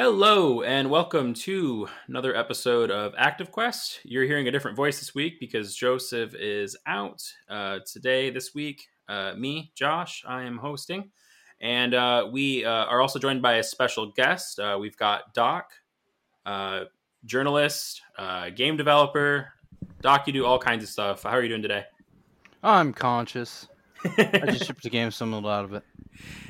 Hello, 0.00 0.62
and 0.62 0.90
welcome 0.90 1.34
to 1.34 1.88
another 2.06 2.32
episode 2.36 2.88
of 2.88 3.14
Active 3.18 3.50
Quest. 3.50 3.98
You're 4.04 4.26
hearing 4.26 4.46
a 4.46 4.52
different 4.52 4.76
voice 4.76 5.00
this 5.00 5.12
week 5.12 5.40
because 5.40 5.74
Joseph 5.74 6.36
is 6.36 6.76
out. 6.86 7.20
Uh, 7.50 7.80
today, 7.84 8.30
this 8.30 8.54
week, 8.54 8.86
uh, 9.08 9.32
me, 9.36 9.72
Josh, 9.74 10.22
I 10.24 10.44
am 10.44 10.56
hosting. 10.56 11.10
And 11.60 11.94
uh, 11.94 12.28
we 12.30 12.64
uh, 12.64 12.70
are 12.84 13.00
also 13.00 13.18
joined 13.18 13.42
by 13.42 13.54
a 13.54 13.62
special 13.64 14.12
guest. 14.12 14.60
Uh, 14.60 14.78
we've 14.80 14.96
got 14.96 15.34
Doc, 15.34 15.72
uh, 16.46 16.84
journalist, 17.24 18.00
game 18.54 18.76
developer. 18.76 19.48
Doc, 20.00 20.28
you 20.28 20.32
do 20.32 20.46
all 20.46 20.60
kinds 20.60 20.84
of 20.84 20.90
stuff. 20.90 21.24
How 21.24 21.30
are 21.30 21.42
you 21.42 21.48
doing 21.48 21.62
today? 21.62 21.82
I'm 22.62 22.92
conscious. 22.92 23.66
I 24.04 24.44
just 24.46 24.64
shipped 24.68 24.84
a 24.84 24.90
game, 24.90 25.10
so 25.10 25.24
I'm 25.24 25.32
a 25.32 25.36
little 25.38 25.50
out 25.50 25.64
of 25.64 25.74
it. 25.74 25.82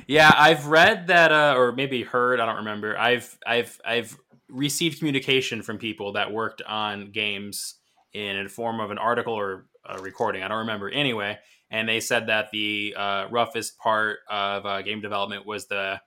Yeah, 0.07 0.31
I've 0.35 0.65
read 0.65 1.07
that, 1.07 1.31
uh, 1.31 1.53
or 1.55 1.71
maybe 1.71 2.03
heard. 2.03 2.39
I 2.39 2.45
don't 2.45 2.57
remember. 2.57 2.97
I've 2.97 3.37
I've 3.45 3.79
I've 3.85 4.17
received 4.49 4.97
communication 4.97 5.61
from 5.61 5.77
people 5.77 6.13
that 6.13 6.31
worked 6.31 6.61
on 6.63 7.11
games 7.11 7.75
in 8.13 8.37
a 8.37 8.49
form 8.49 8.79
of 8.79 8.89
an 8.91 8.97
article 8.97 9.33
or 9.33 9.67
a 9.85 9.99
recording. 9.99 10.41
I 10.41 10.47
don't 10.47 10.59
remember 10.59 10.89
anyway. 10.89 11.37
And 11.71 11.87
they 11.87 11.99
said 11.99 12.27
that 12.27 12.49
the 12.51 12.95
uh, 12.97 13.27
roughest 13.29 13.77
part 13.77 14.19
of 14.27 14.65
uh, 14.65 14.81
game 14.81 15.01
development 15.01 15.45
was 15.45 15.67
the 15.67 16.01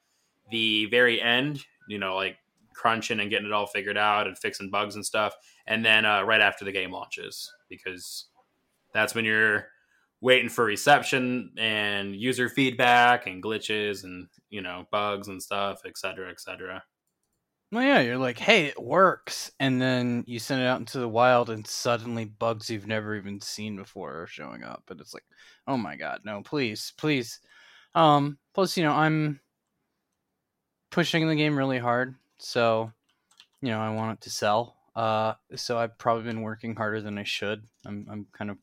the 0.51 0.87
very 0.87 1.21
end. 1.21 1.65
You 1.89 1.99
know, 1.99 2.17
like 2.17 2.39
crunching 2.75 3.21
and 3.21 3.31
getting 3.31 3.47
it 3.47 3.53
all 3.53 3.67
figured 3.67 3.99
out 3.99 4.27
and 4.27 4.37
fixing 4.37 4.71
bugs 4.71 4.97
and 4.97 5.07
stuff. 5.07 5.35
And 5.67 5.85
then 5.85 6.05
uh, 6.05 6.23
right 6.23 6.41
after 6.41 6.65
the 6.65 6.73
game 6.73 6.91
launches, 6.91 7.53
because 7.69 8.27
that's 8.93 9.15
when 9.15 9.25
you're 9.25 9.69
waiting 10.23 10.49
for 10.49 10.65
reception 10.65 11.53
and 11.59 12.17
user 12.17 12.49
feedback 12.49 13.27
and 13.27 13.43
glitches 13.43 14.05
and 14.05 14.29
you 14.49 14.63
know 14.63 14.87
bugs 14.91 15.29
and 15.29 15.43
stuff, 15.43 15.83
et 15.85 15.99
cetera, 15.99 16.31
et 16.31 16.41
cetera. 16.41 16.83
Well, 17.73 17.83
yeah, 17.83 18.01
you're 18.01 18.19
like, 18.19 18.39
hey, 18.39 18.67
it 18.67 18.83
works, 18.83 19.51
and 19.59 19.81
then 19.81 20.25
you 20.27 20.39
send 20.39 20.63
it 20.63 20.67
out 20.67 20.81
into 20.81 20.99
the 20.99 21.09
wild, 21.09 21.49
and 21.51 21.67
suddenly 21.67 22.27
bugs 22.27 22.71
you've 22.71 22.87
never 22.87 23.17
even 23.17 23.41
seen 23.41 23.77
before 23.77 24.23
are 24.23 24.27
showing 24.27 24.63
up, 24.63 24.85
and 24.91 25.01
it's 25.01 25.15
like, 25.15 25.25
oh 25.67 25.77
my 25.77 25.97
god, 25.97 26.21
no, 26.25 26.43
please, 26.43 26.93
please. 26.99 27.41
Um, 27.95 28.39
plus, 28.55 28.77
you 28.77 28.85
know, 28.85 28.93
I'm 28.93 29.41
pushing 30.91 31.27
the 31.27 31.35
game 31.35 31.57
really 31.57 31.79
hard, 31.79 32.15
so 32.39 32.93
you 33.63 33.71
know, 33.71 33.81
I 33.81 33.91
want 33.91 34.19
it 34.19 34.23
to 34.25 34.31
sell. 34.31 34.77
Uh, 34.95 35.35
so 35.57 35.79
I've 35.79 35.97
probably 35.97 36.25
been 36.25 36.43
working 36.43 36.77
harder 36.77 37.01
than 37.01 37.17
I 37.17 37.23
should. 37.23 37.65
I'm, 37.87 38.07
I'm 38.11 38.27
kind 38.33 38.51
of 38.51 38.59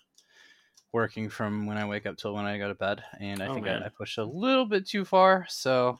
working 0.91 1.29
from 1.29 1.65
when 1.65 1.77
I 1.77 1.85
wake 1.85 2.05
up 2.05 2.17
till 2.17 2.33
when 2.33 2.45
I 2.45 2.57
go 2.57 2.67
to 2.67 2.75
bed, 2.75 3.03
and 3.19 3.41
I 3.41 3.47
oh, 3.47 3.53
think 3.53 3.67
I, 3.67 3.77
I, 3.77 3.89
pushed 3.89 4.17
a 4.17 4.23
little 4.23 4.65
bit 4.65 4.87
too 4.87 5.05
far. 5.05 5.45
So 5.49 5.99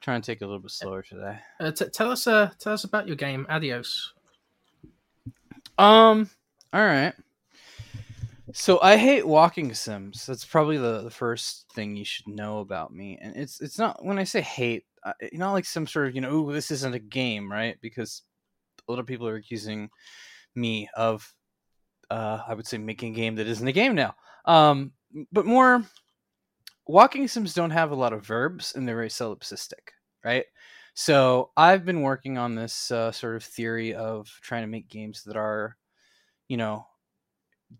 trying 0.00 0.20
to 0.20 0.26
take 0.26 0.42
it 0.42 0.44
a 0.44 0.46
little 0.46 0.60
bit 0.60 0.70
slower 0.70 1.02
today. 1.02 1.38
Uh, 1.60 1.70
t- 1.70 1.88
tell 1.88 2.10
us, 2.10 2.26
uh, 2.26 2.50
tell 2.58 2.72
us 2.72 2.84
about 2.84 3.06
your 3.06 3.16
game, 3.16 3.46
Adios. 3.48 4.12
Um. 5.78 6.28
All 6.72 6.84
right. 6.84 7.14
So 8.54 8.78
I 8.82 8.96
hate 8.96 9.26
walking 9.26 9.72
sims. 9.72 10.26
That's 10.26 10.44
probably 10.44 10.76
the, 10.76 11.02
the 11.02 11.10
first 11.10 11.66
thing 11.74 11.96
you 11.96 12.04
should 12.04 12.28
know 12.28 12.58
about 12.58 12.92
me. 12.92 13.18
And 13.20 13.34
it's 13.34 13.60
it's 13.60 13.78
not 13.78 14.04
when 14.04 14.18
I 14.18 14.24
say 14.24 14.42
hate, 14.42 14.84
uh, 15.04 15.12
not 15.32 15.52
like 15.52 15.64
some 15.64 15.86
sort 15.86 16.08
of 16.08 16.14
you 16.14 16.20
know, 16.20 16.52
this 16.52 16.70
isn't 16.70 16.94
a 16.94 16.98
game, 16.98 17.50
right? 17.50 17.78
Because 17.80 18.22
a 18.86 18.92
lot 18.92 18.98
of 18.98 19.06
people 19.06 19.26
are 19.26 19.36
accusing 19.36 19.88
me 20.54 20.88
of 20.96 21.32
uh, 22.12 22.42
I 22.46 22.54
would 22.54 22.66
say 22.66 22.78
making 22.78 23.14
a 23.14 23.16
game 23.16 23.36
that 23.36 23.46
isn't 23.46 23.66
a 23.66 23.72
game 23.72 23.94
now. 23.94 24.14
Um, 24.44 24.92
but 25.32 25.46
more 25.46 25.82
walking 26.86 27.26
sims 27.26 27.54
don't 27.54 27.70
have 27.70 27.90
a 27.90 27.96
lot 27.96 28.12
of 28.12 28.26
verbs 28.26 28.74
and 28.74 28.86
they're 28.86 28.96
very 28.96 29.08
solipsistic, 29.08 29.92
right? 30.24 30.44
So 30.94 31.50
I've 31.56 31.86
been 31.86 32.02
working 32.02 32.36
on 32.36 32.54
this 32.54 32.90
uh, 32.90 33.12
sort 33.12 33.36
of 33.36 33.44
theory 33.44 33.94
of 33.94 34.28
trying 34.42 34.62
to 34.62 34.68
make 34.68 34.88
games 34.88 35.22
that 35.24 35.36
are, 35.36 35.76
you 36.48 36.58
know, 36.58 36.86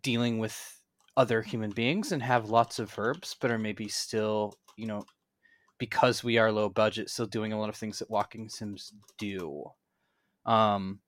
dealing 0.03 0.39
with 0.39 0.81
other 1.17 1.43
human 1.43 1.71
beings 1.71 2.13
and 2.13 2.23
have 2.23 2.49
lots 2.49 2.79
of 2.79 2.91
verbs, 2.91 3.37
but 3.39 3.51
are 3.51 3.59
maybe 3.59 3.87
still, 3.87 4.55
you 4.79 4.87
know, 4.87 5.05
because 5.77 6.25
we 6.25 6.39
are 6.39 6.51
low 6.51 6.71
budget, 6.71 7.11
still 7.11 7.27
doing 7.27 7.53
a 7.53 7.61
lot 7.61 7.69
of 7.69 7.77
things 7.77 7.99
that 7.99 8.11
walking 8.11 8.49
sims 8.49 8.95
do. 9.19 9.65
Um, 10.47 11.01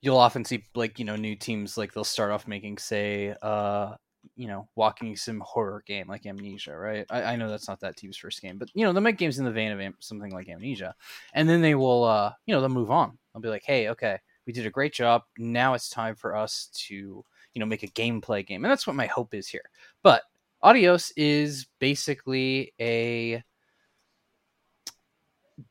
you'll 0.00 0.16
often 0.16 0.44
see 0.44 0.64
like 0.74 0.98
you 0.98 1.04
know 1.04 1.16
new 1.16 1.34
teams 1.34 1.76
like 1.76 1.92
they'll 1.92 2.04
start 2.04 2.30
off 2.30 2.46
making 2.46 2.78
say 2.78 3.34
uh 3.42 3.94
you 4.36 4.46
know 4.46 4.68
walking 4.74 5.16
sim 5.16 5.40
horror 5.44 5.82
game 5.86 6.06
like 6.08 6.26
amnesia 6.26 6.76
right? 6.76 7.06
I, 7.10 7.22
I, 7.22 7.36
know 7.36 7.48
that's 7.48 7.68
not 7.68 7.80
that 7.80 7.96
team's 7.96 8.16
first 8.16 8.42
game 8.42 8.58
but 8.58 8.68
you 8.74 8.84
know 8.84 8.92
they'll 8.92 9.02
make 9.02 9.16
games 9.16 9.38
in 9.38 9.44
the 9.44 9.50
vein 9.50 9.72
of 9.72 9.80
am- 9.80 9.96
something 10.00 10.30
like 10.32 10.48
amnesia. 10.48 10.94
And 11.34 11.48
then 11.48 11.62
they 11.62 11.74
will 11.74 12.04
uh 12.04 12.32
you 12.46 12.54
know 12.54 12.60
they'll 12.60 12.68
move 12.68 12.90
on. 12.90 13.18
They'll 13.32 13.42
be 13.42 13.48
like 13.48 13.64
hey 13.64 13.88
okay 13.88 14.18
we 14.46 14.52
did 14.52 14.66
a 14.66 14.70
great 14.70 14.92
job. 14.92 15.22
Now 15.38 15.74
it's 15.74 15.90
time 15.90 16.14
for 16.14 16.36
us 16.36 16.68
to 16.86 16.94
you 16.94 17.60
know 17.60 17.66
make 17.66 17.82
a 17.82 17.88
gameplay 17.88 18.46
game. 18.46 18.64
And 18.64 18.70
that's 18.70 18.86
what 18.86 18.96
my 18.96 19.06
hope 19.06 19.34
is 19.34 19.48
here. 19.48 19.70
But 20.02 20.22
adios 20.62 21.12
is 21.16 21.66
basically 21.78 22.72
a 22.80 23.42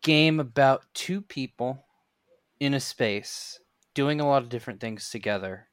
game 0.02 0.40
about 0.40 0.84
two 0.94 1.22
people 1.22 1.86
in 2.60 2.74
a 2.74 2.80
space 2.80 3.60
doing 3.98 4.22
a 4.22 4.28
lot 4.28 4.44
of 4.44 4.50
different 4.50 4.80
things 4.80 5.10
together. 5.10 5.68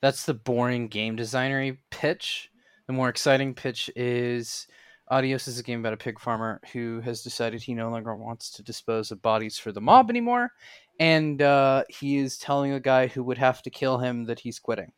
That's 0.00 0.24
the 0.24 0.32
boring 0.32 0.88
game 0.88 1.14
designery 1.14 1.76
pitch. 1.90 2.50
The 2.86 2.94
more 2.94 3.10
exciting 3.10 3.52
pitch 3.52 3.90
is 3.94 4.66
Adios 5.10 5.46
is 5.46 5.58
a 5.58 5.62
game 5.62 5.80
about 5.80 5.92
a 5.92 5.98
pig 5.98 6.18
farmer 6.18 6.58
who 6.72 7.02
has 7.02 7.22
decided 7.22 7.60
he 7.60 7.74
no 7.74 7.90
longer 7.90 8.16
wants 8.16 8.50
to 8.52 8.62
dispose 8.62 9.10
of 9.10 9.20
bodies 9.20 9.58
for 9.58 9.72
the 9.72 9.80
mob 9.80 10.08
anymore, 10.08 10.52
and 11.00 11.42
uh, 11.42 11.84
he 11.90 12.16
is 12.16 12.38
telling 12.38 12.72
a 12.72 12.80
guy 12.80 13.08
who 13.08 13.22
would 13.24 13.36
have 13.36 13.60
to 13.60 13.68
kill 13.68 13.98
him 13.98 14.24
that 14.24 14.40
he's 14.40 14.58
quitting. 14.58 14.90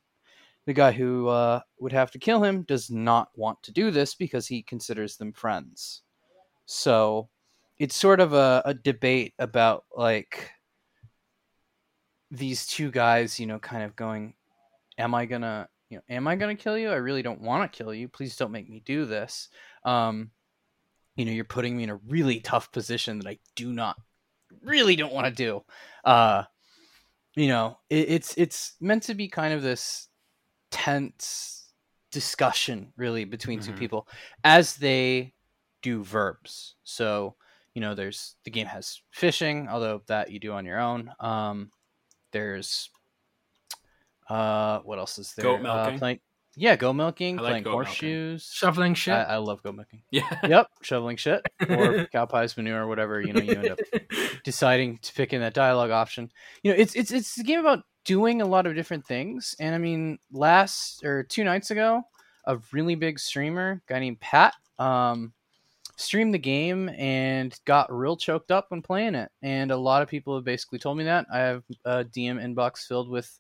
The 0.66 0.72
guy 0.72 0.92
who 0.92 1.27
uh, 1.27 1.62
would 1.80 1.91
have 1.91 2.12
to 2.12 2.21
kill 2.21 2.44
him 2.44 2.62
does 2.62 2.92
not 2.92 3.30
want 3.34 3.60
to 3.65 3.72
do 3.72 3.91
this 3.91 4.15
because 4.15 4.47
he 4.47 4.62
considers 4.62 5.16
them 5.16 5.33
friends. 5.33 6.03
So 6.65 7.28
it's 7.80 7.97
sort 7.97 8.21
of 8.21 8.34
a, 8.34 8.62
a 8.65 8.72
debate 8.72 9.34
about 9.41 9.84
like 9.97 10.53
these 12.30 12.66
two 12.66 12.91
guys, 12.91 13.38
you 13.38 13.47
know, 13.47 13.59
kind 13.59 13.82
of 13.82 13.97
going, 13.97 14.34
"Am 14.98 15.15
I 15.15 15.26
gonna, 15.26 15.68
you 15.88 15.98
know, 15.98 16.03
am 16.09 16.26
I 16.26 16.36
gonna 16.36 16.54
kill 16.54 16.78
you? 16.78 16.91
I 16.91 16.97
really 16.97 17.22
don't 17.22 17.41
want 17.41 17.71
to 17.71 17.76
kill 17.76 17.94
you. 17.94 18.09
Please 18.09 18.36
don't 18.36 18.53
make 18.53 18.68
me 18.68 18.80
do 18.84 19.04
this." 19.04 19.48
Um, 19.84 20.30
you 21.16 21.24
know, 21.24 21.32
you're 21.32 21.44
putting 21.44 21.76
me 21.76 21.84
in 21.84 21.91
a 21.91 22.00
really 22.09 22.41
tough 22.41 22.72
position 22.72 23.18
that 23.21 23.28
I 23.28 23.38
do 23.54 23.72
not, 23.72 23.97
really 24.62 24.97
don't 24.97 25.12
want 25.12 25.26
to 25.26 25.32
do. 25.32 25.62
Uh, 26.04 26.44
you 27.36 27.48
know, 27.48 27.78
it, 27.91 28.09
it's 28.10 28.34
it's 28.36 28.74
meant 28.80 29.04
to 29.04 29.15
be 29.15 29.28
kind 29.28 29.54
of 29.54 29.62
this 29.62 30.09
tense 30.70 31.68
discussion, 32.10 32.92
really, 32.97 33.24
between 33.24 33.60
mm-hmm. 33.60 33.72
two 33.72 33.78
people 33.78 34.09
as 34.42 34.77
they 34.77 35.34
do 35.82 36.03
verbs. 36.03 36.74
So 36.84 37.36
you 37.74 37.80
know 37.80 37.94
there's 37.94 38.36
the 38.44 38.50
game 38.50 38.66
has 38.66 39.03
fishing 39.10 39.68
although 39.68 40.03
that 40.06 40.30
you 40.30 40.38
do 40.38 40.53
on 40.53 40.65
your 40.65 40.80
own 40.80 41.10
um, 41.20 41.70
there's 42.34 42.91
Uh, 44.28 44.81
what 44.81 44.98
else 44.98 45.19
is 45.19 45.33
there? 45.34 45.45
Goat 45.45 45.60
Uh, 45.60 45.63
milking? 45.84 45.98
playing, 45.98 46.21
yeah, 46.57 46.77
go 46.77 46.92
milking, 46.92 47.36
like 47.36 47.51
playing 47.51 47.63
goat 47.65 47.71
milking. 47.71 47.86
horseshoes. 47.86 48.51
Shoveling 48.53 48.95
shit. 48.95 49.13
I, 49.15 49.22
I 49.22 49.36
love 49.36 49.63
go 49.63 49.72
milking. 49.72 50.03
Yeah. 50.10 50.28
Yep, 50.48 50.69
shoveling 50.83 51.16
shit 51.16 51.42
or 51.69 52.07
cow 52.13 52.27
pies, 52.27 52.57
manure, 52.57 52.83
or 52.84 52.86
whatever. 52.89 53.21
You 53.21 53.33
know, 53.33 53.41
you 53.42 53.53
end 53.53 53.69
up 53.71 53.78
deciding 54.45 54.98
to 54.98 55.13
pick 55.15 55.33
in 55.33 55.41
that 55.41 55.53
dialogue 55.54 55.91
option. 55.91 56.31
You 56.63 56.72
know, 56.72 56.78
it's 56.78 56.95
it's 56.95 57.10
it's 57.10 57.39
a 57.39 57.42
game 57.45 57.60
about 57.60 57.84
doing 58.04 58.41
a 58.42 58.47
lot 58.47 58.66
of 58.66 58.75
different 58.75 59.07
things. 59.07 59.54
And 59.59 59.75
I 59.75 59.78
mean, 59.78 60.19
last 60.33 61.04
or 61.04 61.22
two 61.25 61.45
nights 61.45 61.71
ago, 61.71 62.03
a 62.47 62.59
really 62.72 62.95
big 62.95 63.19
streamer, 63.19 63.83
guy 63.89 63.98
named 63.98 64.21
Pat, 64.21 64.54
um, 64.78 65.33
streamed 65.96 66.34
the 66.34 66.38
game 66.38 66.88
and 66.91 67.58
got 67.64 67.94
real 67.94 68.16
choked 68.16 68.50
up 68.50 68.66
when 68.68 68.82
playing 68.82 69.14
it. 69.14 69.30
And 69.42 69.70
a 69.70 69.76
lot 69.76 70.02
of 70.02 70.08
people 70.08 70.34
have 70.34 70.44
basically 70.44 70.78
told 70.78 70.98
me 70.98 71.04
that. 71.04 71.26
I 71.32 71.38
have 71.38 71.62
a 71.84 72.04
DM 72.04 72.42
inbox 72.42 72.86
filled 72.86 73.08
with 73.08 73.38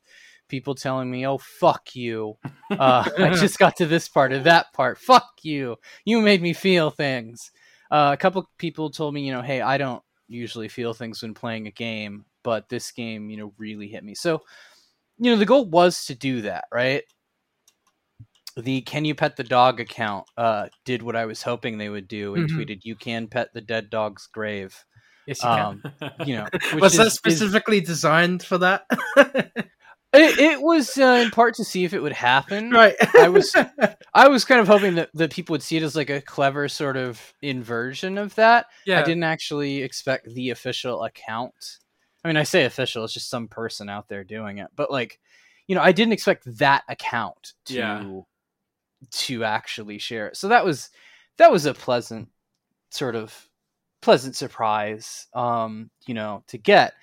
people 0.48 0.74
telling 0.74 1.10
me, 1.10 1.26
"Oh 1.26 1.38
fuck 1.38 1.94
you." 1.94 2.36
Uh, 2.70 3.08
I 3.18 3.30
just 3.30 3.58
got 3.58 3.76
to 3.76 3.86
this 3.86 4.08
part 4.08 4.32
of 4.32 4.44
that 4.44 4.72
part. 4.72 4.98
Fuck 4.98 5.30
you. 5.42 5.76
You 6.04 6.20
made 6.20 6.42
me 6.42 6.52
feel 6.52 6.90
things. 6.90 7.52
Uh, 7.88 8.10
a 8.12 8.16
couple 8.16 8.50
people 8.58 8.90
told 8.90 9.14
me, 9.14 9.24
you 9.24 9.32
know, 9.32 9.42
hey, 9.42 9.60
I 9.60 9.78
don't 9.78 10.02
usually 10.26 10.66
feel 10.66 10.92
things 10.92 11.22
when 11.22 11.34
playing 11.34 11.68
a 11.68 11.70
game, 11.70 12.24
but 12.42 12.68
this 12.68 12.90
game, 12.90 13.30
you 13.30 13.36
know, 13.36 13.52
really 13.58 13.86
hit 13.86 14.02
me. 14.02 14.14
So, 14.16 14.42
you 15.18 15.30
know, 15.30 15.36
the 15.36 15.46
goal 15.46 15.66
was 15.66 16.06
to 16.06 16.16
do 16.16 16.40
that, 16.42 16.64
right? 16.72 17.04
The 18.56 18.82
Can 18.82 19.04
You 19.04 19.14
Pet 19.14 19.36
the 19.36 19.44
Dog 19.44 19.80
account 19.80 20.26
uh, 20.36 20.68
did 20.84 21.02
what 21.02 21.16
I 21.16 21.26
was 21.26 21.42
hoping 21.42 21.78
they 21.78 21.88
would 21.88 22.06
do 22.08 22.34
and 22.34 22.48
Mhm. 22.48 22.56
tweeted, 22.56 22.80
You 22.84 22.94
can 22.96 23.26
pet 23.28 23.52
the 23.52 23.60
dead 23.60 23.90
dog's 23.90 24.26
grave. 24.28 24.84
yes, 25.26 25.42
you 25.42 25.48
can. 25.48 25.82
Um, 26.00 26.10
you 26.26 26.36
know, 26.36 26.46
which 26.72 26.80
Was 26.82 26.96
that 26.96 27.06
is- 27.06 27.12
is- 27.14 27.18
specifically 27.18 27.80
designed 27.80 28.42
for 28.42 28.58
that? 28.58 28.84
it, 29.16 30.38
it 30.38 30.60
was 30.62 30.96
uh, 30.96 31.20
in 31.24 31.30
part 31.30 31.54
to 31.56 31.64
see 31.64 31.84
if 31.84 31.92
it 31.92 32.00
would 32.00 32.12
happen. 32.12 32.70
right. 32.70 32.94
I 33.14 33.28
was- 33.28 33.54
I 34.14 34.28
was 34.28 34.44
kind 34.44 34.60
of 34.60 34.68
hoping 34.68 34.94
that, 34.96 35.10
that 35.14 35.32
people 35.32 35.54
would 35.54 35.62
see 35.62 35.76
it 35.76 35.82
as 35.82 35.96
like 35.96 36.10
a 36.10 36.20
clever 36.20 36.68
sort 36.68 36.96
of 36.96 37.34
inversion 37.42 38.18
of 38.18 38.34
that. 38.36 38.66
yeah. 38.86 39.00
I 39.00 39.02
didn't 39.02 39.24
actually 39.24 39.82
expect 39.82 40.32
the 40.32 40.50
official 40.50 41.02
account. 41.02 41.54
I 42.24 42.28
mean, 42.28 42.36
I 42.36 42.44
say 42.44 42.64
official, 42.64 43.02
it's 43.04 43.12
just 43.12 43.28
some 43.28 43.48
person 43.48 43.88
out 43.88 44.08
there 44.08 44.22
doing 44.24 44.58
it. 44.58 44.68
But 44.76 44.90
like, 44.90 45.18
you 45.66 45.74
know, 45.74 45.82
I 45.82 45.92
didn't 45.92 46.12
expect 46.12 46.44
that 46.58 46.84
account 46.88 47.54
to 47.66 47.74
Yeah. 47.74 48.20
To 49.10 49.44
actually 49.44 49.98
share 49.98 50.28
it. 50.28 50.36
So 50.36 50.48
that 50.48 50.64
was 50.64 50.90
that 51.38 51.50
was 51.52 51.66
a 51.66 51.74
pleasant 51.74 52.28
sort 52.90 53.16
of 53.16 53.48
pleasant 54.02 54.36
surprise 54.36 55.26
um, 55.34 55.90
you 56.06 56.14
know, 56.14 56.44
to 56.48 56.58
get. 56.58 56.94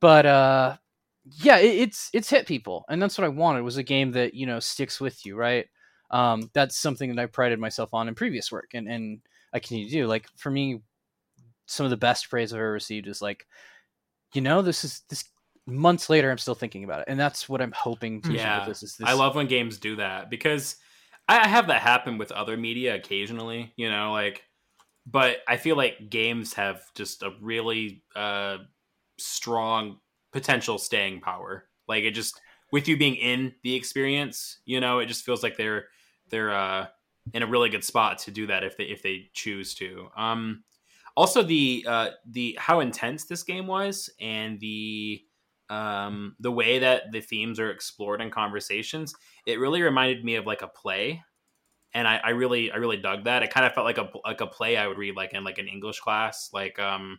But 0.00 0.26
uh 0.26 0.76
yeah, 1.30 1.58
it, 1.58 1.80
it's 1.80 2.10
it's 2.12 2.30
hit 2.30 2.46
people, 2.46 2.84
and 2.88 3.02
that's 3.02 3.18
what 3.18 3.24
I 3.24 3.28
wanted 3.28 3.62
was 3.62 3.76
a 3.76 3.82
game 3.82 4.12
that, 4.12 4.34
you 4.34 4.46
know, 4.46 4.60
sticks 4.60 5.00
with 5.00 5.26
you, 5.26 5.36
right? 5.36 5.66
Um, 6.10 6.50
that's 6.54 6.78
something 6.78 7.14
that 7.14 7.22
I 7.22 7.26
prided 7.26 7.58
myself 7.58 7.92
on 7.92 8.08
in 8.08 8.14
previous 8.14 8.50
work 8.50 8.70
and, 8.72 8.88
and 8.88 9.20
I 9.52 9.58
continue 9.58 9.86
to 9.86 9.92
do. 9.92 10.06
Like 10.06 10.26
for 10.36 10.50
me, 10.50 10.80
some 11.66 11.84
of 11.84 11.90
the 11.90 11.98
best 11.98 12.30
praise 12.30 12.52
I've 12.52 12.60
ever 12.60 12.72
received 12.72 13.06
is 13.06 13.20
like, 13.20 13.46
you 14.32 14.40
know, 14.40 14.62
this 14.62 14.84
is 14.84 15.02
this 15.10 15.24
months 15.66 16.08
later 16.08 16.30
I'm 16.30 16.38
still 16.38 16.54
thinking 16.54 16.84
about 16.84 17.00
it. 17.00 17.08
And 17.08 17.20
that's 17.20 17.48
what 17.48 17.60
I'm 17.60 17.72
hoping 17.72 18.22
to 18.22 18.32
Yeah. 18.32 18.60
with 18.60 18.68
this 18.68 18.82
is 18.82 18.96
this 18.96 19.08
I 19.08 19.12
love 19.12 19.34
when 19.34 19.46
games 19.46 19.76
do 19.76 19.96
that 19.96 20.30
because 20.30 20.76
I 21.28 21.46
have 21.48 21.66
that 21.68 21.82
happen 21.82 22.18
with 22.18 22.32
other 22.32 22.56
media 22.56 22.94
occasionally, 22.94 23.72
you 23.76 23.90
know, 23.90 24.12
like 24.12 24.44
but 25.06 25.38
I 25.48 25.56
feel 25.56 25.76
like 25.76 26.10
games 26.10 26.54
have 26.54 26.82
just 26.94 27.22
a 27.22 27.32
really 27.40 28.04
uh 28.16 28.58
strong 29.18 29.98
potential 30.32 30.78
staying 30.78 31.20
power. 31.20 31.68
Like 31.88 32.04
it 32.04 32.12
just 32.12 32.40
with 32.72 32.88
you 32.88 32.96
being 32.96 33.16
in 33.16 33.54
the 33.62 33.74
experience, 33.74 34.60
you 34.66 34.80
know, 34.80 34.98
it 35.00 35.06
just 35.06 35.24
feels 35.24 35.42
like 35.42 35.56
they're 35.56 35.86
they're 36.30 36.54
uh 36.54 36.86
in 37.34 37.42
a 37.42 37.46
really 37.46 37.68
good 37.68 37.84
spot 37.84 38.18
to 38.18 38.30
do 38.30 38.46
that 38.46 38.64
if 38.64 38.76
they 38.76 38.84
if 38.84 39.02
they 39.02 39.30
choose 39.34 39.74
to. 39.76 40.08
Um 40.16 40.64
also 41.16 41.42
the 41.42 41.84
uh 41.88 42.10
the 42.30 42.56
how 42.60 42.80
intense 42.80 43.24
this 43.26 43.42
game 43.42 43.66
was 43.66 44.10
and 44.20 44.60
the 44.60 45.22
um 45.70 46.34
the 46.40 46.52
way 46.52 46.78
that 46.78 47.12
the 47.12 47.20
themes 47.20 47.60
are 47.60 47.70
explored 47.70 48.20
in 48.20 48.30
conversations 48.30 49.14
it 49.46 49.58
really 49.58 49.82
reminded 49.82 50.24
me 50.24 50.36
of 50.36 50.46
like 50.46 50.62
a 50.62 50.68
play 50.68 51.22
and 51.94 52.06
I, 52.06 52.20
I 52.22 52.30
really 52.30 52.70
I 52.70 52.76
really 52.76 52.96
dug 52.96 53.24
that. 53.24 53.42
It 53.42 53.52
kind 53.52 53.66
of 53.66 53.72
felt 53.72 53.84
like 53.84 53.98
a 53.98 54.08
like 54.24 54.40
a 54.40 54.46
play 54.46 54.76
I 54.76 54.86
would 54.86 54.98
read 54.98 55.16
like 55.16 55.32
in 55.32 55.44
like 55.44 55.58
an 55.58 55.68
English 55.68 56.00
class. 56.00 56.50
Like 56.52 56.78
um, 56.78 57.18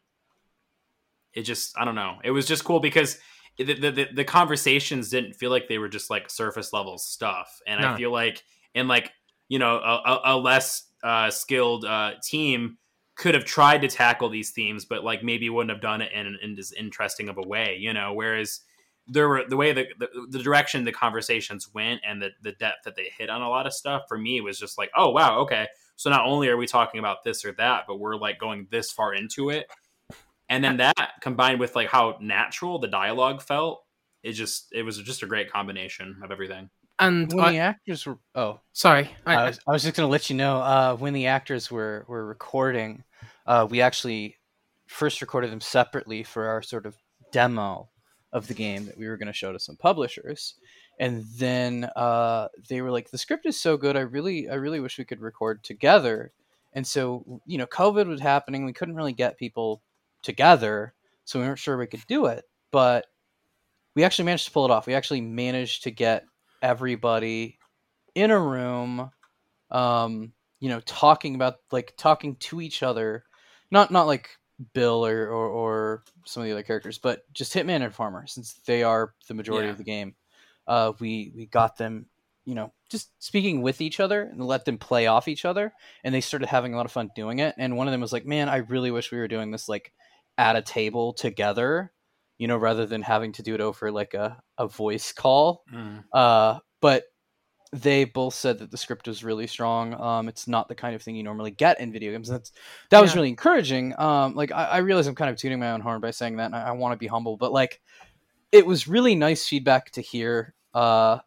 it 1.33 1.41
just 1.43 1.77
I 1.77 1.85
don't 1.85 1.95
know. 1.95 2.17
It 2.23 2.31
was 2.31 2.45
just 2.45 2.63
cool 2.63 2.79
because 2.79 3.17
the 3.57 3.73
the, 3.73 3.91
the, 3.91 4.07
the 4.13 4.23
conversations 4.23 5.09
didn't 5.09 5.33
feel 5.33 5.49
like 5.49 5.67
they 5.67 5.79
were 5.79 5.89
just 5.89 6.09
like 6.09 6.29
surface 6.29 6.71
level 6.71 6.97
stuff, 6.97 7.59
and 7.67 7.83
I 7.83 7.97
feel 7.97 8.11
like 8.11 8.43
in 8.73 8.87
like 8.87 9.11
you 9.47 9.59
know 9.59 9.77
a, 9.77 10.01
a, 10.05 10.21
a 10.25 10.37
less 10.37 10.83
uh, 11.03 11.29
skilled 11.31 11.85
uh, 11.85 12.13
team 12.23 12.77
could 13.19 13.35
have 13.35 13.43
tried 13.43 13.81
to 13.81 13.87
tackle 13.89 14.29
these 14.29 14.51
themes, 14.51 14.85
but 14.85 15.03
like 15.03 15.23
maybe 15.23 15.49
wouldn't 15.49 15.71
have 15.71 15.81
done 15.81 16.01
it 16.01 16.11
in 16.13 16.37
in 16.41 16.57
as 16.57 16.71
interesting 16.71 17.27
of 17.27 17.37
a 17.37 17.45
way. 17.45 17.77
You 17.77 17.93
know, 17.93 18.13
whereas 18.13 18.61
there 19.07 19.27
were 19.27 19.43
the 19.47 19.57
way 19.57 19.73
the, 19.73 19.87
the 19.99 20.07
the 20.29 20.39
direction 20.39 20.85
the 20.85 20.93
conversations 20.93 21.69
went 21.73 21.99
and 22.07 22.21
the 22.21 22.29
the 22.41 22.53
depth 22.53 22.85
that 22.85 22.95
they 22.95 23.11
hit 23.17 23.29
on 23.29 23.41
a 23.41 23.49
lot 23.49 23.67
of 23.67 23.73
stuff 23.73 24.03
for 24.07 24.17
me 24.17 24.39
was 24.39 24.57
just 24.57 24.77
like 24.77 24.89
oh 24.95 25.09
wow 25.09 25.39
okay. 25.39 25.67
So 25.97 26.09
not 26.09 26.25
only 26.25 26.47
are 26.47 26.55
we 26.55 26.65
talking 26.65 26.99
about 26.99 27.23
this 27.25 27.43
or 27.43 27.51
that 27.53 27.83
but 27.87 27.99
we're 27.99 28.15
like 28.15 28.39
going 28.39 28.67
this 28.71 28.89
far 28.89 29.13
into 29.13 29.49
it. 29.49 29.67
And 30.47 30.63
then 30.63 30.77
that 30.77 31.11
combined 31.21 31.59
with 31.59 31.75
like 31.75 31.89
how 31.89 32.17
natural 32.21 32.79
the 32.79 32.87
dialogue 32.87 33.41
felt 33.41 33.83
it 34.23 34.31
just 34.31 34.67
it 34.71 34.83
was 34.83 34.97
just 34.99 35.23
a 35.23 35.27
great 35.27 35.51
combination 35.51 36.21
of 36.23 36.31
everything 36.31 36.69
and 36.99 37.31
when 37.31 37.45
I, 37.45 37.51
the 37.51 37.57
actors 37.59 38.05
were 38.05 38.17
oh 38.35 38.59
sorry, 38.73 39.11
I, 39.25 39.35
I 39.35 39.47
was, 39.47 39.59
I 39.67 39.71
was 39.71 39.83
just 39.83 39.95
going 39.95 40.07
to 40.07 40.11
let 40.11 40.29
you 40.29 40.35
know 40.35 40.57
uh, 40.57 40.95
when 40.95 41.13
the 41.13 41.27
actors 41.27 41.71
were 41.71 42.05
were 42.07 42.25
recording, 42.25 43.03
uh, 43.45 43.67
we 43.69 43.81
actually 43.81 44.37
first 44.87 45.21
recorded 45.21 45.51
them 45.51 45.61
separately 45.61 46.23
for 46.23 46.47
our 46.47 46.61
sort 46.61 46.85
of 46.85 46.95
demo 47.31 47.89
of 48.33 48.47
the 48.47 48.53
game 48.53 48.85
that 48.85 48.97
we 48.97 49.07
were 49.07 49.17
going 49.17 49.27
to 49.27 49.33
show 49.33 49.51
to 49.51 49.59
some 49.59 49.77
publishers, 49.77 50.55
and 50.99 51.25
then 51.37 51.89
uh, 51.95 52.47
they 52.69 52.81
were 52.81 52.91
like, 52.91 53.09
"The 53.09 53.17
script 53.17 53.45
is 53.45 53.59
so 53.59 53.77
good, 53.77 53.95
I 53.95 54.01
really, 54.01 54.49
I 54.49 54.55
really 54.55 54.79
wish 54.79 54.97
we 54.97 55.05
could 55.05 55.21
record 55.21 55.63
together." 55.63 56.31
And 56.73 56.85
so, 56.85 57.41
you 57.47 57.57
know, 57.57 57.65
COVID 57.65 58.07
was 58.07 58.21
happening, 58.21 58.63
we 58.63 58.73
couldn't 58.73 58.95
really 58.95 59.13
get 59.13 59.39
people 59.39 59.81
together, 60.21 60.93
so 61.25 61.39
we 61.39 61.45
weren't 61.45 61.57
sure 61.57 61.77
we 61.77 61.87
could 61.87 62.05
do 62.07 62.27
it, 62.27 62.45
but 62.71 63.07
we 63.95 64.03
actually 64.03 64.25
managed 64.25 64.45
to 64.45 64.51
pull 64.51 64.65
it 64.65 64.71
off. 64.71 64.85
We 64.85 64.93
actually 64.93 65.21
managed 65.21 65.83
to 65.83 65.91
get 65.91 66.25
everybody 66.61 67.57
in 68.15 68.31
a 68.31 68.39
room 68.39 69.09
um 69.71 70.33
you 70.59 70.69
know 70.69 70.79
talking 70.81 71.35
about 71.35 71.55
like 71.71 71.93
talking 71.97 72.35
to 72.37 72.59
each 72.61 72.83
other 72.83 73.23
not 73.71 73.91
not 73.91 74.07
like 74.07 74.29
bill 74.73 75.05
or 75.05 75.27
or, 75.27 75.47
or 75.47 76.03
some 76.25 76.41
of 76.41 76.47
the 76.47 76.53
other 76.53 76.63
characters 76.63 76.97
but 76.97 77.21
just 77.33 77.53
hitman 77.53 77.83
and 77.83 77.93
farmer 77.93 78.25
since 78.27 78.53
they 78.65 78.83
are 78.83 79.13
the 79.27 79.33
majority 79.33 79.67
Yeah. 79.67 79.71
of 79.71 79.77
the 79.77 79.83
game 79.83 80.15
uh 80.67 80.93
we 80.99 81.31
we 81.35 81.45
got 81.45 81.77
them 81.77 82.07
you 82.45 82.55
know 82.55 82.73
just 82.89 83.09
speaking 83.23 83.61
with 83.61 83.79
each 83.79 83.99
other 83.99 84.23
and 84.23 84.43
let 84.43 84.65
them 84.65 84.77
play 84.77 85.07
off 85.07 85.27
each 85.27 85.45
other 85.45 85.71
and 86.03 86.13
they 86.13 86.21
started 86.21 86.47
having 86.49 86.73
a 86.73 86.77
lot 86.77 86.85
of 86.85 86.91
fun 86.91 87.11
doing 87.15 87.39
it 87.39 87.55
and 87.57 87.77
one 87.77 87.87
of 87.87 87.91
them 87.91 88.01
was 88.01 88.11
like 88.11 88.25
man 88.25 88.49
i 88.49 88.57
really 88.57 88.91
wish 88.91 89.11
we 89.11 89.17
were 89.19 89.27
doing 89.27 89.51
this 89.51 89.69
like 89.69 89.93
at 90.37 90.55
a 90.55 90.61
table 90.61 91.13
together 91.13 91.91
you 92.39 92.47
know 92.47 92.57
rather 92.57 92.87
than 92.87 93.03
having 93.03 93.31
to 93.33 93.43
do 93.43 93.53
it 93.53 93.61
over 93.61 93.91
like 93.91 94.15
a, 94.15 94.41
a 94.57 94.67
voice 94.67 95.13
call 95.13 95.63
uh, 96.13 96.57
but 96.81 97.03
they 97.71 98.03
both 98.03 98.33
said 98.33 98.57
that 98.59 98.71
the 98.71 98.77
script 98.77 99.07
was 99.07 99.23
really 99.23 99.45
strong. 99.45 99.93
Um, 99.93 100.27
it's 100.27 100.47
not 100.47 100.67
the 100.67 100.75
kind 100.75 100.95
of 100.95 101.03
thing 101.03 101.15
you 101.15 101.21
normally 101.21 101.51
get 101.51 101.79
in 101.79 101.91
video 101.91 102.11
games. 102.11 102.27
That's 102.27 102.51
that 102.89 102.99
was 102.99 103.11
really 103.15 103.29
encouraging. 103.29 103.93
Um, 103.99 104.33
like 104.33 104.51
I, 104.51 104.65
I 104.65 104.77
realize 104.77 105.05
I'm 105.05 105.13
kind 105.13 105.29
of 105.29 105.37
tuning 105.37 105.59
my 105.59 105.71
own 105.71 105.81
horn 105.81 106.01
by 106.01 106.09
saying 106.11 106.37
that, 106.37 106.45
and 106.45 106.55
I, 106.55 106.69
I 106.69 106.71
want 106.71 106.93
to 106.93 106.97
be 106.97 107.05
humble, 107.05 107.37
but 107.37 107.51
like 107.51 107.79
it 108.51 108.65
was 108.65 108.87
really 108.87 109.13
nice 109.13 109.47
feedback 109.47 109.91
to 109.91 110.01
hear. 110.01 110.55
Uh, 110.73 111.19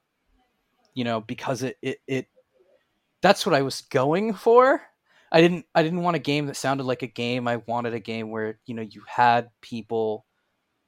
you 0.94 1.04
know, 1.04 1.20
because 1.20 1.62
it 1.62 1.76
it 1.80 1.98
it 2.08 2.26
that's 3.20 3.46
what 3.46 3.54
I 3.54 3.62
was 3.62 3.82
going 3.82 4.34
for. 4.34 4.82
I 5.30 5.40
didn't 5.40 5.66
I 5.76 5.84
didn't 5.84 6.02
want 6.02 6.16
a 6.16 6.20
game 6.20 6.46
that 6.46 6.56
sounded 6.56 6.84
like 6.84 7.02
a 7.02 7.06
game. 7.06 7.46
I 7.46 7.56
wanted 7.56 7.94
a 7.94 8.00
game 8.00 8.30
where 8.30 8.58
you 8.66 8.74
know 8.74 8.82
you 8.82 9.02
had 9.06 9.48
people 9.60 10.26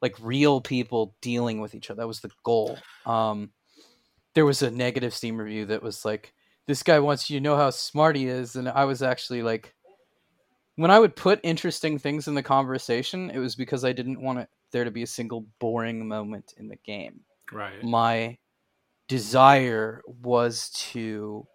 like 0.05 0.15
real 0.21 0.61
people 0.61 1.15
dealing 1.19 1.59
with 1.59 1.73
each 1.73 1.89
other. 1.89 2.03
That 2.03 2.07
was 2.07 2.19
the 2.19 2.29
goal. 2.43 2.77
Um, 3.07 3.49
there 4.35 4.45
was 4.45 4.61
a 4.61 4.69
negative 4.69 5.15
Steam 5.15 5.37
review 5.37 5.65
that 5.65 5.81
was 5.81 6.05
like, 6.05 6.31
"This 6.67 6.83
guy 6.83 6.99
wants 6.99 7.27
you 7.27 7.39
to 7.39 7.43
know 7.43 7.57
how 7.57 7.71
smart 7.71 8.15
he 8.15 8.27
is," 8.27 8.55
and 8.55 8.69
I 8.69 8.85
was 8.85 9.01
actually 9.01 9.41
like, 9.41 9.73
when 10.75 10.91
I 10.91 10.99
would 10.99 11.15
put 11.15 11.39
interesting 11.41 11.97
things 11.97 12.27
in 12.27 12.35
the 12.35 12.43
conversation, 12.43 13.31
it 13.31 13.39
was 13.39 13.55
because 13.55 13.83
I 13.83 13.93
didn't 13.93 14.21
want 14.21 14.37
it, 14.37 14.49
there 14.71 14.83
to 14.83 14.91
be 14.91 15.01
a 15.01 15.07
single 15.07 15.47
boring 15.57 16.07
moment 16.07 16.53
in 16.57 16.67
the 16.67 16.77
game. 16.85 17.21
right 17.51 17.83
My 17.83 18.37
desire 19.07 20.03
was 20.21 20.69
to 20.91 21.47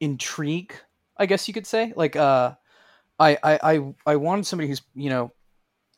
intrigue, 0.00 0.72
I 1.18 1.26
guess 1.26 1.48
you 1.48 1.52
could 1.52 1.66
say. 1.66 1.92
Like, 1.94 2.16
uh, 2.16 2.54
I, 3.18 3.36
I, 3.42 3.58
I, 3.62 3.94
I 4.06 4.16
wanted 4.16 4.46
somebody 4.46 4.68
who's 4.68 4.80
you 4.94 5.10
know 5.10 5.32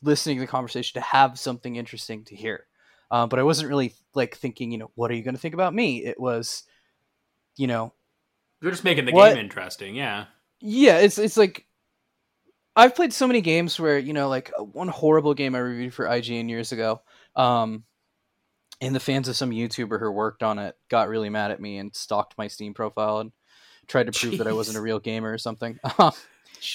listening 0.02 0.37
to 0.37 0.40
the 0.40 0.47
conversation 0.47 1.00
to 1.00 1.07
have 1.07 1.38
something 1.38 1.76
interesting 1.76 2.25
to 2.26 2.37
hear. 2.37 2.66
uh, 3.11 3.26
but 3.26 3.38
I 3.38 3.42
wasn't 3.42 3.69
really 3.69 3.95
like 4.14 4.37
thinking, 4.37 4.71
you 4.73 4.78
know, 4.78 4.90
what 4.95 5.11
are 5.11 5.14
you 5.14 5.23
going 5.23 5.35
to 5.35 5.40
think 5.40 5.54
about 5.54 5.75
me? 5.75 6.04
It 6.04 6.19
was, 6.21 6.62
you 7.57 7.66
know, 7.66 7.92
You're 8.61 8.71
just 8.71 8.85
making 8.85 9.04
the 9.07 9.12
What- 9.12 9.30
game 9.35 9.45
interesting. 9.45 9.95
Yeah. 9.97 10.26
yeah, 10.61 10.99
it's 10.99 11.19
it's 11.19 11.37
like 11.37 11.66
I've 12.76 12.95
played 12.95 13.12
so 13.12 13.26
many 13.26 13.40
games 13.40 13.78
where 13.80 13.99
you 13.99 14.12
know, 14.12 14.28
like 14.28 14.52
uh, 14.59 14.62
one 14.62 14.88
horrible 14.88 15.35
game 15.35 15.54
I 15.54 15.59
reviewed 15.59 15.92
for 15.95 16.07
IGN 16.07 16.49
years 16.49 16.71
ago, 16.73 17.02
um, 17.37 17.83
and 18.80 18.95
the 18.95 19.00
fans 19.00 19.28
of 19.28 19.37
some 19.37 19.50
YouTuber 19.50 19.99
who 19.99 20.11
worked 20.11 20.42
on 20.42 20.59
it 20.59 20.76
got 20.88 21.09
really 21.09 21.28
mad 21.30 21.50
at 21.50 21.61
me 21.61 21.78
and 21.78 21.95
stalked 21.95 22.38
my 22.38 22.47
Steam 22.49 22.73
profile 22.75 23.19
and 23.19 23.33
tried 23.88 24.07
to 24.07 24.12
prove 24.19 24.38
that 24.38 24.47
I 24.47 24.52
wasn't 24.52 24.78
a 24.78 24.80
real 24.80 25.00
gamer 25.00 25.33
or 25.33 25.37
something. 25.38 25.78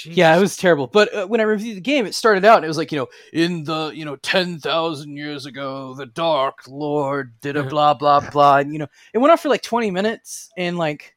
yeah, 0.05 0.35
it 0.35 0.39
was 0.39 0.57
terrible. 0.57 0.87
But 0.87 1.13
uh, 1.13 1.27
when 1.27 1.39
I 1.39 1.43
reviewed 1.43 1.77
the 1.77 1.81
game, 1.81 2.05
it 2.05 2.15
started 2.15 2.45
out 2.45 2.57
and 2.57 2.65
it 2.65 2.67
was 2.67 2.77
like, 2.77 2.91
you 2.91 2.97
know, 2.97 3.07
in 3.33 3.63
the 3.63 3.91
you 3.93 4.05
know 4.05 4.15
ten 4.17 4.59
thousand 4.59 5.17
years 5.17 5.45
ago, 5.45 5.93
the 5.95 6.05
Dark 6.05 6.59
Lord 6.67 7.33
did 7.41 7.57
a 7.57 7.63
blah 7.63 7.93
blah 7.93 8.29
blah, 8.29 8.57
and 8.57 8.73
you 8.73 8.79
know, 8.79 8.87
it 9.13 9.19
went 9.19 9.31
on 9.31 9.37
for 9.37 9.49
like 9.49 9.61
twenty 9.61 9.91
minutes, 9.91 10.49
and 10.57 10.77
like, 10.77 11.15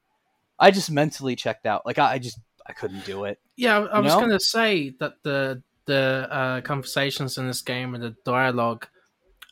I 0.59 0.71
just 0.71 0.91
mentally 0.91 1.37
checked 1.37 1.67
out. 1.67 1.87
Like, 1.87 1.99
I, 1.99 2.15
I 2.15 2.19
just 2.19 2.39
I 2.67 2.73
couldn't 2.73 3.05
do 3.05 3.25
it. 3.25 3.39
Yeah, 3.57 3.79
I, 3.79 3.97
I 3.97 4.01
was 4.01 4.15
going 4.15 4.31
to 4.31 4.41
say 4.41 4.95
that 5.01 5.15
the 5.23 5.63
the 5.87 6.29
uh, 6.31 6.61
conversations 6.61 7.39
in 7.39 7.47
this 7.47 7.63
game 7.63 7.95
and 7.95 8.05
the 8.05 8.15
dialogue 8.25 8.87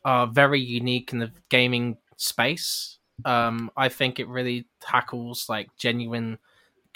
are 0.04 0.26
very 0.26 0.61
unique 0.61 1.12
in 1.12 1.18
the 1.18 1.32
gaming 1.49 1.96
space. 2.16 2.99
Um, 3.25 3.70
I 3.76 3.88
think 3.88 4.20
it 4.20 4.28
really 4.28 4.66
tackles 4.80 5.46
like 5.49 5.68
genuine 5.78 6.38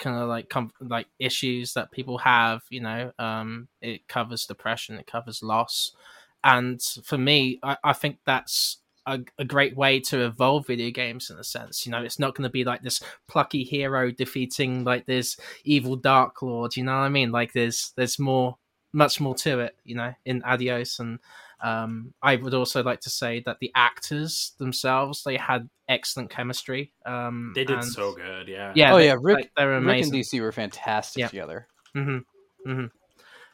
kind 0.01 0.17
of 0.17 0.27
like 0.27 0.49
com- 0.49 0.73
like 0.81 1.07
issues 1.19 1.73
that 1.75 1.91
people 1.91 2.17
have. 2.17 2.63
You 2.69 2.81
know, 2.81 3.13
um, 3.17 3.69
it 3.81 4.09
covers 4.09 4.45
depression, 4.45 4.97
it 4.97 5.07
covers 5.07 5.41
loss, 5.41 5.95
and 6.43 6.81
for 7.03 7.17
me, 7.17 7.59
I, 7.63 7.77
I 7.83 7.93
think 7.93 8.17
that's 8.25 8.77
a, 9.05 9.19
a 9.39 9.45
great 9.45 9.75
way 9.75 9.99
to 9.99 10.25
evolve 10.25 10.67
video 10.67 10.91
games 10.91 11.29
in 11.29 11.37
a 11.37 11.43
sense. 11.43 11.85
You 11.85 11.91
know, 11.91 12.03
it's 12.03 12.19
not 12.19 12.35
going 12.35 12.43
to 12.43 12.51
be 12.51 12.63
like 12.63 12.81
this 12.81 13.01
plucky 13.27 13.63
hero 13.63 14.11
defeating 14.11 14.83
like 14.83 15.05
this 15.05 15.37
evil 15.63 15.95
dark 15.95 16.41
lord. 16.41 16.75
You 16.75 16.83
know 16.83 16.93
what 16.93 17.05
I 17.05 17.09
mean? 17.09 17.31
Like 17.31 17.53
there's 17.53 17.93
there's 17.95 18.19
more, 18.19 18.57
much 18.93 19.19
more 19.19 19.35
to 19.35 19.59
it. 19.59 19.75
You 19.83 19.95
know, 19.95 20.13
in 20.25 20.43
Adios, 20.43 20.99
and 20.99 21.19
um, 21.63 22.13
I 22.21 22.35
would 22.37 22.53
also 22.53 22.81
like 22.83 23.01
to 23.01 23.09
say 23.09 23.41
that 23.45 23.57
the 23.59 23.71
actors 23.75 24.53
themselves 24.57 25.23
they 25.23 25.37
had 25.37 25.69
excellent 25.89 26.29
chemistry. 26.29 26.91
Um, 27.05 27.51
They 27.55 27.63
did 27.65 27.77
and- 27.77 27.85
so 27.85 28.13
good. 28.13 28.47
Yeah. 28.47 28.71
Yeah. 28.75 28.93
oh 28.93 28.97
they- 28.97 29.07
yeah, 29.07 29.17
Rick, 29.21 29.35
like, 29.37 29.51
they 29.57 29.65
were 29.65 29.79
Rick 29.81 30.03
and. 30.03 30.11
DC 30.13 30.39
were 30.41 30.51
fantastic 30.51 31.21
Yeah. 31.21 31.27
together. 31.27 31.67
hmm 31.93 32.17
hmm 32.65 32.85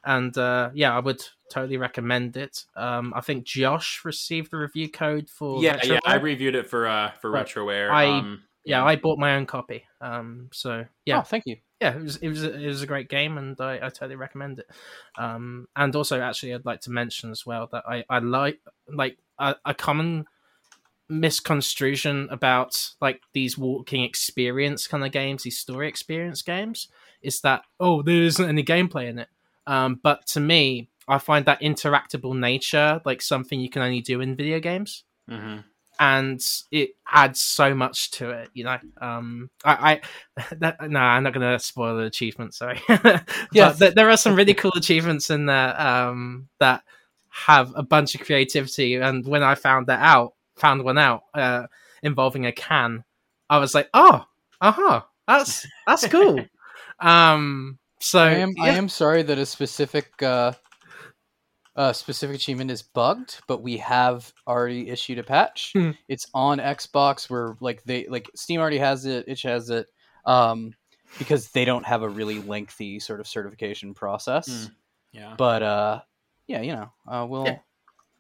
And 0.06 0.38
uh, 0.38 0.70
yeah, 0.74 0.96
I 0.96 1.00
would 1.00 1.22
totally 1.52 1.78
recommend 1.78 2.38
it. 2.38 2.66
Um, 2.76 3.14
I 3.16 3.22
think 3.22 3.46
Josh 3.46 4.02
received 4.06 4.52
the 4.52 4.58
review 4.58 4.90
code 4.90 5.30
for 5.30 5.62
Yeah, 5.62 5.80
yeah. 5.84 6.00
I 6.06 6.16
reviewed 6.16 6.56
it 6.56 6.68
for 6.70 6.88
uh 6.88 7.12
for 7.22 7.32
Right. 7.32 7.46
Retroware. 7.46 7.90
I- 7.92 8.06
um, 8.20 8.44
yeah, 8.64 8.84
I 8.84 8.96
bought 8.98 9.18
my 9.18 9.36
own 9.36 9.46
copy. 9.46 9.86
Um, 10.02 10.50
so 10.54 10.86
yeah, 11.06 11.20
Oh, 11.20 11.24
thank 11.24 11.46
you. 11.46 11.58
Yeah, 11.82 11.96
it 11.96 12.02
was 12.02 12.18
it 12.18 12.30
was 12.30 12.44
a, 12.44 12.54
it 12.54 12.68
was 12.68 12.82
a 12.82 12.88
great 12.88 13.10
game, 13.10 13.38
and 13.38 13.60
I, 13.62 13.76
I 13.76 13.90
totally 13.90 14.16
recommend 14.16 14.60
it. 14.60 14.68
Um, 15.18 15.68
and 15.76 15.96
also, 15.96 16.20
actually, 16.20 16.54
I'd 16.54 16.66
like 16.66 16.82
to 16.82 16.92
mention 16.92 17.32
as 17.32 17.46
well 17.46 17.68
that 17.72 17.84
I 17.88 18.04
I 18.10 18.20
like 18.20 18.60
like 18.88 19.18
a, 19.38 19.56
a 19.66 19.74
common 19.74 20.26
misconstruction 21.10 22.28
about 22.32 22.92
like 23.00 23.22
these 23.34 23.58
walking 23.58 24.04
experience 24.04 24.88
kind 24.88 25.06
of 25.06 25.12
games, 25.12 25.44
these 25.44 25.58
story 25.58 25.88
experience 25.88 26.42
games, 26.42 26.88
is 27.22 27.42
that 27.42 27.64
oh, 27.80 28.02
there 28.02 28.24
isn't 28.24 28.48
any 28.50 28.64
gameplay 28.64 29.08
in 29.08 29.20
it. 29.20 29.30
Um, 29.68 30.00
but 30.02 30.26
to 30.28 30.40
me, 30.40 30.90
I 31.08 31.20
find 31.20 31.46
that 31.46 31.62
interactable 31.62 32.38
nature 32.38 33.02
like 33.06 33.22
something 33.22 33.60
you 33.60 33.70
can 33.70 33.82
only 33.82 34.02
do 34.02 34.22
in 34.22 34.36
video 34.36 34.60
games 34.60 35.04
mhm. 35.30 35.64
And 36.00 36.44
it 36.72 36.92
adds 37.12 37.42
so 37.42 37.74
much 37.74 38.12
to 38.12 38.30
it 38.32 38.50
you 38.54 38.64
know? 38.64 38.78
Um 39.02 39.50
i 39.66 40.02
i 40.38 40.44
that, 40.60 40.90
no 40.90 41.00
i'm 41.00 41.24
not 41.24 41.34
gonna 41.34 41.60
spoil 41.60 41.98
the 41.98 42.04
achievement 42.04 42.54
sorry. 42.54 42.82
Yeah. 42.90 43.22
yeah. 43.52 43.72
th- 43.74 43.94
there 43.96 44.10
are 44.10 44.18
some 44.18 44.36
really 44.36 44.54
cool 44.54 44.74
achievements 44.76 45.30
in 45.30 45.46
there 45.48 45.80
um 45.80 46.50
that 46.60 46.84
have 47.30 47.72
a 47.76 47.84
bunch 47.84 48.16
of 48.16 48.22
creativity. 48.22 48.96
And 48.96 49.26
when 49.26 49.44
i 49.44 49.56
found 49.56 49.88
that 49.88 50.00
out 50.02 50.34
found 50.56 50.84
one 50.84 50.98
out 50.98 51.24
uh 51.34 51.68
involving 52.04 52.46
a 52.46 52.52
can 52.52 53.04
i 53.50 53.58
was 53.60 53.76
like 53.76 53.90
oh 53.94 54.26
uh-huh 54.62 55.02
that's 55.28 55.66
that's 55.86 56.08
cool. 56.08 56.40
Um 57.00 57.78
so 58.00 58.20
I 58.20 58.32
am 58.32 58.54
I 58.60 58.70
am 58.70 58.90
sorry 58.90 59.22
that 59.24 59.38
a 59.38 59.46
specific 59.46 60.22
uh, 60.24 60.54
uh, 61.78 61.94
specific 61.94 62.36
achievement 62.36 62.72
is 62.72 62.82
bugged, 62.82 63.40
but 63.48 63.62
we 63.62 63.78
have 63.78 64.34
already 64.48 64.90
issued 64.90 65.20
a 65.20 65.24
patch. 65.24 65.72
Hmm. 65.74 65.92
It's 66.10 66.26
on 66.34 66.58
Xbox 66.58 67.30
where 67.30 67.56
like 67.62 67.84
they 67.84 68.08
like 68.08 68.30
Steam 68.36 68.60
already 68.60 68.80
has 68.80 69.06
it, 69.06 69.26
itch 69.28 69.44
has 69.44 69.70
it, 69.70 69.88
um, 70.26 70.74
because 71.20 71.50
they 71.52 71.66
don't 71.66 71.86
have 71.86 72.02
a 72.02 72.10
really 72.10 72.42
lengthy 72.42 73.00
sort 73.00 73.20
of 73.20 73.28
certification 73.28 73.94
process. 73.94 74.48
Hmm. 74.48 74.74
Yeah. 75.14 75.36
But 75.38 75.64
uh, 75.64 76.02
yeah, 76.48 76.62
you 76.62 76.74
know, 76.74 76.92
uh, 77.08 77.26
we'll, 77.30 77.46
Yeah. 77.46 77.60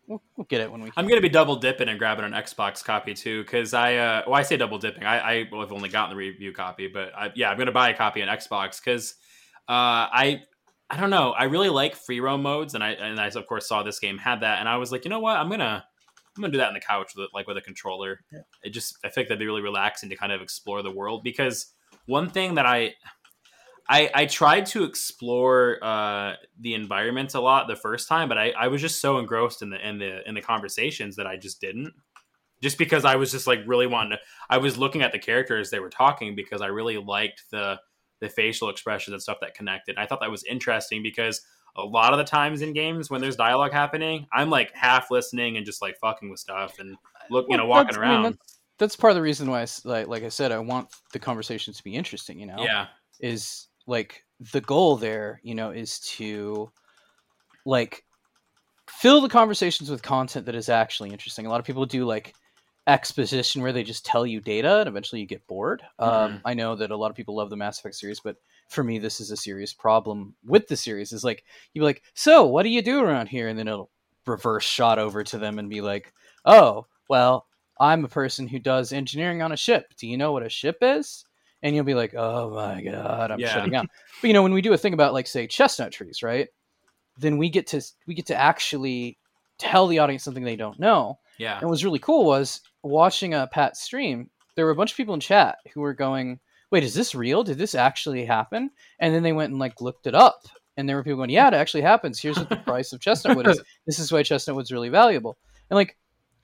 we'll 0.08 0.22
we'll 0.36 0.46
get 0.46 0.62
it 0.62 0.72
when 0.72 0.82
we. 0.82 0.92
I'm 0.96 1.08
gonna 1.08 1.20
be 1.22 1.30
double 1.30 1.56
dipping 1.56 1.90
and 1.90 1.98
grabbing 1.98 2.26
an 2.26 2.34
Xbox 2.34 2.84
copy 2.84 3.16
too, 3.16 3.42
because 3.44 3.74
I 3.74 3.96
uh, 3.96 4.24
well, 4.28 4.36
I 4.36 4.44
say 4.44 4.58
double 4.58 4.78
dipping. 4.78 5.04
I 5.04 5.20
I 5.20 5.50
well, 5.52 5.62
I've 5.62 5.74
only 5.74 5.90
gotten 5.90 6.12
the 6.12 6.16
review 6.16 6.54
copy, 6.54 6.88
but 6.88 7.12
I, 7.16 7.32
yeah, 7.36 7.50
I'm 7.50 7.58
gonna 7.58 7.72
buy 7.72 7.90
a 7.90 7.98
copy 7.98 8.22
on 8.22 8.28
Xbox 8.28 8.80
because 8.84 9.16
uh, 9.68 10.06
I 10.14 10.44
I 10.89 10.98
don't 10.98 11.10
know. 11.10 11.32
I 11.32 11.46
really 11.46 11.70
like 11.70 11.96
free 11.96 12.20
roam 12.20 12.41
modes, 12.41 12.74
and 12.74 12.84
I 12.84 12.91
and 12.91 13.20
I 13.20 13.27
of 13.27 13.48
course 13.48 13.67
saw 13.67 13.84
this 13.84 14.00
game 14.00 14.17
had 14.17 14.41
that, 14.41 14.60
and 14.60 14.70
I 14.70 14.77
was 14.77 14.91
like, 14.91 15.06
you 15.06 15.10
know 15.10 15.20
what, 15.20 15.38
I'm 15.38 15.50
gonna 15.50 15.84
I'm 16.36 16.41
gonna 16.41 16.51
do 16.51 16.60
that 16.60 16.70
on 16.70 16.74
the 16.74 16.79
couch 16.79 17.13
with 17.15 17.29
like 17.34 17.48
with 17.48 17.58
a 17.58 17.62
controller. 17.62 18.22
Yeah. 18.32 18.39
It 18.63 18.70
just 18.70 18.98
I 19.03 19.10
think 19.10 19.27
that'd 19.27 19.39
be 19.39 19.46
really 19.46 19.62
relaxing 19.62 20.10
to 20.10 20.15
kind 20.15 20.32
of 20.32 20.41
explore 20.41 20.82
the 20.82 20.91
world 20.91 21.24
because 21.24 21.74
one 22.06 22.29
thing 22.29 22.56
that 22.56 22.65
I 22.65 22.94
I, 23.89 24.10
I 24.13 24.25
tried 24.25 24.65
to 24.67 24.84
explore 24.84 25.77
uh, 25.82 26.34
the 26.60 26.74
environment 26.74 27.34
a 27.36 27.39
lot 27.39 27.67
the 27.67 27.75
first 27.75 28.10
time, 28.10 28.27
but 28.27 28.38
I, 28.38 28.51
I 28.51 28.67
was 28.67 28.82
just 28.82 29.00
so 29.00 29.17
engrossed 29.17 29.62
in 29.62 29.70
the 29.70 29.88
in 29.88 29.98
the 29.98 30.27
in 30.27 30.36
the 30.36 30.41
conversations 30.41 31.15
that 31.15 31.27
I 31.27 31.38
just 31.38 31.62
didn't. 31.62 31.94
Just 32.62 32.79
because 32.79 33.06
I 33.06 33.17
was 33.17 33.32
just 33.32 33.46
like 33.46 33.60
really 33.67 33.86
wanting 33.86 34.17
to, 34.17 34.20
I 34.50 34.58
was 34.58 34.79
looking 34.79 35.03
at 35.03 35.12
the 35.12 35.20
characters 35.20 35.70
they 35.70 35.79
were 35.79 35.91
talking 35.91 36.36
because 36.36 36.60
I 36.60 36.67
really 36.67 36.98
liked 36.98 37.44
the 37.51 37.79
the 38.20 38.30
facial 38.30 38.70
expressions 38.70 39.14
and 39.14 39.22
stuff 39.22 39.38
that 39.42 39.54
connected. 39.54 39.98
I 39.98 40.06
thought 40.06 40.20
that 40.22 40.32
was 40.32 40.44
interesting 40.44 41.04
because 41.04 41.42
a 41.76 41.84
lot 41.84 42.14
of 42.14 42.18
the 42.18 42.24
times 42.24 42.62
in 42.62 42.74
games 42.74 43.10
when 43.10 43.22
there's 43.22 43.36
dialogue 43.36 43.72
happening, 43.72 44.26
I'm 44.34 44.50
like 44.50 44.74
half 44.74 45.12
listening 45.12 45.58
and 45.58 45.66
just 45.66 45.82
like 45.82 45.98
fucking 46.00 46.30
with 46.30 46.40
stuff 46.40 46.80
and 46.80 46.98
look, 47.30 47.46
you 47.50 47.58
know, 47.58 47.66
walking 47.68 47.94
that's- 47.94 47.98
I 47.98 48.02
mean, 48.02 48.12
around. 48.12 48.24
that's, 48.24 48.60
that's 48.80 48.96
part 48.96 49.12
of 49.12 49.16
the 49.16 49.22
reason 49.22 49.50
why, 49.50 49.62
I 49.62 49.68
like 49.84 50.08
like 50.08 50.24
I 50.24 50.30
said, 50.30 50.52
I 50.52 50.60
want 50.60 50.90
the 51.14 51.20
conversations 51.20 51.78
to 51.78 51.84
be 51.84 51.96
interesting. 51.96 52.40
You 52.40 52.48
know, 52.48 52.58
yeah, 52.60 52.88
is 53.20 53.68
like 53.88 54.24
the 54.54 54.62
goal 54.62 54.98
there 54.98 55.40
you 55.44 55.56
know 55.56 55.72
is 55.72 56.00
to 56.00 56.72
like 57.66 58.04
fill 58.90 59.22
the 59.22 59.30
conversations 59.30 59.90
with 59.90 60.02
content 60.04 60.46
that 60.46 60.56
is 60.56 60.70
actually 60.70 61.10
interesting 61.10 61.46
a 61.46 61.50
lot 61.50 61.60
of 61.60 61.66
people 61.66 61.86
do 61.86 62.06
like 62.06 62.34
exposition 62.88 63.62
where 63.62 63.74
they 63.74 63.84
just 63.84 64.06
tell 64.06 64.25
you 64.25 64.39
data 64.39 64.79
and 64.79 64.88
eventually 64.88 65.20
you 65.20 65.27
get 65.27 65.46
bored 65.48 65.84
um, 66.00 66.39
i 66.46 66.53
know 66.53 66.75
that 66.75 66.91
a 66.91 66.96
lot 66.98 67.10
of 67.12 67.17
people 67.17 67.36
love 67.36 67.50
the 67.50 67.56
mass 67.58 67.79
effect 67.79 67.96
series 67.96 68.20
but 68.22 68.38
for 68.70 68.84
me 68.84 68.98
this 68.98 69.20
is 69.20 69.29
a 69.29 69.38
serious 69.38 69.74
problem 69.74 70.34
with 70.46 70.67
the 70.67 70.75
series 70.77 71.12
is 71.12 71.24
like 71.24 71.44
you 71.74 71.82
be 71.82 71.86
like 71.86 72.01
so 72.13 72.46
what 72.46 72.63
do 72.63 72.70
you 72.70 72.82
do 72.82 73.00
around 73.01 73.27
here 73.27 73.48
and 73.50 73.60
then 73.60 73.67
it'll 73.67 73.91
reverse 74.25 74.63
shot 74.63 75.00
over 75.00 75.24
to 75.24 75.38
them 75.38 75.60
and 75.60 75.70
be 75.70 75.82
like 75.82 76.13
oh 76.46 76.86
well 77.10 77.46
i'm 77.79 78.06
a 78.06 78.10
person 78.10 78.48
who 78.48 78.60
does 78.60 78.94
engineering 78.94 79.41
on 79.41 79.51
a 79.51 79.58
ship 79.58 79.94
do 79.98 80.08
you 80.08 80.17
know 80.17 80.32
what 80.32 80.44
a 80.44 80.50
ship 80.50 80.77
is 80.82 81.25
and 81.63 81.75
you'll 81.75 81.84
be 81.86 81.96
like, 81.96 82.13
"Oh 82.15 82.51
my 82.53 82.82
god, 82.84 83.32
I'm 83.32 83.39
Yeah. 83.39 83.48
shutting 83.51 83.72
down." 83.72 83.88
But 84.22 84.27
you 84.27 84.34
know, 84.34 84.44
when 84.44 84.53
we 84.53 84.62
do 84.62 84.74
a 84.74 84.77
thing 84.77 84.94
about 84.94 85.13
like 85.13 85.25
say 85.25 85.48
chestnut 85.48 85.91
trees, 85.91 86.22
right? 86.22 86.48
Then 87.17 87.38
we 87.38 87.50
get 87.50 87.67
to 87.67 87.82
we 88.06 88.13
get 88.13 88.27
to 88.27 88.36
actually 88.36 89.17
tell 89.58 89.88
the 89.88 90.00
audience 90.00 90.24
something 90.24 90.44
they 90.44 90.56
don't 90.56 90.79
know. 90.79 91.20
yeah, 91.38 91.60
And 91.60 91.67
what 91.67 91.72
was 91.72 91.84
really 91.86 92.00
cool 92.00 92.25
was 92.25 92.62
watching 92.88 93.34
a 93.34 93.48
Pat 93.48 93.77
stream. 93.77 94.29
There 94.56 94.65
were 94.65 94.72
a 94.72 94.75
bunch 94.75 94.91
of 94.91 94.98
people 94.98 95.13
in 95.13 95.20
chat 95.20 95.58
who 95.74 95.82
were 95.82 95.94
going, 95.94 96.39
"Wait, 96.72 96.84
is 96.84 96.94
this 96.94 97.15
real? 97.15 97.44
Did 97.44 97.58
this 97.58 97.75
actually 97.75 98.25
happen?" 98.25 98.72
And 99.00 99.13
then 99.13 99.24
they 99.24 99.34
went 99.34 99.51
and 99.51 99.60
like 99.60 99.82
looked 99.82 100.08
it 100.08 100.15
up, 100.15 100.48
and 100.77 100.88
there 100.88 100.96
were 100.96 101.03
people 101.03 101.17
going, 101.17 101.29
"Yeah, 101.29 101.48
it 101.48 101.53
actually 101.53 101.82
happens. 101.82 102.20
Here's 102.20 102.38
what 102.38 102.50
the 102.50 102.58
price 102.58 102.94
of 102.94 103.01
chestnut 103.01 103.38
wood 103.38 103.48
is. 103.48 103.62
This 103.86 104.00
is 104.00 104.12
why 104.12 104.24
chestnut 104.24 104.56
wood's 104.56 104.72
really 104.72 104.89
valuable." 104.89 105.38
And 105.70 105.75
like, 105.75 105.98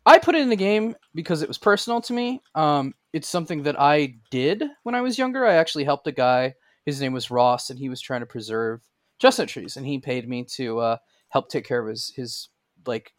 I 0.06 0.20
put 0.20 0.36
it 0.36 0.42
in 0.42 0.50
the 0.50 0.56
game 0.56 0.96
because 1.16 1.42
it 1.42 1.48
was 1.48 1.58
personal 1.58 2.02
to 2.02 2.14
me. 2.14 2.42
Um, 2.56 2.94
it's 3.14 3.28
something 3.28 3.64
that 3.64 3.80
I 3.80 4.16
did 4.32 4.64
when 4.84 4.96
I 4.96 5.02
was 5.02 5.18
younger. 5.18 5.46
I 5.46 5.56
actually 5.56 5.86
helped 5.86 6.08
a 6.08 6.12
guy. 6.12 6.56
His 6.86 7.00
name 7.00 7.14
was 7.14 7.32
Ross, 7.32 7.70
and 7.70 7.80
he 7.80 7.90
was 7.90 8.02
trying 8.02 8.20
to 8.20 8.26
preserve 8.26 8.82
chestnut 9.20 9.48
trees, 9.48 9.78
and 9.78 9.86
he 9.86 10.00
paid 10.00 10.28
me 10.28 10.44
to 10.56 10.80
uh, 10.80 10.98
help 11.30 11.50
take 11.50 11.66
care 11.66 11.82
of 11.82 11.88
his 11.88 12.12
his 12.16 12.50
like 12.86 13.14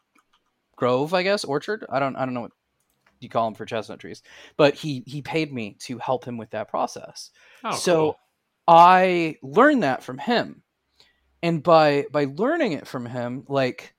grove, 0.75 1.13
I 1.13 1.23
guess, 1.23 1.43
orchard. 1.43 1.85
I 1.89 1.99
don't 1.99 2.15
I 2.15 2.25
don't 2.25 2.33
know 2.33 2.41
what 2.41 2.51
you 3.19 3.29
call 3.29 3.45
them 3.45 3.55
for 3.55 3.65
chestnut 3.65 3.99
trees, 3.99 4.21
but 4.57 4.73
he 4.73 5.03
he 5.05 5.21
paid 5.21 5.53
me 5.53 5.77
to 5.81 5.97
help 5.97 6.25
him 6.25 6.37
with 6.37 6.51
that 6.51 6.69
process. 6.69 7.31
Oh, 7.63 7.75
so 7.75 7.95
cool. 7.95 8.19
I 8.67 9.37
learned 9.41 9.83
that 9.83 10.03
from 10.03 10.17
him, 10.17 10.63
and 11.41 11.61
by 11.61 12.05
by 12.11 12.25
learning 12.25 12.73
it 12.73 12.87
from 12.87 13.05
him, 13.05 13.45
like 13.47 13.95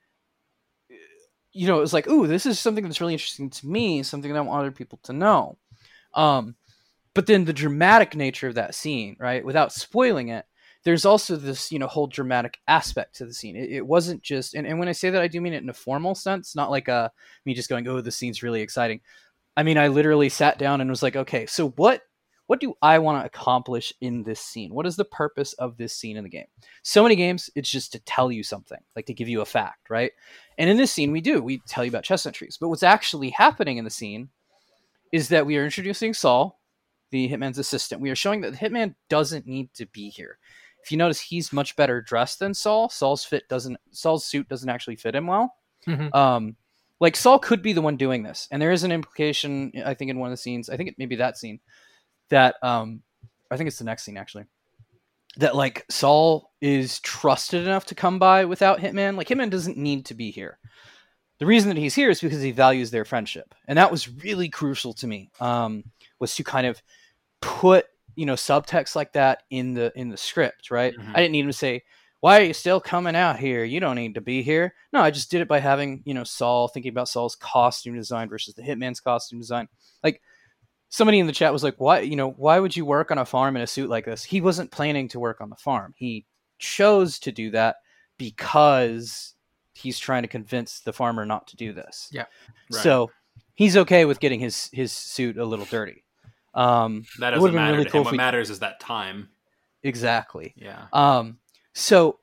you 1.57 1.67
know, 1.67 1.79
it 1.79 1.81
was 1.81 1.95
like, 1.95 2.07
ooh, 2.07 2.27
this 2.27 2.45
is 2.45 2.61
something 2.61 2.85
that's 2.85 3.01
really 3.01 3.15
interesting 3.15 3.49
to 3.49 3.67
me, 3.67 4.03
something 4.03 4.31
that 4.31 4.39
I 4.39 4.43
want 4.43 4.61
other 4.61 4.71
people 4.71 5.01
to 5.05 5.15
know. 5.15 5.57
Um, 6.13 6.55
but 7.15 7.25
then 7.25 7.47
the 7.47 7.55
dramatic 7.55 8.15
nature 8.15 8.47
of 8.47 8.57
that 8.57 8.75
scene, 8.75 9.17
right? 9.19 9.43
Without 9.43 9.73
spoiling 9.73 10.29
it, 10.29 10.45
there's 10.87 11.05
also 11.05 11.35
this, 11.35 11.73
you 11.73 11.81
know, 11.81 11.89
whole 11.89 12.07
dramatic 12.07 12.61
aspect 12.69 13.17
to 13.17 13.27
the 13.27 13.35
scene. 13.35 13.57
It, 13.57 13.73
it 13.73 13.85
wasn't 13.85 14.23
just, 14.23 14.55
and, 14.55 14.65
and 14.65 14.79
when 14.79 14.87
I 14.87 14.93
say 14.93 15.11
that, 15.11 15.21
I 15.21 15.27
do 15.27 15.41
mean 15.41 15.53
it 15.53 15.63
in 15.65 15.69
a 15.69 15.75
formal 15.75 16.15
sense, 16.15 16.55
not 16.55 16.71
like 16.71 16.87
a 16.87 17.11
me 17.45 17.55
just 17.55 17.69
going, 17.69 17.89
oh, 17.89 18.01
the 18.01 18.13
scene's 18.13 18.41
really 18.41 18.61
exciting. 18.61 19.01
I 19.57 19.65
mean, 19.65 19.79
I 19.79 19.89
literally 19.89 20.29
sat 20.29 20.59
down 20.61 20.81
and 20.81 20.89
was 20.89 21.03
like, 21.03 21.17
okay, 21.17 21.45
so 21.45 21.71
what 21.71 22.03
what 22.47 22.61
do 22.61 22.75
I 22.81 23.01
want 23.01 23.21
to 23.21 23.27
accomplish 23.27 23.93
in 24.01 24.23
this 24.23 24.39
scene? 24.39 24.73
What 24.73 24.87
is 24.87 24.95
the 24.95 25.05
purpose 25.05 25.55
of 25.55 25.77
this 25.77 25.93
scene 25.93 26.17
in 26.17 26.23
the 26.23 26.31
game? 26.31 26.47
So 26.85 27.03
many 27.03 27.17
games, 27.17 27.51
it's 27.57 27.69
just 27.69 27.91
to 27.91 27.99
tell 27.99 28.31
you 28.31 28.45
something, 28.45 28.79
like 28.95 29.07
to 29.07 29.15
give 29.15 29.29
you 29.29 29.41
a 29.41 29.45
fact, 29.45 29.91
right? 29.91 30.13
And 30.57 30.71
in 30.71 30.77
this 30.77 30.93
scene, 30.93 31.11
we 31.11 31.21
do. 31.21 31.43
We 31.43 31.61
tell 31.67 31.85
you 31.85 31.91
about 31.91 32.05
chestnut 32.05 32.35
trees. 32.35 32.57
But 32.61 32.69
what's 32.69 32.85
actually 32.85 33.31
happening 33.31 33.79
in 33.79 33.85
the 33.85 33.91
scene 33.91 34.29
is 35.11 35.31
that 35.31 35.47
we 35.47 35.57
are 35.57 35.65
introducing 35.65 36.15
Saul, 36.15 36.61
the 37.11 37.29
hitman's 37.29 37.59
assistant. 37.59 38.01
We 38.01 38.11
are 38.11 38.15
showing 38.15 38.43
that 38.43 38.53
the 38.53 38.59
hitman 38.59 38.95
doesn't 39.09 39.49
need 39.49 39.75
to 39.75 39.87
be 39.87 40.11
here. 40.11 40.39
If 40.87 40.93
you 40.93 40.99
notice, 40.99 41.21
he's 41.21 41.53
much 41.53 41.75
better 41.75 42.01
dressed 42.01 42.39
than 42.39 42.55
Saul. 42.55 42.89
Saul's 42.89 43.25
fit 43.25 43.49
doesn't. 43.49 43.77
Saul's 43.91 44.25
suit 44.25 44.49
doesn't 44.49 44.69
actually 44.69 44.95
fit 44.95 45.17
him 45.17 45.27
well. 45.27 45.53
Mhm. 45.85 46.15
Um, 46.15 46.57
like 47.01 47.17
Saul 47.17 47.41
could 47.41 47.61
be 47.61 47.73
the 47.73 47.83
one 47.83 47.97
doing 47.97 48.23
this, 48.23 48.47
and 48.53 48.63
there 48.63 48.71
is 48.71 48.85
an 48.85 48.93
implication. 48.93 49.73
I 49.85 49.95
think 49.95 50.13
in 50.13 50.21
one 50.21 50.29
of 50.29 50.33
the 50.33 50.37
scenes, 50.37 50.71
I 50.71 50.77
think 50.77 50.89
it 50.89 50.95
may 50.97 51.07
be 51.07 51.17
that 51.17 51.39
scene, 51.39 51.59
that 52.29 52.55
um, 52.63 53.03
I 53.51 53.57
think 53.57 53.67
it's 53.67 53.81
the 53.81 53.85
next 53.85 54.05
scene 54.05 54.17
actually, 54.17 54.45
that 55.39 55.57
like 55.57 55.85
Saul 55.91 56.53
is 56.61 57.01
trusted 57.01 57.63
enough 57.63 57.87
to 57.87 57.97
come 57.97 58.21
by 58.21 58.45
without 58.45 58.79
Hitman. 58.79 59.17
Like 59.17 59.27
Hitman 59.27 59.51
doesn't 59.51 59.77
need 59.77 60.07
to 60.07 60.15
be 60.15 60.31
here. 60.31 60.57
The 61.41 61.47
reason 61.47 61.69
that 61.69 61.81
he's 61.81 61.97
here 61.97 62.11
is 62.11 62.21
because 62.21 62.43
he 62.43 62.53
values 62.53 62.93
their 62.93 63.05
friendship, 63.05 63.57
and 63.67 63.77
that 63.77 63.91
was 63.91 64.09
really 64.23 64.49
crucial 64.51 64.95
to 64.95 65.09
me. 65.09 65.33
Um, 65.41 65.83
was 66.21 66.37
to 66.37 66.45
kind 66.45 66.69
of 66.69 66.81
put 67.41 67.87
you 68.17 68.27
know 68.27 68.35
subtext 68.35 68.97
like 68.97 69.13
that 69.13 69.45
in 69.51 69.75
the 69.75 69.93
in 69.95 70.09
the 70.09 70.17
script, 70.17 70.71
right? 70.71 70.95
Mhm. 70.97 71.11
I 71.15 71.21
didn't 71.21 71.33
need 71.33 71.41
him 71.45 71.47
to 71.47 71.53
say, 71.53 71.83
"Why 72.21 72.41
are 72.41 72.45
you 72.45 72.55
still 72.55 72.81
coming 72.81 73.15
out 73.15 73.39
here? 73.39 73.63
You 73.63 73.79
don't 73.79 73.97
need 73.97 74.15
to 74.15 74.21
be 74.21 74.43
here." 74.43 74.75
No, 74.93 75.01
I 75.01 75.11
just 75.11 75.31
did 75.31 75.41
it 75.43 75.49
by 75.49 75.61
having 75.61 76.03
you 76.05 76.15
know 76.15 76.25
Saul 76.25 76.69
thinking 76.69 76.91
about 76.91 77.09
Saul's 77.09 77.37
costume 77.37 77.95
design 77.95 78.29
versus 78.29 78.55
the 78.55 78.63
Hitman's 78.63 79.01
costume 79.01 79.39
design. 79.39 79.69
Like 80.03 80.21
somebody 80.89 81.19
in 81.19 81.27
the 81.27 81.33
chat 81.33 81.53
was 81.53 81.63
like, 81.63 81.77
"Why 81.79 82.01
you 82.01 82.17
know 82.17 82.31
why 82.31 82.59
would 82.59 82.77
you 82.77 82.85
work 82.85 83.11
on 83.11 83.19
a 83.19 83.25
farm 83.25 83.55
in 83.57 83.63
a 83.63 83.67
suit 83.67 83.91
like 83.91 84.07
this?" 84.07 84.25
He 84.25 84.41
wasn't 84.41 84.71
planning 84.73 85.09
to 85.09 85.21
work 85.21 85.41
on 85.41 85.51
the 85.51 85.57
farm. 85.57 85.95
He 85.97 86.25
chose 86.59 87.19
to 87.21 87.31
do 87.33 87.51
that 87.51 87.77
because 88.19 89.35
he's 89.75 89.99
trying 89.99 90.23
to 90.23 90.29
convince 90.29 90.81
the 90.81 90.93
farmer 90.93 91.27
not 91.27 91.47
to 91.49 91.57
do 91.57 91.73
this. 91.73 92.09
Yeah. 92.11 92.25
Right. 92.73 92.83
So 92.83 93.11
he's 93.55 93.77
okay 93.77 94.05
with 94.05 94.21
getting 94.21 94.41
his 94.41 94.71
his 94.73 94.93
suit 94.93 95.37
a 95.37 95.45
little 95.45 95.67
dirty. 95.67 96.05
Um, 96.57 97.05
that 97.21 97.31
doesn't 97.31 97.55
matter. 97.55 97.77
really 97.79 97.91
cool. 97.91 98.03
What 98.03 98.13
we- 98.13 98.17
matters 98.17 98.51
is 98.51 98.59
that 98.61 98.81
time. 98.81 99.29
exactly. 99.83 100.53
Yeah. 100.57 100.87
Um, 100.93 101.39
so 101.75 102.19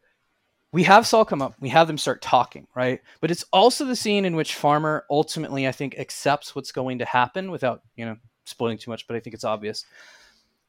we 0.71 0.83
have 0.83 1.05
Saul 1.05 1.23
come 1.23 1.41
up, 1.41 1.53
we 1.59 1.69
have 1.69 1.85
them 1.87 1.97
start 1.99 2.21
talking, 2.21 2.67
right? 2.75 2.99
But 3.21 3.29
it's 3.31 3.45
also 3.53 3.85
the 3.85 3.95
scene 3.95 4.25
in 4.25 4.35
which 4.35 4.55
Farmer 4.55 5.05
ultimately, 5.09 5.67
I 5.67 5.71
think, 5.71 5.97
accepts 5.99 6.55
what's 6.55 6.71
going 6.71 6.97
to 6.99 7.05
happen 7.05 7.51
without, 7.51 7.83
you 7.95 8.05
know, 8.05 8.17
spoiling 8.45 8.77
too 8.79 8.89
much, 8.91 9.05
but 9.07 9.15
I 9.15 9.19
think 9.19 9.33
it's 9.35 9.43
obvious. 9.45 9.85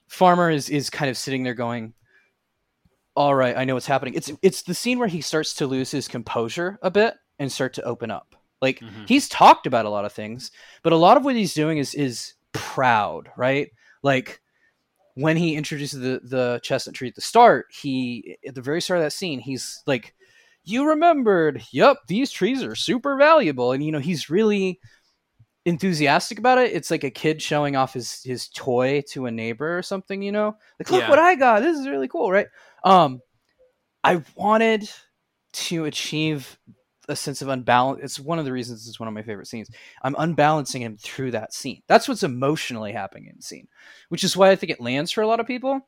Farmer 0.08 0.50
is 0.50 0.68
is 0.68 0.90
kind 0.90 1.10
of 1.10 1.16
sitting 1.16 1.42
there 1.42 1.54
going, 1.54 1.94
All 3.16 3.34
right, 3.34 3.56
I 3.56 3.64
know 3.64 3.74
what's 3.74 3.86
happening. 3.86 4.14
It's 4.14 4.30
it's 4.42 4.62
the 4.62 4.74
scene 4.74 4.98
where 4.98 5.08
he 5.08 5.20
starts 5.22 5.54
to 5.54 5.66
lose 5.66 5.90
his 5.90 6.06
composure 6.06 6.78
a 6.82 6.90
bit 6.90 7.14
and 7.38 7.50
start 7.50 7.72
to 7.74 7.82
open 7.84 8.10
up. 8.10 8.34
Like 8.60 8.80
Mhm. 8.80 9.08
he's 9.08 9.28
talked 9.28 9.66
about 9.66 9.86
a 9.86 9.90
lot 9.90 10.04
of 10.04 10.12
things, 10.12 10.50
but 10.82 10.92
a 10.92 10.96
lot 10.96 11.16
of 11.16 11.24
what 11.24 11.34
he's 11.34 11.54
doing 11.54 11.78
is 11.78 11.94
is 11.94 12.34
proud, 12.54 13.30
right? 13.36 13.70
Like 14.02 14.40
when 15.14 15.36
he 15.36 15.56
introduces 15.56 16.00
the 16.00 16.20
the 16.24 16.60
chestnut 16.62 16.94
tree 16.96 17.08
at 17.08 17.14
the 17.14 17.20
start, 17.20 17.66
he 17.72 18.38
at 18.46 18.54
the 18.54 18.62
very 18.62 18.80
start 18.80 18.98
of 19.00 19.04
that 19.04 19.12
scene, 19.12 19.40
he's 19.40 19.82
like, 19.86 20.14
"You 20.64 20.88
remembered? 20.88 21.62
Yep, 21.72 21.98
these 22.08 22.30
trees 22.32 22.62
are 22.64 22.74
super 22.76 23.16
valuable." 23.16 23.72
And 23.72 23.84
you 23.84 23.92
know, 23.92 24.00
he's 24.00 24.30
really 24.30 24.80
enthusiastic 25.66 26.38
about 26.38 26.58
it. 26.58 26.72
It's 26.72 26.90
like 26.90 27.04
a 27.04 27.10
kid 27.10 27.42
showing 27.42 27.76
off 27.76 27.94
his 27.94 28.22
his 28.22 28.48
toy 28.48 29.02
to 29.10 29.26
a 29.26 29.30
neighbor 29.30 29.78
or 29.78 29.82
something. 29.82 30.22
You 30.22 30.32
know, 30.32 30.56
like, 30.80 30.90
"Look 30.90 31.02
Yeah. 31.02 31.10
what 31.10 31.18
I 31.18 31.34
got! 31.36 31.60
This 31.62 31.78
is 31.78 31.88
really 31.88 32.08
cool, 32.08 32.30
right?" 32.32 32.48
Um, 32.84 33.20
I 34.04 34.22
wanted 34.36 34.90
to 35.54 35.84
achieve 35.86 36.58
a 37.08 37.16
sense 37.16 37.42
of 37.42 37.48
unbalance. 37.48 38.00
It's 38.02 38.20
one 38.20 38.38
of 38.38 38.44
the 38.44 38.52
reasons 38.52 38.88
it's 38.88 39.00
one 39.00 39.08
of 39.08 39.14
my 39.14 39.22
favorite 39.22 39.46
scenes. 39.46 39.70
I'm 40.02 40.16
unbalancing 40.18 40.82
him 40.82 40.96
through 40.96 41.32
that 41.32 41.52
scene. 41.52 41.82
That's 41.86 42.08
what's 42.08 42.22
emotionally 42.22 42.92
happening 42.92 43.26
in 43.28 43.36
the 43.36 43.42
scene, 43.42 43.68
which 44.08 44.24
is 44.24 44.36
why 44.36 44.50
I 44.50 44.56
think 44.56 44.70
it 44.70 44.80
lands 44.80 45.10
for 45.10 45.22
a 45.22 45.26
lot 45.26 45.40
of 45.40 45.46
people. 45.46 45.80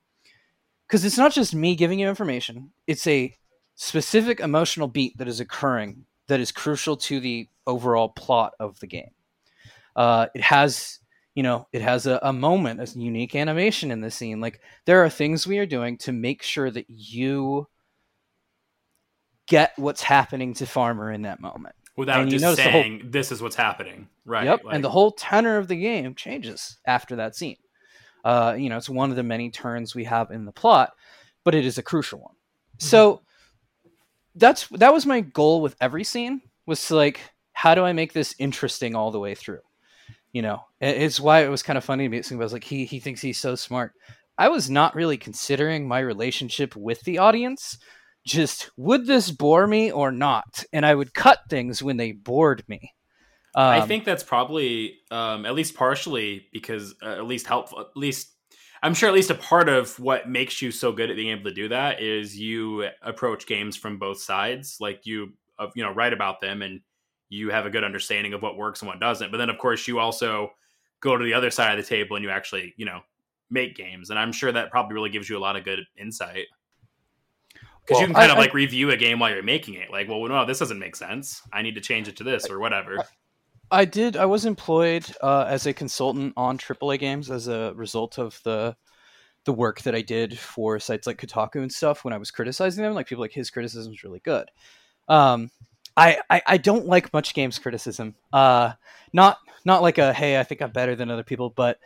Because 0.87 1.05
it's 1.05 1.19
not 1.19 1.33
just 1.33 1.55
me 1.55 1.75
giving 1.75 1.99
you 1.99 2.09
information, 2.09 2.71
it's 2.87 3.07
a 3.07 3.35
specific 3.75 4.41
emotional 4.41 4.89
beat 4.89 5.19
that 5.19 5.29
is 5.29 5.41
occurring 5.41 6.07
that 6.29 6.41
is 6.41 6.53
crucial 6.53 6.97
to 6.97 7.21
the 7.21 7.49
overall 7.67 8.09
plot 8.09 8.55
of 8.59 8.79
the 8.81 8.87
game. 8.87 9.11
Uh, 9.95 10.27
it 10.35 10.43
has, 10.43 10.99
you 11.35 11.43
know, 11.43 11.67
it 11.73 11.83
has 11.83 12.07
a, 12.07 12.19
a 12.23 12.33
moment, 12.33 12.81
a 12.81 12.99
unique 12.99 13.35
animation 13.35 13.91
in 13.91 14.01
the 14.01 14.11
scene. 14.11 14.41
Like 14.41 14.61
there 14.85 15.05
are 15.05 15.11
things 15.11 15.47
we 15.47 15.59
are 15.59 15.67
doing 15.67 15.99
to 15.99 16.13
make 16.13 16.43
sure 16.43 16.71
that 16.71 16.87
you 16.89 17.69
get 19.47 19.73
what's 19.77 20.03
happening 20.03 20.55
to 20.55 20.67
Farmer 20.67 21.11
in 21.13 21.23
that 21.23 21.41
moment. 21.41 21.75
Without 21.97 22.21
And 22.23 22.31
just 22.31 22.43
the 22.43 22.49
whole- 22.49 22.57
saying 22.57 23.03
this 23.07 23.33
is 23.33 23.41
what's 23.41 23.57
happening. 23.57 24.09
Right. 24.25 24.45
Yep, 24.45 24.65
Like, 24.65 24.75
and 24.75 24.85
the 24.85 24.91
whole 24.91 25.13
tenor 25.13 25.57
of 25.57 25.69
the 25.69 25.77
game 25.77 26.15
changes 26.15 26.77
after 26.87 27.17
that 27.17 27.35
scene. 27.37 27.57
Uh, 28.25 28.55
you 28.59 28.69
know, 28.69 28.77
it's 28.77 28.89
one 28.89 29.11
of 29.11 29.17
the 29.17 29.23
many 29.23 29.51
turns 29.51 29.95
we 29.95 30.05
have 30.05 30.31
in 30.31 30.45
the 30.45 30.53
plot, 30.53 30.93
but 31.45 31.55
it 31.55 31.65
is 31.65 31.79
a 31.79 31.83
crucial 31.83 32.21
one. 32.21 32.35
So 32.79 33.23
that's 34.35 34.67
that 34.69 34.93
was 34.93 35.07
my 35.07 35.21
goal 35.21 35.63
with 35.63 35.77
every 35.81 36.05
scene 36.05 36.43
was 36.67 36.85
to 36.89 36.97
like, 36.97 37.21
how 37.53 37.75
do 37.75 37.85
I 37.85 37.93
make 37.93 38.13
this 38.13 38.35
interesting 38.39 38.95
all 38.95 39.11
the 39.11 39.21
way 39.21 39.35
through? 39.35 39.61
You 40.33 40.43
know, 40.43 40.65
it- 40.81 40.99
it's 41.01 41.21
why 41.21 41.45
it 41.45 41.49
was 41.49 41.63
kind 41.63 41.79
of 41.79 41.85
funny 41.85 42.05
to 42.05 42.09
me. 42.09 42.19
It 42.19 42.31
was 42.33 42.53
like 42.53 42.65
he 42.65 42.85
he 42.85 43.01
thinks 43.01 43.21
he's 43.23 43.39
so 43.39 43.55
smart. 43.55 43.93
I 44.37 44.49
was 44.49 44.69
not 44.69 44.95
really 44.95 45.17
considering 45.17 45.89
my 45.89 46.01
relationship 46.01 46.77
with 46.77 47.01
the 47.03 47.19
audience. 47.19 47.79
Just 48.27 48.71
would 48.77 49.07
this 49.07 49.31
bore 49.31 49.67
me 49.67 49.91
or 49.91 50.11
not? 50.11 50.65
And 50.73 50.85
I 50.85 50.95
would 50.95 51.15
cut 51.15 51.39
things 51.49 51.83
when 51.83 51.97
they 51.97 52.13
bored 52.13 52.65
me. 52.69 52.93
I 53.55 53.79
Um, 53.79 53.89
think 53.89 54.05
that's 54.05 54.23
probably 54.23 54.99
um, 55.11 55.47
at 55.47 55.55
least 55.55 55.75
partially 55.75 56.49
because 56.53 56.95
uh, 57.03 57.13
at 57.13 57.25
least 57.25 57.47
helpful. 57.47 57.81
At 57.81 57.97
least 57.97 58.33
I'm 58.83 58.93
sure 58.93 59.09
at 59.09 59.15
least 59.15 59.31
a 59.31 59.35
part 59.35 59.71
of 59.71 59.99
what 59.99 60.29
makes 60.29 60.61
you 60.61 60.71
so 60.71 60.93
good 60.93 61.09
at 61.09 61.17
being 61.17 61.31
able 61.31 61.45
to 61.45 61.55
do 61.55 61.69
that 61.69 62.03
is 62.03 62.39
you 62.39 62.87
approach 63.01 63.47
games 63.47 63.77
from 63.77 63.99
both 63.99 64.21
sides. 64.21 64.77
Like 64.81 65.07
you, 65.07 65.33
uh, 65.59 65.69
you 65.75 65.83
know, 65.83 65.93
write 65.93 66.13
about 66.13 66.41
them 66.41 66.61
and 66.61 66.81
you 67.31 67.51
have 67.51 67.65
a 67.65 67.71
good 67.71 67.85
understanding 67.85 68.35
of 68.35 68.43
what 68.43 68.59
works 68.59 68.83
and 68.83 68.89
what 68.89 69.01
doesn't. 69.01 69.31
But 69.31 69.39
then 69.39 69.51
of 69.51 69.59
course 69.59 69.89
you 69.89 69.99
also 69.99 70.51
go 71.01 71.17
to 71.17 71.25
the 71.25 71.35
other 71.35 71.51
side 71.51 71.79
of 71.79 71.85
the 71.85 71.89
table 71.89 72.17
and 72.17 72.25
you 72.25 72.31
actually, 72.31 72.75
you 72.77 72.85
know, 72.85 73.01
make 73.51 73.75
games. 73.77 74.11
And 74.11 74.19
I'm 74.19 74.33
sure 74.33 74.53
that 74.53 74.71
probably 74.71 74.95
really 74.95 75.11
gives 75.11 75.29
you 75.31 75.39
a 75.39 75.41
lot 75.41 75.57
of 75.57 75.65
good 75.65 75.81
insight. 75.99 76.47
Because 77.87 77.97
Well, 77.97 78.01
you 78.03 78.07
can 78.09 78.15
kind 78.15 78.31
I- 78.31 78.35
of 78.35 78.39
I- 78.39 78.43
like 78.43 78.55
review 78.55 78.91
a 78.91 78.97
game 78.97 79.19
while 79.21 79.31
you're 79.33 79.43
making 79.43 79.75
it. 79.75 79.91
Like, 79.91 80.09
well, 80.09 80.21
no, 80.27 80.45
this 80.45 80.59
doesn't 80.59 80.79
make 80.79 80.97
sense. 80.97 81.43
I 81.53 81.63
need 81.63 81.77
to 81.77 81.81
change 81.81 82.09
it 82.09 82.17
to 82.17 82.25
this 82.25 82.51
or 82.51 82.59
whatever. 82.59 83.05
I 83.71 83.85
did. 83.85 84.17
I 84.17 84.27
was 84.27 84.45
employed 84.45 85.07
uh, 85.23 85.45
as 85.49 85.67
a 85.67 85.73
consultant 85.73 86.33
on 86.37 86.59
AAA 86.59 86.99
games 86.99 87.31
as 87.31 87.49
a 87.49 87.73
result 87.75 88.19
of 88.19 88.41
the 88.45 88.77
the 89.45 89.53
work 89.53 89.83
that 89.83 89.95
I 89.95 90.03
did 90.03 90.37
for 90.37 90.81
sites 90.81 91.07
like 91.07 91.21
Kotaku 91.21 91.63
and 91.63 91.73
stuff. 91.73 92.05
When 92.05 92.13
I 92.13 92.19
was 92.19 92.33
criticizing 92.33 92.83
them, 92.83 92.95
like 92.95 93.07
people 93.07 93.23
like 93.23 93.33
his 93.33 93.51
criticism 93.51 93.93
is 93.93 94.03
really 94.03 94.19
good. 94.21 94.51
Um, 95.09 95.51
I, 95.97 96.19
I 96.29 96.43
I 96.47 96.57
don't 96.59 96.87
like 96.87 97.13
much 97.13 97.33
games 97.35 97.59
criticism. 97.59 98.15
Uh, 98.33 98.73
not 99.13 99.39
not 99.65 99.83
like 99.83 99.99
a 99.99 100.13
hey, 100.13 100.39
I 100.39 100.43
think 100.45 100.63
I'm 100.63 100.71
better 100.73 100.95
than 100.97 101.11
other 101.11 101.23
people, 101.25 101.51
but 101.51 101.79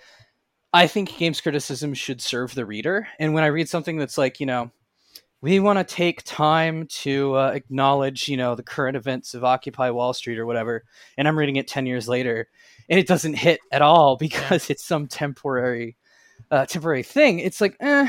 I 0.72 0.86
think 0.86 1.16
games 1.16 1.40
criticism 1.40 1.92
should 1.94 2.20
serve 2.20 2.54
the 2.54 2.64
reader. 2.66 3.06
And 3.18 3.34
when 3.34 3.44
I 3.44 3.48
read 3.48 3.68
something 3.68 3.96
that's 3.98 4.18
like 4.18 4.40
you 4.40 4.46
know 4.46 4.70
we 5.42 5.58
want 5.58 5.78
to 5.78 5.94
take 5.94 6.22
time 6.24 6.86
to 6.86 7.34
uh, 7.34 7.52
acknowledge, 7.54 8.28
you 8.28 8.36
know, 8.36 8.54
the 8.54 8.62
current 8.62 8.96
events 8.96 9.32
of 9.32 9.42
Occupy 9.42 9.90
Wall 9.90 10.12
Street 10.12 10.38
or 10.38 10.44
whatever, 10.44 10.84
and 11.16 11.26
I'm 11.26 11.38
reading 11.38 11.56
it 11.56 11.66
10 11.66 11.86
years 11.86 12.08
later, 12.08 12.48
and 12.88 12.98
it 12.98 13.06
doesn't 13.06 13.34
hit 13.34 13.60
at 13.72 13.82
all 13.82 14.16
because 14.20 14.68
it's 14.68 14.84
some 14.84 15.06
temporary, 15.06 15.96
uh, 16.50 16.66
temporary 16.66 17.02
thing. 17.02 17.38
It's 17.38 17.60
like, 17.60 17.76
eh, 17.80 18.08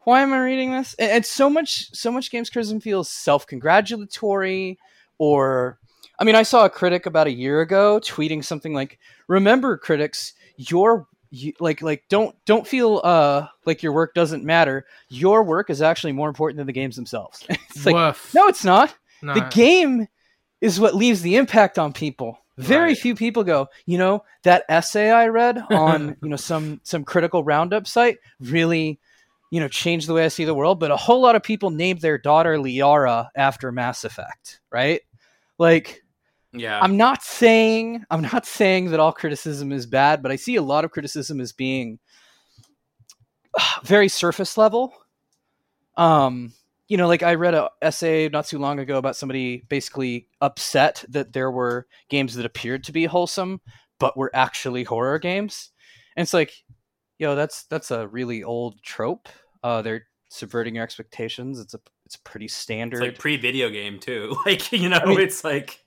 why 0.00 0.22
am 0.22 0.32
I 0.32 0.38
reading 0.38 0.72
this? 0.72 0.94
And, 0.94 1.10
and 1.10 1.26
so 1.26 1.48
much, 1.48 1.94
so 1.94 2.10
much 2.10 2.30
games 2.30 2.50
criticism 2.50 2.80
feels 2.80 3.08
self-congratulatory, 3.08 4.78
or, 5.18 5.78
I 6.18 6.24
mean, 6.24 6.34
I 6.34 6.42
saw 6.42 6.64
a 6.64 6.70
critic 6.70 7.06
about 7.06 7.28
a 7.28 7.32
year 7.32 7.60
ago 7.60 8.00
tweeting 8.00 8.44
something 8.44 8.74
like, 8.74 8.98
"Remember, 9.28 9.76
critics, 9.76 10.32
your 10.56 11.06
you, 11.30 11.52
like 11.60 11.82
like 11.82 12.04
don't 12.08 12.34
don't 12.44 12.66
feel 12.66 13.00
uh 13.04 13.46
like 13.64 13.82
your 13.82 13.92
work 13.92 14.14
doesn't 14.14 14.44
matter 14.44 14.86
your 15.08 15.42
work 15.42 15.70
is 15.70 15.82
actually 15.82 16.12
more 16.12 16.28
important 16.28 16.56
than 16.56 16.66
the 16.66 16.72
games 16.72 16.96
themselves 16.96 17.44
it's 17.48 17.84
like 17.86 17.94
Woof. 17.94 18.32
no 18.34 18.46
it's 18.48 18.64
not 18.64 18.94
No. 19.22 19.34
the 19.34 19.40
game 19.54 20.06
is 20.60 20.80
what 20.80 20.94
leaves 20.94 21.20
the 21.22 21.36
impact 21.36 21.78
on 21.78 21.92
people. 21.92 22.38
Very 22.58 22.88
Right. 22.90 22.98
few 22.98 23.14
people 23.14 23.44
go, 23.44 23.68
you 23.84 23.98
know, 23.98 24.24
that 24.44 24.64
essay 24.70 25.10
I 25.10 25.26
read 25.26 25.58
on, 25.70 26.16
you 26.22 26.30
know, 26.30 26.36
some 26.36 26.80
some 26.82 27.04
critical 27.04 27.44
roundup 27.44 27.86
site 27.86 28.16
really, 28.40 28.98
you 29.50 29.60
know, 29.60 29.68
changed 29.68 30.08
the 30.08 30.14
way 30.14 30.24
I 30.24 30.28
see 30.28 30.46
the 30.46 30.54
world. 30.54 30.80
But 30.80 30.90
a 30.90 30.96
whole 30.96 31.20
lot 31.20 31.36
of 31.36 31.42
people 31.42 31.68
named 31.70 32.00
their 32.00 32.16
daughter 32.16 32.56
Liara 32.56 33.28
after 33.36 33.70
Mass 33.70 34.04
Effect, 34.04 34.60
right? 34.70 35.02
Like, 35.58 36.02
Yeah. 36.58 36.80
I'm 36.80 36.96
not 36.96 37.22
saying 37.22 38.04
I'm 38.10 38.22
not 38.22 38.46
saying 38.46 38.90
that 38.90 39.00
all 39.00 39.12
criticism 39.12 39.72
is 39.72 39.86
bad, 39.86 40.22
but 40.22 40.32
I 40.32 40.36
see 40.36 40.56
a 40.56 40.62
lot 40.62 40.84
of 40.84 40.90
criticism 40.90 41.40
as 41.40 41.52
being 41.52 41.98
very 43.82 44.08
surface 44.08 44.56
level. 44.56 44.92
Um, 45.96 46.52
you 46.88 46.96
know, 46.96 47.08
like 47.08 47.22
I 47.22 47.34
read 47.34 47.54
a 47.54 47.70
essay 47.82 48.28
not 48.28 48.46
too 48.46 48.58
long 48.58 48.78
ago 48.78 48.98
about 48.98 49.16
somebody 49.16 49.64
basically 49.68 50.28
upset 50.40 51.04
that 51.08 51.32
there 51.32 51.50
were 51.50 51.86
games 52.08 52.34
that 52.34 52.46
appeared 52.46 52.84
to 52.84 52.92
be 52.92 53.06
wholesome 53.06 53.60
but 53.98 54.16
were 54.16 54.30
actually 54.34 54.84
horror 54.84 55.18
games. 55.18 55.70
And 56.16 56.22
it's 56.22 56.34
like, 56.34 56.52
yo, 57.18 57.34
that's 57.34 57.64
that's 57.64 57.90
a 57.90 58.08
really 58.08 58.42
old 58.42 58.82
trope. 58.82 59.28
Uh, 59.62 59.82
they're 59.82 60.06
subverting 60.28 60.74
your 60.74 60.84
expectations. 60.84 61.58
It's 61.58 61.74
a 61.74 61.80
it's 62.04 62.16
pretty 62.16 62.48
standard. 62.48 63.02
it's 63.02 63.12
like 63.12 63.18
pre-video 63.18 63.70
game 63.70 63.98
too. 63.98 64.36
Like 64.46 64.70
you 64.72 64.88
know, 64.88 65.00
mean, 65.04 65.20
it's 65.20 65.44
like 65.44 65.82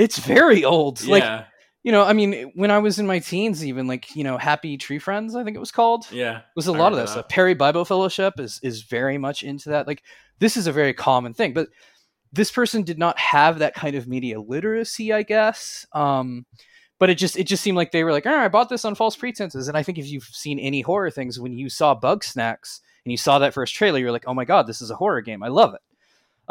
it's 0.00 0.18
very 0.18 0.64
old. 0.64 1.04
Like 1.04 1.46
you 1.82 1.92
know, 1.92 2.04
I 2.04 2.12
mean, 2.12 2.52
when 2.54 2.70
I 2.70 2.78
was 2.78 2.98
in 2.98 3.06
my 3.06 3.20
teens, 3.20 3.64
even 3.64 3.86
like 3.86 4.14
you 4.14 4.24
know, 4.24 4.36
Happy 4.36 4.76
Tree 4.76 4.98
Friends, 4.98 5.34
I 5.34 5.44
think 5.44 5.56
it 5.56 5.60
was 5.60 5.72
called, 5.72 6.06
yeah. 6.12 6.42
was 6.54 6.68
a 6.68 6.72
I 6.72 6.76
lot 6.76 6.92
of 6.92 6.92
remember 6.92 7.06
that 7.06 7.12
stuff. 7.12 7.28
Perry 7.28 7.54
Bible 7.54 7.84
Fellowship 7.84 8.38
is 8.38 8.60
is 8.62 8.82
very 8.82 9.18
much 9.18 9.42
into 9.42 9.70
that. 9.70 9.86
Like 9.86 10.02
this 10.38 10.56
is 10.56 10.66
a 10.66 10.72
very 10.72 10.92
common 10.92 11.32
thing, 11.32 11.54
but 11.54 11.68
this 12.32 12.50
person 12.50 12.82
did 12.82 12.98
not 12.98 13.18
have 13.18 13.58
that 13.58 13.74
kind 13.74 13.96
of 13.96 14.06
media 14.06 14.40
literacy, 14.40 15.12
I 15.12 15.22
guess. 15.22 15.86
Um, 15.92 16.46
but 16.98 17.08
it 17.10 17.16
just 17.16 17.38
it 17.38 17.44
just 17.44 17.62
seemed 17.62 17.76
like 17.76 17.92
they 17.92 18.04
were 18.04 18.12
like, 18.12 18.26
oh, 18.26 18.36
I 18.36 18.48
bought 18.48 18.68
this 18.68 18.84
on 18.84 18.94
false 18.94 19.16
pretenses. 19.16 19.68
And 19.68 19.76
I 19.76 19.82
think 19.82 19.98
if 19.98 20.06
you've 20.06 20.24
seen 20.24 20.58
any 20.58 20.82
horror 20.82 21.10
things, 21.10 21.40
when 21.40 21.52
you 21.54 21.70
saw 21.70 21.98
Bugsnax 21.98 22.80
and 23.04 23.10
you 23.10 23.16
saw 23.16 23.38
that 23.38 23.54
first 23.54 23.74
trailer, 23.74 23.98
you're 23.98 24.12
like, 24.12 24.26
oh 24.26 24.34
my 24.34 24.44
god, 24.44 24.66
this 24.66 24.82
is 24.82 24.90
a 24.90 24.96
horror 24.96 25.22
game. 25.22 25.42
I 25.42 25.48
love 25.48 25.74
it. 25.74 25.80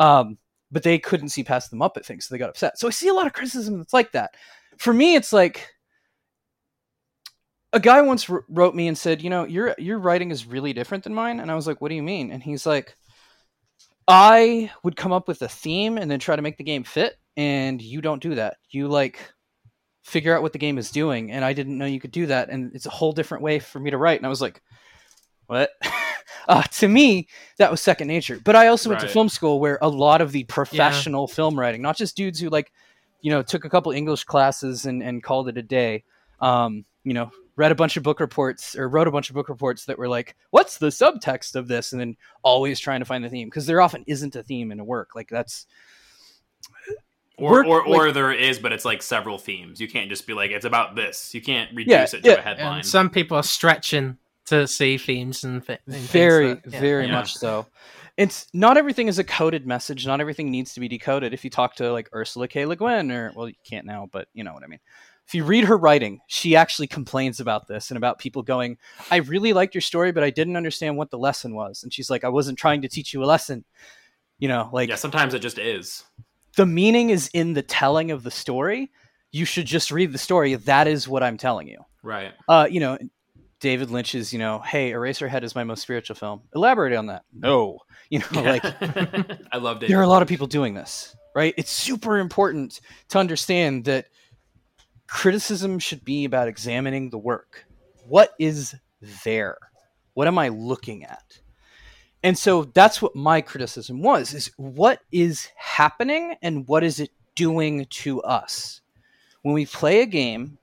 Um, 0.02 0.38
but 0.72 0.84
they 0.84 1.00
couldn't 1.00 1.30
see 1.30 1.44
past 1.44 1.72
the 1.72 1.78
Muppet 1.78 2.06
thing, 2.06 2.22
so 2.22 2.34
they 2.34 2.40
got 2.40 2.50
upset. 2.50 2.78
So 2.78 2.88
I 2.88 2.92
see 2.92 3.08
a 3.08 3.14
lot 3.14 3.28
of 3.28 3.34
criticism 3.34 3.78
that's 3.78 3.94
like 3.94 4.12
that. 4.12 4.36
For 4.78 4.94
me, 4.94 5.16
it's 5.16 5.34
like 5.34 5.68
a 7.74 7.80
guy 7.80 8.02
once 8.02 8.30
wrote 8.30 8.76
me 8.76 8.88
and 8.88 8.98
said, 8.98 9.22
"You 9.22 9.30
know, 9.30 9.46
your 9.46 9.76
your 9.78 10.00
writing 10.00 10.32
is 10.32 10.46
really 10.46 10.74
different 10.74 11.04
than 11.04 11.14
mine." 11.14 11.40
And 11.40 11.52
I 11.52 11.56
was 11.56 11.68
like, 11.68 11.82
"What 11.82 11.90
do 11.90 11.96
you 11.96 12.04
mean?" 12.04 12.32
And 12.32 12.42
he's 12.42 12.66
like, 12.66 12.96
"I 14.08 14.72
would 14.84 14.96
come 14.96 15.12
up 15.12 15.28
with 15.28 15.42
a 15.42 15.48
theme 15.48 15.98
and 15.98 16.10
then 16.10 16.20
try 16.20 16.36
to 16.36 16.42
make 16.42 16.58
the 16.58 16.64
game 16.64 16.84
fit, 16.84 17.16
and 17.38 17.82
you 17.82 18.02
don't 18.02 18.22
do 18.22 18.36
that. 18.36 18.58
You 18.70 18.88
like 18.88 19.20
figure 20.04 20.36
out 20.36 20.42
what 20.42 20.54
the 20.54 20.60
game 20.60 20.78
is 20.78 20.92
doing, 20.92 21.32
and 21.32 21.46
I 21.46 21.54
didn't 21.54 21.78
know 21.78 21.86
you 21.86 22.00
could 22.00 22.12
do 22.12 22.28
that, 22.28 22.50
and 22.50 22.74
it's 22.76 22.86
a 22.88 22.92
whole 22.92 23.12
different 23.14 23.44
way 23.44 23.60
for 23.60 23.80
me 23.80 23.92
to 23.92 23.98
write." 23.98 24.20
And 24.20 24.26
I 24.26 24.30
was 24.30 24.42
like, 24.42 24.62
"What?" 25.48 25.72
uh, 26.48 26.64
to 26.64 26.88
me, 26.88 27.28
that 27.58 27.72
was 27.72 27.82
second 27.82 28.08
nature. 28.08 28.40
But 28.44 28.56
I 28.56 28.68
also 28.68 28.90
went 28.90 29.02
to 29.02 29.08
film 29.08 29.30
school 29.30 29.60
where 29.60 29.78
a 29.82 29.90
lot 29.90 30.22
of 30.22 30.32
the 30.32 30.44
professional 30.46 31.28
film 31.28 31.60
writing, 31.60 31.82
not 31.82 31.98
just 31.98 32.16
dudes 32.18 32.40
who 32.40 32.50
like, 32.50 32.72
you 33.22 33.32
know, 33.32 33.42
took 33.42 33.66
a 33.66 33.70
couple 33.70 33.92
English 33.92 34.24
classes 34.24 34.86
and, 34.86 35.04
and 35.04 35.22
called 35.24 35.50
it 35.50 35.58
a 35.58 35.62
day, 35.64 36.04
um, 36.40 36.86
you 37.04 37.14
know, 37.14 37.32
read 37.56 37.72
a 37.72 37.76
bunch 37.76 37.98
of 37.98 38.04
book 38.04 38.20
reports 38.22 38.76
or 38.78 38.88
wrote 38.88 39.08
a 39.08 39.12
bunch 39.12 39.30
of 39.30 39.34
book 39.34 39.50
reports 39.50 39.86
that 39.86 39.98
were 39.98 40.08
like, 40.08 40.36
what's 40.52 40.78
the 40.78 40.88
subtext 40.88 41.56
of 41.56 41.68
this? 41.68 41.92
And 41.92 42.00
then 42.00 42.16
always 42.44 42.80
trying 42.80 43.02
to 43.02 43.06
find 43.06 43.24
the 43.24 43.30
theme 43.30 43.48
because 43.50 43.66
there 43.66 43.82
often 43.82 44.04
isn't 44.08 44.36
a 44.36 44.44
theme 44.44 44.72
in 44.72 44.80
a 44.80 44.84
work. 44.86 45.10
Like 45.16 45.28
that's, 45.30 45.68
Or 47.38 47.52
Work- 47.52 47.68
or, 47.68 47.78
like- 47.88 47.88
or 47.88 48.12
there 48.12 48.32
is, 48.34 48.60
but 48.60 48.72
it's 48.74 48.86
like 48.86 49.02
several 49.02 49.38
themes. 49.38 49.80
You 49.82 49.88
can't 49.88 50.10
just 50.10 50.28
be 50.28 50.34
like 50.34 50.52
it's 50.52 50.66
about 50.66 50.96
this. 50.96 51.34
You 51.34 51.42
can't 51.42 51.70
reduce 51.76 51.92
Yeah, 51.92 52.04
it 52.04 52.24
to 52.24 52.30
yeah. 52.30 52.36
a 52.36 52.42
headline. 52.42 52.78
And 52.80 52.86
some 52.86 53.10
people 53.10 53.38
are 53.38 53.44
stretching 53.44 54.18
to 54.50 54.68
see 54.68 54.98
themes 54.98 55.44
and, 55.44 55.64
thi- 55.66 55.78
and 55.86 55.96
things 55.96 56.08
very 56.12 56.54
that- 56.56 56.62
yeah. 56.72 56.80
very 56.80 57.06
Yeah. 57.08 57.14
much 57.14 57.36
so. 57.36 57.66
It's 58.18 58.48
not 58.54 58.76
everything 58.78 59.08
is 59.08 59.18
a 59.18 59.24
coded 59.24 59.66
message. 59.66 60.06
Not 60.06 60.20
everything 60.20 60.52
needs 60.52 60.74
to 60.74 60.82
be 60.82 60.90
decoded. 60.90 61.34
If 61.34 61.44
you 61.46 61.50
talk 61.50 61.76
to 61.76 61.92
like 61.94 62.10
ursula 62.14 62.48
k. 62.50 62.66
Le 62.66 62.76
guin 62.76 63.12
or 63.12 63.32
well 63.36 63.48
you 63.48 63.56
can't 63.64 63.86
now 63.86 64.10
but 64.12 64.28
you 64.34 64.44
know 64.44 64.54
what 64.54 64.64
i 64.64 64.68
mean. 64.68 64.80
If 65.26 65.36
you 65.36 65.44
read 65.46 65.64
her 65.66 65.78
writing 65.78 66.20
she 66.28 66.56
actually 66.56 66.88
complains 66.88 67.40
about 67.40 67.68
this 67.68 67.92
and 67.92 67.98
about 67.98 68.20
people 68.20 68.42
going 68.44 68.78
i 69.10 69.18
really 69.18 69.54
liked 69.54 69.74
your 69.74 69.82
story 69.82 70.12
but 70.12 70.24
i 70.24 70.30
didn't 70.32 70.58
understand 70.58 70.98
what 70.98 71.12
the 71.12 71.18
lesson 71.18 71.56
was. 71.56 71.84
And 71.84 71.94
she's 71.94 72.10
like 72.10 72.24
i 72.26 72.30
wasn't 72.30 72.58
trying 72.60 72.82
to 72.82 72.90
teach 72.90 73.14
you 73.14 73.24
a 73.24 73.26
lesson. 73.26 73.64
You 74.38 74.48
know 74.50 74.70
like 74.74 74.90
yeah, 74.90 74.96
sometimes 74.96 75.34
it 75.34 75.40
just 75.40 75.58
is. 75.60 76.04
the 76.58 76.66
meaning 76.66 77.10
is 77.12 77.30
in 77.34 77.54
the 77.54 77.62
telling 77.64 78.12
of 78.12 78.24
the 78.24 78.32
story. 78.32 78.92
You 79.32 79.46
should 79.46 79.66
just 79.68 79.92
read 79.92 80.12
the 80.12 80.18
story. 80.18 80.56
That 80.56 80.88
is 80.88 81.08
what 81.08 81.24
i'm 81.24 81.38
telling 81.38 81.68
you. 81.70 81.78
Right. 82.04 82.34
uh, 82.50 82.68
you 82.70 82.80
know, 82.82 82.98
David 83.60 83.92
Lynch's, 83.92 84.32
you 84.32 84.40
know, 84.40 84.60
hey, 84.60 84.92
Eraserhead 84.92 85.44
is 85.44 85.56
my 85.56 85.64
most 85.64 85.82
spiritual 85.82 86.16
film. 86.16 86.42
Elaborate 86.56 86.94
on 86.94 87.08
that. 87.08 87.24
No, 87.34 87.80
you 88.10 88.20
know, 88.20 88.42
like 88.42 88.64
I 89.52 89.58
loved 89.58 89.84
it. 89.84 89.90
there 89.90 90.00
are 90.00 90.04
a 90.04 90.08
lot 90.08 90.22
of 90.22 90.28
people 90.28 90.48
doing 90.48 90.74
this, 90.74 91.16
right? 91.36 91.54
It's 91.58 91.72
super 91.72 92.18
important 92.18 92.80
to 93.10 93.20
understand 93.20 93.86
that 93.86 94.08
criticism 95.08 95.80
should 95.80 96.06
be 96.06 96.26
about 96.26 96.48
examining 96.48 97.10
the 97.10 97.18
work. 97.18 97.66
What 98.08 98.34
is 98.40 98.76
there? 99.26 99.58
What 100.14 100.28
am 100.28 100.38
I 100.38 100.50
looking 100.50 101.04
at? 101.04 101.40
And 102.24 102.38
so 102.38 102.66
that's 102.66 103.02
what 103.02 103.16
my 103.16 103.42
criticism 103.42 104.02
was 104.02 104.34
is 104.34 104.52
what 104.58 105.02
is 105.12 105.50
happening 105.56 106.36
and 106.42 106.68
what 106.68 106.84
is 106.84 107.00
it 107.00 107.12
doing 107.36 107.86
to 107.90 108.22
us? 108.24 108.82
When 109.42 109.54
we 109.54 109.66
play 109.66 110.02
a 110.02 110.06
game, 110.06 110.58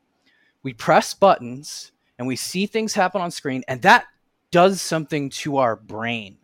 we 0.63 0.75
press 0.75 1.15
buttons 1.15 1.93
and 2.19 2.27
we 2.27 2.37
see 2.37 2.67
things 2.67 2.95
happen 2.95 3.21
on 3.21 3.31
screen 3.31 3.63
and 3.69 3.83
that 3.83 4.07
does 4.51 4.81
something 4.81 5.29
to 5.29 5.59
our 5.59 5.77
brain. 5.77 6.39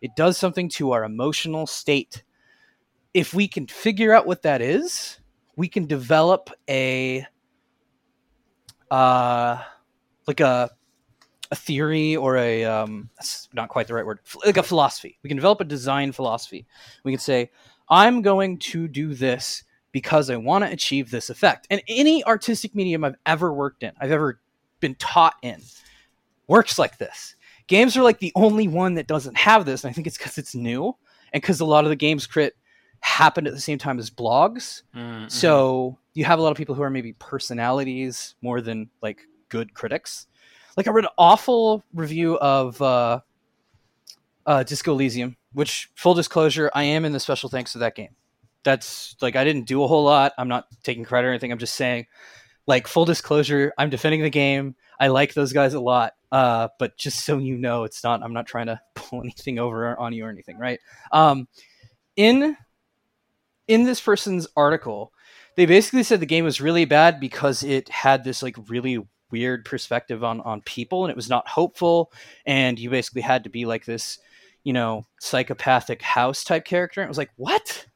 It 0.00 0.16
does 0.16 0.38
something 0.38 0.68
to 0.70 0.92
our 0.92 1.04
emotional 1.04 1.66
state. 1.66 2.22
If 3.12 3.34
we 3.34 3.48
can 3.48 3.66
figure 3.66 4.14
out 4.14 4.26
what 4.26 4.42
that 4.42 4.62
is, 4.62 5.18
we 5.56 5.68
can 5.68 5.86
develop 5.86 6.50
a 6.68 7.26
uh 8.90 9.58
like 10.26 10.40
a 10.40 10.70
a 11.50 11.54
theory 11.54 12.16
or 12.16 12.36
a 12.36 12.64
um 12.64 13.10
that's 13.16 13.48
not 13.52 13.68
quite 13.68 13.86
the 13.86 13.94
right 13.94 14.06
word 14.06 14.20
like 14.44 14.56
a 14.56 14.62
philosophy 14.62 15.18
we 15.22 15.28
can 15.28 15.36
develop 15.36 15.60
a 15.60 15.64
design 15.64 16.10
philosophy 16.12 16.66
we 17.04 17.12
can 17.12 17.20
say 17.20 17.50
i'm 17.88 18.22
going 18.22 18.58
to 18.58 18.88
do 18.88 19.14
this 19.14 19.62
because 19.92 20.30
i 20.30 20.36
want 20.36 20.64
to 20.64 20.70
achieve 20.72 21.10
this 21.10 21.30
effect 21.30 21.66
and 21.70 21.82
any 21.88 22.24
artistic 22.24 22.74
medium 22.74 23.04
i've 23.04 23.16
ever 23.26 23.52
worked 23.52 23.82
in 23.82 23.92
i've 24.00 24.10
ever 24.10 24.40
been 24.80 24.94
taught 24.96 25.34
in 25.42 25.60
works 26.48 26.78
like 26.78 26.98
this 26.98 27.34
games 27.68 27.96
are 27.96 28.02
like 28.02 28.18
the 28.18 28.32
only 28.34 28.66
one 28.66 28.94
that 28.94 29.06
doesn't 29.06 29.36
have 29.36 29.64
this 29.64 29.84
and 29.84 29.90
i 29.90 29.92
think 29.92 30.06
it's 30.06 30.18
because 30.18 30.38
it's 30.38 30.54
new 30.54 30.94
and 31.32 31.40
because 31.40 31.60
a 31.60 31.64
lot 31.64 31.84
of 31.84 31.90
the 31.90 31.96
games 31.96 32.26
crit 32.26 32.56
happened 33.00 33.46
at 33.46 33.54
the 33.54 33.60
same 33.60 33.78
time 33.78 33.98
as 33.98 34.10
blogs 34.10 34.82
Mm, 34.94 35.30
so 35.30 35.96
you 36.14 36.24
have 36.24 36.38
a 36.38 36.42
lot 36.42 36.50
of 36.50 36.56
people 36.56 36.74
who 36.74 36.82
are 36.82 36.90
maybe 36.90 37.12
personalities 37.14 38.34
more 38.42 38.60
than 38.60 38.90
like 39.00 39.20
good 39.48 39.74
critics. 39.74 40.26
Like 40.76 40.88
I 40.88 40.90
read 40.90 41.04
an 41.04 41.10
awful 41.16 41.84
review 41.94 42.36
of 42.38 42.80
uh, 42.82 43.20
uh, 44.46 44.62
Disco 44.64 44.92
Elysium, 44.92 45.36
which 45.52 45.90
full 45.94 46.14
disclosure, 46.14 46.70
I 46.74 46.82
am 46.84 47.04
in 47.04 47.12
the 47.12 47.20
special 47.20 47.48
thanks 47.48 47.72
to 47.72 47.78
that 47.78 47.94
game. 47.94 48.16
That's 48.64 49.16
like 49.20 49.36
I 49.36 49.44
didn't 49.44 49.66
do 49.66 49.82
a 49.82 49.86
whole 49.86 50.04
lot. 50.04 50.32
I'm 50.36 50.48
not 50.48 50.66
taking 50.82 51.04
credit 51.04 51.28
or 51.28 51.30
anything. 51.30 51.52
I'm 51.52 51.58
just 51.58 51.74
saying, 51.74 52.06
like 52.70 52.86
full 52.86 53.04
disclosure, 53.04 53.74
I'm 53.76 53.90
defending 53.90 54.22
the 54.22 54.30
game. 54.30 54.76
I 54.98 55.08
like 55.08 55.34
those 55.34 55.52
guys 55.52 55.74
a 55.74 55.80
lot. 55.80 56.14
Uh, 56.30 56.68
but 56.78 56.96
just 56.96 57.24
so 57.24 57.38
you 57.38 57.58
know, 57.58 57.84
it's 57.84 58.02
not. 58.04 58.22
I'm 58.22 58.32
not 58.32 58.46
trying 58.46 58.66
to 58.66 58.80
pull 58.94 59.20
anything 59.20 59.58
over 59.58 59.98
on 59.98 60.14
you 60.14 60.24
or 60.24 60.30
anything, 60.30 60.56
right? 60.56 60.78
Um, 61.12 61.48
in 62.16 62.56
in 63.68 63.84
this 63.84 64.00
person's 64.00 64.46
article, 64.56 65.12
they 65.56 65.66
basically 65.66 66.04
said 66.04 66.20
the 66.20 66.26
game 66.26 66.44
was 66.44 66.60
really 66.60 66.84
bad 66.84 67.20
because 67.20 67.62
it 67.62 67.88
had 67.88 68.24
this 68.24 68.42
like 68.42 68.56
really 68.68 69.04
weird 69.30 69.64
perspective 69.64 70.24
on 70.24 70.40
on 70.40 70.60
people 70.62 71.04
and 71.04 71.10
it 71.10 71.16
was 71.16 71.28
not 71.28 71.46
hopeful 71.46 72.12
and 72.46 72.80
you 72.80 72.90
basically 72.90 73.22
had 73.22 73.44
to 73.44 73.50
be 73.50 73.64
like 73.64 73.84
this 73.84 74.18
you 74.64 74.72
know 74.72 75.06
psychopathic 75.20 76.02
house 76.02 76.42
type 76.42 76.64
character 76.64 77.00
and 77.00 77.06
it 77.06 77.08
was 77.08 77.16
like 77.16 77.30
what 77.36 77.86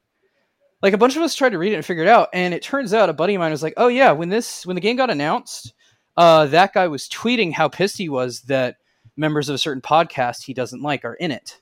like 0.84 0.92
a 0.92 0.98
bunch 0.98 1.16
of 1.16 1.22
us 1.22 1.34
tried 1.34 1.50
to 1.50 1.58
read 1.58 1.72
it 1.72 1.76
and 1.76 1.84
figure 1.84 2.04
it 2.04 2.08
out 2.08 2.28
and 2.32 2.54
it 2.54 2.62
turns 2.62 2.94
out 2.94 3.08
a 3.08 3.12
buddy 3.12 3.34
of 3.34 3.40
mine 3.40 3.50
was 3.50 3.62
like 3.62 3.74
oh 3.76 3.88
yeah 3.88 4.12
when 4.12 4.28
this 4.28 4.64
when 4.64 4.76
the 4.76 4.80
game 4.80 4.94
got 4.96 5.10
announced 5.10 5.72
uh 6.16 6.46
that 6.46 6.72
guy 6.72 6.86
was 6.86 7.08
tweeting 7.08 7.52
how 7.52 7.68
pissed 7.68 7.98
he 7.98 8.08
was 8.08 8.42
that 8.42 8.76
members 9.16 9.48
of 9.48 9.54
a 9.54 9.58
certain 9.58 9.82
podcast 9.82 10.44
he 10.44 10.54
doesn't 10.54 10.82
like 10.82 11.04
are 11.04 11.14
in 11.14 11.32
it 11.32 11.60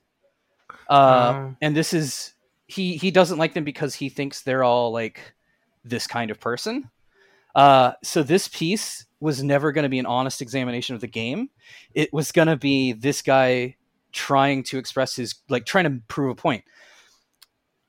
uh 0.91 1.33
Oh. 1.35 1.57
and 1.63 1.75
this 1.75 1.95
is 1.95 2.35
he 2.67 2.97
he 2.97 3.11
doesn't 3.11 3.39
like 3.39 3.55
them 3.55 3.65
because 3.65 3.95
he 3.95 4.09
thinks 4.09 4.43
they're 4.43 4.65
all 4.65 4.93
like 4.93 5.35
this 5.85 6.07
kind 6.07 6.31
of 6.31 6.41
person. 6.41 6.91
Uh, 7.55 7.93
so 8.03 8.23
this 8.23 8.49
piece 8.49 9.05
was 9.21 9.43
never 9.43 9.73
going 9.73 9.83
to 9.83 9.89
be 9.89 9.99
an 9.99 10.07
honest 10.07 10.41
examination 10.41 10.95
of 10.95 11.01
the 11.01 11.07
game. 11.07 11.51
It 11.93 12.13
was 12.13 12.33
going 12.33 12.49
to 12.49 12.57
be 12.57 12.93
this 12.93 13.21
guy 13.21 13.77
trying 14.13 14.63
to 14.65 14.79
express 14.79 15.17
his 15.17 15.35
like 15.49 15.67
trying 15.67 15.85
to 15.85 16.01
prove 16.09 16.31
a 16.31 16.35
point. 16.35 16.65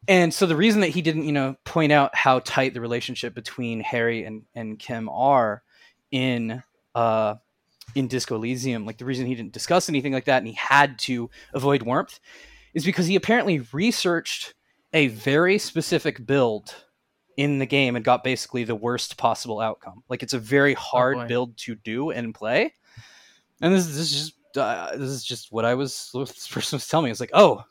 And 0.07 0.33
so 0.33 0.45
the 0.45 0.55
reason 0.55 0.81
that 0.81 0.89
he 0.89 1.01
didn't, 1.01 1.23
you 1.23 1.31
know, 1.31 1.55
point 1.65 1.91
out 1.91 2.15
how 2.15 2.39
tight 2.39 2.73
the 2.73 2.81
relationship 2.81 3.33
between 3.33 3.79
Harry 3.79 4.23
and, 4.23 4.43
and 4.55 4.77
Kim 4.79 5.09
are 5.09 5.63
in 6.11 6.61
uh 6.95 7.35
in 7.95 8.07
Disco 8.07 8.35
Elysium, 8.35 8.85
like 8.85 8.97
the 8.97 9.05
reason 9.05 9.25
he 9.25 9.35
didn't 9.35 9.53
discuss 9.53 9.89
anything 9.89 10.13
like 10.13 10.25
that 10.25 10.37
and 10.37 10.47
he 10.47 10.53
had 10.53 10.97
to 10.99 11.29
avoid 11.53 11.83
warmth 11.83 12.19
is 12.73 12.85
because 12.85 13.05
he 13.05 13.15
apparently 13.15 13.59
researched 13.71 14.53
a 14.93 15.07
very 15.07 15.57
specific 15.57 16.25
build 16.25 16.73
in 17.37 17.59
the 17.59 17.65
game 17.65 17.95
and 17.95 18.05
got 18.05 18.23
basically 18.23 18.63
the 18.63 18.75
worst 18.75 19.17
possible 19.17 19.59
outcome. 19.59 20.03
Like 20.09 20.23
it's 20.23 20.33
a 20.33 20.39
very 20.39 20.73
hard 20.73 21.17
boy. 21.17 21.27
build 21.27 21.57
to 21.57 21.75
do 21.75 22.11
and 22.11 22.33
play. 22.33 22.73
And 23.61 23.73
this, 23.73 23.87
this 23.87 23.97
is 23.97 24.11
just 24.11 24.33
uh, 24.57 24.91
this 24.91 25.09
is 25.09 25.23
just 25.23 25.51
what 25.51 25.65
I 25.65 25.73
was 25.73 26.11
this 26.13 26.47
person 26.47 26.77
was 26.77 26.87
telling 26.87 27.05
me. 27.05 27.11
It's 27.11 27.19
like, 27.19 27.31
oh, 27.33 27.63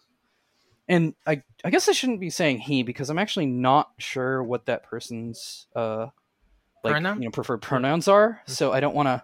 and 0.89 1.15
I 1.27 1.43
I 1.65 1.71
guess 1.71 1.89
I 1.89 1.93
shouldn't 1.93 2.21
be 2.21 2.31
saying 2.31 2.59
he 2.59 2.83
because 2.83 3.11
I'm 3.11 3.19
actually 3.19 3.47
not 3.47 3.91
sure 3.99 4.43
what 4.43 4.67
that 4.67 4.85
person's 4.85 5.67
uh 5.75 6.07
like 6.85 6.95
Pronoun? 6.95 7.23
you 7.23 7.29
know 7.29 7.31
preferred 7.31 7.63
pronouns 7.63 8.09
are. 8.09 8.41
So 8.47 8.73
I 8.73 8.81
don't 8.81 8.95
want 8.95 9.09
to 9.09 9.23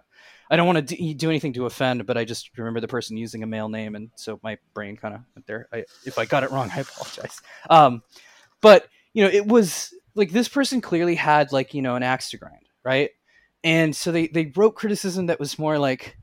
I 0.51 0.55
don't 0.55 0.65
want 0.65 0.87
to 0.87 0.95
do, 0.95 1.13
do 1.13 1.29
anything 1.29 1.53
to 1.53 1.65
offend, 1.65 2.05
but 2.07 2.17
I 2.17 2.25
just 2.25 2.57
remember 2.57 2.79
the 2.79 2.87
person 2.87 3.17
using 3.17 3.43
a 3.43 3.47
male 3.47 3.69
name, 3.69 3.95
and 3.95 4.09
so 4.15 4.39
my 4.41 4.57
brain 4.73 4.97
kind 4.97 5.13
of 5.13 5.21
went 5.35 5.45
there. 5.45 5.67
I, 5.71 5.85
if 6.05 6.17
I 6.17 6.25
got 6.25 6.43
it 6.43 6.51
wrong, 6.51 6.71
I 6.75 6.79
apologize. 6.79 7.41
Um, 7.69 8.01
but 8.61 8.87
you 9.13 9.23
know, 9.23 9.29
it 9.29 9.45
was 9.45 9.93
like 10.15 10.31
this 10.31 10.47
person 10.47 10.81
clearly 10.81 11.15
had 11.15 11.51
like 11.51 11.73
you 11.73 11.81
know 11.81 11.95
an 11.95 12.03
axe 12.03 12.31
to 12.31 12.37
grind, 12.37 12.65
right? 12.83 13.11
And 13.63 13.95
so 13.95 14.11
they 14.11 14.27
they 14.27 14.51
wrote 14.55 14.75
criticism 14.75 15.27
that 15.27 15.39
was 15.39 15.59
more 15.59 15.77
like 15.77 16.17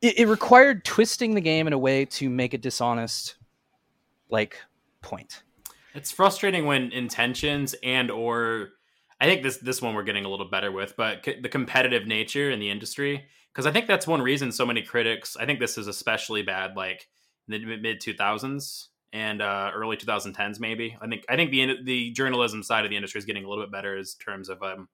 it, 0.00 0.20
it 0.20 0.28
required 0.28 0.84
twisting 0.84 1.34
the 1.34 1.40
game 1.40 1.66
in 1.66 1.72
a 1.72 1.78
way 1.78 2.04
to 2.06 2.30
make 2.30 2.54
it 2.54 2.62
dishonest 2.62 3.36
like 4.34 4.58
point. 5.00 5.44
It's 5.94 6.10
frustrating 6.10 6.66
when 6.66 6.92
intentions 6.92 7.74
and 7.82 8.10
or 8.10 8.70
I 9.20 9.26
think 9.26 9.42
this 9.42 9.58
this 9.58 9.80
one 9.80 9.94
we're 9.94 10.02
getting 10.02 10.24
a 10.24 10.28
little 10.28 10.50
better 10.50 10.70
with, 10.72 10.94
but 10.96 11.24
c- 11.24 11.40
the 11.40 11.48
competitive 11.48 12.06
nature 12.06 12.50
in 12.50 12.58
the 12.58 12.68
industry 12.68 13.24
because 13.52 13.64
I 13.64 13.70
think 13.70 13.86
that's 13.86 14.06
one 14.06 14.20
reason 14.20 14.50
so 14.50 14.66
many 14.66 14.82
critics. 14.82 15.36
I 15.38 15.46
think 15.46 15.60
this 15.60 15.78
is 15.78 15.86
especially 15.86 16.42
bad, 16.42 16.76
like 16.76 17.08
in 17.48 17.52
the 17.52 17.76
mid 17.76 18.00
two 18.00 18.12
thousands 18.12 18.88
and 19.12 19.40
uh, 19.40 19.70
early 19.72 19.96
2010s, 19.96 20.58
maybe. 20.58 20.98
I 21.00 21.06
think 21.06 21.24
I 21.28 21.36
think 21.36 21.52
the 21.52 21.76
the 21.84 22.10
journalism 22.10 22.64
side 22.64 22.84
of 22.84 22.90
the 22.90 22.96
industry 22.96 23.20
is 23.20 23.24
getting 23.24 23.44
a 23.44 23.48
little 23.48 23.64
bit 23.64 23.72
better 23.72 23.96
in 23.96 24.04
terms 24.18 24.48
of 24.48 24.60
um, 24.62 24.88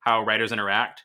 how 0.00 0.24
writers 0.24 0.52
interact. 0.52 1.04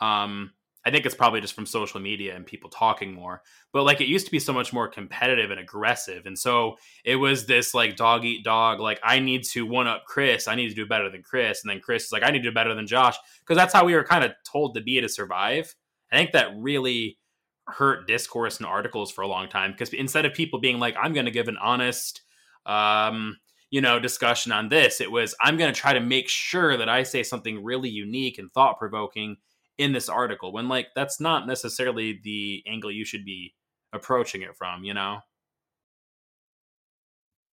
Um, 0.00 0.52
I 0.86 0.92
think 0.92 1.04
it's 1.04 1.16
probably 1.16 1.40
just 1.40 1.54
from 1.54 1.66
social 1.66 2.00
media 2.00 2.36
and 2.36 2.46
people 2.46 2.70
talking 2.70 3.12
more. 3.12 3.42
But 3.72 3.82
like 3.82 4.00
it 4.00 4.06
used 4.06 4.24
to 4.26 4.30
be 4.30 4.38
so 4.38 4.52
much 4.52 4.72
more 4.72 4.86
competitive 4.86 5.50
and 5.50 5.58
aggressive. 5.58 6.26
And 6.26 6.38
so 6.38 6.76
it 7.04 7.16
was 7.16 7.46
this 7.46 7.74
like 7.74 7.96
dog 7.96 8.24
eat 8.24 8.44
dog, 8.44 8.78
like 8.78 9.00
I 9.02 9.18
need 9.18 9.42
to 9.50 9.66
one 9.66 9.88
up 9.88 10.04
Chris. 10.06 10.46
I 10.46 10.54
need 10.54 10.68
to 10.68 10.74
do 10.76 10.86
better 10.86 11.10
than 11.10 11.24
Chris. 11.24 11.62
And 11.64 11.70
then 11.70 11.80
Chris 11.80 12.04
is 12.04 12.12
like, 12.12 12.22
I 12.22 12.30
need 12.30 12.38
to 12.44 12.50
do 12.50 12.54
better 12.54 12.72
than 12.72 12.86
Josh. 12.86 13.16
Because 13.40 13.56
that's 13.56 13.74
how 13.74 13.84
we 13.84 13.96
were 13.96 14.04
kind 14.04 14.22
of 14.22 14.30
told 14.50 14.76
to 14.76 14.80
be 14.80 15.00
to 15.00 15.08
survive. 15.08 15.74
I 16.12 16.16
think 16.16 16.30
that 16.32 16.52
really 16.56 17.18
hurt 17.66 18.06
discourse 18.06 18.58
and 18.58 18.66
articles 18.66 19.10
for 19.10 19.22
a 19.22 19.28
long 19.28 19.48
time. 19.48 19.72
Because 19.72 19.92
instead 19.92 20.24
of 20.24 20.34
people 20.34 20.60
being 20.60 20.78
like, 20.78 20.94
I'm 21.02 21.12
going 21.12 21.26
to 21.26 21.32
give 21.32 21.48
an 21.48 21.56
honest, 21.60 22.22
um, 22.64 23.38
you 23.70 23.80
know, 23.80 23.98
discussion 23.98 24.52
on 24.52 24.68
this, 24.68 25.00
it 25.00 25.10
was, 25.10 25.34
I'm 25.40 25.56
going 25.56 25.74
to 25.74 25.80
try 25.80 25.94
to 25.94 26.00
make 26.00 26.28
sure 26.28 26.76
that 26.76 26.88
I 26.88 27.02
say 27.02 27.24
something 27.24 27.64
really 27.64 27.88
unique 27.88 28.38
and 28.38 28.52
thought 28.52 28.78
provoking 28.78 29.38
in 29.78 29.92
this 29.92 30.08
article 30.08 30.52
when 30.52 30.68
like 30.68 30.88
that's 30.94 31.20
not 31.20 31.46
necessarily 31.46 32.20
the 32.24 32.62
angle 32.66 32.90
you 32.90 33.04
should 33.04 33.24
be 33.24 33.52
approaching 33.92 34.42
it 34.42 34.56
from 34.56 34.84
you 34.84 34.94
know 34.94 35.18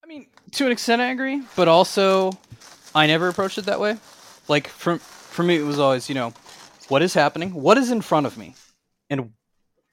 I 0.04 0.06
mean, 0.06 0.28
to 0.54 0.66
an 0.66 0.72
extent, 0.74 1.02
I 1.02 1.12
agree, 1.12 1.44
but 1.56 1.70
also, 1.70 2.34
I 2.94 3.08
never 3.08 3.30
approached 3.30 3.58
it 3.58 3.66
that 3.66 3.80
way. 3.80 3.98
Like 4.50 4.68
for 4.68 4.98
for 4.98 5.44
me, 5.44 5.56
it 5.56 5.64
was 5.64 5.80
always, 5.80 6.10
you 6.10 6.16
know, 6.16 6.34
what 6.90 7.02
is 7.02 7.14
happening, 7.14 7.54
what 7.54 7.78
is 7.78 7.90
in 7.90 8.02
front 8.02 8.26
of 8.26 8.38
me, 8.38 8.56
and 9.10 9.32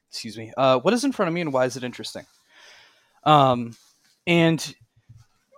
excuse 0.09 0.37
me, 0.37 0.51
uh, 0.57 0.79
what 0.79 0.93
is 0.93 1.05
in 1.05 1.13
front 1.13 1.29
of 1.29 1.33
me, 1.33 1.39
and 1.39 1.53
why 1.53 1.65
is 1.65 1.77
it 1.77 1.85
interesting? 1.85 2.25
Um, 3.23 3.73
and 4.27 4.75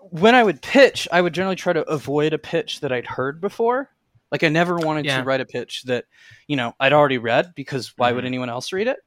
when 0.02 0.36
I 0.36 0.44
would 0.44 0.62
pitch, 0.62 1.08
I 1.12 1.20
would 1.20 1.34
generally 1.34 1.56
try 1.56 1.74
to 1.74 1.90
avoid 1.90 2.34
a 2.34 2.38
pitch 2.38 2.82
that 2.82 2.92
I'd 2.92 3.08
heard 3.08 3.42
before. 3.42 3.90
Like 4.34 4.44
I 4.44 4.50
never 4.50 4.78
wanted 4.78 5.06
Yeah. 5.06 5.20
to 5.20 5.24
write 5.24 5.42
a 5.42 5.46
pitch 5.46 5.84
that, 5.84 6.06
you 6.48 6.56
know, 6.58 6.74
I'd 6.80 6.92
already 6.92 7.20
read 7.20 7.54
because 7.56 7.94
why 7.98 8.12
would 8.12 8.24
Mhm. 8.24 8.28
anyone 8.28 8.50
else 8.50 8.74
read 8.74 8.88
it? 8.88 8.98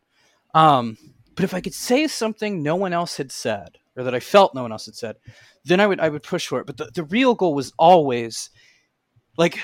Um, 0.54 0.96
but 1.34 1.42
if 1.42 1.52
I 1.52 1.60
could 1.60 1.74
say 1.74 2.06
something 2.06 2.62
no 2.62 2.76
one 2.76 2.92
else 2.92 3.16
had 3.16 3.32
said, 3.32 3.78
or 3.96 4.04
that 4.04 4.14
I 4.14 4.20
felt 4.20 4.54
no 4.54 4.62
one 4.62 4.70
else 4.70 4.86
had 4.86 4.94
said, 4.94 5.16
then 5.64 5.80
I 5.80 5.86
would 5.88 5.98
I 5.98 6.10
would 6.10 6.22
push 6.22 6.46
for 6.46 6.60
it. 6.60 6.66
But 6.66 6.76
the, 6.76 6.90
the 6.94 7.02
real 7.02 7.34
goal 7.34 7.54
was 7.54 7.72
always 7.76 8.50
like 9.36 9.58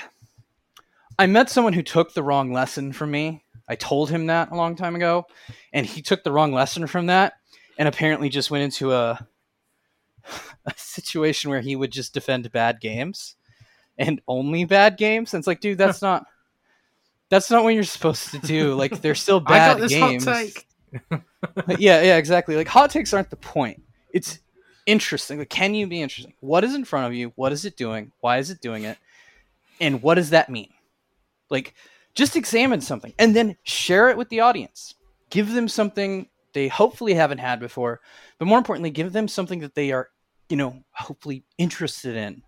I 1.17 1.27
met 1.27 1.49
someone 1.49 1.71
who 1.73 1.81
took 1.81 2.13
the 2.13 2.23
wrong 2.23 2.51
lesson 2.51 2.91
from 2.91 3.11
me. 3.11 3.45
I 3.69 3.75
told 3.75 4.09
him 4.09 4.25
that 4.25 4.51
a 4.51 4.55
long 4.55 4.75
time 4.75 4.97
ago, 4.97 5.27
and 5.71 5.85
he 5.85 6.01
took 6.01 6.25
the 6.25 6.31
wrong 6.33 6.51
lesson 6.51 6.87
from 6.87 7.05
that, 7.05 7.35
and 7.77 7.87
apparently 7.87 8.27
just 8.27 8.51
went 8.51 8.65
into 8.65 8.91
a 8.91 9.25
a 10.65 10.73
situation 10.75 11.49
where 11.49 11.61
he 11.61 11.77
would 11.77 11.91
just 11.93 12.13
defend 12.13 12.51
bad 12.51 12.81
games 12.81 13.37
and 13.97 14.21
only 14.27 14.65
bad 14.65 14.97
games. 14.97 15.33
And 15.33 15.41
it's 15.41 15.47
like, 15.47 15.59
dude, 15.59 15.77
that's 15.77 16.01
not 16.01 16.25
that's 17.29 17.49
not 17.49 17.63
what 17.63 17.73
you're 17.73 17.83
supposed 17.83 18.31
to 18.31 18.39
do. 18.39 18.75
Like 18.83 19.01
they're 19.01 19.15
still 19.15 19.39
bad 19.39 19.87
games. 19.89 20.25
yeah, 20.25 22.01
yeah, 22.01 22.17
exactly. 22.17 22.55
Like 22.55 22.67
hot 22.67 22.91
takes 22.91 23.13
aren't 23.13 23.29
the 23.29 23.35
point. 23.35 23.81
It's 24.11 24.39
interesting. 24.85 25.39
Like, 25.39 25.49
can 25.49 25.73
you 25.73 25.87
be 25.87 26.01
interesting? 26.01 26.33
What 26.39 26.63
is 26.63 26.75
in 26.75 26.85
front 26.85 27.07
of 27.07 27.13
you? 27.13 27.31
What 27.35 27.51
is 27.51 27.65
it 27.65 27.77
doing? 27.77 28.11
Why 28.19 28.37
is 28.37 28.49
it 28.49 28.61
doing 28.61 28.83
it? 28.83 28.97
And 29.81 30.01
what 30.01 30.15
does 30.15 30.29
that 30.31 30.49
mean? 30.49 30.69
Like, 31.49 31.73
just 32.13 32.35
examine 32.35 32.81
something 32.81 33.13
and 33.17 33.35
then 33.35 33.57
share 33.63 34.09
it 34.09 34.17
with 34.17 34.29
the 34.29 34.41
audience. 34.41 34.95
Give 35.29 35.51
them 35.51 35.67
something 35.67 36.27
they 36.53 36.67
hopefully 36.67 37.15
haven't 37.15 37.39
had 37.39 37.59
before, 37.59 38.01
but 38.37 38.47
more 38.47 38.59
importantly, 38.59 38.91
give 38.91 39.13
them 39.13 39.27
something 39.27 39.59
that 39.61 39.73
they 39.73 39.91
are, 39.91 40.09
you 40.49 40.57
know, 40.57 40.83
hopefully 40.91 41.43
interested 41.57 42.15
in. 42.15 42.43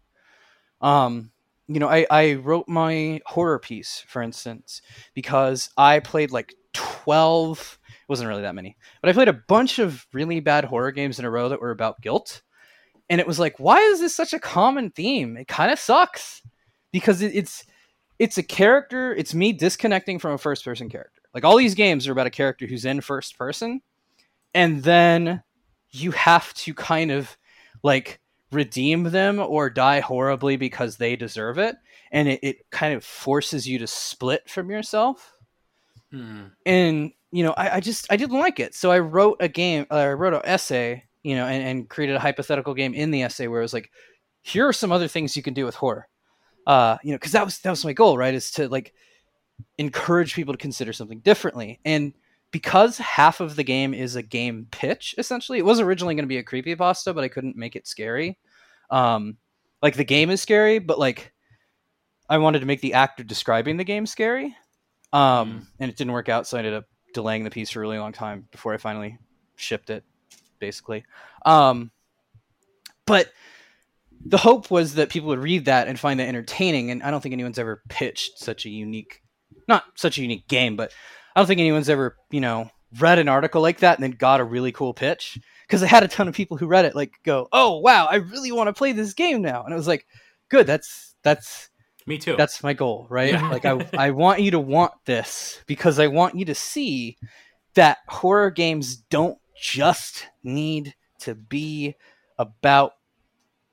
Um, 0.81 1.31
you 1.67 1.79
know, 1.79 1.89
I, 1.89 2.05
I 2.09 2.33
wrote 2.35 2.67
my 2.67 3.21
horror 3.25 3.59
piece, 3.59 4.03
for 4.07 4.21
instance, 4.21 4.81
because 5.13 5.69
I 5.77 5.99
played 5.99 6.31
like 6.31 6.53
12, 6.73 7.79
it 7.87 8.09
wasn't 8.09 8.29
really 8.29 8.43
that 8.43 8.55
many, 8.55 8.77
but 9.01 9.09
I 9.09 9.13
played 9.13 9.27
a 9.27 9.33
bunch 9.33 9.79
of 9.79 10.05
really 10.13 10.39
bad 10.39 10.65
horror 10.65 10.91
games 10.91 11.17
in 11.17 11.25
a 11.25 11.29
row 11.29 11.49
that 11.49 11.61
were 11.61 11.71
about 11.71 12.01
guilt. 12.01 12.43
And 13.09 13.21
it 13.21 13.27
was 13.27 13.39
like, 13.39 13.59
why 13.59 13.79
is 13.79 13.99
this 13.99 14.15
such 14.15 14.33
a 14.33 14.39
common 14.39 14.91
theme? 14.91 15.37
It 15.37 15.47
kind 15.47 15.71
of 15.71 15.79
sucks 15.79 16.41
because 16.91 17.21
it, 17.21 17.35
it's 17.35 17.65
it's 18.17 18.37
a 18.37 18.43
character. 18.43 19.13
It's 19.13 19.35
me 19.35 19.51
disconnecting 19.53 20.19
from 20.19 20.33
a 20.33 20.37
first 20.37 20.63
person 20.63 20.89
character. 20.89 21.21
Like 21.33 21.43
all 21.43 21.57
these 21.57 21.75
games 21.75 22.07
are 22.07 22.13
about 22.13 22.27
a 22.27 22.31
character 22.31 22.65
who's 22.65 22.85
in 22.85 23.01
first 23.01 23.37
person, 23.37 23.81
and 24.53 24.83
then 24.83 25.43
you 25.91 26.11
have 26.11 26.53
to 26.55 26.73
kind 26.73 27.11
of 27.11 27.37
like 27.83 28.19
redeem 28.51 29.03
them 29.03 29.39
or 29.39 29.69
die 29.69 29.99
horribly 29.99 30.57
because 30.57 30.97
they 30.97 31.15
deserve 31.15 31.57
it, 31.57 31.75
and 32.11 32.27
it, 32.27 32.39
it 32.43 32.71
kind 32.71 32.93
of 32.93 33.03
forces 33.03 33.67
you 33.67 33.79
to 33.79 33.87
split 33.87 34.49
from 34.49 34.69
yourself. 34.69 35.31
Hmm. 36.11 36.45
and 36.65 37.11
you 37.31 37.43
know 37.43 37.51
I, 37.57 37.77
I 37.77 37.79
just 37.79 38.05
i 38.11 38.15
didn't 38.15 38.39
like 38.39 38.59
it. 38.59 38.75
So 38.75 38.91
i 38.91 38.99
wrote 38.99 39.37
a 39.39 39.47
game 39.47 39.85
uh, 39.89 39.95
i 39.95 40.13
wrote 40.13 40.33
an 40.33 40.41
essay 40.45 41.03
you 41.23 41.35
know 41.35 41.45
and, 41.47 41.63
and 41.63 41.89
created 41.89 42.15
a 42.15 42.19
hypothetical 42.19 42.73
game 42.73 42.93
in 42.93 43.11
the 43.11 43.23
essay 43.23 43.47
where 43.47 43.59
it 43.59 43.63
was 43.63 43.73
like 43.73 43.91
here 44.43 44.67
are 44.67 44.73
some 44.73 44.91
other 44.91 45.07
things 45.07 45.35
you 45.35 45.41
can 45.41 45.55
do 45.55 45.65
with 45.65 45.75
horror. 45.75 46.07
Uh 46.67 46.97
you 47.03 47.11
know 47.11 47.17
because 47.17 47.31
that 47.31 47.43
was 47.43 47.59
that 47.59 47.71
was 47.71 47.83
my 47.83 47.93
goal 47.93 48.17
right 48.17 48.33
is 48.33 48.51
to 48.51 48.69
like 48.69 48.93
encourage 49.77 50.35
people 50.35 50.53
to 50.53 50.57
consider 50.57 50.93
something 50.93 51.19
differently. 51.19 51.79
And 51.83 52.13
because 52.55 52.97
half 52.97 53.41
of 53.41 53.57
the 53.57 53.63
game 53.63 53.93
is 53.93 54.15
a 54.15 54.23
game 54.23 54.65
pitch 54.71 55.13
essentially 55.17 55.57
it 55.59 55.65
was 55.65 55.81
originally 55.81 56.15
going 56.15 56.23
to 56.23 56.27
be 56.27 56.37
a 56.37 56.43
creepy 56.43 56.73
pasta 56.73 57.13
but 57.13 57.21
i 57.21 57.27
couldn't 57.27 57.57
make 57.57 57.75
it 57.75 57.85
scary 57.85 58.37
um 58.91 59.35
like 59.81 59.95
the 59.97 60.05
game 60.05 60.29
is 60.29 60.41
scary 60.41 60.79
but 60.79 60.97
like 60.97 61.33
i 62.29 62.37
wanted 62.37 62.59
to 62.59 62.65
make 62.65 62.79
the 62.79 62.93
actor 62.93 63.23
describing 63.25 63.75
the 63.75 63.83
game 63.83 64.05
scary 64.05 64.55
um, 65.11 65.21
Mm. 65.21 65.67
and 65.81 65.89
it 65.91 65.97
didn't 65.97 66.13
work 66.13 66.27
out, 66.29 66.45
so 66.47 66.57
I 66.57 66.59
ended 66.59 66.73
up 66.73 66.85
delaying 67.13 67.43
the 67.43 67.49
piece 67.49 67.69
for 67.69 67.79
a 67.79 67.81
really 67.81 67.99
long 67.99 68.11
time 68.11 68.47
before 68.51 68.73
I 68.73 68.77
finally 68.77 69.17
shipped 69.55 69.89
it, 69.89 70.03
basically. 70.59 71.05
Um, 71.45 71.91
but 73.05 73.31
the 74.25 74.37
hope 74.37 74.71
was 74.71 74.95
that 74.95 75.09
people 75.09 75.29
would 75.29 75.39
read 75.39 75.65
that 75.65 75.87
and 75.87 75.97
find 75.97 76.19
that 76.19 76.27
entertaining, 76.27 76.91
and 76.91 77.01
I 77.01 77.11
don't 77.11 77.21
think 77.21 77.31
anyone's 77.33 77.59
ever 77.59 77.81
pitched 77.87 78.39
such 78.39 78.65
a 78.65 78.69
unique, 78.69 79.21
not 79.69 79.83
such 79.95 80.17
a 80.17 80.21
unique 80.21 80.47
game, 80.49 80.75
but 80.75 80.91
I 81.35 81.39
don't 81.39 81.47
think 81.47 81.59
anyone's 81.59 81.89
ever, 81.89 82.15
you 82.31 82.41
know, 82.41 82.69
read 82.99 83.19
an 83.19 83.27
article 83.27 83.61
like 83.61 83.79
that 83.79 83.97
and 83.97 84.03
then 84.03 84.11
got 84.11 84.39
a 84.39 84.43
really 84.45 84.71
cool 84.71 84.93
pitch 84.93 85.37
because 85.67 85.83
I 85.83 85.87
had 85.87 86.03
a 86.03 86.07
ton 86.07 86.27
of 86.27 86.33
people 86.33 86.57
who 86.57 86.67
read 86.67 86.85
it 86.85 86.95
like 86.95 87.13
go, 87.23 87.47
"Oh 87.51 87.79
wow, 87.79 88.05
I 88.05 88.15
really 88.15 88.51
want 88.51 88.67
to 88.67 88.73
play 88.73 88.91
this 88.91 89.13
game 89.13 89.41
now," 89.41 89.63
and 89.63 89.73
it 89.73 89.77
was 89.77 89.87
like, 89.87 90.05
"Good, 90.49 90.67
that's 90.67 91.15
that's." 91.23 91.69
me 92.07 92.19
too 92.19 92.35
that's 92.37 92.61
my 92.61 92.71
goal 92.71 93.07
right 93.09 93.31
Yeah. 93.31 93.49
like 93.49 93.65
I, 93.65 93.89
I 93.97 94.11
want 94.11 94.39
you 94.39 94.51
to 94.51 94.59
want 94.59 94.91
this 95.05 95.63
because 95.65 95.97
i 95.97 96.05
want 96.05 96.35
you 96.35 96.45
to 96.45 96.53
see 96.53 97.17
that 97.73 97.97
horror 98.07 98.51
games 98.51 98.97
don't 98.97 99.39
just 99.59 100.27
need 100.43 100.93
to 101.21 101.33
be 101.33 101.95
about 102.37 102.93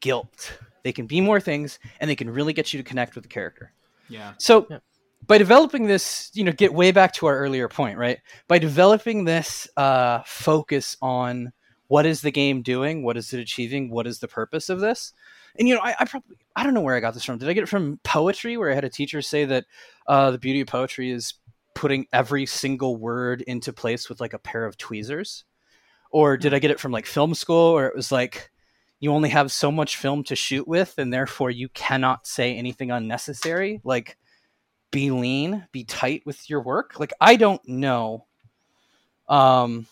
guilt. 0.01 0.59
They 0.83 0.93
can 0.93 1.07
be 1.07 1.21
more 1.21 1.41
things, 1.41 1.79
and 2.01 2.11
they 2.11 2.17
can 2.17 2.29
really 2.29 2.53
get 2.53 2.73
you 2.73 2.79
to 2.83 2.85
connect 2.85 3.15
with 3.15 3.25
the 3.25 3.29
character. 3.29 3.73
Yeah. 4.09 4.35
So 4.39 4.67
Yeah. 4.69 4.79
By 5.27 5.39
developing 5.39 5.87
this, 5.87 6.31
you 6.35 6.45
know, 6.45 6.53
get 6.53 6.75
way 6.75 6.93
back 6.93 7.13
to 7.15 7.27
our 7.27 7.39
earlier 7.39 7.69
point, 7.69 7.99
right? 7.99 8.19
By 8.49 8.59
developing 8.59 9.25
this 9.25 9.69
uh, 9.77 10.23
focus 10.27 10.97
on 11.01 11.53
what 11.89 12.07
is 12.07 12.23
the 12.23 12.31
game 12.31 12.63
doing, 12.63 13.03
what 13.03 13.17
is 13.17 13.33
it 13.33 13.41
achieving, 13.41 13.91
what 13.91 14.07
is 14.07 14.19
the 14.19 14.29
purpose 14.29 14.69
of 14.69 14.81
this, 14.81 15.13
and 15.59 15.69
you 15.69 15.75
know, 15.75 15.81
I, 15.83 15.95
I 16.01 16.05
probably 16.05 16.37
I 16.57 16.65
don't 16.65 16.75
know 16.75 16.81
where 16.81 16.97
I 16.97 17.01
got 17.01 17.15
this 17.15 17.25
from. 17.25 17.39
Did 17.39 17.49
I 17.49 17.53
get 17.53 17.63
it 17.63 17.69
from 17.69 18.01
poetry, 18.03 18.57
where 18.57 18.71
I 18.71 18.75
had 18.75 18.85
a 18.85 18.91
teacher 18.91 19.23
say 19.23 19.45
that 19.45 19.67
uh, 20.07 20.31
the 20.31 20.39
beauty 20.39 20.61
of 20.61 20.69
poetry 20.69 21.11
is 21.11 21.35
putting 21.75 22.07
every 22.13 22.47
single 22.47 22.97
word 22.97 23.43
into 23.43 23.73
place 23.73 24.09
with 24.09 24.21
like 24.21 24.35
a 24.35 24.39
pair 24.39 24.65
of 24.65 24.77
tweezers, 24.77 25.45
or 26.11 26.37
did 26.37 26.55
I 26.55 26.59
get 26.59 26.71
it 26.71 26.81
from 26.81 26.93
like 26.93 27.07
film 27.07 27.35
school, 27.35 27.75
where 27.75 27.87
it 27.87 27.97
was 27.97 28.13
like 28.13 28.51
you 29.01 29.13
only 29.13 29.31
have 29.31 29.51
so 29.51 29.71
much 29.71 29.97
film 29.97 30.25
to 30.25 30.37
shoot 30.37 30.67
with, 30.67 30.95
and 30.99 31.13
therefore 31.13 31.51
you 31.51 31.69
cannot 31.71 32.27
say 32.27 32.57
anything 32.57 32.91
unnecessary, 32.91 33.81
like 33.85 34.17
be 34.93 35.11
lean, 35.11 35.67
be 35.73 35.83
tight 35.83 36.23
with 36.25 36.49
your 36.49 36.61
work. 36.61 37.01
Like 37.01 37.13
I 37.21 37.35
don't 37.35 37.67
know. 37.67 38.27
Um 39.29 39.89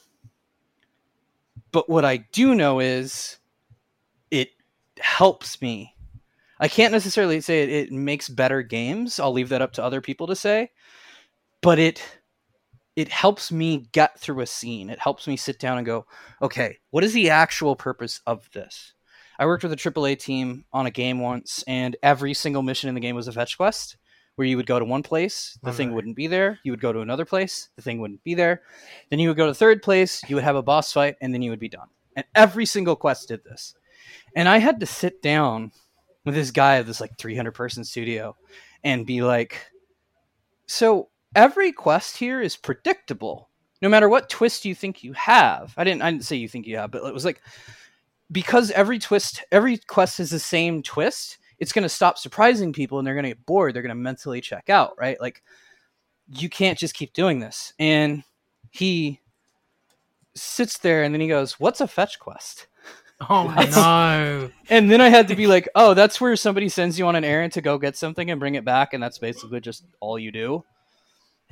but 1.73 1.89
what 1.89 2.05
I 2.05 2.19
do 2.19 2.55
know 2.55 2.79
is 2.79 3.39
it 4.31 4.51
helps 5.01 5.61
me. 5.61 5.97
I 6.61 6.69
can't 6.69 6.93
necessarily 6.93 7.41
say 7.41 7.63
it, 7.63 7.71
it 7.71 7.93
makes 7.93 8.29
better 8.29 8.63
games. 8.63 9.19
I'll 9.19 9.33
leave 9.33 9.49
that 9.49 9.63
up 9.63 9.73
to 9.75 9.85
other 9.85 10.01
people 10.01 10.29
to 10.29 10.37
say. 10.37 10.71
But 11.63 11.81
it 11.81 12.03
it 12.97 13.09
helps 13.09 13.51
me 13.51 13.89
get 13.93 14.21
through 14.21 14.41
a 14.41 14.47
scene. 14.47 14.91
It 14.91 14.99
helps 14.99 15.27
me 15.27 15.37
sit 15.37 15.59
down 15.59 15.79
and 15.79 15.87
go, 15.87 16.07
okay, 16.43 16.79
what 16.91 17.05
is 17.05 17.15
the 17.15 17.31
actual 17.31 17.75
purpose 17.75 18.21
of 18.27 18.51
this? 18.53 18.93
I 19.39 19.47
worked 19.47 19.63
with 19.63 19.73
a 19.73 19.77
AAA 19.77 20.19
team 20.19 20.67
on 20.71 20.85
a 20.85 20.91
game 20.91 21.19
once, 21.19 21.65
and 21.67 21.97
every 22.03 22.35
single 22.35 22.63
mission 22.63 22.91
in 22.91 22.95
the 22.95 23.01
game 23.01 23.17
was 23.17 23.27
a 23.27 23.33
fetch 23.33 23.57
quest 23.57 23.97
where 24.40 24.46
you 24.46 24.57
would 24.57 24.64
go 24.64 24.79
to 24.79 24.87
one 24.87 25.03
place, 25.03 25.59
the 25.62 25.70
thing 25.70 25.92
wouldn't 25.92 26.16
be 26.16 26.26
there. 26.26 26.59
You 26.62 26.72
would 26.72 26.81
go 26.81 26.94
to 26.94 27.00
another 27.00 27.26
place, 27.26 27.68
the 27.76 27.83
thing 27.83 28.00
wouldn't 28.00 28.24
be 28.24 28.33
there. 28.33 28.62
Then 29.11 29.18
you 29.18 29.29
would 29.29 29.37
go 29.37 29.44
to 29.44 29.53
third 29.53 29.83
place, 29.83 30.22
you 30.29 30.35
would 30.35 30.44
have 30.44 30.57
a 30.57 30.62
boss 30.62 30.94
fight, 30.94 31.16
and 31.20 31.35
then 31.35 31.42
you 31.42 31.50
would 31.50 31.61
be 31.61 31.68
done. 31.68 31.88
And 32.16 32.24
every 32.35 32.64
single 32.64 32.96
quest 32.96 33.29
did 33.29 33.44
this. 33.44 33.74
And 34.35 34.48
I 34.48 34.57
had 34.57 34.81
to 34.81 34.87
sit 34.87 35.20
down 35.20 35.72
with 36.24 36.35
this 36.35 36.53
guy 36.53 36.79
at 36.79 36.87
this 36.87 37.03
like 37.03 37.18
300 37.18 37.53
person 37.53 37.85
studio 37.85 38.35
and 38.83 39.05
be 39.05 39.20
like, 39.20 39.70
so 40.64 41.11
every 41.37 41.70
quest 41.70 42.16
here 42.16 42.40
is 42.40 42.57
predictable. 42.57 43.50
No 43.83 43.90
matter 43.90 44.09
what 44.09 44.31
twist 44.31 44.64
you 44.64 44.74
think 44.74 45.05
you 45.05 45.12
have. 45.12 45.74
I 45.76 45.85
didn't 45.85 46.00
I 46.00 46.11
didn't 46.11 46.24
say 46.24 46.37
you 46.37 46.48
think 46.48 46.66
you 46.66 46.79
have, 46.79 46.90
but 46.92 47.05
it 47.05 47.12
was 47.12 47.26
like 47.26 47.42
because 48.33 48.70
every 48.70 48.98
twist 48.98 49.44
every 49.53 49.76
quest 49.76 50.18
is 50.18 50.31
the 50.31 50.38
same 50.38 50.83
twist, 50.83 51.37
it's 51.61 51.73
going 51.73 51.83
to 51.83 51.88
stop 51.88 52.18
surprising 52.18 52.73
people 52.73 52.99
and 52.99 53.07
they're 53.07 53.14
going 53.14 53.25
to 53.25 53.31
get 53.31 53.46
bored. 53.46 53.75
They're 53.75 53.83
going 53.83 53.90
to 53.90 53.94
mentally 53.94 54.40
check 54.40 54.68
out, 54.70 54.94
right? 54.99 55.20
Like 55.20 55.42
you 56.33 56.49
can't 56.49 56.79
just 56.79 56.94
keep 56.94 57.12
doing 57.12 57.38
this. 57.38 57.73
And 57.79 58.25
he 58.70 59.20
sits 60.35 60.79
there 60.79 61.03
and 61.03 61.14
then 61.14 61.20
he 61.20 61.29
goes, 61.29 61.61
"What's 61.61 61.81
a 61.81 61.87
fetch 61.87 62.18
quest?" 62.18 62.66
Oh 63.29 63.49
no! 63.49 64.51
And 64.70 64.90
then 64.90 65.01
I 65.01 65.09
had 65.11 65.29
to 65.29 65.37
be 65.37 65.46
like, 65.46 65.68
"Oh, 65.75 65.92
that's 65.92 66.20
where 66.20 66.35
somebody 66.37 66.68
sends 66.68 66.99
you 66.99 67.07
on 67.07 67.16
an 67.16 67.25
errand 67.25 67.53
to 67.55 67.61
go 67.61 67.77
get 67.77 67.96
something 67.96 68.31
and 68.31 68.40
bring 68.40 68.55
it 68.55 68.64
back, 68.64 68.94
and 68.94 69.03
that's 69.03 69.18
basically 69.18 69.61
just 69.61 69.85
all 70.01 70.18
you 70.18 70.33
do." 70.33 70.64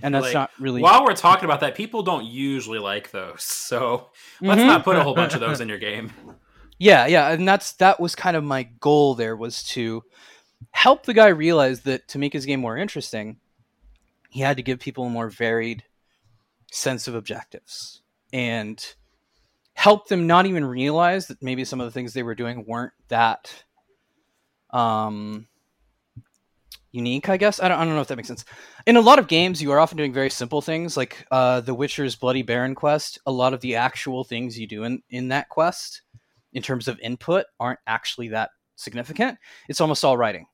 And 0.01 0.15
that's 0.15 0.27
Like, 0.27 0.35
not 0.35 0.51
really. 0.61 0.81
While 0.81 1.05
we're 1.05 1.15
talking 1.15 1.45
about 1.45 1.61
that, 1.61 1.75
people 1.75 2.03
don't 2.03 2.25
usually 2.25 2.79
like 2.79 3.11
those. 3.11 3.43
So 3.43 4.11
let's 4.41 4.63
Mhm. 4.63 4.67
not 4.67 4.85
put 4.85 4.97
a 4.97 5.03
whole 5.03 5.15
bunch 5.15 5.35
of 5.35 5.41
those 5.41 5.61
in 5.61 5.69
your 5.69 5.79
game. 5.79 6.13
Yeah, 6.79 7.07
yeah, 7.07 7.31
and 7.33 7.47
that's 7.47 7.73
that 7.75 7.99
was 7.99 8.15
kind 8.15 8.37
of 8.37 8.45
my 8.45 8.63
goal 8.63 9.15
there 9.15 9.37
was 9.37 9.63
to 9.71 10.03
help 10.73 11.05
the 11.07 11.15
guy 11.15 11.29
realize 11.29 11.83
that 11.83 12.09
to 12.09 12.19
make 12.19 12.33
his 12.33 12.47
game 12.47 12.61
more 12.61 12.77
interesting, 12.77 13.39
he 14.31 14.41
had 14.41 14.57
to 14.59 14.63
give 14.63 14.81
people 14.81 15.07
a 15.07 15.11
more 15.11 15.31
varied 15.31 15.85
sense 16.73 17.09
of 17.09 17.15
objectives 17.15 18.03
and 18.33 18.95
help 19.75 20.09
them 20.09 20.27
not 20.27 20.47
even 20.47 20.65
realize 20.65 21.29
that 21.29 21.43
maybe 21.43 21.65
some 21.65 21.81
of 21.81 21.87
the 21.87 21.93
things 21.93 22.15
they 22.15 22.25
were 22.25 22.35
doing 22.37 22.65
weren't 22.67 22.93
that 23.09 23.65
um 24.71 25.47
unique 26.93 27.29
i 27.29 27.37
guess. 27.37 27.61
I 27.61 27.69
don't, 27.69 27.79
I 27.79 27.85
don't 27.85 27.95
know 27.95 28.01
if 28.01 28.09
that 28.09 28.17
makes 28.17 28.29
sense. 28.29 28.45
In 28.87 28.97
a 28.97 29.01
lot 29.01 29.19
of 29.19 29.29
games 29.29 29.61
you 29.61 29.73
are 29.73 29.79
often 29.79 29.99
doing 29.99 30.13
very 30.13 30.31
simple 30.31 30.63
things 30.63 30.97
like 30.97 31.27
uh 31.31 31.61
the 31.61 31.75
witcher's 31.75 32.17
bloody 32.17 32.43
baron 32.43 32.75
quest 32.75 33.19
a 33.27 33.33
lot 33.33 33.53
of 33.53 33.61
the 33.61 33.77
actual 33.77 34.25
things 34.25 34.59
you 34.59 34.67
do 34.67 34.85
in 34.85 35.03
in 35.11 35.29
that 35.29 35.49
quest 35.51 36.03
in 36.53 36.63
terms 36.63 36.89
of 36.89 36.99
input 37.01 37.45
aren't 37.61 37.81
actually 37.87 38.29
that 38.29 38.51
significant 38.77 39.37
it's 39.69 39.81
almost 39.81 40.05
all 40.05 40.17
writing 40.17 40.47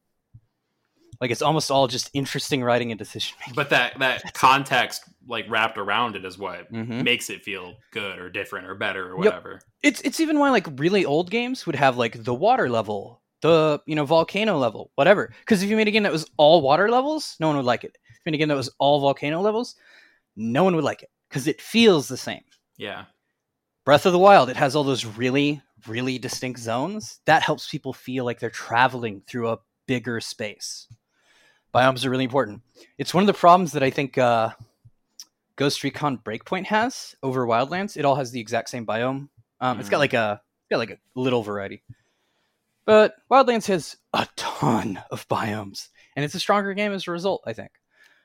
like 1.20 1.30
it's 1.30 1.42
almost 1.42 1.70
all 1.70 1.86
just 1.86 2.10
interesting 2.14 2.62
writing 2.62 2.90
and 2.90 2.98
decision 2.98 3.36
making 3.40 3.54
But 3.54 3.70
that 3.70 3.98
that 3.98 4.34
context 4.34 5.02
like 5.26 5.46
wrapped 5.48 5.78
around 5.78 6.16
it 6.16 6.24
is 6.24 6.38
what 6.38 6.72
Mhm. 6.72 7.04
makes 7.04 7.30
it 7.30 7.42
feel 7.42 7.74
good 7.92 8.18
or 8.18 8.30
different 8.30 8.66
or 8.66 8.74
better 8.74 9.12
or 9.12 9.16
Yep. 9.22 9.32
whatever. 9.34 9.60
it's 9.82 10.00
it's 10.00 10.20
even 10.20 10.38
why 10.38 10.50
like 10.50 10.66
really 10.78 11.04
old 11.04 11.30
games 11.30 11.66
would 11.66 11.76
have 11.76 11.96
like 11.96 12.24
the 12.24 12.34
water 12.34 12.68
level 12.68 13.22
the 13.42 13.80
you 13.86 13.94
know 13.94 14.06
volcano 14.06 14.56
level 14.58 14.90
whatever 14.94 15.30
because 15.40 15.62
if 15.62 15.68
you 15.68 15.76
made 15.76 15.86
a 15.88 15.90
game 15.90 16.02
that 16.02 16.12
was 16.12 16.28
all 16.38 16.62
water 16.62 16.90
levels 16.90 17.36
no 17.40 17.46
one 17.48 17.56
would 17.56 17.66
like 17.66 17.84
it 17.84 17.96
if 18.08 18.16
you 18.16 18.20
made 18.24 18.34
a 18.34 18.38
game 18.38 18.48
that 18.48 18.56
was 18.56 18.70
all 18.78 19.00
volcano 19.00 19.40
levels 19.40 19.76
no 20.34 20.64
one 20.64 20.74
would 20.74 20.84
like 20.84 21.02
it 21.02 21.10
because 21.28 21.46
it 21.46 21.60
feels 21.60 22.08
the 22.08 22.16
same 22.16 22.42
Yeah. 22.78 23.04
breath 23.84 24.06
of 24.06 24.12
the 24.12 24.18
wild 24.18 24.48
it 24.48 24.56
has 24.56 24.74
all 24.74 24.82
those 24.84 25.04
really 25.04 25.60
really 25.86 26.18
distinct 26.18 26.60
zones 26.60 27.20
that 27.26 27.42
helps 27.42 27.68
people 27.68 27.92
feel 27.92 28.24
like 28.24 28.38
they're 28.38 28.50
traveling 28.50 29.22
through 29.26 29.50
a 29.50 29.58
bigger 29.86 30.20
space 30.20 30.88
biomes 31.74 32.04
are 32.04 32.10
really 32.10 32.24
important 32.24 32.62
it's 32.98 33.12
one 33.12 33.22
of 33.22 33.26
the 33.26 33.34
problems 33.34 33.72
that 33.72 33.82
i 33.82 33.90
think 33.90 34.16
uh, 34.16 34.48
ghost 35.56 35.82
recon 35.82 36.18
breakpoint 36.18 36.64
has 36.66 37.14
over 37.22 37.46
wildlands 37.46 37.96
it 37.96 38.04
all 38.04 38.14
has 38.14 38.30
the 38.30 38.40
exact 38.40 38.68
same 38.68 38.86
biome 38.86 39.28
um, 39.60 39.78
it's 39.80 39.88
got 39.88 39.96
Mhm. 39.96 40.00
like 40.00 40.14
a 40.14 40.40
it's 40.62 40.68
got 40.70 40.78
like 40.78 40.90
a 40.90 40.98
little 41.14 41.42
variety 41.42 41.82
but 42.86 43.14
wildlands 43.30 43.66
has 43.66 43.96
a 44.12 44.26
ton 44.36 45.02
of 45.10 45.26
biomes 45.28 45.88
and 46.16 46.24
it's 46.24 46.34
a 46.34 46.40
stronger 46.40 46.74
game 46.74 46.92
as 46.92 47.06
a 47.06 47.10
result 47.10 47.42
i 47.46 47.52
think 47.52 47.70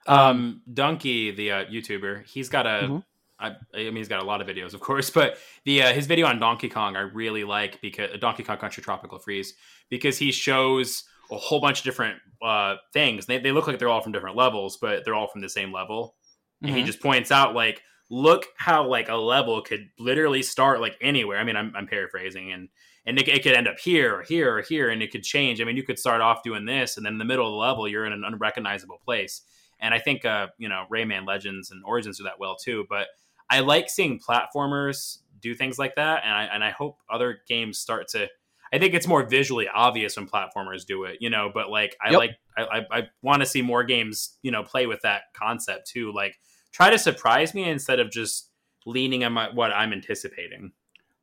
Um, 0.07 0.61
Dunkey, 0.71 1.35
the 1.35 1.51
uh, 1.51 1.65
YouTuber, 1.65 2.25
he's 2.25 2.49
got 2.49 2.65
a. 2.65 2.87
Mhm. 2.87 3.03
I, 3.39 3.51
I 3.73 3.77
mean, 3.85 3.95
he's 3.95 4.07
got 4.07 4.21
a 4.21 4.25
lot 4.25 4.41
of 4.41 4.47
videos, 4.47 4.73
of 4.73 4.81
course, 4.81 5.09
but 5.19 5.37
the 5.65 5.83
uh, 5.83 5.93
his 5.93 6.07
video 6.07 6.27
on 6.27 6.39
Donkey 6.39 6.69
Kong 6.69 6.95
I 6.95 7.01
really 7.01 7.43
like 7.43 7.79
because 7.81 8.11
Donkey 8.19 8.43
Kong 8.43 8.57
Country 8.57 8.83
Tropical 8.83 9.19
Freeze 9.19 9.53
because 9.89 10.17
he 10.17 10.31
shows 10.31 11.03
a 11.31 11.37
whole 11.37 11.59
bunch 11.61 11.79
of 11.79 11.83
different 11.85 12.17
uh, 12.41 12.75
things. 12.93 13.25
They 13.25 13.37
they 13.37 13.51
look 13.51 13.67
like 13.67 13.79
they're 13.79 13.89
all 13.89 14.01
from 14.01 14.11
different 14.11 14.35
levels, 14.35 14.77
but 14.81 15.05
they're 15.05 15.15
all 15.15 15.27
from 15.27 15.41
the 15.41 15.49
same 15.49 15.71
level. 15.71 16.15
And 16.61 16.75
he 16.75 16.81
Mhm. 16.81 16.85
just 16.87 16.99
points 17.01 17.31
out 17.31 17.55
like, 17.55 17.81
look 18.09 18.47
how 18.57 18.85
like 18.85 19.07
a 19.07 19.15
level 19.15 19.61
could 19.61 19.89
literally 19.97 20.41
start 20.41 20.81
like 20.81 20.97
anywhere. 20.99 21.37
I 21.37 21.43
mean, 21.43 21.55
I'm, 21.55 21.71
I'm 21.75 21.87
paraphrasing, 21.87 22.51
and 22.51 22.67
and 23.05 23.17
it, 23.17 23.27
it 23.29 23.43
could 23.43 23.53
end 23.53 23.67
up 23.67 23.79
here 23.79 24.17
or 24.17 24.23
here 24.23 24.57
or 24.57 24.61
here, 24.61 24.89
and 24.89 25.01
it 25.01 25.11
could 25.11 25.23
change. 25.23 25.61
I 25.61 25.63
mean, 25.63 25.77
you 25.77 25.83
could 25.83 25.97
start 25.99 26.19
off 26.21 26.43
doing 26.43 26.65
this, 26.65 26.97
and 26.97 27.05
then 27.05 27.13
in 27.13 27.19
the 27.19 27.25
middle 27.25 27.45
of 27.45 27.51
the 27.51 27.57
level, 27.57 27.87
you're 27.87 28.05
in 28.05 28.11
an 28.11 28.23
unrecognizable 28.25 28.99
place. 29.05 29.41
And 29.79 29.93
I 29.93 29.99
think 29.99 30.25
uh, 30.25 30.47
you 30.57 30.67
know 30.67 30.85
Rayman 30.91 31.25
Legends 31.25 31.71
and 31.71 31.81
Origins 31.85 32.17
do 32.17 32.25
that 32.25 32.39
well 32.39 32.57
too. 32.57 32.85
But 32.89 33.07
I 33.49 33.61
like 33.61 33.89
seeing 33.89 34.19
platformers 34.19 35.19
do 35.39 35.55
things 35.55 35.79
like 35.79 35.95
that, 35.95 36.23
and 36.23 36.33
I 36.33 36.43
and 36.45 36.63
I 36.63 36.71
hope 36.71 36.97
other 37.09 37.39
games 37.47 37.77
start 37.77 38.07
to. 38.09 38.27
I 38.71 38.77
think 38.77 38.93
it's 38.93 39.07
more 39.07 39.27
visually 39.27 39.67
obvious 39.67 40.15
when 40.15 40.27
platformers 40.27 40.85
do 40.85 41.05
it, 41.05 41.17
you 41.21 41.29
know. 41.31 41.49
But 41.51 41.71
like, 41.71 41.97
I 42.05 42.11
Yep. 42.11 42.19
like, 42.19 42.31
I, 42.55 42.61
I, 42.61 42.99
I 42.99 43.07
want 43.23 43.41
to 43.41 43.47
see 43.47 43.63
more 43.63 43.83
games, 43.83 44.37
you 44.43 44.51
know, 44.51 44.61
play 44.63 44.85
with 44.85 45.01
that 45.01 45.23
concept 45.33 45.87
too. 45.89 46.13
Like, 46.13 46.37
try 46.71 46.91
to 46.91 46.99
surprise 46.99 47.55
me 47.55 47.67
instead 47.67 47.99
of 47.99 48.11
just 48.11 48.51
leaning 48.85 49.23
on 49.23 49.33
my, 49.33 49.49
what 49.51 49.71
I'm 49.71 49.91
anticipating. 49.91 50.73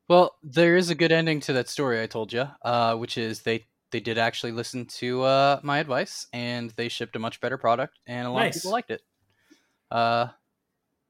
Well, 0.09 0.35
there 0.43 0.77
is 0.77 0.91
a 0.91 0.97
good 0.97 1.13
ending 1.13 1.39
to 1.43 1.53
that 1.53 1.69
story 1.69 2.03
I 2.03 2.07
told 2.07 2.33
you, 2.33 2.49
uh, 2.63 2.97
which 2.97 3.17
is 3.17 3.43
they 3.43 3.67
they 3.93 4.01
did 4.01 4.19
actually 4.19 4.53
listen 4.53 4.87
to 4.87 5.23
uh, 5.23 5.61
my 5.63 5.79
advice 5.79 6.27
and 6.33 6.71
they 6.73 6.89
shipped 6.89 7.15
a 7.15 7.21
much 7.21 7.41
better 7.41 7.59
product, 7.59 7.99
and 8.07 8.27
a 8.27 8.31
lot 8.31 8.47
Nice. 8.47 8.57
of 8.57 8.63
people 8.63 8.73
liked 8.73 8.91
it. 8.91 9.03
Uh, 9.91 10.29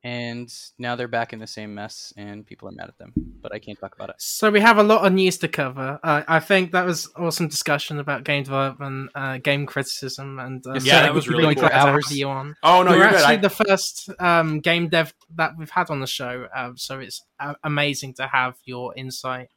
and 0.07 0.49
now 0.79 0.95
they're 0.97 1.09
back 1.09 1.33
in 1.33 1.39
the 1.41 1.47
same 1.49 1.75
mess, 1.75 2.13
and 2.17 2.47
people 2.47 2.69
are 2.69 2.73
mad 2.73 2.89
at 2.89 2.97
them. 2.99 3.13
But 3.43 3.53
I 3.53 3.59
can't 3.59 3.79
talk 3.79 3.95
about 3.97 4.11
it. 4.11 4.17
So 4.19 4.51
we 4.51 4.61
have 4.61 4.79
a 4.79 4.83
lot 4.83 5.05
of 5.05 5.13
news 5.13 5.39
to 5.39 5.49
cover. 5.49 5.99
Uh, 6.03 6.23
I 6.29 6.39
think 6.41 6.71
that 6.73 6.87
was 6.87 7.11
awesome 7.17 7.49
discussion 7.49 7.99
about 7.99 8.23
game 8.23 8.45
development, 8.45 9.11
uh, 9.17 9.39
game 9.39 9.67
criticism, 9.67 10.39
and 10.39 10.65
uh, 10.67 10.75
Yes, 10.75 10.85
Yeah, 10.87 10.93
sir. 10.99 11.03
that 11.07 11.15
was 11.15 11.27
really 11.29 11.55
be 11.55 11.61
cool. 11.61 11.69
going 11.69 11.81
for 11.81 11.89
hours. 11.89 12.17
you 12.17 12.29
on. 12.29 12.55
Oh 12.63 12.83
no, 12.85 12.91
you're, 12.91 12.99
you're, 13.01 13.11
good. 13.11 13.17
actually 13.21 13.35
I, 13.35 13.49
the 13.49 13.51
first 13.51 14.11
um, 14.21 14.61
game 14.61 14.89
dev 14.89 15.13
that 15.35 15.53
we've 15.59 15.71
had 15.71 15.91
on 15.91 15.99
the 16.01 16.07
show, 16.07 16.47
uh, 16.55 16.71
so 16.77 17.01
it's 17.01 17.25
uh, 17.41 17.55
amazing 17.65 18.15
to 18.15 18.27
have 18.29 18.55
your 18.65 18.95
insight 18.97 19.49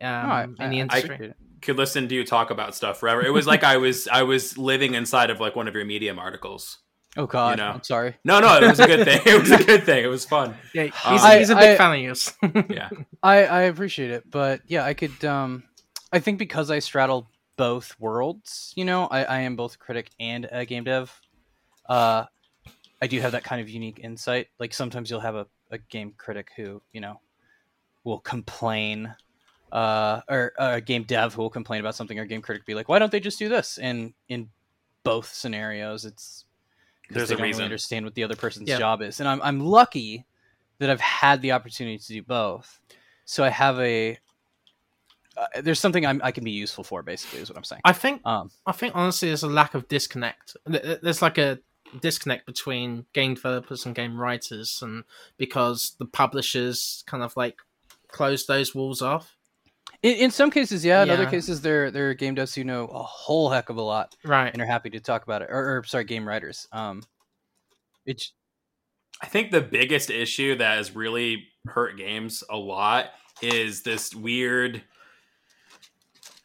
um, 0.00 0.08
No, 0.08 0.32
I- 0.32 0.44
in 0.44 0.54
I- 0.58 0.68
the 0.68 0.76
I 0.76 0.80
industry. 0.80 1.02
appreciate 1.14 1.30
it. 1.30 1.36
could 1.60 1.76
listen 1.76 2.08
to 2.08 2.14
you 2.14 2.24
talk 2.24 2.50
about 2.50 2.74
stuff 2.74 2.98
forever. 3.00 3.20
It 3.20 3.32
was 3.32 3.46
like 3.46 3.62
I 3.64 3.76
was, 3.76 4.08
I 4.08 4.22
was 4.22 4.56
living 4.56 4.94
inside 4.94 5.28
of 5.30 5.38
like 5.40 5.54
one 5.56 5.68
of 5.68 5.74
your 5.74 5.84
Medium 5.84 6.18
articles. 6.18 6.78
Oh 7.18 7.26
God, 7.26 7.58
know. 7.58 7.66
I'm 7.70 7.82
sorry. 7.82 8.14
No, 8.24 8.38
no, 8.40 8.56
it 8.58 8.68
was 8.68 8.78
a 8.80 8.86
good 8.86 9.04
thing. 9.04 9.20
It 9.26 9.40
was 9.40 9.50
a 9.50 9.62
good 9.64 9.84
thing. 9.84 10.04
It 10.04 10.06
was 10.06 10.24
fun. 10.24 10.54
yeah, 10.72 10.84
Um, 11.04 11.12
he's, 11.12 11.22
I- 11.24 11.38
he's 11.40 11.50
a 11.50 11.56
big 11.56 11.70
I- 11.70 11.76
fan 11.76 11.94
of 11.94 12.00
yours. 12.00 12.32
Yeah. 12.70 12.88
I 13.22 13.44
I 13.44 13.60
appreciate 13.62 14.10
it, 14.10 14.30
but 14.30 14.60
yeah, 14.68 14.84
I 14.84 14.94
could. 14.94 15.24
Um, 15.24 15.64
I 16.12 16.20
think 16.20 16.38
because 16.38 16.70
I 16.70 16.78
straddle 16.78 17.28
both 17.56 17.94
worlds. 17.98 18.72
You 18.76 18.84
know, 18.84 19.06
I, 19.08 19.24
I 19.24 19.38
am 19.40 19.56
both 19.56 19.74
a 19.74 19.78
critic 19.78 20.10
and 20.20 20.48
a 20.50 20.64
game 20.64 20.84
dev. 20.84 21.20
Uh, 21.88 22.24
I 23.02 23.06
do 23.08 23.20
have 23.20 23.32
that 23.32 23.42
kind 23.44 23.60
of 23.60 23.68
unique 23.68 23.98
insight. 24.02 24.46
Like 24.60 24.72
sometimes 24.72 25.10
you'll 25.10 25.20
have 25.20 25.34
a, 25.34 25.46
a 25.72 25.78
game 25.78 26.14
critic 26.16 26.50
who 26.56 26.80
you 26.92 27.00
know 27.00 27.20
will 28.04 28.20
complain, 28.20 29.12
uh, 29.72 30.20
or 30.30 30.52
a 30.58 30.80
game 30.80 31.02
dev 31.02 31.34
who 31.34 31.42
will 31.42 31.50
complain 31.50 31.80
about 31.80 31.94
something, 31.96 32.18
or 32.18 32.22
a 32.22 32.26
game 32.28 32.42
critic 32.42 32.64
be 32.64 32.74
like, 32.74 32.88
"Why 32.88 32.98
don't 33.00 33.10
they 33.10 33.20
just 33.20 33.38
do 33.40 33.48
this?" 33.48 33.76
And 33.78 34.14
in 34.28 34.50
both 35.02 35.32
scenarios, 35.34 36.04
it's 36.04 36.44
There's 37.10 37.28
they 37.28 37.34
a 37.34 37.38
don't 37.38 37.44
reason. 37.46 37.58
really 37.60 37.64
understand 37.66 38.04
what 38.04 38.14
the 38.14 38.24
other 38.24 38.36
person's 38.36 38.68
Yeah. 38.68 38.78
job 38.78 39.02
is. 39.02 39.20
And 39.20 39.28
I'm 39.28 39.40
I'm 39.42 39.60
lucky 39.60 40.24
that 40.78 40.90
I've 40.90 41.00
had 41.00 41.42
the 41.42 41.52
opportunity 41.52 41.98
to 41.98 42.06
do 42.08 42.22
both. 42.22 42.80
So 43.24 43.44
I 43.44 43.48
have 43.50 43.78
a 43.80 44.18
uh, 45.36 45.46
there's 45.62 45.78
something 45.78 46.04
I'm, 46.04 46.20
I 46.24 46.32
can 46.32 46.42
be 46.44 46.50
useful 46.50 46.82
for. 46.84 47.02
Basically, 47.02 47.38
is 47.40 47.48
what 47.48 47.56
I'm 47.56 47.64
saying. 47.64 47.82
I 47.84 47.92
think 47.92 48.22
Um, 48.26 48.50
I 48.66 48.72
think 48.72 48.94
honestly, 48.96 49.28
there's 49.28 49.42
a 49.44 49.48
lack 49.48 49.74
of 49.74 49.86
disconnect. 49.88 50.56
Th- 50.68 50.82
th- 50.82 51.00
There's 51.00 51.22
like 51.22 51.38
a 51.38 51.58
disconnect 52.00 52.44
between 52.44 53.06
game 53.12 53.34
developers 53.34 53.86
and 53.86 53.94
game 53.94 54.20
writers, 54.20 54.80
and 54.82 55.04
because 55.36 55.94
the 55.98 56.06
publishers 56.06 57.04
kind 57.06 57.22
of 57.22 57.36
like 57.36 57.58
close 58.08 58.46
those 58.46 58.74
walls 58.74 59.00
off. 59.00 59.36
In, 60.02 60.14
in 60.16 60.30
some 60.30 60.50
cases, 60.50 60.84
yeah. 60.84 61.02
In 61.02 61.10
other 61.10 61.24
Yeah. 61.24 61.30
cases, 61.30 61.60
there 61.60 61.90
there 61.90 62.10
are 62.10 62.14
game 62.14 62.36
devs 62.36 62.54
who 62.54 62.64
know 62.64 62.86
a 62.86 63.02
whole 63.02 63.50
heck 63.50 63.68
of 63.68 63.76
a 63.76 63.82
lot 63.82 64.14
Right. 64.24 64.52
and 64.52 64.60
are 64.62 64.66
happy 64.66 64.90
to 64.90 65.00
talk 65.00 65.22
about 65.24 65.42
it. 65.42 65.48
Or, 65.50 65.78
or 65.78 65.84
sorry, 65.84 66.04
game 66.04 66.26
writers. 66.26 66.66
Um, 66.72 67.02
it's 68.06 68.32
I 69.20 69.26
think 69.26 69.50
the 69.50 69.60
biggest 69.60 70.10
issue 70.10 70.56
that 70.56 70.76
has 70.76 70.94
really 70.94 71.48
hurt 71.66 71.96
games 71.96 72.44
a 72.48 72.56
lot 72.56 73.06
is 73.42 73.82
this 73.82 74.14
weird 74.14 74.82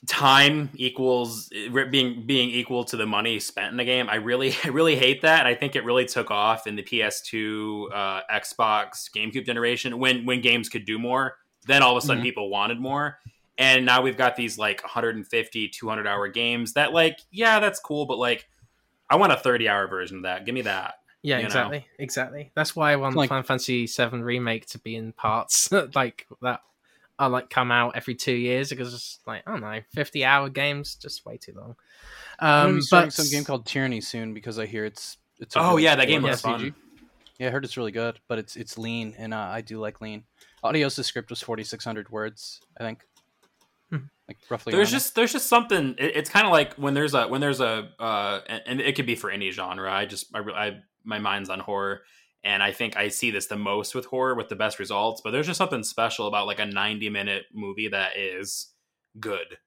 time 0.08 0.70
equals 0.76 1.49
being 1.89 2.26
being 2.26 2.49
equal 2.49 2.84
to 2.84 2.97
the 2.97 3.06
money 3.06 3.39
spent 3.39 3.72
in 3.72 3.78
the 3.78 3.86
game. 3.86 4.10
I 4.10 4.16
really 4.16 4.54
I 4.64 4.70
really 4.70 4.95
hate 4.95 5.22
that. 5.22 5.39
And 5.39 5.47
I 5.47 5.56
think 5.56 5.76
it 5.76 5.86
really 5.86 6.06
took 6.06 6.32
off 6.32 6.68
in 6.68 6.76
the 6.76 6.84
PS2, 6.84 7.91
uh, 7.93 8.22
Xbox, 8.32 9.10
GameCube 9.16 9.45
generation 9.45 9.99
when 9.99 10.26
when 10.26 10.41
games 10.41 10.68
could 10.70 10.86
do 10.86 10.97
more. 10.99 11.38
Then 11.68 11.82
all 11.82 11.95
of 11.95 12.04
a 12.04 12.06
sudden 12.06 12.22
Mhm. 12.22 12.26
people 12.26 12.49
wanted 12.49 12.80
more. 12.80 13.20
And 13.58 13.86
now 13.86 14.01
we've 14.01 14.18
got 14.18 14.36
these 14.36 14.58
like 14.58 14.82
150, 14.84 15.70
200 15.70 16.08
hour 16.08 16.28
games 16.28 16.74
that 16.74 16.91
like 16.93 17.20
yeah, 17.32 17.60
that's 17.60 17.80
cool, 17.80 18.06
but 18.06 18.18
like 18.18 18.47
I 19.10 19.16
want 19.16 19.32
a 19.32 19.38
30 19.38 19.70
hour 19.70 19.88
version 19.88 20.18
of 20.18 20.24
that. 20.24 20.45
Give 20.45 20.56
me 20.56 20.62
that. 20.62 20.95
Yeah, 21.22 21.38
you 21.38 21.43
know? 21.43 21.47
exactly, 21.47 21.88
exactly. 21.99 22.51
That's 22.56 22.76
why 22.76 22.91
I 22.91 22.95
want 22.97 23.16
Like- 23.16 23.30
Final 23.30 23.43
Fantasy 23.43 23.86
VII 23.86 24.18
remake 24.22 24.66
to 24.68 24.80
be 24.80 24.95
in 24.95 25.14
parts 25.14 25.72
like 25.95 26.28
that. 26.41 26.62
I 27.20 27.28
like 27.28 27.49
come 27.51 27.72
out 27.72 27.95
every 27.95 28.16
two 28.16 28.34
years 28.34 28.70
because 28.70 28.93
it's 28.93 29.20
like 29.28 29.43
I 29.47 29.51
don't 29.51 29.62
know, 29.62 29.80
fifty 29.93 30.26
hour 30.26 30.49
games 30.49 30.95
just 30.95 31.26
way 31.26 31.38
too 31.38 31.54
long. 31.56 31.76
I'm 32.39 32.68
Um, 32.76 32.82
starting 32.82 33.08
but 33.10 33.14
some 33.14 33.30
game 33.30 33.45
called 33.45 33.66
Tyranny 33.68 34.01
soon 34.01 34.34
because 34.34 34.58
I 34.58 34.66
hear 34.66 34.84
it's 34.84 35.18
it's. 35.39 35.56
a 35.56 35.60
Oh 35.60 35.70
really 35.72 35.84
yeah, 35.84 35.95
that 35.95 36.08
game 36.08 36.24
was 36.24 36.41
RPG. 36.41 36.41
fun. 36.41 36.76
Yeah, 37.39 37.47
I 37.47 37.51
heard 37.51 37.64
it's 37.66 37.78
really 37.78 37.91
good, 37.91 38.20
but 38.28 38.39
it's 38.39 38.56
it's 38.56 38.78
lean, 38.80 39.14
and 39.18 39.32
uh, 39.34 39.38
I 39.38 39.62
do 39.62 39.80
like 39.80 40.01
lean. 40.01 40.24
Adios' 40.64 41.06
script 41.06 41.30
was 41.30 41.41
4,600 41.41 42.10
words, 42.10 42.62
I 42.80 42.84
think. 42.84 43.04
Hmm. 43.90 44.06
Like 44.28 44.38
roughly. 44.50 44.72
there's 44.72 44.92
just 44.92 45.16
there's 45.16 45.34
just 45.34 45.48
something 45.48 45.96
it, 45.98 46.16
it's 46.16 46.30
kind 46.30 46.46
of 46.46 46.52
like 46.52 46.74
when 46.76 46.94
there's 46.94 47.14
a 47.14 47.28
when 47.28 47.42
there's 47.42 47.60
a 47.60 47.90
uh 48.00 48.40
and, 48.48 48.62
and 48.66 48.82
it 48.82 48.96
could 48.96 49.06
be 49.06 49.16
for 49.16 49.30
any 49.30 49.52
genre 49.52 49.92
i 49.92 50.06
just 50.06 50.28
I, 50.34 50.40
I 50.40 50.72
my 51.04 51.20
mind's 51.20 51.50
on 51.50 51.60
horror 51.60 52.02
and 52.44 52.64
i 52.64 52.72
think 52.72 52.96
i 52.96 53.10
see 53.10 53.32
this 53.32 53.48
the 53.48 53.58
most 53.58 53.94
with 53.94 54.06
horror 54.06 54.36
with 54.36 54.48
the 54.48 54.56
best 54.56 54.80
results 54.80 55.22
but 55.22 55.32
there's 55.32 55.48
just 55.48 55.58
something 55.58 55.84
special 55.84 56.28
about 56.28 56.48
like 56.48 56.60
a 56.60 56.66
90 56.66 57.10
minute 57.10 57.44
movie 57.54 57.90
that 57.90 58.18
is 58.18 58.70
good 59.20 59.58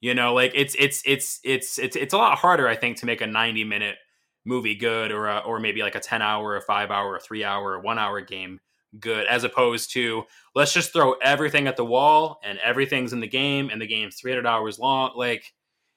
you 0.00 0.14
know 0.14 0.34
like 0.34 0.52
it's 0.54 0.74
it's 0.78 1.00
it's 1.06 1.40
it's 1.44 1.78
it's 1.78 1.96
it's 1.96 2.12
a 2.12 2.18
lot 2.18 2.36
harder 2.36 2.66
i 2.66 2.74
think 2.74 2.96
to 2.98 3.06
make 3.06 3.20
a 3.20 3.26
90 3.26 3.64
minute 3.64 3.96
movie 4.44 4.74
good 4.74 5.12
or 5.12 5.28
a, 5.28 5.38
or 5.38 5.60
maybe 5.60 5.82
like 5.82 5.94
a 5.94 6.00
10 6.00 6.20
hour 6.20 6.56
a 6.56 6.60
5 6.60 6.90
hour 6.90 7.16
a 7.16 7.20
3 7.20 7.44
hour 7.44 7.74
a 7.74 7.80
1 7.80 7.98
hour 7.98 8.20
game 8.20 8.58
good 9.00 9.26
as 9.26 9.44
opposed 9.44 9.92
to 9.92 10.24
let's 10.54 10.72
just 10.72 10.92
throw 10.92 11.12
everything 11.22 11.66
at 11.66 11.76
the 11.76 11.84
wall 11.84 12.38
and 12.44 12.58
everything's 12.58 13.12
in 13.12 13.20
the 13.20 13.28
game 13.28 13.70
and 13.70 13.80
the 13.80 13.86
game's 13.86 14.16
300 14.16 14.46
hours 14.46 14.78
long 14.78 15.12
like 15.16 15.54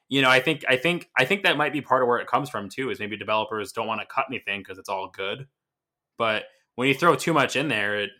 you 0.07 0.21
know 0.21 0.29
i 0.29 0.39
think 0.39 0.63
i 0.69 0.77
think 0.77 1.09
i 1.17 1.25
think 1.25 1.43
that 1.43 1.57
might 1.57 1.73
be 1.73 1.81
part 1.81 2.01
of 2.01 2.07
where 2.07 2.19
it 2.19 2.27
comes 2.27 2.49
from 2.49 2.69
too 2.69 2.89
is 2.89 2.99
maybe 2.99 3.17
developers 3.17 3.73
don't 3.73 3.87
want 3.87 3.99
to 3.99 4.07
cut 4.07 4.25
anything 4.29 4.61
because 4.61 4.77
it's 4.77 4.87
all 4.87 5.09
good 5.09 5.45
but 6.17 6.43
when 6.75 6.87
you 6.87 6.93
throw 6.93 7.15
too 7.15 7.33
much 7.33 7.57
in 7.57 7.67
there 7.67 7.99
it 7.99 8.11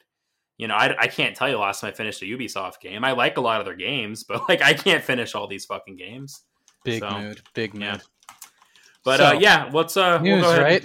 you 0.57 0.67
know 0.67 0.76
I, 0.76 0.95
I 0.99 1.07
can't 1.07 1.36
tell 1.36 1.47
you 1.47 1.53
the 1.53 1.59
last 1.61 1.80
time 1.80 1.89
i 1.89 1.93
finished 1.93 2.21
a 2.21 2.26
ubisoft 2.26 2.82
game 2.82 3.05
i 3.05 3.13
like 3.13 3.38
a 3.38 3.41
lot 3.41 3.61
of 3.61 3.65
their 3.65 3.76
games 3.78 4.23
but 4.26 4.47
like 4.49 4.61
i 4.61 4.73
can't 4.73 5.03
finish 5.03 5.36
all 5.36 5.47
these 5.47 5.63
fucking 5.65 5.95
games 5.95 6.41
big 6.84 6.99
so, 6.99 7.09
mood, 7.17 7.41
big 7.53 7.73
mood. 7.73 8.01
but 9.05 9.17
So, 9.17 9.26
uh 9.28 9.38
yeah 9.39 9.69
let's 9.71 9.95
uh 9.95 10.19
we'll 10.21 10.38
News, 10.38 10.45
ahead. 10.45 10.61
right? 10.61 10.84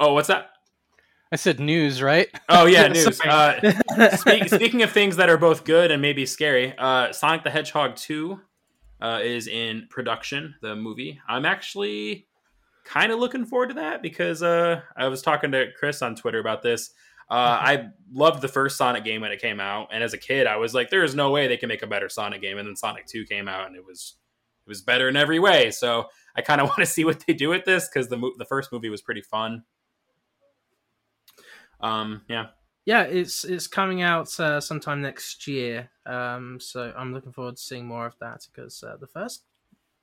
oh 0.00 0.14
what's 0.14 0.28
that 0.28 0.50
I 1.30 1.36
said 1.36 1.60
news, 1.60 2.00
right? 2.02 2.28
oh 2.48 2.66
yeah 2.66 2.88
news 2.88 3.20
uh 3.20 4.16
Speak, 4.16 4.48
speaking 4.48 4.82
of 4.82 4.90
things 4.92 5.16
that 5.16 5.28
are 5.28 5.36
both 5.36 5.64
good 5.64 5.90
and 5.90 6.00
maybe 6.00 6.24
scary, 6.26 6.74
uh, 6.78 7.12
Sonic 7.12 7.44
the 7.44 7.50
Hedgehog 7.50 7.96
2 7.96 8.40
uh, 9.00 9.20
is 9.22 9.46
in 9.46 9.86
production, 9.90 10.54
the 10.62 10.74
movie. 10.74 11.20
I'm 11.28 11.44
actually 11.44 12.26
kind 12.84 13.12
of 13.12 13.18
looking 13.18 13.44
forward 13.44 13.68
to 13.68 13.74
that 13.74 14.02
because 14.02 14.42
uh, 14.42 14.80
I 14.96 15.08
was 15.08 15.22
talking 15.22 15.52
to 15.52 15.66
Chris 15.78 16.02
on 16.02 16.16
Twitter 16.16 16.38
about 16.38 16.62
this. 16.62 16.90
Uh, 17.30 17.58
I 17.60 17.88
loved 18.10 18.40
the 18.40 18.48
first 18.48 18.78
Sonic 18.78 19.04
game 19.04 19.20
when 19.20 19.32
it 19.32 19.40
came 19.40 19.60
out, 19.60 19.88
and 19.92 20.02
as 20.02 20.14
a 20.14 20.18
kid, 20.18 20.46
I 20.46 20.56
was 20.56 20.72
like, 20.72 20.88
"There 20.88 21.04
is 21.04 21.14
no 21.14 21.30
way 21.30 21.46
they 21.46 21.58
can 21.58 21.68
make 21.68 21.82
a 21.82 21.86
better 21.86 22.08
Sonic 22.08 22.40
game." 22.40 22.56
And 22.56 22.66
then 22.66 22.74
Sonic 22.74 23.04
Two 23.06 23.26
came 23.26 23.48
out, 23.48 23.66
and 23.66 23.76
it 23.76 23.84
was 23.84 24.16
it 24.66 24.70
was 24.70 24.80
better 24.80 25.10
in 25.10 25.16
every 25.16 25.38
way. 25.38 25.70
So 25.70 26.06
I 26.34 26.40
kind 26.40 26.62
of 26.62 26.68
want 26.68 26.78
to 26.78 26.86
see 26.86 27.04
what 27.04 27.22
they 27.26 27.34
do 27.34 27.50
with 27.50 27.66
this 27.66 27.86
because 27.86 28.08
the 28.08 28.16
mo- 28.16 28.32
the 28.38 28.46
first 28.46 28.72
movie 28.72 28.88
was 28.88 29.02
pretty 29.02 29.20
fun. 29.20 29.64
Um, 31.80 32.22
yeah, 32.28 32.46
yeah, 32.84 33.02
it's 33.02 33.44
it's 33.44 33.66
coming 33.66 34.02
out 34.02 34.38
uh, 34.40 34.60
sometime 34.60 35.02
next 35.02 35.46
year. 35.46 35.90
Um, 36.06 36.58
so 36.60 36.92
I'm 36.96 37.12
looking 37.12 37.32
forward 37.32 37.56
to 37.56 37.62
seeing 37.62 37.86
more 37.86 38.06
of 38.06 38.18
that 38.20 38.46
because 38.50 38.82
uh, 38.82 38.96
the 38.98 39.06
first 39.06 39.44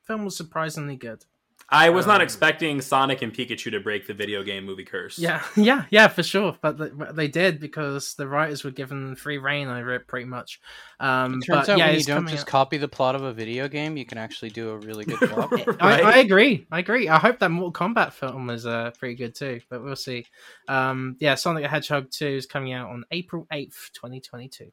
film 0.03 0.23
was 0.23 0.37
surprisingly 0.37 0.95
good. 0.95 1.25
I 1.67 1.89
was 1.89 2.05
not 2.05 2.17
Um, 2.17 2.21
expecting 2.21 2.79
Sonic 2.79 3.23
and 3.23 3.33
Pikachu 3.33 3.71
to 3.71 3.79
break 3.79 4.05
the 4.05 4.13
video 4.13 4.43
game 4.43 4.65
movie 4.65 4.83
curse. 4.85 5.17
Yeah, 5.17 5.43
yeah, 5.55 5.85
yeah, 5.89 6.07
for 6.07 6.21
sure. 6.21 6.55
But 6.61 6.77
they, 6.77 6.89
they 7.13 7.27
did 7.27 7.59
because 7.59 8.13
the 8.13 8.27
writers 8.27 8.63
were 8.63 8.69
given 8.69 9.15
free 9.15 9.39
rein 9.39 9.67
over 9.67 9.95
it, 9.95 10.05
pretty 10.07 10.27
much. 10.27 10.59
Um, 10.99 11.41
It 11.41 11.45
turns 11.47 11.65
but 11.65 11.69
out 11.69 11.77
yeah, 11.79 11.87
when 11.87 11.95
you 11.97 12.03
don't 12.03 12.27
just 12.27 12.41
out- 12.43 12.47
copy 12.47 12.77
the 12.77 12.87
plot 12.87 13.15
of 13.15 13.23
a 13.23 13.33
video 13.33 13.67
game, 13.67 13.97
you 13.97 14.05
can 14.05 14.19
actually 14.19 14.51
do 14.51 14.69
a 14.69 14.77
really 14.77 15.05
good 15.05 15.19
job. 15.27 15.49
I, 15.79 16.01
I 16.01 16.17
agree. 16.17 16.67
I 16.71 16.79
agree. 16.79 17.09
I 17.09 17.17
hope 17.17 17.39
that 17.39 17.49
Mortal 17.49 17.73
Kombat 17.73 18.13
film 18.13 18.51
is 18.51 18.67
uh, 18.67 18.91
pretty 18.99 19.15
good 19.15 19.33
too, 19.33 19.59
but 19.69 19.83
we'll 19.83 19.95
see. 19.95 20.27
Um, 20.67 21.17
yeah, 21.19 21.33
Sonic 21.33 21.63
the 21.63 21.69
Hedgehog 21.69 22.11
2 22.11 22.27
is 22.27 22.45
coming 22.45 22.73
out 22.73 22.89
on 22.91 23.05
April 23.09 23.47
8th, 23.51 23.91
2022. 23.93 24.71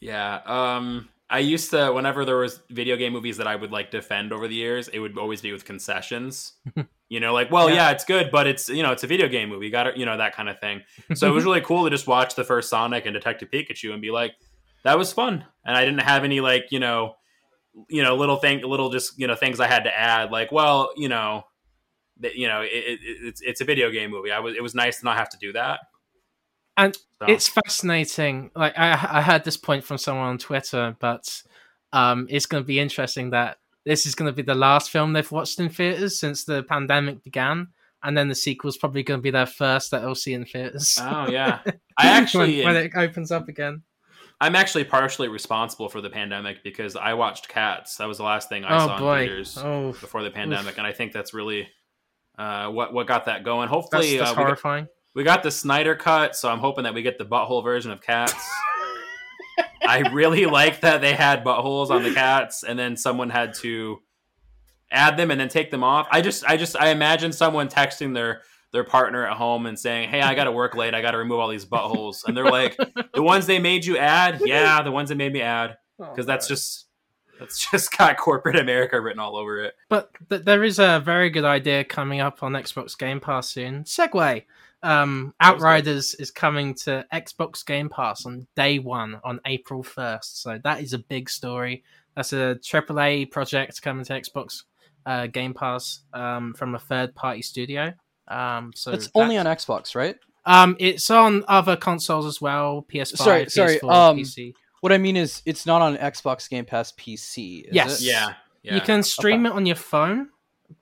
Yeah. 0.00 0.40
Um 0.44 1.08
I 1.32 1.38
used 1.38 1.70
to 1.70 1.90
whenever 1.92 2.24
there 2.26 2.36
was 2.36 2.60
video 2.70 2.96
game 2.96 3.12
movies 3.14 3.38
that 3.38 3.46
I 3.46 3.56
would 3.56 3.72
like 3.72 3.90
defend 3.90 4.32
over 4.32 4.46
the 4.46 4.54
years, 4.54 4.88
it 4.88 4.98
would 4.98 5.16
always 5.16 5.40
be 5.40 5.50
with 5.50 5.64
concessions. 5.64 6.52
you 7.08 7.20
know, 7.20 7.32
like, 7.32 7.50
well, 7.50 7.68
Yeah. 7.70 7.76
yeah. 7.76 7.90
it's 7.90 8.04
good, 8.04 8.30
but 8.30 8.46
it's 8.46 8.68
you 8.68 8.82
know, 8.82 8.92
it's 8.92 9.02
a 9.02 9.06
video 9.06 9.28
game 9.28 9.48
movie. 9.48 9.64
You 9.66 9.72
got 9.72 9.84
to, 9.84 9.98
you 9.98 10.04
know, 10.04 10.18
that 10.18 10.34
kind 10.36 10.48
of 10.50 10.60
thing. 10.60 10.82
So 11.14 11.26
it 11.26 11.32
was 11.32 11.44
really 11.48 11.62
cool 11.62 11.84
to 11.84 11.90
just 11.90 12.06
watch 12.06 12.34
the 12.34 12.44
first 12.44 12.68
Sonic 12.68 13.06
and 13.06 13.14
Detective 13.14 13.50
Pikachu 13.50 13.92
and 13.92 14.02
be 14.02 14.10
like, 14.10 14.32
that 14.84 14.98
was 14.98 15.12
fun. 15.12 15.44
And 15.64 15.74
I 15.76 15.84
didn't 15.84 16.02
have 16.02 16.22
any 16.22 16.40
like, 16.40 16.66
you 16.70 16.80
know, 16.80 17.14
you 17.88 18.02
know, 18.02 18.14
little 18.16 18.36
thing, 18.36 18.60
little 18.62 18.90
just 18.90 19.18
you 19.18 19.26
know 19.26 19.34
things 19.34 19.58
I 19.58 19.66
had 19.68 19.84
to 19.84 19.98
add. 19.98 20.30
Like, 20.30 20.52
well, 20.52 20.90
you 20.96 21.08
know, 21.08 21.44
that 22.20 22.34
you 22.34 22.46
know, 22.46 22.60
it, 22.60 22.68
it, 22.68 23.00
it's 23.02 23.40
it's 23.40 23.60
a 23.62 23.64
video 23.64 23.90
game 23.90 24.10
movie. 24.10 24.30
I 24.30 24.40
was 24.40 24.54
it 24.54 24.62
was 24.62 24.74
nice 24.74 24.98
to 24.98 25.06
not 25.06 25.16
have 25.16 25.30
to 25.30 25.38
do 25.40 25.52
that. 25.54 25.80
And 26.76 26.96
So- 26.96 27.26
It's 27.28 27.48
fascinating. 27.48 28.50
Like 28.56 28.76
I, 28.78 28.90
I 29.18 29.22
heard 29.22 29.44
this 29.44 29.56
point 29.56 29.84
from 29.84 29.98
someone 29.98 30.26
on 30.26 30.38
Twitter, 30.38 30.96
but 30.98 31.42
um, 31.92 32.26
it's 32.30 32.46
going 32.46 32.62
to 32.62 32.66
be 32.66 32.80
interesting 32.80 33.30
that 33.30 33.58
this 33.84 34.06
is 34.06 34.14
going 34.14 34.30
to 34.30 34.34
be 34.34 34.42
the 34.42 34.54
last 34.54 34.90
film 34.90 35.12
they've 35.12 35.30
watched 35.30 35.58
in 35.60 35.68
theaters 35.68 36.18
since 36.18 36.44
the 36.44 36.62
pandemic 36.62 37.22
began, 37.22 37.68
and 38.02 38.16
then 38.16 38.28
the 38.28 38.34
sequel's 38.34 38.76
probably 38.76 39.02
going 39.02 39.18
to 39.18 39.22
be 39.22 39.30
their 39.30 39.46
first 39.46 39.90
that 39.90 40.02
they'll 40.02 40.14
see 40.14 40.34
in 40.34 40.44
theaters. 40.44 40.98
Oh 41.00 41.28
yeah, 41.28 41.60
I 41.98 42.08
actually 42.08 42.64
when, 42.64 42.74
when 42.74 42.84
it 42.84 42.92
opens 42.96 43.30
up 43.30 43.48
again. 43.48 43.82
I'm 44.40 44.56
actually 44.56 44.84
partially 44.84 45.28
responsible 45.28 45.88
for 45.88 46.00
the 46.00 46.10
pandemic 46.10 46.64
because 46.64 46.96
I 46.96 47.14
watched 47.14 47.48
Cats. 47.48 47.96
That 47.96 48.08
was 48.08 48.18
the 48.18 48.24
last 48.24 48.48
thing 48.48 48.64
I 48.64 48.82
oh 48.82 48.86
saw 48.88 48.98
boy! 48.98 49.20
in 49.22 49.28
theaters 49.28 49.58
Oh, 49.58 49.92
before 49.92 50.22
the 50.24 50.30
pandemic, 50.30 50.78
and 50.78 50.86
I 50.86 50.92
think 50.92 51.12
that's 51.12 51.32
really 51.32 51.68
uh, 52.38 52.68
what 52.68 52.92
what 52.92 53.06
got 53.06 53.26
that 53.26 53.44
going. 53.44 53.68
Hopefully, 53.68 54.16
that's, 54.16 54.30
that's 54.30 54.32
uh, 54.32 54.34
got, 54.34 54.44
horrifying. 54.44 54.88
We 55.14 55.24
got 55.24 55.42
the 55.42 55.50
Snyder 55.50 55.94
cut, 55.94 56.36
so 56.36 56.50
I'm 56.50 56.58
hoping 56.58 56.84
that 56.84 56.94
we 56.94 57.02
get 57.02 57.18
the 57.18 57.24
butthole 57.24 57.62
version 57.62 57.90
of 57.90 58.00
Cats. 58.00 58.34
I 59.86 60.08
really 60.12 60.46
like 60.46 60.80
that 60.80 61.00
they 61.00 61.12
had 61.12 61.44
buttholes 61.44 61.90
on 61.90 62.02
the 62.02 62.14
cats, 62.14 62.62
and 62.62 62.78
then 62.78 62.96
someone 62.96 63.30
had 63.30 63.54
to 63.54 64.00
add 64.90 65.16
them 65.16 65.30
and 65.30 65.40
then 65.40 65.48
take 65.48 65.70
them 65.70 65.82
off. 65.82 66.06
I 66.10 66.20
just, 66.20 66.44
I 66.44 66.56
just, 66.56 66.76
I 66.76 66.90
imagine 66.90 67.32
someone 67.32 67.68
texting 67.68 68.14
their 68.14 68.42
their 68.72 68.84
partner 68.84 69.26
at 69.26 69.36
home 69.36 69.66
and 69.66 69.78
saying, 69.78 70.08
"Hey, 70.08 70.22
I 70.22 70.34
got 70.34 70.44
to 70.44 70.52
work 70.52 70.74
late. 70.74 70.94
I 70.94 71.02
got 71.02 71.10
to 71.10 71.18
remove 71.18 71.40
all 71.40 71.48
these 71.48 71.66
buttholes," 71.66 72.24
and 72.26 72.36
they're 72.36 72.50
like, 72.50 72.76
"The 73.12 73.22
ones 73.22 73.46
they 73.46 73.58
made 73.58 73.84
you 73.84 73.98
add, 73.98 74.40
yeah, 74.44 74.82
the 74.82 74.90
ones 74.92 75.08
they 75.10 75.14
made 75.14 75.32
me 75.32 75.42
add." 75.42 75.76
Oh, 75.98 76.08
because 76.10 76.26
that's 76.26 76.48
just 76.48 76.86
that's 77.38 77.70
just 77.70 77.90
got 77.98 78.16
corporate 78.16 78.56
America 78.56 79.00
written 79.00 79.20
all 79.20 79.36
over 79.36 79.62
it. 79.62 79.74
But 79.88 80.10
th- 80.30 80.44
there 80.44 80.64
is 80.64 80.78
a 80.78 81.02
very 81.04 81.28
good 81.28 81.44
idea 81.44 81.84
coming 81.84 82.20
up 82.20 82.42
on 82.42 82.52
Xbox 82.52 82.96
Game 82.96 83.20
Pass 83.20 83.50
soon. 83.50 83.84
Segue. 83.84 84.44
Um, 84.82 85.34
Outriders 85.40 86.14
is 86.14 86.30
coming 86.30 86.74
to 86.74 87.04
Xbox 87.12 87.64
Game 87.64 87.88
Pass 87.88 88.26
on 88.26 88.46
day 88.56 88.78
one 88.78 89.20
on 89.24 89.40
April 89.46 89.82
1st. 89.82 90.24
So 90.42 90.58
that 90.64 90.80
is 90.80 90.92
a 90.92 90.98
big 90.98 91.30
story. 91.30 91.84
That's 92.16 92.32
a 92.32 92.56
AAA 92.62 93.30
project 93.30 93.80
coming 93.80 94.04
to 94.06 94.12
Xbox 94.20 94.64
uh, 95.06 95.26
Game 95.28 95.54
Pass 95.54 96.00
um, 96.12 96.52
from 96.54 96.74
a 96.74 96.78
third 96.78 97.14
party 97.14 97.42
studio. 97.42 97.92
Um, 98.28 98.72
so 98.74 98.92
it's 98.92 99.08
only 99.14 99.36
on 99.38 99.46
Xbox, 99.46 99.94
right? 99.94 100.16
Um, 100.44 100.76
it's 100.80 101.08
on 101.10 101.44
other 101.48 101.76
consoles 101.76 102.26
as 102.26 102.40
well. 102.40 102.84
PS5, 102.92 103.16
Sorry, 103.16 103.44
PS4, 103.46 103.50
sorry, 103.50 103.80
um, 103.82 104.18
PC. 104.18 104.54
What 104.80 104.92
I 104.92 104.98
mean 104.98 105.16
is, 105.16 105.42
it's 105.46 105.64
not 105.64 105.80
on 105.80 105.96
Xbox 105.96 106.50
Game 106.50 106.64
Pass 106.64 106.92
PC. 106.92 107.66
Is 107.68 107.74
Yes. 107.74 108.00
it? 108.00 108.06
Yeah, 108.06 108.34
yeah. 108.64 108.74
You 108.74 108.80
can 108.80 109.02
stream 109.04 109.46
it 109.46 109.52
on 109.52 109.64
your 109.66 109.76
phone 109.76 110.30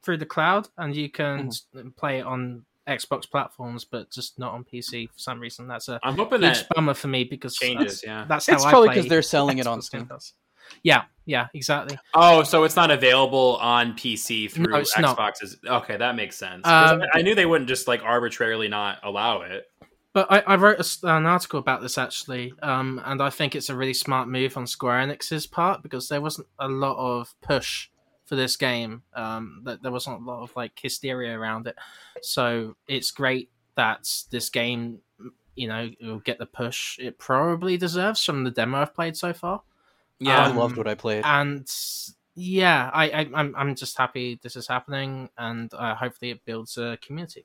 through 0.03 0.17
the 0.19 0.27
cloud, 0.27 0.69
and 0.79 0.97
you 0.97 1.11
can 1.11 1.49
Mm-hmm. 1.49 1.91
play 1.91 2.21
it 2.21 2.25
on 2.27 2.65
Xbox 2.91 3.31
platforms, 3.31 3.85
but 3.85 4.11
just 4.11 4.39
not 4.39 4.53
on 4.53 4.65
PC 4.65 5.09
for 5.09 5.19
some 5.19 5.41
reason. 5.41 5.69
That's 5.69 5.89
a 5.89 6.01
I'm 6.03 6.17
hoping 6.17 6.43
huge 6.43 6.59
that 6.59 6.69
bummer 6.75 6.95
for 6.95 7.09
me 7.09 7.25
because 7.25 7.57
changes. 7.57 8.01
that's, 8.01 8.05
Yeah. 8.05 8.25
that's 8.29 8.49
It's 8.49 8.65
I 8.65 8.71
probably 8.71 8.89
because 8.91 9.07
they're 9.07 9.23
selling 9.23 9.59
it 9.59 9.67
on 9.67 9.81
Steam. 9.81 10.01
Game 10.01 10.09
Pass. 10.09 10.35
Yeah, 10.83 11.03
yeah, 11.25 11.49
exactly. 11.55 11.99
Oh, 12.15 12.43
so 12.43 12.65
it's 12.65 12.77
not 12.77 12.91
available 12.91 13.57
on 13.61 13.95
PC 13.95 14.51
through 14.51 14.67
No, 14.67 14.77
it's 14.79 14.97
not. 14.99 15.17
Xboxes. 15.19 15.57
Okay, 15.67 15.97
that 15.97 16.15
makes 16.15 16.37
sense. 16.37 16.67
Um, 16.67 17.03
I 17.13 17.19
I 17.19 17.23
knew 17.23 17.35
they 17.35 17.47
wouldn't 17.47 17.69
just 17.69 17.89
like 17.89 18.03
arbitrarily 18.03 18.69
not 18.69 18.99
allow 19.03 19.41
it. 19.43 19.67
But 20.13 20.27
I, 20.31 20.41
I 20.41 20.57
wrote 20.57 20.77
a 20.79 20.81
s 20.81 20.99
an 21.05 21.27
article 21.27 21.61
about 21.61 21.83
this 21.83 21.97
actually, 21.97 22.53
um, 22.63 23.01
and 23.05 23.23
I 23.23 23.31
think 23.31 23.55
it's 23.55 23.69
a 23.69 23.77
really 23.77 23.95
smart 23.95 24.29
move 24.29 24.57
on 24.57 24.67
Square 24.67 25.07
Enix's 25.07 25.47
part 25.47 25.83
because 25.83 26.09
there 26.09 26.21
wasn't 26.21 26.49
a 26.59 26.69
lot 26.69 26.97
of 26.97 27.33
push 27.43 27.89
for 28.31 28.37
this 28.37 28.57
game. 28.57 29.03
Um, 29.13 29.63
that 29.65 29.83
there 29.83 29.91
wasn't 29.93 30.23
a 30.23 30.25
lot 30.25 30.43
of 30.43 30.55
like 30.55 30.79
hysteria 30.81 31.37
around 31.37 31.67
it, 31.67 31.77
so 32.23 32.77
it's 32.89 33.11
great 33.11 33.51
that 33.75 34.09
this 34.31 34.49
game, 34.49 35.01
you 35.57 35.67
know, 35.69 35.91
will 36.01 36.21
get 36.21 36.39
the 36.39 36.47
push 36.47 36.99
it 37.01 37.19
probably 37.19 37.77
deserves 37.77 38.23
from 38.25 38.45
the 38.45 38.51
demo 38.51 38.79
I've 38.79 38.95
played 38.95 39.17
so 39.17 39.33
far. 39.33 39.63
Yeah. 40.21 40.45
I 40.47 40.51
Um, 40.51 40.57
loved 40.57 40.77
what 40.77 40.87
I 40.87 40.95
played. 40.95 41.25
And 41.25 41.69
yeah, 42.37 42.91
I, 42.95 43.11
I 43.11 43.31
I'm 43.35 43.55
I'm 43.57 43.75
just 43.75 43.99
happy 43.99 44.39
this 44.43 44.55
is 44.55 44.69
happening, 44.69 45.29
and 45.37 45.75
uh, 45.75 45.95
hopefully 45.97 46.31
it 46.31 46.45
builds 46.45 46.79
a 46.79 46.97
community. 47.03 47.45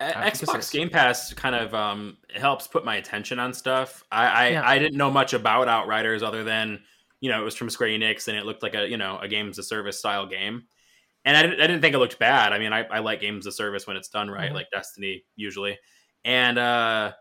A- 0.00 0.18
Uh, 0.18 0.30
Xbox 0.30 0.72
Game 0.72 0.88
Pass 0.90 1.32
kind 1.34 1.54
of 1.54 1.72
um 1.74 2.16
helps 2.34 2.66
put 2.66 2.84
my 2.84 2.96
attention 2.96 3.38
on 3.38 3.52
stuff. 3.52 4.02
I 4.10 4.26
I, 4.26 4.48
Yeah. 4.48 4.62
I 4.68 4.78
didn't 4.78 4.96
know 4.96 5.10
much 5.10 5.34
about 5.34 5.68
Outriders 5.68 6.22
other 6.22 6.42
than 6.42 6.82
you 7.20 7.30
know 7.30 7.40
it 7.40 7.44
was 7.44 7.54
from 7.54 7.70
Square 7.70 7.90
Enix 7.90 8.28
and 8.28 8.36
it 8.36 8.44
looked 8.46 8.62
like 8.62 8.74
a 8.74 8.88
you 8.88 8.96
know 8.96 9.18
a 9.18 9.28
games 9.28 9.58
of 9.58 9.64
service 9.64 9.98
style 9.98 10.26
game, 10.26 10.64
and 11.24 11.36
I 11.36 11.42
didn't, 11.42 11.60
I 11.60 11.66
didn't 11.66 11.82
think 11.82 11.94
it 11.94 11.98
looked 11.98 12.18
bad. 12.18 12.52
I 12.52 12.58
mean 12.58 12.72
I, 12.72 12.84
I 12.84 12.98
like 13.00 13.20
games 13.20 13.46
of 13.46 13.54
service 13.54 13.86
when 13.86 13.96
it's 13.96 14.08
done 14.08 14.30
right, 14.30 14.50
Mhm. 14.50 14.54
like 14.54 14.70
Destiny 14.70 15.24
usually, 15.36 15.78
and 16.24 16.58
uh 16.58 17.12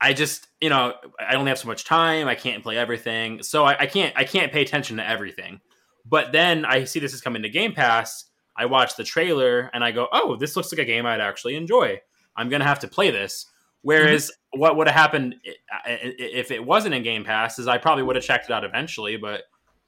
I 0.00 0.12
just 0.12 0.48
you 0.60 0.68
know 0.68 0.94
I 1.18 1.34
only 1.36 1.48
have 1.50 1.58
so 1.58 1.68
much 1.68 1.84
time. 1.84 2.28
I 2.28 2.34
can't 2.34 2.62
play 2.62 2.76
everything, 2.76 3.42
so 3.42 3.64
I, 3.64 3.76
I 3.80 3.86
can't 3.86 4.12
I 4.16 4.24
can't 4.24 4.52
pay 4.52 4.62
attention 4.62 4.96
to 4.98 5.08
everything. 5.08 5.60
But 6.06 6.32
then 6.32 6.64
I 6.64 6.84
see 6.84 7.00
this 7.00 7.14
is 7.14 7.20
coming 7.22 7.42
to 7.42 7.48
Game 7.48 7.72
Pass. 7.72 8.26
I 8.56 8.66
watch 8.66 8.96
the 8.96 9.04
trailer 9.04 9.70
and 9.72 9.82
I 9.82 9.90
go, 9.90 10.06
"Oh, 10.12 10.36
this 10.36 10.54
looks 10.56 10.70
like 10.72 10.78
a 10.80 10.84
game 10.84 11.06
I'd 11.06 11.20
actually 11.20 11.56
enjoy. 11.56 12.00
I'm 12.36 12.48
gonna 12.50 12.64
have 12.64 12.80
to 12.80 12.88
play 12.88 13.10
this." 13.10 13.46
Whereas 13.82 14.30
what 14.58 14.76
would 14.76 14.86
have 14.88 14.96
happened 14.96 15.36
i- 15.46 15.90
i- 15.92 16.14
if 16.18 16.50
it 16.50 16.64
wasn't 16.64 16.94
in 16.94 17.02
Game 17.02 17.24
Pass 17.24 17.58
is 17.58 17.68
I 17.68 17.78
probably 17.78 18.02
would 18.04 18.16
have 18.16 18.24
checked 18.24 18.46
it 18.46 18.52
out 18.52 18.64
eventually, 18.64 19.16
but 19.16 19.42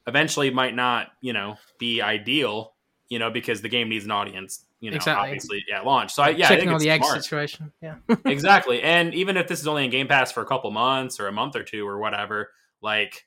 eventually 0.07 0.49
might 0.49 0.75
not, 0.75 1.07
you 1.21 1.33
know, 1.33 1.57
be 1.79 2.01
ideal, 2.01 2.73
you 3.09 3.19
know, 3.19 3.29
because 3.29 3.61
the 3.61 3.69
game 3.69 3.89
needs 3.89 4.05
an 4.05 4.11
audience, 4.11 4.65
you 4.79 4.89
know, 4.91 4.95
Exactly. 4.95 5.25
obviously 5.27 5.65
at 5.73 5.85
launch. 5.85 6.13
So 6.13 6.23
I, 6.23 6.29
yeah, 6.29 6.45
I 6.45 6.49
Checking 6.49 6.59
think 6.59 6.69
on 6.69 6.75
it's 6.75 6.83
the 6.83 6.89
egg 6.91 7.03
situation. 7.03 7.71
Yeah. 7.81 7.95
exactly. 8.25 8.81
And 8.81 9.13
even 9.13 9.37
if 9.37 9.47
this 9.47 9.59
is 9.59 9.67
only 9.67 9.85
in 9.85 9.91
Game 9.91 10.07
Pass 10.07 10.31
for 10.31 10.41
a 10.41 10.45
couple 10.45 10.71
months 10.71 11.19
or 11.19 11.27
a 11.27 11.31
month 11.31 11.55
or 11.55 11.63
two 11.63 11.87
or 11.87 11.97
whatever, 11.99 12.49
like 12.81 13.25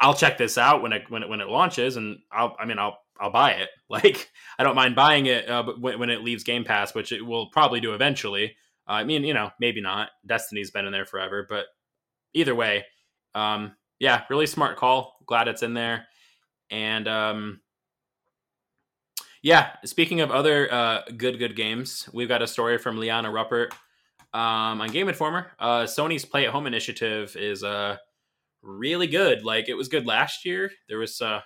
I'll 0.00 0.14
check 0.14 0.36
this 0.36 0.58
out 0.58 0.82
when 0.82 0.92
it 0.92 1.08
when 1.10 1.22
it 1.22 1.28
when 1.28 1.40
it 1.40 1.48
launches, 1.48 1.96
and 1.96 2.18
I'll 2.32 2.56
I 2.58 2.64
mean 2.64 2.78
I'll 2.78 2.98
I'll 3.20 3.30
buy 3.30 3.52
it. 3.52 3.68
Like 3.88 4.30
I 4.58 4.62
don't 4.64 4.74
mind 4.74 4.96
buying 4.96 5.26
it, 5.26 5.48
uh, 5.50 5.62
but 5.62 5.78
when, 5.78 5.98
when 5.98 6.08
it 6.10 6.22
leaves 6.24 6.44
Game 6.44 6.64
Pass, 6.64 6.94
which 6.94 7.12
it 7.12 7.20
will 7.20 7.48
probably 7.50 7.78
do 7.78 7.92
eventually. 7.92 8.56
Uh, 8.88 8.92
I 8.92 9.04
mean, 9.04 9.24
you 9.24 9.34
know, 9.34 9.50
maybe 9.60 9.80
not. 9.80 10.10
Destiny's 10.26 10.70
been 10.70 10.86
in 10.86 10.92
there 10.92 11.06
forever, 11.06 11.46
but 11.48 11.66
either 12.34 12.54
way, 12.54 12.84
um, 13.34 13.72
yeah, 13.98 14.22
really 14.28 14.46
smart 14.46 14.76
call. 14.76 15.16
Glad 15.26 15.48
it's 15.48 15.62
in 15.62 15.74
there, 15.74 16.06
and 16.70 17.06
um, 17.06 17.60
yeah. 19.42 19.70
Speaking 19.84 20.20
of 20.20 20.30
other 20.30 20.72
uh, 20.72 21.02
good 21.16 21.38
good 21.38 21.56
games, 21.56 22.08
we've 22.12 22.28
got 22.28 22.42
a 22.42 22.46
story 22.46 22.78
from 22.78 22.98
Liana 22.98 23.30
Ruppert 23.30 23.72
um, 24.34 24.80
on 24.80 24.90
Game 24.90 25.08
Informer. 25.08 25.52
Uh, 25.58 25.82
Sony's 25.82 26.24
Play 26.24 26.46
at 26.46 26.52
Home 26.52 26.66
initiative 26.66 27.36
is 27.36 27.62
uh, 27.62 27.96
really 28.62 29.06
good. 29.06 29.44
Like 29.44 29.68
it 29.68 29.74
was 29.74 29.88
good 29.88 30.06
last 30.06 30.44
year. 30.44 30.70
There 30.88 30.98
was 30.98 31.20
uh, 31.20 31.40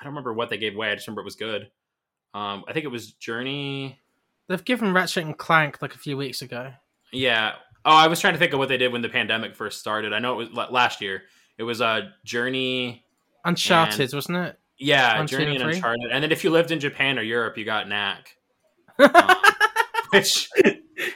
I 0.00 0.04
don't 0.04 0.12
remember 0.12 0.32
what 0.32 0.48
they 0.48 0.58
gave 0.58 0.74
away. 0.74 0.90
I 0.90 0.94
just 0.94 1.06
remember 1.06 1.22
it 1.22 1.24
was 1.24 1.36
good. 1.36 1.70
Um, 2.32 2.64
I 2.68 2.72
think 2.72 2.84
it 2.84 2.88
was 2.88 3.12
Journey. 3.12 3.98
They've 4.50 4.64
given 4.64 4.92
Ratchet 4.92 5.24
and 5.24 5.38
Clank 5.38 5.80
like 5.80 5.94
a 5.94 5.98
few 5.98 6.16
weeks 6.16 6.42
ago. 6.42 6.72
Yeah. 7.12 7.52
Oh, 7.84 7.94
I 7.94 8.08
was 8.08 8.18
trying 8.20 8.32
to 8.32 8.38
think 8.40 8.52
of 8.52 8.58
what 8.58 8.68
they 8.68 8.78
did 8.78 8.90
when 8.90 9.00
the 9.00 9.08
pandemic 9.08 9.54
first 9.54 9.78
started. 9.78 10.12
I 10.12 10.18
know 10.18 10.40
it 10.40 10.50
was 10.52 10.70
last 10.72 11.00
year. 11.00 11.22
It 11.56 11.62
was 11.62 11.80
uh, 11.80 12.08
Journey. 12.24 13.06
Uncharted, 13.44 14.12
wasn't 14.12 14.38
it? 14.38 14.58
Yeah, 14.76 15.18
One, 15.18 15.28
Journey 15.28 15.52
and 15.52 15.54
and 15.54 15.62
three? 15.62 15.74
Uncharted. 15.76 16.10
And 16.10 16.24
then 16.24 16.32
if 16.32 16.42
you 16.42 16.50
lived 16.50 16.72
in 16.72 16.80
Japan 16.80 17.16
or 17.16 17.22
Europe, 17.22 17.58
you 17.58 17.64
got 17.64 17.88
Knack. 17.88 18.36
Um, 18.98 19.12
which 20.10 20.50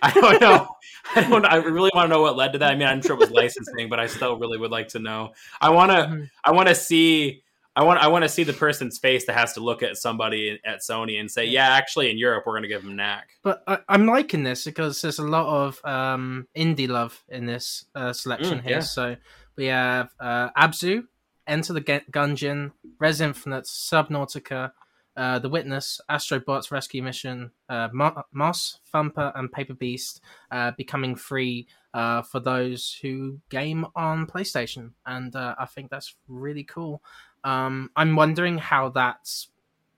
I 0.01 0.13
don't 0.13 0.41
know. 0.41 0.69
I 1.17 1.29
don't. 1.29 1.45
I 1.45 1.57
really 1.57 1.91
want 1.93 2.07
to 2.07 2.15
know 2.15 2.23
what 2.23 2.37
led 2.37 2.53
to 2.53 2.61
that. 2.61 2.71
I 2.71 2.77
mean, 2.77 2.87
I'm 2.87 3.03
sure 3.03 3.17
it 3.17 3.19
was 3.19 3.33
licensing, 3.33 3.89
but 3.89 3.99
I 3.99 4.07
still 4.07 4.39
really 4.39 4.59
would 4.59 4.71
like 4.71 4.89
to 4.91 5.01
know. 5.01 5.33
I 5.61 5.71
want 5.71 5.91
to. 5.91 5.97
Mhm. 5.97 6.31
I 6.45 6.53
want 6.53 6.69
to 6.69 6.75
see. 6.77 7.43
I 7.77 7.83
want. 7.85 7.99
I 8.01 8.07
want 8.09 8.23
to 8.23 8.29
see 8.29 8.45
the 8.45 8.53
person's 8.53 8.99
face 8.99 9.27
that 9.27 9.33
has 9.35 9.53
to 9.55 9.61
look 9.61 9.83
at 9.83 9.97
somebody 9.97 10.61
at 10.65 10.81
Sony 10.81 11.19
and 11.19 11.31
say, 11.31 11.47
"Yeah, 11.47 11.69
actually, 11.71 12.11
in 12.11 12.19
Europe, 12.19 12.45
we're 12.47 12.53
going 12.53 12.63
to 12.63 12.69
give 12.69 12.85
them 12.85 12.95
Knack." 12.97 13.31
But 13.43 13.63
I, 13.67 13.79
I'm 13.89 14.07
liking 14.07 14.45
this 14.45 14.65
because 14.65 15.03
there's 15.03 15.19
a 15.19 15.27
lot 15.27 15.47
of 15.47 15.85
um, 15.85 16.47
indie 16.57 16.89
love 16.89 17.23
in 17.29 17.47
this 17.47 17.87
uh, 17.95 18.13
selection 18.13 18.59
Mm, 18.59 18.63
here. 18.63 18.71
yeah. 18.73 18.81
So 18.81 19.17
we 19.57 19.67
have 19.67 20.11
uh, 20.21 20.51
Abzu, 20.57 21.07
Enter 21.49 21.73
the 21.73 21.81
Gun- 21.81 22.05
Gungeon, 22.13 22.73
Rez 23.01 23.21
Infinite, 23.21 23.65
Subnautica, 23.65 24.71
uh, 25.17 25.39
The 25.41 25.49
Witness, 25.49 26.01
Astrobots 26.09 26.71
Rescue 26.71 27.03
Mission, 27.03 27.51
uh, 27.69 27.89
Moss, 28.33 28.79
Thumper, 28.93 29.33
and 29.35 29.51
Paper 29.51 29.75
Beast 29.75 30.21
uh, 30.53 30.71
becoming 30.77 31.17
free 31.17 31.67
uh, 31.93 32.23
for 32.23 32.41
those 32.41 32.97
who 33.03 33.41
game 33.51 33.85
on 33.97 34.27
PlayStation. 34.27 34.93
And 35.07 35.35
uh, 35.37 35.55
I 35.59 35.67
think 35.67 35.91
that's 35.91 36.15
really 36.29 36.65
cool. 36.65 37.03
Um, 37.45 37.91
I'm 37.97 38.17
wondering 38.17 38.59
how 38.59 38.91
that's 38.91 39.49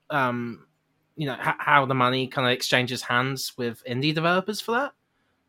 um, 0.09 0.67
you 1.15 1.27
know 1.27 1.35
h- 1.35 1.55
how 1.59 1.85
the 1.85 1.95
money 1.95 2.27
kind 2.27 2.47
of 2.47 2.53
exchanges 2.53 3.03
hands 3.03 3.57
with 3.57 3.83
indie 3.85 4.13
developers 4.15 4.61
for 4.61 4.71
that. 4.73 4.93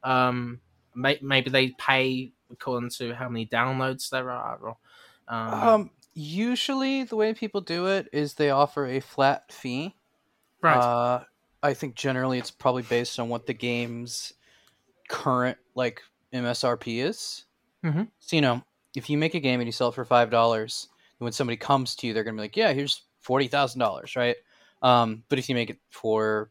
Um, 0.09 0.61
may- 0.95 1.21
maybe 1.23 1.51
they 1.51 1.71
pay 1.73 2.33
according 2.51 2.91
to 2.91 3.15
how 3.15 3.29
many 3.29 3.47
downloads 3.47 4.11
there 4.11 4.31
are, 4.31 4.59
or 4.59 4.77
um, 5.29 5.63
Um, 5.69 5.91
usually 6.15 7.05
the 7.05 7.17
way 7.17 7.35
people 7.35 7.61
do 7.61 7.87
it 7.87 8.09
is 8.13 8.35
they 8.35 8.51
offer 8.51 8.87
a 8.87 9.01
flat 9.01 9.53
fee. 9.53 9.97
right. 10.63 10.77
Uh, 10.77 11.25
I 11.63 11.75
think 11.75 11.97
generally 11.97 12.39
it's 12.39 12.51
probably 12.51 12.83
based 12.83 13.19
on 13.21 13.29
what 13.29 13.47
the 13.47 13.55
game's 13.55 14.35
current 15.09 15.59
like 15.75 16.03
MSRP 16.33 17.01
is. 17.01 17.47
Mhm. 17.83 18.09
So 18.21 18.37
you 18.37 18.43
know, 18.43 18.65
if 18.97 19.11
you 19.11 19.19
make 19.19 19.35
a 19.35 19.41
game 19.41 19.61
and 19.61 19.69
you 19.69 19.73
sell 19.73 19.89
it 19.89 19.95
for 19.97 20.05
five 20.05 20.31
dollars, 20.31 20.89
when 21.19 21.33
somebody 21.33 21.57
comes 21.57 21.95
to 21.97 22.07
you, 22.07 22.15
they're 22.15 22.25
gonna 22.25 22.37
be 22.37 22.43
like, 22.43 22.57
"Yeah, 22.57 22.73
here's 22.73 23.03
forty 23.21 23.49
thousand 23.49 23.81
dollars," 23.81 24.17
right? 24.17 24.37
Um, 24.83 25.25
but 25.29 25.39
if 25.39 25.49
you 25.49 25.55
make 25.55 25.71
it 25.71 25.79
for 25.91 26.51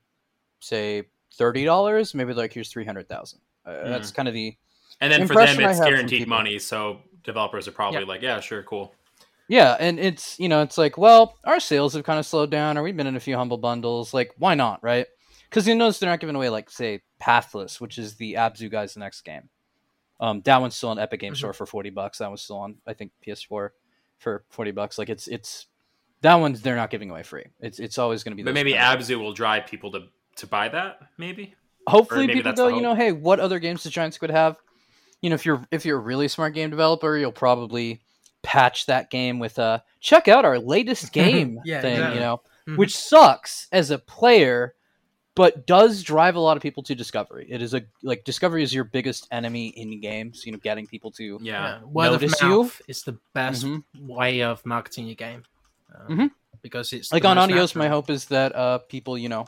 say 0.59 1.03
thirty 1.34 1.65
dollars, 1.65 2.13
maybe 2.13 2.34
like 2.34 2.53
here's 2.53 2.70
three 2.70 2.86
hundred 2.86 3.07
thousand. 3.09 3.39
Uh, 3.65 3.89
That's 3.89 4.11
kind 4.11 4.28
of 4.28 4.34
the 4.34 4.55
And 5.01 5.11
then 5.11 5.28
for 5.28 5.36
them, 5.36 5.59
it's 5.59 5.80
guaranteed 5.80 6.28
money, 6.28 6.59
so 6.59 7.01
developers 7.24 7.68
are 7.68 7.72
probably 7.72 8.01
Yeah. 8.01 8.05
like, 8.07 8.22
"Yeah, 8.22 8.39
sure, 8.39 8.63
cool." 8.63 8.93
Yeah, 9.49 9.78
and 9.80 9.99
it's 9.99 10.38
you 10.39 10.49
know 10.49 10.61
it's 10.61 10.78
like 10.78 10.97
well 10.97 11.38
our 11.45 11.59
sales 11.59 11.93
have 11.93 12.03
kind 12.03 12.20
of 12.20 12.26
slowed 12.26 12.51
down, 12.51 12.78
or 12.78 12.84
we've 12.84 12.97
been 12.97 13.07
in 13.07 13.15
a 13.15 13.20
few 13.22 13.36
humble 13.38 13.57
bundles. 13.57 14.13
Like 14.13 14.32
why 14.38 14.55
not, 14.55 14.84
right? 14.84 15.07
Because 15.49 15.65
you 15.68 15.76
notice 15.76 15.99
they're 15.99 16.09
not 16.09 16.20
giving 16.20 16.36
away 16.36 16.49
like 16.49 16.70
say 16.70 17.01
Pathless, 17.20 17.80
which 17.80 17.97
is 17.97 18.15
the 18.15 18.34
Abzu 18.34 18.70
guys' 18.70 18.97
next 18.97 19.22
game. 19.22 19.47
Um, 20.20 20.41
that 20.41 20.59
one's 20.59 20.76
still 20.76 20.89
on 20.89 20.99
Epic 20.99 21.22
Game 21.22 21.34
Mhm. 21.34 21.38
Store 21.38 21.53
for 21.53 21.65
forty 21.65 21.89
bucks. 21.91 22.18
That 22.18 22.28
one's 22.28 22.41
still 22.41 22.57
on 22.57 22.76
I 22.86 22.93
think 22.93 23.11
PS4 23.26 23.70
for 24.20 24.43
forty 24.49 24.72
bucks. 24.72 24.97
Like 24.97 25.09
it's 25.09 25.28
it's 25.28 25.68
that 26.22 26.36
one's 26.36 26.61
they're 26.61 26.76
not 26.76 26.89
giving 26.89 27.09
away 27.09 27.24
free. 27.24 27.45
It's 27.59 27.80
it's 27.80 27.97
always 27.97 28.24
going 28.24 28.32
to 28.34 28.36
be. 28.36 28.43
But 28.43 28.53
maybe. 28.53 28.74
Abzu 28.74 29.20
will 29.20 29.34
drive 29.34 29.68
people 29.68 29.91
to 29.91 30.03
to 30.38 30.47
buy 30.47 30.70
that. 30.70 30.99
Maybe. 31.18 31.55
hopefully 31.88 32.28
maybe 32.28 32.39
people 32.41 32.53
go 32.53 32.68
you 32.68 32.82
know 32.82 32.93
hey 32.95 33.11
what 33.13 33.39
other 33.39 33.59
games 33.59 33.84
does 33.84 33.91
giant 33.93 34.13
squid 34.13 34.30
have 34.30 34.57
you 35.22 35.30
know 35.30 35.36
if 35.36 35.45
you're 35.45 35.63
if 35.72 35.86
you're 35.86 35.97
a 35.97 36.01
really 36.01 36.28
smart 36.28 36.53
game 36.53 36.70
developer 36.70 37.18
you'll 37.18 37.32
probably 37.32 38.01
patch 38.43 38.86
that 38.88 39.09
game 39.09 39.39
with 39.39 39.57
a 39.57 39.82
check 40.01 40.28
out 40.28 40.43
our 40.45 40.59
latest 40.59 41.11
game 41.22 41.59
Yeah, 41.65 41.82
thing, 41.82 41.93
exactly. 41.93 42.15
you 42.15 42.22
know, 42.22 42.41
Mhm. 42.68 42.78
which 42.78 42.95
sucks 42.97 43.68
as 43.72 43.89
a 43.91 43.97
player, 43.97 44.76
but 45.38 45.66
does 45.68 46.04
drive 46.04 46.36
a 46.36 46.40
lot 46.40 46.58
of 46.58 46.64
people 46.64 46.84
to 46.84 46.96
discovery. 46.96 47.48
It 47.50 47.62
is 47.62 47.74
a 47.74 47.82
like 48.04 48.24
discovery 48.26 48.64
is 48.64 48.74
your 48.74 48.84
biggest 48.84 49.28
enemy 49.32 49.68
in 49.70 50.02
games. 50.02 50.46
You 50.46 50.52
know, 50.52 50.58
getting 50.58 50.86
people 50.88 51.12
to 51.12 51.40
Yeah. 51.42 51.82
Word 51.84 52.14
of 52.14 52.22
Notice 52.22 52.42
you. 52.42 52.72
is 52.88 53.04
the 53.04 53.18
best 53.34 53.64
Mhm. 53.66 53.84
way 54.00 54.42
of 54.42 54.66
marketing 54.66 55.06
your 55.08 55.16
game. 55.16 55.44
Um, 55.96 56.18
Mhm. 56.18 56.32
Because 56.62 56.92
it's 56.92 57.12
like 57.14 57.24
on 57.24 57.36
most 57.38 57.44
Adios. 57.52 57.76
My 57.76 57.88
hope 57.88 58.10
is 58.10 58.26
that 58.26 58.54
uh 58.56 58.80
people, 58.80 59.18
you 59.18 59.30
know, 59.30 59.48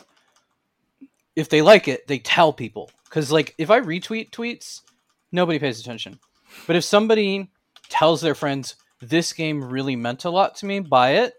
if 1.36 1.50
they 1.50 1.62
like 1.62 1.88
it, 1.88 2.08
they 2.08 2.20
tell 2.20 2.54
people. 2.54 2.92
Because 3.06 3.32
like 3.32 3.56
if 3.58 3.70
I 3.72 3.80
retweet 3.82 4.30
tweets, 4.32 4.82
nobody 5.32 5.60
pays 5.60 5.80
attention. 5.80 6.20
But 6.68 6.76
if 6.76 6.84
somebody 6.84 7.50
tells 7.90 8.22
their 8.22 8.36
friends 8.36 8.76
this 9.02 9.34
game 9.34 9.64
really 9.64 9.96
meant 9.96 10.26
a 10.26 10.30
lot 10.30 10.56
to 10.58 10.66
me, 10.66 10.80
buy 10.80 11.12
it, 11.12 11.34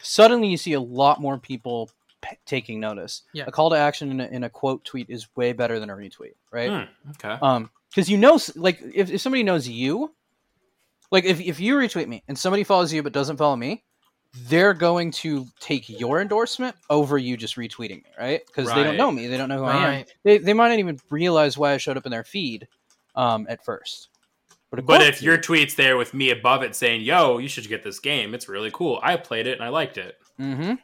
suddenly 0.00 0.48
you 0.48 0.56
see 0.56 0.72
a 0.72 0.80
lot 0.80 1.20
more 1.20 1.38
people 1.38 1.90
p- 2.22 2.38
taking 2.46 2.80
notice. 2.80 3.22
Yeah. 3.34 3.44
A 3.46 3.52
call 3.52 3.70
to 3.70 3.76
action 3.76 4.10
in 4.10 4.20
a, 4.20 4.26
in 4.28 4.44
a 4.44 4.50
quote 4.50 4.84
tweet 4.84 5.10
is 5.10 5.28
way 5.36 5.52
better 5.52 5.78
than 5.78 5.90
a 5.90 5.94
retweet, 5.94 6.34
right? 6.50 6.70
Hmm, 6.70 7.10
okay. 7.10 7.36
Um, 7.42 7.70
because 7.90 8.08
you 8.08 8.16
know, 8.16 8.38
like 8.56 8.80
if, 8.94 9.10
if 9.10 9.20
somebody 9.20 9.42
knows 9.42 9.68
you, 9.68 10.14
like 11.10 11.24
if 11.24 11.40
if 11.40 11.60
you 11.60 11.76
retweet 11.76 12.08
me 12.08 12.22
and 12.26 12.38
somebody 12.38 12.64
follows 12.64 12.92
you 12.92 13.02
but 13.02 13.12
doesn't 13.12 13.36
follow 13.36 13.56
me, 13.56 13.84
they're 14.48 14.72
going 14.72 15.10
to 15.10 15.46
take 15.60 15.88
your 15.88 16.20
endorsement 16.20 16.74
over 16.88 17.18
you 17.18 17.36
just 17.36 17.56
retweeting 17.56 18.02
me, 18.02 18.10
right? 18.18 18.40
Because 18.46 18.72
they 18.72 18.82
don't 18.82 18.96
know 18.96 19.12
me, 19.12 19.26
they 19.26 19.36
don't 19.36 19.48
know 19.48 19.58
who 19.58 19.64
I 19.64 19.94
am. 19.94 20.04
They 20.24 20.38
they 20.38 20.54
might 20.54 20.68
not 20.68 20.78
even 20.78 20.98
realize 21.10 21.58
why 21.58 21.72
I 21.72 21.76
showed 21.76 21.98
up 21.98 22.06
in 22.06 22.12
their 22.12 22.24
feed, 22.24 22.66
um, 23.14 23.46
at 23.48 23.64
first. 23.64 24.08
a 24.72 24.80
But 24.80 25.02
if 25.02 25.20
your 25.20 25.36
tweet's 25.36 25.74
there 25.74 25.98
with 25.98 26.14
me 26.14 26.30
above 26.30 26.62
it 26.62 26.74
saying, 26.74 27.02
"Yo, 27.02 27.36
you 27.38 27.48
should 27.48 27.68
get 27.68 27.82
this 27.82 27.98
game. 27.98 28.34
It's 28.34 28.48
really 28.48 28.70
cool. 28.72 28.98
I 29.02 29.16
played 29.16 29.46
it 29.46 29.52
and 29.52 29.62
I 29.62 29.68
liked 29.68 29.98
it." 29.98 30.16
Mm-hmm. 30.40 30.74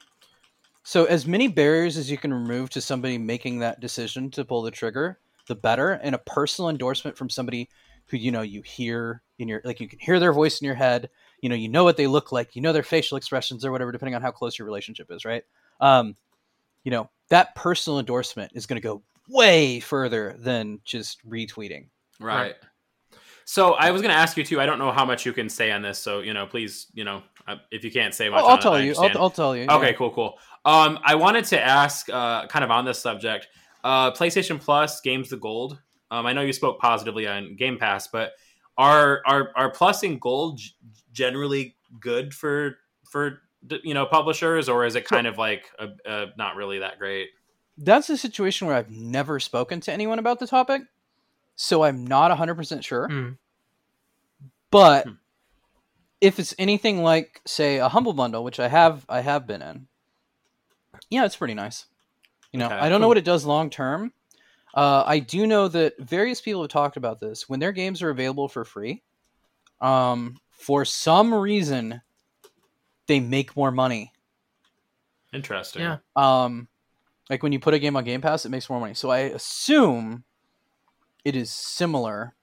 So 0.89 1.05
as 1.05 1.27
many 1.27 1.49
barriers 1.49 1.99
as 1.99 2.11
you 2.11 2.17
can 2.17 2.33
remove 2.33 2.71
to 2.71 2.81
somebody 2.81 3.19
making 3.19 3.59
that 3.59 3.79
decision 3.79 4.31
to 4.31 4.43
pull 4.43 4.63
the 4.63 4.71
trigger, 4.71 5.19
the 5.47 5.55
better. 5.55 5.93
And 6.03 6.15
a 6.15 6.19
personal 6.19 6.71
endorsement 6.71 7.15
from 7.15 7.29
somebody 7.29 7.69
who 8.07 8.17
you 8.17 8.33
know 8.33 8.41
you 8.41 8.63
hear 8.63 9.21
in 9.39 9.49
your 9.49 9.61
like 9.67 9.81
you 9.81 9.87
can 9.87 9.99
hear 9.99 10.19
their 10.19 10.33
voice 10.33 10.63
in 10.63 10.65
your 10.65 10.75
head. 10.75 11.11
You 11.43 11.51
know, 11.51 11.57
you 11.57 11.69
know 11.69 11.85
what 11.85 11.99
they 11.99 12.07
look 12.07 12.33
like, 12.33 12.57
you 12.57 12.63
know 12.63 12.73
their 12.73 12.83
facial 12.83 13.19
expressions 13.19 13.67
or 13.67 13.71
whatever, 13.71 13.93
depending 13.93 14.15
on 14.15 14.23
how 14.23 14.31
close 14.31 14.59
your 14.59 14.65
relationship 14.65 15.11
is, 15.11 15.27
right? 15.27 15.45
Um, 15.79 16.17
you 16.85 16.91
know, 16.91 17.11
that 17.29 17.55
personal 17.55 17.99
endorsement 17.99 18.53
is 18.55 18.65
gonna 18.65 18.81
go 18.81 19.03
way 19.29 19.81
further 19.81 20.37
than 20.39 20.81
just 20.87 21.21
retweeting. 21.29 21.89
Right. 22.19 22.55
So 23.45 23.73
I 23.73 23.93
was 23.93 24.03
going 24.03 24.13
to 24.13 24.19
ask 24.19 24.37
you 24.37 24.45
too. 24.45 24.61
I 24.61 24.67
don't 24.67 24.79
know 24.79 24.93
how 24.93 25.07
much 25.07 25.25
you 25.25 25.33
can 25.33 25.49
say 25.49 25.71
on 25.71 25.81
this, 25.81 25.99
so 25.99 26.21
you 26.21 26.35
know, 26.35 26.45
please, 26.45 26.89
you 26.93 27.03
know, 27.03 27.23
uh, 27.47 27.57
if 27.71 27.83
you 27.83 27.91
can't 27.91 28.15
say 28.15 28.29
much, 28.29 28.41
I'll, 28.41 28.45
on 28.45 28.51
I'll 28.51 28.59
it, 28.59 28.61
tell 28.61 28.75
I 28.75 28.81
you. 28.83 28.95
I'll. 28.99 29.23
I'll 29.23 29.31
tell 29.31 29.57
you. 29.57 29.65
Okay, 29.71 29.87
yeah. 29.87 29.93
cool, 29.93 30.11
cool. 30.11 30.39
Um, 30.69 30.99
I 31.03 31.15
wanted 31.15 31.45
to 31.47 31.59
ask, 31.61 32.09
uh, 32.11 32.47
kind 32.49 32.63
of 32.65 32.71
on 32.71 32.85
this 32.85 32.99
subject, 32.99 33.49
uh, 33.85 34.11
PlayStation 34.13 34.61
Plus 34.61 35.01
games 35.01 35.31
the 35.31 35.39
gold. 35.39 35.81
Um, 36.11 36.27
I 36.27 36.35
know 36.35 36.43
you 36.43 36.53
spoke 36.53 36.79
positively 36.79 37.27
on 37.27 37.57
Game 37.57 37.79
Pass, 37.79 38.07
but 38.07 38.33
are 38.77 39.23
are 39.27 39.51
are 39.57 39.71
Plus 39.71 40.03
and 40.03 40.21
Gold 40.21 40.59
g- 40.59 40.73
generally 41.13 41.75
good 42.01 42.35
for 42.35 42.77
for 43.11 43.41
you 43.83 43.95
know 43.95 44.05
publishers, 44.05 44.69
or 44.69 44.85
is 44.85 44.95
it 44.95 45.07
kind 45.07 45.27
of 45.27 45.39
like 45.39 45.71
a, 45.79 45.89
a, 46.05 46.27
not 46.37 46.55
really 46.57 46.81
that 46.81 46.99
great? 46.99 47.29
That's 47.79 48.11
a 48.11 48.17
situation 48.19 48.67
where 48.67 48.77
I've 48.77 48.91
never 48.91 49.41
spoken 49.41 49.81
to 49.81 49.93
anyone 49.93 50.19
about 50.19 50.39
the 50.39 50.47
topic, 50.47 50.83
so 51.57 51.83
I'm 51.83 52.07
not 52.07 52.37
100% 52.37 52.85
sure. 52.85 53.09
Hmm. 53.09 53.29
But 54.71 55.07
Hmm. 55.07 55.13
if 56.21 56.39
it's 56.39 56.55
anything 56.59 57.03
like, 57.03 57.41
say, 57.47 57.79
a 57.79 57.89
humble 57.89 58.13
bundle, 58.13 58.43
which 58.45 58.59
I 58.61 58.69
have, 58.69 59.07
I 59.09 59.21
have 59.21 59.47
been 59.47 59.63
in, 59.63 59.87
yeah, 61.11 61.25
it's 61.25 61.37
pretty 61.37 61.55
nice. 61.55 61.87
You 62.53 62.59
know, 62.59 62.67
Okay, 62.67 62.75
I 62.77 62.89
don't 62.89 63.01
know 63.01 63.09
what 63.09 63.19
it 63.19 63.25
does 63.25 63.45
long 63.45 63.71
term. 63.71 64.13
Uh, 64.75 65.03
I 65.07 65.19
do 65.19 65.47
know 65.47 65.69
that 65.69 65.99
various 65.99 66.41
people 66.41 66.63
have 66.63 66.71
talked 66.71 66.97
about 66.97 67.21
this. 67.21 67.49
When 67.49 67.59
their 67.61 67.73
games 67.73 68.03
are 68.03 68.11
available 68.11 68.49
for 68.49 68.65
free, 68.65 69.03
um, 69.81 70.37
for 70.51 70.85
some 70.85 71.33
reason, 71.35 72.01
they 73.07 73.21
make 73.21 73.57
more 73.57 73.71
money. 73.71 74.13
Interesting. 75.33 75.83
Yeah. 75.83 75.99
Um, 76.17 76.69
like 77.29 77.43
when 77.43 77.53
you 77.53 77.61
put 77.61 77.75
a 77.75 77.79
game 77.79 77.97
on 77.97 78.05
Game 78.05 78.21
Pass, 78.21 78.47
it 78.47 78.51
makes 78.51 78.69
more 78.71 78.81
money. 78.81 78.95
So 78.95 79.11
I 79.11 79.19
assume 79.21 80.25
it 81.25 81.37
is 81.37 81.53
similar, 81.53 82.35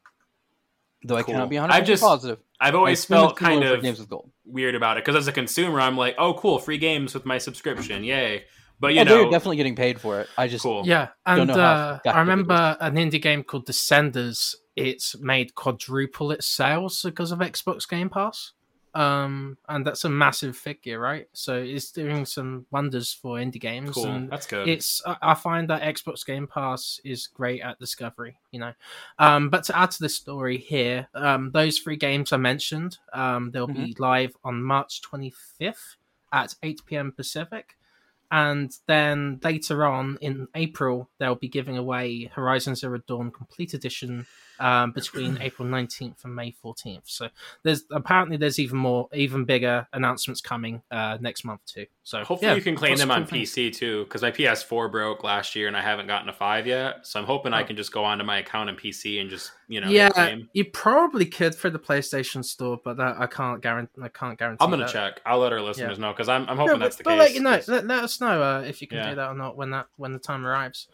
though 1.03 1.16
I 1.16 1.24
Cool. 1.24 1.34
cannot 1.36 1.49
be 1.49 1.55
100% 1.55 1.72
I've 1.72 1.86
just 1.86 2.03
positive. 2.03 2.39
I've 2.59 2.76
always 2.76 3.03
felt 3.05 3.38
kind 3.38 3.53
similar 3.55 3.70
for 3.72 3.78
of 3.78 3.84
games 3.84 3.99
with 3.99 4.09
gold. 4.09 4.30
Weird 4.45 4.75
about 4.75 4.97
it 4.97 5.05
because 5.05 5.17
as 5.17 5.27
a 5.27 5.31
consumer, 5.31 5.79
I'm 5.79 5.97
like, 5.97 6.15
oh, 6.17 6.33
cool, 6.33 6.59
free 6.59 6.77
games 6.77 7.13
with 7.13 7.25
my 7.25 7.37
subscription, 7.37 8.03
yay! 8.03 8.45
But 8.79 8.93
you 8.93 9.01
oh, 9.01 9.03
know, 9.03 9.15
they're 9.15 9.31
definitely 9.31 9.57
getting 9.57 9.75
paid 9.75 10.01
for 10.01 10.21
it. 10.21 10.29
I 10.37 10.47
just 10.47 10.63
cool. 10.63 10.83
Yeah, 10.85 11.09
Don't 11.25 11.39
and 11.41 11.47
know 11.49 11.53
uh, 11.63 11.89
effective 11.91 12.15
I 12.15 12.17
it 12.17 12.19
remember 12.19 12.77
an 12.79 12.95
indie 12.95 13.21
game 13.21 13.43
called 13.43 13.67
Descenders. 13.67 14.55
It's 14.75 15.17
made 15.19 15.55
quadruple 15.55 16.31
its 16.31 16.45
sales 16.45 17.01
because 17.01 17.31
of 17.31 17.39
Xbox 17.39 17.87
Game 17.87 18.09
Pass, 18.09 18.51
um, 18.95 19.57
and 19.67 19.85
that's 19.85 20.05
a 20.05 20.09
massive 20.09 20.55
figure, 20.55 20.99
right? 20.99 21.27
So 21.33 21.55
it's 21.55 21.91
doing 21.91 22.25
some 22.25 22.65
wonders 22.71 23.11
for 23.11 23.35
indie 23.35 23.59
games. 23.59 23.91
Cool. 23.91 24.05
And 24.05 24.29
That's 24.29 24.47
good. 24.47 24.69
it's 24.69 25.01
I- 25.05 25.33
find 25.35 25.69
that 25.69 25.81
Xbox 25.81 26.25
Game 26.25 26.47
Pass 26.47 27.01
is 27.03 27.27
great 27.27 27.61
at 27.61 27.77
discovery, 27.77 28.37
you 28.51 28.59
know. 28.61 28.71
Um, 29.19 29.49
but 29.49 29.65
to 29.65 29.77
add 29.77 29.91
to 29.91 29.99
the 29.99 30.07
story 30.07 30.57
here, 30.57 31.09
um, 31.13 31.51
those 31.51 31.77
three 31.79 31.97
games 31.97 32.31
I 32.31 32.37
mentioned, 32.37 32.97
um, 33.11 33.51
they'll 33.51 33.67
be 33.67 33.93
live 33.99 34.33
on 34.45 34.63
March 34.63 35.01
25th 35.01 35.97
at 36.31 36.55
8 36.63 36.81
p.m. 36.85 37.11
Pacific, 37.11 37.75
and 38.31 38.75
then 38.87 39.41
later 39.43 39.85
on 39.85 40.17
in 40.21 40.47
April 40.55 41.09
they'll 41.17 41.35
be 41.35 41.49
giving 41.49 41.77
away 41.77 42.31
Horizon 42.33 42.75
Zero 42.75 43.01
Dawn 43.05 43.29
Complete 43.29 43.73
Edition 43.73 44.25
um, 44.60 44.91
between 44.91 45.38
April 45.41 45.68
19th 45.68 46.24
and 46.24 46.36
May 46.36 46.53
14th. 46.64 47.01
So 47.06 47.30
there's 47.64 47.84
apparently 47.91 48.38
there's 48.38 48.60
even 48.60 48.78
more, 48.78 49.10
even 49.14 49.45
bigger 49.45 49.88
announcements 49.93 50.41
coming 50.41 50.82
uh, 50.91 51.18
next 51.22 51.43
month 51.45 51.62
too. 51.66 51.86
So 52.03 52.24
Hopefully, 52.24 52.51
yeah, 52.51 52.56
you 52.56 52.62
can 52.62 52.76
claim 52.76 52.97
them 52.97 53.10
on 53.12 53.26
things. 53.26 53.51
PC 53.51 53.74
too, 53.76 54.03
because 54.06 54.22
my 54.22 54.32
PS4 54.32 54.91
broke 54.91 55.24
last 55.24 55.56
year 55.56 55.68
and 55.68 55.76
I 55.76 55.82
haven't 55.82 56.08
gotten 56.08 56.30
a 56.30 56.34
five 56.34 56.68
yet. 56.68 57.06
So 57.08 57.20
I'm 57.20 57.26
hoping 57.26 57.53
I 57.53 57.64
Oh. 57.64 57.66
can 57.66 57.76
just 57.76 57.91
go 57.91 58.03
onto 58.03 58.24
my 58.24 58.38
account 58.38 58.70
on 58.70 58.76
PC 58.76 59.20
and 59.22 59.30
just 59.30 59.51
you 59.68 59.82
know 59.82 59.89
yeah, 59.89 60.36
you 60.53 60.66
probably 60.66 61.26
could 61.26 61.56
for 61.56 61.70
the 61.70 61.80
PlayStation 61.80 62.45
Store, 62.45 62.80
but 62.84 62.97
that, 62.97 63.16
I 63.20 63.26
can't 63.28 63.62
guarantee. 63.62 64.01
I 64.01 64.10
can't 64.10 64.38
guarantee. 64.38 64.64
I'm 64.64 64.70
gonna 64.70 64.84
that. 64.86 64.91
check. 64.93 65.22
I'll 65.26 65.39
let 65.39 65.51
our 65.51 65.62
listeners 65.62 65.97
know 65.97 66.12
because 66.12 66.30
I'm, 66.30 66.47
I'm 66.47 66.58
No, 66.58 66.64
hoping 66.64 66.74
but, 66.80 66.86
that's 66.86 66.95
the 66.97 67.03
but 67.03 67.12
case. 67.12 67.20
let 67.20 67.34
you 67.34 67.41
know. 67.41 67.60
Let, 67.68 67.88
let 67.88 68.03
us 68.03 68.22
know 68.22 68.41
uh, 68.43 68.62
if 68.62 68.82
you 68.82 68.88
can 68.88 68.97
Yeah. 68.99 69.10
do 69.10 69.16
that 69.16 69.30
or 69.30 69.34
not 69.36 69.58
when 69.58 69.72
that 69.72 69.88
when 69.97 70.14
the 70.14 70.20
time 70.20 70.45
arrives. 70.45 70.88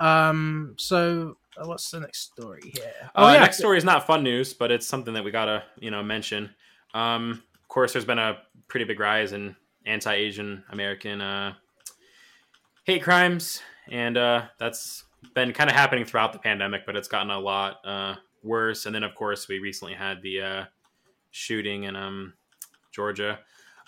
Um. 0.00 0.74
So 0.78 1.36
uh, 1.56 1.66
what's 1.66 1.90
the 1.90 2.00
next 2.00 2.32
story 2.32 2.72
here? 2.74 3.10
Oh, 3.14 3.26
uh, 3.26 3.34
next 3.34 3.58
story 3.58 3.78
is 3.78 3.84
not 3.84 4.06
fun 4.06 4.22
news, 4.22 4.54
but 4.54 4.70
it's 4.70 4.86
something 4.86 5.14
that 5.14 5.24
we 5.24 5.30
gotta 5.30 5.64
you 5.78 5.90
know 5.90 6.02
mention. 6.02 6.50
Um, 6.94 7.42
of 7.54 7.68
course, 7.68 7.92
there's 7.92 8.04
been 8.04 8.18
a 8.18 8.38
pretty 8.68 8.84
big 8.84 8.98
rise 8.98 9.32
in 9.32 9.56
anti-Asian 9.86 10.64
American 10.70 11.20
uh, 11.20 11.54
hate 12.84 13.02
crimes, 13.02 13.60
and 13.88 14.16
uh, 14.16 14.42
that's 14.58 15.04
been 15.34 15.52
kind 15.52 15.70
of 15.70 15.76
happening 15.76 16.04
throughout 16.04 16.32
the 16.32 16.38
pandemic, 16.38 16.86
but 16.86 16.96
it's 16.96 17.08
gotten 17.08 17.30
a 17.30 17.38
lot 17.38 17.78
uh, 17.84 18.14
worse. 18.42 18.86
And 18.86 18.94
then, 18.94 19.02
of 19.02 19.14
course, 19.14 19.48
we 19.48 19.58
recently 19.58 19.94
had 19.94 20.22
the 20.22 20.40
uh, 20.40 20.64
shooting 21.30 21.84
in 21.84 21.96
um, 21.96 22.34
Georgia. 22.92 23.38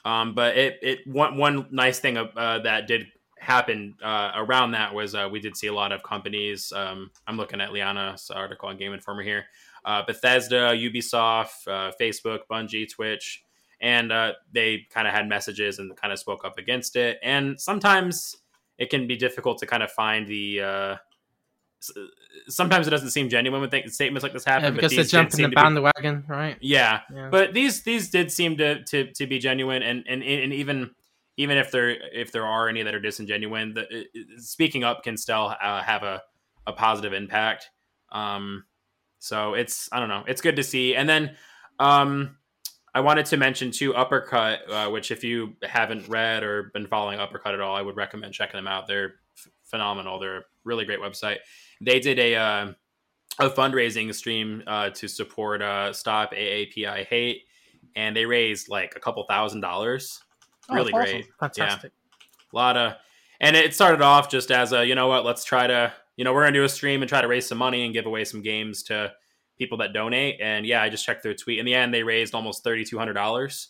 Um, 0.05 0.35
but 0.35 0.57
it, 0.57 0.79
it 0.83 1.07
one 1.07 1.37
one 1.37 1.67
nice 1.71 2.01
thing 2.01 2.17
uh, 2.17 2.59
that 2.65 2.87
did 2.89 3.07
happen 3.43 3.95
uh, 4.03 4.31
around 4.37 4.71
that 4.71 4.95
was 4.95 5.15
uh, 5.15 5.29
we 5.31 5.41
did 5.41 5.57
see 5.57 5.67
a 5.67 5.75
lot 5.75 5.91
of 5.91 6.03
companies. 6.05 6.73
Um, 6.75 7.11
I'm 7.27 7.37
looking 7.37 7.61
at 7.61 7.71
Liana's 7.73 8.31
article 8.31 8.69
on 8.69 8.77
Game 8.77 8.93
Informer 8.93 9.23
here. 9.23 9.45
Uh, 9.85 10.03
Bethesda, 10.07 10.73
Ubisoft, 10.77 11.67
uh, 11.67 11.91
Facebook, 12.01 12.41
Bungie, 12.49 12.89
Twitch, 12.89 13.43
and 13.81 14.13
uh, 14.13 14.33
they 14.53 14.87
kind 14.91 15.09
of 15.09 15.13
had 15.15 15.29
messages 15.29 15.81
and 15.81 15.97
kind 15.97 16.13
of 16.13 16.21
spoke 16.21 16.45
up 16.45 16.57
against 16.57 16.95
it. 16.95 17.19
And 17.23 17.61
sometimes 17.61 18.37
it 18.79 18.91
can 18.91 19.09
be 19.09 19.17
difficult 19.17 19.59
to 19.59 19.67
kind 19.67 19.83
of 19.83 19.91
find 19.91 20.27
the. 20.29 20.61
Uh, 20.61 20.97
sometimes 22.49 22.87
it 22.87 22.91
doesn't 22.91 23.11
seem 23.11 23.29
genuine 23.29 23.61
when 23.61 23.71
th- 23.71 23.89
statements 23.89 24.23
like 24.23 24.33
this 24.33 24.45
happen. 24.45 24.67
Yeah, 24.67 24.71
because 24.71 24.95
they're 24.95 25.05
jumping 25.05 25.39
the 25.39 25.43
to 25.43 25.49
be- 25.49 25.55
bandwagon, 25.57 26.25
right? 26.29 26.57
yeah, 26.61 27.01
Yeah. 27.13 27.29
but 27.31 27.55
these 27.55 27.83
these 27.83 28.09
did 28.11 28.31
seem 28.31 28.57
to 28.59 28.85
to, 28.85 29.13
to 29.15 29.27
be 29.27 29.41
genuine, 29.41 29.83
and, 29.83 30.05
and 30.09 30.23
and 30.23 30.53
even 30.53 30.93
even 31.37 31.57
if 31.57 31.71
there 31.71 31.91
if 31.91 32.33
there 32.33 32.47
are 32.47 32.69
any 32.69 32.83
that 32.83 32.95
are 32.95 33.01
disingenuine, 33.01 33.75
the, 33.75 34.07
speaking 34.39 34.85
up 34.85 35.03
can 35.03 35.17
still 35.17 35.55
uh, 35.63 35.83
have 35.83 36.03
a, 36.03 36.23
a 36.67 36.73
positive 36.73 37.13
impact. 37.13 37.71
Um, 38.11 38.65
so 39.19 39.55
it's 39.55 39.89
I 39.93 40.01
don't 40.01 40.09
know, 40.09 40.25
it's 40.27 40.41
good 40.41 40.57
to 40.57 40.63
see. 40.63 40.95
And 40.95 41.09
then 41.09 41.37
um, 41.79 42.37
I 42.95 43.01
wanted 43.01 43.27
to 43.27 43.37
mention 43.37 43.71
too 43.71 43.95
Uppercut, 43.95 44.71
uh, 44.71 44.91
which 44.91 45.11
if 45.11 45.25
you 45.25 45.55
haven't 45.63 46.09
read 46.09 46.43
or 46.43 46.71
been 46.75 46.87
following 46.87 47.19
Uppercut 47.19 47.55
at 47.55 47.61
all, 47.61 47.75
I 47.75 47.83
would 47.83 47.97
recommend 47.97 48.35
checking 48.35 48.59
them 48.59 48.67
out. 48.67 48.87
They're 48.87 49.15
f- 49.37 49.49
phenomenal. 49.65 50.19
They're 50.19 50.39
a 50.39 50.45
really 50.65 50.85
great 50.85 51.01
website. 51.01 51.39
They 51.81 52.01
did 52.01 52.19
a 52.19 52.37
uh, 52.37 52.73
a 53.41 53.49
fundraising 53.49 54.15
stream 54.15 54.63
uh, 54.67 54.91
to 54.91 55.09
support 55.09 55.63
uh, 55.63 55.93
Stop 55.93 56.33
AAPI 56.33 57.07
Hate, 57.07 57.45
and 57.97 58.15
they 58.15 58.27
raised 58.27 58.69
like 58.69 58.95
a 58.97 59.01
couple 59.01 59.25
thousand 59.25 59.61
dollars. 59.61 60.21
Oh, 60.73 60.77
Really 60.77 60.93
awesome. 60.93 61.13
great. 61.13 61.27
Fantastic. 61.41 61.93
A 62.53 62.57
lot 62.57 62.77
of, 62.77 62.95
and 63.41 63.57
it 63.57 63.75
started 63.75 64.03
off 64.03 64.31
just 64.31 64.51
as 64.51 64.73
a, 64.73 64.85
you 64.87 64.95
know 64.95 65.09
what, 65.09 65.25
let's 65.25 65.45
try 65.45 65.67
to, 65.67 65.93
you 66.17 66.25
know, 66.25 66.33
we're 66.33 66.43
gonna 66.43 66.53
do 66.53 66.65
a 66.65 66.69
stream 66.69 67.03
and 67.03 67.09
try 67.09 67.21
to 67.21 67.29
raise 67.29 67.47
some 67.47 67.59
money 67.59 67.85
and 67.85 67.93
give 67.95 68.07
away 68.07 68.25
some 68.25 68.43
games 68.43 68.83
to 68.85 69.13
people 69.59 69.79
that 69.79 69.93
donate. 69.93 70.39
And 70.41 70.67
yeah, 70.67 70.83
I 70.83 70.89
just 70.89 71.05
checked 71.05 71.23
their 71.23 71.35
tweet. 71.35 71.59
In 71.59 71.67
the 71.67 71.75
end, 71.75 71.93
they 71.95 72.03
raised 72.03 72.35
almost 72.35 72.63
thirty 72.63 72.85
two 72.85 72.99
hundred 72.99 73.15
dollars. 73.15 73.69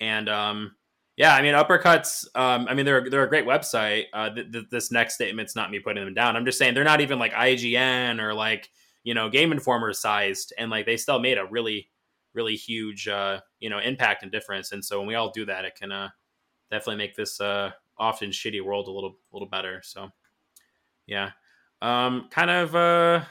And 0.00 0.28
um, 0.28 0.76
yeah, 1.16 1.34
I 1.34 1.42
mean, 1.42 1.54
uppercuts. 1.54 2.26
Um, 2.34 2.66
I 2.68 2.74
mean, 2.74 2.84
they're 2.86 3.08
they're 3.08 3.24
a 3.24 3.28
great 3.28 3.46
website. 3.46 4.06
Uh, 4.12 4.30
th- 4.30 4.52
th- 4.52 4.64
this 4.70 4.90
next 4.92 5.14
statement's 5.14 5.56
not 5.56 5.70
me 5.70 5.78
putting 5.78 6.04
them 6.04 6.14
down. 6.14 6.36
I'm 6.36 6.44
just 6.44 6.58
saying 6.58 6.74
they're 6.74 6.84
not 6.84 7.00
even 7.00 7.18
like 7.18 7.32
IGN 7.32 8.20
or 8.20 8.34
like 8.34 8.68
you 9.04 9.14
know 9.14 9.28
Game 9.30 9.52
Informer 9.52 9.92
sized, 9.92 10.52
and 10.58 10.70
like 10.70 10.86
they 10.86 10.96
still 10.96 11.18
made 11.18 11.38
a 11.38 11.46
really 11.46 11.88
really 12.34 12.56
huge 12.56 13.08
uh, 13.08 13.40
you 13.60 13.70
know 13.70 13.78
impact 13.78 14.22
and 14.22 14.32
difference. 14.32 14.72
And 14.72 14.84
so 14.84 14.98
when 14.98 15.06
we 15.06 15.14
all 15.14 15.30
do 15.30 15.44
that, 15.46 15.64
it 15.64 15.74
can 15.76 15.92
uh, 15.92 16.08
definitely 16.72 16.96
make 16.96 17.14
this 17.14 17.40
uh, 17.40 17.70
often 17.96 18.30
shitty 18.30 18.64
world 18.64 18.88
a 18.88 18.90
little 18.90 19.16
little 19.32 19.48
better. 19.48 19.80
So 19.84 20.10
yeah, 21.06 21.30
um, 21.80 22.28
kind 22.30 22.50
of 22.50 22.74
uh, 22.74 23.24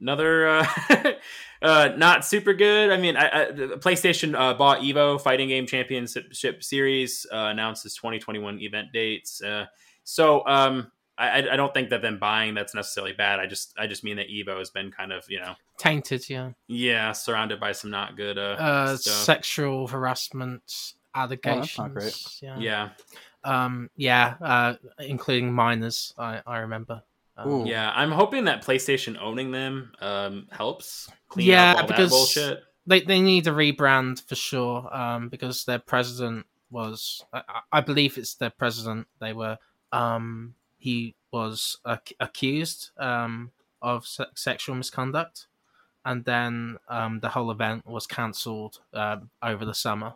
another 0.00 0.48
uh, 0.48 0.66
uh, 1.62 1.90
not 1.96 2.24
super 2.24 2.54
good. 2.54 2.90
I 2.90 2.96
mean, 2.96 3.16
I, 3.16 3.28
I, 3.28 3.50
the 3.52 3.78
PlayStation 3.78 4.34
uh, 4.34 4.54
bought 4.54 4.80
Evo 4.80 5.20
Fighting 5.20 5.48
Game 5.48 5.66
Championship 5.66 6.64
Series, 6.64 7.26
uh, 7.32 7.36
announced 7.36 7.86
its 7.86 7.94
2021 7.96 8.60
event 8.60 8.88
dates. 8.92 9.42
Uh, 9.42 9.66
so 10.04 10.44
um, 10.46 10.90
I, 11.20 11.38
I 11.52 11.56
don't 11.56 11.74
think 11.74 11.90
that 11.90 12.02
them 12.02 12.18
buying 12.18 12.54
that's 12.54 12.74
necessarily 12.74 13.12
bad. 13.12 13.40
I 13.40 13.46
just 13.46 13.74
I 13.78 13.86
just 13.86 14.02
mean 14.02 14.16
that 14.16 14.28
Evo 14.28 14.58
has 14.58 14.70
been 14.70 14.90
kind 14.90 15.12
of 15.12 15.24
you 15.28 15.38
know 15.38 15.54
Tainted, 15.78 16.28
yeah. 16.28 16.50
yeah 16.66 17.12
surrounded 17.12 17.60
by 17.60 17.72
some 17.72 17.90
not 17.90 18.16
good 18.16 18.38
uh, 18.38 18.56
Uh, 18.58 18.96
sexual 18.96 19.86
harassment 19.86 20.94
allegations. 21.14 21.78
not 21.78 21.94
great. 21.94 22.38
Yeah. 22.42 22.58
yeah, 22.58 22.88
Um. 23.44 23.90
Yeah. 23.96 24.34
Uh. 24.40 24.74
Including 25.00 25.52
minors. 25.52 26.14
I. 26.18 26.42
I 26.46 26.58
remember. 26.58 27.02
Um, 27.36 27.64
yeah. 27.66 27.90
I'm 27.94 28.10
hoping 28.12 28.44
that 28.44 28.62
PlayStation 28.64 29.16
owning 29.20 29.50
them 29.50 29.92
um, 30.00 30.46
helps 30.50 31.08
clean 31.28 31.46
Yeah, 31.46 31.72
up 31.72 31.76
all 31.78 31.86
because- 31.86 32.10
that 32.10 32.16
bullshit. 32.16 32.64
They 32.86 33.00
they 33.02 33.20
need 33.20 33.46
a 33.46 33.50
rebrand 33.50 34.26
for 34.28 34.34
sure. 34.34 34.88
Um. 34.94 35.28
Because 35.28 35.64
their 35.64 35.78
president 35.78 36.46
was. 36.70 37.24
I, 37.32 37.42
I 37.72 37.80
believe 37.80 38.18
it's 38.18 38.34
their 38.34 38.50
president. 38.50 39.06
They 39.20 39.32
were. 39.32 39.58
Um. 39.92 40.54
He 40.78 41.14
was 41.32 41.78
ac- 41.86 42.16
accused. 42.20 42.90
Um. 42.98 43.52
Of 43.82 44.06
se- 44.06 44.26
sexual 44.34 44.74
misconduct, 44.74 45.46
and 46.04 46.22
then 46.26 46.76
um 46.88 47.20
the 47.20 47.30
whole 47.30 47.50
event 47.50 47.86
was 47.86 48.06
cancelled. 48.06 48.80
Um. 48.92 49.30
Over 49.42 49.64
the 49.64 49.74
summer. 49.74 50.14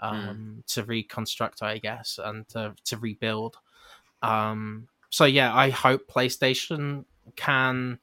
Um. 0.00 0.62
To 0.68 0.84
reconstruct, 0.84 1.62
I 1.62 1.78
guess, 1.78 2.18
and 2.22 2.48
to 2.50 2.74
to 2.84 2.96
rebuild. 2.96 3.56
Um. 4.22 4.88
So 5.10 5.24
yeah, 5.24 5.54
I 5.54 5.70
hope 5.70 6.06
PlayStation 6.08 7.04
can 7.36 7.98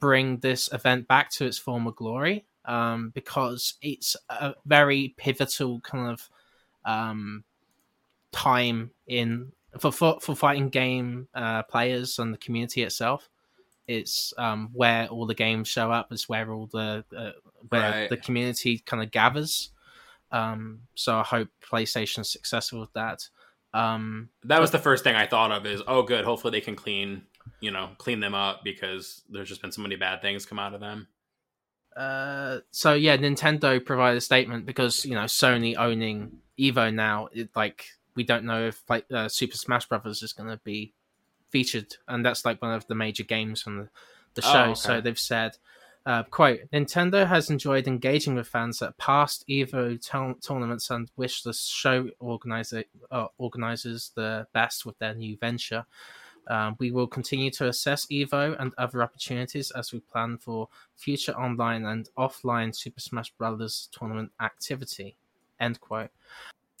bring 0.00 0.38
this 0.38 0.68
event 0.72 1.06
back 1.08 1.30
to 1.30 1.44
its 1.46 1.58
former 1.58 1.92
glory 1.92 2.44
um, 2.64 3.10
because 3.10 3.74
it's 3.82 4.16
a 4.28 4.54
very 4.64 5.14
pivotal 5.16 5.80
kind 5.80 6.08
of 6.12 6.28
um, 6.84 7.44
time 8.32 8.90
in 9.06 9.52
for, 9.78 9.92
for 9.92 10.18
for 10.20 10.34
fighting 10.34 10.68
game 10.68 11.28
uh, 11.34 11.62
players 11.64 12.18
and 12.18 12.32
the 12.32 12.38
community 12.38 12.82
itself. 12.82 13.28
It's 13.86 14.32
um, 14.38 14.70
where 14.72 15.06
all 15.08 15.26
the 15.26 15.34
games 15.34 15.68
show 15.68 15.92
up. 15.92 16.10
It's 16.10 16.28
where 16.28 16.50
all 16.52 16.66
the 16.66 17.04
uh, 17.16 17.32
where 17.68 17.90
Right. 17.90 18.10
the 18.10 18.16
community 18.16 18.78
kind 18.78 19.02
of 19.02 19.10
gathers. 19.10 19.70
Um, 20.32 20.80
so 20.94 21.18
I 21.18 21.22
hope 21.22 21.48
PlayStation's 21.68 22.30
successful 22.30 22.80
with 22.80 22.92
that. 22.94 23.20
Um, 23.72 24.30
That 24.44 24.60
was 24.60 24.70
the 24.70 24.78
first 24.78 25.04
thing 25.04 25.14
I 25.14 25.26
thought 25.26 25.52
of. 25.52 25.66
Is 25.66 25.82
oh, 25.86 26.02
good. 26.02 26.24
Hopefully 26.24 26.50
they 26.52 26.60
can 26.60 26.76
clean 26.76 27.22
you 27.60 27.70
know 27.70 27.90
clean 27.98 28.18
them 28.20 28.34
up 28.34 28.64
because 28.64 29.22
there's 29.30 29.48
just 29.48 29.62
been 29.62 29.70
so 29.70 29.80
many 29.82 29.94
bad 29.96 30.20
things 30.20 30.44
come 30.46 30.58
out 30.58 30.74
of 30.74 30.80
them. 30.80 31.06
Uh, 31.96 32.58
so 32.72 32.92
yeah, 32.94 33.16
Nintendo 33.16 33.82
provided 33.84 34.18
a 34.18 34.20
statement 34.20 34.66
because 34.66 35.04
you 35.04 35.14
know 35.14 35.24
Sony 35.24 35.76
owning 35.76 36.38
Evo 36.58 36.92
now, 36.92 37.28
it, 37.32 37.50
like 37.54 37.86
we 38.14 38.24
don't 38.24 38.44
know 38.44 38.66
if 38.68 38.82
like 38.88 39.06
uh, 39.12 39.28
Super 39.28 39.56
Smash 39.56 39.86
Brothers 39.88 40.22
is 40.22 40.32
going 40.32 40.50
to 40.50 40.58
be 40.64 40.92
featured, 41.50 41.94
and 42.08 42.24
that's 42.24 42.44
like 42.44 42.60
one 42.60 42.72
of 42.72 42.86
the 42.86 42.94
major 42.94 43.22
games 43.24 43.62
from 43.62 43.78
the, 43.78 43.88
the 44.34 44.42
Oh, 44.46 44.52
show. 44.52 44.62
okay. 44.64 44.74
So 44.74 45.00
they've 45.00 45.18
said, 45.18 45.56
uh, 46.06 46.22
"quote 46.24 46.60
Nintendo 46.72 47.26
has 47.26 47.50
enjoyed 47.50 47.86
engaging 47.86 48.34
with 48.34 48.48
fans 48.48 48.80
at 48.80 48.96
past 48.96 49.44
Evo 49.48 50.00
tour- 50.00 50.36
tournaments 50.40 50.88
and 50.90 51.10
wish 51.16 51.42
the 51.42 51.52
show 51.52 52.08
organizer 52.18 52.84
uh, 53.10 53.26
organizers 53.36 54.12
the 54.14 54.46
best 54.54 54.86
with 54.86 54.98
their 54.98 55.14
new 55.14 55.36
venture." 55.36 55.84
Um, 56.48 56.76
we 56.78 56.92
will 56.92 57.08
continue 57.08 57.50
to 57.52 57.68
assess 57.68 58.06
Evo 58.06 58.56
and 58.58 58.72
other 58.78 59.02
opportunities 59.02 59.72
as 59.72 59.92
we 59.92 60.00
plan 60.00 60.38
for 60.38 60.68
future 60.94 61.32
online 61.32 61.84
and 61.84 62.08
offline 62.16 62.74
Super 62.74 63.00
Smash 63.00 63.32
Bros. 63.32 63.88
tournament 63.90 64.30
activity. 64.40 65.16
End 65.58 65.80
quote. 65.80 66.10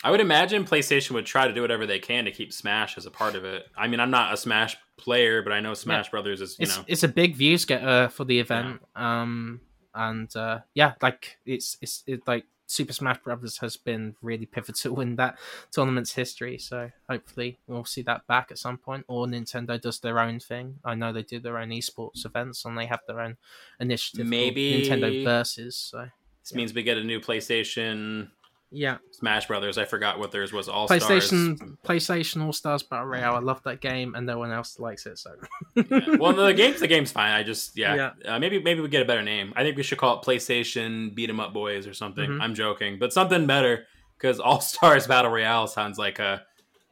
I 0.04 0.10
would 0.10 0.20
imagine 0.20 0.64
PlayStation 0.64 1.12
would 1.12 1.26
try 1.26 1.48
to 1.48 1.54
do 1.54 1.62
whatever 1.62 1.86
they 1.86 1.98
can 1.98 2.26
to 2.26 2.30
keep 2.30 2.52
Smash 2.52 2.96
as 2.96 3.06
a 3.06 3.10
part 3.10 3.34
of 3.34 3.44
it. 3.44 3.66
I 3.76 3.88
mean, 3.88 3.98
I'm 3.98 4.10
not 4.10 4.32
a 4.32 4.36
Smash 4.36 4.76
player, 4.96 5.42
but 5.42 5.52
I 5.52 5.60
know 5.60 5.74
Smash 5.74 6.10
Brothers 6.10 6.40
is 6.40 6.56
you 6.58 6.64
It's 6.64 6.76
know 6.76 6.84
it's 6.86 7.02
a 7.02 7.08
big 7.08 7.36
views 7.36 7.64
getter 7.64 8.08
for 8.08 8.24
the 8.24 8.38
event. 8.38 8.80
Um 8.94 9.60
and 9.94 10.34
uh 10.36 10.60
yeah, 10.74 10.94
like 11.02 11.38
it's 11.46 11.76
it's 11.80 12.02
it, 12.06 12.26
like 12.26 12.44
Super 12.68 12.92
Smash 12.92 13.18
Brothers 13.22 13.58
has 13.58 13.76
been 13.76 14.16
really 14.22 14.46
pivotal 14.46 15.00
in 15.00 15.16
that 15.16 15.38
tournament's 15.70 16.12
history. 16.12 16.58
So 16.58 16.90
hopefully 17.08 17.58
we'll 17.66 17.84
see 17.84 18.02
that 18.02 18.26
back 18.26 18.48
at 18.50 18.58
some 18.58 18.76
point. 18.78 19.04
Or 19.08 19.26
Nintendo 19.26 19.80
does 19.80 20.00
their 20.00 20.18
own 20.18 20.40
thing. 20.40 20.80
I 20.84 20.94
know 20.94 21.12
they 21.12 21.22
do 21.22 21.38
their 21.38 21.58
own 21.58 21.70
esports 21.70 22.24
events 22.24 22.64
and 22.64 22.76
they 22.76 22.86
have 22.86 23.00
their 23.06 23.20
own 23.20 23.36
initiative. 23.80 24.26
Maybe- 24.26 24.82
Nintendo 24.82 25.24
Versus. 25.24 25.76
So 25.76 26.08
this 26.42 26.54
means 26.54 26.72
we 26.74 26.82
get 26.84 26.96
a 26.96 27.02
new 27.04 27.20
PlayStation 27.20 28.30
yeah, 28.70 28.98
Smash 29.12 29.46
Brothers. 29.46 29.78
I 29.78 29.84
forgot 29.84 30.18
what 30.18 30.32
theirs 30.32 30.52
was. 30.52 30.68
All 30.68 30.86
Stars. 30.88 31.04
PlayStation 31.04 31.76
PlayStation 31.84 32.44
All 32.44 32.52
Stars 32.52 32.82
Battle 32.82 33.06
Royale. 33.06 33.34
I 33.36 33.38
love 33.38 33.62
that 33.64 33.80
game, 33.80 34.14
and 34.14 34.26
no 34.26 34.38
one 34.38 34.50
else 34.50 34.78
likes 34.78 35.06
it. 35.06 35.18
So 35.18 35.30
Yeah. 35.74 36.00
Well, 36.18 36.32
the 36.32 36.52
game's 36.52 36.80
the 36.80 36.88
game's 36.88 37.12
fine. 37.12 37.32
I 37.32 37.42
just 37.42 37.76
yeah, 37.76 37.94
Yeah. 37.94 38.34
Uh, 38.34 38.38
maybe 38.38 38.60
maybe 38.62 38.80
we 38.80 38.88
get 38.88 39.02
a 39.02 39.06
better 39.06 39.22
name. 39.22 39.52
I 39.56 39.62
think 39.62 39.76
we 39.76 39.82
should 39.82 39.98
call 39.98 40.20
it 40.20 40.24
PlayStation 40.24 41.14
Beat 41.14 41.30
'Em 41.30 41.40
Up 41.40 41.52
Boys 41.52 41.86
or 41.86 41.94
something. 41.94 42.28
Mhm. 42.28 42.40
I'm 42.42 42.54
joking, 42.54 42.98
but 42.98 43.12
something 43.12 43.46
better 43.46 43.86
because 44.18 44.40
All 44.40 44.60
Stars 44.60 45.06
Battle 45.08 45.30
Royale 45.30 45.66
sounds 45.68 45.98
like 45.98 46.18
a 46.18 46.42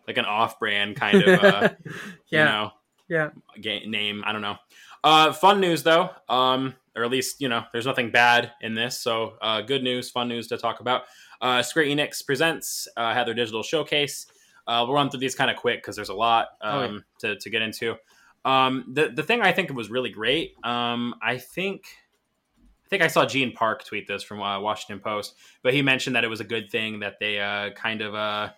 like 0.07 0.19
an 0.19 0.27
off-brand 0.27 0.97
kind 0.97 1.23
of 1.23 1.43
uh, 1.45 1.69
yeah, 2.29 2.39
you 2.39 2.45
know 2.45 2.71
yeah. 3.09 3.31
game 3.61 3.91
name. 3.91 4.23
I 4.27 4.33
don't 4.33 4.43
know. 4.43 4.57
Uh, 5.03 5.33
fun 5.33 5.61
news 5.61 5.83
though, 5.83 6.11
um, 6.29 6.75
or 6.97 7.05
at 7.05 7.11
least 7.11 7.41
you 7.41 7.49
know, 7.49 7.65
there's 7.73 7.87
nothing 7.87 8.11
bad 8.11 8.53
in 8.61 8.75
this. 8.75 9.01
So 9.01 9.35
uh, 9.43 9.61
good 9.63 9.83
news, 9.83 10.11
fun 10.11 10.29
news 10.29 10.47
to 10.49 10.57
talk 10.59 10.81
about. 10.81 11.03
Uh, 11.45 11.63
Square 11.63 11.85
Enix 11.85 12.25
presents 12.27 12.89
uh, 12.97 13.13
had 13.13 13.27
their 13.27 13.35
digital 13.35 13.63
showcase. 13.63 14.27
Uh, 14.67 14.83
we'll 14.87 14.95
run 14.95 15.11
through 15.11 15.21
these 15.21 15.35
kind 15.35 15.51
of 15.51 15.57
quick 15.59 15.83
because 15.83 15.95
there's 15.95 16.09
a 16.09 16.15
lot 16.15 16.49
um, 16.63 16.73
Oh, 16.73 16.83
yeah. 16.83 16.99
to 17.21 17.37
to 17.39 17.51
get 17.51 17.61
into. 17.63 17.97
Um, 18.47 18.87
the 18.93 19.11
the 19.11 19.23
thing 19.23 19.43
I 19.43 19.53
think 19.53 19.71
was 19.73 19.91
really 19.91 20.11
great. 20.11 20.55
Um, 20.65 21.15
I 21.23 21.39
think. 21.39 21.85
I 22.85 22.89
think 22.89 23.03
I 23.03 23.09
saw 23.09 23.25
Gene 23.27 23.53
Park 23.53 23.83
tweet 23.85 24.07
this 24.07 24.23
from 24.23 24.41
uh, 24.43 24.61
Washington 24.61 25.01
Post, 25.01 25.35
but 25.63 25.73
he 25.73 25.81
mentioned 25.83 26.15
that 26.17 26.23
it 26.23 26.29
was 26.29 26.41
a 26.41 26.45
good 26.45 26.71
thing 26.71 27.01
that 27.01 27.15
they 27.19 27.41
uh, 27.41 27.71
kind 27.71 28.03
of, 28.03 28.15
uh, 28.15 28.51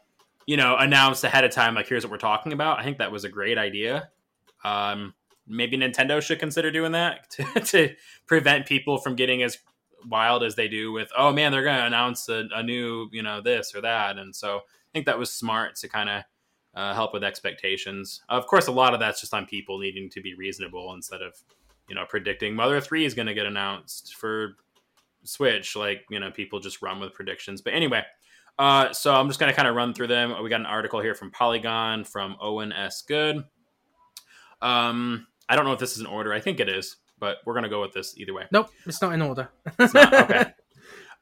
you 0.47 0.57
know, 0.57 0.77
announced 0.77 1.23
ahead 1.23 1.45
of 1.45 1.53
time, 1.53 1.75
like, 1.77 1.89
here's 1.89 2.05
what 2.05 2.11
we're 2.11 2.19
talking 2.19 2.53
about. 2.53 2.81
I 2.81 2.83
think 2.83 2.99
that 2.99 3.13
was 3.13 3.23
a 3.25 3.29
great 3.29 3.57
idea. 3.57 4.11
Um, 4.65 5.15
maybe 5.47 5.79
Nintendo 5.79 6.21
should 6.21 6.41
consider 6.41 6.73
doing 6.73 6.93
that 6.93 7.31
to, 7.31 7.45
to 7.61 7.95
prevent 8.27 8.67
people 8.67 8.99
from 8.99 9.15
getting 9.15 9.43
as 9.45 9.59
wild 10.09 10.43
as 10.43 10.55
they 10.55 10.69
do 10.69 10.93
with, 10.93 11.11
oh 11.17 11.33
man, 11.33 11.53
they're 11.53 11.63
going 11.63 11.79
to 11.79 11.87
announce 11.87 12.29
a, 12.29 12.45
a 12.55 12.63
new, 12.63 13.09
you 13.13 13.23
know, 13.23 13.41
this 13.41 13.75
or 13.75 13.81
that. 13.83 14.19
And 14.19 14.35
so 14.35 14.59
I 14.59 14.91
think 14.93 15.07
that 15.07 15.19
was 15.19 15.31
smart 15.31 15.77
to 15.77 15.89
kind 15.89 16.09
of 16.09 16.23
uh, 16.75 16.95
help 16.95 17.13
with 17.13 17.25
expectations. 17.25 18.23
Of 18.29 18.47
course, 18.47 18.67
a 18.67 18.73
lot 18.73 18.95
of 18.95 19.01
that's 19.01 19.21
just 19.21 19.35
on 19.35 19.47
people 19.47 19.79
needing 19.79 20.11
to 20.11 20.21
be 20.21 20.35
reasonable 20.35 20.93
instead 20.95 21.23
of, 21.23 21.35
you 21.89 21.95
know, 21.95 22.05
predicting 22.09 22.55
Mother 22.55 22.81
3 22.81 23.05
is 23.05 23.15
going 23.15 23.27
to 23.27 23.35
get 23.35 23.47
announced 23.47 24.15
for 24.15 24.57
Switch. 25.25 25.75
Like, 25.75 26.05
you 26.11 26.21
know, 26.21 26.31
people 26.31 26.61
just 26.61 26.83
run 26.83 27.01
with 27.01 27.15
predictions. 27.15 27.63
But 27.63 27.75
anyway, 27.75 28.03
uh, 28.59 28.93
so 28.93 29.15
I'm 29.15 29.29
just 29.29 29.41
going 29.41 29.51
to 29.51 29.57
kind 29.57 29.69
of 29.69 29.75
run 29.75 29.95
through 29.95 30.09
them. 30.09 30.35
We 30.43 30.51
got 30.51 30.61
an 30.61 30.67
article 30.67 31.01
here 31.01 31.15
from 31.15 31.31
Polygon 31.31 32.05
from 32.05 32.37
Owen 32.41 32.73
S. 32.73 33.03
Good. 33.03 33.45
Um, 34.63 35.27
I 35.49 35.57
don't 35.57 35.65
know 35.65 35.73
if 35.73 35.79
this 35.79 35.93
is 35.93 36.01
in 36.01 36.07
order. 36.07 36.33
I 36.33 36.41
think 36.41 36.61
it 36.61 36.69
is, 36.69 36.97
but 37.19 37.39
we're 37.45 37.55
going 37.55 37.65
to 37.65 37.69
go 37.71 37.81
with 37.83 37.93
this 37.93 38.17
either 38.19 38.35
way. 38.35 38.45
Nope, 38.51 38.71
it's 38.87 39.01
not 39.01 39.13
in 39.13 39.23
order. 39.23 39.49
It's 39.79 39.95
not 39.95 40.13
okay. 40.31 40.53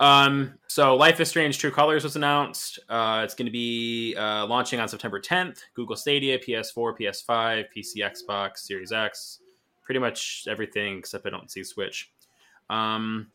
Um, 0.00 0.54
so 0.66 0.96
Life 0.96 1.20
is 1.20 1.28
Strange 1.28 1.58
True 1.58 1.70
Colors 1.70 2.02
was 2.02 2.16
announced. 2.16 2.80
Uh, 2.88 3.22
it's 3.24 3.34
going 3.34 3.46
to 3.46 3.52
be 3.52 4.14
uh, 4.18 4.44
launching 4.46 4.80
on 4.80 4.88
September 4.88 5.20
10th. 5.20 5.60
Google 5.74 5.94
Stadia, 5.96 6.38
PS4, 6.38 6.98
PS5, 6.98 7.66
PC, 7.76 7.98
Xbox, 7.98 8.58
Series 8.58 8.90
X, 8.90 9.38
pretty 9.82 10.00
much 10.00 10.46
everything 10.48 10.98
except 10.98 11.26
I 11.26 11.30
don't 11.30 11.50
see 11.50 11.62
Switch. 11.62 12.10
Um, 12.68 13.30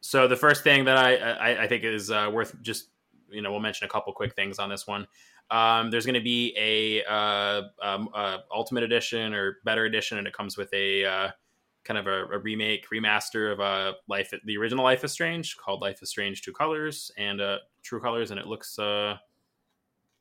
So 0.00 0.28
the 0.28 0.36
first 0.36 0.62
thing 0.62 0.84
that 0.84 0.96
I 0.96 1.16
I, 1.16 1.62
I 1.64 1.66
think 1.68 1.82
is 1.82 2.10
uh, 2.10 2.30
worth 2.32 2.54
just 2.62 2.90
you 3.30 3.42
know 3.42 3.50
we'll 3.50 3.60
mention 3.60 3.86
a 3.86 3.88
couple 3.88 4.12
quick 4.12 4.34
things 4.36 4.58
on 4.58 4.68
this 4.68 4.86
one. 4.86 5.06
Um, 5.50 5.90
there's 5.90 6.06
going 6.06 6.14
to 6.14 6.22
be 6.22 6.54
a 6.56 7.04
uh, 7.10 7.62
um, 7.82 8.08
uh, 8.14 8.38
Ultimate 8.54 8.84
Edition 8.84 9.34
or 9.34 9.58
Better 9.64 9.84
Edition, 9.86 10.18
and 10.18 10.26
it 10.26 10.32
comes 10.32 10.56
with 10.56 10.72
a 10.72 11.04
uh, 11.04 11.28
kind 11.84 11.98
of 11.98 12.06
a, 12.06 12.24
a, 12.34 12.38
remake, 12.38 12.88
remaster 12.90 13.52
of 13.52 13.60
a 13.60 13.94
Life, 14.08 14.32
the 14.44 14.56
original 14.56 14.84
Life 14.84 15.04
is 15.04 15.12
Strange, 15.12 15.56
called 15.56 15.80
Life 15.80 16.02
is 16.02 16.10
Strange 16.10 16.42
Two 16.42 16.52
Colors 16.52 17.10
and 17.16 17.40
uh, 17.40 17.58
True 17.82 18.00
Colors, 18.00 18.30
and 18.30 18.40
it 18.40 18.46
looks. 18.46 18.78
Uh, 18.78 19.16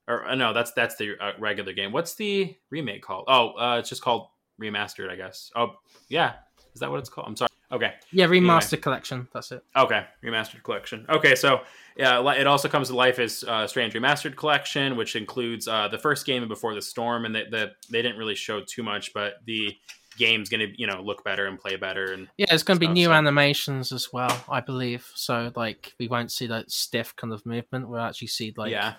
or 0.08 0.26
uh, 0.26 0.36
no, 0.36 0.54
that's 0.54 0.72
that's 0.74 0.96
the 0.98 1.16
uh, 1.20 1.32
regular 1.40 1.74
game. 1.74 1.92
What's 1.92 2.16
the 2.16 2.56
remake 2.70 3.02
called? 3.02 3.26
Oh, 3.28 3.52
uh, 3.52 3.78
it's 3.80 3.90
just 3.90 4.02
called 4.02 4.28
remastered, 4.62 5.10
I 5.10 5.16
guess. 5.16 5.50
Oh, 5.56 5.76
yeah, 6.10 6.34
is 6.74 6.80
that 6.82 6.92
what 6.92 7.00
it's 7.00 7.10
called? 7.10 7.28
I'm 7.28 7.36
sorry. 7.36 7.50
Okay. 7.72 7.94
Yeah, 8.12 8.28
remastered 8.28 8.74
anyway. 8.74 8.82
collection. 8.82 9.28
That's 9.34 9.52
it. 9.52 9.64
Okay, 9.76 10.06
remastered 10.24 10.62
collection. 10.62 11.08
Okay, 11.10 11.34
so 11.34 11.62
yeah, 11.98 12.22
it 12.34 12.46
also 12.46 12.70
comes 12.70 12.90
to 12.90 12.96
Life 12.96 13.18
is 13.18 13.44
uh, 13.46 13.66
Strange 13.66 13.96
remastered 13.96 14.36
collection, 14.36 14.96
which 14.96 15.16
includes 15.16 15.68
uh, 15.68 15.88
the 15.88 15.98
first 15.98 16.26
game 16.28 16.44
and 16.44 16.50
Before 16.50 16.76
the 16.76 16.82
Storm, 16.84 17.26
and 17.26 17.34
they, 17.34 17.46
the, 17.50 17.72
they 17.90 18.04
didn't 18.04 18.18
really 18.18 18.36
show 18.36 18.62
too 18.62 18.84
much, 18.84 19.12
but 19.14 19.36
the 19.46 19.76
game's 20.18 20.50
going 20.50 20.60
to 20.60 20.80
you 20.80 20.88
know 20.88 21.02
look 21.02 21.24
better 21.24 21.46
and 21.46 21.60
play 21.60 21.76
better 21.76 22.14
and 22.14 22.28
yeah 22.38 22.46
it's 22.50 22.64
going 22.64 22.80
to 22.80 22.86
be 22.86 22.92
new 22.92 23.08
so. 23.08 23.14
animations 23.14 23.92
as 23.92 24.12
well 24.12 24.44
i 24.50 24.60
believe 24.60 25.10
so 25.16 25.52
like 25.56 25.94
we 26.00 26.08
won't 26.08 26.32
see 26.32 26.48
that 26.48 26.72
stiff 26.72 27.16
kind 27.16 27.34
of 27.34 27.46
movement 27.46 27.88
we'll 27.88 28.00
actually 28.00 28.28
see 28.28 28.54
like 28.58 28.72
yeah 28.72 28.96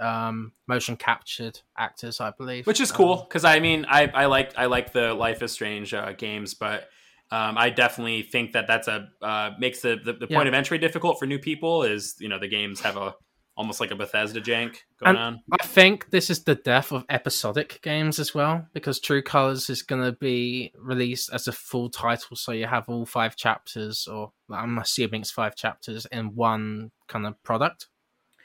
um 0.00 0.52
motion 0.66 0.96
captured 0.96 1.60
actors 1.78 2.20
i 2.20 2.30
believe 2.30 2.66
which 2.66 2.80
is 2.80 2.90
cool 2.90 3.24
because 3.28 3.44
um, 3.44 3.52
i 3.52 3.60
mean 3.60 3.86
i 3.88 4.06
i 4.14 4.26
like 4.26 4.52
i 4.56 4.66
like 4.66 4.92
the 4.92 5.14
life 5.14 5.42
is 5.42 5.52
strange 5.52 5.94
uh, 5.94 6.12
games 6.12 6.54
but 6.54 6.88
um, 7.32 7.56
I 7.56 7.70
definitely 7.70 8.24
think 8.24 8.52
that 8.52 8.66
that's 8.66 8.88
a 8.88 9.08
uh, 9.22 9.52
makes 9.58 9.80
the, 9.80 9.96
the, 9.96 10.12
the 10.12 10.26
point 10.26 10.44
yeah. 10.44 10.48
of 10.48 10.54
entry 10.54 10.76
difficult 10.76 11.18
for 11.18 11.24
new 11.24 11.38
people. 11.38 11.82
Is 11.82 12.14
you 12.18 12.28
know 12.28 12.38
the 12.38 12.46
games 12.46 12.82
have 12.82 12.98
a 12.98 13.14
almost 13.56 13.80
like 13.80 13.90
a 13.90 13.96
Bethesda 13.96 14.40
jank 14.40 14.78
going 14.98 15.16
and 15.16 15.18
on. 15.18 15.40
I 15.60 15.64
think 15.64 16.10
this 16.10 16.30
is 16.30 16.44
the 16.44 16.54
death 16.54 16.92
of 16.92 17.04
episodic 17.08 17.80
games 17.82 18.18
as 18.18 18.34
well 18.34 18.66
because 18.72 19.00
True 19.00 19.22
Colors 19.22 19.68
is 19.68 19.82
going 19.82 20.02
to 20.02 20.12
be 20.12 20.72
released 20.78 21.30
as 21.32 21.48
a 21.48 21.52
full 21.52 21.90
title, 21.90 22.36
so 22.36 22.52
you 22.52 22.66
have 22.66 22.88
all 22.88 23.06
five 23.06 23.36
chapters, 23.36 24.06
or 24.06 24.32
I'm 24.50 24.78
assuming 24.78 25.22
it's 25.22 25.30
five 25.30 25.54
chapters 25.56 26.06
in 26.10 26.34
one 26.34 26.90
kind 27.08 27.26
of 27.26 27.42
product. 27.42 27.88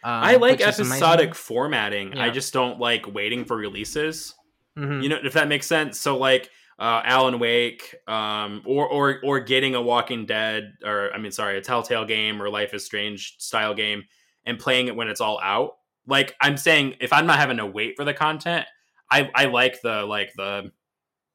Um, 0.03 0.23
I 0.23 0.35
like 0.35 0.61
episodic 0.61 1.35
formatting. 1.35 2.13
Yeah. 2.13 2.23
I 2.23 2.29
just 2.29 2.53
don't 2.53 2.79
like 2.79 3.13
waiting 3.13 3.45
for 3.45 3.57
releases. 3.57 4.35
Mm-hmm. 4.77 5.01
You 5.01 5.09
know, 5.09 5.19
if 5.23 5.33
that 5.33 5.47
makes 5.47 5.65
sense. 5.65 5.99
So 5.99 6.17
like 6.17 6.49
uh, 6.79 7.01
Alan 7.03 7.39
Wake, 7.39 7.95
um, 8.07 8.61
or 8.65 8.87
or 8.87 9.19
or 9.23 9.39
getting 9.39 9.73
a 9.73 9.81
Walking 9.81 10.25
Dead, 10.25 10.73
or 10.85 11.11
I 11.13 11.17
mean, 11.17 11.31
sorry, 11.31 11.57
a 11.57 11.61
Telltale 11.61 12.05
game 12.05 12.41
or 12.41 12.49
Life 12.49 12.73
is 12.73 12.85
Strange 12.85 13.35
style 13.39 13.73
game, 13.73 14.03
and 14.47 14.57
playing 14.57 14.87
it 14.87 14.95
when 14.95 15.07
it's 15.09 15.21
all 15.21 15.39
out. 15.43 15.73
Like 16.07 16.35
I'm 16.41 16.57
saying, 16.57 16.95
if 16.99 17.13
I'm 17.13 17.27
not 17.27 17.37
having 17.37 17.57
to 17.57 17.65
wait 17.65 17.95
for 17.97 18.05
the 18.05 18.13
content, 18.13 18.65
I 19.11 19.29
I 19.35 19.45
like 19.45 19.81
the 19.81 20.03
like 20.05 20.33
the 20.35 20.71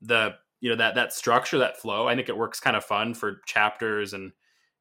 the 0.00 0.34
you 0.60 0.70
know 0.70 0.76
that 0.76 0.96
that 0.96 1.12
structure, 1.12 1.58
that 1.58 1.78
flow. 1.78 2.08
I 2.08 2.16
think 2.16 2.28
it 2.28 2.36
works 2.36 2.58
kind 2.58 2.76
of 2.76 2.84
fun 2.84 3.14
for 3.14 3.40
chapters 3.46 4.14
and 4.14 4.32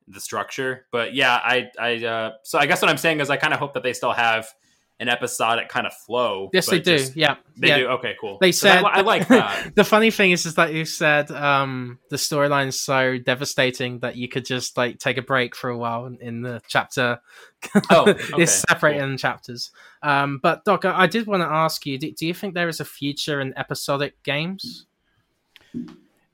the 0.07 0.19
structure. 0.19 0.87
But 0.91 1.13
yeah, 1.13 1.35
I 1.43 1.69
I 1.77 2.05
uh, 2.05 2.31
so 2.43 2.57
I 2.57 2.65
guess 2.65 2.81
what 2.81 2.89
I'm 2.89 2.97
saying 2.97 3.19
is 3.19 3.29
I 3.29 3.37
kind 3.37 3.53
of 3.53 3.59
hope 3.59 3.73
that 3.73 3.83
they 3.83 3.93
still 3.93 4.13
have 4.13 4.47
an 5.01 5.09
episodic 5.09 5.67
kind 5.67 5.87
of 5.87 5.93
flow. 5.93 6.51
Yes, 6.53 6.69
they 6.69 6.79
do. 6.79 6.99
Just, 6.99 7.17
yeah, 7.17 7.37
they 7.57 7.69
yeah. 7.69 7.77
do. 7.79 7.87
Okay, 7.87 8.15
cool. 8.21 8.37
They 8.39 8.51
said 8.51 8.83
I, 8.83 8.99
I, 8.99 9.01
like 9.01 9.27
that. 9.29 9.73
the 9.75 9.83
funny 9.83 10.11
thing 10.11 10.29
is, 10.29 10.45
is 10.45 10.55
that 10.55 10.73
you 10.73 10.85
said 10.85 11.31
um, 11.31 11.97
the 12.11 12.17
storyline 12.17 12.67
is 12.67 12.79
so 12.79 13.17
devastating 13.17 13.99
that 13.99 14.15
you 14.15 14.29
could 14.29 14.45
just 14.45 14.77
like 14.77 14.99
take 14.99 15.17
a 15.17 15.23
break 15.23 15.55
for 15.55 15.71
a 15.71 15.77
while 15.77 16.05
in, 16.05 16.19
in 16.21 16.41
the 16.43 16.61
chapter. 16.67 17.19
oh, 17.89 18.09
okay, 18.09 18.43
it's 18.43 18.63
separated 18.69 18.99
cool. 18.99 19.09
in 19.09 19.17
chapters. 19.17 19.71
Um, 20.03 20.39
but 20.41 20.63
Doc, 20.65 20.85
I 20.85 21.07
did 21.07 21.25
want 21.25 21.41
to 21.41 21.47
ask 21.47 21.83
you: 21.87 21.97
do, 21.97 22.11
do 22.11 22.27
you 22.27 22.35
think 22.35 22.53
there 22.53 22.69
is 22.69 22.79
a 22.79 22.85
future 22.85 23.41
in 23.41 23.57
episodic 23.57 24.21
games? 24.21 24.85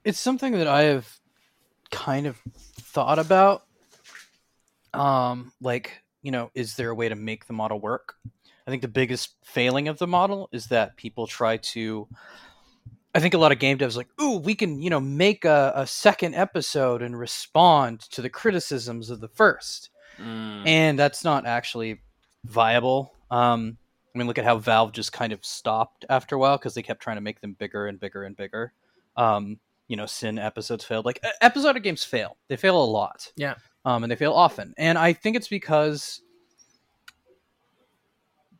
It's 0.03 0.19
something 0.19 0.51
that 0.51 0.67
I 0.67 0.83
have 0.83 1.07
kind 1.89 2.27
of 2.27 2.37
thought 2.81 3.17
about. 3.17 3.63
Um, 4.93 5.53
like 5.61 6.03
you 6.21 6.31
know, 6.31 6.51
is 6.53 6.75
there 6.75 6.89
a 6.89 6.95
way 6.95 7.07
to 7.07 7.15
make 7.15 7.47
the 7.47 7.53
model 7.53 7.79
work? 7.79 8.15
I 8.67 8.69
think 8.69 8.81
the 8.81 8.89
biggest 8.89 9.35
failing 9.43 9.87
of 9.87 9.97
the 9.97 10.07
model 10.07 10.49
is 10.51 10.67
that 10.67 10.97
people 10.97 11.25
try 11.25 11.57
to. 11.57 12.07
I 13.15 13.19
think 13.19 13.33
a 13.33 13.37
lot 13.37 13.53
of 13.53 13.59
game 13.59 13.77
devs 13.77 13.95
like, 13.95 14.09
ooh, 14.21 14.37
we 14.37 14.53
can, 14.53 14.81
you 14.81 14.89
know, 14.89 14.99
make 14.99 15.45
a, 15.45 15.71
a 15.73 15.87
second 15.87 16.35
episode 16.35 17.01
and 17.01 17.17
respond 17.17 18.01
to 18.01 18.21
the 18.21 18.29
criticisms 18.29 19.09
of 19.09 19.21
the 19.21 19.29
first, 19.29 19.89
mm. 20.21 20.67
and 20.67 20.99
that's 20.99 21.23
not 21.23 21.45
actually 21.45 22.01
viable. 22.43 23.13
Um, 23.31 23.77
I 24.13 24.17
mean, 24.17 24.27
look 24.27 24.37
at 24.37 24.43
how 24.43 24.57
Valve 24.57 24.91
just 24.91 25.13
kind 25.13 25.31
of 25.31 25.43
stopped 25.45 26.05
after 26.09 26.35
a 26.35 26.39
while 26.39 26.57
because 26.57 26.73
they 26.73 26.83
kept 26.83 27.01
trying 27.01 27.17
to 27.17 27.21
make 27.21 27.39
them 27.39 27.53
bigger 27.53 27.87
and 27.87 27.99
bigger 27.99 28.23
and 28.23 28.35
bigger. 28.35 28.73
Um, 29.15 29.59
you 29.87 29.95
know, 29.95 30.05
Sin 30.05 30.37
episodes 30.37 30.83
failed. 30.83 31.05
Like 31.05 31.23
episodic 31.41 31.83
games 31.83 32.03
fail; 32.03 32.35
they 32.49 32.57
fail 32.57 32.83
a 32.83 32.85
lot. 32.85 33.31
Yeah, 33.37 33.55
um, 33.85 34.03
and 34.03 34.11
they 34.11 34.17
fail 34.17 34.33
often. 34.33 34.73
And 34.77 34.97
I 34.97 35.13
think 35.13 35.37
it's 35.37 35.47
because 35.47 36.21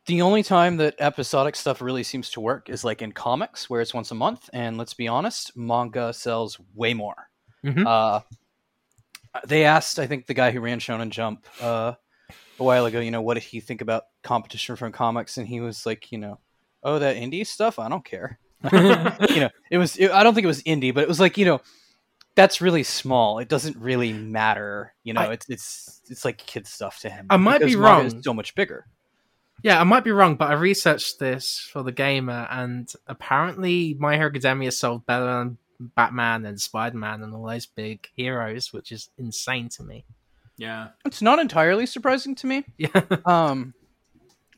the 0.08 0.22
only 0.22 0.42
time 0.42 0.78
that 0.78 0.96
episodic 1.00 1.56
stuff 1.56 1.82
really 1.82 2.04
seems 2.04 2.30
to 2.32 2.40
work 2.40 2.70
is 2.70 2.84
like 2.84 3.02
in 3.02 3.12
comics 3.12 3.70
where 3.70 3.82
it's 3.82 3.94
once 3.94 4.12
a 4.12 4.16
month 4.16 4.50
and 4.54 4.78
let's 4.78 4.94
be 4.94 5.08
honest 5.08 5.56
manga 5.56 6.12
sells 6.14 6.60
way 6.74 6.94
more. 6.94 7.30
Mm-hmm. 7.66 7.86
uh, 7.88 8.22
they 9.46 9.66
asked 9.66 10.00
i 10.00 10.08
think 10.08 10.28
the 10.28 10.34
guy 10.34 10.52
who 10.52 10.60
ran 10.60 10.80
shonen 10.80 11.10
jump 11.10 11.46
uh, 11.60 11.94
a 12.60 12.64
while 12.64 12.86
ago 12.86 13.00
you 13.00 13.12
know 13.12 13.22
what 13.22 13.34
did 13.34 13.44
he 13.44 13.60
think 13.60 13.82
about 13.82 14.04
competition 14.24 14.76
from 14.76 14.92
comics 14.92 15.38
and 15.38 15.48
he 15.48 15.60
was 15.60 15.86
like 15.86 16.12
you 16.12 16.18
know 16.18 16.40
oh 16.84 17.00
that 17.00 17.16
indie 17.16 17.46
stuff? 17.46 17.80
I 17.80 17.90
don't 17.90 18.06
care. 18.06 18.40
You 18.72 19.42
know 19.42 19.50
it 19.70 19.78
was 19.78 19.98
it, 19.98 20.10
i 20.12 20.24
don't 20.24 20.34
think 20.34 20.46
it 20.46 20.48
was 20.48 20.64
indie 20.64 20.94
but 20.94 21.04
it 21.04 21.08
was 21.08 21.20
like 21.20 21.38
you 21.38 21.46
know 21.46 21.62
that's 22.36 22.62
really 22.62 22.84
small. 22.84 23.40
It 23.40 23.50
doesn't 23.50 23.78
really 23.78 24.14
matter 24.14 24.94
you 25.04 25.14
know 25.14 25.22
I, 25.22 25.34
it's 25.34 25.50
it's 25.50 26.02
it's 26.10 26.26
like 26.26 26.38
kid 26.38 26.66
stuff 26.66 27.00
to 27.02 27.10
him 27.10 27.28
i 27.30 27.38
might 27.38 27.62
be 27.62 27.76
wrong. 27.76 28.22
so 28.22 28.34
much 28.34 28.56
bigger 28.56 28.86
yeah, 29.64 29.80
I 29.80 29.84
might 29.84 30.04
be 30.04 30.12
wrong, 30.12 30.36
but 30.36 30.52
I 30.52 30.54
researched 30.54 31.20
this 31.20 31.68
for 31.72 31.84
the 31.84 31.92
gamer, 31.92 32.48
and 32.52 32.92
apparently, 33.08 33.96
My 34.00 34.16
Hero 34.16 34.28
Academia 34.30 34.72
sold 34.72 35.06
better 35.06 35.26
than 35.26 35.58
Batman 35.80 36.46
and 36.46 36.60
Spider 36.60 36.98
Man 36.98 37.24
and 37.24 37.34
all 37.34 37.48
those 37.48 37.66
big 37.66 38.08
heroes, 38.16 38.72
which 38.72 38.92
is 38.92 39.10
insane 39.18 39.70
to 39.70 39.84
me. 39.84 40.06
Yeah, 40.58 40.90
it's 41.06 41.22
not 41.22 41.40
entirely 41.40 41.86
surprising 41.86 42.36
to 42.36 42.48
me. 42.48 42.66
Yeah, 42.78 43.02
um, 43.26 43.74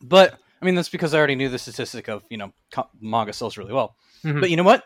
but 0.02 0.38
I 0.62 0.66
mean 0.66 0.76
that's 0.76 0.90
because 0.90 1.14
I 1.14 1.18
already 1.18 1.36
knew 1.36 1.50
the 1.50 1.60
statistic 1.60 2.10
of 2.10 2.24
you 2.30 2.38
know 2.38 2.54
manga 3.02 3.34
sells 3.34 3.58
really 3.58 3.74
well. 3.74 3.96
Mm-hmm. 4.24 4.40
But 4.42 4.50
you 4.50 4.58
know 4.58 4.64
what? 4.64 4.86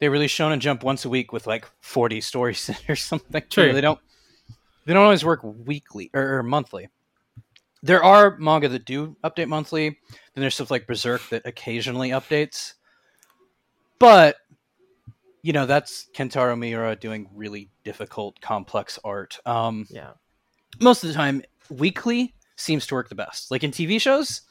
They 0.00 0.08
release 0.08 0.32
Shonen 0.32 0.60
Jump 0.60 0.82
once 0.82 1.04
a 1.04 1.08
week 1.08 1.32
with 1.32 1.46
like 1.46 1.68
forty 1.80 2.20
stories 2.20 2.70
or 2.88 2.96
something. 2.96 3.42
True. 3.48 3.72
They 3.72 3.80
don't. 3.80 4.00
They 4.86 4.94
don't 4.94 5.04
always 5.04 5.24
work 5.24 5.40
weekly 5.42 6.10
or, 6.14 6.38
or 6.38 6.42
monthly 6.42 6.88
there 7.82 8.02
are 8.04 8.36
manga 8.38 8.68
that 8.68 8.84
do 8.84 9.16
update 9.24 9.48
monthly. 9.48 9.88
Then 10.34 10.42
there's 10.42 10.54
stuff 10.54 10.70
like 10.70 10.86
Berserk 10.86 11.28
that 11.30 11.46
occasionally 11.46 12.10
updates. 12.10 12.74
But 13.98 14.36
you 15.42 15.52
know, 15.52 15.66
that's 15.66 16.08
Kentaro 16.14 16.58
Miura 16.58 16.96
doing 16.96 17.28
really 17.34 17.70
difficult, 17.84 18.40
complex 18.40 18.98
art. 19.04 19.38
Um, 19.46 19.86
yeah. 19.88 20.10
Most 20.80 21.02
of 21.02 21.08
the 21.08 21.14
time, 21.14 21.42
weekly 21.70 22.34
seems 22.56 22.86
to 22.88 22.94
work 22.94 23.08
the 23.08 23.14
best. 23.14 23.50
Like 23.50 23.64
in 23.64 23.70
TV 23.70 24.00
shows, 24.00 24.42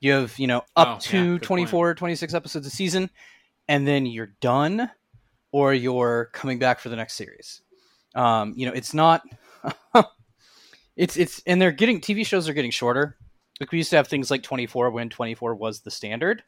you 0.00 0.12
have, 0.12 0.38
you 0.38 0.46
know, 0.46 0.62
up 0.74 0.96
oh, 0.96 0.98
to 1.02 1.34
yeah, 1.34 1.38
24, 1.38 1.88
point. 1.90 1.98
26 1.98 2.34
episodes 2.34 2.66
a 2.66 2.70
season, 2.70 3.10
and 3.68 3.86
then 3.86 4.04
you're 4.04 4.34
done 4.40 4.90
or 5.52 5.72
you're 5.72 6.30
coming 6.32 6.58
back 6.58 6.80
for 6.80 6.88
the 6.88 6.96
next 6.96 7.14
series. 7.14 7.62
Um, 8.14 8.54
you 8.56 8.66
know, 8.66 8.72
it's 8.72 8.94
not 8.94 9.22
it's 10.96 11.16
it's 11.16 11.42
and 11.46 11.60
they're 11.60 11.72
getting 11.72 12.00
TV 12.00 12.24
shows 12.26 12.48
are 12.48 12.54
getting 12.54 12.70
shorter. 12.70 13.16
Like 13.60 13.72
we 13.72 13.78
used 13.78 13.90
to 13.90 13.96
have 13.96 14.08
things 14.08 14.30
like 14.30 14.42
24 14.42 14.90
when 14.90 15.08
24 15.08 15.54
was 15.54 15.80
the 15.80 15.90
standard, 15.90 16.42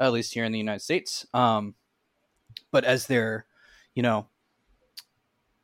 at 0.00 0.12
least 0.12 0.32
here 0.32 0.44
in 0.44 0.52
the 0.52 0.58
United 0.58 0.80
States. 0.80 1.26
Um, 1.34 1.74
but 2.70 2.84
as 2.84 3.06
they're, 3.06 3.46
you 3.94 4.02
know, 4.02 4.26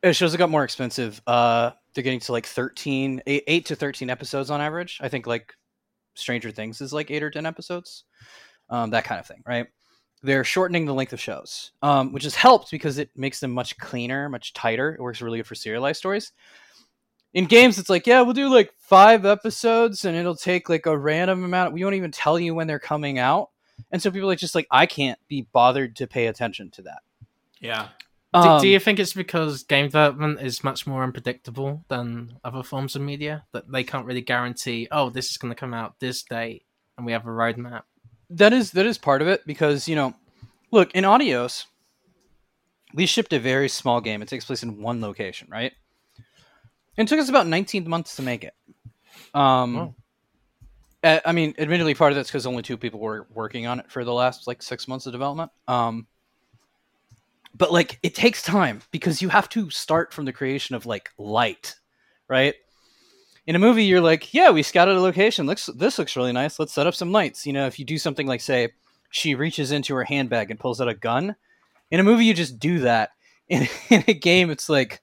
as 0.03 0.17
shows 0.17 0.33
have 0.33 0.39
got 0.39 0.51
more 0.51 0.65
expensive, 0.65 1.23
uh, 1.27 1.71
they're 1.95 2.05
getting 2.05 2.21
to 2.21 2.33
like 2.33 2.47
13, 2.47 3.23
8, 3.27 3.45
8 3.47 3.67
to 3.67 3.77
13 3.77 4.11
episodes 4.11 4.51
on 4.51 4.61
average. 4.61 4.99
I 5.01 5.09
think 5.09 5.27
like 5.27 5.55
Stranger 6.15 6.51
Things 6.51 6.81
is 6.81 6.93
like 6.93 7.11
eight 7.11 7.23
or 7.23 7.31
10 7.31 7.47
episodes, 7.47 8.05
um, 8.69 8.91
that 8.91 9.05
kind 9.05 9.19
of 9.19 9.27
thing, 9.27 9.43
right? 9.47 9.67
They're 10.23 10.45
shortening 10.45 10.85
the 10.85 10.95
length 10.95 11.15
of 11.15 11.21
shows, 11.21 11.73
um, 11.81 12.13
which 12.13 12.25
has 12.25 12.35
helped 12.35 12.71
because 12.71 12.99
it 12.99 13.11
makes 13.17 13.41
them 13.41 13.53
much 13.53 13.79
cleaner, 13.79 14.29
much 14.29 14.53
tighter. 14.53 14.95
It 14.95 15.01
works 15.01 15.23
really 15.23 15.39
good 15.39 15.47
for 15.47 15.55
serialized 15.55 15.99
stories 15.99 16.33
in 17.35 17.45
games 17.47 17.79
it's 17.79 17.91
like 17.91 18.07
yeah 18.07 18.21
we'll 18.23 18.33
do 18.33 18.49
like 18.53 18.73
five 18.79 19.25
episodes 19.25 20.05
and 20.05 20.17
it'll 20.17 20.35
take 20.35 20.69
like 20.69 20.87
a 20.87 20.97
random 20.97 21.45
amount 21.45 21.73
we 21.73 21.83
won't 21.85 21.97
even 21.97 22.11
tell 22.11 22.39
you 22.39 22.55
when 22.55 22.67
they're 22.67 22.79
coming 22.79 23.19
out 23.19 23.51
and 23.93 24.03
so 24.03 24.11
people 24.11 24.31
are 24.31 24.37
just 24.37 24.55
like 24.55 24.67
i 24.71 24.87
can't 24.87 25.19
be 25.29 25.47
bothered 25.53 25.95
to 25.97 26.07
pay 26.07 26.27
attention 26.27 26.71
to 26.71 26.83
that 26.83 27.01
yeah 27.61 27.89
Do, 28.33 28.39
Um, 28.39 28.61
do 28.61 28.69
you 28.69 28.79
think 28.79 28.99
it's 28.99 29.13
because 29.13 29.63
game 29.65 29.87
development 29.87 30.41
is 30.41 30.63
much 30.63 30.87
more 30.87 31.03
unpredictable 31.03 31.85
than 31.89 32.39
other 32.45 32.63
forms 32.63 32.95
of 32.97 33.03
media 33.03 33.45
that 33.53 33.71
they 33.71 33.83
can't 33.83 34.07
really 34.07 34.21
guarantee? 34.21 34.87
Oh, 34.93 35.11
this 35.11 35.31
is 35.31 35.37
going 35.37 35.51
to 35.53 35.59
come 35.59 35.75
out 35.75 35.99
this 35.99 36.23
date, 36.23 36.65
and 36.97 37.05
we 37.05 37.11
have 37.13 37.27
a 37.27 37.29
roadmap. 37.31 37.83
that 38.31 38.53
is 38.53 38.71
that 38.71 38.87
is 38.87 38.99
part 38.99 39.21
of 39.21 39.27
it 39.27 39.45
because 39.47 39.89
you 39.89 39.97
know, 39.97 40.15
look 40.71 40.93
in 40.95 41.05
Adios, 41.05 41.67
we 42.95 43.05
shipped 43.07 43.33
a 43.33 43.41
very 43.41 43.69
small 43.69 44.01
game. 44.01 44.23
It 44.23 44.29
takes 44.29 44.45
place 44.45 44.63
in 44.63 44.81
one 44.81 45.01
location, 45.01 45.49
right? 45.51 45.73
And 46.97 47.07
it 47.07 47.09
took 47.09 47.21
us 47.21 47.29
about 47.29 47.47
19 47.47 47.89
months 47.89 48.17
to 48.17 48.23
make 48.23 48.45
it. 48.45 48.55
Um, 49.35 49.75
Wow. 49.75 49.95
I 51.03 51.33
mean, 51.33 51.55
admittedly, 51.59 51.95
part 51.95 52.13
of 52.13 52.17
that's 52.17 52.29
because 52.29 52.47
only 52.47 52.63
two 52.63 52.77
people 52.77 53.01
were 53.01 53.27
working 53.33 53.67
on 53.67 53.81
it 53.81 53.91
for 53.91 54.05
the 54.05 54.13
last 54.13 54.47
like 54.47 54.63
six 54.63 54.87
months 54.87 55.07
of 55.07 55.13
development. 55.13 55.51
Um, 55.67 56.07
but 57.55 57.73
like, 57.73 57.99
it 58.03 58.15
takes 58.15 58.43
time 58.43 58.83
because 58.91 59.23
you 59.23 59.31
have 59.31 59.49
to 59.51 59.71
start 59.71 60.13
from 60.13 60.27
the 60.27 60.33
creation 60.33 60.77
of 60.77 60.85
like 60.85 61.09
light, 61.17 61.75
right? 62.29 62.55
In 63.47 63.57
a 63.57 63.59
movie, 63.59 63.85
you're 63.85 64.03
like, 64.03 64.35
yeah, 64.35 64.51
we 64.51 64.63
scouted 64.63 64.95
a 64.95 65.01
location. 65.01 65.47
Looks, 65.47 65.67
this 65.75 65.99
looks 65.99 66.17
really 66.17 66.33
nice. 66.33 66.59
Let's 66.59 66.75
set 66.75 66.87
up 66.87 66.95
some 66.95 67.13
lights. 67.13 67.47
You 67.47 67.55
know, 67.55 67.67
if 67.67 67.79
you 67.79 67.87
do 67.87 67.97
something 67.97 68.27
like, 68.27 68.43
say, 68.43 68.69
she 69.11 69.35
reaches 69.35 69.73
into 69.73 69.95
her 69.95 70.05
handbag 70.05 70.51
and 70.51 70.61
pulls 70.61 70.83
out 70.83 70.89
a 70.89 70.95
gun. 70.95 71.35
In 71.91 71.99
a 71.99 72.05
movie, 72.05 72.27
you 72.27 72.35
just 72.35 72.59
do 72.59 72.81
that. 72.81 73.11
In, 73.51 73.67
in 73.89 74.05
a 74.07 74.15
game, 74.15 74.49
it's 74.51 74.69
like, 74.69 75.01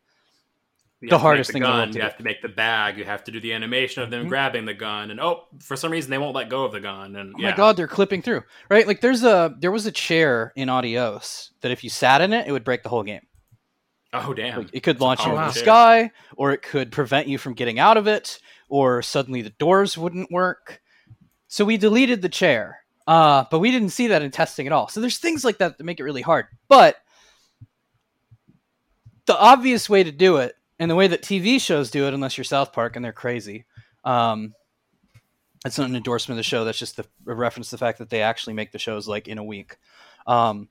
You 0.99 1.09
The 1.09 1.19
hardest 1.19 1.51
thing 1.51 1.61
in 1.61 1.69
gun, 1.69 1.93
You 1.93 2.01
have 2.01 2.17
to 2.17 2.23
make 2.23 2.41
the 2.41 2.49
bag. 2.49 2.97
You 2.97 3.03
have 3.03 3.23
to 3.25 3.31
do 3.31 3.39
the 3.39 3.53
animation 3.53 4.01
of 4.01 4.09
them 4.09 4.25
Mhm. 4.25 4.29
grabbing 4.29 4.65
the 4.65 4.73
gun, 4.73 5.11
and 5.11 5.19
oh, 5.19 5.43
for 5.59 5.75
some 5.75 5.91
reason 5.91 6.09
they 6.09 6.17
won't 6.17 6.33
let 6.35 6.49
go 6.49 6.65
of 6.65 6.71
the 6.71 6.79
gun. 6.79 7.15
And 7.15 7.35
oh 7.35 7.39
yeah. 7.39 7.51
my 7.51 7.55
god, 7.55 7.77
they're 7.77 7.87
clipping 7.87 8.23
through, 8.23 8.41
right? 8.69 8.87
Like, 8.87 9.01
there's 9.01 9.23
a 9.23 9.53
there 9.59 9.71
was 9.71 9.85
a 9.85 9.91
chair 9.91 10.53
in 10.55 10.69
Adios 10.69 11.51
that 11.61 11.71
if 11.71 11.83
you 11.83 11.91
sat 11.91 12.21
in 12.21 12.33
it, 12.33 12.47
it 12.47 12.51
would 12.51 12.63
break 12.63 12.81
the 12.81 12.89
whole 12.89 13.03
game. 13.03 13.21
Oh 14.11 14.33
damn! 14.33 14.57
Like, 14.57 14.69
it 14.73 14.81
could 14.81 14.99
launch 14.99 15.23
you 15.23 15.31
into 15.33 15.43
the 15.43 15.51
sky, 15.51 16.11
or 16.35 16.51
it 16.51 16.63
could 16.63 16.91
prevent 16.91 17.27
you 17.27 17.37
from 17.37 17.53
getting 17.53 17.77
out 17.77 17.97
of 17.97 18.07
it, 18.07 18.39
or 18.67 19.03
suddenly 19.03 19.43
the 19.43 19.51
doors 19.51 19.97
wouldn't 19.99 20.31
work. 20.31 20.81
So 21.47 21.63
we 21.63 21.77
deleted 21.77 22.23
the 22.23 22.29
chair, 22.29 22.79
uh, 23.05 23.43
but 23.51 23.59
we 23.59 23.69
didn't 23.69 23.89
see 23.89 24.07
that 24.07 24.23
in 24.23 24.31
testing 24.31 24.65
at 24.65 24.73
all. 24.73 24.87
So 24.87 24.99
there's 24.99 25.19
things 25.19 25.45
like 25.45 25.59
that 25.59 25.77
that 25.77 25.83
make 25.83 25.99
it 25.99 26.03
really 26.03 26.23
hard. 26.23 26.47
But 26.67 26.95
the 29.27 29.37
obvious 29.37 29.89
way 29.89 30.03
to 30.03 30.11
do 30.11 30.37
it, 30.37 30.55
and 30.79 30.89
the 30.91 30.95
way 30.95 31.07
that 31.07 31.21
TV 31.21 31.59
shows 31.59 31.91
do 31.91 32.07
it, 32.07 32.13
unless 32.13 32.37
you're 32.37 32.45
South 32.45 32.73
Park 32.73 32.95
and 32.95 33.03
they're 33.03 33.11
crazy, 33.11 33.65
um, 34.03 34.53
it's 35.65 35.77
not 35.77 35.89
an 35.89 35.95
endorsement 35.95 36.35
of 36.35 36.37
the 36.37 36.43
show. 36.43 36.63
That's 36.63 36.77
just 36.77 36.97
the, 36.97 37.05
a 37.25 37.33
reference 37.33 37.69
to 37.69 37.75
the 37.75 37.79
fact 37.79 37.97
that 37.99 38.09
they 38.09 38.21
actually 38.21 38.53
make 38.53 38.71
the 38.71 38.79
shows 38.79 39.07
like 39.07 39.27
in 39.27 39.37
a 39.37 39.43
week. 39.43 39.77
Um, 40.25 40.69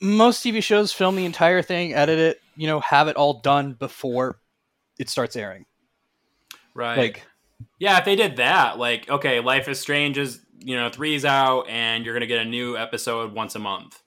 most 0.00 0.44
TV 0.44 0.62
shows 0.62 0.92
film 0.92 1.16
the 1.16 1.24
entire 1.24 1.62
thing, 1.62 1.94
edit 1.94 2.18
it, 2.18 2.40
you 2.56 2.66
know, 2.66 2.80
have 2.80 3.08
it 3.08 3.16
all 3.16 3.40
done 3.40 3.74
before 3.74 4.38
it 4.98 5.08
starts 5.08 5.36
airing. 5.36 5.64
right. 6.74 6.98
Like, 6.98 7.22
yeah, 7.78 7.98
if 7.98 8.04
they 8.04 8.16
did 8.16 8.36
that, 8.36 8.78
like 8.78 9.08
okay, 9.08 9.40
Life 9.40 9.68
is 9.68 9.78
Strange 9.80 10.18
is 10.18 10.40
you 10.58 10.76
know 10.76 10.90
three's 10.90 11.24
out, 11.24 11.68
and 11.68 12.04
you're 12.04 12.14
gonna 12.14 12.26
get 12.26 12.44
a 12.44 12.48
new 12.48 12.76
episode 12.76 13.32
once 13.32 13.54
a 13.54 13.60
month, 13.60 14.02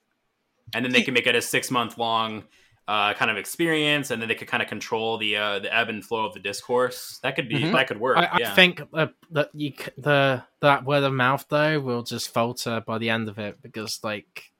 and 0.73 0.83
then 0.83 0.91
they 0.91 1.01
can 1.01 1.13
make 1.13 1.27
it 1.27 1.36
a 1.36 1.41
six 1.41 1.71
month 1.71 1.97
long. 1.97 2.43
Uh, 2.88 3.15
kind 3.15 3.31
of 3.31 3.38
experience, 3.38 4.11
and 4.11 4.21
then 4.21 4.29
they 4.29 4.36
could 4.36 4.47
kind 4.47 4.61
of 4.61 4.69
control 4.69 5.17
the 5.17 5.36
uh, 5.36 5.57
the 5.57 5.75
ebb 5.75 5.89
and 5.89 6.05
flow 6.05 6.23
of 6.23 6.33
the 6.36 6.39
discourse. 6.39 7.17
That 7.23 7.36
could 7.36 7.49
be 7.49 7.55
Mhm. 7.55 7.71
that 7.73 7.88
could 7.88 7.99
work. 7.99 8.15
I, 8.17 8.25
I 8.25 8.38
yeah. 8.39 8.53
think 8.53 8.79
uh, 8.93 9.07
that 9.31 9.49
you 9.55 9.71
c- 9.71 9.89
the 9.97 10.43
that 10.59 10.86
word 10.86 11.01
of 11.03 11.11
mouth 11.11 11.43
though 11.49 11.79
will 11.79 12.03
just 12.03 12.31
falter 12.31 12.83
by 12.86 12.99
the 12.99 13.09
end 13.09 13.27
of 13.27 13.39
it 13.39 13.59
because 13.63 13.99
like 14.03 14.51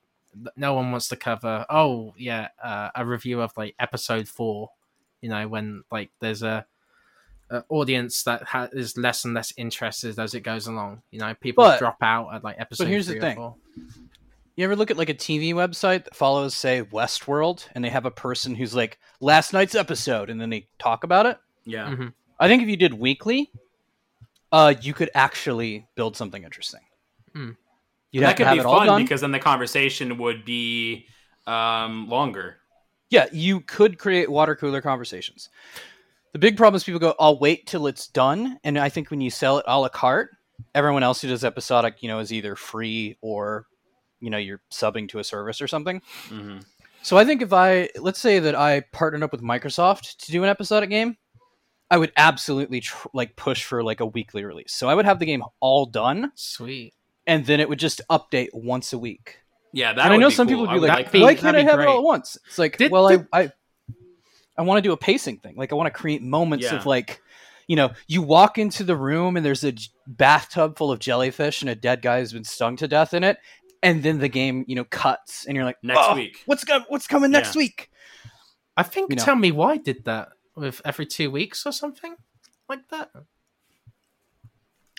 no 0.58 0.74
one 0.74 0.90
wants 0.92 1.08
to 1.10 1.16
cover. 1.16 1.68
Oh 1.70 2.16
yeah, 2.18 2.48
uh, 2.64 2.90
a 2.96 3.06
review 3.06 3.42
of 3.42 3.52
like 3.56 3.76
episode 3.80 4.28
four. 4.28 4.72
You 5.22 5.30
know 5.30 5.48
when 5.48 5.84
like 5.92 6.10
there's 6.20 6.42
a, 6.42 6.66
a 7.52 7.64
audience 7.70 8.24
that 8.24 8.42
ha- 8.42 8.70
is 8.74 8.98
less 8.98 9.24
and 9.24 9.36
less 9.36 9.54
interested 9.56 10.18
as 10.18 10.34
it 10.34 10.42
goes 10.42 10.66
along. 10.66 11.04
You 11.12 11.20
know 11.20 11.36
people 11.36 11.64
But- 11.64 11.78
drop 11.78 11.98
out 12.02 12.34
at 12.34 12.44
like 12.44 12.56
episode. 12.58 12.86
But 12.86 12.90
here's 12.90 13.06
the 13.06 13.20
three 13.20 13.20
or 13.20 13.34
thing. 13.36 13.54
Four. 14.56 14.62
you 14.62 14.66
ever 14.66 14.76
look 14.76 14.92
at 14.92 14.98
like 14.98 15.10
a 15.10 15.14
TV 15.14 15.54
website 15.54 16.06
that 16.06 16.16
follows, 16.16 16.56
say, 16.56 16.84
Westworld, 16.84 17.68
and 17.74 17.84
they 17.84 17.90
have 17.90 18.06
a 18.06 18.12
person 18.12 18.56
who's 18.56 18.76
like, 18.76 18.98
last 19.20 19.54
night's 19.54 19.76
episode, 19.76 20.30
and 20.30 20.40
then 20.40 20.50
they 20.50 20.68
talk 20.80 21.04
about 21.04 21.26
it? 21.26 21.38
yeah. 21.66 21.88
Mhm. 21.90 22.14
I 22.40 22.48
think 22.48 22.62
if 22.64 22.70
you 22.70 22.76
did 22.78 22.94
weekly, 22.94 23.50
uh, 24.52 24.74
you 24.82 24.94
could 24.94 25.10
actually 25.16 25.88
build 25.96 26.18
something 26.18 26.44
interesting. 26.44 26.82
Hmm. 27.34 27.52
You'd 28.12 28.22
that 28.22 28.28
have 28.28 28.36
to 28.36 28.44
could 28.44 28.48
have 28.48 28.56
be 28.56 28.60
it 28.60 28.64
fun 28.64 29.02
because 29.04 29.22
then 29.22 29.32
the 29.32 29.40
conversation 29.40 30.18
would 30.18 30.44
be 30.46 31.08
um, 31.48 32.08
longer. 32.10 32.58
yeah, 33.10 33.28
you 33.32 33.62
could 33.62 33.98
create 34.00 34.30
water 34.30 34.56
cooler 34.56 34.82
conversations. 34.82 35.50
The 36.34 36.40
big 36.40 36.58
problem 36.58 36.76
is 36.76 36.84
people 36.84 37.00
go, 37.00 37.16
I'll 37.20 37.40
wait 37.40 37.68
till 37.68 37.88
it's 37.88 38.08
done. 38.08 38.60
And 38.64 38.78
I 38.78 38.90
think 38.90 39.10
when 39.12 39.22
you 39.22 39.30
sell 39.30 39.58
it 39.60 39.66
a 39.68 39.80
la 39.80 39.88
carte, 39.90 40.32
everyone 40.74 41.04
else 41.04 41.22
who 41.22 41.28
does 41.30 41.44
episodic, 41.46 42.02
you 42.04 42.10
know, 42.10 42.20
is 42.20 42.34
either 42.34 42.56
free 42.58 43.18
or, 43.22 43.68
you 44.20 44.30
know, 44.30 44.38
you're 44.38 44.62
subbing 44.72 45.08
to 45.10 45.20
a 45.20 45.24
service 45.24 45.62
or 45.62 45.68
something. 45.68 46.02
hmm 46.30 46.58
So 47.04 47.18
I 47.18 47.26
think 47.26 47.42
if 47.42 47.54
I, 47.54 47.90
let's 48.00 48.20
say 48.20 48.40
that 48.40 48.56
I 48.56 48.82
partnered 48.92 49.24
up 49.24 49.32
with 49.32 49.42
Microsoft 49.42 50.18
to 50.26 50.32
do 50.32 50.44
an 50.44 50.50
episodic 50.50 50.90
game, 50.90 51.18
I 51.92 51.98
would 51.98 52.12
absolutely 52.18 52.82
tr- 52.82 53.08
like 53.14 53.36
push 53.36 53.64
for 53.64 53.84
like 53.84 54.00
a 54.00 54.06
weekly 54.08 54.44
release. 54.44 54.74
So 54.74 54.90
I 54.90 54.96
would 54.96 55.06
have 55.06 55.20
the 55.20 55.26
game 55.26 55.44
all 55.60 55.86
done 55.86 56.32
Sweet. 56.36 56.94
and 57.28 57.46
then 57.46 57.60
it 57.60 57.70
would 57.70 57.78
just 57.80 58.02
update 58.10 58.50
once 58.54 58.92
a 58.94 58.98
week. 58.98 59.38
Yeah, 59.72 59.94
that 59.94 60.06
and 60.06 60.14
I 60.14 60.18
know 60.18 60.30
some 60.30 60.48
cool. 60.48 60.66
people 60.66 60.74
would 60.74 60.82
be 60.82 60.88
like, 60.88 61.12
be- 61.12 61.22
why 61.22 61.36
can't 61.36 61.56
I 61.58 61.62
have 61.62 61.80
it 61.80 61.88
all 61.88 61.98
at 61.98 62.04
once? 62.04 62.38
It's 62.48 62.58
like, 62.58 62.78
Did- 62.78 62.92
well, 62.92 63.10
did- 63.10 63.28
I, 63.32 63.42
I, 63.44 63.52
I 64.58 64.62
want 64.64 64.78
to 64.78 64.82
do 64.82 64.94
a 64.94 64.98
pacing 64.98 65.38
thing. 65.40 65.56
Like 65.58 65.72
I 65.72 65.76
want 65.76 65.88
to 65.94 66.00
create 66.00 66.22
moments 66.22 66.66
Yeah. 66.66 66.76
of 66.78 66.86
like, 66.86 67.22
you 67.68 67.76
know, 67.76 67.92
you 68.08 68.22
walk 68.22 68.58
into 68.58 68.84
the 68.84 68.96
room 68.96 69.36
and 69.38 69.46
there's 69.46 69.64
a 69.64 69.74
j- 69.74 69.90
bathtub 70.08 70.78
full 70.78 70.92
of 70.92 71.00
jellyfish 71.00 71.62
and 71.62 71.70
a 71.70 71.76
dead 71.76 72.02
guy 72.02 72.18
has 72.20 72.32
been 72.32 72.44
stung 72.46 72.78
to 72.78 72.88
death 72.88 73.14
in 73.14 73.24
it, 73.24 73.38
and 73.84 74.02
then 74.04 74.20
the 74.20 74.30
game, 74.30 74.66
you 74.68 74.76
know, 74.76 74.84
cuts 74.86 75.46
and 75.46 75.56
you're 75.56 75.66
like, 75.66 75.78
Next 75.84 76.00
"Oh, 76.02 76.16
week." 76.16 76.42
what's 76.46 76.64
go- 76.64 76.84
what's 76.88 77.08
coming 77.08 77.32
next 77.32 77.56
Yeah. 77.56 77.60
week? 77.60 77.90
I 78.78 78.84
think 78.84 79.10
You 79.12 79.16
know. 79.18 79.24
Tell 79.24 79.36
Me 79.36 79.52
Why 79.52 79.78
did 79.78 80.06
that 80.06 80.30
with 80.56 80.82
every 80.86 81.06
two 81.06 81.32
weeks 81.32 81.66
or 81.66 81.72
something 81.72 82.16
like 82.68 82.88
that. 82.90 83.12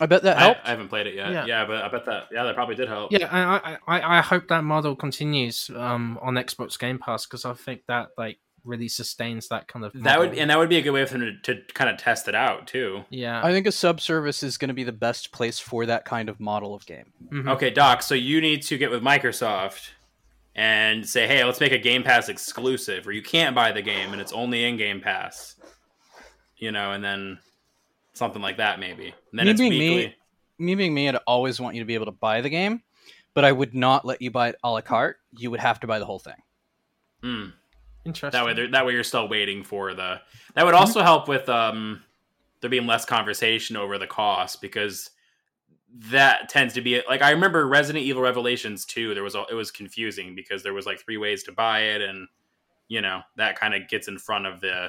I 0.01 0.07
bet 0.07 0.23
that 0.25 0.37
I, 0.37 0.41
helped. 0.41 0.61
I 0.65 0.71
haven't 0.71 0.89
played 0.89 1.07
it 1.07 1.15
yet. 1.15 1.33
Yeah. 1.33 1.47
Yeah. 1.47 1.65
but 1.67 1.83
I 1.83 1.89
bet 1.89 2.05
that 2.05 2.25
yeah, 2.31 2.45
that 2.45 2.55
probably 2.55 2.75
did 2.75 2.89
help. 2.89 3.13
Yeah, 3.13 3.29
I 3.31 3.73
I, 3.73 3.99
I, 4.01 4.19
I 4.19 4.21
hope 4.21 4.49
that 4.49 4.63
model 4.63 4.95
continues 4.95 5.71
um, 5.75 6.19
on 6.21 6.35
Xbox 6.35 6.79
Game 6.79 6.99
Pass 6.99 7.25
because 7.27 7.45
I 7.47 7.55
think 7.55 7.83
that 7.89 8.09
like 8.19 8.39
really 8.67 8.89
sustains 8.89 9.49
that 9.49 9.69
kind 9.69 9.85
of. 9.85 9.93
That 10.03 10.19
would 10.19 10.35
and 10.35 10.51
that 10.51 10.59
would 10.59 10.69
be 10.69 10.77
a 10.79 10.83
good 10.83 10.91
way 10.91 11.05
for 11.07 11.19
them 11.19 11.39
to, 11.45 11.55
to 11.55 11.73
kind 11.75 11.89
of 11.89 11.97
test 11.99 12.29
it 12.29 12.35
out 12.35 12.67
too. 12.67 13.05
yeah. 13.11 13.41
I 13.45 13.53
think 13.53 13.67
a 13.67 13.73
subservice 13.73 14.43
is 14.43 14.59
going 14.59 14.69
to 14.69 14.75
be 14.75 14.85
the 14.85 14.93
best 14.93 15.33
place 15.33 15.59
for 15.59 15.87
that 15.87 16.05
kind 16.05 16.29
of 16.29 16.41
model 16.41 16.75
of 16.75 16.85
game. 16.87 17.13
mhm. 17.31 17.49
Okay, 17.53 17.71
Doc. 17.71 18.03
So 18.03 18.15
you 18.15 18.41
need 18.41 18.63
to 18.63 18.77
get 18.79 18.91
with 18.91 19.03
Microsoft 19.03 19.91
and 20.55 21.07
say, 21.09 21.27
hey, 21.27 21.45
let's 21.45 21.61
make 21.61 21.73
a 21.73 21.79
Game 21.79 22.03
Pass 22.03 22.29
exclusive, 22.29 23.05
where 23.07 23.15
you 23.15 23.23
can't 23.23 23.55
buy 23.55 23.73
the 23.73 23.83
game 23.83 24.13
and 24.13 24.21
it's 24.21 24.33
only 24.33 24.65
in 24.65 24.77
Game 24.77 25.01
Pass. 25.01 25.55
You 26.57 26.73
know, 26.73 26.93
and 26.93 27.05
then 27.05 27.39
something 28.15 28.41
like 28.41 28.57
that 28.57 28.81
maybe. 28.81 29.15
And 29.31 29.39
then 29.39 29.47
Me 29.47 29.51
it's 29.53 29.61
being 29.61 29.79
me- 29.79 30.15
Me 30.59 30.75
being 30.75 30.95
me, 30.95 31.07
I'd 31.09 31.17
always 31.27 31.61
want 31.61 31.75
you 31.77 31.83
to 31.83 31.87
be 31.87 31.93
able 31.95 32.07
to 32.07 32.13
buy 32.13 32.41
the 32.41 32.49
game, 32.49 32.83
but 33.35 33.45
I 33.45 33.53
would 33.53 33.75
not 33.75 34.07
let 34.07 34.23
you 34.23 34.31
buy 34.31 34.49
it 34.49 34.57
a 34.65 34.71
la 34.71 34.81
carte. 34.81 35.19
You 35.37 35.51
would 35.51 35.61
have 35.61 35.81
to 35.81 35.87
buy 35.87 35.99
the 35.99 36.07
whole 36.07 36.19
thing. 36.19 36.35
Mm. 37.23 37.53
Interesting. 38.07 38.39
That 38.39 38.47
way, 38.47 38.67
that 38.69 38.87
way, 38.87 38.93
you're 38.93 39.05
still 39.05 39.29
waiting 39.29 39.63
for 39.65 39.95
the. 39.95 40.21
That 40.55 40.65
would 40.65 40.75
also 40.75 41.03
help 41.03 41.29
with 41.29 41.49
um, 41.49 42.03
there 42.61 42.71
being 42.71 42.87
less 42.87 43.05
conversation 43.05 43.77
over 43.77 43.99
the 43.99 44.07
cost 44.07 44.61
because 44.61 45.11
that 46.11 46.49
tends 46.49 46.75
to 46.75 46.81
be 46.81 47.01
like 47.09 47.23
I 47.23 47.31
remember 47.31 47.67
Resident 47.67 48.05
Evil 48.05 48.21
Revelations 48.21 48.85
2 48.85 49.15
there 49.15 49.23
was 49.23 49.35
a, 49.35 49.45
it 49.51 49.55
was 49.55 49.71
confusing 49.71 50.35
because 50.35 50.63
there 50.63 50.75
was 50.75 50.85
like 50.85 51.01
three 51.01 51.17
ways 51.17 51.43
to 51.45 51.53
buy 51.53 51.81
it 51.81 52.03
and 52.03 52.29
you 52.89 53.01
know 53.01 53.23
that 53.37 53.59
kind 53.59 53.73
of 53.73 53.89
gets 53.89 54.07
in 54.09 54.19
front 54.19 54.47
of 54.47 54.61
the 54.61 54.89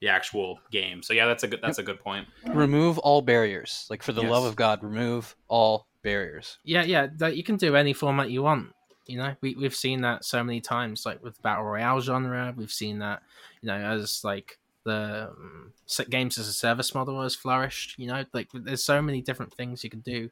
the 0.00 0.08
actual 0.08 0.58
game. 0.70 1.02
So 1.02 1.12
yeah, 1.12 1.26
that's 1.26 1.42
a 1.42 1.48
good 1.48 1.60
that's 1.62 1.78
a 1.78 1.82
good 1.82 2.00
point. 2.00 2.26
Remove 2.46 2.98
all 2.98 3.20
barriers. 3.20 3.86
Like 3.90 4.02
for 4.02 4.12
the 4.12 4.22
Yes. 4.22 4.30
love 4.30 4.44
of 4.44 4.56
God, 4.56 4.82
remove 4.82 5.36
all 5.48 5.86
barriers. 6.02 6.58
Yeah, 6.64 6.84
yeah. 6.84 7.08
That 7.18 7.36
you 7.36 7.44
can 7.44 7.56
do 7.56 7.76
any 7.76 7.92
format 7.92 8.30
you 8.30 8.42
want. 8.42 8.72
You 9.10 9.18
know, 9.18 9.34
we 9.40 9.54
we've 9.56 9.74
seen 9.74 10.02
that 10.02 10.24
so 10.24 10.42
many 10.44 10.60
times, 10.60 11.04
like 11.04 11.22
with 11.22 11.40
battle 11.42 11.64
royale 11.64 12.00
genre. 12.00 12.54
We've 12.56 12.70
seen 12.70 13.00
that, 13.00 13.22
you 13.60 13.66
know, 13.66 13.74
as 13.74 14.22
like 14.24 14.58
the 14.84 15.30
um, 15.30 15.72
games 16.08 16.38
as 16.38 16.48
a 16.48 16.52
service 16.52 16.94
model 16.94 17.20
has 17.22 17.34
flourished. 17.34 17.98
You 17.98 18.06
know, 18.06 18.24
like 18.32 18.48
there's 18.54 18.84
so 18.84 19.02
many 19.02 19.20
different 19.20 19.52
things 19.52 19.82
you 19.84 19.90
can 19.90 20.00
do 20.00 20.30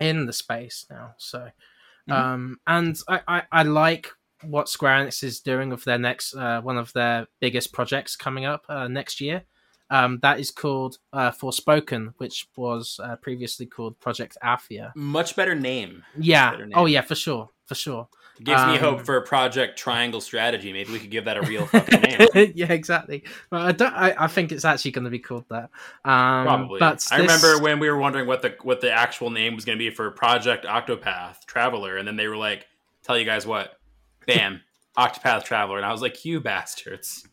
in 0.00 0.26
the 0.26 0.32
space 0.32 0.86
now. 0.90 1.14
So, 1.18 1.50
Mhm. 2.08 2.12
um, 2.14 2.60
and 2.66 2.98
I, 3.08 3.20
I 3.28 3.42
I 3.52 3.62
like 3.62 4.08
what 4.42 4.68
Square 4.68 5.06
Enix 5.06 5.22
is 5.22 5.40
doing 5.40 5.68
with 5.68 5.84
their 5.84 5.98
next 5.98 6.34
uh, 6.34 6.60
one 6.62 6.78
of 6.78 6.92
their 6.94 7.26
biggest 7.40 7.72
projects 7.72 8.16
coming 8.16 8.44
up 8.46 8.64
uh, 8.68 8.88
next 8.88 9.20
year. 9.20 9.44
Um, 9.92 10.20
that 10.22 10.38
is 10.38 10.50
called 10.52 10.98
uh, 11.12 11.32
Forspoken, 11.32 12.14
which 12.18 12.46
was 12.56 13.00
uh, 13.02 13.16
previously 13.16 13.66
called 13.66 13.98
Project 13.98 14.38
Athia. 14.42 14.92
Much 14.94 15.34
better 15.34 15.54
name. 15.56 16.04
Yeah. 16.16 16.52
better 16.52 16.66
name. 16.66 16.78
Oh, 16.78 16.86
yeah, 16.86 17.00
for 17.02 17.16
sure, 17.16 17.50
for 17.70 17.76
sure. 17.76 18.08
It 18.40 18.46
Gives 18.46 18.66
me 18.66 18.78
hope 18.78 19.02
for 19.06 19.16
a 19.16 19.22
Project 19.22 19.78
Triangle 19.78 20.20
Strategy. 20.20 20.72
Maybe 20.72 20.90
we 20.90 20.98
could 20.98 21.12
give 21.12 21.26
that 21.26 21.36
a 21.36 21.42
real 21.42 21.66
fucking 21.66 22.00
name. 22.00 22.28
yeah, 22.56 22.72
exactly. 22.72 23.22
Well, 23.52 23.64
I 23.64 23.70
don't. 23.70 23.92
I, 23.92 24.12
I 24.18 24.26
think 24.26 24.50
it's 24.50 24.64
actually 24.64 24.90
going 24.90 25.04
to 25.04 25.10
be 25.10 25.20
called 25.20 25.44
that. 25.50 25.70
Um, 26.04 26.46
Probably. 26.46 26.80
But 26.80 27.06
I 27.12 27.18
this- 27.18 27.42
remember 27.44 27.62
when 27.62 27.78
we 27.78 27.88
were 27.88 27.96
wondering 27.96 28.26
what 28.26 28.42
the 28.42 28.56
what 28.62 28.80
the 28.80 28.90
actual 28.90 29.30
name 29.30 29.54
was 29.54 29.64
going 29.64 29.78
to 29.78 29.78
be 29.78 29.90
for 29.90 30.10
Project 30.10 30.64
Octopath 30.64 31.44
Traveler, 31.46 31.96
and 31.96 32.08
then 32.08 32.16
they 32.16 32.26
were 32.26 32.36
like, 32.36 32.66
"Tell 33.04 33.16
you 33.16 33.24
guys 33.24 33.46
what, 33.46 33.78
bam, 34.26 34.62
Octopath 34.98 35.44
Traveler," 35.44 35.76
and 35.76 35.86
I 35.86 35.92
was 35.92 36.02
like, 36.02 36.24
"You 36.24 36.40
bastards!" 36.40 37.28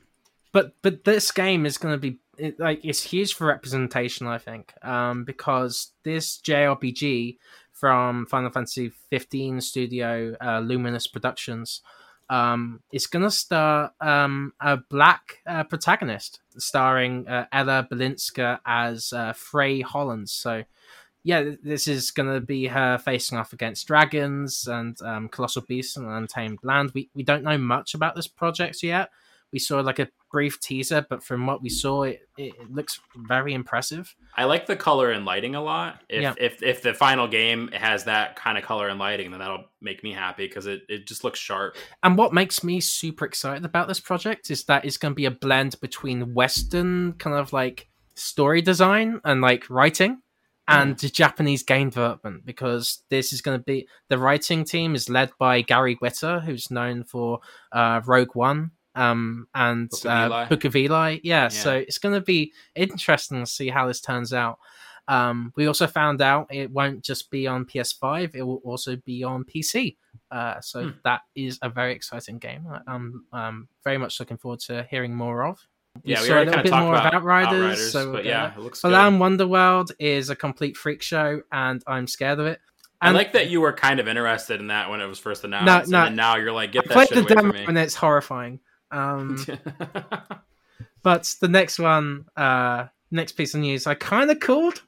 but 0.51 0.75
but 0.83 1.03
this 1.03 1.31
game 1.31 1.65
is 1.65 1.79
going 1.79 1.95
to 1.95 1.99
be 1.99 2.19
it, 2.37 2.59
like 2.59 2.79
it's 2.83 3.01
huge 3.01 3.33
for 3.33 3.47
representation 3.47 4.27
i 4.27 4.37
think 4.37 4.71
um 4.85 5.23
because 5.23 5.91
this 6.03 6.37
jrpg 6.37 7.37
from 7.79 8.25
final 8.25 8.49
fantasy 8.49 8.91
15 9.09 9.61
studio 9.61 10.35
uh, 10.41 10.59
luminous 10.59 11.07
productions 11.07 11.81
um 12.29 12.81
is 12.91 13.07
going 13.07 13.23
to 13.23 13.31
star 13.31 13.91
um 14.01 14.51
a 14.59 14.77
black 14.89 15.37
uh, 15.45 15.63
protagonist 15.63 16.41
starring 16.57 17.27
uh, 17.27 17.45
ella 17.51 17.87
balinska 17.89 18.59
as 18.65 19.13
uh, 19.13 19.31
frey 19.33 19.81
hollands 19.81 20.33
so 20.33 20.63
yeah, 21.27 21.55
this 21.61 21.89
is 21.89 22.11
going 22.11 22.33
to 22.33 22.39
be 22.39 22.67
her 22.67 22.97
facing 22.97 23.37
off 23.37 23.51
against 23.51 23.85
dragons 23.85 24.65
and 24.65 24.97
um, 25.01 25.27
colossal 25.27 25.61
beasts 25.67 25.97
and 25.97 26.07
untamed 26.07 26.59
land. 26.63 26.91
We 26.93 27.09
we 27.13 27.23
don't 27.23 27.43
know 27.43 27.57
much 27.57 27.93
about 27.93 28.15
this 28.15 28.29
project 28.29 28.81
yet. 28.81 29.09
We 29.51 29.59
saw 29.59 29.79
like 29.79 29.99
a 29.99 30.09
brief 30.31 30.59
teaser, 30.59 31.05
but 31.09 31.23
from 31.23 31.47
what 31.47 31.61
we 31.61 31.69
saw, 31.69 32.03
it, 32.03 32.21
it, 32.37 32.53
looks 32.69 32.99
very 33.15 33.53
impressive. 33.53 34.13
I 34.35 34.43
like 34.43 34.65
the 34.65 34.75
color 34.75 35.11
and 35.11 35.25
lighting 35.25 35.55
a 35.55 35.61
lot. 35.61 36.01
If 36.09 36.21
Yeah. 36.21 36.33
if 36.37 36.61
if 36.61 36.81
the 36.81 36.93
final 36.93 37.27
game 37.27 37.69
has 37.71 38.03
that 38.05 38.35
kind 38.35 38.57
of 38.57 38.63
color 38.63 38.87
and 38.87 38.99
lighting, 38.99 39.31
then 39.31 39.39
that'll 39.39 39.65
make 39.81 40.03
me 40.03 40.11
happy 40.11 40.47
because 40.47 40.67
it, 40.67 40.81
it 40.89 41.07
just 41.07 41.23
looks 41.23 41.39
sharp. 41.39 41.75
And 42.03 42.17
what 42.17 42.33
makes 42.33 42.63
me 42.63 42.79
super 42.81 43.25
excited 43.25 43.65
about 43.65 43.87
this 43.87 43.99
project 43.99 44.49
is 44.49 44.65
that 44.65 44.85
it's 44.85 44.97
going 44.97 45.13
to 45.13 45.15
be 45.15 45.25
a 45.25 45.31
blend 45.31 45.79
between 45.79 46.33
Western 46.33 47.13
kind 47.13 47.35
of 47.35 47.53
like 47.53 47.87
story 48.15 48.61
design 48.61 49.21
and 49.23 49.41
like 49.41 49.69
writing 49.69 50.21
and 50.67 50.97
the 50.99 51.09
Japanese 51.09 51.63
game 51.63 51.89
development 51.89 52.45
because 52.45 53.03
this 53.09 53.31
is 53.31 53.41
going 53.41 53.57
to 53.57 53.63
be 53.63 53.87
the 54.09 54.17
writing 54.17 54.65
team 54.65 54.95
is 54.95 55.09
led 55.09 55.31
by 55.39 55.61
Gary 55.61 55.95
Whitta, 55.95 56.43
who's 56.43 56.69
known 56.69 57.03
for 57.03 57.39
uh, 57.71 58.01
Rogue 58.05 58.35
One 58.35 58.71
um, 58.97 59.47
and 59.55 59.89
Book 59.89 60.05
of 60.05 60.11
uh, 60.11 60.25
Eli. 60.25 60.45
Book 60.49 60.65
of 60.65 60.75
Eli. 60.75 61.19
Yeah, 61.23 61.43
Yeah. 61.43 61.47
so 61.49 61.73
it's 61.75 61.97
going 61.97 62.15
to 62.15 62.21
be 62.21 62.53
interesting 62.75 63.39
to 63.39 63.45
see 63.45 63.69
how 63.69 63.87
this 63.87 64.01
turns 64.01 64.33
out. 64.33 64.57
Um, 65.07 65.53
we 65.55 65.67
also 65.67 65.87
found 65.87 66.21
out 66.21 66.47
it 66.53 66.69
won't 66.71 67.03
just 67.03 67.31
be 67.31 67.47
on 67.47 67.65
PS5; 67.65 68.35
it 68.35 68.41
will 68.43 68.61
also 68.65 68.97
be 68.97 69.23
on 69.23 69.45
PC. 69.45 69.95
Uh, 70.29 70.59
so 70.59 70.83
Hmm. 70.83 70.89
that 71.05 71.21
is 71.35 71.59
a 71.61 71.69
very 71.69 71.93
exciting 71.93 72.39
game. 72.39 72.67
I- 72.69 72.81
I'm 72.87 73.23
um, 73.31 73.67
very 73.85 73.97
much 73.97 74.19
looking 74.19 74.37
forward 74.37 74.59
to 74.61 74.85
hearing 74.89 75.15
more 75.15 75.45
of. 75.45 75.59
Yeah, 76.03 76.21
we 76.21 76.27
saw 76.27 76.39
a 76.41 76.43
little 76.43 76.61
bit 76.61 76.71
more 76.71 76.93
about 76.93 77.13
of 77.15 77.21
Outriders, 77.21 77.53
Outriders, 77.53 77.91
so 77.91 78.11
but 78.11 78.25
yeah, 78.25 78.49
that. 78.49 78.57
it 78.57 78.61
looks. 78.61 78.81
Balan 78.81 79.17
Wonderworld 79.17 79.91
is 79.99 80.29
a 80.29 80.35
complete 80.35 80.75
freak 80.77 81.01
show, 81.01 81.41
and 81.51 81.81
I'm 81.87 82.05
scared 82.07 82.39
of 82.39 82.45
it. 82.47 82.59
I 82.99 83.11
like 83.11 83.31
that 83.33 83.49
you 83.49 83.61
were 83.61 83.73
kind 83.73 83.99
of 83.99 84.07
interested 84.07 84.59
in 84.59 84.67
that 84.67 84.89
when 84.89 85.01
it 85.01 85.05
was 85.07 85.19
first 85.19 85.43
announced, 85.43 85.89
no. 85.89 85.99
and 85.99 86.07
then 86.07 86.15
now 86.15 86.35
you're 86.35 86.51
like, 86.51 86.69
I 86.69 86.73
get 86.73 86.83
that 86.87 86.93
played 86.93 87.07
shit 87.09 87.15
the 87.15 87.21
away 87.21 87.27
demo, 87.41 87.51
from 87.53 87.65
and 87.67 87.75
me. 87.75 87.81
it's 87.81 87.95
horrifying. 87.95 88.59
Um, 88.91 89.45
but 91.03 91.35
the 91.41 91.47
next 91.47 91.79
one, 91.79 92.25
uh, 92.35 92.87
next 93.11 93.33
piece 93.33 93.53
of 93.53 93.61
news, 93.61 93.87
I 93.87 93.95
kind 93.95 94.31
of 94.31 94.39
called 94.39 94.83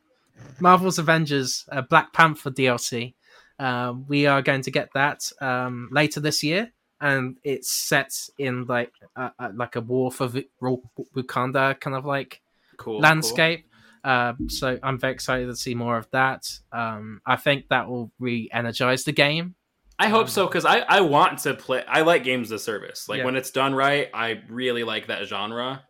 Marvel's 0.60 1.00
Avengers 1.00 1.66
uh, 1.72 1.82
Black 1.82 2.14
Panther 2.14 2.52
DLC. 2.52 3.14
Um, 3.60 4.06
we 4.08 4.26
are 4.26 4.41
going 4.41 4.62
to 4.62 4.72
get 4.72 4.89
that 4.93 5.30
um, 5.41 5.89
later 5.91 6.20
this 6.20 6.43
year, 6.43 6.72
and 7.02 7.38
it's 7.43 7.72
set 7.72 8.14
in 8.38 8.66
like 8.66 8.93
uh, 9.16 9.30
uh, 9.38 9.50
like 9.54 9.76
a 9.76 9.82
war 9.82 10.12
for 10.12 10.28
V- 10.28 10.50
Wakanda 10.62 11.80
kind 11.80 11.95
of 11.95 12.06
like 12.06 12.41
cool 12.78 13.00
landscape. 13.00 13.66
Uh, 14.04 14.34
so 14.47 14.80
I'm 14.82 14.97
very 14.97 15.14
excited 15.14 15.47
to 15.47 15.56
see 15.58 15.76
more 15.76 15.97
of 15.97 16.10
that. 16.12 16.45
Um, 16.72 17.22
I 17.26 17.36
think 17.36 17.68
that 17.70 17.89
will 17.89 18.12
re-energize 18.18 19.04
the 19.04 19.12
game. 19.12 19.56
I 20.00 20.08
hope 20.08 20.24
um, 20.24 20.28
so 20.30 20.47
because 20.47 20.66
I, 20.66 20.80
I 20.80 21.02
want 21.02 21.39
to 21.39 21.54
play. 21.54 21.84
I 21.88 22.02
like 22.02 22.24
games 22.24 22.52
as 22.52 22.62
a 22.62 22.64
service. 22.64 23.08
Like 23.10 23.20
Yeah. 23.20 23.26
when 23.26 23.36
it's 23.36 23.52
done 23.52 23.76
right, 23.76 24.10
I 24.14 24.41
really 24.50 24.84
like 24.84 25.08
that 25.08 25.26
genre. 25.28 25.84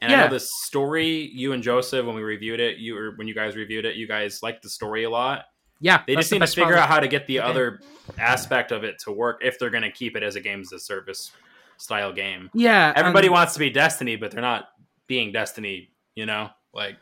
And 0.00 0.12
I 0.12 0.24
know 0.24 0.30
the 0.30 0.40
story. 0.40 1.30
You 1.34 1.52
and 1.52 1.62
Joseph, 1.62 2.06
when 2.06 2.14
we 2.14 2.22
reviewed 2.22 2.60
it, 2.60 2.78
you 2.78 2.96
or 2.96 3.12
when 3.16 3.26
you 3.28 3.34
guys 3.34 3.56
reviewed 3.56 3.84
it, 3.84 3.96
you 3.96 4.06
guys 4.08 4.42
liked 4.42 4.62
the 4.62 4.68
story 4.70 5.04
a 5.04 5.10
lot. 5.10 5.44
Yeah, 5.80 6.02
They 6.06 6.14
just 6.14 6.30
the 6.30 6.38
need 6.38 6.46
to 6.46 6.52
figure 6.52 6.76
out 6.76 6.88
how 6.88 7.00
to 7.00 7.08
get 7.08 7.26
the 7.26 7.34
game. 7.34 7.42
other 7.44 7.80
aspect 8.16 8.70
of 8.70 8.84
it 8.84 9.00
to 9.00 9.10
work 9.10 9.40
if 9.44 9.58
they're 9.58 9.70
going 9.70 9.82
to 9.82 9.90
keep 9.90 10.16
it 10.16 10.22
as 10.22 10.36
a 10.36 10.40
games 10.40 10.72
as 10.72 10.82
a 10.82 10.84
service 10.84 11.32
style 11.76 12.12
game. 12.12 12.50
Yeah, 12.54 12.88
um, 12.88 12.92
Everybody 12.96 13.26
and- 13.26 13.34
wants 13.34 13.54
to 13.54 13.58
be 13.58 13.70
Destiny, 13.70 14.14
but 14.14 14.30
they're 14.30 14.40
not 14.40 14.68
being 15.08 15.32
Destiny. 15.32 15.90
You 16.14 16.26
know, 16.26 16.50
like 16.72 16.96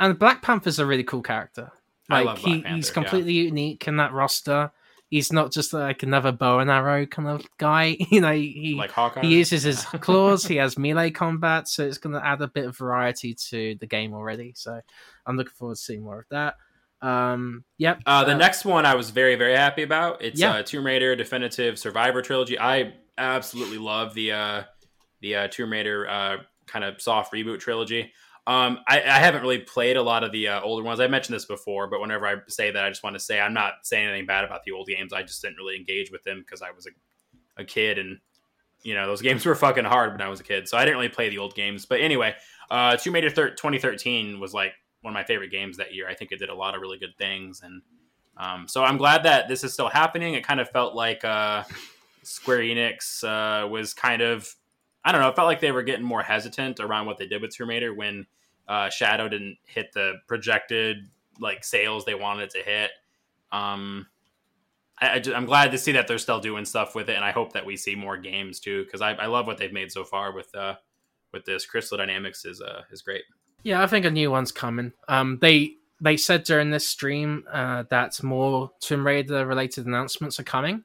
and 0.00 0.18
Black 0.18 0.40
Panther's 0.40 0.78
a 0.78 0.86
really 0.86 1.04
cool 1.04 1.20
character. 1.22 1.70
I 2.08 2.18
Like 2.18 2.26
love 2.26 2.38
he, 2.38 2.60
he's 2.62 2.90
completely 2.90 3.32
unique 3.34 3.86
in 3.86 3.96
that 3.98 4.12
roster. 4.12 4.72
He's 5.12 5.30
not 5.30 5.52
just 5.52 5.74
like 5.74 6.02
another 6.02 6.32
bow 6.32 6.58
and 6.60 6.70
arrow 6.70 7.04
kind 7.04 7.28
of 7.28 7.44
guy. 7.58 7.98
You 8.10 8.22
know, 8.22 8.32
he 8.32 8.74
like 8.78 8.90
Hawkeye. 8.92 9.20
he 9.20 9.36
uses 9.36 9.62
his 9.62 9.84
claws. 9.84 10.46
he 10.46 10.56
has 10.56 10.78
melee 10.78 11.10
combat, 11.10 11.68
so 11.68 11.84
it's 11.84 11.98
going 11.98 12.14
to 12.18 12.26
add 12.26 12.40
a 12.40 12.48
bit 12.48 12.64
of 12.64 12.76
variety 12.78 13.34
to 13.50 13.76
the 13.78 13.86
game 13.86 14.14
already. 14.14 14.54
So 14.56 14.80
I'm 15.26 15.36
looking 15.36 15.52
forward 15.52 15.74
to 15.76 15.80
seeing 15.82 16.02
more 16.02 16.20
of 16.20 16.24
that. 16.30 16.54
Um, 17.06 17.64
yep. 17.76 18.00
Uh, 18.06 18.24
the 18.24 18.34
next 18.34 18.64
one 18.64 18.86
I 18.86 18.94
was 18.94 19.10
very 19.10 19.34
very 19.36 19.54
happy 19.56 19.82
about. 19.82 20.22
It's 20.22 20.40
Yeah. 20.40 20.52
uh, 20.54 20.62
Tomb 20.62 20.86
Raider 20.86 21.14
Definitive 21.14 21.78
Survivor 21.78 22.22
trilogy. 22.22 22.58
I 22.58 22.94
absolutely 23.18 23.78
love 23.78 24.14
the 24.14 24.32
uh, 24.32 24.62
the 25.20 25.36
uh, 25.36 25.48
Tomb 25.48 25.72
Raider 25.72 26.08
uh, 26.08 26.36
kind 26.66 26.84
of 26.86 27.02
soft 27.02 27.34
reboot 27.34 27.60
trilogy. 27.60 28.12
Um, 28.46 28.80
I, 28.88 29.00
I 29.00 29.18
haven't 29.18 29.42
really 29.42 29.58
played 29.58 29.96
a 29.96 30.02
lot 30.02 30.24
of 30.24 30.32
the 30.32 30.48
uh, 30.48 30.60
older 30.62 30.82
ones. 30.82 30.98
I 30.98 31.06
mentioned 31.06 31.34
this 31.36 31.44
before, 31.44 31.88
but 31.88 32.00
whenever 32.00 32.26
I 32.26 32.36
say 32.48 32.72
that, 32.72 32.84
I 32.84 32.88
just 32.88 33.04
want 33.04 33.14
to 33.14 33.20
say 33.20 33.40
I'm 33.40 33.54
not 33.54 33.74
saying 33.82 34.08
anything 34.08 34.26
bad 34.26 34.44
about 34.44 34.64
the 34.64 34.72
old 34.72 34.88
games. 34.88 35.12
I 35.12 35.22
just 35.22 35.40
didn't 35.42 35.56
really 35.58 35.76
engage 35.76 36.10
with 36.10 36.24
them 36.24 36.40
because 36.40 36.60
I 36.60 36.72
was 36.72 36.86
a, 36.86 37.62
a 37.62 37.64
kid 37.64 37.98
and 37.98 38.18
you 38.82 38.94
know 38.94 39.06
those 39.06 39.22
games 39.28 39.46
were 39.46 39.54
fucking 39.54 39.84
hard 39.84 40.12
when 40.12 40.20
I 40.20 40.28
was 40.28 40.40
a 40.40 40.44
kid, 40.44 40.68
so 40.68 40.76
I 40.76 40.84
didn't 40.84 40.96
really 40.96 41.08
play 41.08 41.28
the 41.28 41.38
old 41.38 41.54
games. 41.54 41.86
But 41.86 42.00
anyway, 42.00 42.34
uh, 42.70 42.96
Tomb 42.96 43.14
Raider 43.14 43.30
thir- 43.30 43.50
2013 43.50 44.40
was 44.40 44.52
like 44.52 44.72
one 45.02 45.12
of 45.12 45.14
my 45.14 45.24
favorite 45.24 45.50
games 45.50 45.76
that 45.76 45.94
year. 45.94 46.08
I 46.08 46.14
think 46.14 46.32
it 46.32 46.38
did 46.38 46.48
a 46.48 46.54
lot 46.54 46.74
of 46.74 46.80
really 46.80 46.98
good 46.98 47.16
things, 47.18 47.62
and 47.62 47.80
um, 48.36 48.66
so 48.66 48.82
I'm 48.82 48.96
glad 48.96 49.22
that 49.22 49.46
this 49.46 49.62
is 49.62 49.72
still 49.72 49.88
happening. 49.88 50.34
It 50.34 50.44
kind 50.44 50.58
of 50.58 50.68
felt 50.70 50.96
like 50.96 51.24
uh, 51.24 51.62
Square 52.24 52.60
Enix 52.60 53.22
uh, 53.22 53.68
was 53.68 53.94
kind 53.94 54.20
of 54.20 54.52
I 55.04 55.12
don't 55.12 55.20
know. 55.20 55.28
It 55.28 55.36
felt 55.36 55.46
like 55.46 55.60
they 55.60 55.72
were 55.72 55.82
getting 55.82 56.04
more 56.04 56.22
hesitant 56.22 56.78
around 56.80 57.06
what 57.06 57.18
they 57.18 57.26
did 57.26 57.42
with 57.42 57.54
Tomb 57.54 57.68
Raider 57.70 57.92
when 57.92 58.26
uh, 58.68 58.88
Shadow 58.90 59.28
didn't 59.28 59.58
hit 59.64 59.92
the 59.92 60.14
projected 60.28 61.08
like 61.40 61.64
sales 61.64 62.04
they 62.04 62.14
wanted 62.14 62.44
it 62.44 62.50
to 62.50 62.58
hit. 62.58 62.90
Um, 63.50 64.06
I, 65.00 65.20
I'm 65.34 65.46
glad 65.46 65.72
to 65.72 65.78
see 65.78 65.92
that 65.92 66.06
they're 66.06 66.18
still 66.18 66.38
doing 66.40 66.64
stuff 66.64 66.94
with 66.94 67.08
it, 67.10 67.16
and 67.16 67.24
I 67.24 67.32
hope 67.32 67.52
that 67.54 67.66
we 67.66 67.76
see 67.76 67.96
more 67.96 68.16
games 68.16 68.60
too 68.60 68.84
because 68.84 69.00
I, 69.00 69.12
I 69.14 69.26
love 69.26 69.46
what 69.46 69.58
they've 69.58 69.72
made 69.72 69.90
so 69.90 70.04
far 70.04 70.32
with 70.32 70.54
uh, 70.54 70.76
with 71.32 71.44
this. 71.44 71.66
Crystal 71.66 71.98
Dynamics 71.98 72.44
is 72.44 72.60
uh, 72.60 72.82
is 72.92 73.02
great. 73.02 73.24
Yeah, 73.64 73.82
I 73.82 73.86
think 73.86 74.04
a 74.04 74.10
new 74.10 74.30
one's 74.30 74.52
coming. 74.52 74.92
Um, 75.08 75.38
they 75.40 75.74
they 76.00 76.16
said 76.16 76.44
during 76.44 76.70
this 76.70 76.88
stream 76.88 77.44
uh, 77.50 77.84
that 77.90 78.22
more 78.22 78.70
Tomb 78.80 79.04
Raider 79.04 79.44
related 79.46 79.86
announcements 79.86 80.38
are 80.38 80.44
coming. 80.44 80.84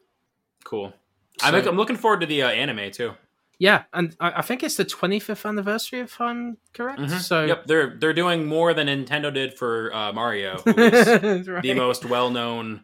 Cool. 0.63 0.93
So- 1.39 1.47
I'm, 1.47 1.67
I'm 1.67 1.77
looking 1.77 1.95
forward 1.97 2.21
to 2.21 2.27
the 2.27 2.41
uh, 2.43 2.49
anime 2.49 2.89
too. 2.91 3.13
Yeah, 3.59 3.83
and 3.91 4.15
I, 4.19 4.33
I 4.37 4.41
think 4.43 4.61
it's 4.61 4.75
the 4.75 4.85
25th 4.85 5.45
anniversary, 5.47 5.99
if 6.01 6.21
I'm 6.21 6.57
correct. 6.73 6.99
Mhm. 6.99 7.19
So 7.19 7.43
yep, 7.45 7.65
they're 7.65 7.97
they're 7.99 8.13
doing 8.13 8.45
more 8.45 8.73
than 8.73 8.87
Nintendo 8.87 9.33
did 9.33 9.57
for 9.57 9.93
uh, 9.93 10.13
Mario, 10.13 10.57
who 10.65 10.71
is 10.77 11.47
Right. 11.49 11.63
the 11.63 11.73
most 11.73 12.05
well 12.05 12.29
known 12.29 12.83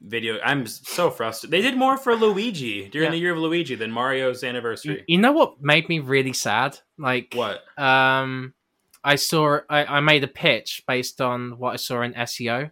video. 0.00 0.38
I'm 0.42 0.66
so 0.66 1.10
frustrated. 1.10 1.50
They 1.50 1.60
did 1.60 1.76
more 1.76 1.98
for 1.98 2.14
Luigi 2.16 2.88
during 2.88 3.06
Yeah. 3.08 3.10
the 3.10 3.18
year 3.18 3.32
of 3.32 3.38
Luigi 3.38 3.74
than 3.74 3.90
Mario's 3.90 4.42
You, 4.42 4.48
anniversary. 4.48 5.04
you 5.06 5.18
know 5.18 5.32
what 5.32 5.60
made 5.62 5.88
me 5.90 5.98
really 5.98 6.32
sad? 6.32 6.78
Like 6.96 7.34
What? 7.34 7.60
um 7.78 8.54
I 9.04 9.16
saw 9.16 9.58
I, 9.68 9.84
I 9.96 10.00
made 10.00 10.24
a 10.24 10.28
pitch 10.28 10.82
based 10.88 11.20
on 11.20 11.58
what 11.58 11.72
I 11.74 11.76
saw 11.76 12.00
in 12.00 12.14
SEO. 12.14 12.70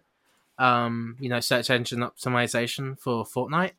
Um, 0.57 1.15
you 1.19 1.29
know, 1.29 1.39
search 1.39 1.69
engine 1.69 1.99
optimization 1.99 2.99
for 2.99 3.23
Fortnite. 3.25 3.71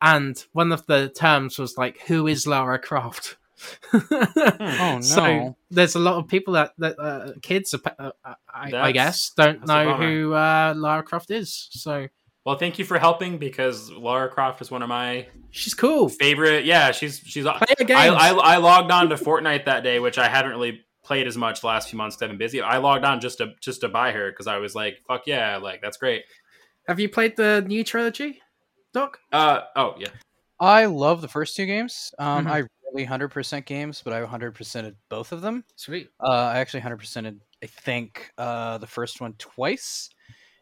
And 0.00 0.42
one 0.52 0.72
of 0.72 0.86
the 0.86 1.08
terms 1.08 1.58
was 1.58 1.78
like, 1.78 2.00
who 2.02 2.26
is 2.26 2.46
Lara 2.46 2.78
Croft? 2.78 3.36
Oh, 3.92 4.96
no! 4.96 5.00
So 5.00 5.56
there's 5.70 5.94
a 5.94 5.98
lot 5.98 6.16
of 6.16 6.28
people 6.28 6.54
that, 6.54 6.72
that 6.78 6.98
uh, 6.98 7.32
kids, 7.40 7.74
uh, 7.74 8.10
I, 8.52 8.70
I 8.74 8.92
guess, 8.92 9.30
don't 9.30 9.66
know 9.66 9.94
who 9.94 10.34
uh, 10.34 10.74
Lara 10.76 11.02
Croft 11.02 11.30
is. 11.30 11.68
So 11.70 12.08
Well, 12.44 12.56
thank 12.58 12.78
you 12.78 12.84
for 12.84 12.98
helping 12.98 13.38
because 13.38 13.90
Lara 13.90 14.28
Croft 14.28 14.60
is 14.60 14.70
one 14.70 14.82
of 14.82 14.88
my 14.88 15.28
she's 15.50 15.72
cool. 15.72 16.08
favorite. 16.08 16.64
Yeah, 16.64 16.90
she's 16.92 17.20
she's. 17.24 17.44
Play 17.44 17.74
I, 17.78 17.84
games. 17.84 18.16
I 18.18 18.30
I 18.30 18.56
logged 18.58 18.90
on 18.90 19.08
to 19.08 19.14
Fortnite 19.16 19.64
that 19.64 19.82
day, 19.82 19.98
which 19.98 20.18
I 20.18 20.28
haven't 20.28 20.50
really 20.52 20.80
played 21.02 21.26
as 21.26 21.36
much 21.36 21.62
last 21.64 21.88
few 21.88 21.96
months. 21.96 22.20
I've 22.20 22.28
been 22.28 22.38
busy. 22.38 22.60
I 22.60 22.78
logged 22.78 23.04
on 23.04 23.20
just 23.20 23.38
to 23.38 23.52
just 23.60 23.80
to 23.82 23.88
buy 23.88 24.12
her 24.12 24.30
because 24.30 24.46
I 24.46 24.58
was 24.58 24.74
like, 24.74 25.02
fuck 25.06 25.22
yeah, 25.26 25.56
like 25.56 25.80
that's 25.80 25.96
great. 25.96 26.24
Have 26.88 27.00
you 27.00 27.08
played 27.08 27.36
the 27.36 27.64
new 27.66 27.84
trilogy? 27.84 28.42
Doc? 28.94 29.18
Uh 29.32 29.60
oh 29.76 29.96
yeah. 29.98 30.08
I 30.60 30.86
love 30.86 31.20
the 31.20 31.28
first 31.28 31.56
two 31.56 31.66
games. 31.66 32.14
Um, 32.18 32.46
Mhm. 32.46 32.50
I 32.50 32.62
really 32.92 33.04
100% 33.06 33.66
games, 33.66 34.00
but 34.02 34.12
I 34.14 34.20
100%ed 34.20 34.94
both 35.08 35.32
of 35.32 35.42
them. 35.42 35.64
Sweet. 35.74 36.08
Uh, 36.20 36.30
I 36.30 36.58
actually 36.58 36.80
100%ed, 36.80 37.40
I 37.62 37.66
think, 37.66 38.30
uh, 38.38 38.78
the 38.78 38.86
first 38.86 39.20
one 39.20 39.34
twice. 39.34 40.10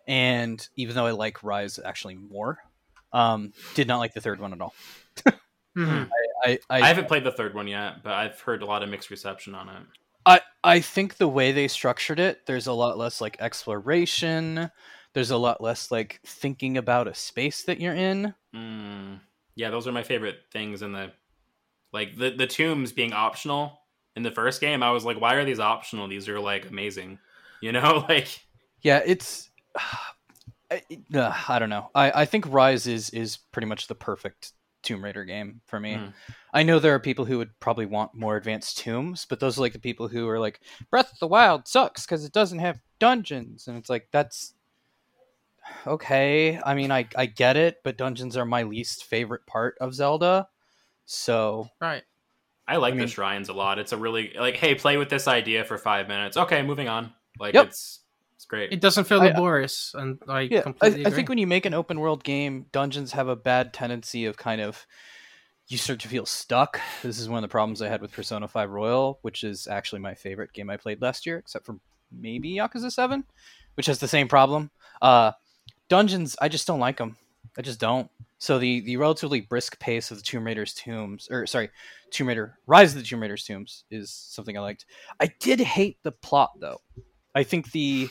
And 0.08 0.66
even 0.76 0.96
though 0.96 1.06
I 1.06 1.10
like 1.12 1.44
Rise 1.44 1.78
actually 1.84 2.14
more, 2.14 2.58
um, 3.12 3.52
did 3.74 3.86
not 3.86 3.98
like 3.98 4.14
the 4.14 4.20
third 4.20 4.40
one 4.40 4.52
at 4.52 4.60
all. 4.60 4.74
Mhm. 5.76 6.10
I, 6.44 6.58
I, 6.68 6.80
I 6.82 6.86
haven't 6.88 7.08
played 7.08 7.24
the 7.24 7.32
third 7.32 7.54
one 7.54 7.66
yet, 7.66 8.02
but 8.02 8.12
I've 8.12 8.38
heard 8.40 8.60
a 8.62 8.66
lot 8.66 8.82
of 8.82 8.90
mixed 8.90 9.08
reception 9.08 9.54
on 9.54 9.70
it. 9.70 9.82
I, 10.26 10.40
I 10.62 10.80
think 10.80 11.16
the 11.16 11.28
way 11.28 11.52
they 11.52 11.66
structured 11.66 12.20
it, 12.20 12.44
there's 12.44 12.66
a 12.66 12.72
lot 12.74 12.98
less 12.98 13.22
like 13.22 13.36
exploration. 13.40 14.70
There's 15.14 15.30
a 15.30 15.36
lot 15.36 15.60
less 15.60 15.90
like 15.90 16.20
thinking 16.24 16.78
about 16.78 17.08
a 17.08 17.14
space 17.14 17.62
that 17.64 17.80
you're 17.80 17.94
in. 17.94 18.34
Mm, 18.54 19.20
yeah, 19.54 19.70
those 19.70 19.86
are 19.86 19.92
my 19.92 20.02
favorite 20.02 20.38
things 20.50 20.82
in 20.82 20.92
the 20.92 21.12
like 21.92 22.16
the 22.16 22.30
the 22.30 22.46
tombs 22.46 22.92
being 22.92 23.12
optional 23.12 23.80
in 24.16 24.22
the 24.22 24.30
first 24.30 24.60
game. 24.60 24.82
I 24.82 24.90
was 24.90 25.04
like, 25.04 25.20
why 25.20 25.34
are 25.34 25.44
these 25.44 25.60
optional? 25.60 26.08
These 26.08 26.28
are 26.28 26.40
like 26.40 26.68
amazing, 26.68 27.18
you 27.60 27.72
know, 27.72 28.04
like 28.08 28.28
Yeah, 28.80 29.02
it's. 29.04 29.50
I, 30.70 30.80
uh, 31.14 31.34
I 31.48 31.58
don't 31.58 31.68
know. 31.68 31.90
I, 31.94 32.22
I 32.22 32.24
think 32.24 32.50
Rise 32.50 32.86
is 32.86 33.10
is 33.10 33.36
pretty 33.36 33.66
much 33.66 33.88
the 33.88 33.94
perfect 33.94 34.52
Tomb 34.82 35.04
Raider 35.04 35.24
game 35.24 35.60
for 35.66 35.78
me. 35.78 35.96
Mm. 35.96 36.12
I 36.52 36.62
know 36.62 36.78
there 36.78 36.94
are 36.94 37.00
people 37.00 37.24
who 37.26 37.38
would 37.38 37.58
probably 37.60 37.84
want 37.86 38.14
more 38.14 38.36
advanced 38.36 38.78
tombs, 38.78 39.26
but 39.28 39.38
those 39.38 39.58
are 39.58 39.60
like 39.60 39.74
the 39.74 39.78
people 39.78 40.08
who 40.08 40.28
are 40.28 40.40
like 40.40 40.60
Breath 40.90 41.12
of 41.12 41.18
the 41.18 41.26
Wild 41.26 41.68
sucks 41.68 42.06
because 42.06 42.24
it 42.24 42.32
doesn't 42.32 42.58
have 42.58 42.80
dungeons, 42.98 43.68
and 43.68 43.76
it's 43.76 43.90
like 43.90 44.08
that's 44.12 44.54
okay. 45.86 46.58
I 46.64 46.74
mean, 46.74 46.90
I 46.90 47.06
I 47.16 47.26
get 47.26 47.56
it, 47.56 47.78
but 47.84 47.96
dungeons 47.96 48.36
are 48.36 48.44
my 48.44 48.62
least 48.64 49.04
favorite 49.04 49.46
part 49.46 49.76
of 49.80 49.94
Zelda. 49.94 50.48
So 51.04 51.68
Right. 51.80 52.02
I 52.66 52.76
like 52.76 52.92
I 52.94 52.96
mean- 52.96 53.06
the 53.06 53.12
shrines 53.12 53.48
a 53.48 53.52
lot. 53.52 53.78
It's 53.78 53.92
a 53.92 53.96
really 53.96 54.32
like, 54.38 54.56
hey, 54.56 54.74
play 54.74 54.96
with 54.96 55.08
this 55.08 55.26
idea 55.28 55.64
for 55.64 55.76
five 55.78 56.08
minutes. 56.08 56.36
Okay, 56.36 56.62
moving 56.62 56.88
on. 56.88 57.12
Like 57.38 57.54
Yep. 57.54 57.66
it's 57.68 58.00
it's 58.36 58.44
great. 58.44 58.72
It 58.72 58.80
doesn't 58.80 59.04
feel 59.04 59.20
I- 59.20 59.26
laborious, 59.28 59.94
and 59.94 60.18
I 60.28 60.42
yeah, 60.42 60.58
I, 60.60 60.62
completely 60.62 60.98
I 60.98 61.08
agree. 61.08 61.12
think 61.16 61.28
when 61.28 61.38
you 61.38 61.46
make 61.46 61.66
an 61.66 61.74
open 61.74 62.00
world 62.00 62.24
game, 62.24 62.66
dungeons 62.72 63.12
have 63.12 63.28
a 63.28 63.36
bad 63.36 63.72
tendency 63.72 64.26
of 64.26 64.36
kind 64.36 64.60
of 64.60 64.86
you 65.68 65.78
start 65.78 66.00
to 66.00 66.08
feel 66.08 66.26
stuck. 66.26 66.80
This 67.02 67.18
is 67.18 67.28
one 67.28 67.38
of 67.38 67.48
the 67.48 67.52
problems 67.52 67.80
I 67.80 67.88
had 67.88 68.02
with 68.02 68.12
Persona 68.12 68.48
5 68.48 68.70
Royal, 68.70 69.18
which 69.22 69.42
is 69.44 69.66
actually 69.68 70.00
my 70.00 70.14
favorite 70.14 70.52
game 70.52 70.68
I 70.70 70.76
played 70.76 71.00
last 71.00 71.24
year, 71.24 71.38
except 71.38 71.64
for 71.66 71.78
maybe 72.10 72.56
Yakuza 72.56 72.90
7, 72.92 73.24
which 73.74 73.86
has 73.86 73.98
the 74.00 74.08
same 74.08 74.28
problem. 74.28 74.70
Uh, 75.00 75.32
dungeons, 75.92 76.36
I 76.40 76.48
just 76.48 76.66
don't 76.66 76.80
like 76.80 76.96
them. 76.96 77.18
I 77.58 77.60
just 77.60 77.78
don't. 77.78 78.08
So 78.38 78.58
the 78.58 78.80
the 78.80 78.96
relatively 78.96 79.42
brisk 79.42 79.78
pace 79.78 80.10
of 80.10 80.16
the 80.16 80.22
Tomb 80.22 80.44
Raider's 80.44 80.72
tombs, 80.72 81.28
or 81.30 81.46
sorry, 81.46 81.68
Tomb 82.10 82.28
Raider 82.28 82.58
Rise 82.66 82.94
of 82.94 83.02
the 83.02 83.06
Tomb 83.06 83.20
Raider's 83.20 83.44
tombs 83.44 83.84
is 83.90 84.10
something 84.10 84.56
I 84.56 84.60
liked. 84.60 84.86
I 85.20 85.30
did 85.38 85.60
hate 85.60 85.98
the 86.02 86.10
plot 86.10 86.52
though. 86.58 86.80
I 87.34 87.42
think 87.42 87.72
the 87.72 88.08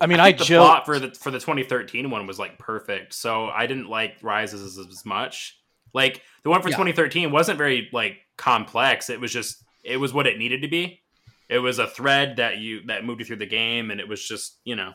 I 0.00 0.06
mean, 0.06 0.20
I, 0.20 0.28
think 0.28 0.38
the 0.38 0.44
joke. 0.44 0.64
plot 0.64 0.86
for 0.86 0.98
the 1.00 1.10
for 1.10 1.32
the 1.32 1.40
2013 1.40 2.08
one 2.08 2.26
was 2.26 2.38
like 2.38 2.56
perfect. 2.56 3.14
So 3.14 3.46
I 3.46 3.66
didn't 3.66 3.88
like 3.88 4.14
Rises 4.22 4.62
as, 4.62 4.86
as 4.86 5.04
much. 5.04 5.58
Like 5.92 6.22
the 6.44 6.50
one 6.50 6.62
for 6.62 6.68
Yeah. 6.68 6.76
2013 6.76 7.32
wasn't 7.32 7.58
very 7.58 7.88
like 7.92 8.18
complex. 8.36 9.10
It 9.10 9.20
was 9.20 9.32
just 9.32 9.62
it 9.82 9.96
was 9.96 10.14
what 10.14 10.28
it 10.28 10.38
needed 10.38 10.62
to 10.62 10.68
be. 10.68 11.02
It 11.48 11.58
was 11.58 11.78
a 11.80 11.86
thread 11.88 12.36
that 12.36 12.58
you 12.58 12.86
that 12.86 13.04
moved 13.04 13.20
you 13.20 13.26
through 13.26 13.36
the 13.36 13.46
game, 13.46 13.90
and 13.90 14.00
it 14.00 14.08
was 14.08 14.26
just 14.26 14.60
you 14.64 14.76
know 14.76 14.92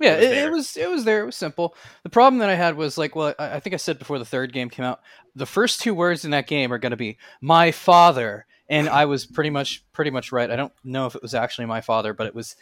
Yeah, 0.00 0.14
It 0.16 0.20
was 0.20 0.26
it, 0.30 0.36
it 0.38 0.50
was 0.50 0.76
it 0.76 0.90
was 0.90 1.04
there. 1.04 1.22
It 1.22 1.26
was 1.26 1.36
simple. 1.36 1.74
The 2.02 2.10
problem 2.10 2.38
that 2.40 2.50
I 2.50 2.54
had 2.54 2.76
was 2.76 2.98
like, 2.98 3.14
well, 3.14 3.34
I, 3.38 3.56
I 3.56 3.60
think 3.60 3.74
I 3.74 3.76
said 3.76 3.98
before 3.98 4.18
the 4.18 4.24
third 4.24 4.52
game 4.52 4.68
came 4.70 4.84
out, 4.84 5.00
the 5.36 5.46
first 5.46 5.80
two 5.80 5.94
words 5.94 6.24
in 6.24 6.32
that 6.32 6.46
game 6.46 6.72
are 6.72 6.78
going 6.78 6.90
to 6.90 6.96
be 6.96 7.16
"my 7.40 7.70
father," 7.70 8.46
and 8.68 8.88
I 8.88 9.04
was 9.04 9.24
pretty 9.26 9.50
much 9.50 9.84
pretty 9.92 10.10
much 10.10 10.32
right. 10.32 10.50
I 10.50 10.56
don't 10.56 10.72
know 10.82 11.06
if 11.06 11.14
it 11.14 11.22
was 11.22 11.34
actually 11.34 11.66
my 11.66 11.80
father, 11.80 12.12
but 12.12 12.26
it 12.26 12.34
was. 12.34 12.56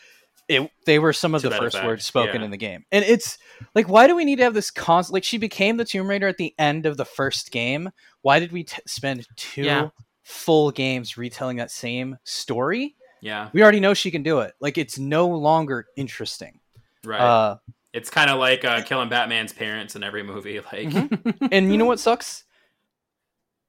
It 0.49 0.71
they 0.87 0.99
were 0.99 1.13
some 1.13 1.35
of 1.37 1.43
To 1.43 1.49
the 1.49 1.57
first 1.57 1.77
effect, 1.77 1.87
words 1.87 2.05
spoken 2.05 2.41
yeah. 2.41 2.45
in 2.45 2.51
the 2.51 2.57
game, 2.57 2.85
and 2.91 3.05
it's 3.05 3.39
like, 3.77 3.89
why 3.89 4.09
do 4.09 4.17
we 4.17 4.25
need 4.25 4.37
to 4.37 4.43
have 4.43 4.55
this 4.55 4.71
constant? 4.73 5.15
Like, 5.15 5.25
she 5.25 5.39
became 5.39 5.77
the 5.77 5.85
Tomb 5.85 6.09
Raider 6.11 6.27
at 6.27 6.37
the 6.37 6.53
end 6.59 6.85
of 6.85 6.97
the 6.97 7.05
first 7.05 7.53
game. 7.53 7.91
Why 8.23 8.41
did 8.41 8.51
we 8.51 8.65
t- 8.65 8.83
spend 8.85 9.25
two 9.37 9.63
Yeah. 9.63 9.89
full 10.25 10.73
games 10.73 11.17
retelling 11.17 11.59
that 11.59 11.71
same 11.71 12.19
story? 12.25 12.97
yeah 13.21 13.51
We 13.53 13.63
already 13.63 13.79
know 13.79 13.95
she 13.95 14.11
can 14.11 14.25
do 14.25 14.41
it. 14.41 14.53
Like, 14.61 14.79
it's 14.79 14.99
no 14.99 15.29
longer 15.29 15.87
interesting. 15.97 16.59
Right. 17.05 17.21
Uh, 17.21 17.57
it's 17.93 18.09
kind 18.11 18.31
of 18.31 18.39
like 18.39 18.65
uh, 18.65 18.83
killing 18.83 19.09
Batman's 19.11 19.53
parents 19.53 19.97
in 19.97 20.03
every 20.03 20.23
movie. 20.23 20.59
Like 20.73 20.89
Mhm. 20.89 21.49
and 21.53 21.71
you 21.71 21.77
know 21.79 21.85
what 21.85 22.01
sucks? 22.01 22.45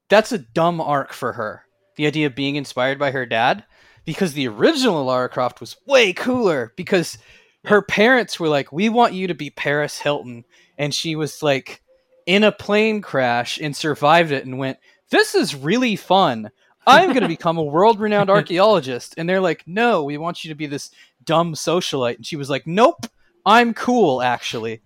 That's 0.08 0.32
a 0.32 0.38
dumb 0.38 0.80
arc 0.80 1.12
for 1.12 1.32
her. 1.34 1.62
The 1.96 2.06
idea 2.06 2.26
of 2.26 2.34
being 2.34 2.56
inspired 2.56 2.98
by 2.98 3.10
her 3.10 3.26
dad, 3.26 3.64
because 4.04 4.32
the 4.34 4.48
original 4.48 5.04
Lara 5.04 5.28
Croft 5.28 5.60
was 5.60 5.76
way 5.86 6.12
cooler. 6.12 6.72
Because 6.76 7.18
her 7.64 7.82
parents 7.82 8.38
were 8.38 8.48
like, 8.48 8.72
"We 8.72 8.88
want 8.88 9.14
you 9.14 9.26
to 9.28 9.34
be 9.34 9.50
Paris 9.50 9.98
Hilton," 9.98 10.44
and 10.78 10.92
she 10.94 11.16
was 11.16 11.42
like 11.42 11.82
in 12.26 12.44
a 12.44 12.52
plane 12.52 13.00
crash 13.02 13.58
and 13.60 13.74
survived 13.76 14.30
it 14.32 14.44
and 14.44 14.58
went, 14.58 14.78
"This 15.10 15.34
is 15.34 15.54
really 15.54 15.96
fun. 15.96 16.50
I'm 16.86 17.10
going 17.10 17.22
to 17.22 17.28
become 17.28 17.56
a 17.56 17.62
world-renowned 17.62 18.28
archaeologist." 18.30 19.14
And 19.16 19.28
they're 19.28 19.40
like, 19.40 19.62
"No, 19.66 20.04
we 20.04 20.18
want 20.18 20.44
you 20.44 20.48
to 20.50 20.54
be 20.54 20.66
this 20.66 20.90
dumb 21.24 21.54
socialite." 21.54 22.16
And 22.16 22.26
she 22.26 22.36
was 22.36 22.50
like, 22.50 22.66
"Nope, 22.66 23.06
I'm 23.44 23.74
cool 23.74 24.22
actually." 24.22 24.80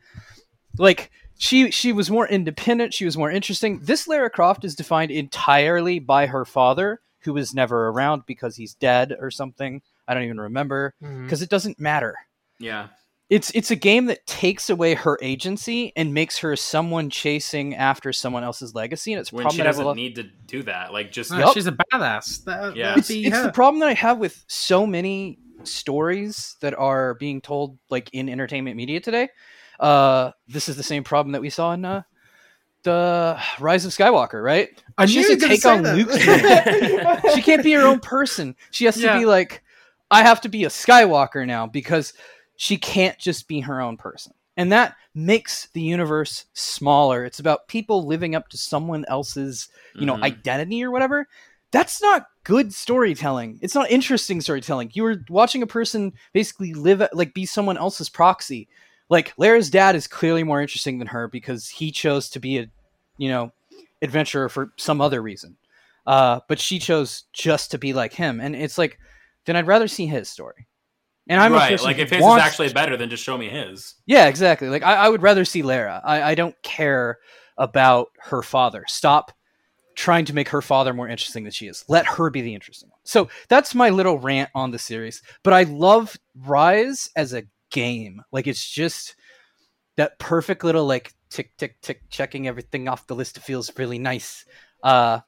Like 0.76 1.10
she 1.39 1.70
she 1.70 1.93
was 1.93 2.10
more 2.10 2.28
independent, 2.28 2.94
she 2.94 3.05
was 3.05 3.16
more 3.16 3.30
interesting. 3.30 3.80
This 3.80 4.06
Lara 4.09 4.30
Croft 4.30 4.64
is 4.64 4.74
defined 4.74 5.10
entirely 5.10 5.98
by 5.98 6.26
her 6.26 6.44
father, 6.44 7.01
who 7.20 7.32
was 7.32 7.55
never 7.55 7.89
around 7.89 8.24
because 8.26 8.56
he's 8.56 8.74
dead 8.74 9.14
or 9.18 9.30
something. 9.30 9.82
I 10.06 10.14
don't 10.14 10.24
even 10.24 10.40
remember 10.40 10.94
mm-hmm. 11.02 11.24
because 11.24 11.43
it 11.43 11.51
doesn't 11.51 11.78
matter. 11.78 12.16
yeah, 12.59 12.89
It's 13.28 13.51
it's 13.51 13.70
a 13.70 13.76
game 13.76 14.06
that 14.06 14.26
takes 14.26 14.70
away 14.70 14.94
her 14.94 15.18
agency 15.20 15.93
and 15.97 16.14
makes 16.14 16.39
her 16.39 16.56
someone 16.56 17.10
chasing 17.10 17.74
after 17.74 18.12
someone 18.12 18.43
else's 18.43 18.74
legacy, 18.74 19.12
and 19.12 19.20
it's 19.20 19.32
when 19.32 19.48
she 19.51 19.59
that 19.59 19.64
I 19.64 19.66
have 19.66 19.74
a 19.74 19.78
doesn't 19.78 19.85
lot- 19.85 19.97
need 19.97 20.14
to 20.16 20.24
do 20.47 20.62
that. 20.64 20.93
Like 20.93 21.12
just 21.12 21.30
No, 21.30 21.39
Yup. 21.39 21.55
She's 21.55 21.66
a 21.66 21.72
badass. 21.72 22.44
That, 22.44 22.74
Yeah. 22.74 22.94
it's, 22.97 23.10
it's 23.10 23.43
the 23.43 23.52
problem 23.52 23.80
that 23.80 23.89
I 23.90 23.94
have 23.94 24.18
with 24.18 24.44
so 24.48 24.86
many 24.86 25.39
stories 25.64 26.56
that 26.60 26.74
are 26.78 27.14
being 27.14 27.40
told 27.40 27.78
like 27.90 28.10
in 28.12 28.28
entertainment 28.28 28.76
media 28.76 29.01
today. 29.01 29.28
Uh, 29.80 30.32
this 30.48 30.68
is 30.68 30.76
the 30.76 30.82
same 30.82 31.05
problem 31.05 31.32
that 31.32 31.40
we 31.40 31.51
saw 31.51 31.72
in 31.72 31.85
uh, 31.85 32.02
the 32.82 33.39
Rise 33.60 33.85
of 33.85 33.93
Skywalker, 33.93 34.43
right? 34.43 34.68
I 34.97 35.06
she 35.06 35.18
has 35.18 35.28
to 35.28 35.36
take 35.36 35.64
on 35.66 35.82
that. 35.82 35.97
Luke's 35.97 37.35
she 37.35 37.43
can't 37.43 37.62
be 37.62 37.72
her 37.72 37.86
own 37.86 38.01
person. 38.01 38.56
She 38.70 38.85
has 38.86 38.97
to 38.97 39.12
be 39.18 39.26
like, 39.26 39.62
I 40.10 40.22
have 40.22 40.40
to 40.43 40.48
be 40.48 40.64
a 40.64 40.68
Skywalker 40.68 41.47
now 41.47 41.66
because 41.66 42.12
she 42.56 42.76
can't 42.76 43.18
just 43.18 43.47
be 43.47 43.60
her 43.60 43.80
own 43.80 43.97
person. 43.97 44.32
And 44.56 44.72
that 44.72 44.97
makes 45.14 45.68
the 45.68 45.80
universe 45.80 46.47
smaller. 46.52 47.24
It's 47.24 47.39
about 47.39 47.68
people 47.68 48.05
living 48.06 48.35
up 48.35 48.48
to 48.48 48.59
someone 48.59 49.05
else's, 49.06 49.68
you 49.94 50.06
know, 50.06 50.16
Mhm. 50.16 50.22
identity 50.24 50.82
or 50.82 50.90
whatever. 50.90 51.28
That's 51.70 52.01
not 52.01 52.27
good 52.45 52.73
storytelling. 52.73 53.59
It's 53.61 53.74
not 53.74 53.90
interesting 53.90 54.40
storytelling. 54.40 54.90
You 54.95 55.03
were 55.03 55.23
watching 55.28 55.62
a 55.62 55.66
person 55.66 56.12
basically 56.32 56.73
live 56.73 57.03
like 57.12 57.35
be 57.35 57.45
someone 57.45 57.77
else's 57.77 58.09
proxy. 58.09 58.69
Like 59.11 59.35
Lara's 59.36 59.70
dad 59.70 59.95
is 59.97 60.07
clearly 60.07 60.45
more 60.45 60.61
interesting 60.61 60.99
than 60.99 61.09
her 61.09 61.28
because 61.28 61.69
he 61.69 61.90
chose 61.90 62.31
to 62.31 62.40
be 62.40 62.59
a, 62.59 62.66
you 63.19 63.28
know, 63.28 63.53
adventurer 64.03 64.49
for 64.49 64.73
some 64.77 65.01
other 65.01 65.20
reason. 65.20 65.57
Uh, 66.07 66.40
but 66.49 66.59
she 66.59 66.78
chose 66.78 67.24
just 67.35 67.70
to 67.73 67.78
be 67.78 67.93
like 67.93 68.15
him, 68.15 68.40
and 68.40 68.57
it's 68.57 68.78
like, 68.78 68.99
then 69.45 69.57
I'd 69.57 69.66
rather 69.66 69.89
see 69.89 70.07
his 70.07 70.28
story. 70.28 70.66
And 71.28 71.39
I'm 71.39 71.53
right. 71.53 71.78
Like 71.82 71.99
if 71.99 72.09
his 72.09 72.23
wants- 72.23 72.43
is 72.43 72.49
actually 72.49 72.73
better, 72.73 72.97
then 72.97 73.11
just 73.11 73.23
show 73.23 73.36
me 73.36 73.51
his. 73.51 73.95
yeah, 74.07 74.27
exactly. 74.27 74.69
Like 74.69 74.82
I, 74.82 74.95
I 74.95 75.09
would 75.11 75.20
rather 75.20 75.45
see 75.45 75.61
Lara. 75.62 76.01
I, 76.03 76.23
I 76.23 76.35
don't 76.35 76.55
care 76.62 77.19
about 77.59 78.09
her 78.20 78.43
father. 78.43 78.85
Stop 78.89 79.32
trying 79.99 80.25
to 80.25 80.33
make 80.33 80.49
her 80.51 80.62
father 80.62 80.95
more 80.95 81.09
interesting 81.09 81.43
than 81.43 81.51
she 81.51 81.66
is. 81.66 81.85
Let 81.89 82.07
her 82.07 82.31
be 82.31 82.41
the 82.41 82.55
interesting 82.55 82.89
one. 82.89 83.01
So 83.03 83.29
that's 83.49 83.75
my 83.75 83.91
little 83.91 84.16
rant 84.16 84.49
on 84.55 84.70
the 84.70 84.79
series. 84.79 85.23
But 85.43 85.55
I 85.55 85.65
love 85.65 86.16
Rise 86.37 87.11
as 87.16 87.35
a 87.35 87.43
game. 87.73 88.23
Like 88.31 88.47
it's 88.47 88.65
just 88.65 89.16
that 89.97 90.16
perfect 90.20 90.62
little 90.62 90.87
like 90.87 91.12
tick 91.31 91.57
tick 91.57 91.81
tick 91.81 92.03
checking 92.11 92.47
everything 92.47 92.87
off 92.87 93.09
the 93.09 93.16
list. 93.16 93.39
It 93.39 93.43
feels 93.43 93.77
really 93.77 93.99
nice. 93.99 94.45
Uh 94.85 95.19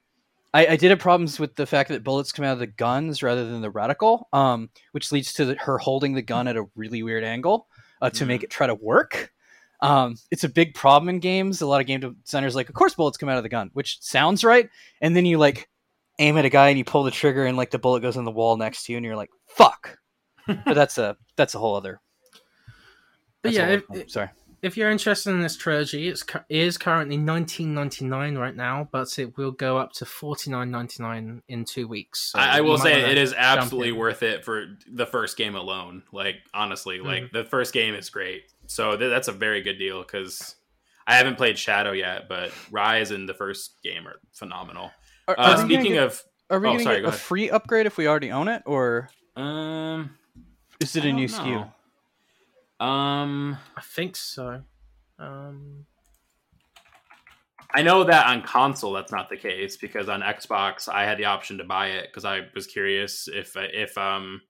I, 0.55 0.67
I 0.69 0.77
did 0.77 0.91
have 0.91 1.01
problems 1.01 1.41
with 1.41 1.57
the 1.57 1.67
fact 1.67 1.89
that 1.89 2.05
bullets 2.05 2.31
come 2.31 2.45
out 2.45 2.53
of 2.53 2.59
the 2.61 2.67
guns 2.69 3.25
rather 3.25 3.45
than 3.49 3.61
the 3.61 3.71
reticle, 3.71 4.25
um, 4.33 4.71
which 4.93 5.13
leads 5.13 5.33
to 5.35 5.45
the, 5.45 5.55
her 5.57 5.79
holding 5.79 6.15
the 6.15 6.23
gun 6.23 6.49
at 6.49 6.57
a 6.57 6.67
really 6.75 7.05
weird 7.05 7.23
angle 7.23 7.69
uh, 8.03 8.11
to 8.11 8.27
make 8.27 8.43
it 8.43 8.51
try 8.51 8.67
to 8.67 8.75
work. 8.75 9.33
Um, 9.83 10.17
it's 10.31 10.45
a 10.45 10.49
big 10.49 10.75
problem 10.75 11.09
in 11.09 11.21
games. 11.21 11.63
A 11.63 11.67
lot 11.67 11.81
of 11.81 11.87
game 11.87 12.17
designers 12.25 12.55
like, 12.55 12.69
of 12.69 12.75
course, 12.75 12.95
bullets 12.95 13.17
come 13.17 13.29
out 13.29 13.39
of 13.39 13.43
the 13.43 13.49
gun, 13.49 13.71
which 13.73 13.99
sounds 14.01 14.45
right. 14.45 14.69
And 15.01 15.17
then 15.17 15.25
you 15.25 15.39
like 15.39 15.69
aim 16.19 16.37
at 16.37 16.45
a 16.45 16.51
guy 16.51 16.69
and 16.69 16.77
you 16.79 16.85
pull 16.85 17.03
the 17.03 17.11
trigger 17.11 17.47
and 17.47 17.57
like 17.57 17.71
the 17.71 17.79
bullet 17.79 18.01
goes 18.03 18.17
in 18.19 18.25
the 18.27 18.31
wall 18.31 18.57
next 18.59 18.85
to 18.85 18.93
you, 18.93 18.99
and 18.99 19.07
you're 19.07 19.17
like, 19.17 19.31
fuck. 19.47 19.97
but 20.47 20.75
that's 20.75 20.99
a 20.99 21.17
that's 21.37 21.55
a 21.55 21.59
whole 21.59 21.77
other. 21.77 22.01
But 23.43 23.53
yeah, 23.53 23.67
whole 23.67 23.75
if, 23.77 23.91
other- 23.91 24.09
sorry. 24.09 24.29
if 24.63 24.77
you're 24.77 24.91
interested 24.91 25.31
in 25.31 25.41
this 25.41 25.57
trilogy, 25.57 26.09
it's 26.09 26.23
cu- 26.23 26.41
it 26.51 26.59
is 26.59 26.77
currently 26.77 27.17
19.99 27.17 28.39
right 28.39 28.55
now, 28.57 28.89
but 28.93 29.19
it 29.19 29.37
will 29.39 29.53
go 29.53 29.79
up 29.79 29.93
to 29.95 30.05
49.99 30.05 31.41
in 31.49 31.65
two 31.65 31.89
weeks. 31.89 32.33
So 32.33 32.39
I, 32.39 32.59
I 32.59 32.61
will 32.61 32.79
say 32.79 33.11
it 33.11 33.17
is 33.19 33.33
absolutely 33.37 33.91
in. 33.91 33.97
worth 33.97 34.23
it 34.23 34.45
for 34.45 34.67
the 34.91 35.07
first 35.07 35.37
game 35.37 35.55
alone. 35.55 36.03
Like 36.13 36.37
honestly, 36.53 36.99
Mm-hmm. 36.99 37.07
like 37.07 37.33
the 37.33 37.45
first 37.45 37.73
game 37.73 37.95
is 37.95 38.11
great. 38.11 38.43
So 38.71 38.97
th- 38.97 39.11
that's 39.11 39.27
a 39.27 39.33
very 39.33 39.63
good 39.63 39.79
deal 39.79 40.01
because 40.01 40.55
I 41.05 41.17
haven't 41.17 41.37
played 41.37 41.59
Shadow 41.59 41.91
yet, 41.91 42.29
but 42.29 42.53
Rise 42.71 43.11
and 43.11 43.29
the 43.29 43.35
first 43.35 43.83
game 43.83 44.07
are 44.07 44.21
phenomenal. 44.33 44.93
Are, 45.27 45.35
Uh, 45.39 45.43
are 45.43 45.49
we 45.51 45.55
gonna 45.57 45.65
speaking 45.75 45.93
get- 45.95 46.03
of, 46.05 46.23
are 46.51 46.61
we 46.61 46.69
oh, 46.69 46.73
gonna 46.75 46.85
sorry, 46.85 46.97
get 46.97 47.03
go 47.03 47.07
a 47.07 47.09
ahead. 47.09 47.21
free 47.21 47.51
upgrade 47.51 47.87
if 47.87 47.97
we 47.97 48.07
already 48.07 48.31
own 48.31 48.47
it, 48.47 48.63
or 48.67 49.11
um, 49.35 50.17
is 50.81 50.95
it 50.95 51.05
I 51.05 51.09
a 51.09 51.13
new 51.13 51.27
don't 51.27 51.73
SKU? 52.81 52.85
um, 52.87 53.59
I 53.77 53.81
think 53.83 54.15
so. 54.17 54.63
Um, 55.19 55.87
I 57.75 57.83
know 57.83 58.05
that 58.05 58.27
on 58.29 58.43
console 58.43 58.93
that's 58.93 59.11
not 59.13 59.29
the 59.31 59.37
case 59.37 59.77
because 59.77 60.09
on 60.09 60.21
Xbox 60.23 60.89
I 60.89 61.05
had 61.05 61.19
the 61.19 61.25
option 61.27 61.59
to 61.59 61.65
buy 61.65 61.89
it 61.89 62.07
because 62.07 62.25
I 62.25 62.47
was 62.55 62.67
curious 62.69 63.27
if 63.29 63.57
if 63.57 63.99
um 63.99 64.43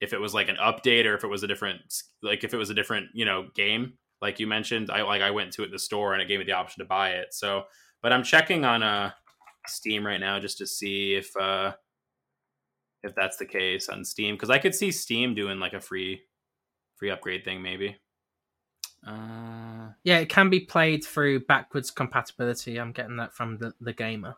if 0.00 0.12
it 0.12 0.20
was 0.20 0.34
like 0.34 0.48
an 0.48 0.56
update 0.56 1.06
or 1.06 1.14
if 1.14 1.24
it 1.24 1.28
was 1.28 1.42
a 1.42 1.46
different 1.46 1.80
like 2.22 2.44
if 2.44 2.52
it 2.52 2.56
was 2.56 2.70
a 2.70 2.74
different 2.74 3.08
you 3.14 3.24
know 3.24 3.46
game 3.54 3.94
like 4.20 4.38
you 4.38 4.46
mentioned 4.46 4.90
I 4.90 5.02
like 5.02 5.22
I 5.22 5.30
went 5.30 5.52
to 5.54 5.62
it 5.62 5.66
at 5.66 5.72
the 5.72 5.78
store 5.78 6.12
and 6.12 6.22
it 6.22 6.28
gave 6.28 6.38
me 6.38 6.44
the 6.44 6.52
option 6.52 6.80
to 6.82 6.88
buy 6.88 7.10
it 7.10 7.32
so 7.32 7.64
but 8.02 8.12
I'm 8.12 8.22
checking 8.22 8.64
on 8.64 8.82
uh 8.82 9.10
Steam 9.66 10.06
right 10.06 10.20
now 10.20 10.38
just 10.38 10.58
to 10.58 10.66
see 10.66 11.14
if 11.14 11.34
uh 11.36 11.72
if 13.02 13.14
that's 13.14 13.36
the 13.36 13.46
case 13.46 13.88
on 13.88 14.04
Steam 14.04 14.34
because 14.34 14.50
I 14.50 14.58
could 14.58 14.74
see 14.74 14.90
Steam 14.90 15.34
doing 15.34 15.58
like 15.58 15.72
a 15.72 15.80
free 15.80 16.22
free 16.96 17.10
upgrade 17.10 17.44
thing 17.44 17.62
maybe 17.62 17.96
uh 19.06 19.66
yeah, 20.06 20.18
it 20.18 20.28
can 20.28 20.50
be 20.50 20.60
played 20.60 21.04
through 21.04 21.40
backwards 21.46 21.90
compatibility. 21.90 22.78
I'm 22.78 22.92
getting 22.92 23.16
that 23.16 23.34
from 23.34 23.58
the, 23.58 23.74
the 23.80 23.92
gamer. 23.92 24.36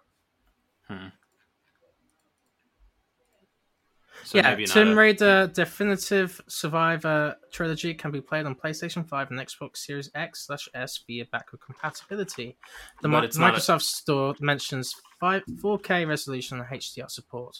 So 4.29 4.39
yeah, 4.39 4.57
Tomb 4.67 4.89
a- 4.89 4.95
Raider 4.95 5.47
Definitive 5.55 6.41
Survivor 6.49 7.37
Trilogy 7.51 7.95
can 7.95 8.11
be 8.11 8.21
played 8.21 8.47
on 8.47 8.55
PlayStation 8.55 9.07
5 9.09 9.31
and 9.31 9.41
Xbox 9.41 9.79
Series 9.79 10.11
X 10.15 10.47
slash 10.47 10.69
S 10.75 11.01
via 11.07 11.25
backward 11.33 11.61
compatibility. 11.61 12.57
The 13.03 13.09
But 13.09 13.21
Mi- 13.21 13.27
it's 13.27 13.37
a- 13.37 13.41
Microsoft 13.41 13.83
Store 13.83 14.35
mentions 14.41 14.95
5, 15.21 15.43
4K 15.63 16.07
resolution 16.07 16.59
and 16.61 16.69
HDR 16.69 17.11
support. 17.11 17.59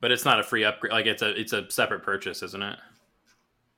But 0.00 0.10
it's 0.10 0.24
not 0.24 0.40
a 0.40 0.42
free 0.42 0.64
upgrade. 0.64 0.92
Like 0.92 1.06
it's 1.06 1.20
a 1.22 1.38
it's 1.38 1.52
a 1.52 1.70
separate 1.70 2.02
purchase, 2.02 2.42
isn't 2.42 2.62
it? 2.62 2.78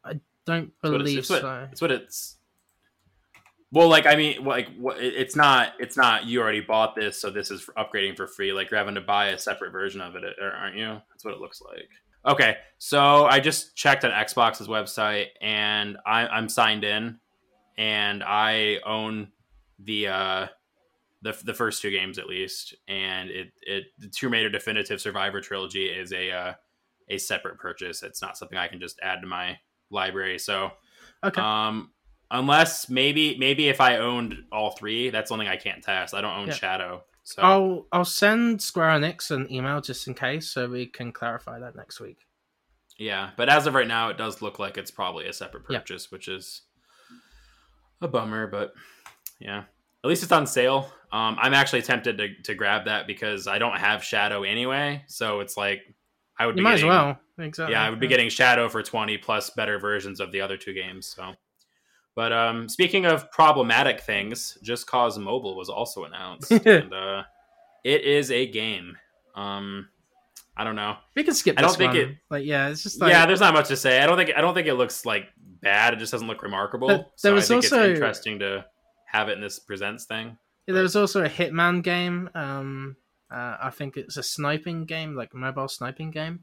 I 0.05 0.20
don't 0.47 0.73
It's 0.82 0.82
what 0.82 0.94
it's, 0.94 0.99
believe 1.03 1.19
it's 1.19 1.31
what, 1.31 1.40
so. 1.40 1.69
it's 1.73 1.81
what 1.81 1.90
it's. 1.90 2.36
Well, 3.73 3.89
like 3.89 4.07
I 4.07 4.15
mean, 4.16 4.44
like 4.44 4.69
what 4.77 4.99
it's 5.03 5.35
not. 5.35 5.73
It's 5.81 5.97
not. 5.97 6.27
You 6.27 6.40
already 6.43 6.61
bought 6.61 6.94
this, 6.94 7.20
so 7.20 7.31
this 7.31 7.51
is 7.51 7.69
upgrading 7.77 8.16
for 8.16 8.27
free. 8.28 8.53
Like 8.53 8.70
you're 8.70 8.78
having 8.78 8.94
to 8.97 9.01
buy 9.01 9.28
a 9.28 9.39
separate 9.39 9.73
version 9.73 10.01
of 10.01 10.15
it, 10.15 10.23
uh, 10.40 10.44
aren't 10.44 10.77
you? 10.77 11.01
That's 11.11 11.24
what 11.24 11.35
it 11.35 11.40
looks 11.40 11.61
like. 11.62 11.89
Okay, 12.24 12.57
so 12.78 13.27
I 13.27 13.40
just 13.40 13.74
checked 13.74 14.05
on 14.05 14.12
Xbox's 14.12 14.69
website, 14.69 15.27
and 15.40 15.97
I, 16.07 16.27
I'm 16.28 16.49
signed 16.49 16.85
in, 16.85 17.19
and 17.77 18.23
I 18.23 18.78
own 18.86 19.32
the 19.81 20.07
uh, 20.09 20.47
the 21.23 21.36
the 21.44 21.55
first 21.55 21.82
two 21.82 21.90
games 21.90 22.19
at 22.19 22.27
least, 22.28 22.74
and 22.86 23.28
it 23.31 23.53
it 23.62 23.85
the 23.99 24.09
Tomb 24.09 24.32
Raider 24.32 24.51
Definitive 24.51 25.01
Survivor 25.01 25.40
trilogy 25.40 25.86
is 25.86 26.12
a 26.12 26.31
uh, 26.31 26.53
a 27.09 27.19
separate 27.19 27.59
purchase. 27.59 28.03
It's 28.05 28.23
not 28.23 28.39
something 28.39 28.57
I 28.57 28.69
can 28.69 28.78
just 28.81 29.01
add 29.03 29.20
to 29.23 29.27
my 29.27 29.59
library. 29.90 30.39
So, 30.39 30.70
Okay. 31.24 31.40
um, 31.40 31.90
unless 32.31 32.89
maybe 32.89 33.36
maybe 33.39 33.69
if 33.69 33.81
I 33.81 33.97
owned 33.97 34.44
all 34.53 34.70
three, 34.70 35.11
that's 35.11 35.28
something 35.28 35.49
I 35.49 35.57
can't 35.57 35.82
test. 35.82 36.15
I 36.15 36.20
don't 36.20 36.36
own 36.36 36.49
Yeah. 36.49 36.55
Shadow, 36.55 37.05
so 37.24 37.43
I'll 37.43 37.86
I'll 37.93 38.05
send 38.05 38.61
Square 38.62 39.01
Enix 39.01 39.31
an 39.31 39.51
email 39.53 39.81
just 39.81 40.07
in 40.07 40.15
case, 40.15 40.49
so 40.51 40.69
we 40.69 40.86
can 40.86 41.12
clarify 41.12 41.59
that 41.61 41.77
next 41.77 42.01
week. 42.01 42.19
yeah. 42.99 43.31
But 43.36 43.49
as 43.49 43.66
of 43.66 43.74
right 43.74 43.86
now, 43.89 44.09
it 44.09 44.19
does 44.19 44.43
look 44.43 44.59
like 44.59 44.77
it's 44.78 44.90
probably 44.90 45.27
a 45.27 45.32
separate 45.32 45.65
purchase, 45.65 46.11
which 46.11 46.28
is 46.28 46.62
a 48.01 48.09
bummer. 48.09 48.47
But 48.47 48.73
yeah, 49.40 49.65
at 50.05 50.09
least 50.09 50.23
it's 50.23 50.32
on 50.32 50.47
sale. 50.47 50.90
Um, 51.12 51.36
I'm 51.40 51.55
actually 51.55 51.82
tempted 51.82 52.19
to 52.19 52.43
to 52.44 52.55
grab 52.55 52.86
that 52.86 53.07
because 53.07 53.47
I 53.47 53.59
don't 53.59 53.77
have 53.78 54.03
Shadow 54.03 54.43
anyway, 54.44 55.05
so 55.07 55.40
it's 55.40 55.57
like 55.57 55.82
I 56.39 56.47
would 56.47 56.57
You 56.57 56.61
be 56.61 56.65
might 56.65 56.74
as 56.74 56.85
well. 56.85 57.19
Exactly. 57.39 57.73
yeah, 57.73 57.82
I 57.85 57.90
would 57.90 58.01
be 58.01 58.07
getting 58.09 58.28
Shadow 58.28 58.69
for 58.69 58.82
20 58.82 59.19
plus 59.19 59.51
better 59.51 59.78
versions 59.78 60.20
of 60.20 60.32
the 60.32 60.40
other 60.40 60.57
two 60.57 60.73
games. 60.74 61.07
So, 61.07 61.32
but 62.15 62.33
um, 62.33 62.69
speaking 62.69 63.07
of 63.07 63.31
problematic 63.31 64.01
things, 64.01 64.59
Just 64.63 64.87
Cause 64.87 65.19
Mobile 65.19 65.57
was 65.57 65.69
also 65.69 66.05
announced, 66.05 66.51
and 66.67 66.93
uh, 66.93 67.23
it 67.85 68.03
is 68.05 68.31
a 68.31 68.47
game. 68.47 68.97
Um, 69.35 69.89
I 70.57 70.65
don't 70.65 70.77
know. 70.77 70.97
We 71.17 71.25
can 71.25 71.35
skip. 71.35 71.59
I 71.59 71.63
don't 71.63 71.71
this 71.71 71.77
think 71.79 71.93
one. 71.95 71.97
it- 72.03 72.17
Like, 72.31 72.45
yeah, 72.45 72.69
it's 72.69 72.83
just 72.83 73.01
like 73.01 73.11
yeah, 73.11 73.25
there's 73.27 73.41
not 73.41 73.55
much 73.55 73.69
to 73.69 73.77
say. 73.77 74.01
I 74.01 74.07
don't 74.07 74.17
think 74.19 74.31
I 74.37 74.41
don't 74.41 74.55
think 74.55 74.67
it 74.67 74.75
looks 74.75 75.07
like 75.07 75.29
bad. 75.63 75.95
It 75.95 75.99
just 75.99 76.13
doesn't 76.13 76.29
look 76.29 76.43
remarkable. 76.43 76.89
But 76.89 77.13
so 77.17 77.29
there 77.29 77.35
was 77.35 77.45
I 77.51 77.55
think 77.55 77.65
also- 77.65 77.83
it's 77.83 77.95
interesting 77.99 78.39
to 78.41 78.65
have 79.07 79.29
it 79.29 79.33
in 79.33 79.41
this 79.41 79.59
presents 79.59 80.05
thing. 80.05 80.37
Yeah, 80.67 80.75
there 80.75 80.83
was 80.83 80.95
also 80.97 81.25
a 81.25 81.29
Hitman 81.29 81.83
game. 81.83 82.29
Um, 82.35 82.97
uh, 83.31 83.57
I 83.63 83.71
think 83.71 83.97
it's 83.97 84.17
a 84.19 84.23
sniping 84.23 84.85
game, 84.85 85.17
like 85.17 85.35
mobile 85.35 85.69
sniping 85.69 86.11
game. 86.11 86.41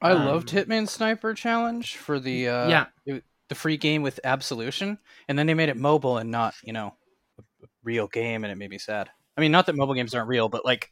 I 0.00 0.12
Um, 0.12 0.26
loved 0.26 0.48
Hitman 0.50 0.88
Sniper 0.88 1.34
Challenge 1.34 1.96
for 1.96 2.20
the 2.20 2.48
uh, 2.48 2.68
Yeah. 2.68 2.86
it- 3.04 3.24
the 3.48 3.54
free 3.54 3.76
game 3.76 4.02
with 4.02 4.20
Absolution, 4.24 4.98
and 5.28 5.38
then 5.38 5.46
they 5.46 5.54
made 5.54 5.68
it 5.68 5.76
mobile 5.76 6.18
and 6.18 6.30
not 6.30 6.54
you 6.62 6.72
know 6.72 6.94
a 7.38 7.42
a 7.64 7.66
real 7.84 8.06
game, 8.06 8.44
and 8.44 8.52
it 8.52 8.56
made 8.56 8.70
me 8.70 8.78
sad. 8.78 9.10
I 9.36 9.40
mean, 9.40 9.52
not 9.52 9.66
that 9.66 9.76
mobile 9.76 9.94
games 9.94 10.14
aren't 10.14 10.28
real, 10.28 10.48
but 10.48 10.64
like 10.64 10.90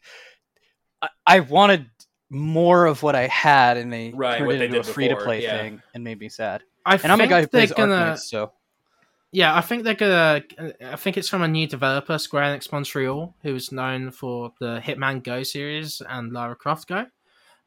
I, 1.02 1.08
I 1.26 1.40
wanted 1.40 1.90
more 2.30 2.86
of 2.86 3.02
what 3.02 3.14
I 3.14 3.26
had, 3.26 3.76
and 3.76 3.92
they 3.92 4.10
Right, 4.10 4.38
turned 4.38 4.52
it 4.52 4.58
they 4.58 4.66
into 4.66 4.80
a 4.80 4.82
free 4.82 5.08
to 5.08 5.16
play 5.16 5.42
yeah. 5.42 5.62
thing, 5.62 5.82
and 5.94 6.04
made 6.04 6.18
me 6.18 6.28
sad. 6.28 6.62
I 6.84 6.96
And 7.02 7.12
I'm 7.12 7.18
a 7.20 7.22
think 7.22 7.30
guy 7.30 7.40
who 7.42 7.46
they're 7.46 7.66
plays 7.66 7.72
gonna. 7.72 7.92
Arknights, 7.94 8.18
so 8.20 8.52
Yeah, 9.32 9.54
I 9.56 9.60
think 9.60 9.84
they're 9.84 9.94
gonna. 9.94 10.42
I 10.84 10.96
think 10.96 11.16
it's 11.16 11.28
from 11.28 11.42
a 11.42 11.48
new 11.48 11.66
developer, 11.66 12.18
Square 12.18 12.44
Enix 12.56 12.72
Montreal, 12.72 13.34
who's 13.42 13.72
known 13.72 14.10
for 14.10 14.52
the 14.60 14.80
Hitman 14.82 15.22
Go 15.22 15.42
series 15.42 16.00
and 16.08 16.32
Lara 16.32 16.56
Croft 16.56 16.88
Go. 16.88 17.06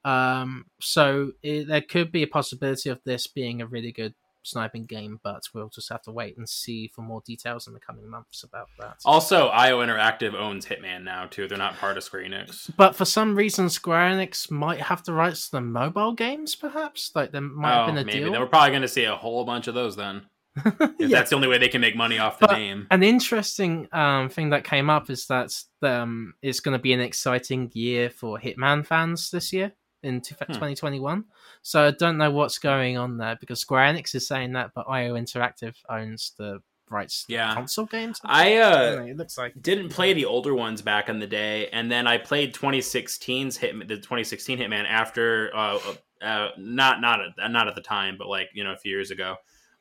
Um, 0.06 0.66
so 0.80 1.34
it, 1.44 1.68
there 1.68 1.82
could 1.82 2.12
be 2.12 2.24
a 2.24 2.28
possibility 2.28 2.90
of 2.90 3.02
this 3.04 3.28
being 3.28 3.62
a 3.62 3.68
really 3.68 3.92
good 3.92 4.16
sniping 4.50 4.86
game, 4.86 5.20
but 5.24 5.44
we'll 5.54 5.70
just 5.70 5.90
have 5.90 6.02
to 6.04 6.12
wait 6.12 6.38
and 6.38 6.48
see 6.48 6.88
for 6.88 7.02
more 7.02 7.22
details 7.26 7.68
in 7.68 7.74
the 7.74 7.80
coming 7.80 8.10
months 8.10 8.44
about 8.44 8.68
that. 8.80 8.98
Also, 9.06 9.48
IO 9.48 9.80
Interactive 9.86 10.34
owns 10.34 10.66
Hitman 10.66 11.04
now 11.04 11.26
too. 11.26 11.48
They're 11.48 11.58
not 11.58 11.78
part 11.78 11.98
of 11.98 12.04
Square 12.04 12.24
Enix. 12.24 12.70
But 12.76 12.96
for 12.96 13.06
some 13.06 13.36
reason, 13.36 13.70
Square 13.70 14.12
Enix 14.12 14.50
might 14.52 14.82
have 14.82 15.04
the 15.04 15.14
rights 15.14 15.46
to 15.46 15.58
the 15.58 15.62
mobile 15.62 16.14
games, 16.14 16.56
perhaps. 16.56 17.12
Like 17.16 17.32
there 17.32 17.42
might 17.42 17.74
have 17.74 17.84
oh, 17.84 17.88
been 17.88 17.98
a 17.98 18.06
maybe 18.06 18.20
deal. 18.20 18.32
then 18.32 18.42
we're 18.42 18.48
probably 18.48 18.72
going 18.72 18.82
to 18.82 18.88
see 18.88 19.06
a 19.06 19.16
whole 19.16 19.46
bunch 19.46 19.68
of 19.68 19.74
those 19.76 19.96
then. 19.96 20.24
If 20.66 20.94
Yeah. 21.00 21.08
that's 21.20 21.30
the 21.30 21.36
only 21.38 21.48
way 21.48 21.58
they 21.58 21.70
can 21.70 21.80
make 21.82 21.96
money 21.96 22.20
off 22.20 22.40
the 22.40 22.48
But- 22.48 22.58
name. 22.58 22.88
An 22.92 23.04
interesting 23.04 23.88
um, 23.94 24.30
thing 24.30 24.50
that 24.50 24.64
came 24.64 24.90
up 24.90 25.10
is 25.10 25.28
that 25.28 25.52
um, 25.82 26.34
it's 26.42 26.60
going 26.60 26.74
to 26.78 26.82
be 26.82 26.92
an 26.94 27.00
exciting 27.00 27.72
year 27.74 28.10
for 28.10 28.38
Hitman 28.40 28.86
fans 28.86 29.30
this 29.32 29.54
year 29.54 29.74
in 30.04 30.22
two- 30.22 30.36
Hmm. 30.36 30.54
2021. 30.54 31.26
So 31.62 31.88
I 31.88 31.92
don't 31.92 32.18
know 32.18 32.32
what's 32.32 32.58
going 32.58 32.98
on 32.98 33.18
there 33.18 33.38
because 33.40 33.60
Square 33.60 33.94
Enix 33.94 34.16
is 34.16 34.28
saying 34.28 34.54
that, 34.54 34.72
but 34.74 34.86
IO 34.90 35.16
Interactive 35.16 35.76
owns 35.90 36.34
the 36.38 36.62
rights 36.90 37.26
to 37.26 37.34
Yeah. 37.34 37.54
console 37.54 37.86
games. 37.86 38.20
I 38.24 38.50
don't 38.50 38.74
uh, 38.74 38.96
know, 38.96 39.06
it 39.06 39.18
looks 39.18 39.38
like 39.38 39.54
didn't 39.62 39.90
play 39.90 40.14
the 40.14 40.26
older 40.26 40.56
ones 40.56 40.82
back 40.82 41.08
in 41.10 41.20
the 41.20 41.28
day, 41.28 41.68
and 41.70 41.92
then 41.92 42.08
I 42.08 42.18
played 42.18 42.54
2016's 42.54 43.58
hit 43.58 43.88
the 43.88 43.98
2016 43.98 44.58
Hitman 44.58 44.86
after 44.90 45.52
uh, 45.56 45.80
uh 46.22 46.50
not 46.58 47.00
not 47.02 47.20
at, 47.22 47.52
not 47.52 47.68
at 47.68 47.76
the 47.76 47.82
time, 47.82 48.18
but 48.18 48.28
like 48.28 48.50
you 48.54 48.64
know 48.64 48.72
a 48.74 48.78
few 48.78 48.92
years 48.92 49.12
ago. 49.12 49.36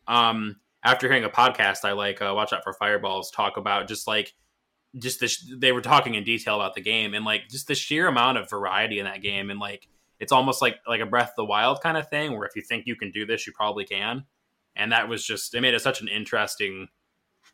Um, 0.06 0.56
after 0.84 1.08
hearing 1.08 1.24
a 1.24 1.30
podcast, 1.30 1.84
I 1.84 1.92
like 1.92 2.20
uh, 2.22 2.32
watch 2.34 2.52
out 2.52 2.62
for 2.64 2.72
fireballs 2.72 3.30
talk 3.30 3.56
about 3.56 3.88
just 3.88 4.06
like 4.06 4.34
just 4.96 5.20
the 5.20 5.28
sh- 5.28 5.44
they 5.56 5.72
were 5.72 5.80
talking 5.80 6.14
in 6.14 6.24
detail 6.24 6.56
about 6.56 6.74
the 6.74 6.80
game 6.80 7.14
and 7.14 7.24
like 7.24 7.48
just 7.48 7.68
the 7.68 7.74
sheer 7.74 8.06
amount 8.06 8.38
of 8.38 8.48
variety 8.48 8.98
in 8.98 9.04
that 9.04 9.22
game 9.22 9.50
and 9.50 9.60
like 9.60 9.88
it's 10.20 10.32
almost 10.32 10.60
like 10.62 10.76
like 10.86 11.00
a 11.00 11.06
Breath 11.06 11.30
of 11.30 11.36
the 11.36 11.44
Wild 11.44 11.80
kind 11.80 11.96
of 11.96 12.08
thing 12.08 12.32
where 12.36 12.46
if 12.46 12.56
you 12.56 12.62
think 12.62 12.86
you 12.86 12.96
can 12.96 13.10
do 13.10 13.26
this, 13.26 13.46
you 13.46 13.52
probably 13.52 13.84
can. 13.84 14.24
And 14.76 14.92
that 14.92 15.08
was 15.08 15.24
just 15.24 15.54
it 15.54 15.60
made 15.60 15.74
it 15.74 15.80
such 15.80 16.00
an 16.00 16.08
interesting 16.08 16.88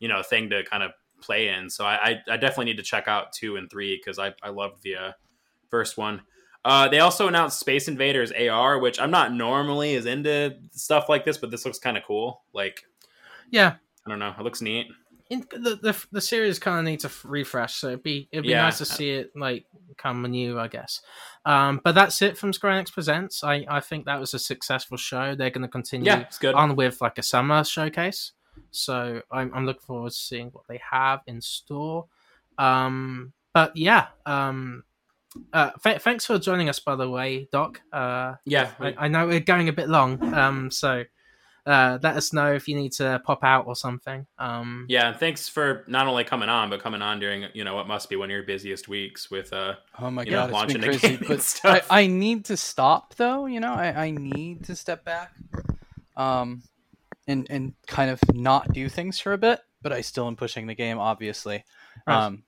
you 0.01 0.09
know 0.09 0.23
thing 0.23 0.51
to 0.51 0.65
kind 0.65 0.83
of 0.83 0.93
play 1.21 1.49
in. 1.49 1.71
So 1.71 1.85
I, 1.85 2.21
I, 2.29 2.37
definitely 2.37 2.67
need 2.67 2.77
to 2.77 2.83
check 2.83 3.09
out 3.09 3.33
two 3.33 3.57
and 3.57 3.71
three 3.71 3.97
because 3.97 4.19
I, 4.19 4.35
I 4.43 4.51
loved 4.51 4.83
the 4.83 4.97
uh, 4.97 5.13
first 5.71 5.97
one. 5.97 6.21
Uh, 6.65 6.89
they 6.89 7.01
also 7.01 7.29
announced 7.29 7.61
Space 7.61 7.89
Invaders 7.89 8.33
AR, 8.33 8.79
which 8.79 9.01
I'm 9.01 9.11
not 9.11 9.33
normally 9.33 9.95
as 9.95 10.07
into 10.07 10.57
stuff 10.73 11.09
like 11.09 11.25
this, 11.25 11.39
but 11.39 11.51
this 11.51 11.65
looks 11.65 11.79
kind 11.79 11.97
of 11.97 12.03
cool. 12.05 12.43
Like 12.53 12.83
yeah. 13.51 13.75
I 14.07 14.11
don't 14.11 14.19
know, 14.19 14.35
it 14.39 14.43
looks 14.43 14.61
neat. 14.61 14.89
In, 15.31 15.41
the, 15.51 15.77
the 15.81 16.05
the 16.13 16.21
series 16.21 16.59
kind 16.59 16.79
of 16.79 16.85
needs 16.85 17.05
a 17.07 17.11
refresh, 17.27 17.75
so 17.77 17.89
it'd 17.89 18.03
be 18.03 18.29
it'd 18.31 18.43
be 18.43 18.51
Yeah. 18.51 18.63
nice 18.63 18.79
to 18.79 18.85
see 18.85 19.11
it 19.11 19.31
like 19.35 19.65
come 19.97 20.23
new, 20.23 20.59
I 20.61 20.69
guess. 20.69 21.01
Um, 21.47 21.81
but 21.83 21.95
that's 21.95 22.21
it 22.21 22.37
from 22.37 22.53
Square 22.53 22.75
Enix 22.83 22.93
Presents. 22.93 23.43
I, 23.43 23.65
I 23.69 23.81
think 23.81 24.05
that 24.05 24.21
was 24.21 24.35
a 24.35 24.39
successful 24.39 24.97
show. 24.99 25.35
They're 25.35 25.49
going 25.51 25.63
to 25.63 25.69
continue 25.69 26.07
Yeah, 26.07 26.21
it's 26.21 26.39
good. 26.39 26.55
on 26.55 26.77
with 26.77 27.01
like 27.01 27.17
a 27.19 27.23
summer 27.23 27.65
showcase. 27.65 28.33
So 28.71 29.23
I'm, 29.31 29.51
I'm 29.55 29.65
looking 29.67 29.81
forward 29.83 30.11
to 30.11 30.17
seeing 30.17 30.49
what 30.49 30.65
they 30.69 30.81
have 30.91 31.21
in 31.27 31.41
store. 31.41 32.07
Um, 32.59 33.33
but 33.53 33.77
yeah, 33.77 34.09
um, 34.27 34.85
uh, 35.53 35.71
th- 35.83 36.03
thanks 36.03 36.27
for 36.27 36.39
joining 36.39 36.69
us, 36.69 36.81
by 36.81 36.97
the 36.97 37.09
way, 37.09 37.49
Doc. 37.51 37.81
Uh, 37.93 38.35
Yeah, 38.45 38.71
I, 38.79 38.95
I 38.99 39.09
know 39.09 39.27
we're 39.27 39.41
going 39.41 39.69
a 39.69 39.73
bit 39.73 39.89
long, 39.89 40.23
um, 40.35 40.71
so 40.71 41.05
uh, 41.67 41.99
let 42.03 42.17
us 42.17 42.33
know 42.33 42.53
if 42.53 42.69
you 42.69 42.77
need 42.77 42.93
to 42.93 43.21
pop 43.25 43.43
out 43.43 43.67
or 43.67 43.75
something. 43.75 44.27
Um, 44.39 44.87
yeah. 44.89 45.09
And 45.09 45.17
thanks 45.19 45.49
for 45.49 45.85
not 45.89 46.07
only 46.07 46.23
coming 46.25 46.49
on, 46.49 46.69
but 46.69 46.81
coming 46.81 47.01
on 47.01 47.21
during 47.21 47.47
you 47.55 47.65
know 47.65 47.75
what 47.75 47.89
must 47.89 48.11
be 48.11 48.17
one 48.17 48.27
of 48.27 48.33
your 48.33 48.43
busiest 48.43 48.87
weeks 48.87 49.31
with 49.31 49.53
uh 49.53 49.75
Oh 49.99 50.11
my 50.11 50.25
you 50.25 50.33
know, 50.33 50.39
god, 50.39 50.45
it's 50.45 50.53
launching 50.53 50.81
been 50.81 50.91
the 50.91 50.99
crazy. 50.99 51.17
game 51.17 51.25
But 51.29 51.39
I, 51.39 51.41
stuff. 51.41 51.87
I 51.91 52.07
need 52.07 52.45
to 52.47 52.57
stop 52.57 53.15
though. 53.15 53.47
You 53.47 53.61
know, 53.61 53.73
I, 53.73 54.05
I 54.07 54.11
need 54.11 54.65
to 54.65 54.77
step 54.77 55.05
back, 55.05 55.33
um, 56.17 56.63
and 57.27 57.47
and 57.51 57.75
kind 57.87 58.11
of 58.11 58.21
not 58.35 58.73
do 58.73 58.89
things 58.89 59.19
for 59.19 59.33
a 59.33 59.39
bit. 59.39 59.61
But 59.83 59.93
I 59.93 60.01
still 60.03 60.27
am 60.27 60.37
pushing 60.37 60.67
the 60.67 60.75
game, 60.75 60.99
obviously. 60.99 61.65
Right. 62.07 62.25
Um, 62.27 62.45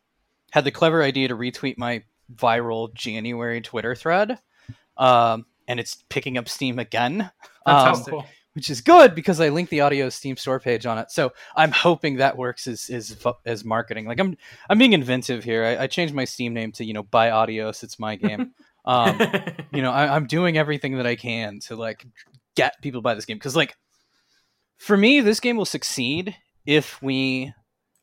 had 0.52 0.64
the 0.64 0.70
clever 0.70 1.02
idea 1.02 1.28
to 1.28 1.36
retweet 1.36 1.76
my 1.78 2.02
viral 2.34 2.92
January 2.94 3.60
Twitter 3.60 3.94
thread, 3.94 4.38
um, 4.96 5.46
and 5.68 5.80
it's 5.80 6.02
picking 6.08 6.38
up 6.38 6.48
steam 6.48 6.78
again. 6.78 7.30
Um, 7.66 7.76
Fantastic. 7.84 8.12
cool. 8.12 8.26
Which 8.56 8.70
is 8.70 8.80
good 8.80 9.14
because 9.14 9.38
I 9.38 9.50
linked 9.50 9.70
the 9.70 9.82
Adios 9.82 10.14
Steam 10.14 10.36
store 10.38 10.58
page 10.58 10.86
on 10.86 10.96
it. 10.96 11.10
So 11.10 11.32
I'm 11.54 11.70
hoping 11.70 12.16
that 12.16 12.38
works 12.38 12.66
as 12.66 12.88
as, 12.88 13.14
as 13.44 13.64
marketing. 13.64 14.06
Like 14.06 14.18
I'm 14.18 14.34
I'm 14.70 14.78
being 14.78 14.94
inventive 14.94 15.44
here. 15.44 15.62
I, 15.62 15.84
I 15.84 15.86
changed 15.86 16.14
my 16.14 16.24
Steam 16.24 16.54
name 16.54 16.72
to 16.72 16.84
you 16.84 16.94
know 16.94 17.02
buy 17.02 17.30
Adios. 17.30 17.82
It's 17.84 17.98
my 17.98 18.16
game. 18.16 18.52
um, 18.86 19.20
you 19.72 19.82
know 19.82 19.92
I, 19.92 20.16
I'm 20.16 20.26
doing 20.26 20.56
everything 20.56 20.96
that 20.96 21.06
I 21.06 21.16
can 21.16 21.60
to 21.66 21.76
like 21.76 22.06
get 22.54 22.80
people 22.80 23.00
to 23.00 23.02
buy 23.02 23.14
this 23.14 23.26
game 23.26 23.36
because 23.36 23.54
like 23.54 23.76
for 24.78 24.96
me 24.96 25.20
this 25.20 25.38
game 25.38 25.56
will 25.58 25.66
succeed 25.66 26.34
if 26.64 27.00
we 27.02 27.52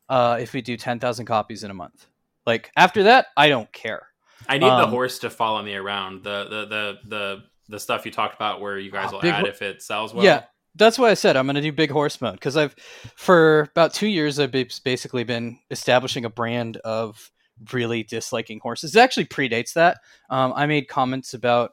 uh 0.09 0.37
if 0.39 0.53
we 0.53 0.61
do 0.61 0.77
10,000 0.77 1.25
copies 1.25 1.63
in 1.63 1.71
a 1.71 1.73
month. 1.73 2.05
Like 2.45 2.69
after 2.75 3.03
that 3.03 3.25
I 3.35 3.49
don't 3.49 3.73
care. 3.73 4.07
I 4.47 4.57
need 4.57 4.67
the 4.67 4.85
Um, 4.85 4.89
horse 4.89 5.19
to 5.19 5.29
follow 5.29 5.63
me 5.63 5.73
around. 5.73 6.23
The 6.23 6.43
the 6.43 6.65
the 6.65 6.97
the 7.07 7.43
the 7.69 7.79
stuff 7.79 8.05
you 8.05 8.11
talked 8.11 8.35
about 8.35 8.61
where 8.61 8.77
you 8.77 8.91
guys 8.91 9.09
Oh, 9.11 9.17
will 9.17 9.25
add 9.25 9.41
ho- 9.41 9.45
if 9.47 9.61
it 9.61 9.81
sells 9.81 10.13
well. 10.13 10.23
Yeah, 10.25 10.43
that's 10.75 10.97
why 10.99 11.09
I 11.09 11.13
said 11.13 11.35
I'm 11.37 11.45
going 11.45 11.55
to 11.55 11.61
do 11.61 11.71
big 11.71 11.91
horse 11.91 12.19
mode 12.21 12.33
because 12.33 12.57
I've 12.57 12.75
for 13.15 13.61
about 13.71 13.93
two 13.93 14.07
years 14.07 14.39
I've 14.39 14.51
basically 14.51 15.23
been 15.23 15.59
establishing 15.71 16.25
a 16.25 16.29
brand 16.29 16.77
of 16.77 17.31
really 17.71 18.03
disliking 18.03 18.59
horses. 18.59 18.95
It 18.95 18.99
actually 18.99 19.25
predates 19.25 19.73
that. 19.73 19.99
Um, 20.29 20.53
I 20.55 20.65
made 20.65 20.87
comments 20.87 21.33
about 21.33 21.71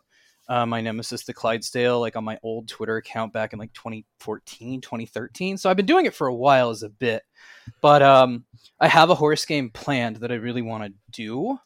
uh, 0.49 0.67
my 0.67 0.81
nemesis, 0.81 1.25
the 1.25 1.33
Clydesdale, 1.33 2.01
like 2.01 2.17
on 2.17 2.25
my 2.25 2.37
old 2.43 2.69
Twitter 2.69 2.97
account 2.97 3.33
back 3.33 3.53
in 3.53 3.59
like 3.59 3.73
2014, 3.73 4.81
2013. 4.81 5.57
So 5.57 5.71
I've 5.71 5.77
been 5.77 5.87
doing 5.87 6.07
it 6.07 6.15
for 6.15 6.27
a 6.27 6.35
while 6.35 6.71
as 6.71 6.83
a 6.83 6.89
bit, 6.89 7.23
but 7.81 8.03
um, 8.03 8.45
I 8.81 8.89
have 8.89 9.11
a 9.11 9.15
horse 9.15 9.45
game 9.45 9.71
planned 9.71 10.17
that 10.17 10.33
I 10.33 10.37
really 10.37 10.63
want 10.63 10.85
to 10.85 10.93
do. 11.13 11.59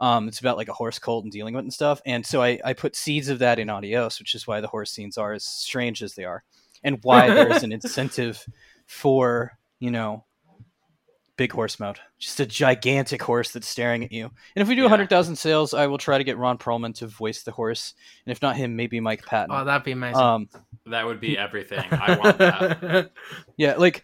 Um, 0.00 0.28
it's 0.28 0.40
about 0.40 0.56
like 0.58 0.68
a 0.68 0.72
horse 0.74 0.98
cult 0.98 1.24
and 1.24 1.32
dealing 1.32 1.54
with 1.54 1.64
and 1.64 1.72
stuff. 1.72 2.00
And 2.04 2.24
so 2.26 2.42
I, 2.42 2.58
I 2.64 2.72
put 2.74 2.94
seeds 2.96 3.28
of 3.28 3.38
that 3.38 3.58
in 3.58 3.70
Adios, 3.70 4.18
which 4.18 4.34
is 4.34 4.46
why 4.46 4.60
the 4.60 4.66
horse 4.68 4.90
scenes 4.92 5.16
are 5.16 5.32
as 5.32 5.44
strange 5.44 6.02
as 6.02 6.14
they 6.14 6.24
are, 6.24 6.42
and 6.84 6.98
why 7.02 7.28
there's 7.28 7.62
an 7.62 7.72
incentive 7.78 8.44
for 8.86 9.52
you 9.80 9.90
know 9.90 10.24
big 11.36 11.52
horse 11.52 11.78
mode, 11.78 11.98
just 12.18 12.40
a 12.40 12.46
gigantic 12.46 13.22
horse 13.22 13.50
that's 13.50 13.68
staring 13.68 14.02
at 14.02 14.10
you. 14.10 14.24
And 14.24 14.62
if 14.62 14.68
we 14.68 14.74
do 14.74 14.80
Yeah. 14.80 14.86
100,000 14.88 15.36
sales, 15.36 15.74
I 15.74 15.86
will 15.86 15.98
try 15.98 16.16
to 16.16 16.24
get 16.24 16.38
Ron 16.38 16.56
Perlman 16.56 16.94
to 16.96 17.06
voice 17.06 17.42
the 17.42 17.52
horse, 17.52 17.92
and 18.24 18.32
if 18.32 18.40
not 18.40 18.56
him, 18.56 18.74
maybe 18.74 19.00
Mike 19.00 19.24
Patton. 19.26 19.54
Oh, 19.54 19.62
that'd 19.64 19.84
be 19.84 19.92
amazing. 19.92 20.16
um, 20.22 20.48
That 20.86 21.04
would 21.04 21.20
be 21.20 21.36
everything. 21.36 21.84
I 21.90 22.16
want 22.22 22.38
that. 22.38 23.10
Yeah, 23.58 23.74
like, 23.76 24.02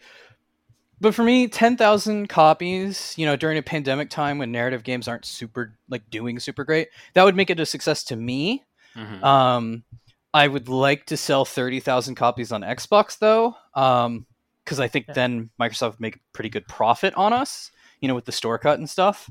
but 1.02 1.14
for 1.14 1.22
me, 1.24 1.48
ten 1.48 1.76
thousand 1.76 2.28
copies, 2.28 3.14
you 3.18 3.26
know, 3.26 3.36
during 3.36 3.58
a 3.58 3.62
pandemic 3.62 4.08
time 4.08 4.38
when 4.38 4.50
narrative 4.50 4.84
games 4.84 5.08
aren't 5.08 5.26
super 5.26 5.74
like 5.88 6.08
doing 6.10 6.38
super 6.38 6.64
great, 6.64 6.88
that 7.14 7.24
would 7.24 7.36
make 7.36 7.50
it 7.50 7.60
a 7.60 7.66
success 7.66 8.04
to 8.04 8.16
me. 8.16 8.64
Mhm. 8.96 9.22
Um, 9.22 9.84
I 10.32 10.48
would 10.48 10.68
like 10.68 11.04
to 11.06 11.16
sell 11.16 11.44
thirty 11.44 11.80
thousand 11.80 12.14
copies 12.14 12.52
on 12.52 12.62
Xbox 12.62 13.18
though, 13.18 13.54
um, 13.74 14.24
because 14.64 14.80
I 14.80 14.88
think 14.88 15.06
Yeah. 15.08 15.14
then 15.14 15.50
Microsoft 15.60 15.90
would 15.92 16.00
make 16.00 16.16
a 16.16 16.20
pretty 16.32 16.48
good 16.48 16.66
profit 16.68 17.12
on 17.14 17.32
us, 17.32 17.70
you 18.00 18.08
know, 18.08 18.14
with 18.14 18.24
the 18.24 18.32
store 18.32 18.58
cut 18.58 18.78
and 18.78 18.88
stuff. 18.88 19.30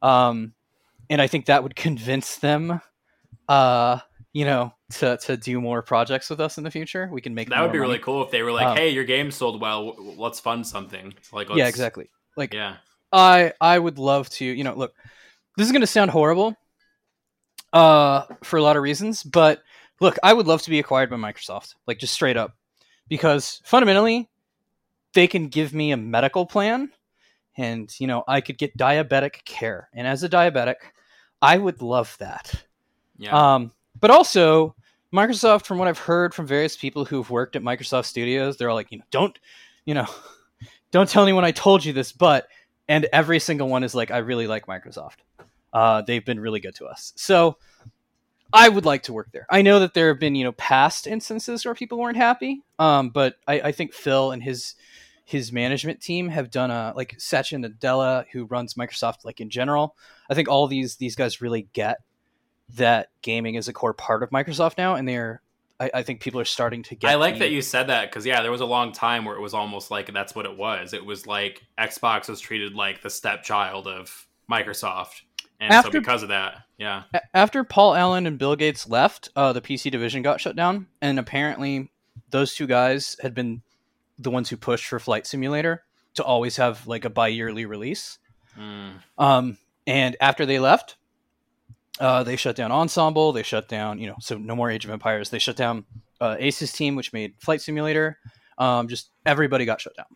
Um, 0.00 0.54
and 1.10 1.20
I 1.20 1.26
think 1.26 1.46
that 1.46 1.62
would 1.62 1.74
convince 1.76 2.36
them, 2.36 2.80
uh, 3.48 3.98
you 4.38 4.44
know, 4.44 4.72
to 4.88 5.16
to 5.16 5.36
do 5.36 5.60
more 5.60 5.82
projects 5.82 6.30
with 6.30 6.40
us 6.40 6.58
in 6.58 6.64
the 6.64 6.70
future. 6.70 7.08
We 7.10 7.20
can 7.20 7.34
make 7.34 7.48
that 7.48 7.60
would 7.60 7.72
be 7.72 7.80
really 7.80 7.98
cool 7.98 8.22
if 8.22 8.30
they 8.30 8.44
were 8.44 8.52
like, 8.52 8.68
Um, 8.68 8.76
"Hey, 8.76 8.90
your 8.90 9.02
game 9.02 9.32
sold 9.32 9.60
well. 9.60 9.96
Let's 9.98 10.38
fund 10.38 10.64
something." 10.64 11.12
Like, 11.32 11.48
Yeah, 11.52 11.66
exactly. 11.66 12.08
Like 12.36 12.54
Yeah, 12.54 12.76
I 13.12 13.52
I 13.60 13.76
would 13.76 13.98
love 13.98 14.30
to, 14.38 14.44
you 14.44 14.62
know, 14.62 14.74
look, 14.74 14.94
this 15.56 15.66
is 15.66 15.72
going 15.72 15.80
to 15.80 15.88
sound 15.88 16.12
horrible 16.12 16.56
uh 17.72 18.26
for 18.44 18.58
a 18.58 18.62
lot 18.62 18.76
of 18.76 18.84
reasons, 18.84 19.24
but 19.24 19.60
look, 20.00 20.16
I 20.22 20.32
would 20.32 20.46
love 20.46 20.62
to 20.62 20.70
be 20.70 20.78
acquired 20.78 21.10
by 21.10 21.16
Microsoft, 21.16 21.74
like 21.88 21.98
just 21.98 22.14
straight 22.14 22.36
up. 22.36 22.54
Because 23.08 23.60
fundamentally, 23.64 24.28
they 25.14 25.26
can 25.26 25.48
give 25.48 25.74
me 25.74 25.90
a 25.90 25.96
medical 25.96 26.46
plan 26.46 26.92
and, 27.56 27.92
you 27.98 28.06
know, 28.06 28.22
I 28.28 28.40
could 28.40 28.56
get 28.56 28.78
diabetic 28.78 29.44
care. 29.44 29.88
And 29.92 30.06
as 30.06 30.22
a 30.22 30.28
diabetic, 30.28 30.76
I 31.42 31.58
would 31.58 31.82
love 31.82 32.14
that. 32.20 32.54
yeah. 33.18 33.54
Um, 33.54 33.72
but 34.00 34.10
also, 34.10 34.74
Microsoft, 35.12 35.64
from 35.64 35.78
what 35.78 35.88
I've 35.88 35.98
heard 35.98 36.34
from 36.34 36.46
various 36.46 36.76
people 36.76 37.04
who've 37.04 37.28
worked 37.30 37.56
at 37.56 37.62
Microsoft 37.62 38.06
Studios, 38.06 38.56
they're 38.56 38.68
all 38.68 38.76
like, 38.76 38.92
you 38.92 38.98
know, 38.98 39.04
don't, 39.10 39.38
you 39.84 39.94
know, 39.94 40.06
don't 40.90 41.08
tell 41.08 41.22
anyone 41.22 41.44
I 41.44 41.52
told 41.52 41.84
you 41.84 41.92
this, 41.92 42.12
but, 42.12 42.48
and 42.88 43.06
every 43.12 43.40
single 43.40 43.68
one 43.68 43.84
is 43.84 43.94
like, 43.94 44.10
I 44.10 44.18
really 44.18 44.46
like 44.46 44.66
Microsoft. 44.66 45.16
Uh, 45.72 46.02
they've 46.02 46.24
been 46.24 46.40
really 46.40 46.60
good 46.60 46.74
to 46.76 46.86
us. 46.86 47.12
So 47.16 47.58
I 48.52 48.68
would 48.68 48.86
like 48.86 49.02
to 49.04 49.12
work 49.12 49.30
there. 49.32 49.46
I 49.50 49.62
know 49.62 49.80
that 49.80 49.94
there 49.94 50.08
have 50.08 50.18
been, 50.18 50.34
you 50.34 50.44
know, 50.44 50.52
past 50.52 51.06
instances 51.06 51.64
where 51.64 51.74
people 51.74 51.98
weren't 51.98 52.16
happy. 52.16 52.62
Um, 52.78 53.10
but 53.10 53.36
I, 53.46 53.60
I 53.60 53.72
think 53.72 53.92
Phil 53.92 54.32
and 54.32 54.42
his 54.42 54.74
his 55.24 55.52
management 55.52 56.00
team 56.00 56.30
have 56.30 56.50
done 56.50 56.70
a 56.70 56.94
like 56.96 57.14
Satya 57.18 57.58
Nadella, 57.58 58.24
who 58.32 58.46
runs 58.46 58.74
Microsoft, 58.74 59.24
like 59.24 59.42
in 59.42 59.50
general. 59.50 59.94
I 60.30 60.34
think 60.34 60.48
all 60.48 60.66
these 60.66 60.96
these 60.96 61.16
guys 61.16 61.42
really 61.42 61.68
get 61.74 61.98
that 62.76 63.10
gaming 63.22 63.54
is 63.54 63.68
a 63.68 63.72
core 63.72 63.94
part 63.94 64.22
of 64.22 64.30
Microsoft 64.30 64.78
now, 64.78 64.94
and 64.94 65.08
they're. 65.08 65.42
I, 65.80 65.90
I 65.94 66.02
think 66.02 66.20
people 66.20 66.40
are 66.40 66.44
starting 66.44 66.82
to 66.84 66.96
get. 66.96 67.08
I 67.10 67.14
like 67.14 67.34
the- 67.34 67.40
that 67.40 67.50
you 67.50 67.62
said 67.62 67.86
that 67.86 68.10
because 68.10 68.26
yeah, 68.26 68.42
there 68.42 68.50
was 68.50 68.60
a 68.60 68.66
long 68.66 68.92
time 68.92 69.24
where 69.24 69.36
it 69.36 69.40
was 69.40 69.54
almost 69.54 69.90
like 69.90 70.12
that's 70.12 70.34
what 70.34 70.44
it 70.44 70.56
was. 70.56 70.92
It 70.92 71.04
was 71.04 71.26
like 71.26 71.62
Xbox 71.78 72.28
was 72.28 72.40
treated 72.40 72.74
like 72.74 73.00
the 73.00 73.10
stepchild 73.10 73.86
of 73.86 74.26
Microsoft, 74.50 75.22
and 75.60 75.72
After- 75.72 75.92
so 75.92 75.98
because 76.00 76.22
of 76.24 76.30
that, 76.30 76.64
yeah, 76.78 77.04
after 77.32 77.62
Paul 77.62 77.94
Allen 77.94 78.26
and 78.26 78.38
Bill 78.38 78.56
Gates 78.56 78.88
left, 78.88 79.28
uh, 79.36 79.52
the 79.52 79.60
PC 79.60 79.90
division 79.90 80.22
got 80.22 80.40
shut 80.40 80.56
down, 80.56 80.88
and 81.00 81.18
apparently 81.18 81.90
those 82.30 82.54
two 82.54 82.66
guys 82.66 83.16
had 83.22 83.34
been 83.34 83.62
the 84.18 84.30
ones 84.30 84.50
who 84.50 84.56
pushed 84.56 84.86
for 84.86 84.98
Flight 84.98 85.26
Simulator 85.26 85.84
to 86.14 86.24
always 86.24 86.56
have 86.56 86.86
like 86.88 87.04
a 87.04 87.10
bi-yearly 87.10 87.64
release. 87.66 88.18
Mm. 88.58 88.94
Um, 89.16 89.58
and 89.86 90.16
after 90.20 90.44
they 90.44 90.58
left, 90.58 90.96
uh, 92.00 92.22
they 92.22 92.36
shut 92.36 92.56
down 92.56 92.72
Ensemble. 92.72 93.32
They 93.32 93.42
shut 93.42 93.68
down, 93.68 93.98
you 93.98 94.06
know, 94.08 94.16
so 94.20 94.36
no 94.38 94.54
more 94.54 94.70
Age 94.70 94.84
of 94.84 94.90
Empires. 94.90 95.30
They 95.30 95.38
shut 95.38 95.56
down 95.56 95.84
uh, 96.20 96.36
ACES 96.38 96.72
team, 96.72 96.96
which 96.96 97.12
made 97.12 97.34
Flight 97.38 97.60
Simulator. 97.60 98.18
Um, 98.58 98.88
just 98.88 99.10
everybody 99.26 99.64
got 99.64 99.80
shut 99.80 99.94
down. 99.96 100.06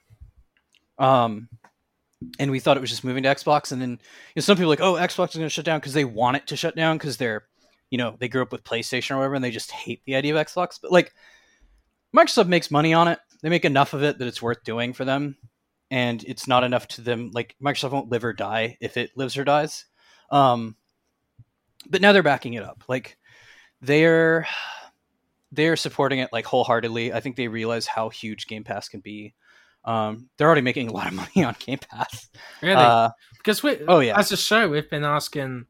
Um, 0.99 1.49
and 2.39 2.51
we 2.51 2.61
thought 2.61 2.77
it 2.77 2.81
was 2.81 2.91
just 2.91 3.05
moving 3.05 3.25
to 3.25 3.29
Xbox. 3.29 3.73
And 3.73 3.81
then 3.81 3.91
you 3.91 3.99
know, 4.37 4.41
some 4.41 4.57
people 4.57 4.71
like, 4.71 4.81
oh, 4.81 4.95
Xbox 4.95 5.31
is 5.31 5.37
going 5.37 5.47
to 5.47 5.51
shut 5.51 5.65
down 5.65 5.81
because 5.81 5.95
they 5.95 6.05
want 6.05 6.37
it 6.37 6.47
to 6.49 6.57
shut 6.57 6.77
down 6.77 6.99
because 6.99 7.17
they're, 7.17 7.45
you 7.91 7.99
know, 7.99 8.17
they 8.19 8.29
grew 8.29 8.43
up 8.43 8.53
with 8.53 8.65
PlayStation 8.65 9.13
or 9.13 9.19
whatever, 9.19 9.35
and 9.35 9.45
they 9.45 9.51
just 9.51 9.71
hate 9.71 10.03
the 10.07 10.15
idea 10.15 10.37
of 10.37 10.47
Xbox. 10.47 10.79
But 10.81 10.93
like, 10.93 11.13
Microsoft 12.17 12.49
makes 12.49 12.71
money 12.71 12.95
on 12.95 13.09
it. 13.09 13.19
They 13.43 13.49
make 13.49 13.65
enough 13.65 13.93
of 13.93 14.03
it 14.03 14.19
that 14.19 14.29
it's 14.29 14.43
worth 14.43 14.63
doing 14.65 14.93
for 14.93 15.05
them 15.05 15.37
and 15.93 16.25
it's 16.25 16.49
not 16.49 16.65
enough 16.65 16.89
to 16.89 17.03
them 17.03 17.31
like 17.35 17.55
microsoft 17.63 17.93
won't 17.93 18.11
live 18.11 18.25
or 18.25 18.33
die 18.33 18.77
if 18.81 18.97
it 18.97 19.11
lives 19.15 19.37
or 19.37 19.45
dies 19.45 19.85
um 20.31 20.75
but 21.89 22.01
now 22.01 22.13
they're 22.13 22.23
backing 22.23 22.55
it 22.55 22.63
up 22.63 22.85
like 22.89 23.17
they're 23.81 24.47
they're 25.51 25.77
supporting 25.77 26.19
it 26.19 26.33
like 26.33 26.45
wholeheartedly 26.45 27.13
i 27.13 27.21
think 27.21 27.37
they 27.37 27.49
realize 27.49 27.87
how 27.87 28.09
huge 28.09 28.47
game 28.47 28.65
pass 28.65 28.89
can 28.89 29.01
be 29.01 29.35
um 29.85 30.29
they're 30.37 30.47
already 30.47 30.61
making 30.63 30.89
a 30.89 30.93
lot 30.93 31.07
of 31.07 31.13
money 31.15 31.45
on 31.45 31.55
game 31.59 31.79
pass 31.91 32.29
really? 32.63 32.75
uh 32.75 33.11
because 33.39 33.61
we, 33.61 33.77
oh, 33.89 33.99
yeah. 33.99 34.17
as 34.17 34.31
a 34.31 34.37
show, 34.37 34.69
we've 34.69 34.89
been 34.89 35.03
asking, 35.03 35.67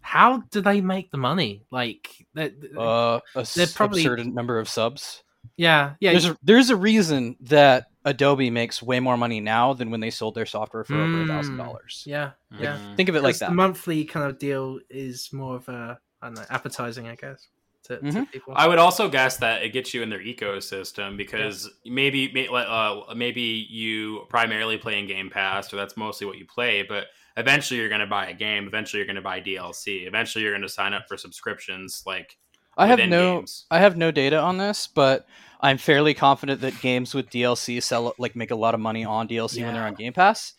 how 0.00 0.38
do 0.52 0.60
they 0.60 0.80
make 0.80 1.10
the 1.10 1.18
money? 1.18 1.64
Like, 1.72 2.24
they, 2.32 2.52
uh 2.78 3.18
a 3.34 3.46
They're 3.56 3.66
probably- 3.66 4.02
absurd 4.02 4.24
number 4.32 4.60
of 4.60 4.68
subs 4.68 5.24
yeah, 5.56 5.94
yeah, 6.00 6.12
there's 6.12 6.26
a, 6.26 6.36
there's 6.42 6.70
a 6.70 6.76
reason 6.76 7.36
that 7.40 7.86
adobe 8.08 8.50
makes 8.50 8.82
way 8.82 9.00
more 9.00 9.16
money 9.16 9.40
now 9.40 9.72
than 9.74 9.90
when 9.90 10.00
they 10.00 10.10
sold 10.10 10.34
their 10.34 10.46
software 10.46 10.84
for 10.84 10.94
over 10.96 11.22
a 11.22 11.26
thousand 11.26 11.54
Mm. 11.54 11.64
dollars 11.64 12.02
yeah, 12.06 12.30
yeah. 12.58 12.76
Mm. 12.78 12.96
think 12.96 13.08
of 13.08 13.16
it 13.16 13.22
like 13.22 13.38
that 13.38 13.50
The 13.50 13.54
monthly 13.54 14.04
kind 14.04 14.26
of 14.30 14.38
deal 14.38 14.80
is 14.90 15.30
more 15.32 15.56
of 15.56 15.68
a, 15.68 15.98
I 16.22 16.26
don't 16.26 16.34
know, 16.34 16.44
appetizing, 16.50 17.06
I 17.08 17.14
guess. 17.14 17.46
to, 17.84 17.96
to 17.98 18.02
Mhm. 18.04 18.30
people. 18.32 18.52
I 18.56 18.66
would 18.66 18.78
also 18.78 19.08
guess 19.08 19.38
that 19.38 19.62
it 19.62 19.70
gets 19.72 19.94
you 19.94 20.02
in 20.02 20.10
their 20.10 20.20
ecosystem 20.20 21.16
because 21.16 21.70
maybe 21.86 22.30
may- 22.32 22.48
uh, 22.48 23.14
maybe 23.14 23.66
you 23.70 24.26
primarily 24.28 24.76
play 24.76 24.98
in 24.98 25.06
Game 25.06 25.30
Pass, 25.30 25.72
or 25.72 25.76
that's 25.76 25.96
mostly 25.96 26.26
what 26.26 26.36
you 26.36 26.44
play. 26.44 26.82
But 26.82 27.06
eventually, 27.38 27.78
you're 27.80 27.88
going 27.88 28.00
to 28.02 28.06
buy 28.06 28.26
a 28.26 28.34
game. 28.34 28.66
Eventually, 28.66 28.98
you're 28.98 29.06
going 29.06 29.16
to 29.16 29.22
buy 29.22 29.40
DLC. 29.40 30.06
Eventually, 30.06 30.42
you're 30.42 30.52
going 30.52 30.62
to 30.62 30.68
sign 30.68 30.92
up 30.92 31.04
for 31.08 31.16
subscriptions. 31.16 32.02
Like 32.04 32.36
I 32.76 32.86
have 32.88 32.98
no 32.98 33.38
games. 33.38 33.64
I 33.70 33.78
have 33.78 33.96
no 33.96 34.10
data 34.10 34.38
on 34.38 34.58
this, 34.58 34.86
but 34.86 35.26
I'm 35.60 35.78
fairly 35.78 36.14
confident 36.14 36.60
that 36.60 36.80
games 36.80 37.14
with 37.14 37.30
DLC 37.30 37.82
sell 37.82 38.14
like 38.18 38.36
make 38.36 38.50
a 38.50 38.56
lot 38.56 38.74
of 38.74 38.80
money 38.80 39.04
on 39.04 39.28
DLC 39.28 39.62
when 39.64 39.74
they're 39.74 39.86
on 39.86 39.94
Game 39.94 40.12
Pass. 40.12 40.54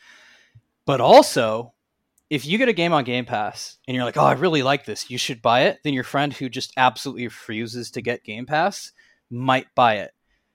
But 0.85 0.99
also, 1.01 1.73
if 2.30 2.45
you 2.45 2.57
get 2.57 2.69
a 2.69 2.73
game 2.73 2.93
on 2.93 3.03
Game 3.03 3.26
Pass 3.26 3.77
and 3.88 3.95
you're 3.95 4.03
like, 4.05 4.17
"Oh, 4.17 4.26
I 4.26 4.34
really 4.34 4.63
like 4.63 4.85
this. 4.85 5.09
You 5.09 5.17
should 5.17 5.41
buy 5.41 5.61
it." 5.63 5.80
Then 5.84 5.93
your 5.93 6.03
friend 6.03 6.34
who 6.34 6.49
just 6.49 6.73
absolutely 6.77 7.26
refuses 7.26 7.91
to 7.91 8.01
get 8.01 8.23
Game 8.23 8.45
Pass 8.45 8.91
might 9.30 9.67
buy 9.76 9.95
it. 9.97 10.11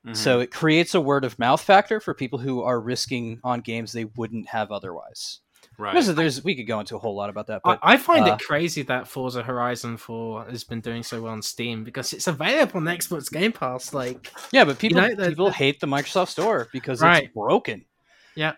mhm. 0.06 0.16
So 0.16 0.40
it 0.40 0.50
creates 0.50 0.94
a 0.94 1.00
word 1.00 1.24
of 1.24 1.38
mouth 1.38 1.62
factor 1.62 1.98
for 2.00 2.12
people 2.12 2.38
who 2.38 2.62
are 2.62 2.78
risking 2.80 3.40
on 3.42 3.60
games 3.60 3.92
they 3.92 4.04
wouldn't 4.04 4.48
have 4.48 4.70
otherwise. 4.70 5.40
Right, 5.78 5.92
There's, 5.92 6.06
there's 6.14 6.44
we 6.44 6.55
could 6.55 6.66
go 6.66 6.80
into 6.80 6.96
a 6.96 6.98
whole 6.98 7.14
lot 7.14 7.30
about 7.30 7.46
that, 7.48 7.60
I, 7.64 7.70
but 7.72 7.78
I 7.82 7.96
find 7.96 8.28
uh, 8.28 8.34
it 8.34 8.40
crazy 8.40 8.82
that 8.82 9.09
Forza 9.09 9.42
Horizon 9.42 9.96
4 9.96 10.46
has 10.46 10.64
been 10.64 10.80
doing 10.80 11.02
so 11.02 11.22
well 11.22 11.32
on 11.32 11.42
Steam 11.42 11.84
because 11.84 12.12
it's 12.12 12.26
available 12.26 12.78
on 12.78 12.84
Xbox 12.84 13.30
Game 13.30 13.52
Pass. 13.52 13.92
Like, 13.92 14.32
Yeah, 14.52 14.64
but 14.64 14.78
people 14.78 15.01
know, 15.01 15.28
people 15.28 15.51
hate 15.51 15.80
the 15.80 15.86
Microsoft 15.86 16.28
Store 16.28 16.68
because 16.72 17.01
Right. 17.01 17.24
it's 17.24 17.34
broken. 17.34 17.84
Yeah. 18.34 18.52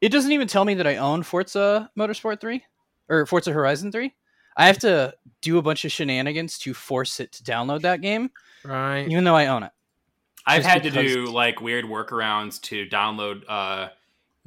It 0.00 0.10
doesn't 0.10 0.32
even 0.32 0.48
tell 0.48 0.64
me 0.64 0.74
that 0.74 0.86
I 0.86 0.96
own 0.96 1.22
Forza 1.22 1.90
Motorsport 1.98 2.40
3 2.40 2.62
or 3.08 3.26
Forza 3.26 3.52
Horizon 3.52 3.92
3. 3.92 4.14
I 4.56 4.66
have 4.66 4.78
to 4.78 5.14
do 5.42 5.58
a 5.58 5.62
bunch 5.62 5.84
of 5.84 5.92
shenanigans 5.92 6.58
to 6.60 6.72
force 6.74 7.20
it 7.20 7.32
to 7.32 7.42
download 7.42 7.82
that 7.82 8.00
game, 8.00 8.30
right? 8.64 9.06
even 9.06 9.24
though 9.24 9.36
I 9.36 9.46
own 9.46 9.62
it. 9.62 9.72
I've 10.46 10.62
just 10.62 10.68
had 10.68 10.82
to 10.84 10.90
do 10.90 11.26
like 11.26 11.60
weird 11.60 11.84
workarounds 11.84 12.60
to 12.62 12.86
download 12.86 13.42
uh, 13.48 13.88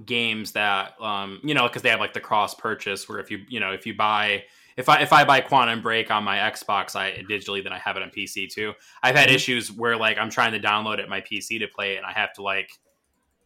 games 0.06 0.54
that 0.54 0.94
um, 1.02 1.40
you 1.44 1.54
know 1.54 1.68
because 1.68 1.82
they 1.82 1.90
have 1.90 2.00
like 2.00 2.14
the 2.14 2.20
cross 2.20 2.54
purchase 2.56 3.10
where 3.10 3.20
if 3.20 3.30
you 3.30 3.40
you 3.50 3.60
know 3.60 3.72
if 3.72 3.86
you 3.86 3.94
buy 3.96 4.44
if 4.78 4.88
I 4.88 5.02
if 5.02 5.12
I 5.12 5.26
buy 5.26 5.42
Quantum 5.42 5.82
Break 5.82 6.10
on 6.10 6.24
my 6.24 6.38
Xbox 6.38 6.96
I 6.96 7.24
digitally 7.30 7.62
then 7.64 7.74
I 7.74 7.80
have 7.80 7.98
it 7.98 8.04
on 8.04 8.10
PC 8.10 8.50
too. 8.50 8.74
I've 9.04 9.16
had 9.16 9.30
Mhm. 9.30 9.34
issues 9.34 9.72
where 9.72 9.98
like 9.98 10.18
I'm 10.18 10.30
trying 10.30 10.54
to 10.54 10.60
download 10.60 11.00
it 11.00 11.10
my 11.10 11.22
PC 11.22 11.60
to 11.60 11.68
play 11.68 11.96
it 11.96 11.98
and 11.98 12.06
I 12.06 12.14
have 12.14 12.32
to 12.34 12.42
like 12.44 12.72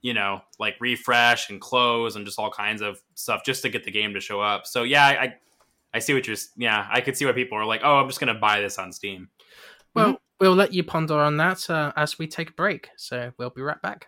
you 0.02 0.14
know 0.14 0.42
like 0.60 0.76
refresh 0.80 1.50
and 1.50 1.60
close 1.60 2.16
and 2.16 2.26
just 2.26 2.38
all 2.38 2.52
kinds 2.52 2.82
of 2.82 3.02
stuff 3.16 3.44
just 3.46 3.62
to 3.64 3.70
get 3.70 3.84
the 3.84 3.92
game 3.92 4.14
to 4.14 4.20
show 4.20 4.40
up. 4.42 4.68
So 4.68 4.84
yeah, 4.84 5.06
I 5.08 5.12
I, 5.24 5.36
I 5.96 6.00
see 6.00 6.14
what 6.14 6.28
you're 6.28 6.38
yeah 6.56 6.88
I 6.92 7.02
could 7.02 7.18
see 7.18 7.26
why 7.26 7.32
people 7.32 7.58
are 7.58 7.66
like 7.66 7.82
oh 7.84 7.96
I'm 7.96 8.08
just 8.08 8.20
gonna 8.20 8.34
buy 8.36 8.62
this 8.62 8.78
on 8.78 8.92
Steam. 8.92 9.30
Well, 9.96 10.20
we'll 10.40 10.56
let 10.56 10.74
you 10.74 10.84
ponder 10.84 11.20
on 11.20 11.38
that 11.38 11.70
uh, 11.70 11.94
as 11.96 12.18
we 12.20 12.28
take 12.28 12.50
a 12.50 12.54
break. 12.54 12.90
So 12.98 13.32
we'll 13.38 13.52
be 13.52 13.62
right 13.62 13.82
back. 13.82 14.08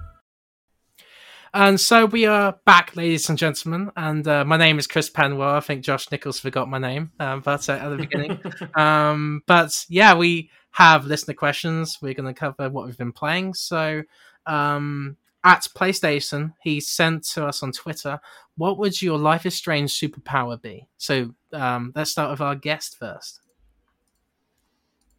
And 1.53 1.79
so 1.79 2.05
we 2.05 2.25
are 2.25 2.57
back, 2.65 2.95
ladies 2.95 3.27
and 3.27 3.37
gentlemen. 3.37 3.91
And 3.97 4.25
uh, 4.25 4.45
my 4.45 4.55
name 4.55 4.79
is 4.79 4.87
Chris 4.87 5.09
Penwell. 5.09 5.53
I 5.53 5.59
think 5.59 5.83
Josh 5.83 6.09
Nichols 6.09 6.39
forgot 6.39 6.69
my 6.69 6.77
name, 6.77 7.11
um, 7.19 7.41
but 7.41 7.67
uh, 7.67 7.73
at 7.73 7.89
the 7.89 7.97
beginning. 7.97 8.39
um, 8.75 9.43
but 9.47 9.85
yeah, 9.89 10.15
we 10.15 10.49
have 10.71 11.05
listener 11.05 11.33
questions. 11.33 11.97
We're 12.01 12.13
going 12.13 12.33
to 12.33 12.39
cover 12.39 12.69
what 12.69 12.85
we've 12.85 12.97
been 12.97 13.11
playing. 13.11 13.55
So 13.55 14.03
um, 14.45 15.17
at 15.43 15.67
PlayStation, 15.75 16.53
he 16.61 16.79
sent 16.79 17.25
to 17.29 17.45
us 17.45 17.61
on 17.63 17.73
Twitter, 17.73 18.21
"What 18.55 18.77
would 18.77 19.01
your 19.01 19.17
Life 19.17 19.45
is 19.45 19.53
Strange 19.53 19.91
superpower 19.91 20.61
be?" 20.61 20.87
So 20.97 21.33
um, 21.51 21.91
let's 21.93 22.11
start 22.11 22.31
with 22.31 22.39
our 22.39 22.55
guest 22.55 22.97
first. 22.97 23.41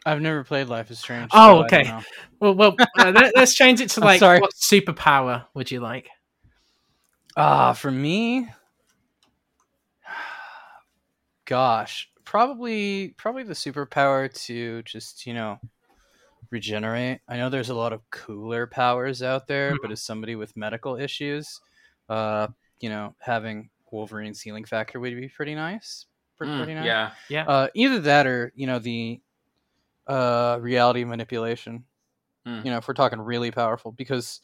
I've 0.06 0.22
never 0.22 0.44
played 0.44 0.68
Life 0.68 0.90
is 0.90 0.98
Strange. 0.98 1.30
Oh, 1.34 1.60
so 1.60 1.64
okay. 1.66 1.92
Well, 2.40 2.54
well, 2.54 2.74
uh, 2.98 3.12
let, 3.14 3.36
us 3.36 3.52
change 3.52 3.82
it 3.82 3.90
to 3.90 4.00
I'm 4.00 4.06
like, 4.06 4.18
sorry. 4.18 4.40
what 4.40 4.54
superpower 4.54 5.44
would 5.52 5.70
you 5.70 5.80
like? 5.80 6.09
Ah, 7.36 7.72
for 7.74 7.90
me, 7.90 8.48
gosh, 11.44 12.10
probably 12.24 13.10
probably 13.18 13.42
the 13.42 13.52
superpower 13.54 14.32
to 14.46 14.82
just 14.82 15.26
you 15.26 15.34
know 15.34 15.59
regenerate. 16.50 17.20
I 17.28 17.38
know 17.38 17.50
there's 17.50 17.70
a 17.70 17.74
lot 17.74 17.94
of 17.94 18.09
cooler 18.10 18.66
powers 18.68 19.22
out 19.22 19.46
there, 19.48 19.76
but 19.76 19.92
as 19.92 20.02
somebody 20.02 20.36
with 20.36 20.56
medical 20.56 20.96
issues, 20.96 21.60
uh, 22.09 22.48
you 22.80 22.88
know, 22.90 23.14
having 23.20 23.70
Wolverine's 23.92 24.40
healing 24.42 24.64
factor 24.64 25.00
would 25.00 25.16
be 25.16 25.28
pretty 25.28 25.54
nice. 25.54 26.06
Pretty, 26.38 26.52
Mm, 26.52 26.59
pretty 26.59 26.74
nice. 26.74 26.86
yeah. 26.86 27.10
Yeah. 27.28 27.48
Uh, 27.48 27.68
either 27.74 28.00
that 28.00 28.26
or 28.26 28.52
you 28.56 28.66
know 28.66 28.78
the 28.78 29.22
uh 30.06 30.59
reality 30.60 31.04
manipulation. 31.04 31.84
Hmm. 32.46 32.62
You 32.62 32.70
know, 32.72 32.78
if 32.78 32.88
we're 32.88 32.94
talking 32.94 33.20
really 33.20 33.50
powerful, 33.50 33.92
because 33.92 34.40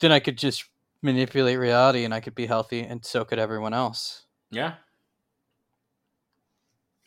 then 0.00 0.12
I 0.12 0.20
could 0.20 0.38
just 0.38 0.64
manipulate 1.04 1.58
reality 1.58 2.04
and 2.04 2.14
I 2.14 2.20
could 2.20 2.34
be 2.34 2.46
healthy, 2.46 2.80
and 2.80 3.04
so 3.04 3.24
could 3.24 3.38
everyone 3.38 3.74
else. 3.74 4.24
Yeah. 4.50 4.74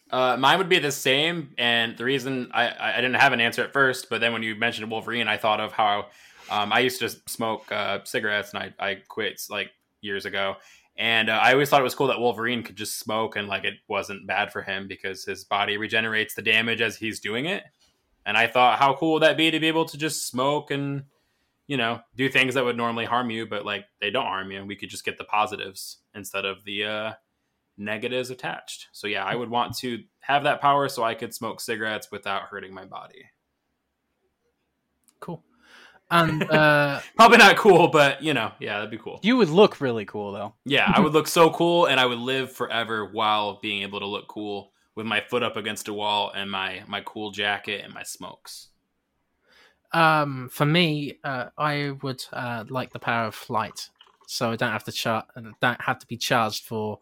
Uh, 0.10 0.38
mine 0.38 0.58
would 0.58 0.70
be 0.70 0.80
the 0.80 0.92
same, 0.92 1.50
and 1.58 1.98
the 1.98 2.06
reason 2.06 2.50
I, 2.54 2.94
I 2.94 3.02
didn't 3.02 3.16
have 3.16 3.34
an 3.34 3.42
answer 3.42 3.64
at 3.64 3.74
first, 3.74 4.10
but 4.10 4.22
then 4.22 4.32
when 4.32 4.42
you 4.42 4.56
mentioned 4.56 4.90
Wolverine, 4.90 5.28
I 5.28 5.36
thought 5.36 5.60
of 5.60 5.74
how 5.74 6.06
um, 6.50 6.72
I 6.72 6.80
used 6.80 7.00
to 7.02 7.10
smoke 7.28 7.70
uh, 7.72 8.00
cigarettes, 8.06 8.54
and 8.54 8.64
I 8.64 8.74
I 8.80 8.96
quit 9.10 9.42
like 9.50 9.72
years 10.00 10.26
ago, 10.26 10.56
and 10.96 11.30
uh, 11.30 11.34
I 11.34 11.52
always 11.52 11.70
thought 11.70 11.82
it 11.82 11.84
was 11.84 11.96
cool 11.96 12.08
that 12.08 12.22
Wolverine 12.22 12.64
could 12.64 12.78
just 12.78 13.00
smoke, 13.00 13.36
and 13.36 13.50
like 13.50 13.66
it 13.66 13.74
wasn't 13.90 14.26
bad 14.26 14.54
for 14.54 14.62
him 14.62 14.88
because 14.88 15.26
his 15.26 15.44
body 15.44 15.76
regenerates 15.76 16.36
the 16.36 16.42
damage 16.42 16.80
as 16.80 16.96
he's 16.96 17.20
doing 17.20 17.46
it, 17.46 17.64
and 18.26 18.38
I 18.38 18.48
thought 18.48 18.80
how 18.80 18.96
cool 18.96 19.14
would 19.14 19.24
that 19.24 19.36
be 19.36 19.52
to 19.52 19.60
be 19.60 19.68
able 19.68 19.86
to 19.86 19.98
just 19.98 20.26
smoke 20.26 20.72
and 20.72 21.04
you 21.68 21.78
know 21.78 22.00
do 22.16 22.30
things 22.30 22.56
that 22.56 22.66
would 22.66 22.78
normally 22.78 23.06
harm 23.06 23.30
you, 23.30 23.46
but 23.46 23.66
like 23.66 23.86
they 24.02 24.10
don't 24.10 24.26
harm 24.26 24.52
you, 24.52 24.60
and 24.60 24.68
we 24.68 24.76
could 24.76 24.90
just 24.90 25.06
get 25.06 25.18
the 25.18 25.24
positives 25.24 25.98
instead 26.16 26.46
of 26.46 26.64
the 26.64 26.84
uh, 26.86 27.14
negatives 27.78 28.30
attached. 28.30 28.88
So 28.92 29.08
yeah, 29.08 29.24
I 29.24 29.36
would 29.36 29.50
want 29.50 29.78
to 29.80 30.04
have 30.22 30.44
that 30.44 30.62
power 30.62 30.90
so 30.90 31.04
I 31.04 31.14
could 31.14 31.34
smoke 31.34 31.62
cigarettes 31.62 32.10
without 32.12 32.44
hurting 32.44 32.74
my 32.74 32.86
body. 32.86 33.26
Cool. 35.20 35.44
And 36.10 36.44
uh, 36.52 37.02
Probably 37.16 37.38
not 37.38 37.58
cool, 37.58 37.90
but 37.90 38.22
you 38.24 38.34
know, 38.34 38.52
yeah, 38.60 38.76
that'd 38.76 38.92
be 38.92 38.98
cool. 38.98 39.20
You 39.24 39.38
would 39.38 39.50
look 39.50 39.82
really 39.82 40.06
cool 40.06 40.32
though. 40.32 40.56
Yeah, 40.66 40.92
I 40.94 41.00
would 41.00 41.14
look 41.14 41.28
so 41.28 41.50
cool 41.50 41.86
and 41.86 42.00
I 42.00 42.06
would 42.06 42.20
live 42.20 42.52
forever 42.52 43.10
while 43.12 43.60
being 43.62 43.84
able 43.84 44.00
to 44.00 44.08
look 44.08 44.28
cool 44.28 44.72
with 44.96 45.06
my 45.06 45.22
foot 45.22 45.44
up 45.44 45.58
against 45.58 45.88
a 45.88 45.94
wall 45.94 46.32
and 46.36 46.50
my 46.50 46.84
my 46.88 47.02
cool 47.02 47.32
jacket 47.32 47.82
and 47.84 47.94
my 47.94 48.04
smokes. 48.04 48.70
Um, 49.92 50.50
for 50.52 50.66
me, 50.66 51.18
uh, 51.24 51.46
I 51.58 51.92
would 52.02 52.24
uh, 52.34 52.66
like 52.70 52.92
the 52.94 53.00
power 53.00 53.28
of 53.28 53.36
flight, 53.36 53.90
so 54.28 54.52
I 54.52 54.56
don't 54.56 54.72
have 54.72 54.84
to 54.86 54.92
char- 54.92 55.26
don't 55.62 55.82
have 55.82 56.00
to 56.00 56.08
be 56.08 56.18
charged 56.18 56.66
for 56.66 57.00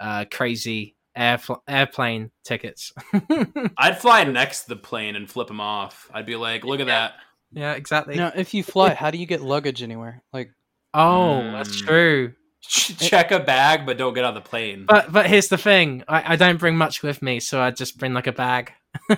uh, 0.00 0.24
crazy 0.30 0.94
air 1.14 1.40
airplane 1.66 2.30
tickets. 2.44 2.92
I'd 3.78 3.98
fly 4.00 4.24
next 4.24 4.62
to 4.64 4.68
the 4.70 4.76
plane 4.76 5.16
and 5.16 5.28
flip 5.30 5.48
them 5.48 5.60
off. 5.60 6.10
I'd 6.12 6.26
be 6.26 6.36
like, 6.36 6.64
"Look 6.64 6.80
at 6.80 6.86
that." 6.88 7.14
yeah, 7.52 7.72
exactly. 7.72 8.16
Now, 8.16 8.32
if 8.34 8.52
you 8.54 8.62
fly, 8.62 8.92
how 8.94 9.10
do 9.10 9.18
you 9.18 9.26
get 9.26 9.40
luggage 9.40 9.82
anywhere? 9.82 10.22
Like, 10.32 10.50
Oh, 10.94 11.52
that's 11.52 11.70
Mm. 11.82 11.86
true. 11.86 12.32
Check 12.68 13.30
a 13.30 13.38
bag, 13.38 13.86
but 13.86 13.96
don't 13.98 14.14
get 14.14 14.24
on 14.24 14.34
the 14.34 14.40
plane. 14.40 14.86
But 14.88 15.12
but 15.12 15.26
here's 15.26 15.48
the 15.48 15.58
thing: 15.58 16.02
I, 16.08 16.32
I 16.32 16.36
don't 16.36 16.58
bring 16.58 16.76
much 16.76 17.02
with 17.02 17.22
me, 17.22 17.38
so 17.40 17.60
I 17.60 17.70
just 17.70 17.96
bring 17.98 18.12
like 18.12 18.26
a 18.26 18.32
bag. 18.32 18.72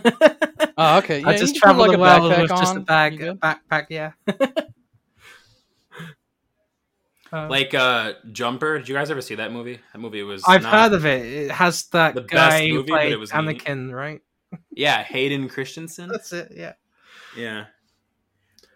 oh, 0.80 0.98
okay, 0.98 1.20
yeah, 1.20 1.28
I 1.28 1.36
just 1.36 1.54
can 1.54 1.60
travel 1.60 1.82
like 1.82 1.90
the 1.92 1.98
a 1.98 2.00
world 2.00 2.32
backpack 2.32 2.42
with 2.42 2.50
just 2.50 2.74
a 2.74 2.78
on, 2.78 2.84
bag, 2.84 3.12
you 3.14 3.18
good? 3.18 3.40
backpack. 3.40 3.86
Yeah. 3.90 4.12
Um, 7.32 7.48
like 7.50 7.74
uh 7.74 8.14
Jumper, 8.32 8.78
did 8.78 8.88
you 8.88 8.94
guys 8.94 9.10
ever 9.10 9.20
see 9.20 9.34
that 9.34 9.52
movie? 9.52 9.80
That 9.92 9.98
movie 9.98 10.22
was 10.22 10.44
I've 10.46 10.62
not- 10.62 10.72
heard 10.72 10.92
of 10.92 11.04
it. 11.04 11.26
It 11.26 11.50
has 11.50 11.86
that 11.88 12.14
the 12.14 12.22
guy 12.22 12.68
who 12.68 12.74
movie, 12.74 12.90
but 12.90 12.96
played 12.96 13.12
it 13.12 13.16
was 13.16 13.32
neat. 13.32 13.64
Anakin, 13.64 13.92
right? 13.92 14.22
Yeah, 14.70 15.02
Hayden 15.02 15.48
Christensen. 15.48 16.08
That's 16.08 16.32
it. 16.32 16.52
Yeah. 16.54 16.72
Yeah. 17.36 17.64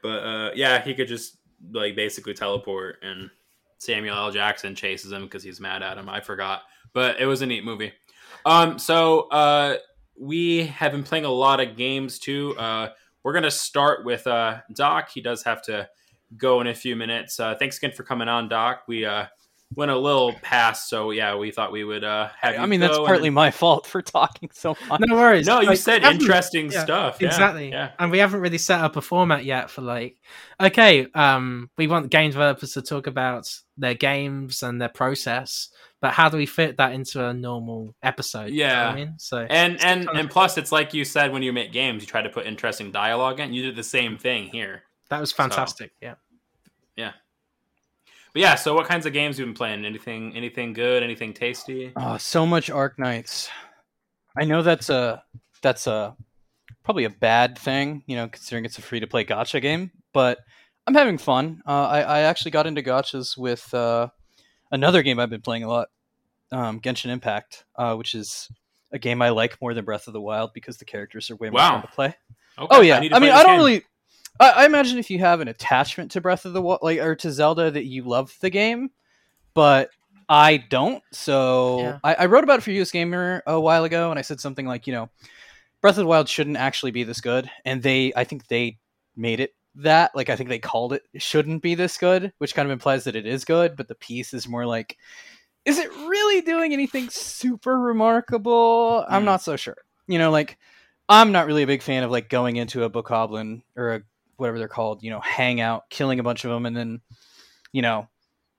But 0.02 0.18
uh 0.24 0.50
yeah, 0.54 0.82
he 0.82 0.94
could 0.94 1.08
just 1.08 1.38
like 1.70 1.94
basically 1.96 2.34
teleport 2.34 2.96
and 3.02 3.30
Samuel 3.78 4.16
L. 4.16 4.30
Jackson 4.30 4.74
chases 4.74 5.12
him 5.12 5.22
because 5.22 5.42
he's 5.42 5.60
mad 5.60 5.82
at 5.82 5.96
him. 5.96 6.08
I 6.08 6.20
forgot 6.20 6.62
but 6.92 7.20
it 7.20 7.26
was 7.26 7.42
a 7.42 7.46
neat 7.46 7.64
movie. 7.64 7.92
Um, 8.44 8.78
so 8.78 9.28
uh, 9.30 9.76
we 10.18 10.66
have 10.66 10.92
been 10.92 11.02
playing 11.02 11.24
a 11.24 11.30
lot 11.30 11.60
of 11.60 11.76
games 11.76 12.18
too. 12.18 12.56
Uh, 12.58 12.90
we're 13.22 13.32
gonna 13.32 13.50
start 13.50 14.04
with 14.04 14.26
uh, 14.26 14.58
Doc. 14.74 15.10
He 15.12 15.20
does 15.20 15.42
have 15.44 15.62
to 15.62 15.88
go 16.36 16.60
in 16.60 16.66
a 16.66 16.74
few 16.74 16.96
minutes. 16.96 17.38
Uh, 17.38 17.54
thanks 17.54 17.78
again 17.78 17.92
for 17.92 18.02
coming 18.04 18.28
on, 18.28 18.48
Doc. 18.48 18.82
We 18.88 19.04
uh, 19.04 19.26
went 19.74 19.90
a 19.90 19.96
little 19.98 20.32
past, 20.42 20.88
so 20.88 21.10
yeah, 21.12 21.36
we 21.36 21.50
thought 21.50 21.72
we 21.72 21.84
would 21.84 22.04
uh, 22.04 22.28
have. 22.40 22.56
I 22.56 22.62
you 22.62 22.66
mean, 22.68 22.80
that's 22.80 22.96
go 22.96 23.04
and 23.04 23.06
partly 23.08 23.28
then- 23.28 23.34
my 23.34 23.50
fault 23.50 23.86
for 23.86 24.02
talking 24.02 24.50
so 24.52 24.76
much. 24.88 25.00
No 25.06 25.16
worries. 25.16 25.46
No, 25.46 25.60
you 25.60 25.68
Like, 25.68 25.78
said 25.78 26.02
interesting 26.04 26.70
yeah, 26.70 26.82
stuff. 26.84 27.18
Yeah, 27.20 27.28
Exactly. 27.28 27.70
Yeah. 27.70 27.90
And 27.98 28.10
we 28.10 28.18
haven't 28.18 28.40
really 28.40 28.58
set 28.58 28.80
up 28.80 28.96
a 28.96 29.00
format 29.00 29.44
yet 29.44 29.70
for 29.70 29.82
like, 29.82 30.16
okay, 30.60 31.06
um, 31.14 31.70
we 31.78 31.86
want 31.86 32.10
game 32.10 32.30
developers 32.30 32.72
to 32.72 32.82
talk 32.82 33.06
about 33.06 33.48
their 33.76 33.94
games 33.94 34.62
and 34.62 34.80
their 34.80 34.88
process, 34.90 35.68
but 36.02 36.12
how 36.12 36.28
do 36.28 36.36
we 36.36 36.46
fit 36.46 36.76
that 36.78 36.92
into 36.92 37.24
a 37.24 37.32
normal 37.32 37.94
episode? 38.02 38.50
You 38.50 38.64
know 38.64 38.66
Yeah. 38.66 38.88
I 38.88 38.94
mean, 38.94 39.14
so 39.18 39.46
And 39.48 39.80
and 39.82 40.08
and 40.12 40.28
plus, 40.28 40.58
it's 40.58 40.72
like 40.72 40.92
you 40.92 41.04
said 41.04 41.32
when 41.32 41.44
you 41.44 41.52
make 41.52 41.72
games, 41.72 42.02
you 42.02 42.08
try 42.08 42.20
to 42.20 42.28
put 42.28 42.44
interesting 42.44 42.90
dialogue 42.90 43.38
in. 43.38 43.54
You 43.54 43.62
did 43.62 43.76
the 43.76 43.84
same 43.84 44.18
thing 44.18 44.48
here. 44.48 44.82
that 45.10 45.20
was 45.20 45.30
fantastic. 45.30 45.92
Yeah. 46.02 46.16
Yeah. 46.96 47.12
But 48.32 48.42
yeah, 48.42 48.56
so 48.56 48.74
what 48.74 48.88
kinds 48.88 49.06
of 49.06 49.12
games 49.12 49.38
you 49.38 49.44
been 49.44 49.54
playing? 49.54 49.84
Anything 49.84 50.36
anything 50.36 50.72
good? 50.72 51.04
Anything 51.04 51.32
tasty? 51.32 51.92
Oh, 51.94 52.16
so 52.18 52.44
much 52.44 52.68
Arknights. 52.68 53.48
I 54.36 54.44
know 54.44 54.62
that's 54.62 54.90
a 54.90 55.22
that's 55.62 55.86
a 55.86 56.16
probably 56.82 57.04
a 57.04 57.10
bad 57.10 57.56
thing, 57.56 58.02
you 58.06 58.16
know, 58.16 58.26
considering 58.26 58.64
it's 58.64 58.78
a 58.78 58.82
free 58.82 58.98
to 58.98 59.06
play 59.06 59.24
gacha 59.24 59.62
game. 59.62 59.92
But 60.12 60.38
I'm 60.88 60.94
having 60.94 61.16
fun. 61.16 61.62
Uh, 61.64 61.86
I 61.86 62.00
I 62.00 62.20
actually 62.22 62.50
got 62.50 62.66
into 62.66 62.82
gachas 62.82 63.38
with 63.38 63.72
uh, 63.72 64.08
another 64.72 65.02
game 65.04 65.20
I've 65.20 65.30
been 65.30 65.40
playing 65.42 65.62
a 65.62 65.68
lot, 65.68 65.88
um, 66.50 66.80
Genshin 66.80 67.10
Impact, 67.10 67.64
uh, 67.76 67.94
which 67.94 68.14
is 68.14 68.48
a 68.90 68.98
game 68.98 69.22
I 69.22 69.28
like 69.28 69.60
more 69.62 69.72
than 69.74 69.84
Breath 69.84 70.06
of 70.08 70.12
the 70.12 70.20
Wild 70.20 70.52
because 70.52 70.78
the 70.78 70.84
characters 70.84 71.30
are 71.30 71.36
way 71.36 71.50
more 71.50 71.58
Wow. 71.60 71.70
fun 71.74 71.82
to 71.82 71.88
play. 71.88 72.14
Okay, 72.58 72.66
Oh 72.70 72.80
yeah, 72.80 72.98
need 72.98 73.12
I, 73.12 73.20
mean, 73.20 73.30
I 73.30 73.42
don't 73.42 73.52
game. 73.52 73.58
really. 73.58 73.82
I, 74.40 74.50
I 74.50 74.66
imagine 74.66 74.98
if 74.98 75.10
you 75.10 75.18
have 75.20 75.40
an 75.40 75.48
attachment 75.48 76.10
to 76.12 76.20
Breath 76.20 76.44
of 76.44 76.52
the 76.52 76.60
Wild, 76.60 76.80
like 76.82 76.98
or 76.98 77.14
to 77.16 77.30
Zelda, 77.30 77.70
that 77.70 77.84
you 77.84 78.02
love 78.02 78.34
the 78.40 78.50
game, 78.50 78.90
but 79.54 79.90
I 80.28 80.56
don't. 80.58 81.02
So 81.12 81.78
Yeah. 81.78 81.98
I, 82.04 82.14
I 82.14 82.26
wrote 82.26 82.44
about 82.44 82.58
it 82.58 82.62
for 82.62 82.70
US 82.72 82.90
Gamer 82.90 83.42
a 83.46 83.60
while 83.60 83.84
ago, 83.84 84.10
and 84.10 84.18
I 84.18 84.22
said 84.22 84.40
something 84.40 84.66
like, 84.66 84.86
you 84.86 84.92
know, 84.92 85.10
Breath 85.80 85.94
of 85.94 86.02
the 86.04 86.06
Wild 86.06 86.28
shouldn't 86.28 86.56
actually 86.56 86.90
be 86.92 87.04
this 87.04 87.20
good, 87.20 87.50
and 87.64 87.82
they, 87.82 88.12
I 88.16 88.24
think 88.24 88.46
they 88.46 88.78
made 89.16 89.40
it 89.40 89.54
that. 89.76 90.14
Like 90.14 90.28
I 90.28 90.36
think 90.36 90.48
they 90.48 90.58
called 90.58 90.92
it 90.92 91.02
shouldn't 91.16 91.62
be 91.62 91.74
this 91.74 91.96
good, 91.98 92.32
which 92.38 92.54
kind 92.54 92.66
of 92.66 92.72
implies 92.72 93.04
that 93.04 93.16
it 93.16 93.26
is 93.26 93.44
good, 93.44 93.76
but 93.76 93.88
the 93.88 93.94
piece 93.94 94.34
is 94.34 94.48
more 94.48 94.66
like, 94.66 94.96
is 95.64 95.78
it 95.78 95.90
really 95.92 96.40
doing 96.42 96.72
anything 96.72 97.08
super 97.10 97.78
remarkable? 97.80 99.04
I'm 99.08 99.22
Hmm. 99.22 99.26
not 99.26 99.42
so 99.42 99.56
sure. 99.56 99.76
You 100.06 100.18
know, 100.18 100.30
like 100.30 100.58
I'm 101.08 101.32
not 101.32 101.46
really 101.46 101.62
a 101.62 101.66
big 101.66 101.82
fan 101.82 102.02
of 102.04 102.10
like 102.10 102.28
going 102.28 102.56
into 102.56 102.84
a 102.84 102.90
bokoblin 102.90 103.62
or 103.76 103.94
a 103.94 104.02
whatever 104.36 104.58
they're 104.58 104.68
called, 104.68 105.02
you 105.02 105.10
know, 105.10 105.20
hang 105.20 105.60
out 105.60 105.88
killing 105.90 106.18
a 106.18 106.22
bunch 106.22 106.44
of 106.44 106.50
them, 106.50 106.66
and 106.66 106.76
then, 106.76 107.00
you 107.72 107.82
know, 107.82 108.08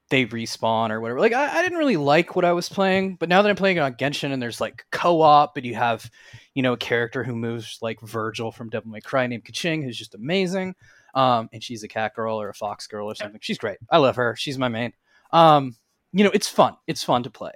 they 0.10 0.26
respawn 0.26 0.92
or 0.92 1.02
whatever. 1.02 1.20
Like 1.20 1.34
I, 1.34 1.60
I 1.60 1.62
didn't 1.64 1.78
really 1.80 1.98
like 1.98 2.36
what 2.36 2.46
I 2.46 2.54
was 2.54 2.70
playing, 2.70 3.16
but 3.16 3.30
now 3.30 3.42
that 3.42 3.50
I'm 3.50 3.56
playing 3.56 3.80
on 3.80 3.96
Genshin 3.96 4.32
and 4.32 4.42
there's 4.42 4.62
like 4.62 4.86
co-op, 4.92 5.58
and 5.58 5.66
you 5.66 5.76
have, 5.76 6.10
you 6.54 6.62
know, 6.62 6.74
a 6.74 6.78
character 6.78 7.24
who 7.24 7.36
moves 7.36 7.80
like 7.82 8.00
Virgil 8.02 8.52
from 8.52 8.70
Devil 8.70 8.92
May 8.92 9.02
Cry 9.02 9.26
named 9.28 9.44
Keqing, 9.46 9.84
who's 9.84 9.98
just 9.98 10.16
amazing. 10.16 10.76
Um, 11.14 11.50
and 11.54 11.64
she's 11.64 11.84
a 11.84 11.88
cat 11.88 12.16
girl 12.16 12.42
or 12.42 12.50
a 12.50 12.54
fox 12.54 12.88
girl 12.88 13.08
or 13.08 13.16
something. 13.16 13.40
She's 13.42 13.58
great. 13.58 13.78
I 13.90 13.98
love 13.98 14.16
her. 14.16 14.36
She's 14.36 14.58
my 14.58 14.68
main. 14.68 14.94
Um, 15.32 15.76
you 16.12 16.24
know, 16.24 16.32
it's 16.34 16.48
fun. 16.48 16.76
It's 16.88 17.04
fun 17.04 17.24
to 17.24 17.30
play. 17.30 17.54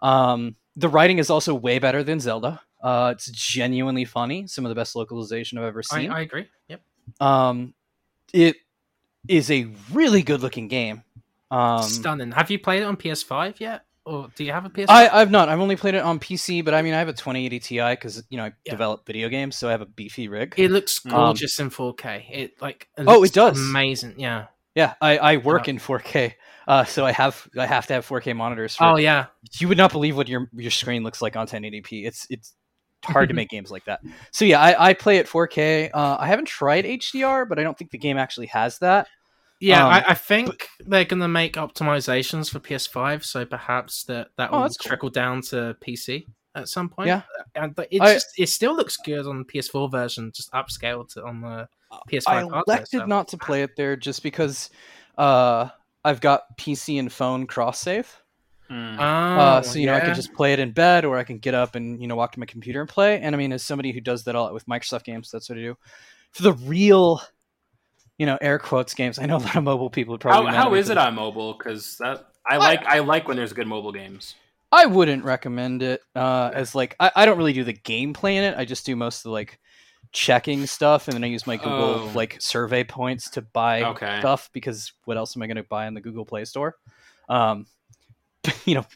Um, 0.00 0.56
the 0.76 0.88
writing 0.88 1.18
is 1.18 1.30
also 1.30 1.54
way 1.54 1.78
better 1.78 2.02
than 2.02 2.20
Zelda. 2.20 2.60
Uh, 2.82 3.10
it's 3.14 3.30
genuinely 3.30 4.04
funny. 4.04 4.46
Some 4.46 4.64
of 4.64 4.68
the 4.68 4.74
best 4.74 4.94
localization 4.94 5.58
I've 5.58 5.64
ever 5.64 5.82
I, 5.90 6.00
seen. 6.00 6.10
I 6.10 6.20
agree. 6.20 6.46
Yep. 6.68 6.82
Um, 7.20 7.74
it 8.32 8.56
is 9.28 9.50
a 9.50 9.68
really 9.92 10.22
good 10.22 10.40
looking 10.40 10.68
game. 10.68 11.02
Um, 11.50 11.82
Stunning. 11.82 12.32
Have 12.32 12.50
you 12.50 12.58
played 12.58 12.82
it 12.82 12.84
on 12.84 12.96
PS5 12.96 13.60
yet? 13.60 13.85
Or 14.06 14.28
do 14.36 14.44
you 14.44 14.52
have 14.52 14.64
a 14.64 14.70
PS5? 14.70 14.88
I, 14.88 15.08
I've 15.08 15.32
not. 15.32 15.48
I've 15.48 15.58
only 15.58 15.74
played 15.74 15.96
it 15.96 16.02
on 16.02 16.20
PC, 16.20 16.64
but 16.64 16.74
I 16.74 16.80
mean, 16.82 16.94
I 16.94 16.98
have 17.00 17.08
a 17.08 17.12
2080 17.12 17.58
Ti 17.58 17.90
because 17.90 18.22
you 18.30 18.36
know 18.36 18.44
I 18.44 18.52
Yeah. 18.64 18.72
develop 18.72 19.04
video 19.04 19.28
games, 19.28 19.56
so 19.56 19.66
I 19.68 19.72
have 19.72 19.80
a 19.80 19.86
beefy 19.86 20.28
rig. 20.28 20.54
it 20.56 20.70
looks 20.70 21.04
Um, 21.04 21.12
gorgeous 21.12 21.58
in 21.58 21.70
4K. 21.70 22.24
It 22.30 22.62
like 22.62 22.88
Oh, 22.96 23.24
it 23.24 23.32
does. 23.32 23.58
amazing. 23.58 24.14
Yeah. 24.16 24.46
yeah, 24.76 24.94
I, 25.00 25.18
I 25.18 25.36
work 25.38 25.66
Yeah. 25.66 25.72
in 25.72 25.78
4K, 25.80 26.34
uh, 26.68 26.84
so 26.84 27.04
I 27.04 27.10
have 27.10 27.48
I 27.58 27.66
have 27.66 27.86
to 27.88 27.94
have 27.94 28.06
4K 28.06 28.32
monitors. 28.32 28.76
For, 28.76 28.84
Oh 28.84 28.96
yeah. 28.96 29.26
you 29.58 29.66
would 29.66 29.78
not 29.78 29.90
believe 29.90 30.16
what 30.16 30.28
your 30.28 30.48
your 30.54 30.70
screen 30.70 31.02
looks 31.02 31.20
like 31.20 31.34
on 31.34 31.48
1080p. 31.48 32.06
It's 32.06 32.28
it's 32.30 32.54
hard 33.04 33.28
to 33.30 33.34
make 33.34 33.48
games 33.48 33.72
like 33.72 33.84
that. 33.86 34.00
So 34.32 34.44
yeah, 34.44 34.60
I, 34.60 34.90
I 34.90 34.94
play 34.94 35.18
at 35.18 35.26
4K. 35.26 35.90
Uh, 35.92 36.16
I 36.20 36.28
haven't 36.28 36.46
tried 36.46 36.84
HDR, 36.84 37.48
but 37.48 37.58
I 37.58 37.64
don't 37.64 37.76
think 37.76 37.90
the 37.90 37.98
game 37.98 38.18
actually 38.18 38.46
has 38.46 38.78
that. 38.78 39.08
Yeah, 39.60 39.84
Um, 39.86 39.92
I, 39.92 40.04
I 40.08 40.14
think 40.14 40.68
they're 40.80 41.04
going 41.06 41.20
to 41.20 41.28
make 41.28 41.54
optimizations 41.54 42.50
for 42.50 42.60
PS5, 42.60 43.24
so 43.24 43.44
perhaps 43.46 44.04
that 44.04 44.28
that 44.36 44.50
Oh, 44.52 44.56
will 44.56 44.62
that's 44.64 44.76
cool. 44.76 44.88
trickle 44.88 45.10
down 45.10 45.40
to 45.42 45.76
PC 45.86 46.26
at 46.54 46.68
some 46.68 46.88
point. 46.88 47.08
Yeah. 47.08 47.22
and 47.54 47.74
but 47.74 47.88
it 47.90 48.00
just 48.00 48.26
it 48.38 48.48
still 48.48 48.74
looks 48.76 48.96
good 48.98 49.26
on 49.26 49.38
the 49.38 49.44
PS4 49.44 49.90
version, 49.90 50.30
just 50.34 50.52
upscaled 50.52 51.12
to 51.14 51.24
on 51.24 51.40
the 51.40 51.68
PS5 52.10 52.22
I 52.26 52.40
hardware. 52.40 52.62
elected 52.66 53.00
so- 53.00 53.06
not 53.06 53.28
to 53.28 53.38
play 53.38 53.62
it 53.62 53.70
there 53.76 53.96
just 53.96 54.22
because 54.22 54.68
uh, 55.18 55.68
I've 56.04 56.20
got 56.20 56.56
PC 56.58 56.98
and 56.98 57.10
phone 57.10 57.46
cross 57.46 57.80
save. 57.80 58.22
Oh, 58.68 58.74
uh, 58.74 59.62
so 59.62 59.78
you 59.78 59.86
know 59.86 59.92
I 59.94 59.98
yeah. 59.98 60.04
can 60.06 60.14
just 60.14 60.34
play 60.34 60.52
it 60.52 60.58
in 60.58 60.72
bed, 60.72 61.04
or 61.04 61.16
I 61.16 61.24
can 61.24 61.38
get 61.38 61.54
up 61.54 61.76
and 61.76 62.00
you 62.02 62.08
know 62.08 62.16
walk 62.16 62.32
to 62.32 62.40
my 62.40 62.46
computer 62.46 62.80
and 62.80 62.88
play. 62.88 63.20
And 63.20 63.34
I 63.34 63.38
mean, 63.38 63.52
as 63.52 63.62
somebody 63.62 63.92
who 63.92 64.00
does 64.00 64.24
that 64.24 64.34
a 64.34 64.40
lot 64.40 64.52
with 64.52 64.66
Microsoft 64.66 65.04
games, 65.04 65.30
that's 65.30 65.48
what 65.48 65.56
I 65.58 65.62
do. 65.62 65.76
For 66.32 66.42
the 66.42 66.52
real, 66.54 67.22
you 68.18 68.26
know, 68.26 68.38
air 68.40 68.58
quotes 68.58 68.94
games, 68.94 69.18
I 69.18 69.26
know 69.26 69.36
a 69.36 69.38
lot 69.38 69.56
of 69.56 69.64
mobile 69.64 69.90
people 69.90 70.12
would 70.12 70.20
probably. 70.20 70.46
how 70.46 70.50
be 70.50 70.52
mad 70.52 70.60
at 70.60 70.64
how 70.64 70.70
me 70.70 70.78
is 70.78 70.86
for 70.86 70.92
it 70.92 70.98
on 70.98 71.14
mobile? 71.14 71.54
Because 71.56 71.96
that 71.98 72.26
I 72.48 72.56
like 72.56 72.84
I 72.86 73.00
like 73.00 73.28
when 73.28 73.36
there's 73.36 73.52
good 73.52 73.66
mobile 73.66 73.92
games. 73.92 74.34
I 74.72 74.86
wouldn't 74.86 75.24
recommend 75.24 75.82
it 75.82 76.00
uh, 76.14 76.50
as 76.54 76.74
like 76.74 76.96
I, 76.98 77.10
I 77.14 77.26
don't 77.26 77.38
really 77.38 77.52
do 77.52 77.64
the 77.64 77.72
gameplay 77.74 78.34
in 78.34 78.44
it. 78.44 78.56
I 78.56 78.64
just 78.64 78.84
do 78.84 78.96
most 78.96 79.18
of 79.18 79.24
the 79.24 79.30
like 79.30 79.58
checking 80.12 80.66
stuff, 80.66 81.08
and 81.08 81.14
then 81.14 81.24
I 81.24 81.28
use 81.28 81.46
my 81.46 81.56
Google 81.56 82.00
Oh. 82.06 82.12
like 82.14 82.36
survey 82.40 82.84
points 82.84 83.30
to 83.30 83.42
buy 83.42 83.82
Okay. 83.82 84.18
stuff 84.18 84.50
because 84.52 84.92
what 85.04 85.16
else 85.16 85.36
am 85.36 85.42
I 85.42 85.46
going 85.46 85.56
to 85.56 85.62
buy 85.62 85.86
in 85.86 85.94
the 85.94 86.00
Google 86.00 86.24
Play 86.24 86.44
Store? 86.44 86.74
Um, 87.28 87.66
you 88.64 88.74
know, 88.74 88.86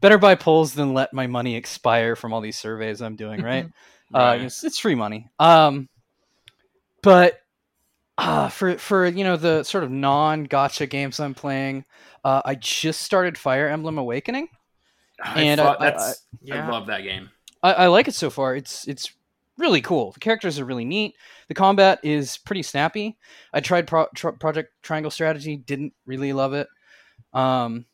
better 0.00 0.18
buy 0.18 0.34
polls 0.34 0.74
than 0.74 0.94
let 0.94 1.12
my 1.12 1.26
money 1.26 1.56
expire 1.56 2.14
from 2.16 2.32
all 2.32 2.40
these 2.40 2.58
surveys 2.58 3.02
I'm 3.02 3.16
doing, 3.16 3.42
right? 3.42 3.66
Uh, 4.14 4.38
it's, 4.40 4.62
it's 4.64 4.78
free 4.78 4.94
money. 4.94 5.28
Um, 5.38 5.88
but 7.02 7.40
uh, 8.18 8.48
for 8.48 8.78
for 8.78 9.06
you 9.06 9.24
know 9.24 9.36
the 9.36 9.62
sort 9.62 9.84
of 9.84 9.90
non 9.90 10.46
gacha 10.46 10.88
games 10.88 11.20
I'm 11.20 11.34
playing, 11.34 11.84
uh, 12.24 12.42
I 12.44 12.54
just 12.54 13.02
started 13.02 13.36
Fire 13.38 13.68
Emblem 13.68 13.98
Awakening. 13.98 14.48
I 15.22 15.42
and 15.42 15.60
thought 15.60 15.80
I- 15.80 15.86
I- 15.86 15.90
that's 15.90 16.10
I, 16.10 16.14
Yeah. 16.42 16.70
love 16.70 16.86
that 16.88 17.02
game. 17.02 17.30
I, 17.62 17.72
I 17.72 17.86
like 17.88 18.06
it 18.08 18.14
so 18.14 18.30
far. 18.30 18.54
It's 18.56 18.86
it's 18.86 19.12
really 19.58 19.80
cool. 19.80 20.12
The 20.12 20.20
characters 20.20 20.58
are 20.58 20.64
really 20.66 20.84
neat. 20.84 21.14
The 21.48 21.54
combat 21.54 21.98
is 22.02 22.36
pretty 22.38 22.62
snappy. 22.62 23.16
I 23.54 23.60
tried 23.60 23.86
Pro- 23.86 24.08
Tr- 24.14 24.30
Project 24.30 24.72
Triangle 24.82 25.10
Strategy, 25.10 25.56
didn't 25.56 25.94
really 26.04 26.32
love 26.34 26.52
it. 26.52 26.68
Um, 27.32 27.86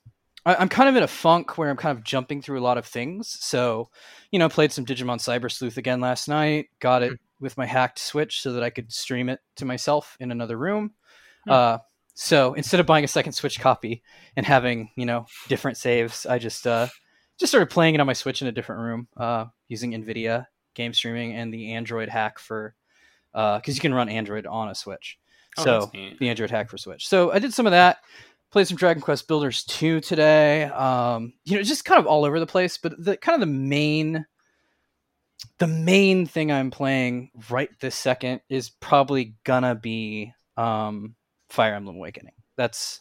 I, 0.44 0.56
I'm 0.56 0.68
kind 0.68 0.88
of 0.88 0.96
in 0.96 1.04
a 1.04 1.08
funk 1.08 1.56
where 1.56 1.70
I'm 1.70 1.76
kind 1.76 1.96
of 1.96 2.02
jumping 2.04 2.42
through 2.42 2.58
a 2.58 2.62
lot 2.66 2.78
of 2.78 2.86
things. 2.86 3.28
So, 3.40 3.88
you 4.32 4.40
know, 4.40 4.48
played 4.48 4.72
some 4.72 4.84
Digimon 4.84 5.18
Cyber 5.18 5.50
Sleuth 5.50 5.76
again 5.76 6.00
last 6.00 6.26
night. 6.28 6.66
Got 6.80 7.02
it 7.04 7.12
with 7.42 7.58
my 7.58 7.66
hacked 7.66 7.98
Switch 7.98 8.40
so 8.40 8.52
that 8.52 8.62
I 8.62 8.70
could 8.70 8.92
stream 8.92 9.28
it 9.28 9.40
to 9.56 9.64
myself 9.64 10.16
in 10.20 10.30
another 10.30 10.56
room. 10.56 10.92
Uh, 11.48 11.78
so 12.14 12.54
instead 12.54 12.80
of 12.80 12.86
buying 12.86 13.04
a 13.04 13.08
second 13.08 13.32
Switch 13.32 13.60
copy 13.60 14.02
and 14.36 14.46
having 14.46 14.90
you 14.96 15.04
know 15.04 15.26
different 15.48 15.76
saves, 15.76 16.24
I 16.24 16.38
just 16.38 16.66
uh, 16.66 16.86
just 17.38 17.50
started 17.50 17.68
playing 17.70 17.94
it 17.94 18.00
on 18.00 18.06
my 18.06 18.12
Switch 18.12 18.40
in 18.40 18.48
a 18.48 18.52
different 18.52 18.82
room 18.82 19.08
uh, 19.16 19.46
using 19.68 19.92
NVIDIA 19.92 20.46
game 20.74 20.94
streaming 20.94 21.34
and 21.34 21.52
the 21.52 21.72
Android 21.72 22.08
hack 22.08 22.38
for 22.38 22.74
because 23.32 23.74
you 23.74 23.80
can 23.80 23.94
run 23.94 24.08
Android 24.08 24.46
on 24.46 24.68
a 24.68 24.74
Switch. 24.74 25.18
Oh, 25.58 25.64
so 25.64 25.90
the 25.92 26.28
Android 26.28 26.50
hack 26.50 26.70
for 26.70 26.78
Switch. 26.78 27.08
So 27.08 27.32
I 27.32 27.38
did 27.38 27.52
some 27.52 27.66
of 27.66 27.72
that. 27.72 27.98
Played 28.50 28.68
some 28.68 28.76
Dragon 28.76 29.02
Quest 29.02 29.28
Builders 29.28 29.64
2 29.64 30.00
today. 30.00 30.64
Um, 30.64 31.32
you 31.44 31.56
know, 31.56 31.62
just 31.62 31.86
kind 31.86 31.98
of 31.98 32.06
all 32.06 32.24
over 32.26 32.38
the 32.38 32.46
place. 32.46 32.76
But 32.76 33.02
the 33.02 33.16
kind 33.16 33.34
of 33.34 33.40
the 33.40 33.52
main, 33.52 34.26
the 35.58 35.66
main 35.66 36.26
thing 36.26 36.50
I'm 36.52 36.70
playing 36.70 37.30
right 37.50 37.70
this 37.80 37.94
second 37.96 38.40
is 38.48 38.70
probably 38.70 39.34
gonna 39.44 39.74
be 39.74 40.32
um, 40.56 41.14
Fire 41.50 41.74
Emblem 41.74 41.96
Awakening. 41.96 42.34
That's 42.56 43.00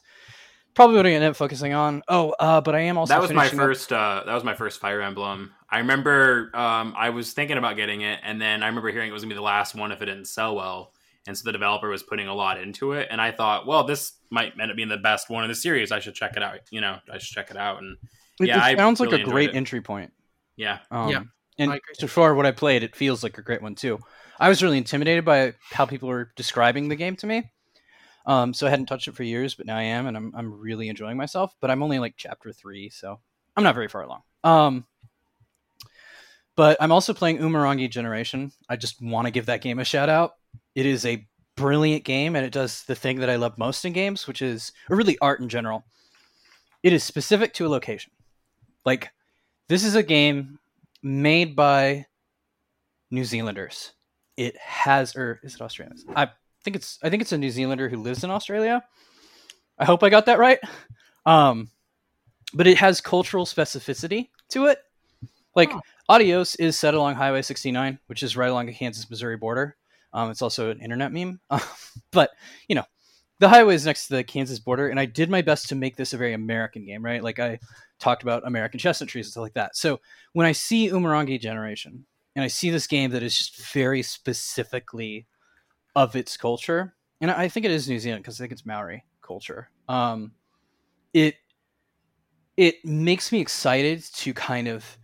probably 0.73 0.95
what 0.95 1.05
I'm 1.05 1.11
gonna 1.13 1.25
end 1.25 1.31
up 1.31 1.35
focusing 1.35 1.73
on. 1.73 2.01
Oh, 2.07 2.31
uh, 2.39 2.61
but 2.61 2.75
I 2.75 2.81
am 2.81 2.97
also 2.97 3.13
that 3.13 3.21
was 3.21 3.31
my 3.31 3.43
finishing 3.43 3.59
up- 3.59 3.65
first 3.65 3.93
uh 3.93 4.23
that 4.25 4.33
was 4.33 4.43
my 4.43 4.53
first 4.55 4.79
fire 4.79 5.01
emblem 5.01 5.51
i 5.69 5.77
remember 5.79 6.49
um 6.53 6.93
i 6.97 7.09
was 7.09 7.33
thinking 7.33 7.57
about 7.57 7.75
getting 7.75 8.01
it 8.01 8.19
and 8.23 8.41
then 8.41 8.63
i 8.63 8.67
remember 8.67 8.89
hearing 8.91 9.09
it 9.09 9.13
was 9.13 9.21
gonna 9.23 9.29
be 9.33 9.35
the 9.35 9.41
last 9.41 9.75
one 9.75 9.91
if 9.91 10.01
it 10.01 10.05
didn't 10.05 10.25
sell 10.25 10.55
well 10.55 10.93
and 11.27 11.37
so 11.37 11.43
the 11.45 11.51
developer 11.51 11.87
was 11.89 12.03
putting 12.03 12.27
a 12.27 12.33
lot 12.33 12.59
into 12.59 12.93
it 12.93 13.07
and 13.11 13.21
i 13.21 13.31
thought 13.31 13.65
well 13.67 13.83
this 13.85 14.13
might 14.31 14.53
end 14.59 14.69
up 14.71 14.75
being 14.77 14.89
the 14.89 14.97
best 14.97 15.29
one 15.29 15.43
in 15.43 15.49
the 15.49 15.55
series 15.55 15.91
i 15.91 15.99
should 15.99 16.13
check 16.15 16.35
it 16.37 16.43
out 16.43 16.59
you 16.71 16.79
know 16.81 16.97
i 17.11 17.17
should 17.17 17.33
check 17.35 17.51
it 17.51 17.57
out 17.57 17.81
and 17.81 17.97
It, 18.39 18.47
Yeah, 18.47 18.57
it 18.57 18.61
I 18.61 18.75
sounds 18.75 18.99
like 18.99 19.11
really 19.11 19.23
a 19.23 19.25
great 19.25 19.49
it. 19.51 19.55
entry 19.55 19.81
point. 19.81 20.11
Yeah. 20.57 20.79
Um, 20.89 21.09
Yeah, 21.09 21.23
and 21.61 21.81
so 21.93 22.07
far 22.07 22.33
what 22.35 22.45
I 22.45 22.51
played, 22.51 22.83
it 22.83 22.95
feels 22.95 23.23
like 23.23 23.37
a 23.37 23.41
great 23.41 23.61
one 23.61 23.75
too. 23.75 23.99
I 24.39 24.49
was 24.49 24.63
really 24.63 24.77
intimidated 24.77 25.23
by 25.23 25.53
how 25.69 25.85
people 25.85 26.09
were 26.09 26.31
describing 26.35 26.87
the 26.89 26.95
game 26.95 27.15
to 27.17 27.27
me. 27.27 27.51
Um, 28.25 28.53
so 28.53 28.67
I 28.67 28.69
hadn't 28.69 28.85
touched 28.85 29.07
it 29.07 29.15
for 29.15 29.23
years, 29.23 29.55
but 29.55 29.65
now 29.65 29.77
I 29.77 29.83
am, 29.83 30.07
and 30.07 30.15
I'm 30.15 30.33
I'm 30.35 30.59
really 30.59 30.89
enjoying 30.89 31.17
myself. 31.17 31.55
But 31.59 31.71
I'm 31.71 31.83
only 31.83 31.99
like 31.99 32.15
chapter 32.17 32.51
three, 32.51 32.89
so 32.89 33.19
I'm 33.55 33.63
not 33.63 33.75
very 33.75 33.87
far 33.87 34.03
along. 34.03 34.21
Um, 34.43 34.85
but 36.55 36.77
I'm 36.79 36.91
also 36.91 37.13
playing 37.13 37.39
Umurangi 37.39 37.89
Generation. 37.89 38.51
I 38.69 38.75
just 38.75 39.01
want 39.01 39.25
to 39.25 39.31
give 39.31 39.47
that 39.47 39.61
game 39.61 39.79
a 39.79 39.85
shout 39.85 40.09
out. 40.09 40.33
It 40.75 40.85
is 40.85 41.05
a 41.05 41.25
brilliant 41.55 42.03
game, 42.03 42.35
and 42.35 42.45
it 42.45 42.51
does 42.51 42.83
the 42.83 42.95
thing 42.95 43.19
that 43.19 43.29
I 43.29 43.35
love 43.37 43.57
most 43.57 43.85
in 43.85 43.93
games, 43.93 44.27
which 44.27 44.41
is, 44.41 44.71
or 44.89 44.97
really 44.97 45.17
art 45.19 45.39
in 45.39 45.49
general. 45.49 45.85
It 46.83 46.93
is 46.93 47.03
specific 47.03 47.53
to 47.55 47.65
a 47.65 47.69
location. 47.69 48.11
Like, 48.85 49.09
this 49.67 49.83
is 49.83 49.95
a 49.95 50.03
game 50.03 50.59
made 51.03 51.55
by 51.55 52.05
New 53.09 53.25
Zealanders. 53.25 53.91
It 54.37 54.57
has, 54.57 55.15
or 55.15 55.39
is 55.43 55.55
it 55.55 55.61
Australians? 55.61 56.05
I 56.15 56.29
think 56.63 56.75
it's, 56.75 56.99
I 57.03 57.09
think 57.09 57.21
it's 57.21 57.31
a 57.31 57.37
New 57.37 57.51
Zealander 57.51 57.89
who 57.89 57.97
lives 57.97 58.23
in 58.23 58.29
Australia. 58.31 58.83
I 59.77 59.85
hope 59.85 60.03
I 60.03 60.09
got 60.09 60.25
that 60.27 60.39
right. 60.39 60.59
Um, 61.25 61.69
but 62.53 62.67
it 62.67 62.77
has 62.77 63.01
cultural 63.01 63.45
specificity 63.45 64.29
to 64.49 64.65
it. 64.67 64.79
Like, 65.55 65.71
Oh. 65.71 65.81
Adios 66.09 66.55
is 66.55 66.77
set 66.77 66.93
along 66.93 67.15
Highway 67.15 67.41
69, 67.41 67.97
which 68.07 68.21
is 68.23 68.35
right 68.35 68.49
along 68.49 68.65
the 68.65 68.73
Kansas 68.73 69.09
Missouri 69.09 69.37
border. 69.37 69.77
Um, 70.13 70.29
it's 70.29 70.41
also 70.41 70.69
an 70.69 70.81
internet 70.81 71.13
meme. 71.13 71.39
but, 72.11 72.31
you 72.67 72.75
know, 72.75 72.83
the 73.39 73.47
highway 73.47 73.75
is 73.75 73.85
next 73.85 74.07
to 74.07 74.15
the 74.15 74.23
Kansas 74.23 74.59
border, 74.59 74.89
and 74.89 74.99
I 74.99 75.05
did 75.05 75.29
my 75.29 75.41
best 75.41 75.69
to 75.69 75.75
make 75.75 75.95
this 75.95 76.13
a 76.13 76.17
very 76.17 76.33
American 76.33 76.85
game, 76.85 77.03
right? 77.03 77.23
Like, 77.23 77.39
I 77.39 77.59
talked 78.01 78.23
about 78.23 78.45
American 78.45 78.79
chestnut 78.79 79.09
trees 79.09 79.27
and 79.27 79.31
stuff 79.31 79.43
like 79.43 79.53
that. 79.53 79.75
So 79.75 79.99
when 80.33 80.45
I 80.45 80.51
see 80.51 80.89
Umurangi 80.89 81.39
Generation, 81.39 82.05
and 82.35 82.43
I 82.43 82.47
see 82.47 82.69
this 82.69 82.87
game 82.87 83.11
that 83.11 83.23
is 83.23 83.37
just 83.37 83.57
very 83.71 84.01
specifically 84.01 85.27
of 85.95 86.15
its 86.15 86.37
culture, 86.37 86.95
and 87.19 87.29
I 87.29 87.47
think 87.47 87.65
it 87.65 87.71
is 87.71 87.87
New 87.87 87.99
Zealand 87.99 88.23
because 88.23 88.39
I 88.39 88.43
think 88.43 88.53
it's 88.53 88.65
Maori 88.65 89.05
culture. 89.21 89.69
Um, 89.87 90.31
it 91.13 91.35
it 92.57 92.83
makes 92.85 93.31
me 93.31 93.39
excited 93.39 94.03
to 94.15 94.33
kind 94.33 94.67
of 94.67 94.97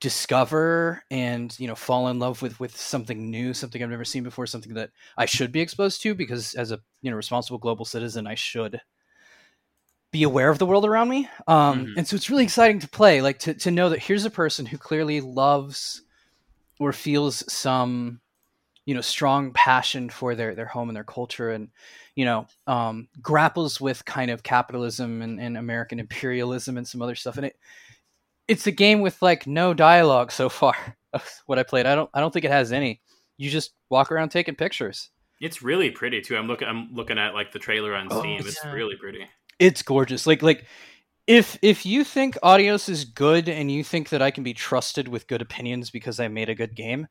discover 0.00 1.02
and 1.10 1.58
you 1.58 1.66
know 1.66 1.74
fall 1.74 2.08
in 2.08 2.18
love 2.18 2.42
with 2.42 2.60
with 2.60 2.76
something 2.76 3.30
new 3.30 3.54
something 3.54 3.82
i've 3.82 3.88
never 3.88 4.04
seen 4.04 4.22
before 4.22 4.46
something 4.46 4.74
that 4.74 4.90
i 5.16 5.24
should 5.24 5.50
be 5.50 5.60
exposed 5.60 6.02
to 6.02 6.14
because 6.14 6.52
as 6.54 6.72
a 6.72 6.80
you 7.00 7.10
know 7.10 7.16
responsible 7.16 7.56
global 7.56 7.86
citizen 7.86 8.26
i 8.26 8.34
should 8.34 8.78
be 10.14 10.22
aware 10.22 10.48
of 10.48 10.58
the 10.60 10.66
world 10.66 10.86
around 10.86 11.08
me 11.08 11.28
um 11.48 11.86
Mhm. 11.86 11.94
and 11.98 12.06
so 12.06 12.14
it's 12.14 12.30
really 12.30 12.44
exciting 12.44 12.78
to 12.78 12.88
play 12.88 13.20
like 13.20 13.38
to, 13.40 13.52
to 13.54 13.70
know 13.70 13.88
that 13.90 13.98
here's 14.06 14.24
a 14.24 14.30
person 14.30 14.64
who 14.64 14.78
clearly 14.78 15.20
loves 15.20 16.02
or 16.78 16.92
feels 16.92 17.42
some 17.52 18.20
you 18.86 18.94
know 18.94 19.00
strong 19.00 19.52
passion 19.52 20.08
for 20.08 20.34
their 20.36 20.54
their 20.54 20.66
home 20.76 20.88
and 20.88 20.94
their 20.96 21.02
culture 21.18 21.50
and 21.50 21.68
you 22.14 22.24
know 22.24 22.46
um 22.68 23.08
grapples 23.20 23.80
with 23.80 24.04
kind 24.04 24.30
of 24.30 24.42
capitalism 24.44 25.20
and, 25.22 25.40
and 25.40 25.56
american 25.56 25.98
imperialism 25.98 26.76
and 26.78 26.86
some 26.86 27.02
other 27.02 27.16
stuff 27.16 27.36
and 27.36 27.46
it 27.46 27.56
it's 28.46 28.66
a 28.68 28.70
game 28.84 29.00
with 29.00 29.20
like 29.20 29.46
no 29.48 29.74
dialogue 29.74 30.30
so 30.30 30.48
far 30.48 30.76
of 31.12 31.42
what 31.46 31.58
i 31.58 31.62
played 31.64 31.86
i 31.86 31.94
don't 31.96 32.10
i 32.14 32.20
don't 32.20 32.32
think 32.32 32.44
it 32.44 32.50
has 32.52 32.70
any 32.72 33.00
you 33.36 33.50
just 33.50 33.72
walk 33.90 34.12
around 34.12 34.28
taking 34.28 34.54
pictures 34.54 35.10
It's 35.40 35.60
really 35.60 35.90
pretty 35.90 36.20
too. 36.22 36.36
I'm 36.38 36.46
looking. 36.46 36.68
I'm 36.68 36.94
looking 36.94 37.18
at 37.18 37.34
like 37.34 37.50
the 37.52 37.58
trailer 37.58 37.92
on 37.96 38.06
Oh, 38.10 38.20
Steam. 38.20 38.38
It's 38.46 38.60
yeah. 38.64 38.70
really 38.72 38.96
pretty. 38.96 39.26
It's 39.58 39.82
gorgeous 39.82 40.26
like 40.26 40.42
like 40.42 40.66
if 41.26 41.58
if 41.62 41.86
you 41.86 42.04
think 42.04 42.36
Adios 42.42 42.88
is 42.88 43.04
good 43.04 43.48
and 43.48 43.70
you 43.70 43.82
think 43.82 44.10
that 44.10 44.20
i 44.20 44.30
can 44.30 44.44
be 44.44 44.52
trusted 44.52 45.08
with 45.08 45.26
good 45.26 45.40
opinions 45.40 45.90
because 45.90 46.20
i 46.20 46.28
made 46.28 46.50
a 46.50 46.54
good 46.54 46.74
game 46.74 47.06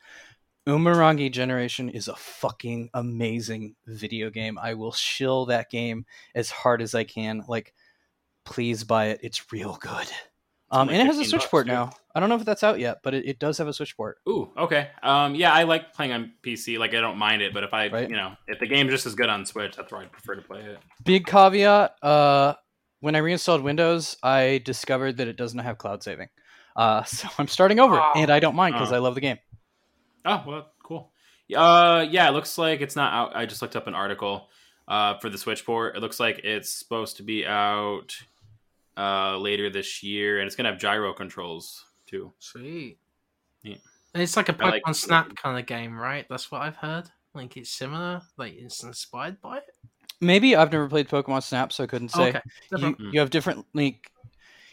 Umurangi 0.67 1.31
Generation 1.31 1.89
is 1.89 2.07
a 2.07 2.15
fucking 2.15 2.89
amazing 2.93 3.75
video 3.85 4.29
game. 4.29 4.57
I 4.57 4.75
will 4.75 4.93
shill 4.93 5.45
that 5.47 5.69
game 5.69 6.05
as 6.35 6.51
hard 6.51 6.81
as 6.81 6.95
I 6.95 7.03
can. 7.03 7.43
Like, 7.47 7.73
please 8.45 8.83
buy 8.85 9.07
it. 9.07 9.19
It's 9.23 9.51
real 9.51 9.77
good. 9.81 10.07
Um, 10.71 10.89
and 10.89 11.01
it 11.01 11.05
has 11.05 11.17
a 11.17 11.25
Switch 11.25 11.41
bucks, 11.41 11.51
port 11.51 11.67
now. 11.67 11.91
I 12.15 12.19
don't 12.19 12.30
know 12.30 12.35
if 12.35 12.45
that's 12.45 12.64
out 12.64 12.80
yet, 12.80 12.99
but 13.03 13.14
it, 13.15 13.26
it 13.26 13.40
does 13.40 13.57
have 13.57 13.68
a 13.68 13.73
Switch 13.73 13.98
port. 13.98 14.18
Ooh, 14.30 14.52
okay. 14.57 14.90
Um, 15.02 15.34
yeah, 15.34 15.52
I 15.52 15.64
like 15.64 15.94
playing 15.94 16.11
on 16.11 16.34
PC. 16.44 16.77
Like, 16.77 16.94
I 16.94 17.02
don't 17.02 17.18
mind 17.18 17.41
it, 17.41 17.53
but 17.53 17.64
if 17.64 17.73
I, 17.73 17.88
Right. 17.90 18.07
you 18.10 18.15
know, 18.15 18.34
if 18.48 18.60
the 18.60 18.68
game's 18.68 18.91
just 18.91 19.06
as 19.07 19.15
good 19.15 19.30
on 19.30 19.45
Switch, 19.45 19.76
that's 19.76 19.91
where 19.91 20.02
I'd 20.02 20.11
prefer 20.11 20.35
to 20.35 20.41
play 20.44 20.60
it. 20.61 20.77
Big 21.03 21.26
caveat: 21.26 21.95
uh, 22.03 22.53
when 22.99 23.15
I 23.15 23.19
reinstalled 23.19 23.61
Windows, 23.64 24.15
I 24.22 24.61
discovered 24.64 25.18
that 25.18 25.27
it 25.27 25.38
doesn't 25.38 25.60
have 25.60 25.77
cloud 25.80 26.03
saving. 26.03 26.30
Uh, 26.76 27.03
so 27.06 27.27
I'm 27.40 27.48
starting 27.48 27.80
over, 27.80 27.99
Oh. 27.99 28.11
and 28.15 28.30
I 28.30 28.40
don't 28.40 28.56
mind 28.56 28.76
because 28.76 28.91
Oh. 28.91 28.95
I 28.95 28.99
love 28.99 29.15
the 29.15 29.22
game. 29.22 29.40
Oh, 30.26 30.44
well, 30.45 30.72
cool. 30.84 31.11
Uh, 31.56 32.06
yeah, 32.10 32.30
it 32.30 32.31
looks 32.34 32.57
like 32.57 32.81
it's 32.81 32.95
not 32.95 33.11
out. 33.14 33.35
I 33.35 33.45
just 33.45 33.61
looked 33.61 33.76
up 33.76 33.88
an 33.88 33.94
article 33.95 34.49
uh, 34.88 35.18
for 35.18 35.30
the 35.30 35.38
Switch 35.38 35.65
port. 35.65 35.95
It 35.98 35.99
looks 36.02 36.19
like 36.19 36.41
it's 36.44 36.72
supposed 36.72 37.18
to 37.18 37.23
be 37.23 37.45
out 37.45 38.15
uh, 38.98 39.38
later 39.38 39.69
this 39.69 40.03
year, 40.03 40.40
and 40.40 40.45
it's 40.48 40.56
gonna 40.56 40.69
have 40.69 40.80
gyro 40.80 41.11
controls 41.14 41.85
too. 42.14 42.31
Sweet. 42.40 42.98
Yeah. 43.64 43.76
And 44.14 44.22
It's 44.23 44.38
like 44.38 44.49
a 44.49 44.56
I 44.64 44.69
like- 44.69 44.84
Pokemon 44.84 44.95
Snap 44.95 45.35
kind 45.35 45.57
of 45.60 45.65
game, 45.65 45.98
right? 45.98 46.26
That's 46.30 46.52
what 46.52 46.61
I've 46.61 46.76
heard. 46.76 47.10
Like 47.34 47.57
it's 47.57 47.72
similar, 47.72 48.22
like 48.38 48.53
it's 48.53 48.84
inspired 48.84 49.41
by 49.41 49.57
it. 49.57 49.64
Maybe 50.22 50.56
I've 50.56 50.72
never 50.72 50.88
played 50.88 51.10
Pokemon 51.10 51.41
Snap, 51.44 51.73
so 51.73 51.84
I 51.84 51.88
couldn't 51.88 52.10
say. 52.10 52.30
okay. 52.30 52.41
You, 52.77 52.95
you 53.11 53.19
have 53.19 53.30
different 53.31 53.65
like 53.73 54.11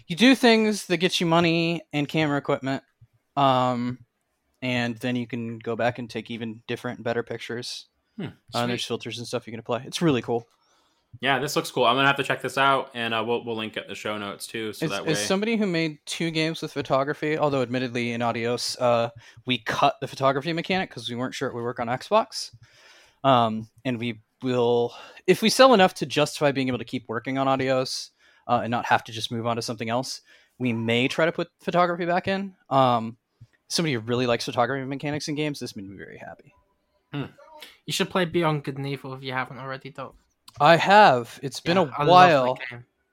you 0.07 0.17
do 0.17 0.35
things 0.35 0.87
that 0.87 0.99
get 0.99 1.21
you 1.21 1.27
money 1.27 1.83
and 1.93 2.07
camera 2.09 2.37
equipment 2.37 2.83
um 3.37 3.99
and 4.61 4.97
then 4.99 5.15
you 5.17 5.27
can 5.27 5.59
go 5.61 5.77
back 5.77 5.99
and 6.01 6.11
take 6.11 6.31
even 6.33 6.61
different 6.67 6.99
and 6.99 7.05
better 7.05 7.23
pictures 7.23 7.87
Hmm, 8.19 8.27
uh, 8.53 8.67
there's 8.67 8.85
filters 8.85 9.19
and 9.19 9.27
stuff 9.27 9.47
you 9.47 9.53
can 9.53 9.61
apply 9.61 9.85
it's 9.87 10.03
really 10.03 10.21
cool 10.21 10.49
Yeah, 11.21 11.39
this 11.39 11.57
looks 11.57 11.71
cool. 11.71 11.85
I'm 11.85 11.97
gonna 11.97 12.07
have 12.07 12.17
to 12.17 12.23
check 12.23 12.41
this 12.41 12.57
out, 12.57 12.91
and 12.95 13.13
uh, 13.13 13.23
we'll 13.27 13.45
we'll 13.45 13.57
link 13.57 13.77
it 13.77 13.85
in 13.85 13.89
the 13.89 13.95
show 13.95 14.17
notes 14.17 14.47
too, 14.47 14.73
so 14.73 14.87
as, 14.87 14.93
that 14.93 15.05
way. 15.05 15.13
as 15.13 15.25
somebody 15.25 15.57
who 15.57 15.67
made 15.67 15.99
two 16.07 16.31
games 16.31 16.63
with 16.63 16.73
photography 16.73 17.37
although 17.37 17.63
admittedly 17.63 18.13
in 18.13 18.23
Adios, 18.23 18.79
uh 18.81 19.11
we 19.47 19.59
cut 19.59 19.97
the 20.01 20.09
photography 20.09 20.53
mechanic 20.53 20.89
because 20.91 21.09
we 21.11 21.17
weren't 21.17 21.35
sure 21.35 21.49
it 21.49 21.55
would 21.55 21.63
work 21.63 21.81
on 21.81 21.89
xbox 21.89 22.55
um 23.25 23.69
and 23.85 23.99
we 23.99 24.21
will 24.43 24.95
if 25.27 25.43
we 25.43 25.51
sell 25.51 25.75
enough 25.75 25.95
to 25.95 26.07
justify 26.07 26.53
being 26.53 26.69
able 26.69 26.79
to 26.79 26.85
keep 26.85 27.05
working 27.09 27.37
on 27.37 27.49
Adios 27.49 28.11
uh, 28.47 28.61
and 28.63 28.71
not 28.71 28.87
have 28.87 29.05
to 29.05 29.13
just 29.13 29.31
move 29.31 29.47
on 29.47 29.57
to 29.57 29.63
something 29.63 29.91
else 29.91 30.23
we 30.59 30.73
may 30.73 31.09
try 31.09 31.27
to 31.27 31.33
put 31.33 31.49
photography 31.61 32.07
back 32.07 32.29
in 32.29 32.55
um 32.71 33.17
somebody 33.69 33.93
who 33.93 34.01
really 34.01 34.27
likes 34.27 34.45
photography 34.47 34.85
mechanics 34.87 35.29
in 35.29 35.35
games 35.35 35.61
this 35.61 35.77
made 35.77 35.89
me 35.89 35.97
very 35.97 36.19
happy 36.19 36.55
You 37.87 37.93
should 37.93 38.11
play 38.11 38.25
Beyond 38.25 38.65
Good 38.65 38.79
and 38.79 38.87
Evil 38.87 39.15
if 39.15 39.23
you 39.23 39.33
haven't 39.33 39.59
already, 39.59 39.91
Doc. 39.91 40.15
I 40.61 40.77
have 40.77 41.39
it's 41.43 41.61
been 41.61 41.77
Yeah, 41.77 41.85
a 41.85 42.03
I 42.03 42.05
while 42.07 42.59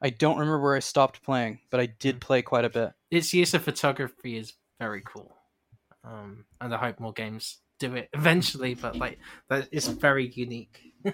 i 0.02 0.10
don't 0.10 0.38
remember 0.38 0.60
where 0.62 0.76
i 0.76 0.80
stopped 0.80 1.22
playing 1.24 1.60
but 1.70 1.80
i 1.80 1.86
did 1.86 2.20
play 2.22 2.42
quite 2.42 2.66
a 2.66 2.70
bit 2.70 2.92
Its 3.12 3.34
use 3.34 3.54
of 3.54 3.64
photography 3.64 4.38
is 4.38 4.54
very 4.80 5.02
cool, 5.06 5.36
um, 6.04 6.46
and 6.62 6.74
I 6.74 6.78
hope 6.78 7.00
more 7.00 7.14
games 7.14 7.58
do 7.80 7.96
it 7.96 8.10
eventually. 8.14 8.76
But 8.76 8.98
like, 8.98 9.18
that 9.50 9.70
is 9.72 9.88
very 9.88 10.28
unique. 10.28 10.94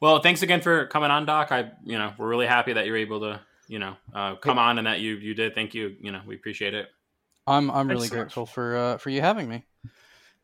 Well, 0.00 0.20
thanks 0.20 0.42
again 0.42 0.60
for 0.60 0.86
coming 0.88 1.10
on, 1.10 1.24
Doc. 1.24 1.50
I, 1.50 1.70
you 1.82 1.96
know, 1.98 2.12
we're 2.18 2.28
really 2.28 2.46
happy 2.46 2.74
that 2.74 2.84
you're 2.84 2.96
able 2.98 3.20
to, 3.20 3.40
you 3.68 3.78
know, 3.78 3.96
uh, 4.14 4.34
come 4.34 4.58
on 4.58 4.76
and 4.78 4.86
that 4.86 5.00
you 5.00 5.14
you 5.14 5.34
did. 5.34 5.54
Thank 5.54 5.72
you. 5.74 5.96
You 6.00 6.12
know, 6.12 6.20
we 6.26 6.34
appreciate 6.34 6.74
it. 6.74 6.88
i'm 7.46 7.70
i'm 7.70 7.88
really 7.88 8.08
Thanks 8.08 8.10
so 8.10 8.16
much. 8.16 8.24
grateful 8.24 8.46
for 8.46 8.76
uh 8.76 8.96
for 8.98 9.08
you 9.10 9.20
having 9.22 9.48
me 9.48 9.64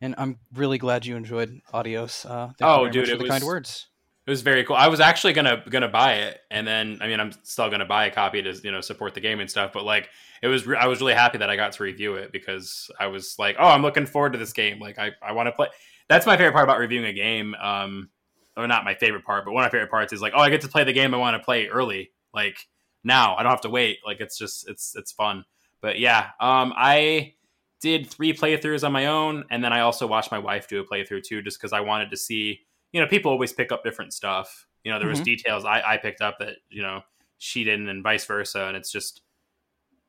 and 0.01 0.15
i'm 0.17 0.37
really 0.53 0.77
glad 0.77 1.05
you 1.05 1.15
enjoyed 1.15 1.61
adios 1.73 2.25
uh 2.25 2.51
thank 2.57 2.61
Oh, 2.61 2.89
dude, 2.89 3.07
it 3.07 3.19
the 3.19 3.27
kind 3.27 3.43
words 3.43 3.87
It 4.27 4.29
was 4.29 4.41
very 4.41 4.63
cool. 4.63 4.75
I 4.75 4.87
was 4.87 4.99
actually 4.99 5.33
gonna 5.33 5.63
gonna 5.69 5.87
buy 5.87 6.13
it, 6.13 6.39
and 6.51 6.65
then 6.67 6.99
I 7.01 7.07
mean, 7.07 7.19
I'm 7.19 7.31
still 7.43 7.69
gonna 7.69 7.85
buy 7.85 8.05
a 8.05 8.11
copy 8.11 8.41
to 8.41 8.53
you 8.63 8.71
know 8.71 8.81
support 8.81 9.13
the 9.15 9.19
game 9.19 9.39
and 9.39 9.49
stuff. 9.49 9.71
But 9.73 9.83
like, 9.83 10.09
it 10.43 10.47
was 10.47 10.67
re- 10.67 10.77
I 10.77 10.85
was 10.85 11.01
really 11.01 11.15
happy 11.15 11.39
that 11.39 11.49
I 11.49 11.55
got 11.55 11.71
to 11.73 11.83
review 11.83 12.15
it 12.15 12.31
because 12.31 12.89
I 12.99 13.07
was 13.07 13.35
like, 13.39 13.55
oh, 13.57 13.67
I'm 13.67 13.81
looking 13.81 14.05
forward 14.05 14.33
to 14.33 14.39
this 14.39 14.53
game. 14.53 14.79
Like, 14.79 14.99
I 14.99 15.11
I 15.23 15.31
want 15.31 15.47
to 15.47 15.51
play. 15.51 15.67
That's 16.07 16.25
my 16.27 16.37
favorite 16.37 16.53
part 16.53 16.65
about 16.65 16.77
reviewing 16.77 17.05
a 17.05 17.13
game. 17.13 17.55
Um, 17.55 18.09
or 18.55 18.67
not 18.67 18.83
my 18.85 18.93
favorite 18.93 19.25
part, 19.25 19.43
but 19.45 19.53
one 19.53 19.63
of 19.63 19.67
my 19.67 19.71
favorite 19.71 19.89
parts 19.89 20.13
is 20.13 20.21
like, 20.21 20.33
oh, 20.35 20.39
I 20.39 20.49
get 20.49 20.61
to 20.61 20.67
play 20.67 20.83
the 20.83 20.93
game 20.93 21.13
I 21.13 21.17
want 21.17 21.35
to 21.35 21.43
play 21.43 21.67
early. 21.67 22.11
Like 22.33 22.57
now, 23.03 23.35
I 23.35 23.43
don't 23.43 23.51
have 23.51 23.61
to 23.61 23.69
wait. 23.69 23.99
Like 24.05 24.19
it's 24.19 24.37
just 24.37 24.69
it's 24.69 24.93
it's 24.95 25.11
fun. 25.11 25.45
But 25.81 25.99
yeah, 25.99 26.29
um, 26.39 26.73
I 26.75 27.33
did 27.81 28.07
three 28.09 28.33
playthroughs 28.33 28.83
on 28.85 28.91
my 28.91 29.07
own, 29.07 29.43
and 29.49 29.63
then 29.63 29.73
I 29.73 29.81
also 29.81 30.07
watched 30.07 30.31
my 30.31 30.39
wife 30.39 30.67
do 30.67 30.79
a 30.81 30.85
playthrough 30.85 31.23
too, 31.23 31.41
just 31.41 31.59
because 31.59 31.73
I 31.73 31.81
wanted 31.81 32.09
to 32.11 32.17
see. 32.17 32.61
You 32.93 33.01
know, 33.01 33.07
people 33.07 33.31
always 33.31 33.53
pick 33.53 33.71
up 33.71 33.83
different 33.83 34.13
stuff. 34.13 34.67
You 34.83 34.91
know, 34.91 34.99
there 34.99 35.07
was 35.07 35.19
Mhm. 35.21 35.25
details 35.25 35.65
I, 35.65 35.81
I 35.93 35.97
picked 35.97 36.21
up 36.21 36.37
that 36.39 36.57
you 36.69 36.81
know 36.81 37.01
she 37.37 37.63
didn't, 37.63 37.89
and 37.89 38.03
vice 38.03 38.25
versa. 38.25 38.65
And 38.65 38.77
it's 38.77 38.91
just 38.91 39.21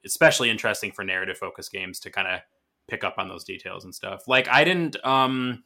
especially 0.04 0.50
interesting 0.50 0.92
for 0.92 1.04
narrative 1.04 1.38
focused 1.38 1.72
games 1.72 2.00
to 2.00 2.10
kind 2.10 2.28
of 2.28 2.40
pick 2.88 3.04
up 3.04 3.14
on 3.18 3.28
those 3.28 3.44
details 3.44 3.84
and 3.84 3.94
stuff. 3.94 4.26
Like 4.28 4.48
I 4.48 4.64
didn't. 4.64 4.96
um 5.04 5.64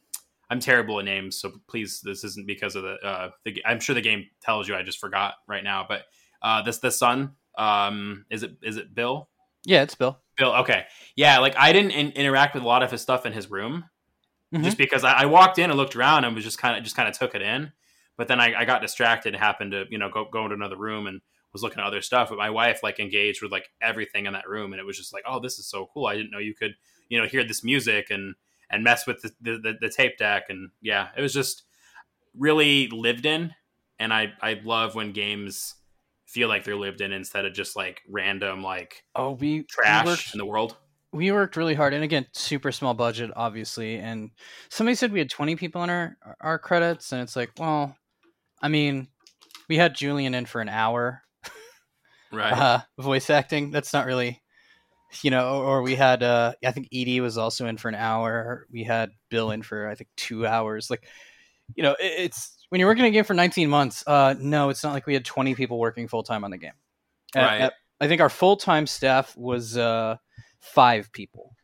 I'm 0.49 0.61
terrible 0.61 0.97
at 0.99 1.03
names, 1.05 1.35
so 1.37 1.51
please, 1.67 1.99
this 2.01 2.23
isn't 2.23 2.47
because 2.47 2.77
of 2.77 2.83
the. 2.83 2.93
Uh, 3.03 3.31
the 3.43 3.61
I'm 3.65 3.81
sure 3.81 3.93
the 3.95 4.01
game 4.01 4.27
tells 4.41 4.65
you. 4.69 4.75
I 4.75 4.81
just 4.83 4.97
forgot 4.99 5.33
right 5.45 5.63
now, 5.63 5.85
but 5.87 6.03
uh, 6.41 6.61
this 6.61 6.77
the 6.77 6.89
son 6.91 7.35
Um, 7.57 8.25
is 8.29 8.43
it 8.43 8.53
is 8.63 8.77
it 8.77 8.95
Bill? 8.95 9.29
Yeah, 9.65 9.81
it's 9.81 9.95
Bill. 9.95 10.21
Bill. 10.37 10.53
Okay, 10.57 10.85
yeah. 11.15 11.39
Like 11.39 11.55
I 11.57 11.73
didn't 11.73 11.91
in- 11.91 12.11
interact 12.11 12.53
with 12.53 12.63
a 12.63 12.67
lot 12.67 12.83
of 12.83 12.91
his 12.91 13.01
stuff 13.01 13.25
in 13.25 13.33
his 13.33 13.49
room, 13.49 13.85
Mhm. 14.53 14.63
just 14.63 14.77
because 14.77 15.03
I, 15.03 15.13
I 15.23 15.25
walked 15.25 15.59
in 15.59 15.69
and 15.69 15.77
looked 15.77 15.95
around 15.95 16.23
and 16.25 16.35
was 16.35 16.43
just 16.43 16.57
kind 16.57 16.77
of 16.77 16.83
just 16.83 16.95
kind 16.95 17.09
of 17.09 17.17
took 17.17 17.35
it 17.35 17.41
in. 17.41 17.71
But 18.17 18.27
then 18.27 18.39
I, 18.39 18.61
I 18.61 18.65
got 18.65 18.81
distracted, 18.81 19.33
and 19.33 19.41
happened 19.43 19.71
to 19.71 19.85
you 19.89 19.97
know 19.97 20.09
go 20.09 20.25
go 20.31 20.43
into 20.43 20.55
another 20.55 20.77
room 20.77 21.07
and 21.07 21.21
was 21.53 21.63
looking 21.63 21.79
at 21.79 21.85
other 21.85 22.01
stuff. 22.01 22.29
But 22.29 22.37
my 22.37 22.49
wife 22.49 22.81
like 22.83 22.99
engaged 22.99 23.41
with 23.41 23.51
like 23.51 23.69
everything 23.81 24.25
in 24.25 24.33
that 24.33 24.47
room, 24.47 24.73
and 24.73 24.79
it 24.79 24.85
was 24.85 24.97
just 24.97 25.13
like, 25.13 25.23
oh, 25.27 25.39
this 25.39 25.59
is 25.59 25.67
so 25.67 25.89
cool. 25.93 26.05
I 26.07 26.15
didn't 26.15 26.31
know 26.31 26.39
you 26.39 26.53
could 26.55 26.75
you 27.09 27.19
know 27.19 27.27
hear 27.27 27.43
this 27.43 27.63
music 27.63 28.07
and 28.09 28.35
and 28.69 28.83
mess 28.83 29.07
with 29.07 29.21
the 29.21 29.31
the, 29.41 29.51
the, 29.57 29.73
the 29.81 29.89
tape 29.89 30.17
deck, 30.17 30.45
and 30.49 30.69
yeah, 30.81 31.09
it 31.17 31.21
was 31.21 31.33
just 31.33 31.63
really 32.35 32.87
lived 32.89 33.25
in. 33.25 33.53
And 33.99 34.13
I 34.13 34.33
I 34.41 34.61
love 34.63 34.93
when 34.93 35.11
games 35.11 35.75
feel 36.27 36.47
like 36.49 36.63
they're 36.63 36.75
lived 36.75 37.01
in 37.01 37.11
instead 37.11 37.45
of 37.45 37.53
just 37.53 37.75
like 37.75 38.01
random 38.09 38.61
like 38.61 39.03
Oh, 39.15 39.31
we 39.31 39.63
trash 39.63 40.05
We 40.05 40.11
worked, 40.11 40.33
in 40.33 40.37
the 40.37 40.45
world. 40.45 40.77
we 41.13 41.31
worked 41.31 41.55
really 41.57 41.73
hard, 41.73 41.93
and 41.93 42.03
again, 42.03 42.27
super 42.33 42.71
small 42.71 42.93
budget, 42.93 43.31
obviously. 43.35 43.97
And 43.97 44.31
somebody 44.69 44.95
said 44.95 45.11
we 45.11 45.19
had 45.19 45.29
20 45.29 45.55
people 45.55 45.83
in 45.83 45.89
our 45.89 46.17
our 46.41 46.59
credits, 46.59 47.11
and 47.13 47.21
it's 47.21 47.35
like, 47.35 47.51
well, 47.57 47.95
I 48.61 48.67
mean, 48.67 49.07
we 49.69 49.77
had 49.77 49.95
Julian 49.95 50.33
in 50.35 50.45
for 50.45 50.61
an 50.61 50.69
hour, 50.69 51.21
Right. 52.31 52.53
uh, 52.53 52.79
voice 52.99 53.29
acting. 53.29 53.71
That's 53.71 53.93
not 53.93 54.05
really, 54.05 54.41
you 55.23 55.31
know. 55.31 55.61
Or 55.61 55.81
we 55.81 55.95
had, 55.95 56.23
uh, 56.23 56.53
I 56.65 56.71
think 56.71 56.87
Edie 56.93 57.21
was 57.21 57.37
also 57.37 57.67
in 57.67 57.77
for 57.77 57.87
an 57.87 57.95
hour. 57.95 58.67
We 58.69 58.83
had 58.83 59.11
Bill 59.29 59.51
in 59.51 59.61
for 59.61 59.87
I 59.87 59.95
think 59.95 60.09
two 60.17 60.45
hours. 60.45 60.89
Like, 60.89 61.07
you 61.75 61.83
know, 61.83 61.93
it, 61.93 62.11
it's 62.25 62.56
when 62.69 62.79
you're 62.79 62.89
working 62.89 63.05
a 63.05 63.11
game 63.11 63.23
for 63.23 63.33
19 63.33 63.69
months. 63.69 64.03
Uh, 64.07 64.35
no, 64.39 64.69
it's 64.69 64.83
not 64.83 64.93
like 64.93 65.05
we 65.07 65.13
had 65.13 65.25
20 65.25 65.55
people 65.55 65.79
working 65.79 66.07
full 66.07 66.23
time 66.23 66.43
on 66.43 66.51
the 66.51 66.57
game. 66.57 66.73
Right. 67.35 67.61
at- 67.61 67.73
I 67.99 68.07
think 68.07 68.21
our 68.21 68.29
full 68.29 68.57
time 68.57 68.85
staff 68.85 69.35
was 69.35 69.75
uh, 69.75 70.17
five 70.59 71.11
people, 71.11 71.55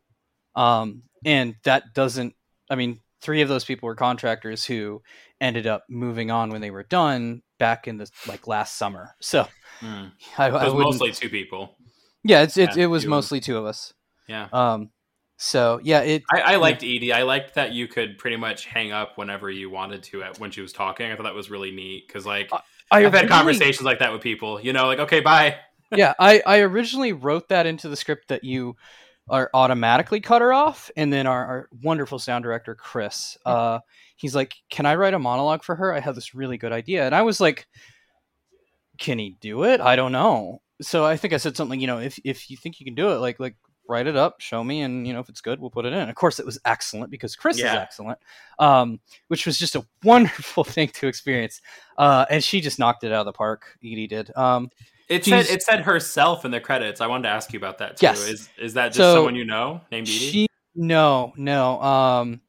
um, 0.56 1.04
and 1.24 1.56
that 1.64 1.94
doesn't. 1.94 2.34
I 2.70 2.76
mean, 2.76 3.00
three 3.22 3.42
of 3.42 3.50
those 3.50 3.64
people 3.66 3.86
were 3.88 3.96
contractors 3.96 4.66
who 4.66 5.02
ended 5.40 5.68
up 5.68 5.84
moving 5.90 6.32
on 6.32 6.50
when 6.50 6.60
they 6.62 6.72
were 6.72 6.84
done 6.84 7.44
back 7.60 7.88
in 7.88 7.98
the 7.98 8.10
like 8.28 8.48
last 8.48 8.78
summer. 8.78 9.16
So 9.22 9.48
Hmm. 9.80 10.06
I, 10.38 10.48
It 10.48 10.54
was 10.54 10.74
wouldn't- 10.74 10.80
mostly 10.94 11.12
two 11.12 11.30
people. 11.30 11.78
yeah, 12.24 12.42
it's, 12.42 12.58
it's 12.58 12.76
Yeah, 12.78 12.84
it 12.86 12.88
was 12.88 13.06
mostly 13.06 13.40
two 13.40 13.58
of 13.58 13.66
us. 13.66 13.94
Yeah. 14.28 14.48
Um, 14.52 14.90
so 15.38 15.80
yeah, 15.84 16.02
it 16.02 16.24
I, 16.32 16.54
I 16.54 16.56
liked 16.58 16.84
Edie. 16.84 17.12
I 17.12 17.24
liked 17.24 17.56
that 17.56 17.72
you 17.72 17.88
could 17.88 18.18
pretty 18.18 18.38
much 18.38 18.66
hang 18.66 18.92
up 18.92 19.18
whenever 19.18 19.50
you 19.50 19.70
wanted 19.70 20.04
to 20.04 20.24
at, 20.24 20.40
when 20.40 20.52
she 20.52 20.62
was 20.62 20.72
talking. 20.72 21.12
I 21.12 21.16
thought 21.16 21.24
that 21.24 21.34
was 21.34 21.50
really 21.50 21.72
neat 21.72 22.08
because, 22.08 22.26
like, 22.26 22.50
I 22.52 22.60
I've 22.92 23.04
had 23.06 23.14
originally- 23.14 23.30
conversations 23.30 23.86
like 23.86 24.00
that 24.00 24.14
with 24.14 24.22
people. 24.22 24.62
You 24.62 24.74
know, 24.74 24.88
like, 24.88 25.00
okay, 25.00 25.20
bye. 25.22 25.58
yeah, 25.96 26.14
I, 26.20 26.42
I 26.46 26.60
originally 26.60 27.14
wrote 27.14 27.50
that 27.50 27.66
into 27.66 27.90
the 27.90 27.96
script 27.96 28.30
that 28.30 28.44
you 28.44 28.76
are 29.30 29.50
automatically 29.54 30.20
cut 30.20 30.42
her 30.42 30.54
off, 30.54 30.92
and 30.96 31.12
then 31.12 31.28
our, 31.28 31.46
our 31.46 31.70
wonderful 31.82 32.20
sound 32.20 32.44
director 32.44 32.76
Chris, 32.76 33.38
uh, 33.46 33.80
he's 34.16 34.36
like, 34.36 34.54
"Can 34.70 34.86
I 34.86 34.96
write 34.96 35.14
a 35.14 35.20
monologue 35.20 35.64
for 35.64 35.76
her? 35.76 35.94
I 35.94 36.00
have 36.00 36.16
this 36.16 36.36
really 36.36 36.58
good 36.58 36.72
idea," 36.72 37.06
and 37.06 37.16
I 37.16 37.22
was 37.24 37.40
like, 37.40 37.68
"Can 38.98 39.20
he 39.20 39.36
do 39.40 39.64
it? 39.64 39.82
I 39.82 39.96
don't 39.96 40.12
know." 40.12 40.62
So 40.82 41.06
I 41.06 41.18
think 41.18 41.34
I 41.34 41.38
said 41.38 41.56
something, 41.56 41.80
you 41.80 41.88
know, 41.88 42.00
if 42.00 42.20
if 42.24 42.50
you 42.50 42.58
think 42.58 42.80
you 42.80 42.86
can 42.86 42.96
do 42.96 43.12
it, 43.12 43.18
like 43.18 43.40
like 43.40 43.56
write 43.88 44.08
it 44.08 44.16
up, 44.16 44.40
show 44.40 44.64
me, 44.64 44.82
and 44.82 45.06
you 45.06 45.14
know 45.14 45.20
if 45.20 45.30
it's 45.30 45.42
good, 45.42 45.60
we'll 45.60 45.70
put 45.70 45.86
it 45.86 45.94
in. 45.94 46.10
Of 46.10 46.16
course, 46.16 46.40
it 46.40 46.46
was 46.46 46.60
excellent 46.66 47.12
because 47.12 47.36
Chris 47.36 47.58
is 47.58 47.64
excellent, 47.66 48.20
um, 48.60 49.00
which 49.28 49.46
was 49.46 49.58
just 49.58 49.76
a 49.76 49.86
wonderful 50.04 50.64
thing 50.64 50.90
to 50.90 51.08
experience, 51.08 51.62
uh, 51.98 52.26
and 52.30 52.44
she 52.44 52.62
just 52.62 52.80
knocked 52.80 53.04
it 53.04 53.12
out 53.12 53.22
of 53.22 53.26
the 53.26 53.34
park. 53.34 53.78
Edie 53.84 54.08
did. 54.08 54.36
Um, 54.36 54.70
It 55.10 55.26
said 55.26 55.48
it 55.48 55.62
said 55.62 55.82
herself 55.82 56.46
in 56.46 56.52
the 56.52 56.62
credits. 56.62 57.02
I 57.02 57.08
wanted 57.08 57.24
to 57.24 57.30
ask 57.30 57.52
you 57.54 57.58
about 57.58 57.80
that 57.80 57.98
too. 57.98 58.06
Yes. 58.06 58.28
Is 58.28 58.50
is 58.58 58.74
that 58.76 58.90
just 58.90 58.98
So, 58.98 59.16
someone 59.16 59.36
you 59.36 59.46
know 59.46 59.82
named 59.92 60.08
Edie? 60.08 60.18
She 60.18 60.48
no 60.76 61.34
no. 61.36 61.82
Um, 61.82 62.42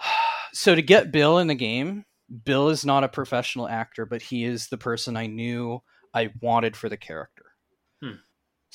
so 0.52 0.74
to 0.74 0.82
get 0.82 1.12
Bill 1.12 1.38
in 1.38 1.46
the 1.46 1.54
game, 1.54 2.04
Bill 2.44 2.68
is 2.68 2.84
not 2.84 3.04
a 3.04 3.08
professional 3.08 3.68
actor, 3.68 4.06
but 4.06 4.22
he 4.22 4.44
is 4.44 4.68
the 4.68 4.78
person 4.78 5.16
I 5.16 5.26
knew 5.26 5.82
I 6.12 6.30
wanted 6.40 6.76
for 6.76 6.88
the 6.88 6.96
character. 6.96 7.33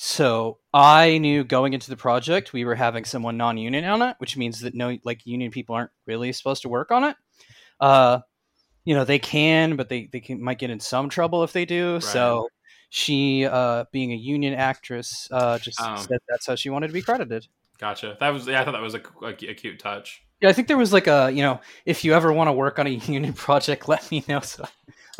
So 0.02 0.56
I 0.72 1.18
knew 1.18 1.44
going 1.44 1.74
into 1.74 1.90
the 1.90 1.96
project 1.96 2.54
we 2.54 2.64
were 2.64 2.74
having 2.74 3.04
someone 3.04 3.36
non-union 3.36 3.84
on 3.84 4.00
it, 4.00 4.16
which 4.16 4.34
means 4.34 4.60
that 4.60 4.74
no 4.74 4.96
like 5.04 5.26
union 5.26 5.50
people 5.50 5.74
aren't 5.74 5.90
really 6.06 6.32
supposed 6.32 6.62
to 6.62 6.70
work 6.70 6.90
on 6.90 7.04
it. 7.04 7.16
Uh, 7.80 8.20
you 8.86 8.94
know 8.94 9.04
they 9.04 9.18
can, 9.18 9.76
but 9.76 9.90
they 9.90 10.08
they 10.10 10.20
can, 10.20 10.42
might 10.42 10.58
get 10.58 10.70
in 10.70 10.80
some 10.80 11.10
trouble 11.10 11.44
if 11.44 11.52
they 11.52 11.66
do. 11.66 12.00
So 12.00 12.48
she, 12.88 13.44
uh, 13.44 13.84
being 13.92 14.12
a 14.12 14.16
union 14.16 14.54
actress, 14.54 15.28
uh, 15.32 15.58
just 15.58 15.78
Oh. 15.78 15.96
said 15.96 16.18
that's 16.30 16.46
how 16.46 16.54
she 16.54 16.70
wanted 16.70 16.86
to 16.86 16.94
be 16.94 17.02
credited. 17.02 17.46
Gotcha. 17.76 18.16
That 18.20 18.30
was 18.30 18.46
yeah. 18.46 18.62
I 18.62 18.64
thought 18.64 18.72
that 18.72 18.80
was 18.80 18.94
a, 18.94 19.02
a, 19.20 19.50
a 19.50 19.54
cute 19.54 19.78
touch. 19.78 20.22
Yeah, 20.40 20.48
I 20.48 20.54
think 20.54 20.68
there 20.68 20.78
was 20.78 20.94
like 20.94 21.08
a, 21.08 21.30
you 21.30 21.42
know, 21.42 21.60
if 21.84 22.06
you 22.06 22.14
ever 22.14 22.32
want 22.32 22.48
to 22.48 22.52
work 22.52 22.78
on 22.78 22.86
a 22.86 22.90
union 23.06 23.34
project, 23.34 23.86
let 23.94 24.10
me 24.10 24.24
know. 24.26 24.40
So, 24.40 24.64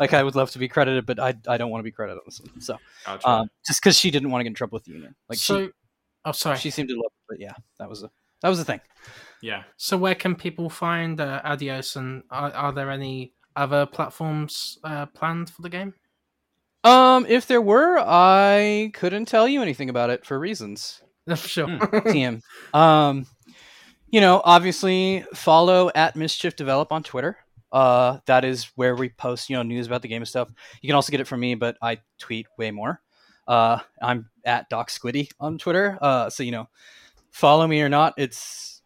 like, 0.01 0.13
I 0.13 0.23
would 0.23 0.35
love 0.35 0.49
to 0.51 0.59
be 0.59 0.67
credited, 0.67 1.05
but 1.05 1.19
I, 1.19 1.35
I 1.47 1.57
don't 1.57 1.69
want 1.69 1.81
to 1.81 1.83
be 1.83 1.91
credited 1.91 2.17
on 2.17 2.23
this 2.25 2.41
one. 2.41 2.59
So, 2.59 2.77
Gotcha. 3.05 3.29
um, 3.29 3.49
just 3.65 3.81
because 3.81 3.97
she 3.97 4.09
didn't 4.09 4.31
want 4.31 4.39
to 4.39 4.43
get 4.45 4.49
in 4.49 4.55
trouble 4.55 4.75
with 4.75 4.85
the 4.85 4.93
union, 4.93 5.15
like 5.29 5.37
so, 5.37 5.69
oh, 6.25 6.31
sorry. 6.31 6.57
she, 6.57 6.63
she 6.63 6.69
seemed 6.71 6.89
to 6.89 6.95
love 6.95 7.05
it. 7.05 7.25
But 7.29 7.39
yeah, 7.39 7.53
that 7.77 7.87
was 7.87 8.01
a, 8.01 8.09
that 8.41 8.49
was 8.49 8.59
a 8.59 8.65
thing. 8.65 8.81
yeah. 9.41 9.63
So 9.77 9.97
where 9.97 10.15
can 10.15 10.35
people 10.35 10.69
find 10.71 11.21
uh, 11.21 11.41
Adios, 11.43 11.95
and 11.95 12.23
are, 12.31 12.51
are 12.51 12.73
there 12.73 12.89
any 12.89 13.33
other 13.55 13.85
platforms 13.85 14.79
uh, 14.83 15.05
planned 15.05 15.49
for 15.51 15.61
the 15.61 15.69
game? 15.69 15.93
Um, 16.83 17.27
if 17.29 17.45
there 17.45 17.61
were, 17.61 17.99
I 17.99 18.89
couldn't 18.95 19.27
tell 19.27 19.47
you 19.47 19.61
anything 19.61 19.89
about 19.89 20.09
it 20.09 20.25
for 20.25 20.39
reasons. 20.39 21.01
sure. 21.35 21.67
Hmm. 21.67 21.75
TM. 21.75 22.41
Um, 22.73 23.27
you 24.09 24.19
know, 24.19 24.41
obviously 24.43 25.23
follow 25.33 25.91
at 25.95 26.15
Mischief 26.15 26.55
Develop 26.55 26.91
on 26.91 27.03
Twitter. 27.03 27.37
Uh, 27.71 28.19
that 28.25 28.43
is 28.43 28.65
where 28.75 28.95
we 28.95 29.09
post, 29.09 29.49
you 29.49 29.55
know, 29.55 29.63
news 29.63 29.87
about 29.87 30.01
the 30.01 30.07
game 30.07 30.21
and 30.21 30.27
stuff. 30.27 30.49
You 30.81 30.87
can 30.87 30.95
also 30.95 31.11
get 31.11 31.21
it 31.21 31.27
from 31.27 31.39
me, 31.39 31.55
but 31.55 31.77
I 31.81 31.99
tweet 32.17 32.47
way 32.57 32.71
more. 32.71 33.01
Uh, 33.47 33.79
I'm 34.01 34.29
at 34.45 34.69
Doc 34.69 34.89
Squiddy 34.89 35.29
on 35.39 35.57
Twitter. 35.57 35.97
Uh, 36.01 36.29
so 36.29 36.43
you 36.43 36.51
know, 36.51 36.67
follow 37.31 37.67
me 37.67 37.81
or 37.81 37.89
not, 37.89 38.13
it's 38.17 38.81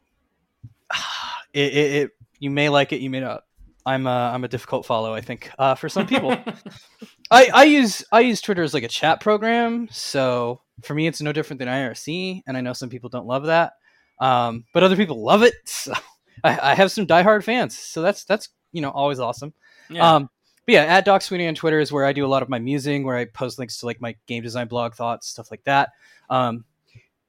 it, 1.53 1.73
it, 1.73 1.91
it. 1.95 2.11
You 2.39 2.51
may 2.51 2.69
like 2.69 2.93
it, 2.93 3.01
you 3.01 3.09
may 3.09 3.21
not. 3.21 3.43
I'm 3.85 4.07
a, 4.07 4.31
I'm 4.33 4.43
a 4.43 4.47
difficult 4.47 4.85
follow, 4.85 5.13
I 5.13 5.21
think, 5.21 5.51
uh, 5.59 5.75
for 5.75 5.89
some 5.89 6.07
people. 6.07 6.31
I, 7.31 7.49
I 7.53 7.63
use 7.65 8.03
I 8.11 8.21
use 8.21 8.41
Twitter 8.41 8.63
as 8.63 8.73
like 8.73 8.83
a 8.83 8.87
chat 8.87 9.19
program, 9.19 9.87
so 9.91 10.61
for 10.83 10.93
me 10.93 11.07
it's 11.07 11.21
no 11.21 11.31
different 11.31 11.59
than 11.59 11.67
IRC, 11.67 12.41
and 12.47 12.57
I 12.57 12.61
know 12.61 12.73
some 12.73 12.89
people 12.89 13.09
don't 13.09 13.27
love 13.27 13.45
that, 13.45 13.73
um, 14.19 14.65
but 14.73 14.83
other 14.83 14.95
people 14.95 15.23
love 15.23 15.43
it. 15.43 15.53
So 15.65 15.93
I, 16.43 16.71
I 16.71 16.75
have 16.75 16.91
some 16.91 17.07
diehard 17.07 17.43
fans, 17.43 17.77
so 17.77 18.01
that's 18.01 18.25
that's 18.25 18.49
you 18.75 18.81
know 18.81 18.91
always 18.91 19.19
awesome. 19.19 19.53
yeah. 19.89 20.15
Um, 20.15 20.29
but 20.65 20.73
yeah, 20.73 20.83
at 20.83 21.05
Doc 21.05 21.21
Squiddy 21.21 21.47
on 21.47 21.55
Twitter 21.55 21.79
is 21.79 21.91
where 21.91 22.05
I 22.05 22.13
do 22.13 22.25
a 22.25 22.27
lot 22.27 22.41
of 22.41 22.49
my 22.49 22.59
musing, 22.59 23.03
where 23.03 23.15
I 23.15 23.25
post 23.25 23.59
links 23.59 23.77
to 23.79 23.85
like 23.85 24.01
my 24.01 24.15
game 24.27 24.43
design 24.43 24.67
blog 24.67 24.95
thoughts, 24.95 25.27
stuff 25.27 25.51
like 25.51 25.63
that. 25.63 25.91
Um, 26.29 26.65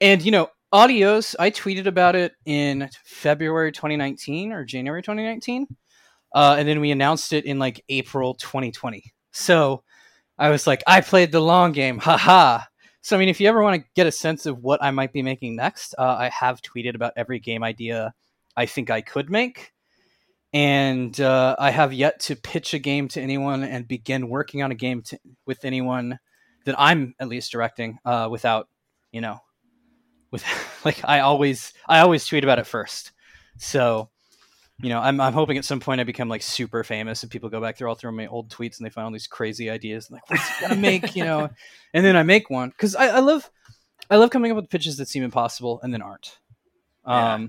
and 0.01 0.23
you 0.23 0.31
know, 0.31 0.49
Adios, 0.73 1.35
I 1.39 1.51
tweeted 1.51 1.85
about 1.85 2.15
it 2.15 2.33
in 2.45 2.89
February 3.05 3.71
2019 3.71 4.51
or 4.51 4.65
January 4.65 5.01
2019, 5.01 5.67
uh, 6.33 6.55
and 6.59 6.67
then 6.67 6.81
we 6.81 6.91
announced 6.91 7.31
it 7.31 7.45
in 7.45 7.59
like 7.59 7.83
April 7.89 8.33
2020. 8.33 9.13
So 9.31 9.83
I 10.37 10.49
was 10.49 10.67
like, 10.67 10.83
I 10.87 11.01
played 11.01 11.31
the 11.31 11.39
long 11.39 11.71
game, 11.71 11.99
haha. 11.99 12.61
So 13.01 13.15
I 13.15 13.19
mean, 13.19 13.29
if 13.29 13.39
you 13.39 13.47
ever 13.47 13.61
want 13.61 13.81
to 13.81 13.87
get 13.95 14.07
a 14.07 14.11
sense 14.11 14.45
of 14.47 14.63
what 14.63 14.83
I 14.83 14.91
might 14.91 15.13
be 15.13 15.21
making 15.21 15.55
next, 15.55 15.93
uh, 15.97 16.17
I 16.19 16.29
have 16.29 16.61
tweeted 16.61 16.95
about 16.95 17.13
every 17.15 17.39
game 17.39 17.63
idea 17.63 18.13
I 18.57 18.65
think 18.65 18.89
I 18.89 19.01
could 19.01 19.29
make 19.29 19.71
and 20.53 21.19
uh, 21.19 21.55
I 21.59 21.71
have 21.71 21.93
yet 21.93 22.21
to 22.21 22.35
pitch 22.35 22.73
a 22.73 22.79
game 22.79 23.07
to 23.09 23.21
anyone 23.21 23.63
and 23.63 23.87
begin 23.87 24.29
working 24.29 24.63
on 24.63 24.71
a 24.71 24.75
game 24.75 25.01
to, 25.03 25.19
with 25.45 25.65
anyone 25.65 26.19
that 26.65 26.75
I'm 26.77 27.15
at 27.19 27.27
least 27.27 27.51
directing 27.51 27.97
uh, 28.05 28.27
without, 28.31 28.67
you 29.11 29.21
know, 29.21 29.39
with 30.31 30.43
like 30.85 31.01
I 31.03 31.19
always 31.21 31.73
I 31.87 31.99
always 31.99 32.25
tweet 32.25 32.43
about 32.43 32.59
it 32.59 32.67
first. 32.67 33.11
So, 33.57 34.09
you 34.81 34.89
know, 34.89 34.99
I'm 34.99 35.19
I'm 35.19 35.33
hoping 35.33 35.57
at 35.57 35.65
some 35.65 35.79
point 35.79 35.99
I 35.99 36.05
become 36.05 36.29
like 36.29 36.41
super 36.41 36.83
famous 36.83 37.23
and 37.23 37.31
people 37.31 37.49
go 37.49 37.59
back 37.59 37.77
through 37.77 37.89
all 37.89 37.95
through 37.95 38.13
my 38.13 38.27
old 38.27 38.49
tweets 38.49 38.77
and 38.77 38.85
they 38.85 38.89
find 38.89 39.05
all 39.05 39.11
these 39.11 39.27
crazy 39.27 39.69
ideas 39.69 40.07
and 40.09 40.15
like 40.15 40.29
what's 40.29 40.61
gonna 40.61 40.75
make, 40.75 41.15
you 41.15 41.25
know, 41.25 41.49
and 41.93 42.05
then 42.05 42.15
I 42.15 42.23
make 42.23 42.49
one 42.49 42.69
because 42.69 42.95
I, 42.95 43.07
I 43.07 43.19
love 43.19 43.49
I 44.09 44.15
love 44.15 44.29
coming 44.29 44.51
up 44.51 44.55
with 44.55 44.69
pitches 44.69 44.97
that 44.97 45.09
seem 45.09 45.23
impossible 45.23 45.81
and 45.83 45.93
then 45.93 46.01
aren't. 46.01 46.37
Yeah. 47.43 47.47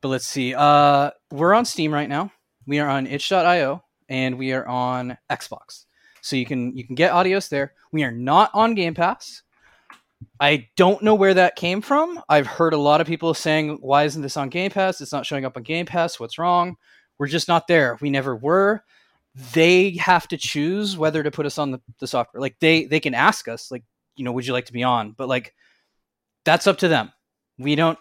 But 0.00 0.08
let's 0.08 0.26
see. 0.26 0.54
Uh, 0.54 1.10
we're 1.30 1.54
on 1.54 1.64
Steam 1.64 1.92
right 1.92 2.08
now. 2.08 2.32
We 2.66 2.78
are 2.78 2.88
on 2.88 3.06
itch.io 3.06 3.82
and 4.08 4.38
we 4.38 4.52
are 4.52 4.66
on 4.66 5.18
Xbox. 5.30 5.86
So 6.20 6.36
you 6.36 6.46
can 6.46 6.76
you 6.76 6.84
can 6.84 6.94
get 6.94 7.12
Adios 7.12 7.48
there. 7.48 7.74
We 7.92 8.04
are 8.04 8.12
not 8.12 8.50
on 8.54 8.74
Game 8.74 8.94
Pass. 8.94 9.42
I 10.40 10.68
don't 10.76 11.02
know 11.02 11.14
where 11.14 11.34
that 11.34 11.56
came 11.56 11.80
from. 11.80 12.20
I've 12.28 12.46
heard 12.46 12.72
a 12.74 12.78
lot 12.78 13.00
of 13.00 13.06
people 13.06 13.32
saying, 13.34 13.78
"Why 13.80 14.04
isn't 14.04 14.22
this 14.22 14.36
on 14.36 14.48
Game 14.48 14.70
Pass? 14.70 15.00
It's 15.00 15.12
not 15.12 15.26
showing 15.26 15.44
up 15.44 15.56
on 15.56 15.62
Game 15.62 15.86
Pass. 15.86 16.18
What's 16.20 16.38
wrong?" 16.38 16.76
We're 17.18 17.28
just 17.28 17.48
not 17.48 17.66
there. 17.66 17.98
We 18.00 18.10
never 18.10 18.36
were. 18.36 18.84
they 19.52 19.92
have 19.98 20.26
to 20.28 20.36
choose 20.36 20.96
whether 20.96 21.22
to 21.22 21.30
put 21.30 21.46
us 21.46 21.58
on 21.58 21.70
the, 21.70 21.80
the 22.00 22.06
software. 22.06 22.40
Like 22.40 22.58
they 22.60 22.84
they 22.86 23.00
can 23.00 23.14
ask 23.14 23.46
us, 23.48 23.70
like, 23.70 23.84
you 24.16 24.24
know, 24.24 24.32
would 24.32 24.46
you 24.46 24.52
like 24.52 24.66
to 24.66 24.72
be 24.72 24.82
on? 24.82 25.12
But 25.12 25.28
like 25.28 25.54
that's 26.44 26.66
up 26.66 26.78
to 26.78 26.88
them. 26.88 27.12
We 27.58 27.74
don't 27.74 27.98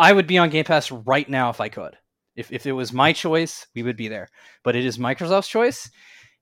I 0.00 0.12
would 0.12 0.26
be 0.26 0.38
on 0.38 0.50
Game 0.50 0.64
Pass 0.64 0.90
right 0.90 1.28
now 1.28 1.50
if 1.50 1.60
I 1.60 1.68
could. 1.68 1.96
If 2.34 2.50
if 2.50 2.66
it 2.66 2.72
was 2.72 2.92
my 2.92 3.12
choice, 3.12 3.66
we 3.74 3.82
would 3.82 3.96
be 3.96 4.08
there. 4.08 4.28
But 4.64 4.74
it 4.74 4.84
is 4.84 4.98
Microsoft's 4.98 5.48
choice. 5.48 5.90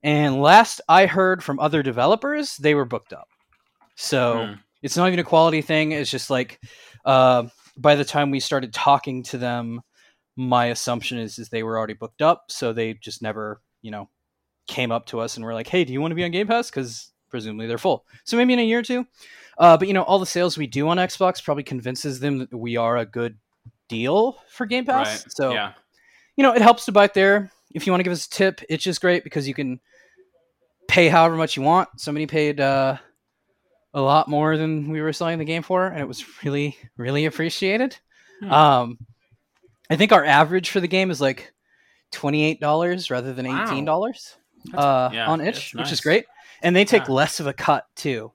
And 0.02 0.40
last 0.40 0.80
I 0.88 1.06
heard 1.06 1.42
from 1.42 1.58
other 1.58 1.82
developers, 1.82 2.56
they 2.56 2.74
were 2.74 2.84
booked 2.84 3.12
up. 3.12 3.28
So 3.96 4.46
Hmm. 4.46 4.52
it's 4.82 4.96
not 4.96 5.08
even 5.08 5.18
a 5.18 5.24
quality 5.24 5.60
thing. 5.60 5.92
It's 5.92 6.10
just 6.10 6.30
like 6.30 6.60
uh, 7.04 7.48
by 7.76 7.96
the 7.96 8.04
time 8.04 8.30
we 8.30 8.40
started 8.40 8.72
talking 8.72 9.24
to 9.24 9.38
them, 9.38 9.80
my 10.36 10.66
assumption 10.66 11.18
is 11.18 11.38
is 11.38 11.48
they 11.48 11.64
were 11.64 11.76
already 11.76 11.94
booked 11.94 12.22
up. 12.22 12.44
So 12.48 12.72
they 12.72 12.94
just 12.94 13.22
never, 13.22 13.60
you 13.82 13.90
know, 13.90 14.08
came 14.68 14.92
up 14.92 15.06
to 15.06 15.18
us 15.20 15.36
and 15.36 15.44
were 15.44 15.54
like, 15.54 15.66
"Hey, 15.66 15.84
do 15.84 15.92
you 15.92 16.00
want 16.00 16.12
to 16.12 16.16
be 16.16 16.24
on 16.24 16.30
Game 16.30 16.46
Pass?" 16.46 16.70
Because 16.70 17.10
presumably 17.28 17.66
they're 17.66 17.76
full. 17.76 18.06
So 18.24 18.36
maybe 18.36 18.52
in 18.52 18.58
a 18.60 18.62
year 18.62 18.78
or 18.78 18.82
two. 18.82 19.04
Uh, 19.58 19.76
but 19.76 19.88
you 19.88 19.94
know, 19.94 20.02
all 20.04 20.20
the 20.20 20.26
sales 20.26 20.56
we 20.56 20.68
do 20.68 20.88
on 20.88 20.98
Xbox 20.98 21.42
probably 21.42 21.64
convinces 21.64 22.20
them 22.20 22.38
that 22.38 22.54
we 22.56 22.76
are 22.76 22.96
a 22.96 23.04
good 23.04 23.36
deal 23.88 24.38
for 24.48 24.66
Game 24.66 24.84
Pass. 24.84 25.06
Right. 25.06 25.32
So 25.32 25.52
yeah. 25.52 25.72
you 26.36 26.42
know, 26.42 26.52
it 26.54 26.62
helps 26.62 26.84
to 26.86 26.92
buy 26.92 27.08
there. 27.08 27.50
If 27.74 27.86
you 27.86 27.92
want 27.92 28.00
to 28.00 28.04
give 28.04 28.12
us 28.12 28.26
a 28.26 28.30
tip, 28.30 28.60
it's 28.68 28.82
just 28.82 29.00
great 29.00 29.24
because 29.24 29.46
you 29.46 29.54
can 29.54 29.80
pay 30.88 31.08
however 31.08 31.36
much 31.36 31.56
you 31.56 31.62
want. 31.62 31.88
Somebody 31.96 32.26
paid 32.26 32.60
uh, 32.60 32.96
a 33.92 34.00
lot 34.00 34.28
more 34.28 34.56
than 34.56 34.90
we 34.90 35.00
were 35.00 35.12
selling 35.12 35.38
the 35.38 35.44
game 35.44 35.62
for, 35.62 35.86
and 35.86 36.00
it 36.00 36.08
was 36.08 36.24
really, 36.42 36.76
really 36.96 37.26
appreciated. 37.26 37.96
Hmm. 38.40 38.52
Um, 38.52 38.98
I 39.90 39.96
think 39.96 40.12
our 40.12 40.24
average 40.24 40.70
for 40.70 40.80
the 40.80 40.88
game 40.88 41.10
is 41.10 41.20
like 41.20 41.52
twenty 42.12 42.44
eight 42.44 42.60
dollars 42.60 43.10
rather 43.10 43.32
than 43.32 43.46
eighteen 43.46 43.84
dollars 43.84 44.36
uh, 44.74 45.10
yeah, 45.12 45.26
on 45.26 45.40
itch, 45.40 45.74
which 45.74 45.92
is 45.92 46.00
great. 46.00 46.26
And 46.62 46.74
they 46.74 46.84
take 46.84 47.06
Yeah. 47.06 47.14
less 47.14 47.40
of 47.40 47.46
a 47.46 47.52
cut 47.52 47.86
too 47.94 48.32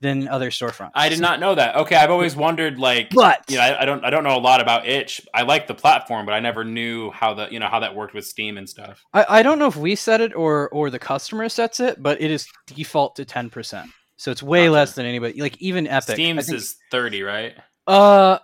than 0.00 0.28
other 0.28 0.50
storefronts. 0.50 0.92
I 0.94 1.10
did 1.10 1.20
not 1.20 1.40
know 1.40 1.54
that. 1.54 1.76
Okay, 1.76 1.94
I've 1.94 2.10
always 2.10 2.34
wondered, 2.34 2.78
like, 2.78 3.10
But 3.10 3.44
you 3.50 3.56
know, 3.56 3.62
I, 3.62 3.82
I 3.82 3.84
don't, 3.84 4.02
I 4.04 4.08
don't 4.10 4.24
know 4.24 4.36
a 4.36 4.40
lot 4.40 4.60
about 4.62 4.86
itch. 4.88 5.20
I 5.34 5.42
like 5.42 5.66
the 5.66 5.74
platform, 5.74 6.24
but 6.24 6.32
I 6.32 6.40
never 6.40 6.64
knew 6.64 7.10
how 7.10 7.34
the, 7.34 7.48
you 7.50 7.58
know, 7.58 7.68
how 7.68 7.80
that 7.80 7.94
worked 7.94 8.14
with 8.14 8.26
Steam 8.26 8.56
and 8.56 8.66
stuff. 8.68 9.04
I, 9.12 9.26
I 9.28 9.42
don't 9.42 9.58
know 9.58 9.66
if 9.66 9.76
we 9.76 9.94
set 9.94 10.20
it 10.22 10.34
or 10.34 10.70
or 10.70 10.88
the 10.88 10.98
customer 10.98 11.48
sets 11.50 11.80
it, 11.80 12.02
but 12.02 12.20
it 12.20 12.30
is 12.30 12.46
default 12.66 13.16
to 13.16 13.24
ten 13.26 13.50
percent. 13.50 13.90
So 14.16 14.30
it's 14.30 14.42
way 14.42 14.64
Gotcha. 14.66 14.72
less 14.72 14.94
than 14.94 15.06
anybody. 15.06 15.40
Like 15.40 15.60
even 15.60 15.86
Epic. 15.86 16.14
Steam's 16.14 16.46
think- 16.46 16.58
is 16.58 16.76
thirty, 16.90 17.22
right? 17.22 17.54
uh, 17.86 18.38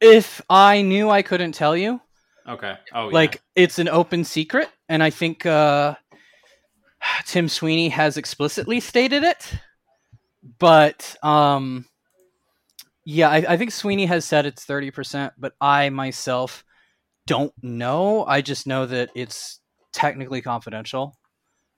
if 0.00 0.40
I 0.48 0.82
knew, 0.82 1.10
I 1.10 1.22
couldn't 1.22 1.52
tell 1.52 1.76
you. 1.76 2.00
Okay. 2.48 2.74
Oh, 2.94 3.08
yeah. 3.08 3.14
Like 3.14 3.42
it's 3.54 3.78
an 3.78 3.88
open 3.88 4.24
secret, 4.24 4.68
and 4.88 5.02
I 5.02 5.10
think 5.10 5.44
uh, 5.44 5.94
Tim 7.26 7.48
Sweeney 7.48 7.88
has 7.90 8.16
explicitly 8.16 8.80
stated 8.80 9.22
it. 9.24 9.52
But 10.58 11.16
um, 11.22 11.84
yeah, 13.04 13.28
I, 13.28 13.36
I 13.48 13.56
think 13.56 13.72
Sweeney 13.72 14.06
has 14.06 14.24
said 14.24 14.46
it's 14.46 14.64
thirty 14.64 14.90
percent, 14.90 15.34
but 15.38 15.54
I 15.60 15.90
myself 15.90 16.64
don't 17.26 17.52
know. 17.62 18.24
I 18.24 18.40
just 18.40 18.66
know 18.66 18.86
that 18.86 19.10
it's 19.14 19.60
technically 19.92 20.40
confidential, 20.40 21.16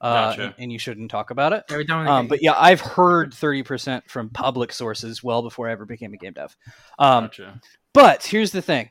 uh, 0.00 0.30
Gotcha. 0.30 0.42
and, 0.42 0.54
and 0.58 0.72
you 0.72 0.78
shouldn't 0.78 1.10
talk 1.10 1.30
about 1.30 1.52
it. 1.52 1.64
Yeah, 1.70 1.78
Um, 2.18 2.28
but 2.28 2.42
yeah, 2.42 2.54
I've 2.56 2.80
heard 2.80 3.34
thirty 3.34 3.62
percent 3.62 4.08
from 4.08 4.30
public 4.30 4.72
sources 4.72 5.22
well 5.22 5.42
before 5.42 5.68
I 5.68 5.72
ever 5.72 5.84
became 5.84 6.12
a 6.14 6.16
game 6.16 6.34
dev. 6.34 6.56
Um, 6.98 7.24
gotcha. 7.24 7.60
but 7.92 8.24
here's 8.24 8.52
the 8.52 8.62
thing. 8.62 8.90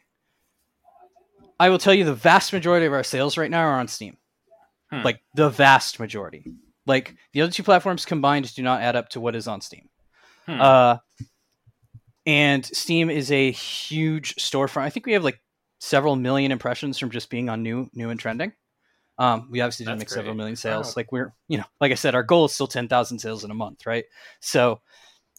I 1.59 1.69
will 1.69 1.77
tell 1.77 1.93
you 1.93 2.03
the 2.05 2.13
vast 2.15 2.53
majority 2.53 2.87
of 2.87 2.93
our 2.93 3.03
sales 3.03 3.37
right 3.37 3.51
now 3.51 3.61
are 3.61 3.79
on 3.79 3.87
Steam. 3.87 4.17
Hmm. 4.89 5.03
Like 5.03 5.21
the 5.35 5.49
vast 5.49 5.99
majority. 5.99 6.45
Like 6.91 7.15
the 7.31 7.41
other 7.41 7.53
two 7.53 7.63
platforms 7.63 8.05
combined 8.05 8.53
do 8.53 8.61
not 8.61 8.81
add 8.81 8.97
up 8.97 9.07
to 9.09 9.21
what 9.21 9.33
is 9.33 9.47
on 9.47 9.61
Steam. 9.61 9.87
Hmm. 10.45 10.59
Uh, 10.59 10.97
and 12.25 12.65
Steam 12.65 13.09
is 13.09 13.31
a 13.31 13.49
huge 13.49 14.35
storefront. 14.35 14.81
I 14.81 14.89
think 14.89 15.05
we 15.05 15.13
have 15.13 15.23
like 15.23 15.39
several 15.79 16.17
million 16.17 16.51
impressions 16.51 16.99
from 16.99 17.09
just 17.09 17.29
being 17.29 17.47
on 17.47 17.63
new, 17.63 17.89
new 17.93 18.09
and 18.09 18.19
trending. 18.19 18.51
Um, 19.17 19.47
we 19.49 19.61
obviously 19.61 19.85
didn't 19.85 19.99
That's 19.99 20.11
make 20.11 20.17
several 20.17 20.35
million 20.35 20.57
sales. 20.57 20.87
Wow. 20.87 20.93
Like 20.97 21.11
we're, 21.13 21.33
you 21.47 21.59
know, 21.59 21.63
like 21.79 21.93
I 21.93 21.95
said, 21.95 22.13
our 22.13 22.23
goal 22.23 22.43
is 22.43 22.51
still 22.51 22.67
ten 22.67 22.89
thousand 22.89 23.19
sales 23.19 23.45
in 23.45 23.51
a 23.51 23.53
month, 23.53 23.85
right? 23.85 24.03
So, 24.41 24.81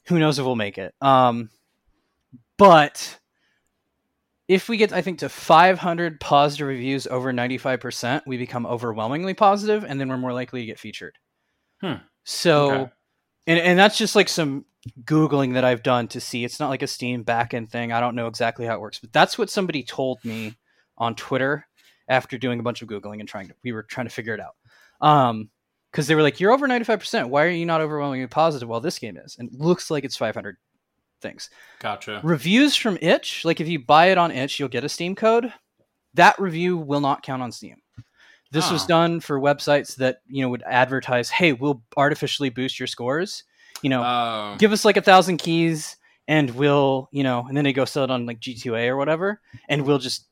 who 0.07 0.19
knows 0.19 0.39
if 0.39 0.47
we'll 0.47 0.57
make 0.57 0.79
it? 0.79 0.95
Um, 1.03 1.51
but 2.57 3.19
if 4.49 4.71
we 4.71 4.79
get, 4.79 4.93
I 4.93 5.03
think, 5.03 5.19
to 5.19 5.29
500 5.29 6.19
positive 6.21 6.67
reviews 6.67 7.07
over 7.07 7.33
95%, 7.33 8.23
we 8.27 8.37
become 8.37 8.67
overwhelmingly 8.67 9.35
positive, 9.35 9.85
and 9.85 10.01
then 10.01 10.09
we're 10.09 10.17
more 10.17 10.33
likely 10.33 10.61
to 10.61 10.67
get 10.67 10.79
featured. 10.79 11.19
Hmm. 11.83 11.95
So, 12.25 12.71
Okay. 12.73 12.93
and, 13.49 13.59
and 13.59 13.79
that's 13.79 13.99
just 13.99 14.15
like 14.17 14.29
some 14.29 14.65
Googling 15.05 15.55
that 15.55 15.65
I've 15.65 15.83
done 15.83 16.09
to 16.09 16.21
see. 16.21 16.45
It's 16.45 16.61
not 16.61 16.69
like 16.69 16.83
a 16.83 16.87
Steam 16.87 17.25
backend 17.25 17.71
thing. 17.71 17.93
I 17.93 18.01
don't 18.01 18.15
know 18.15 18.27
exactly 18.27 18.67
how 18.67 18.75
it 18.75 18.81
works, 18.81 18.99
but 18.99 19.13
that's 19.13 19.37
what 19.39 19.51
somebody 19.51 19.83
told 19.83 20.25
me 20.25 20.57
on 20.99 21.15
Twitter 21.15 21.67
after 22.09 22.37
doing 22.39 22.61
a 22.61 22.63
bunch 22.63 22.83
of 22.83 22.89
Googling 22.89 23.21
and 23.21 23.29
trying 23.29 23.49
to, 23.49 23.55
we 23.65 23.73
were 23.73 23.83
trying 23.83 24.07
to 24.07 24.13
figure 24.13 24.35
it 24.35 24.41
out. 24.41 24.57
Um, 25.01 25.51
because 25.91 26.07
they 26.07 26.15
were 26.15 26.23
like, 26.23 26.41
"You're 26.41 26.53
over 26.53 26.67
95%. 26.67 27.29
Why 27.29 27.45
are 27.45 27.51
you 27.51 27.67
not 27.67 27.83
overwhelmingly 27.83 28.27
positive 28.27 28.67
while 28.67 28.81
this 28.81 28.99
game 28.99 29.19
is?" 29.19 29.37
And 29.39 29.49
it 29.53 29.61
looks 29.61 29.91
like 29.91 30.05
it's 30.05 30.17
500 30.17 30.57
things 31.21 31.51
Gotcha. 31.81 32.21
reviews 32.25 32.75
from 32.75 32.99
itch 33.01 33.45
like 33.45 33.61
if 33.61 33.69
you 33.69 33.79
buy 33.79 34.07
it 34.07 34.19
on 34.19 34.33
itch 34.33 34.59
you'll 34.59 34.69
get 34.69 34.83
a 34.83 34.89
steam 34.89 35.15
code 35.15 35.53
that 36.15 36.37
review 36.41 36.77
will 36.77 37.01
not 37.01 37.23
count 37.23 37.43
on 37.43 37.53
steam 37.53 37.77
this 38.53 38.71
was 38.71 38.85
Oh. 38.85 38.89
done 38.89 39.21
for 39.21 39.41
websites 39.41 39.97
that 39.97 40.19
you 40.29 40.43
know 40.43 40.49
would 40.51 40.63
advertise 40.65 41.29
hey 41.31 41.53
we'll 41.53 41.83
artificially 41.97 42.51
boost 42.51 42.79
your 42.79 42.87
scores 42.87 43.43
you 43.83 43.91
know 43.91 44.03
Oh. 44.05 44.57
give 44.59 44.71
us 44.73 44.85
like 44.85 44.97
a 44.97 45.03
thousand 45.03 45.39
keys 45.39 45.97
and 46.29 46.51
we'll 46.55 47.09
you 47.11 47.23
know 47.25 47.45
and 47.49 47.57
then 47.57 47.65
they 47.65 47.73
go 47.73 47.85
sell 47.85 48.05
it 48.05 48.11
on 48.11 48.27
like 48.27 48.39
g2a 48.41 48.87
or 48.89 48.97
whatever 48.97 49.41
and 49.69 49.85
we'll 49.85 49.99
just 49.99 50.29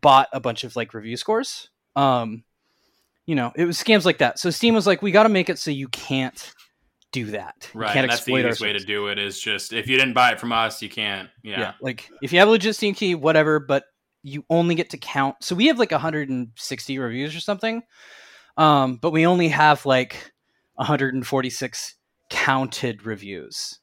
bought 0.00 0.28
a 0.32 0.38
bunch 0.40 0.62
of 0.64 0.76
like 0.76 0.94
review 0.94 1.16
scores 1.16 1.68
um 1.96 2.44
you 3.24 3.34
know 3.34 3.50
it 3.56 3.64
was 3.64 3.76
scams 3.82 4.04
like 4.04 4.18
that 4.18 4.38
so 4.38 4.50
steam 4.50 4.74
was 4.74 4.86
like 4.86 5.02
we 5.02 5.10
got 5.10 5.24
to 5.24 5.28
make 5.28 5.48
it 5.48 5.58
so 5.58 5.70
you 5.70 5.88
can't 5.88 6.52
do 7.12 7.26
that 7.26 7.70
you 7.72 7.80
right. 7.80 7.92
can't 7.92 8.04
and 8.04 8.10
that's 8.10 8.24
the 8.24 8.34
easiest 8.36 8.60
way 8.60 8.72
to 8.72 8.78
do 8.80 9.06
it 9.08 9.18
is 9.18 9.40
just 9.40 9.72
if 9.72 9.88
you 9.88 9.96
didn't 9.96 10.12
buy 10.12 10.32
it 10.32 10.40
from 10.40 10.52
us, 10.52 10.82
you 10.82 10.88
can't. 10.90 11.30
Yeah. 11.42 11.58
Yeah. 11.60 11.72
Like 11.80 12.10
if 12.20 12.32
you 12.32 12.40
have 12.40 12.48
a 12.48 12.50
legit 12.50 12.74
Steam 12.76 12.94
key, 12.94 13.14
whatever, 13.14 13.58
but 13.58 13.84
you 14.26 14.44
only 14.50 14.74
get 14.74 14.90
to 14.90 14.98
count. 14.98 15.36
So 15.40 15.54
we 15.54 15.66
have 15.66 15.78
like 15.78 15.92
160 15.92 16.98
reviews 16.98 17.36
or 17.36 17.40
something. 17.40 17.82
Um, 18.56 18.96
but 18.96 19.12
we 19.12 19.24
only 19.24 19.48
have 19.48 19.86
like 19.86 20.32
146 20.74 21.94
counted 22.28 23.06
reviews. 23.06 23.78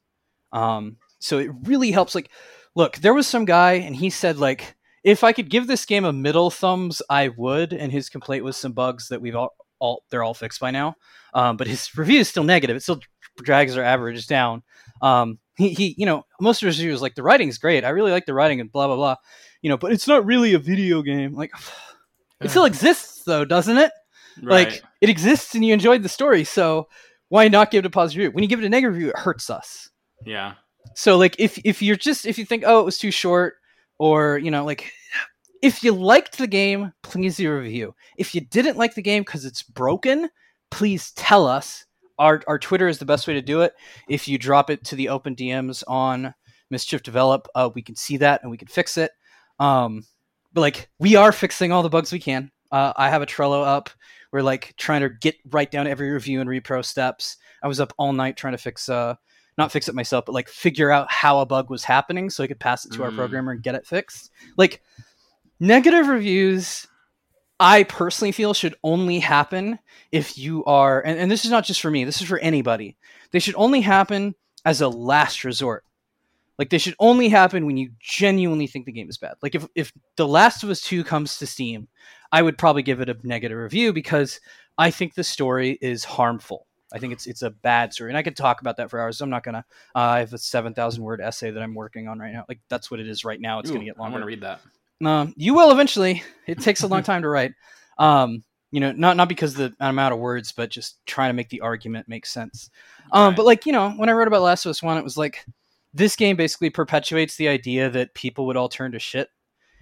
Um, 0.52 0.98
so 1.20 1.40
it 1.40 1.50
really 1.64 1.92
helps. 1.92 2.14
Like, 2.14 2.30
look, 2.76 2.98
there 2.98 3.14
was 3.14 3.26
some 3.26 3.46
guy 3.46 3.74
and 3.74 3.96
he 3.96 4.10
said 4.10 4.38
like, 4.38 4.76
if 5.04 5.24
I 5.24 5.32
could 5.32 5.50
give 5.50 5.68
this 5.68 5.86
game 5.86 6.04
a 6.04 6.12
middle 6.12 6.50
thumbs, 6.50 7.02
I 7.10 7.30
would. 7.30 7.72
And 7.72 7.92
his 7.92 8.10
complaint 8.10 8.44
was 8.44 8.58
some 8.58 8.74
bugs 8.74 9.08
that 9.10 9.22
we've 9.22 9.36
all, 9.36 9.54
all 9.80 10.04
they're 10.10 10.24
all 10.24 10.34
fixed 10.34 10.60
by 10.60 10.72
now. 10.72 10.96
Um, 11.34 11.56
but 11.56 11.68
his 11.68 11.90
review 11.98 12.20
is 12.20 12.28
still 12.28 12.44
negative. 12.44 12.76
It 12.76 12.84
still 12.84 13.00
drags 13.38 13.78
our 13.78 13.84
average 13.84 14.28
down. 14.28 14.64
Um, 15.02 15.40
he, 15.56 15.70
he, 15.70 15.96
you 15.98 16.06
know, 16.06 16.26
most 16.42 16.62
of 16.62 16.68
his 16.68 16.80
reviews 16.80 17.02
like 17.02 17.16
the 17.16 17.24
writing's 17.24 17.58
great. 17.58 17.86
I 17.86 17.90
really 17.90 18.12
like 18.12 18.26
the 18.26 18.34
writing 18.34 18.60
and 18.60 18.72
blah 18.72 18.88
blah 18.88 18.96
blah. 18.96 19.16
You 19.64 19.70
know, 19.70 19.78
but 19.78 19.92
it's 19.92 20.08
not 20.08 20.26
really 20.26 20.54
a 20.54 20.60
video 20.60 21.02
game. 21.02 21.34
Like, 21.34 21.52
it 22.42 22.52
still 22.52 22.66
exists 22.66 23.24
though, 23.24 23.46
doesn't 23.46 23.78
it? 23.78 23.92
Right. 24.44 24.68
Like, 24.68 24.84
it 25.02 25.10
exists 25.10 25.56
and 25.56 25.66
you 25.66 25.74
enjoyed 25.74 26.04
the 26.04 26.10
story. 26.10 26.44
So 26.44 26.88
why 27.30 27.48
not 27.48 27.72
give 27.72 27.80
it 27.80 27.88
a 27.88 27.90
positive 27.90 28.20
review? 28.20 28.36
When 28.36 28.44
you 28.44 28.48
give 28.48 28.60
it 28.60 28.66
a 28.66 28.70
negative 28.70 28.94
review, 28.94 29.10
it 29.10 29.18
hurts 29.18 29.50
us. 29.50 29.90
yeah. 30.24 30.54
So 30.96 31.18
like, 31.18 31.36
if 31.40 31.58
if 31.66 31.82
you're 31.82 31.96
just 31.96 32.28
if 32.28 32.38
you 32.38 32.46
think 32.46 32.64
oh 32.68 32.82
it 32.82 32.86
was 32.86 33.00
too 33.00 33.10
short 33.10 33.56
or 33.98 34.38
you 34.38 34.52
know 34.52 34.64
like. 34.66 34.92
If 35.64 35.82
you 35.82 35.94
liked 35.94 36.38
the 36.38 36.48
game, 36.48 36.92
please 37.04 37.38
do 37.38 37.50
a 37.50 37.58
review. 37.58 37.96
If 38.18 38.36
you 38.36 38.42
didn't 38.42 38.76
like 38.76 38.96
the 38.96 39.02
game 39.02 39.24
because 39.24 39.46
it's 39.46 39.64
broken, 39.64 40.30
please 40.72 41.12
tell 41.12 41.48
us. 41.48 41.86
Our, 42.20 42.42
our 42.48 42.60
Twitter 42.60 42.90
is 42.90 42.98
the 42.98 43.06
best 43.06 43.28
way 43.28 43.34
to 43.36 43.42
do 43.42 43.62
it. 43.62 43.74
If 44.10 44.28
you 44.28 44.38
drop 44.38 44.70
it 44.70 44.84
to 44.84 44.98
the 44.98 45.08
open 45.08 45.38
DMs 45.38 45.82
on 45.88 46.34
Mischief 46.70 47.02
Develop, 47.02 47.48
uh, 47.56 47.70
we 47.74 47.82
can 47.82 47.96
see 47.96 48.18
that 48.18 48.42
and 48.42 48.52
we 48.52 48.58
can 48.58 48.68
fix 48.68 48.98
it. 48.98 49.12
Um, 49.60 50.04
but 50.54 50.62
like 50.62 50.90
we 51.00 51.16
are 51.16 51.32
fixing 51.32 51.72
all 51.72 51.84
the 51.84 51.90
bugs 51.90 52.12
we 52.12 52.20
can. 52.20 52.52
Uh, 52.72 52.94
I 52.96 53.10
have 53.10 53.22
a 53.22 53.26
Trello 53.26 53.66
up. 53.66 53.90
We're 54.32 54.42
like 54.42 54.74
trying 54.78 55.02
to 55.02 55.10
get 55.10 55.36
right 55.52 55.70
down 55.70 55.88
every 55.88 56.10
review 56.10 56.42
and 56.42 56.50
repro 56.50 56.84
steps. 56.84 57.38
I 57.62 57.68
was 57.68 57.80
up 57.80 57.94
all 57.98 58.14
night 58.14 58.36
trying 58.36 58.54
to 58.54 58.58
fix, 58.58 58.90
uh, 58.90 59.16
not 59.58 59.72
fix 59.72 59.88
it 59.88 59.96
myself, 59.96 60.26
but 60.26 60.34
like 60.34 60.50
figure 60.50 60.90
out 60.92 61.12
how 61.12 61.40
a 61.40 61.46
bug 61.46 61.70
was 61.70 61.84
happening 61.84 62.30
so 62.32 62.44
I 62.44 62.48
could 62.48 62.60
pass 62.60 62.86
it 62.86 62.92
to 62.94 63.04
our 63.04 63.12
Mm. 63.12 63.16
programmer 63.16 63.52
and 63.52 63.62
get 63.62 63.76
it 63.76 63.86
fixed. 63.86 64.32
Like 64.58 64.82
negative 65.60 66.08
reviews 66.08 66.88
I 67.60 67.84
personally 67.84 68.32
feel 68.32 68.54
should 68.54 68.76
only 68.84 69.20
happen 69.20 69.78
if 70.12 70.38
you 70.38 70.66
are, 70.66 71.00
and, 71.02 71.18
and 71.20 71.32
this 71.32 71.46
is 71.46 71.52
not 71.52 71.64
just 71.64 71.80
for 71.82 71.92
me, 71.92 72.04
this 72.04 72.20
is 72.20 72.28
for 72.28 72.40
anybody. 72.40 72.98
They 73.32 73.40
should 73.40 73.56
only 73.56 73.80
happen 73.82 74.36
as 74.66 74.82
a 74.82 74.90
last 74.90 75.44
resort. 75.46 75.86
Like 76.60 76.70
they 76.70 76.78
should 76.78 76.96
only 77.00 77.30
happen 77.30 77.66
when 77.66 77.78
you 77.78 77.90
genuinely 78.00 78.68
think 78.68 78.86
the 78.86 78.92
game 78.92 79.10
is 79.10 79.18
bad. 79.18 79.36
Like 79.42 79.56
if 79.56 79.66
if 79.76 79.92
The 80.18 80.28
Last 80.28 80.64
of 80.64 80.70
Us 80.70 80.82
2 80.82 81.04
comes 81.04 81.38
to 81.38 81.48
Steam, 81.48 81.88
I 82.32 82.42
would 82.42 82.58
probably 82.58 82.84
give 82.84 83.02
it 83.02 83.10
a 83.10 83.18
negative 83.24 83.58
review 83.58 83.92
because 83.94 84.40
I 84.78 84.92
think 84.92 85.14
the 85.16 85.24
story 85.24 85.78
is 85.82 86.04
harmful. 86.04 86.68
I 86.94 87.00
think 87.00 87.12
it's 87.12 87.26
it's 87.26 87.42
a 87.42 87.50
bad 87.50 87.92
story, 87.92 88.12
and 88.12 88.18
I 88.18 88.22
could 88.22 88.38
talk 88.38 88.62
about 88.62 88.78
that 88.78 88.92
for 88.92 89.00
hours. 89.00 89.18
So 89.18 89.24
I'm 89.24 89.32
not 89.32 89.44
gonna. 89.44 89.66
Uh, 89.96 90.00
I 90.00 90.20
have 90.20 90.34
a 90.34 90.38
seven 90.38 90.76
thousand 90.76 91.04
word 91.04 91.22
essay 91.22 91.50
that 91.50 91.62
I'm 91.64 91.74
working 91.74 92.08
on 92.08 92.20
right 92.20 92.32
now. 92.32 92.46
Like 92.48 92.60
that's 92.70 92.92
what 92.92 93.00
it 93.00 93.08
is 93.08 93.26
right 93.26 93.42
now. 93.42 93.60
It's 93.60 93.72
Ooh, 93.72 93.74
gonna 93.74 93.86
get 93.86 93.98
longer. 93.98 94.16
I'm 94.16 94.22
gonna 94.22 94.28
read 94.28 94.42
that. 94.42 94.62
Um, 95.04 95.34
you 95.36 95.56
will 95.56 95.72
eventually. 95.72 96.24
It 96.46 96.60
takes 96.60 96.84
a 96.84 96.88
long 96.88 97.02
time 97.04 97.24
to 97.24 97.30
write. 97.30 97.54
Um, 97.98 98.44
you 98.70 98.80
know, 98.80 98.92
not 98.92 99.18
not 99.18 99.28
because 99.28 99.56
the 99.56 99.74
amount 99.80 100.14
of 100.14 100.20
words, 100.20 100.52
but 100.52 100.70
just 100.70 101.04
trying 101.08 101.30
to 101.30 101.34
make 101.34 101.50
the 101.50 101.62
argument 101.62 102.08
make 102.08 102.28
sense. 102.28 102.70
Um, 103.12 103.30
Right. 103.30 103.38
but 103.38 103.46
like 103.46 103.66
you 103.66 103.72
know, 103.72 103.92
when 103.92 104.10
I 104.10 104.14
wrote 104.14 104.28
about 104.28 104.44
Last 104.44 104.66
of 104.66 104.70
Us 104.70 104.84
One, 104.84 104.98
it 104.98 105.04
was 105.04 105.18
like 105.18 105.46
this 105.94 106.16
game 106.16 106.36
basically 106.36 106.70
perpetuates 106.70 107.36
the 107.36 107.48
idea 107.48 107.90
that 107.90 108.14
people 108.14 108.46
would 108.46 108.58
all 108.58 108.70
turn 108.70 108.92
to 108.94 109.00
shit 109.00 109.30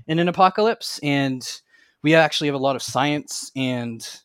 in 0.08 0.20
an 0.20 0.28
apocalypse, 0.28 1.00
and 1.04 1.62
we 2.02 2.16
actually 2.16 2.48
have 2.48 2.56
a 2.56 2.60
lot 2.60 2.76
of 2.76 2.84
science 2.84 3.52
and 3.56 4.22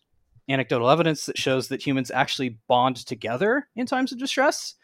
anecdotal 0.49 0.91
evidence 0.91 1.27
that 1.27 1.39
shows 1.39 1.69
that 1.69 1.85
humans 1.85 2.11
actually 2.11 2.59
bond 2.69 2.97
together 2.97 3.69
in 3.77 3.87
times 3.87 4.13
of 4.13 4.19
distress. 4.19 4.75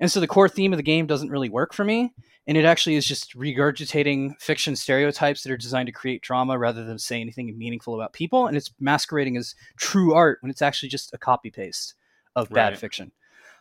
And 0.00 0.10
so 0.10 0.20
the 0.20 0.26
core 0.26 0.48
theme 0.48 0.72
of 0.72 0.76
the 0.76 0.82
game 0.82 1.06
doesn't 1.06 1.30
really 1.30 1.48
work 1.48 1.72
for 1.72 1.84
me 1.84 2.12
and 2.48 2.56
it 2.56 2.64
actually 2.64 2.96
is 2.96 3.04
just 3.04 3.36
regurgitating 3.36 4.40
fiction 4.40 4.74
stereotypes 4.74 5.42
that 5.42 5.52
are 5.52 5.56
designed 5.56 5.86
to 5.86 5.92
create 5.92 6.22
drama 6.22 6.58
rather 6.58 6.82
than 6.82 6.98
say 6.98 7.20
anything 7.20 7.56
meaningful 7.56 7.94
about 7.94 8.12
people 8.12 8.46
and 8.46 8.56
it's 8.56 8.72
masquerading 8.80 9.36
as 9.36 9.54
true 9.76 10.14
art 10.14 10.38
when 10.40 10.50
it's 10.50 10.62
actually 10.62 10.88
just 10.88 11.12
a 11.12 11.18
copy 11.18 11.50
paste 11.50 11.94
of 12.34 12.48
bad 12.50 12.70
Right. 12.70 12.78
fiction 12.78 13.12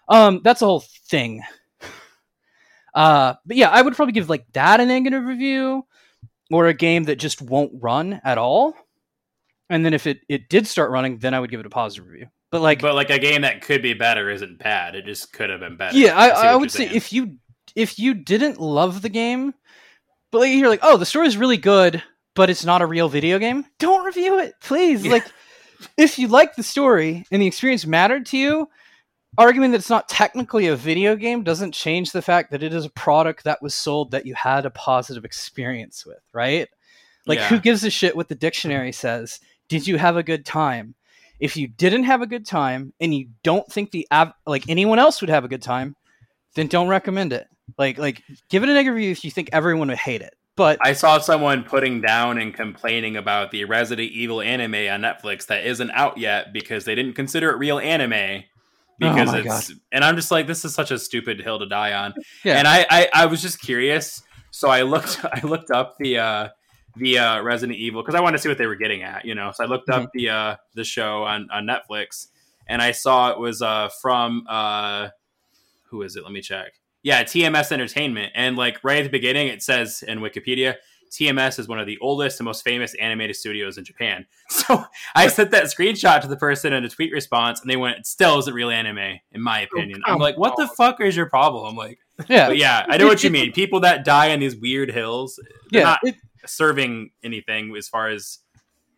um 0.08 0.42
that's 0.44 0.62
the 0.62 0.66
whole 0.66 0.80
thing 0.80 1.44
uh 2.98 3.34
but 3.46 3.56
yeah 3.56 3.70
i 3.70 3.82
would 3.82 3.96
probably 3.96 4.12
give 4.12 4.30
like 4.30 4.46
that 4.54 4.80
a 4.80 4.86
negative 4.86 5.24
review 5.24 5.86
or 6.52 6.68
a 6.68 6.74
game 6.74 7.06
that 7.06 7.18
just 7.18 7.42
won't 7.42 7.72
run 7.76 8.20
at 8.24 8.38
all 8.38 8.74
and 9.70 9.86
then 9.86 9.94
if 9.94 10.08
it 10.08 10.20
it 10.28 10.50
did 10.50 10.68
start 10.68 10.92
running 10.92 11.18
then 11.20 11.34
i 11.34 11.40
would 11.40 11.50
give 11.50 11.60
it 11.60 11.66
a 11.66 11.70
positive 11.70 12.08
review 12.08 12.28
but 12.52 12.62
like 12.62 12.82
but 12.82 12.96
like 12.96 13.10
a 13.10 13.20
game 13.20 13.42
that 13.42 13.62
could 13.62 13.82
be 13.82 13.94
better 13.94 14.30
isn't 14.30 14.60
bad. 14.60 14.96
It 14.96 15.06
just 15.06 15.34
could 15.34 15.50
have 15.50 15.60
been 15.60 15.76
better. 15.76 15.98
yeah, 15.98 16.18
I, 16.18 16.30
see 16.30 16.48
I 16.48 16.56
would 16.56 16.72
say 16.72 16.86
saying. 16.86 16.96
if 16.96 17.12
you 17.12 17.38
if 17.76 18.00
you 18.00 18.14
didn't 18.14 18.60
love 18.60 19.02
the 19.02 19.10
game, 19.10 19.54
but 20.32 20.40
like, 20.40 20.54
you're 20.54 20.70
like, 20.70 20.80
oh, 20.82 20.98
the 20.98 21.06
story 21.06 21.28
is 21.28 21.38
really 21.38 21.58
good, 21.58 22.02
but 22.36 22.50
it's 22.50 22.64
not 22.64 22.82
a 22.82 22.86
real 22.86 23.10
video 23.10 23.38
game. 23.38 23.66
Don't 23.80 24.06
review 24.06 24.40
it, 24.40 24.54
please. 24.62 25.06
Yeah. 25.06 25.12
Like, 25.12 25.26
if 25.98 26.18
you 26.18 26.30
like 26.30 26.56
the 26.56 26.64
story 26.64 27.26
and 27.32 27.42
the 27.42 27.48
experience 27.48 27.86
mattered 27.86 28.26
to 28.28 28.38
you, 28.38 28.70
arguing 29.38 29.72
that 29.72 29.78
it's 29.78 29.90
not 29.90 30.10
technically 30.10 30.68
a 30.68 30.76
video 30.76 31.16
game 31.16 31.44
doesn't 31.44 31.74
change 31.74 32.12
the 32.12 32.22
fact 32.22 32.52
that 32.52 32.64
it 32.64 32.74
is 32.74 32.86
a 32.86 32.90
product 32.90 33.44
that 33.44 33.62
was 33.62 33.76
sold 33.76 34.12
that 34.12 34.26
you 34.26 34.34
had 34.36 34.66
a 34.66 34.70
positive 34.72 35.26
experience 35.26 36.06
with, 36.06 36.20
right? 36.34 36.68
Like, 37.26 37.40
Yeah. 37.40 37.48
who 37.50 37.60
gives 37.60 37.84
a 37.84 37.90
shit 37.90 38.16
what 38.16 38.30
the 38.30 38.36
dictionary 38.36 38.92
says? 38.92 39.40
Did 39.70 39.86
you 39.86 39.98
have 39.98 40.18
a 40.18 40.24
good 40.24 40.46
time? 40.46 40.96
If 41.40 41.56
you 41.56 41.68
didn't 41.68 42.06
have 42.06 42.22
a 42.22 42.28
good 42.28 42.46
time 42.46 42.94
and 43.00 43.14
you 43.14 43.28
don't 43.44 43.68
think 43.72 43.92
the 43.92 44.08
av- 44.12 44.34
like 44.48 44.68
anyone 44.70 44.98
else 44.98 45.22
would 45.22 45.30
have 45.30 45.44
a 45.46 45.48
good 45.50 45.62
time, 45.62 45.96
then 46.56 46.68
don't 46.68 46.88
recommend 46.88 47.32
it. 47.34 47.48
Like 47.78 47.98
like 48.00 48.24
give 48.50 48.64
it 48.64 48.70
a 48.70 48.74
negative 48.74 48.96
review 48.96 49.12
if 49.12 49.24
you 49.24 49.30
think 49.30 49.50
everyone 49.52 49.90
would 49.90 49.98
hate 49.98 50.22
it. 50.22 50.34
But 50.56 50.80
I 50.82 50.94
saw 50.94 51.20
someone 51.20 51.64
putting 51.64 52.02
down 52.02 52.40
and 52.40 52.52
complaining 52.52 53.16
about 53.18 53.52
the 53.52 53.66
Resident 53.66 54.10
Evil 54.12 54.42
anime 54.42 54.74
on 54.74 55.02
Netflix 55.02 55.46
that 55.48 55.68
isn't 55.68 55.92
out 55.92 56.18
yet 56.18 56.52
because 56.52 56.86
they 56.86 56.96
didn't 56.96 57.14
consider 57.14 57.52
it 57.52 57.58
real 57.58 57.78
anime 57.78 58.44
because 59.00 59.34
Oh 59.34 59.38
it's 59.38 59.72
and 59.92 60.04
I'm 60.04 60.16
just 60.16 60.32
like 60.32 60.48
this 60.48 60.66
is 60.66 60.74
such 60.74 60.92
a 60.92 61.00
stupid 61.00 61.42
hill 61.42 61.60
to 61.60 61.68
die 61.68 61.94
on. 61.94 62.14
Yeah. 62.44 62.58
And 62.60 62.68
I, 62.68 62.86
I 62.90 63.10
I 63.14 63.26
was 63.28 63.42
just 63.42 63.62
curious, 63.62 64.22
so 64.52 64.70
I 64.70 64.82
looked 64.84 65.20
I 65.24 65.42
looked 65.44 65.72
up 65.72 65.96
the 66.00 66.18
uh 66.20 66.50
the 66.96 67.20
uh 67.20 67.42
Resident 67.42 67.78
Evil 67.78 68.02
because 68.02 68.16
I 68.16 68.22
wanted 68.22 68.38
to 68.38 68.44
see 68.44 68.50
what 68.50 68.58
they 68.58 68.68
were 68.68 68.76
getting 68.76 69.04
at, 69.04 69.26
you 69.26 69.36
know. 69.36 69.52
So 69.54 69.64
I 69.64 69.68
looked 69.68 69.88
Mm-hmm. 69.90 70.04
up 70.06 70.10
the 70.14 70.30
uh 70.30 70.56
the 70.76 70.84
show 70.84 71.24
on 71.24 71.50
on 71.52 71.66
Netflix 71.68 72.28
and 72.68 72.82
I 72.82 72.92
saw 72.92 73.30
it 73.32 73.40
was 73.40 73.62
uh 73.62 73.90
from 74.02 74.46
uh 74.50 75.10
who 75.90 76.02
is 76.02 76.16
it? 76.16 76.24
Let 76.24 76.32
me 76.32 76.42
check. 76.42 76.74
Yeah, 77.04 77.24
TMS 77.24 77.72
Entertainment. 77.72 78.34
And 78.36 78.58
like 78.58 78.84
right 78.84 78.98
at 78.98 79.04
the 79.04 79.10
beginning, 79.10 79.48
it 79.48 79.62
says 79.64 80.04
in 80.06 80.20
Wikipedia, 80.20 80.76
TMS 81.12 81.60
is 81.60 81.68
one 81.68 81.80
of 81.80 81.88
the 81.88 81.98
oldest 82.00 82.40
and 82.40 82.46
most 82.46 82.64
famous 82.64 82.94
animated 82.96 83.36
studios 83.36 83.78
in 83.78 83.84
Japan. 83.84 84.26
So 84.50 84.84
I 85.16 85.28
sent 85.28 85.52
that 85.52 85.66
screenshot 85.66 86.22
to 86.22 86.28
the 86.28 86.36
person 86.36 86.74
in 86.74 86.84
a 86.84 86.90
tweet 86.90 87.14
response, 87.14 87.62
and 87.62 87.70
they 87.70 87.76
went, 87.76 88.00
"It 88.00 88.08
still 88.08 88.40
isn't 88.40 88.54
real 88.54 88.70
anime, 88.70 89.20
in 89.32 89.42
my 89.42 89.62
oh, 89.62 89.66
opinion." 89.66 90.02
I'm 90.06 90.18
like, 90.18 90.38
"What 90.38 90.56
the 90.58 90.68
fuck 90.68 91.00
is 91.00 91.16
your 91.16 91.30
problem?" 91.30 91.66
I'm 91.66 91.76
like, 91.76 92.00
yeah, 92.28 92.48
but 92.48 92.58
yeah, 92.58 92.86
I 92.90 92.98
know 92.98 93.08
what 93.08 93.24
you 93.24 93.30
mean. 93.30 93.52
People 93.52 93.82
that 93.82 94.04
die 94.04 94.34
on 94.34 94.40
these 94.40 94.56
weird 94.56 94.92
hills, 94.92 95.40
they're 95.72 95.82
yeah, 95.82 95.86
not 95.86 96.00
it- 96.04 96.16
serving 96.46 97.12
anything 97.24 97.76
as 97.78 97.88
far 97.88 98.10
as 98.10 98.40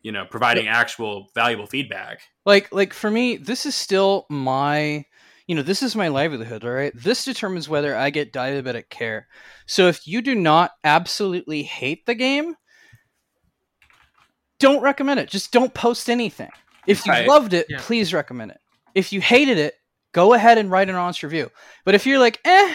you 0.01 0.11
know, 0.11 0.25
providing 0.25 0.67
actual 0.67 1.29
valuable 1.35 1.67
feedback. 1.67 2.21
like 2.45 2.71
like 2.73 2.93
for 2.93 3.11
me, 3.11 3.37
this 3.37 3.65
is 3.65 3.75
still 3.75 4.25
my 4.29 5.05
you 5.49 5.55
know, 5.55 5.63
this 5.63 5.81
is 5.81 5.95
my 5.95 6.09
livelihood, 6.09 6.63
all 6.63 6.69
right? 6.69 6.93
This 6.95 7.25
determines 7.25 7.67
whether 7.67 7.95
I 7.95 8.11
get 8.11 8.31
diabetic 8.31 8.87
care. 8.91 9.27
So 9.65 9.87
if 9.87 10.05
you 10.05 10.21
do 10.21 10.35
not 10.35 10.69
absolutely 10.83 11.63
hate 11.63 12.05
the 12.05 12.13
game, 12.13 12.53
don't 14.59 14.83
recommend 14.83 15.19
it. 15.19 15.27
Just 15.27 15.51
don't 15.51 15.73
post 15.73 16.07
anything. 16.07 16.51
If 16.85 17.03
you 17.03 17.11
Right. 17.13 17.27
loved 17.27 17.53
it, 17.53 17.65
Yeah. 17.67 17.79
please 17.81 18.13
recommend 18.13 18.51
it. 18.51 18.59
If 18.93 19.11
you 19.11 19.21
hated 19.21 19.57
it, 19.57 19.73
go 20.11 20.35
ahead 20.35 20.59
and 20.59 20.69
write 20.69 20.87
an 20.87 20.93
honest 20.93 21.23
review. 21.23 21.49
But 21.83 21.95
if 21.95 22.05
you're 22.05 22.19
like, 22.19 22.39
eh, 22.45 22.73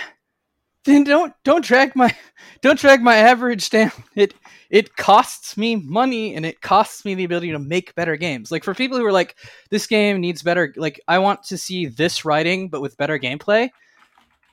then 0.85 1.05
don't 1.05 1.33
don't 1.45 1.65
drag 1.65 1.97
my 1.97 2.15
don't 2.63 2.79
drag 2.79 3.03
my 3.03 3.17
average 3.17 3.71
down. 3.71 3.93
It 4.15 4.35
it 4.71 4.97
costs 4.97 5.57
me 5.57 5.77
money 5.77 6.35
and 6.35 6.45
it 6.45 6.61
costs 6.61 7.05
me 7.05 7.15
the 7.15 7.25
ability 7.25 7.53
to 7.53 7.59
make 7.59 7.95
better 7.95 8.17
games. 8.17 8.51
Like 8.51 8.65
for 8.65 8.75
people 8.75 8.99
who 8.99 9.05
are 9.05 9.13
like, 9.13 9.37
this 9.71 9.87
game 9.87 10.21
needs 10.21 10.43
better 10.43 10.73
like 10.77 11.01
I 11.09 11.19
want 11.19 11.43
to 11.45 11.59
see 11.59 11.87
this 11.87 12.25
writing 12.25 12.69
but 12.69 12.81
with 12.81 12.97
better 12.97 13.19
gameplay. 13.19 13.71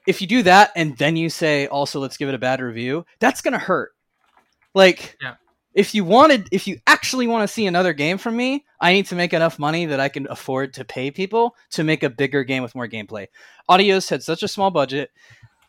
If 0.08 0.22
you 0.22 0.28
do 0.28 0.44
that 0.44 0.72
and 0.76 0.98
then 0.98 1.16
you 1.16 1.30
say 1.30 1.68
also 1.68 2.00
let's 2.00 2.18
give 2.18 2.30
it 2.30 2.36
a 2.36 2.40
bad 2.40 2.62
review, 2.62 3.06
that's 3.20 3.42
gonna 3.42 3.60
hurt. 3.60 3.92
Like 4.74 5.18
Yeah. 5.22 5.36
if 5.74 5.94
you 5.94 6.04
wanted 6.06 6.48
if 6.52 6.68
you 6.68 6.78
actually 6.88 7.28
want 7.28 7.48
to 7.48 7.54
see 7.54 7.66
another 7.68 7.94
game 7.94 8.18
from 8.18 8.36
me, 8.36 8.66
I 8.80 8.94
need 8.94 9.06
to 9.08 9.16
make 9.16 9.34
enough 9.34 9.60
money 9.60 9.86
that 9.88 10.00
I 10.00 10.10
can 10.10 10.28
afford 10.30 10.74
to 10.76 10.86
pay 10.86 11.12
people 11.12 11.56
to 11.72 11.84
make 11.84 12.04
a 12.04 12.10
bigger 12.10 12.44
game 12.44 12.64
with 12.64 12.76
more 12.76 12.88
gameplay. 12.88 13.28
Adios 13.70 14.10
had 14.10 14.24
such 14.24 14.44
a 14.44 14.48
small 14.48 14.72
budget. 14.72 15.12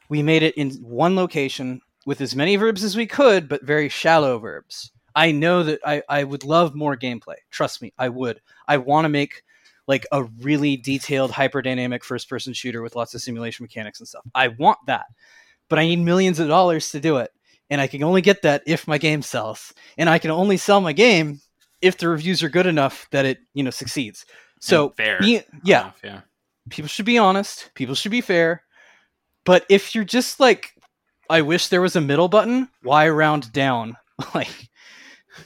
We 0.08 0.22
made 0.22 0.42
it 0.42 0.56
in 0.56 0.70
one 0.82 1.16
location 1.16 1.80
with 2.06 2.20
as 2.20 2.34
many 2.34 2.56
verbs 2.56 2.84
as 2.84 2.96
we 2.96 3.06
could, 3.06 3.48
but 3.48 3.62
very 3.62 3.88
shallow 3.88 4.38
verbs. 4.38 4.90
I 5.14 5.30
know 5.32 5.62
that 5.62 5.80
I, 5.84 6.02
I 6.08 6.24
would 6.24 6.44
love 6.44 6.74
more 6.74 6.96
gameplay. 6.96 7.36
Trust 7.50 7.82
me, 7.82 7.92
I 7.98 8.08
would. 8.08 8.40
I 8.66 8.78
want 8.78 9.04
to 9.04 9.08
make 9.10 9.42
like 9.86 10.06
a 10.12 10.24
really 10.40 10.76
detailed 10.76 11.32
hyperdynamic 11.32 12.02
first 12.02 12.28
person 12.28 12.52
shooter 12.52 12.82
with 12.82 12.96
lots 12.96 13.14
of 13.14 13.20
simulation 13.20 13.64
mechanics 13.64 14.00
and 14.00 14.08
stuff. 14.08 14.24
I 14.34 14.48
want 14.48 14.78
that. 14.86 15.06
But 15.68 15.78
I 15.78 15.86
need 15.86 15.98
millions 15.98 16.38
of 16.38 16.48
dollars 16.48 16.90
to 16.90 17.00
do 17.00 17.16
it. 17.18 17.30
And 17.68 17.80
I 17.80 17.86
can 17.86 18.02
only 18.02 18.20
get 18.20 18.42
that 18.42 18.62
if 18.66 18.86
my 18.86 18.98
game 18.98 19.22
sells. 19.22 19.72
And 19.96 20.08
I 20.08 20.18
can 20.18 20.30
only 20.30 20.56
sell 20.56 20.80
my 20.80 20.92
game 20.92 21.40
if 21.80 21.98
the 21.98 22.08
reviews 22.08 22.42
are 22.42 22.48
good 22.48 22.66
enough 22.66 23.08
that 23.10 23.24
it, 23.24 23.38
you 23.54 23.62
know, 23.62 23.70
succeeds. 23.70 24.24
So 24.60 24.90
fair. 24.90 25.18
be- 25.20 25.42
yeah, 25.64 25.80
enough, 25.80 26.00
yeah. 26.04 26.20
people 26.70 26.88
should 26.88 27.04
be 27.04 27.18
honest 27.18 27.70
people 27.74 27.96
should 27.96 28.12
be 28.12 28.20
fair 28.20 28.62
but 29.44 29.64
if 29.68 29.94
you're 29.94 30.04
just 30.04 30.40
like 30.40 30.72
i 31.30 31.40
wish 31.40 31.68
there 31.68 31.80
was 31.80 31.96
a 31.96 32.00
middle 32.00 32.28
button 32.28 32.68
why 32.82 33.08
round 33.08 33.52
down? 33.52 33.96
Like 34.34 34.68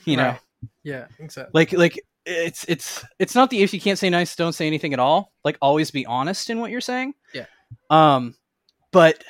you 0.05 0.17
know? 0.17 0.31
Right. 0.31 0.41
Yeah, 0.83 1.07
exactly. 1.19 1.51
like 1.55 1.73
like 1.73 2.05
it's 2.27 2.65
it's 2.69 3.05
it's 3.19 3.35
not 3.35 3.51
the 3.51 3.63
if 3.63 3.73
you 3.73 3.81
can't 3.81 3.99
say 3.99 4.11
nice 4.11 4.37
don't 4.37 4.53
say 4.53 4.67
anything 4.67 4.93
at 4.93 4.99
all. 4.99 5.33
Like 5.45 5.57
always 5.63 5.91
be 5.91 6.05
honest 6.05 6.51
in 6.51 6.61
what 6.61 6.71
you're 6.71 6.81
saying. 6.81 7.15
Yeah. 7.33 7.47
um 7.91 8.35
but 8.93 9.23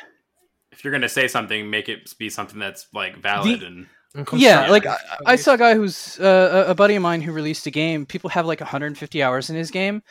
If 0.72 0.84
you're 0.84 0.92
gonna 0.92 1.08
say 1.08 1.28
something, 1.28 1.70
make 1.70 1.88
it 1.88 2.12
be 2.18 2.28
something 2.28 2.58
that's 2.58 2.88
like 2.92 3.18
valid 3.18 3.62
and 3.62 3.86
And 4.14 4.26
yeah 4.32 4.66
constructive, 4.66 4.70
like 4.70 4.86
I, 4.86 5.32
I 5.32 5.36
saw 5.36 5.54
a 5.54 5.58
guy 5.58 5.74
who's 5.74 6.18
uh, 6.18 6.64
a 6.66 6.70
a 6.70 6.74
buddy 6.74 6.96
of 6.96 7.02
mine 7.02 7.20
who 7.20 7.32
released 7.32 7.66
a 7.66 7.70
game. 7.70 8.06
People 8.06 8.30
have 8.30 8.46
like 8.46 8.60
150 8.60 9.22
hours 9.22 9.50
in 9.50 9.56
his 9.56 9.70
game 9.70 10.02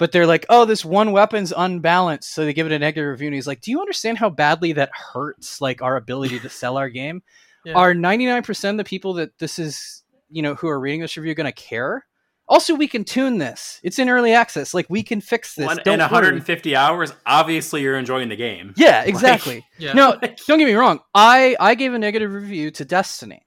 but 0.00 0.10
they're 0.10 0.26
like 0.26 0.44
oh 0.48 0.64
this 0.64 0.84
one 0.84 1.12
weapon's 1.12 1.52
unbalanced 1.56 2.32
so 2.34 2.44
they 2.44 2.52
give 2.52 2.66
it 2.66 2.72
a 2.72 2.78
negative 2.78 3.08
review 3.08 3.28
and 3.28 3.34
he's 3.36 3.46
like 3.46 3.60
do 3.60 3.70
you 3.70 3.80
understand 3.80 4.18
how 4.18 4.28
badly 4.30 4.72
that 4.72 4.90
hurts 4.92 5.60
like 5.60 5.80
our 5.82 5.94
ability 5.96 6.40
to 6.40 6.48
sell 6.48 6.76
our 6.76 6.88
game 6.88 7.22
Yeah. 7.64 7.74
are 7.74 7.92
99% 7.92 8.70
of 8.70 8.76
the 8.78 8.84
people 8.84 9.12
that 9.14 9.38
this 9.38 9.58
is 9.58 10.02
you 10.30 10.40
know 10.40 10.54
who 10.54 10.66
are 10.68 10.80
reading 10.80 11.02
this 11.02 11.16
review 11.18 11.34
going 11.34 11.44
to 11.44 11.52
care 11.52 12.06
also 12.48 12.74
we 12.74 12.88
can 12.88 13.04
tune 13.04 13.36
this 13.36 13.78
it's 13.82 13.98
in 13.98 14.08
early 14.08 14.32
access 14.32 14.72
like 14.72 14.86
we 14.88 15.02
can 15.02 15.20
fix 15.20 15.54
this 15.56 15.66
one, 15.66 15.76
don't 15.84 15.94
in 15.94 16.00
worry. 16.00 16.10
150 16.10 16.74
hours. 16.74 17.12
Obviously, 17.26 17.82
you're 17.82 17.98
enjoying 17.98 18.30
the 18.30 18.36
game. 18.36 18.72
yeah 18.78 19.02
exactly 19.04 19.62
Yeah. 19.78 19.92
no, 19.92 20.12
don't 20.48 20.58
get 20.58 20.64
me 20.66 20.72
wrong. 20.74 21.00
I 21.14 21.54
I 21.60 21.74
gave 21.74 21.92
a 21.92 21.98
negative 21.98 22.32
review 22.32 22.70
to 22.72 22.84
Destiny 22.86 23.46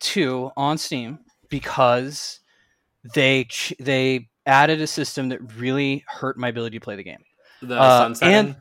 2 0.00 0.52
on 0.56 0.78
Steam 0.78 1.18
because 1.48 2.38
they 3.14 3.48
they 3.80 4.28
added 4.46 4.80
a 4.80 4.86
system 4.86 5.28
that 5.30 5.54
really 5.56 6.04
hurt 6.06 6.36
my 6.38 6.48
ability 6.48 6.78
to 6.78 6.84
play 6.84 6.96
the 6.96 7.02
game. 7.04 7.24
The 7.62 7.78
Uh, 7.78 7.98
sunsetting. 7.98 8.34
and- 8.34 8.56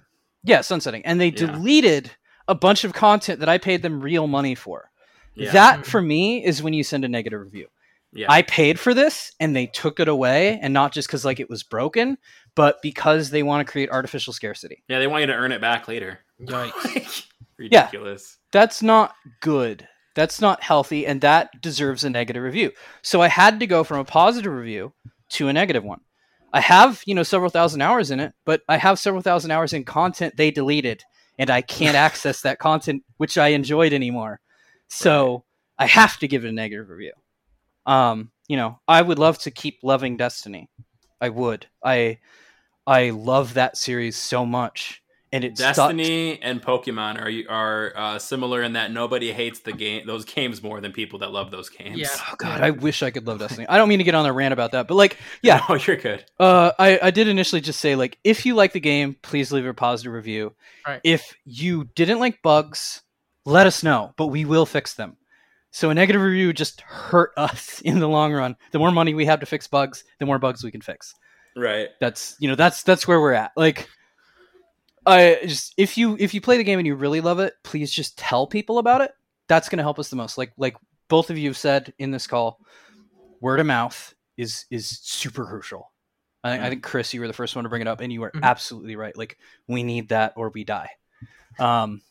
Yeah, 0.46 0.62
sunsetting, 0.62 1.06
and 1.06 1.20
they 1.22 1.28
Yeah. 1.30 1.38
deleted 1.48 2.12
a 2.50 2.56
bunch 2.56 2.84
of 2.84 2.94
content 2.94 3.40
that 3.40 3.48
I 3.50 3.58
paid 3.58 3.82
them 3.82 4.02
real 4.02 4.28
money 4.28 4.56
for. 4.56 4.92
Yeah. 5.36 5.52
That 5.52 5.86
for 5.86 6.02
me 6.02 6.44
is 6.44 6.62
when 6.62 6.74
you 6.74 6.84
send 6.84 7.06
a 7.06 7.08
negative 7.08 7.40
review. 7.40 7.68
yeah. 8.16 8.28
I 8.30 8.42
paid 8.44 8.80
for 8.80 8.94
this 8.94 9.32
and 9.40 9.56
they 9.56 9.66
took 9.66 10.00
it 10.00 10.08
away, 10.08 10.60
and 10.62 10.74
not 10.74 10.92
just 10.94 11.08
because 11.08 11.26
like 11.26 11.40
it 11.40 11.50
was 11.50 11.64
broken, 11.64 12.18
but 12.56 12.82
because 12.84 13.30
they 13.32 13.42
want 13.42 13.66
to 13.66 13.72
create 13.72 13.90
artificial 13.90 14.34
scarcity. 14.34 14.84
yeah, 14.88 15.00
they 15.00 15.08
want 15.08 15.22
you 15.22 15.28
to 15.28 15.34
earn 15.34 15.52
it 15.52 15.62
back 15.62 15.88
later. 15.88 16.20
Yikes. 16.42 17.26
Ridiculous. 17.58 18.38
That's 18.52 18.84
not 18.84 19.16
good. 19.42 19.88
That's 20.16 20.40
not 20.42 20.62
healthy, 20.62 21.08
and 21.08 21.22
that 21.22 21.60
deserves 21.62 22.04
a 22.04 22.10
negative 22.10 22.44
review. 22.44 22.72
So 23.02 23.22
I 23.22 23.30
had 23.30 23.60
to 23.62 23.66
go 23.68 23.84
from 23.84 23.98
a 24.00 24.06
positive 24.06 24.52
review 24.54 24.94
to 25.34 25.48
a 25.48 25.54
negative 25.54 25.84
one. 25.84 26.02
I 26.52 26.60
have, 26.60 27.02
you 27.06 27.16
know, 27.16 27.24
several 27.24 27.50
thousand 27.50 27.82
hours 27.82 28.12
in 28.12 28.20
it, 28.20 28.34
but 28.46 28.62
I 28.70 28.78
have 28.78 29.00
several 29.00 29.22
thousand 29.22 29.52
hours 29.52 29.74
in 29.74 29.84
content 29.84 30.38
they 30.38 30.52
deleted, 30.52 31.04
and 31.40 31.50
I 31.50 31.62
can't 31.62 31.96
access 32.08 32.42
that 32.42 32.60
content 32.60 33.04
which 33.18 33.38
I 33.38 33.50
enjoyed 33.50 33.94
anymore. 33.94 34.40
So 34.88 35.44
I 35.78 35.88
have 35.88 36.18
to 36.20 36.28
give 36.28 36.46
it 36.46 36.50
a 36.50 36.54
negative 36.54 36.90
review. 36.90 37.14
Um, 37.86 38.32
you 38.48 38.58
know, 38.58 38.80
I 38.88 39.02
would 39.02 39.20
love 39.20 39.40
to 39.40 39.52
keep 39.52 39.80
loving 39.84 40.18
Destiny. 40.18 40.70
I 41.20 41.30
would. 41.30 41.68
I 41.84 42.20
I 42.86 43.12
love 43.12 43.54
that 43.54 43.78
series 43.78 44.18
so 44.18 44.46
much. 44.46 45.03
And 45.34 45.44
it's 45.44 45.60
Destiny 45.60 46.40
and 46.44 46.62
Pokemon 46.62 47.20
are 47.20 47.52
are 47.52 47.94
uh, 47.96 48.20
similar 48.20 48.62
in 48.62 48.74
that 48.74 48.92
nobody 48.92 49.34
hates 49.34 49.62
the 49.62 49.74
game 49.74 50.06
those 50.06 50.26
games 50.26 50.62
more 50.62 50.80
than 50.80 50.92
people 50.92 51.20
that 51.20 51.32
love 51.32 51.50
those 51.50 51.70
games. 51.70 51.98
Yeah. 51.98 52.08
Oh 52.32 52.36
god, 52.38 52.62
I 52.62 52.70
wish 52.70 53.02
I 53.02 53.10
could 53.10 53.26
love 53.26 53.40
Destiny. 53.40 53.68
I 53.68 53.78
don't 53.78 53.90
mean 53.90 53.98
to 53.98 54.04
get 54.04 54.14
on 54.14 54.28
a 54.28 54.32
rant 54.32 54.54
about 54.54 54.74
that, 54.74 54.88
but 54.88 54.94
like, 54.94 55.18
yeah, 55.42 55.60
no, 55.70 55.76
you're 55.76 55.98
good. 55.98 56.24
uh, 56.40 56.74
I 56.78 57.00
I 57.02 57.10
did 57.10 57.28
initially 57.28 57.62
just 57.62 57.80
say 57.80 57.96
like, 57.96 58.20
if 58.24 58.46
you 58.46 58.54
like 58.54 58.74
the 58.74 58.80
game, 58.80 59.16
please 59.24 59.52
leave 59.52 59.66
a 59.66 59.74
positive 59.74 60.14
review. 60.14 60.54
Right. 60.88 61.02
If 61.04 61.36
you 61.46 61.86
didn't 61.96 62.20
like 62.20 62.44
bugs, 62.44 63.02
let 63.44 63.66
us 63.66 63.82
know, 63.82 64.14
but 64.18 64.28
we 64.28 64.46
will 64.46 64.68
fix 64.68 64.94
them. 64.94 65.18
So 65.72 65.90
a 65.90 65.96
negative 65.96 66.22
review 66.22 66.54
just 66.54 66.82
hurt 66.82 67.32
us 67.38 67.82
in 67.82 67.98
the 68.00 68.08
long 68.08 68.34
run. 68.34 68.56
The 68.72 68.78
more 68.78 68.92
money 68.92 69.16
we 69.16 69.26
have 69.26 69.40
to 69.40 69.48
fix 69.48 69.68
bugs, 69.68 70.04
the 70.20 70.28
more 70.28 70.38
bugs 70.38 70.64
we 70.64 70.70
can 70.70 70.82
fix. 70.82 71.16
Right. 71.58 71.90
That's 72.00 72.36
you 72.40 72.48
know 72.48 72.56
that's 72.56 72.84
that's 72.84 73.08
where 73.08 73.20
we're 73.20 73.34
at. 73.34 73.52
Like, 73.58 73.90
I 75.06 75.40
just 75.46 75.74
if 75.78 75.98
you 75.98 76.16
if 76.20 76.34
you 76.34 76.42
play 76.42 76.58
the 76.58 76.64
game 76.64 76.80
and 76.80 76.88
you 76.88 76.96
really 76.96 77.22
love 77.22 77.40
it, 77.40 77.54
please 77.64 77.92
just 77.92 78.18
tell 78.18 78.48
people 78.48 78.78
about 78.78 79.02
it. 79.02 79.12
That's 79.48 79.70
going 79.70 79.78
to 79.78 79.84
help 79.84 80.00
us 80.00 80.10
the 80.10 80.16
most. 80.16 80.38
Like 80.38 80.54
like 80.58 80.78
both 81.10 81.30
of 81.30 81.38
you 81.38 81.50
have 81.50 81.58
said 81.58 81.94
in 82.00 82.12
this 82.12 82.28
call, 82.28 82.60
word 83.42 83.60
of 83.60 83.66
mouth 83.66 84.14
is 84.38 84.66
is 84.72 84.88
super 85.02 85.46
crucial. 85.46 85.92
I 86.46 86.52
think, 86.52 86.64
I 86.64 86.70
think 86.70 86.84
Chris, 86.84 87.14
you 87.14 87.22
were 87.22 87.28
the 87.28 87.34
first 87.34 87.56
one 87.56 87.64
to 87.64 87.70
bring 87.70 87.82
it 87.82 87.88
up, 87.88 88.02
and 88.02 88.12
you 88.12 88.24
are 88.24 88.32
Mhm. 88.32 88.44
absolutely 88.44 88.96
right. 88.96 89.16
Like 89.18 89.38
we 89.68 89.84
need 89.84 90.10
that 90.10 90.34
or 90.36 90.50
we 90.50 90.64
die. 90.64 90.90
Um, 91.60 92.02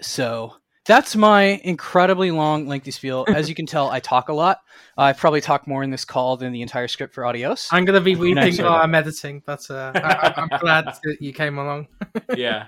so 0.00 0.56
that's 0.84 1.14
my 1.14 1.60
incredibly 1.64 2.30
long, 2.30 2.66
lengthy 2.66 2.90
spiel. 2.90 3.24
As 3.34 3.48
you 3.48 3.54
can 3.54 3.66
tell, 3.66 3.88
I 3.90 4.00
talk 4.00 4.28
a 4.28 4.32
lot. 4.32 4.58
I 4.96 5.12
probably 5.12 5.40
talk 5.40 5.66
more 5.66 5.82
in 5.82 5.90
this 5.90 6.04
call 6.04 6.36
than 6.36 6.52
the 6.52 6.62
entire 6.62 6.88
script 6.88 7.14
for 7.14 7.24
Adios. 7.24 7.68
I'm 7.72 7.84
gonna 7.84 8.00
be 8.00 8.16
weeping 8.16 8.56
while 8.58 8.74
I'm 8.74 8.94
editing, 8.94 9.42
but 9.46 9.68
uh, 9.70 9.92
I, 9.94 10.00
I- 10.00 10.34
I'm 10.40 10.48
glad 10.60 10.84
that 11.04 11.16
you 11.20 11.32
came 11.32 11.58
along. 11.58 11.88
Yeah. 12.36 12.66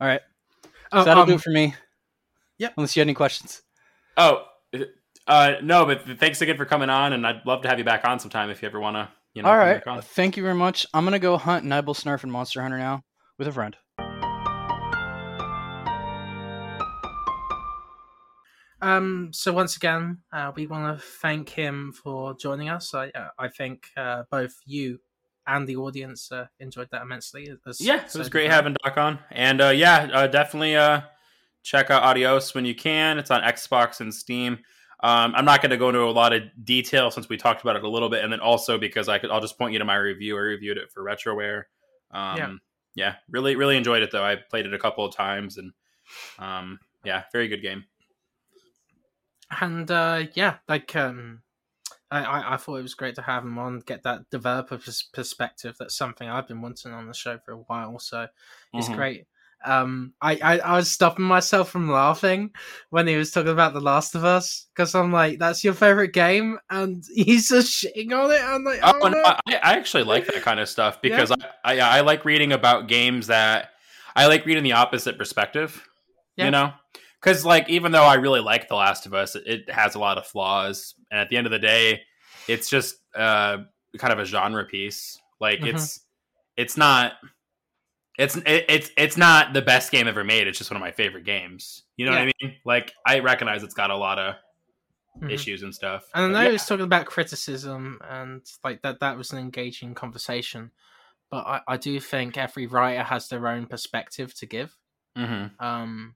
All 0.00 0.06
right, 0.06 0.20
Oh, 0.92 1.00
so 1.00 1.04
that'll 1.04 1.22
um, 1.22 1.28
do 1.28 1.34
it 1.36 1.40
for 1.40 1.50
me. 1.50 1.74
yep. 2.58 2.74
Unless 2.76 2.94
you 2.96 3.00
had 3.00 3.06
any 3.06 3.14
questions. 3.14 3.62
Oh, 4.18 4.44
uh, 5.26 5.54
no, 5.62 5.86
but 5.86 6.02
thanks 6.18 6.40
again 6.42 6.56
for 6.58 6.66
coming 6.66 6.90
on, 6.90 7.12
and 7.14 7.26
I'd 7.26 7.44
love 7.46 7.62
to 7.62 7.68
have 7.68 7.78
you 7.78 7.84
back 7.84 8.06
on 8.06 8.18
sometime 8.20 8.50
if 8.50 8.60
you 8.62 8.68
ever 8.68 8.78
want 8.78 8.96
to. 8.96 9.08
You 9.34 9.42
know, 9.42 9.48
All 9.48 9.54
come 9.54 9.66
right. 9.66 9.74
back 9.84 9.86
on. 9.86 10.02
Thank 10.02 10.36
you 10.36 10.42
very 10.42 10.54
much. 10.54 10.86
I'm 10.94 11.04
gonna 11.04 11.18
go 11.18 11.36
hunt 11.38 11.64
Nibelsnarf 11.64 12.22
and 12.22 12.30
Monster 12.32 12.60
Hunter 12.62 12.78
now 12.78 13.02
with 13.38 13.48
a 13.48 13.52
friend. 13.52 13.74
Um, 18.86 19.30
so 19.32 19.52
once 19.52 19.76
again, 19.76 20.18
uh, 20.32 20.52
we 20.54 20.66
want 20.68 20.96
to 20.98 21.04
thank 21.04 21.48
him 21.48 21.92
for 21.92 22.34
joining 22.34 22.68
us. 22.68 22.94
I 22.94 23.08
uh, 23.08 23.30
I 23.36 23.48
think 23.48 23.88
uh, 23.96 24.22
both 24.30 24.54
you 24.64 25.00
and 25.46 25.66
the 25.66 25.76
audience 25.76 26.30
uh, 26.30 26.46
enjoyed 26.60 26.88
that 26.92 27.02
immensely. 27.02 27.50
as- 27.66 27.80
Yeah, 27.80 28.04
it 28.04 28.10
so 28.12 28.20
was 28.20 28.28
great 28.28 28.48
having 28.50 28.76
Doc 28.84 28.96
on, 28.96 29.18
and 29.30 29.60
uh, 29.60 29.68
yeah, 29.70 30.08
uh, 30.12 30.26
definitely 30.28 30.76
uh, 30.76 31.00
check 31.64 31.90
out 31.90 32.04
Adios 32.04 32.54
when 32.54 32.64
you 32.64 32.74
can. 32.76 33.18
It's 33.18 33.30
on 33.32 33.42
Xbox 33.42 34.00
and 34.00 34.14
Steam. 34.14 34.58
Um, 35.02 35.34
I'm 35.36 35.44
not 35.44 35.60
going 35.62 35.70
to 35.70 35.76
go 35.76 35.88
into 35.88 36.02
a 36.02 36.10
lot 36.10 36.32
of 36.32 36.42
detail 36.64 37.10
since 37.10 37.28
we 37.28 37.36
talked 37.36 37.62
about 37.62 37.74
it 37.76 37.82
a 37.84 37.88
little 37.88 38.08
bit, 38.08 38.22
and 38.22 38.32
then 38.32 38.40
also 38.40 38.78
because 38.78 39.08
I 39.08 39.18
could, 39.18 39.30
I'll 39.30 39.40
just 39.40 39.58
point 39.58 39.72
you 39.72 39.78
to 39.80 39.84
my 39.84 39.96
review. 39.96 40.36
I 40.36 40.40
reviewed 40.40 40.78
it 40.78 40.90
for 40.92 41.02
RetroWare. 41.02 41.64
Um, 42.12 42.36
Yeah. 42.38 42.52
yeah, 42.94 43.14
really, 43.28 43.56
really 43.56 43.76
enjoyed 43.76 44.02
it 44.02 44.10
though. 44.12 44.24
I 44.24 44.36
played 44.36 44.64
it 44.64 44.72
a 44.74 44.78
couple 44.78 45.04
of 45.04 45.12
times, 45.14 45.58
and 45.58 45.72
um, 46.38 46.78
yeah, 47.04 47.24
very 47.32 47.48
good 47.48 47.62
game. 47.62 47.84
And 49.50 49.90
uh, 49.90 50.24
yeah, 50.34 50.56
like 50.68 50.94
um, 50.96 51.42
I, 52.10 52.24
I 52.24 52.54
I 52.54 52.56
thought 52.56 52.76
it 52.76 52.82
was 52.82 52.94
great 52.94 53.14
to 53.16 53.22
have 53.22 53.44
him 53.44 53.58
on, 53.58 53.80
get 53.80 54.02
that 54.02 54.28
developer 54.30 54.78
pers- 54.78 55.08
perspective. 55.12 55.76
That's 55.78 55.96
something 55.96 56.28
I've 56.28 56.48
been 56.48 56.62
wanting 56.62 56.92
on 56.92 57.06
the 57.06 57.14
show 57.14 57.38
for 57.44 57.52
a 57.52 57.58
while, 57.58 57.98
so 57.98 58.26
it's 58.74 58.88
Mhm. 58.88 58.94
great. 58.94 59.26
Um, 59.64 60.12
I, 60.20 60.38
I 60.42 60.58
I 60.58 60.76
was 60.76 60.90
stopping 60.90 61.24
myself 61.24 61.70
from 61.70 61.90
laughing 61.90 62.50
when 62.90 63.06
he 63.06 63.16
was 63.16 63.30
talking 63.30 63.50
about 63.50 63.72
The 63.72 63.80
Last 63.80 64.14
of 64.14 64.24
Us 64.24 64.66
because 64.74 64.94
I'm 64.94 65.10
like, 65.12 65.38
that's 65.38 65.64
your 65.64 65.74
favorite 65.74 66.12
game, 66.12 66.58
and 66.70 67.02
he's 67.14 67.48
just 67.48 67.72
shitting 67.72 68.12
on 68.12 68.30
it. 68.30 68.42
I'm 68.42 68.64
like, 68.64 68.80
Oh, 68.82 68.98
oh, 69.02 69.08
no. 69.08 69.22
I, 69.24 69.38
I 69.48 69.72
actually 69.74 70.04
like 70.04 70.26
that 70.26 70.42
kind 70.42 70.60
of 70.60 70.68
stuff 70.68 71.00
because 71.06 71.30
I, 71.32 71.36
I 71.64 71.80
I 71.80 72.00
like 72.02 72.24
reading 72.24 72.52
about 72.52 72.86
games 72.88 73.28
that 73.28 73.70
I 74.14 74.26
like 74.26 74.44
reading 74.44 74.62
the 74.64 74.72
opposite 74.72 75.18
perspective. 75.18 75.88
Yeah. 76.36 76.44
You 76.46 76.50
know, 76.50 76.72
because 77.26 77.44
like 77.44 77.68
even 77.68 77.90
though 77.90 78.04
I 78.04 78.14
really 78.14 78.40
like 78.40 78.68
The 78.68 78.76
Last 78.76 79.04
of 79.04 79.12
Us, 79.12 79.34
it, 79.34 79.68
has 79.68 79.96
a 79.96 79.98
lot 79.98 80.16
of 80.16 80.26
flaws, 80.26 80.94
and 81.10 81.18
at 81.18 81.28
the 81.28 81.36
end 81.36 81.46
of 81.46 81.50
the 81.50 81.58
day, 81.58 82.02
it's 82.48 82.70
just 82.70 82.96
uh 83.16 83.58
kind 83.98 84.12
of 84.12 84.20
a 84.20 84.24
genre 84.24 84.64
piece. 84.64 85.20
Like 85.40 85.60
Mhm. 85.60 85.74
it's 85.74 86.00
it's 86.56 86.76
not. 86.76 87.14
It's 88.16 88.36
it, 88.36 88.66
it's 88.68 88.90
it's 88.96 89.16
not 89.16 89.52
the 89.52 89.62
best 89.62 89.90
game 89.90 90.06
ever 90.06 90.22
made. 90.22 90.46
It's 90.46 90.56
just 90.56 90.70
one 90.70 90.76
of 90.76 90.80
my 90.80 90.92
favorite 90.92 91.24
games. 91.24 91.82
You 91.96 92.06
know 92.06 92.12
what 92.12 92.20
I 92.20 92.32
mean? 92.40 92.54
Like 92.64 92.92
I 93.04 93.18
recognize 93.18 93.64
it's 93.64 93.74
got 93.74 93.90
a 93.90 93.96
lot 93.96 94.18
of 94.18 94.36
Mhm. 95.20 95.32
issues 95.32 95.62
and 95.62 95.74
stuff. 95.74 96.04
And 96.14 96.26
I 96.26 96.28
know 96.28 96.46
yeah. 96.46 96.52
was 96.52 96.66
talking 96.66 96.84
about 96.84 97.06
criticism 97.06 98.00
and 98.08 98.42
like 98.62 98.82
that 98.82 99.00
that 99.00 99.16
was 99.16 99.32
an 99.32 99.38
engaging 99.38 99.94
conversation. 99.94 100.70
But 101.30 101.46
I, 101.46 101.60
I 101.66 101.76
do 101.76 101.98
think 101.98 102.38
every 102.38 102.66
writer 102.66 103.02
has 103.02 103.28
their 103.28 103.48
own 103.48 103.66
perspective 103.66 104.32
to 104.36 104.46
give. 104.46 104.76
Mhm. 105.16 105.60
Um 105.60 106.14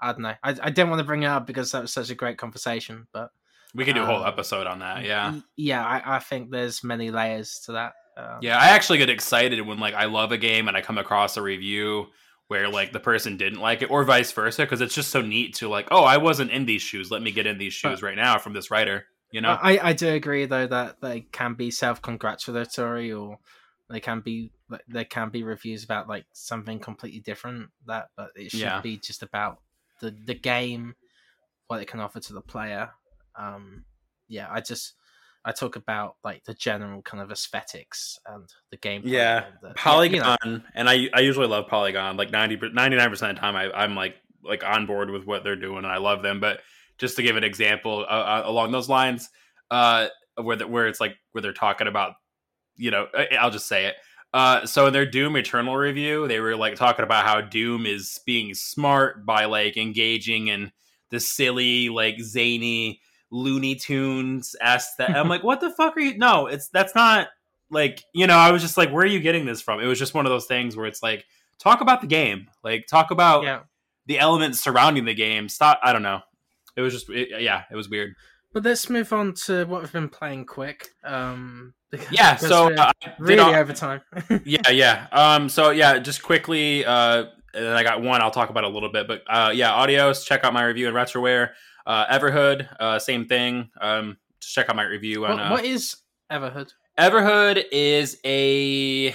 I 0.00 0.12
don't 0.12 0.22
know. 0.22 0.34
I, 0.42 0.50
I 0.62 0.70
didn't 0.70 0.90
want 0.90 1.00
to 1.00 1.04
bring 1.04 1.22
it 1.24 1.26
up 1.26 1.46
because 1.46 1.72
that 1.72 1.82
was 1.82 1.92
such 1.92 2.10
a 2.10 2.14
great 2.14 2.38
conversation, 2.38 3.06
but 3.12 3.30
We 3.74 3.84
could 3.84 3.94
do 3.94 4.02
a 4.02 4.06
whole 4.06 4.22
Um, 4.22 4.28
episode 4.28 4.66
on 4.66 4.78
that. 4.80 5.04
Yeah. 5.04 5.40
yeah, 5.56 5.84
I, 5.84 6.16
I 6.16 6.18
think 6.20 6.50
there's 6.50 6.82
many 6.84 7.10
layers 7.10 7.60
to 7.66 7.72
that. 7.72 7.92
Um, 8.16 8.38
Yeah, 8.42 8.58
I 8.58 8.68
actually 8.70 8.98
get 8.98 9.10
excited 9.10 9.60
when 9.66 9.78
like 9.78 9.94
I 9.94 10.04
love 10.06 10.32
a 10.32 10.38
game 10.38 10.68
and 10.68 10.76
I 10.76 10.80
come 10.80 10.98
across 10.98 11.36
a 11.36 11.42
review 11.42 12.06
where 12.48 12.68
like 12.68 12.92
the 12.92 13.00
person 13.00 13.36
didn't 13.36 13.60
like 13.60 13.82
it 13.82 13.90
or 13.90 14.04
vice 14.04 14.32
versa 14.32 14.62
because 14.62 14.80
it's 14.80 14.94
just 14.94 15.10
so 15.10 15.20
neat 15.20 15.54
to 15.56 15.68
like, 15.68 15.88
oh, 15.90 16.02
I 16.02 16.16
wasn't 16.16 16.50
in 16.50 16.64
these 16.64 16.80
shoes. 16.82 17.10
Let 17.10 17.20
me 17.22 17.30
get 17.30 17.46
in 17.46 17.58
these 17.58 17.74
shoes 17.74 18.02
right 18.02 18.16
now 18.16 18.38
from 18.38 18.54
this 18.54 18.70
writer. 18.70 19.04
You 19.30 19.42
know? 19.42 19.50
I, 19.60 19.78
I 19.90 19.92
do 19.92 20.08
agree 20.08 20.46
though 20.46 20.66
that 20.66 21.02
they 21.02 21.20
can 21.32 21.52
be 21.54 21.70
self-congratulatory 21.70 23.12
or 23.12 23.38
they 23.90 24.00
can 24.00 24.20
be 24.20 24.50
there 24.88 25.04
can 25.04 25.30
be 25.30 25.42
reviews 25.42 25.84
about 25.84 26.08
like 26.08 26.24
something 26.32 26.78
completely 26.78 27.20
different 27.20 27.68
that 27.86 28.08
but 28.16 28.30
it 28.36 28.50
should 28.50 28.60
Yeah. 28.60 28.80
be 28.80 28.96
just 28.98 29.22
about 29.22 29.60
the 30.00 30.14
the 30.24 30.34
game 30.34 30.94
what 31.66 31.80
it 31.80 31.86
can 31.88 32.00
offer 32.00 32.20
to 32.20 32.32
the 32.32 32.40
player 32.40 32.90
um 33.38 33.84
yeah 34.28 34.46
i 34.50 34.60
just 34.60 34.94
i 35.44 35.52
talk 35.52 35.76
about 35.76 36.16
like 36.24 36.42
the 36.44 36.54
general 36.54 37.02
kind 37.02 37.22
of 37.22 37.30
aesthetics 37.30 38.18
and 38.26 38.48
the 38.70 38.76
game 38.76 39.02
yeah, 39.04 39.44
Polygon, 39.76 40.64
and 40.74 40.88
I 40.88 41.08
I 41.14 41.20
usually 41.20 41.46
love 41.46 41.68
Polygon. 41.68 42.16
Like 42.16 42.30
90 42.30 42.58
99 42.72 43.10
percent 43.10 43.30
of 43.30 43.36
the 43.36 43.40
time, 43.40 43.56
I, 43.56 43.70
I'm 43.72 43.94
like 43.94 44.16
like 44.42 44.64
on 44.64 44.86
board 44.86 45.10
with 45.10 45.24
what 45.26 45.44
they're 45.44 45.56
doing, 45.56 45.78
and 45.78 45.86
I 45.86 45.98
love 45.98 46.22
them. 46.22 46.40
But 46.40 46.60
just 46.98 47.16
to 47.16 47.22
give 47.22 47.36
an 47.36 47.44
example 47.44 48.04
uh, 48.08 48.12
uh, 48.12 48.42
along 48.44 48.72
those 48.72 48.88
lines, 48.88 49.28
uh, 49.70 50.08
where 50.36 50.56
the, 50.56 50.66
where 50.66 50.86
it's 50.88 51.00
like 51.00 51.16
where 51.32 51.42
they're 51.42 51.52
talking 51.52 51.86
about, 51.86 52.14
you 52.76 52.90
know, 52.90 53.06
I- 53.14 53.36
I'll 53.38 53.50
just 53.50 53.68
say 53.68 53.86
it. 53.86 53.94
Uh, 54.34 54.66
so 54.66 54.86
in 54.86 54.92
their 54.92 55.06
Doom 55.06 55.36
Eternal 55.36 55.76
review, 55.76 56.28
they 56.28 56.40
were 56.40 56.56
like 56.56 56.76
talking 56.76 57.02
about 57.02 57.24
how 57.24 57.40
Doom 57.40 57.86
is 57.86 58.20
being 58.26 58.54
smart 58.54 59.24
by 59.24 59.46
like 59.46 59.76
engaging 59.76 60.48
in 60.48 60.70
the 61.10 61.20
silly, 61.20 61.88
like 61.88 62.20
zany 62.20 63.00
Looney 63.30 63.74
Tunes 63.74 64.54
aesthetic. 64.62 65.16
I'm 65.16 65.28
like, 65.28 65.42
what 65.42 65.60
the 65.60 65.70
fuck 65.70 65.96
are 65.96 66.00
you? 66.00 66.18
No, 66.18 66.46
it's 66.46 66.68
that's 66.68 66.94
not 66.94 67.28
like 67.70 68.04
you 68.14 68.26
know. 68.26 68.36
I 68.36 68.52
was 68.52 68.62
just 68.62 68.76
like, 68.76 68.90
where 68.90 69.02
are 69.02 69.06
you 69.06 69.20
getting 69.20 69.46
this 69.46 69.62
from? 69.62 69.80
It 69.80 69.86
was 69.86 69.98
just 69.98 70.14
one 70.14 70.26
of 70.26 70.30
those 70.30 70.46
things 70.46 70.76
where 70.76 70.86
it's 70.86 71.02
like, 71.02 71.24
talk 71.58 71.80
about 71.80 72.02
the 72.02 72.06
game, 72.06 72.48
like 72.62 72.86
talk 72.86 73.10
about 73.10 73.44
yeah 73.44 73.60
the 74.08 74.18
elements 74.18 74.60
surrounding 74.60 75.04
the 75.04 75.14
game. 75.14 75.48
Stop. 75.48 75.78
I 75.82 75.92
don't 75.92 76.02
know. 76.02 76.22
It 76.76 76.80
was 76.80 76.92
just 76.92 77.08
it, 77.10 77.42
yeah, 77.42 77.64
it 77.70 77.76
was 77.76 77.88
weird. 77.88 78.14
But 78.58 78.64
let's 78.70 78.90
move 78.90 79.12
on 79.12 79.34
to 79.46 79.66
what 79.66 79.82
we've 79.82 79.92
been 79.92 80.08
playing 80.08 80.44
quick 80.44 80.88
um 81.04 81.74
Yeah. 82.10 82.34
So 82.34 82.74
uh, 82.74 82.90
really 83.20 83.40
all- 83.40 83.54
over 83.54 83.72
time 83.72 84.00
yeah, 84.44 84.68
yeah. 84.70 85.06
Um, 85.12 85.48
so 85.48 85.70
yeah, 85.70 86.00
just 86.00 86.24
quickly, 86.24 86.84
uh, 86.84 87.26
and 87.54 87.64
then 87.64 87.76
I 87.76 87.84
got 87.84 88.02
one 88.02 88.20
I'll 88.20 88.32
talk 88.32 88.50
about 88.50 88.64
a 88.64 88.68
little 88.68 88.90
bit. 88.90 89.06
But 89.06 89.22
uh, 89.28 89.52
yeah, 89.54 89.72
Adios. 89.72 90.24
Check 90.24 90.42
out 90.42 90.52
my 90.52 90.64
review 90.64 90.88
in 90.88 90.94
Retroware. 90.94 91.50
Uh, 91.86 92.06
Everhood, 92.06 92.68
uh, 92.80 92.98
same 92.98 93.26
thing. 93.26 93.70
Um, 93.80 94.16
just 94.40 94.56
check 94.56 94.68
out 94.68 94.74
my 94.74 94.82
review 94.82 95.24
on. 95.24 95.36
What, 95.36 95.40
uh, 95.40 95.50
what 95.50 95.64
is 95.64 95.96
Everhood? 96.28 96.72
Everhood 96.98 97.62
is 97.70 98.18
a 98.24 99.14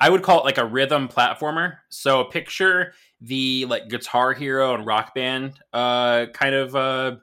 I 0.00 0.10
would 0.10 0.22
call 0.24 0.40
it 0.40 0.44
like 0.44 0.58
a 0.58 0.64
rhythm 0.64 1.06
platformer. 1.06 1.76
So 1.90 2.24
picture 2.24 2.92
the 3.20 3.66
like 3.66 3.88
Guitar 3.88 4.32
Hero 4.32 4.74
and 4.74 4.84
Rock 4.84 5.14
Band 5.14 5.52
uh 5.72 6.26
kind 6.34 6.56
of 6.56 6.74
uh 6.74 7.16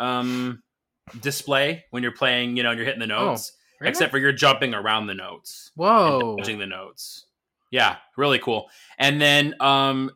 um 0.00 0.62
display 1.20 1.84
when 1.90 2.02
you're 2.02 2.12
playing, 2.12 2.56
you 2.56 2.62
know, 2.62 2.70
and 2.70 2.78
you're 2.78 2.86
hitting 2.86 3.00
the 3.00 3.06
notes. 3.06 3.52
Really? 3.80 3.90
Except 3.90 4.10
for 4.10 4.18
you're 4.18 4.32
jumping 4.32 4.74
around 4.74 5.06
the 5.06 5.14
notes 5.14 5.70
Whoa. 5.74 6.36
dodging 6.36 6.58
the 6.58 6.66
notes. 6.66 7.26
Yeah, 7.70 7.96
really 8.16 8.38
cool. 8.38 8.68
And 8.98 9.20
then 9.20 9.54
um 9.60 10.10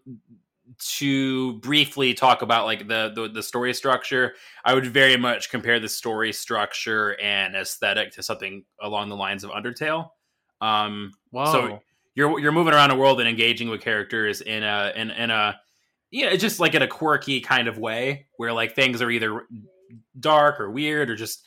to 0.97 1.55
briefly 1.61 2.15
talk 2.15 2.43
about 2.43 2.65
like 2.65 2.89
the, 2.89 3.13
the 3.15 3.29
the 3.29 3.43
story 3.43 3.73
structure, 3.75 4.35
I 4.65 4.75
would 4.75 4.87
very 4.87 5.17
much 5.17 5.51
compare 5.51 5.79
the 5.79 5.89
story 5.89 6.33
structure 6.33 7.19
and 7.21 7.55
aesthetic 7.55 8.13
to 8.13 8.23
something 8.23 8.65
along 8.83 9.09
the 9.09 9.17
lines 9.17 9.45
of 9.45 9.51
Undertale. 9.51 10.11
Um 10.61 11.13
Whoa. 11.31 11.53
so 11.53 11.83
you're 12.15 12.39
you're 12.39 12.53
moving 12.53 12.75
around 12.75 12.91
a 12.91 12.97
world 12.97 13.21
and 13.21 13.29
engaging 13.29 13.69
with 13.69 13.81
characters 13.81 14.41
in 14.41 14.63
a 14.63 14.93
in 14.95 15.11
in 15.11 15.31
a 15.31 15.59
yeah, 16.11 16.27
it's 16.27 16.43
just 16.43 16.61
like 16.61 16.75
in 16.75 16.83
a 16.83 16.87
quirky 16.87 17.41
kind 17.41 17.67
of 17.67 17.77
way 17.77 18.27
where 18.37 18.53
like 18.53 18.77
things 18.77 19.03
are 19.03 19.11
either 19.11 19.47
dark 20.19 20.61
or 20.61 20.71
weird 20.71 21.11
or 21.11 21.17
just 21.17 21.47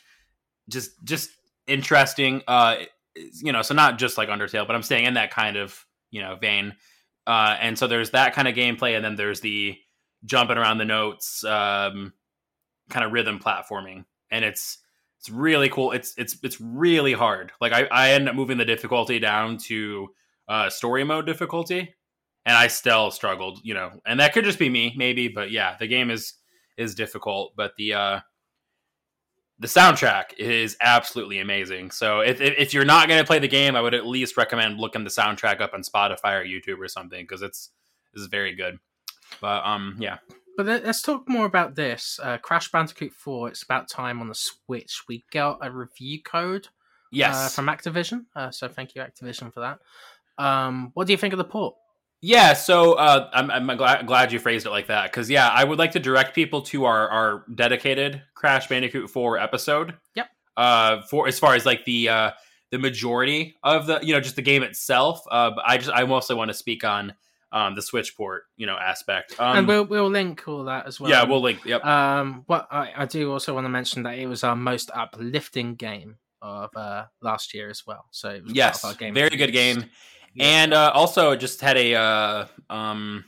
just 0.68 0.92
just 1.04 1.30
interesting. 1.66 2.42
Uh, 2.46 2.76
you 3.14 3.52
know, 3.52 3.62
so 3.62 3.74
not 3.74 3.98
just 3.98 4.18
like 4.18 4.28
Undertale, 4.28 4.66
but 4.66 4.76
I'm 4.76 4.82
staying 4.82 5.04
in 5.04 5.14
that 5.14 5.30
kind 5.30 5.56
of 5.56 5.84
you 6.10 6.22
know 6.22 6.36
vein. 6.36 6.74
Uh, 7.26 7.56
and 7.60 7.78
so 7.78 7.86
there's 7.86 8.10
that 8.10 8.34
kind 8.34 8.48
of 8.48 8.54
gameplay, 8.54 8.96
and 8.96 9.04
then 9.04 9.16
there's 9.16 9.40
the 9.40 9.76
jumping 10.24 10.56
around 10.56 10.78
the 10.78 10.84
notes, 10.84 11.44
um, 11.44 12.12
kind 12.88 13.04
of 13.04 13.12
rhythm 13.12 13.38
platforming, 13.38 14.04
and 14.30 14.44
it's 14.44 14.78
it's 15.18 15.30
really 15.30 15.68
cool. 15.68 15.92
It's 15.92 16.14
it's 16.16 16.36
it's 16.42 16.60
really 16.60 17.12
hard. 17.12 17.52
Like 17.60 17.72
I 17.72 17.84
I 17.90 18.10
end 18.12 18.28
up 18.28 18.34
moving 18.34 18.58
the 18.58 18.64
difficulty 18.64 19.18
down 19.18 19.58
to 19.66 20.08
uh, 20.48 20.70
story 20.70 21.04
mode 21.04 21.26
difficulty, 21.26 21.94
and 22.46 22.56
I 22.56 22.68
still 22.68 23.10
struggled. 23.10 23.60
You 23.62 23.74
know, 23.74 24.00
and 24.06 24.20
that 24.20 24.32
could 24.32 24.44
just 24.44 24.58
be 24.58 24.68
me, 24.68 24.94
maybe, 24.96 25.28
but 25.28 25.50
yeah, 25.50 25.76
the 25.78 25.86
game 25.86 26.10
is 26.10 26.34
is 26.76 26.94
difficult, 26.94 27.54
but 27.56 27.72
the 27.76 27.94
uh, 27.94 28.20
the 29.58 29.66
soundtrack 29.66 30.34
is 30.38 30.76
absolutely 30.80 31.40
amazing. 31.40 31.90
So 31.90 32.20
if 32.20 32.40
if, 32.40 32.72
you're 32.72 32.84
not 32.84 33.08
going 33.08 33.20
to 33.20 33.26
play 33.26 33.38
the 33.38 33.48
game, 33.48 33.74
I 33.74 33.80
would 33.80 33.94
at 33.94 34.06
least 34.06 34.36
recommend 34.36 34.78
looking 34.78 35.04
the 35.04 35.10
soundtrack 35.10 35.60
up 35.60 35.74
on 35.74 35.82
Spotify 35.82 36.40
or 36.40 36.44
YouTube 36.44 36.78
or 36.78 36.88
something 36.88 37.22
because 37.22 37.42
it's 37.42 37.70
is 38.14 38.26
very 38.26 38.54
good. 38.54 38.78
But 39.40 39.64
um, 39.66 39.96
yeah, 39.98 40.18
But 40.56 40.66
let- 40.66 40.84
let's 40.84 41.02
talk 41.02 41.28
more 41.28 41.46
about 41.46 41.74
this. 41.74 42.18
Uh, 42.22 42.38
Crash 42.38 42.70
Bandicoot 42.70 43.12
4, 43.12 43.48
it's 43.48 43.62
about 43.62 43.88
time 43.88 44.20
on 44.20 44.28
the 44.28 44.34
Switch. 44.34 45.02
We 45.08 45.24
got 45.32 45.58
a 45.60 45.70
review 45.70 46.22
code 46.22 46.68
yes, 47.12 47.36
uh, 47.36 47.48
from 47.48 47.66
Activision. 47.66 48.24
Uh, 48.34 48.50
so 48.50 48.68
thank 48.68 48.94
you, 48.94 49.02
Activision, 49.02 49.52
for 49.52 49.60
that. 49.60 49.78
Um, 50.42 50.92
what 50.94 51.06
do 51.06 51.12
you 51.12 51.18
think 51.18 51.34
of 51.34 51.38
the 51.38 51.44
port? 51.44 51.74
Yeah, 52.20 52.54
so 52.54 52.94
uh, 52.94 53.30
I'm, 53.32 53.50
I'm 53.50 53.76
glad, 53.76 54.06
glad 54.06 54.32
you 54.32 54.40
phrased 54.40 54.66
it 54.66 54.70
like 54.70 54.88
that 54.88 55.10
because 55.10 55.30
yeah, 55.30 55.48
I 55.48 55.62
would 55.62 55.78
like 55.78 55.92
to 55.92 56.00
direct 56.00 56.34
people 56.34 56.62
to 56.62 56.84
our 56.84 57.08
our 57.08 57.44
dedicated 57.54 58.22
Crash 58.34 58.68
Bandicoot 58.68 59.08
Four 59.10 59.38
episode. 59.38 59.94
Yep. 60.16 60.26
Uh, 60.56 61.02
for 61.02 61.28
as 61.28 61.38
far 61.38 61.54
as 61.54 61.64
like 61.64 61.84
the 61.84 62.08
uh 62.08 62.30
the 62.72 62.78
majority 62.78 63.56
of 63.62 63.86
the 63.86 64.00
you 64.02 64.12
know 64.12 64.20
just 64.20 64.36
the 64.36 64.42
game 64.42 64.62
itself. 64.64 65.22
Uh, 65.30 65.50
but 65.50 65.64
I 65.66 65.78
just 65.78 65.90
I 65.90 66.04
mostly 66.04 66.34
want 66.34 66.48
to 66.48 66.54
speak 66.54 66.82
on 66.82 67.14
um 67.52 67.76
the 67.76 67.82
Switch 67.82 68.16
port 68.16 68.42
you 68.56 68.66
know 68.66 68.76
aspect. 68.76 69.38
Um, 69.38 69.58
and 69.58 69.68
we'll 69.68 69.84
we'll 69.84 70.10
link 70.10 70.46
all 70.48 70.64
that 70.64 70.86
as 70.86 70.98
well. 70.98 71.10
yeah, 71.10 71.22
we'll 71.22 71.40
link. 71.40 71.64
Yep. 71.64 71.84
Um, 71.84 72.42
what 72.46 72.66
I, 72.72 72.92
I 72.96 73.06
do 73.06 73.30
also 73.30 73.54
want 73.54 73.64
to 73.66 73.70
mention 73.70 74.02
that 74.02 74.18
it 74.18 74.26
was 74.26 74.42
our 74.42 74.56
most 74.56 74.90
uplifting 74.92 75.76
game 75.76 76.16
of 76.42 76.70
uh, 76.76 77.04
last 77.22 77.54
year 77.54 77.70
as 77.70 77.86
well. 77.86 78.06
So 78.10 78.30
it 78.30 78.42
was 78.42 78.52
part 78.52 78.56
yes, 78.56 78.84
our 78.84 78.94
game 78.94 79.14
very 79.14 79.36
good 79.36 79.54
year. 79.54 79.84
And 80.38 80.72
uh, 80.74 80.92
also 80.94 81.34
just 81.36 81.60
had 81.60 81.76
a 81.76 81.94
uh, 81.94 82.46
um, 82.70 83.24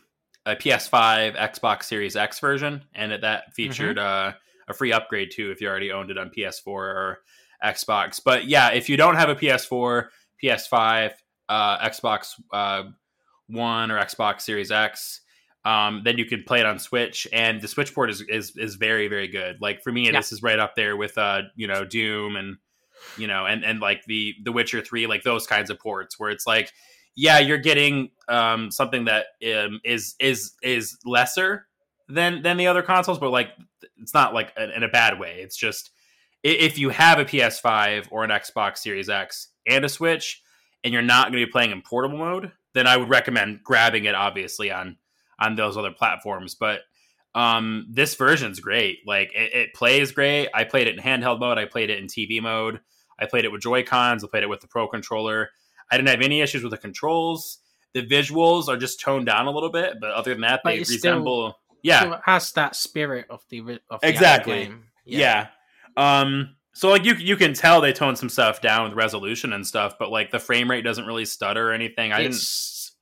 a 0.46 0.56
PS5 0.56 1.36
Xbox 1.36 1.84
Series 1.84 2.16
X 2.16 2.38
version, 2.38 2.82
and 2.94 3.12
it, 3.12 3.20
that 3.22 3.54
featured 3.54 3.98
uh, 3.98 4.32
a 4.68 4.74
free 4.74 4.92
upgrade 4.92 5.30
too 5.32 5.50
if 5.50 5.60
you 5.60 5.68
already 5.68 5.92
owned 5.92 6.10
it 6.10 6.18
on 6.18 6.30
PS4 6.30 6.66
or 6.66 7.18
Xbox. 7.64 8.20
But 8.24 8.46
yeah, 8.46 8.70
if 8.70 8.88
you 8.88 8.96
don't 8.96 9.16
have 9.16 9.28
a 9.28 9.34
PS4, 9.34 10.08
PS5, 10.42 11.12
uh, 11.48 11.78
Xbox 11.88 12.40
uh, 12.52 12.84
One 13.48 13.90
or 13.90 13.98
Xbox 13.98 14.42
Series 14.42 14.70
X, 14.70 15.20
um, 15.64 16.02
then 16.04 16.16
you 16.16 16.24
can 16.24 16.42
play 16.44 16.60
it 16.60 16.66
on 16.66 16.78
Switch, 16.78 17.26
and 17.32 17.60
the 17.60 17.68
Switch 17.68 17.94
port 17.94 18.08
is 18.10 18.22
is, 18.22 18.56
is 18.56 18.76
very 18.76 19.08
very 19.08 19.28
good. 19.28 19.60
Like 19.60 19.82
for 19.82 19.92
me, 19.92 20.06
Yeah. 20.06 20.12
this 20.12 20.32
is 20.32 20.42
right 20.42 20.58
up 20.58 20.74
there 20.76 20.96
with 20.96 21.18
uh, 21.18 21.42
you 21.56 21.66
know 21.66 21.84
Doom 21.84 22.36
and 22.36 22.56
you 23.18 23.26
know 23.26 23.44
and 23.46 23.64
and 23.64 23.80
like 23.80 24.04
the 24.06 24.34
the 24.44 24.52
Witcher 24.52 24.80
Three, 24.80 25.06
like 25.06 25.22
those 25.22 25.46
kinds 25.46 25.68
of 25.68 25.78
ports 25.78 26.18
where 26.18 26.30
it's 26.30 26.46
like 26.46 26.72
yeah, 27.14 27.38
you're 27.38 27.58
getting 27.58 28.10
um, 28.28 28.70
something 28.70 29.06
that 29.06 29.26
um, 29.54 29.80
is 29.84 30.14
is 30.20 30.52
is 30.62 30.98
lesser 31.04 31.66
than 32.08 32.42
than 32.42 32.56
the 32.56 32.66
other 32.66 32.82
consoles, 32.82 33.18
but 33.18 33.30
like 33.30 33.50
it's 33.98 34.14
not 34.14 34.34
like 34.34 34.52
in 34.56 34.70
in 34.70 34.82
a 34.82 34.88
bad 34.88 35.18
way. 35.18 35.40
It's 35.42 35.56
just 35.56 35.90
if 36.42 36.78
you 36.78 36.88
have 36.90 37.18
a 37.18 37.24
PS5 37.24 38.08
or 38.10 38.24
an 38.24 38.30
Xbox 38.30 38.78
Series 38.78 39.08
X 39.08 39.48
and 39.66 39.84
a 39.84 39.88
Switch, 39.88 40.42
and 40.84 40.92
you're 40.92 41.02
not 41.02 41.30
going 41.30 41.40
to 41.40 41.46
be 41.46 41.50
playing 41.50 41.70
in 41.70 41.82
portable 41.82 42.18
mode, 42.18 42.52
then 42.74 42.86
I 42.86 42.96
would 42.96 43.08
recommend 43.08 43.62
grabbing 43.62 44.04
it. 44.04 44.14
Obviously 44.14 44.70
on 44.70 44.96
on 45.38 45.56
those 45.56 45.76
other 45.76 45.90
platforms, 45.90 46.54
but 46.54 46.80
um, 47.34 47.86
this 47.90 48.14
version's 48.14 48.60
great. 48.60 48.98
Like 49.06 49.32
it, 49.34 49.54
it 49.54 49.74
plays 49.74 50.12
great. 50.12 50.48
I 50.54 50.64
played 50.64 50.88
it 50.88 50.96
in 50.96 51.02
handheld 51.02 51.40
mode. 51.40 51.58
I 51.58 51.64
played 51.64 51.90
it 51.90 51.98
in 51.98 52.06
TV 52.06 52.42
mode. 52.42 52.80
I 53.18 53.26
played 53.26 53.44
it 53.44 53.52
with 53.52 53.62
Joy 53.62 53.82
Cons. 53.82 54.24
I 54.24 54.28
played 54.28 54.42
it 54.42 54.48
with 54.48 54.60
the 54.60 54.66
Pro 54.66 54.88
controller. 54.88 55.50
I 55.90 55.96
didn't 55.96 56.08
have 56.08 56.20
any 56.22 56.40
issues 56.40 56.62
with 56.62 56.70
the 56.72 56.78
controls. 56.78 57.58
The 57.94 58.06
visuals 58.06 58.68
are 58.68 58.76
just 58.76 59.00
toned 59.00 59.26
down 59.26 59.46
a 59.46 59.50
little 59.50 59.70
bit, 59.70 59.94
but 60.00 60.10
other 60.12 60.32
than 60.32 60.42
that, 60.42 60.60
But 60.62 60.70
they 60.70 60.78
it's 60.78 60.96
still- 60.96 61.14
resemble. 61.14 61.58
yeah, 61.82 62.02
So 62.02 62.12
it 62.12 62.20
has 62.24 62.52
that 62.52 62.76
spirit 62.76 63.26
of 63.30 63.42
the 63.48 63.60
of 63.90 64.00
the 64.00 64.08
Exactly. 64.08 64.64
game. 64.66 64.84
yeah. 65.04 65.48
Um. 65.96 66.56
So 66.72 66.88
like 66.88 67.04
you 67.04 67.14
you 67.14 67.36
can 67.36 67.52
tell 67.52 67.80
they 67.80 67.92
toned 67.92 68.16
some 68.16 68.28
stuff 68.28 68.60
down 68.60 68.84
with 68.84 68.92
resolution 68.92 69.52
and 69.52 69.66
stuff, 69.66 69.96
but 69.98 70.10
like 70.10 70.30
the 70.30 70.38
frame 70.38 70.70
rate 70.70 70.82
doesn't 70.82 71.04
really 71.04 71.24
stutter 71.24 71.70
or 71.70 71.72
anything. 71.72 72.12
I 72.12 72.18
didn't. 72.22 72.34
s- 72.34 72.92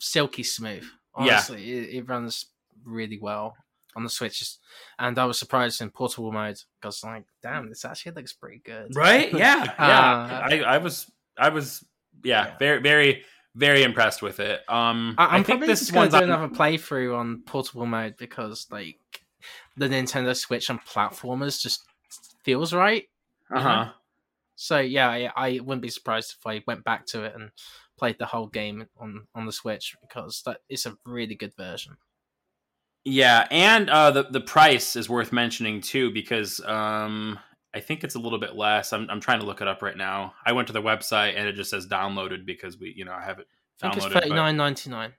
silky 0.00 0.42
smooth. 0.42 0.82
Yeah. 1.20 1.34
Honestly, 1.34 1.70
it, 1.72 1.94
it 1.96 2.08
runs 2.08 2.46
really 2.84 3.18
well 3.20 3.54
on 3.94 4.02
the 4.02 4.10
Switch, 4.10 4.42
and 4.98 5.16
I 5.16 5.24
was 5.26 5.38
surprised 5.38 5.80
in 5.80 5.90
portable 5.90 6.32
mode 6.32 6.58
because, 6.80 7.04
like, 7.04 7.24
damn, 7.40 7.68
this 7.68 7.84
actually 7.84 8.12
looks 8.12 8.32
pretty 8.32 8.60
good. 8.64 8.96
Right? 8.96 9.32
Yeah. 9.32 9.62
Yeah. 9.78 9.78
Uh, 9.78 10.48
I, 10.50 10.60
I 10.66 10.78
was 10.78 11.08
I 11.38 11.50
was 11.50 11.84
yeah, 12.24 12.56
very 12.58 12.80
very 12.80 13.24
very 13.54 13.82
impressed 13.82 14.22
with 14.22 14.40
it. 14.40 14.60
Um 14.68 15.14
I, 15.18 15.26
I'm 15.26 15.44
think 15.44 15.60
probably 15.60 15.66
this 15.68 15.92
one's 15.92 16.12
do 16.12 16.18
on- 16.18 16.24
another 16.24 16.48
playthrough 16.48 17.16
on 17.16 17.42
portable 17.46 17.86
mode 17.86 18.16
because, 18.18 18.66
like, 18.70 18.98
the 19.76 19.88
Nintendo 19.88 20.34
Switch 20.36 20.70
and 20.70 20.80
platformers 20.80 21.60
just 21.60 21.84
feels 22.42 22.72
right. 22.72 23.04
Uh-huh. 23.54 23.90
So 24.56 24.80
yeah, 24.80 25.08
I, 25.08 25.30
I 25.36 25.60
wouldn't 25.60 25.82
be 25.82 25.88
surprised 25.88 26.36
if 26.38 26.46
I 26.46 26.62
went 26.66 26.84
back 26.84 27.06
to 27.06 27.24
it 27.24 27.34
and 27.34 27.50
played 27.98 28.18
the 28.18 28.26
whole 28.26 28.46
game 28.46 28.86
on 28.98 29.26
on 29.34 29.46
the 29.46 29.52
Switch 29.52 29.96
because 30.00 30.42
it's 30.68 30.86
a 30.86 30.96
really 31.04 31.34
good 31.34 31.54
version. 31.56 31.96
Yeah, 33.04 33.46
and 33.50 33.90
uh 33.90 34.10
the 34.12 34.24
the 34.30 34.40
price 34.40 34.96
is 34.96 35.08
worth 35.08 35.32
mentioning 35.32 35.80
too 35.80 36.10
because 36.12 36.60
um 36.64 37.38
I 37.74 37.80
think 37.80 38.04
it's 38.04 38.14
a 38.14 38.18
little 38.18 38.38
bit 38.38 38.54
less. 38.54 38.92
I'm 38.92 39.08
I'm 39.10 39.20
trying 39.20 39.40
to 39.40 39.46
look 39.46 39.60
it 39.60 39.68
up 39.68 39.82
right 39.82 39.96
now. 39.96 40.34
I 40.46 40.52
went 40.52 40.68
to 40.68 40.72
the 40.72 40.82
website 40.82 41.36
and 41.36 41.48
it 41.48 41.54
just 41.54 41.70
says 41.70 41.86
downloaded 41.86 42.46
because 42.46 42.78
we 42.78 42.94
you 42.96 43.04
know 43.04 43.12
I 43.12 43.22
have 43.22 43.38
it 43.40 43.48
I 43.82 43.90
think 43.90 43.96
it's 43.96 44.06
downloaded. 44.06 44.12
thirty 44.12 44.30
nine 44.30 44.56
ninety 44.56 44.90
nine. 44.90 45.12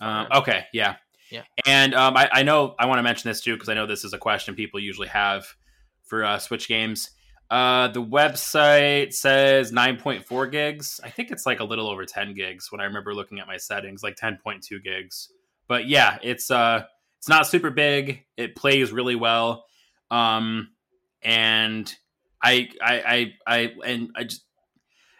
Um, 0.00 0.26
okay, 0.32 0.66
yeah, 0.72 0.96
Yeah. 1.30 1.42
And 1.64 1.94
um, 1.94 2.16
I, 2.16 2.28
I 2.32 2.42
know 2.42 2.74
I 2.78 2.86
want 2.86 2.98
to 2.98 3.02
mention 3.02 3.28
this 3.28 3.40
too 3.40 3.54
because 3.54 3.68
I 3.68 3.74
know 3.74 3.86
this 3.86 4.04
is 4.04 4.12
a 4.12 4.18
question 4.18 4.54
people 4.54 4.80
usually 4.80 5.08
have 5.08 5.46
for 6.04 6.24
uh, 6.24 6.38
Switch 6.38 6.68
games. 6.68 7.10
Uh, 7.48 7.88
the 7.88 8.02
website 8.02 9.12
says 9.12 9.70
9.4 9.70 10.50
gigs. 10.50 11.00
I 11.04 11.10
think 11.10 11.30
it's 11.30 11.46
like 11.46 11.60
a 11.60 11.64
little 11.64 11.88
over 11.88 12.04
10 12.04 12.34
gigs 12.34 12.72
when 12.72 12.80
I 12.80 12.84
remember 12.84 13.14
looking 13.14 13.38
at 13.38 13.46
my 13.46 13.56
settings, 13.56 14.02
like 14.02 14.16
10.2 14.16 14.82
gigs. 14.82 15.28
But 15.68 15.86
yeah, 15.86 16.18
it's 16.22 16.50
uh, 16.50 16.84
it's 17.18 17.28
not 17.28 17.46
super 17.46 17.70
big. 17.70 18.24
It 18.36 18.56
plays 18.56 18.92
really 18.92 19.16
well. 19.16 19.64
Um, 20.10 20.70
and 21.26 21.92
I, 22.42 22.68
I, 22.80 22.94
I, 22.96 23.34
I, 23.46 23.74
and 23.84 24.10
I 24.16 24.24
just. 24.24 24.42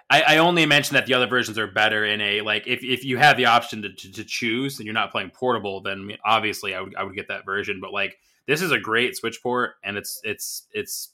I, 0.08 0.22
I 0.22 0.36
only 0.38 0.66
mention 0.66 0.94
that 0.94 1.06
the 1.06 1.14
other 1.14 1.26
versions 1.26 1.58
are 1.58 1.66
better 1.66 2.04
in 2.04 2.20
a 2.20 2.40
like 2.42 2.68
if, 2.68 2.84
if 2.84 3.04
you 3.04 3.16
have 3.18 3.36
the 3.36 3.46
option 3.46 3.82
to, 3.82 3.92
to, 3.92 4.12
to 4.12 4.22
choose 4.22 4.78
and 4.78 4.86
you're 4.86 4.94
not 4.94 5.10
playing 5.10 5.30
portable, 5.30 5.80
then 5.80 6.12
obviously 6.24 6.76
I 6.76 6.80
would 6.80 6.94
I 6.94 7.02
would 7.02 7.16
get 7.16 7.26
that 7.26 7.44
version. 7.44 7.80
But 7.80 7.92
like 7.92 8.16
this 8.46 8.62
is 8.62 8.70
a 8.70 8.78
great 8.78 9.16
Switch 9.16 9.42
port, 9.42 9.72
and 9.82 9.96
it's 9.96 10.20
it's 10.22 10.68
it's 10.72 11.10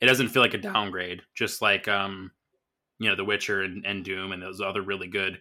it 0.00 0.06
doesn't 0.06 0.30
feel 0.30 0.42
like 0.42 0.54
a 0.54 0.58
downgrade, 0.58 1.22
just 1.36 1.62
like 1.62 1.86
um 1.86 2.32
you 2.98 3.08
know 3.08 3.14
The 3.14 3.24
Witcher 3.24 3.62
and, 3.62 3.86
and 3.86 4.04
Doom 4.04 4.32
and 4.32 4.42
those 4.42 4.60
other 4.60 4.82
really 4.82 5.06
good 5.06 5.38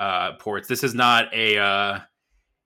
uh, 0.00 0.32
ports. 0.32 0.66
This 0.66 0.82
is 0.82 0.94
not 0.94 1.32
a 1.32 1.58
uh, 1.58 2.00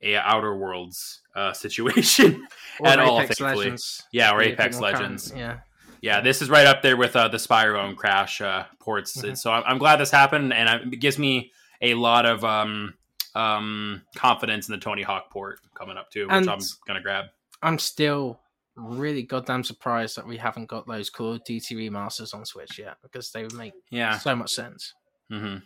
a 0.03 0.17
Outer 0.17 0.57
Worlds 0.57 1.21
uh, 1.35 1.53
situation 1.53 2.47
at 2.85 2.99
all. 2.99 3.21
Apex 3.21 3.39
Thankfully, 3.39 3.65
Legends. 3.65 4.03
yeah, 4.13 4.33
or 4.33 4.39
bit 4.39 4.53
Apex 4.53 4.81
Legends. 4.81 5.33
Yeah. 5.37 5.59
Yeah, 6.01 6.21
this 6.21 6.41
is 6.43 6.49
right 6.49 6.67
up 6.67 6.83
there 6.83 6.97
with 6.97 7.17
uh, 7.17 7.27
the 7.29 7.39
Spyro 7.39 7.85
and 7.89 7.97
Crash 7.97 8.41
uh, 8.41 8.65
ports. 8.79 9.21
Mhm. 9.21 9.37
So 9.37 9.51
I'm, 9.51 9.65
I'm 9.67 9.79
glad 9.79 9.97
this 9.97 10.13
happened, 10.13 10.53
and 10.53 10.93
it 10.93 10.99
gives 11.01 11.19
me 11.19 11.51
a 11.83 11.95
lot 11.95 12.25
of 12.25 12.45
um, 12.45 12.95
um, 13.35 14.03
confidence 14.15 14.69
in 14.69 14.73
the 14.73 14.79
Tony 14.81 15.03
Hawk 15.03 15.31
port 15.31 15.59
coming 15.75 15.97
up 15.97 16.11
too, 16.11 16.27
which 16.27 16.33
And- 16.37 16.49
I'm 16.51 16.61
gonna 16.87 17.01
grab. 17.03 17.27
I'm 17.63 17.79
still 17.81 18.39
really 18.77 19.25
goddamn 19.25 19.65
surprised 19.65 20.17
that 20.17 20.25
we 20.27 20.37
haven't 20.37 20.67
got 20.67 20.87
those 20.87 21.11
Call 21.11 21.33
of 21.35 21.43
Duty 21.45 21.75
remasters 21.75 22.33
on 22.33 22.45
Switch 22.47 22.79
yet 22.79 22.99
because 23.03 23.33
they 23.33 23.43
would 23.43 23.55
make 23.55 23.73
Yeah. 23.91 24.17
so 24.19 24.37
much 24.37 24.53
sense. 24.53 24.95
hmm 25.29 25.57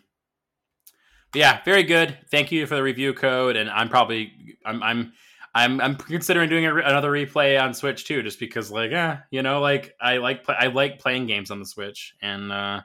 Yeah, 1.34 1.60
very 1.64 1.82
good. 1.82 2.18
Thank 2.30 2.52
you 2.52 2.66
for 2.66 2.74
the 2.76 2.82
review 2.82 3.14
code, 3.14 3.56
and 3.56 3.70
I'm 3.70 3.88
probably 3.88 4.56
I'm 4.66 4.82
I'm 4.82 5.12
I'm 5.54 5.80
I'm 5.80 5.96
considering 5.96 6.48
doing 6.48 6.64
re- 6.66 6.82
another 6.84 7.10
replay 7.10 7.60
on 7.62 7.72
Switch 7.74 8.04
too, 8.04 8.22
just 8.22 8.38
because 8.38 8.70
like 8.70 8.90
yeah, 8.90 9.20
you 9.30 9.42
know, 9.42 9.60
like 9.60 9.94
I 10.00 10.18
like 10.18 10.44
pl- 10.44 10.56
I 10.58 10.66
like 10.66 10.98
playing 10.98 11.26
games 11.26 11.50
on 11.50 11.58
the 11.58 11.66
Switch, 11.66 12.14
and 12.22 12.52
uh 12.52 12.80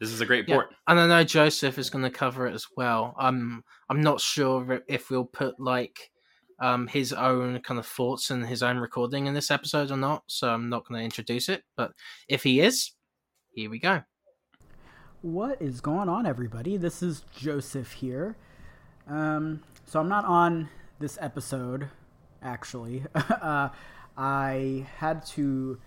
this 0.00 0.10
is 0.10 0.20
a 0.20 0.26
great 0.26 0.48
Yeah. 0.48 0.54
port. 0.56 0.74
And 0.88 0.98
I 0.98 1.06
know 1.06 1.22
Joseph 1.24 1.78
is 1.78 1.90
going 1.90 2.04
to 2.04 2.10
cover 2.10 2.46
it 2.46 2.54
as 2.54 2.66
well. 2.76 3.14
I'm 3.18 3.62
I'm 3.88 4.00
not 4.00 4.20
sure 4.20 4.80
if 4.88 5.10
we'll 5.10 5.26
put 5.26 5.60
like 5.60 6.10
um 6.58 6.86
his 6.88 7.12
own 7.12 7.60
kind 7.60 7.78
of 7.78 7.86
thoughts 7.86 8.30
and 8.30 8.44
his 8.46 8.62
own 8.62 8.78
recording 8.78 9.26
in 9.26 9.34
this 9.34 9.50
episode 9.50 9.90
or 9.90 9.96
not. 9.96 10.24
So 10.26 10.48
I'm 10.48 10.68
not 10.70 10.86
going 10.86 10.98
to 11.00 11.04
introduce 11.04 11.48
it. 11.48 11.62
But 11.76 11.92
if 12.28 12.42
he 12.42 12.60
is, 12.60 12.92
here 13.52 13.70
we 13.70 13.78
go. 13.78 14.02
What 15.22 15.60
is 15.60 15.82
going 15.82 16.08
on, 16.08 16.24
everybody? 16.24 16.78
This 16.78 17.02
is 17.02 17.24
Joseph 17.36 17.92
here. 17.92 18.36
Um, 19.06 19.62
so 19.84 20.00
I'm 20.00 20.08
not 20.08 20.24
on 20.24 20.70
this 20.98 21.18
episode, 21.20 21.88
actually. 22.42 23.04
uh, 23.14 23.68
I 24.16 24.86
had 24.96 25.26
to 25.26 25.78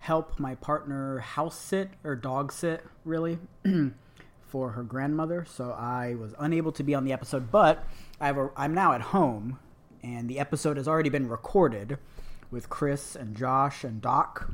help 0.00 0.40
my 0.40 0.56
partner 0.56 1.20
house 1.20 1.56
sit 1.56 1.90
or 2.02 2.16
dog 2.16 2.50
sit, 2.50 2.84
really, 3.04 3.38
for 4.48 4.70
her 4.70 4.82
grandmother. 4.82 5.46
So 5.48 5.70
I 5.70 6.16
was 6.16 6.34
unable 6.40 6.72
to 6.72 6.82
be 6.82 6.92
on 6.92 7.04
the 7.04 7.12
episode, 7.12 7.52
but 7.52 7.86
I 8.20 8.26
have 8.26 8.38
a, 8.38 8.50
I'm 8.56 8.74
now 8.74 8.92
at 8.92 9.02
home, 9.02 9.60
and 10.02 10.28
the 10.28 10.40
episode 10.40 10.76
has 10.76 10.88
already 10.88 11.10
been 11.10 11.28
recorded 11.28 11.96
with 12.50 12.68
Chris 12.68 13.14
and 13.14 13.36
Josh 13.36 13.84
and 13.84 14.02
Doc. 14.02 14.50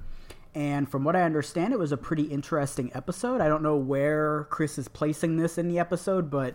And 0.56 0.88
from 0.88 1.04
what 1.04 1.14
I 1.14 1.20
understand, 1.20 1.74
it 1.74 1.78
was 1.78 1.92
a 1.92 1.98
pretty 1.98 2.22
interesting 2.22 2.90
episode. 2.94 3.42
I 3.42 3.46
don't 3.48 3.62
know 3.62 3.76
where 3.76 4.44
Chris 4.44 4.78
is 4.78 4.88
placing 4.88 5.36
this 5.36 5.58
in 5.58 5.68
the 5.68 5.78
episode, 5.78 6.30
but 6.30 6.54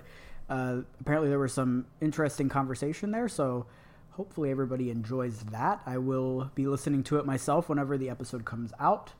uh, 0.49 0.78
apparently 0.99 1.30
there 1.30 1.38
was 1.38 1.53
some 1.53 1.86
interesting 2.02 2.49
conversation 2.49 3.11
there. 3.11 3.30
So 3.30 3.68
hopefully 4.10 4.49
everybody 4.49 4.90
enjoys 4.90 5.41
that. 5.52 5.82
I 5.86 5.99
will 5.99 6.49
be 6.56 6.65
listening 6.65 7.03
to 7.06 7.19
it 7.19 7.28
myself 7.28 7.69
whenever 7.69 7.95
the 7.95 8.10
episode 8.10 8.44
comes 8.44 8.73
out. 8.80 9.11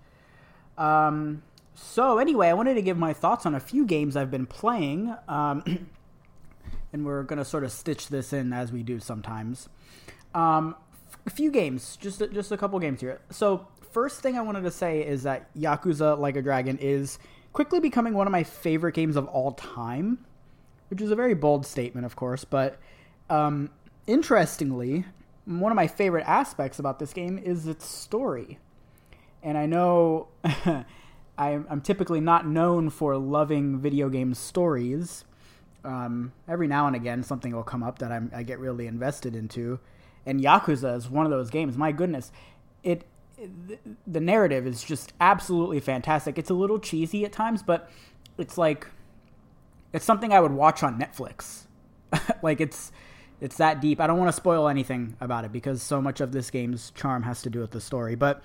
Um, 0.80 1.44
so 1.76 2.18
anyway, 2.18 2.48
I 2.48 2.54
wanted 2.54 2.74
to 2.74 2.82
give 2.82 2.98
my 2.98 3.14
thoughts 3.14 3.46
on 3.46 3.54
a 3.54 3.60
few 3.60 3.86
games 3.86 4.16
I've 4.16 4.32
been 4.32 4.48
playing, 4.48 5.16
um, 5.28 5.90
and 6.92 7.06
we're 7.06 7.22
gonna 7.22 7.46
sort 7.46 7.64
of 7.64 7.72
stitch 7.72 8.08
this 8.08 8.34
in 8.34 8.52
as 8.52 8.72
we 8.72 8.82
do 8.82 9.00
sometimes. 9.00 9.70
Um, 10.34 10.76
a 11.28 11.30
few 11.30 11.52
games, 11.52 11.98
just 11.98 12.20
just 12.34 12.52
a 12.52 12.58
couple 12.58 12.80
games 12.80 13.00
here. 13.00 13.22
So 13.30 13.68
first 13.92 14.22
thing 14.22 14.38
I 14.38 14.42
wanted 14.42 14.64
to 14.64 14.72
say 14.72 15.06
is 15.06 15.24
that 15.24 15.54
Yakuza 15.56 16.18
Like 16.18 16.36
a 16.36 16.42
Dragon 16.42 16.78
is 16.80 17.20
quickly 17.54 17.80
becoming 17.80 18.14
one 18.14 18.28
of 18.28 18.32
my 18.32 18.44
favorite 18.44 18.96
games 18.96 19.16
of 19.16 19.28
all 19.28 19.52
time, 19.54 20.26
which 20.90 21.02
is 21.02 21.12
a 21.12 21.16
very 21.16 21.34
bold 21.34 21.66
statement, 21.66 22.06
of 22.06 22.16
course. 22.16 22.44
But 22.46 22.80
um, 23.30 23.70
interestingly, 24.08 25.06
one 25.46 25.72
of 25.72 25.76
my 25.76 25.88
favorite 25.88 26.28
aspects 26.28 26.80
about 26.80 27.00
this 27.00 27.14
game 27.14 27.38
is 27.38 27.68
its 27.68 27.86
story. 27.86 28.60
And 29.44 29.58
I 29.58 29.66
know 29.66 30.28
I'm, 31.38 31.82
typically 31.82 32.20
not 32.20 32.46
known 32.46 32.90
for 32.90 33.18
loving 33.18 33.80
video 33.80 34.10
game 34.10 34.34
stories. 34.34 35.26
Um, 35.84 36.34
every 36.48 36.68
now 36.68 36.88
and 36.88 36.96
again, 36.96 37.24
something 37.24 37.56
will 37.56 37.64
come 37.64 37.82
up 37.82 38.00
that 38.00 38.12
I'm, 38.12 38.32
I 38.34 38.44
get 38.44 38.60
really 38.60 38.86
invested 38.86 39.36
into. 39.36 39.80
And 40.26 40.40
Yakuza 40.40 40.96
is 40.96 41.10
one 41.10 41.26
of 41.26 41.32
those 41.32 41.50
games. 41.50 41.76
My 41.76 41.92
goodness, 41.92 42.32
it 42.84 43.06
the 44.08 44.20
narrative 44.20 44.68
is 44.68 44.84
just 44.84 45.14
absolutely 45.20 45.80
fantastic. 45.80 46.38
It's 46.38 46.50
a 46.50 46.54
little 46.54 46.80
cheesy 46.80 47.26
at 47.26 47.32
times, 47.32 47.64
but 47.64 47.90
it's 48.38 48.58
like 48.58 48.88
it's 49.94 50.06
something 50.06 50.34
I 50.34 50.40
would 50.40 50.52
watch 50.52 50.84
on 50.84 51.00
Netflix. 51.00 51.66
like 52.42 52.62
it's 52.62 52.92
it's 53.40 53.58
that 53.58 53.82
deep. 53.82 54.00
I 54.00 54.08
don't 54.08 54.18
want 54.18 54.30
to 54.30 54.34
spoil 54.34 54.68
anything 54.68 55.16
about 55.20 55.46
it 55.46 55.52
because 55.52 55.82
so 55.82 56.02
much 56.02 56.22
of 56.22 56.32
this 56.32 56.50
game's 56.50 56.92
charm 56.92 57.24
has 57.24 57.42
to 57.42 57.50
do 57.50 57.60
with 57.60 57.72
the 57.72 57.82
story. 57.82 58.16
But 58.16 58.44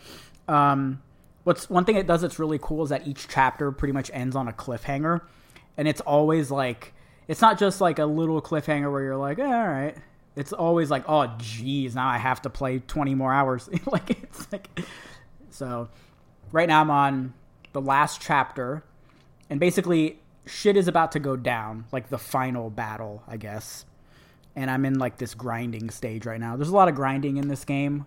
um, 0.49 1.03
what's 1.45 1.69
one 1.69 1.85
thing 1.85 1.97
it 1.97 2.07
does 2.07 2.23
that's 2.23 2.39
really 2.39 2.59
cool 2.61 2.83
is 2.83 2.91
that 2.91 3.07
each 3.07 3.29
chapter 3.29 3.71
pretty 3.73 3.93
much 3.93 4.11
ends 4.15 4.35
on 4.35 4.49
a 4.49 4.53
cliffhanger, 4.53 5.21
and 5.77 5.87
it's 5.87 6.01
always 6.01 6.51
like 6.51 6.95
it's 7.29 7.41
not 7.41 7.59
just 7.59 7.81
like 7.81 7.99
a 7.99 8.07
little 8.07 8.41
cliffhanger 8.41 8.91
where 8.91 9.03
you're 9.03 9.17
like, 9.17 9.39
eh, 9.39 9.45
all 9.45 9.69
right. 9.69 9.97
It's 10.37 10.53
always 10.53 10.91
like, 10.91 11.05
oh, 11.09 11.35
geez, 11.39 11.95
now 11.95 12.07
I 12.07 12.19
have 12.19 12.43
to 12.43 12.51
play 12.51 12.79
20 12.79 13.15
more 13.15 13.33
hours. 13.33 13.69
like 13.87 14.11
it's 14.11 14.53
like, 14.53 14.69
so 15.51 15.89
right 16.53 16.69
now 16.69 16.83
I'm 16.83 16.91
on 16.91 17.35
the 17.73 17.81
last 17.81 18.21
chapter, 18.21 18.85
and 19.49 19.59
basically 19.59 20.21
shit 20.45 20.77
is 20.77 20.89
about 20.89 21.13
to 21.13 21.19
go 21.19 21.37
down, 21.37 21.87
like 21.91 22.09
the 22.09 22.19
final 22.19 22.71
battle, 22.71 23.23
I 23.27 23.37
guess. 23.39 23.85
And 24.55 24.71
I'm 24.71 24.85
in 24.85 24.99
like 24.99 25.19
this 25.19 25.35
grinding 25.35 25.91
stage 25.91 26.25
right 26.25 26.41
now. 26.41 26.57
There's 26.57 26.71
a 26.71 26.75
lot 26.75 26.89
of 26.89 26.95
grinding 26.95 27.37
in 27.39 27.49
this 27.49 27.65
game, 27.65 28.07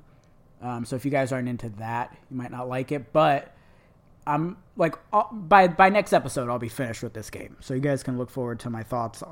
um, 0.62 0.86
so 0.86 0.96
if 0.96 1.06
you 1.06 1.12
guys 1.12 1.32
aren't 1.32 1.48
into 1.48 1.70
that, 1.78 2.16
you 2.30 2.38
might 2.38 2.52
not 2.52 2.68
like 2.68 2.92
it. 2.92 3.14
But 3.14 3.54
I'm 4.26 4.58
like 4.76 4.96
uh, 5.14 5.24
by 5.32 5.68
by 5.68 5.90
next 5.90 6.14
episode, 6.14 6.50
I'll 6.50 6.60
be 6.60 6.70
finished 6.70 7.04
with 7.04 7.14
this 7.14 7.30
game, 7.30 7.58
so 7.60 7.74
you 7.74 7.80
guys 7.80 8.04
can 8.04 8.18
look 8.18 8.30
forward 8.30 8.60
to 8.62 8.70
my 8.70 8.84
thoughts 8.84 9.24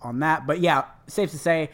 on 0.00 0.20
that. 0.20 0.46
But 0.46 0.60
yeah, 0.60 0.84
safe 1.06 1.30
to 1.30 1.38
say, 1.38 1.70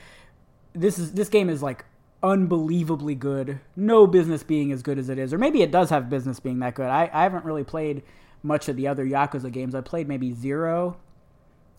this 0.73 0.99
is 0.99 1.13
this 1.13 1.29
game 1.29 1.49
is 1.49 1.63
like 1.63 1.85
unbelievably 2.23 3.15
good. 3.15 3.61
No 3.77 4.07
business 4.07 4.43
being 4.43 4.73
as 4.73 4.83
good 4.83 4.99
as 4.99 5.09
it 5.09 5.19
is, 5.19 5.33
or 5.33 5.39
maybe 5.39 5.63
it 5.63 5.71
does 5.71 5.91
have 5.91 6.11
business 6.11 6.41
being 6.41 6.59
that 6.61 6.75
good. 6.75 6.89
I, 6.89 7.11
I 7.13 7.23
haven't 7.23 7.45
really 7.45 7.65
played 7.65 8.03
much 8.43 8.69
of 8.69 8.77
the 8.77 8.89
other 8.89 9.05
Yakuza 9.05 9.51
games. 9.51 9.75
I 9.75 9.81
played 9.81 10.09
maybe 10.09 10.33
zero 10.33 10.97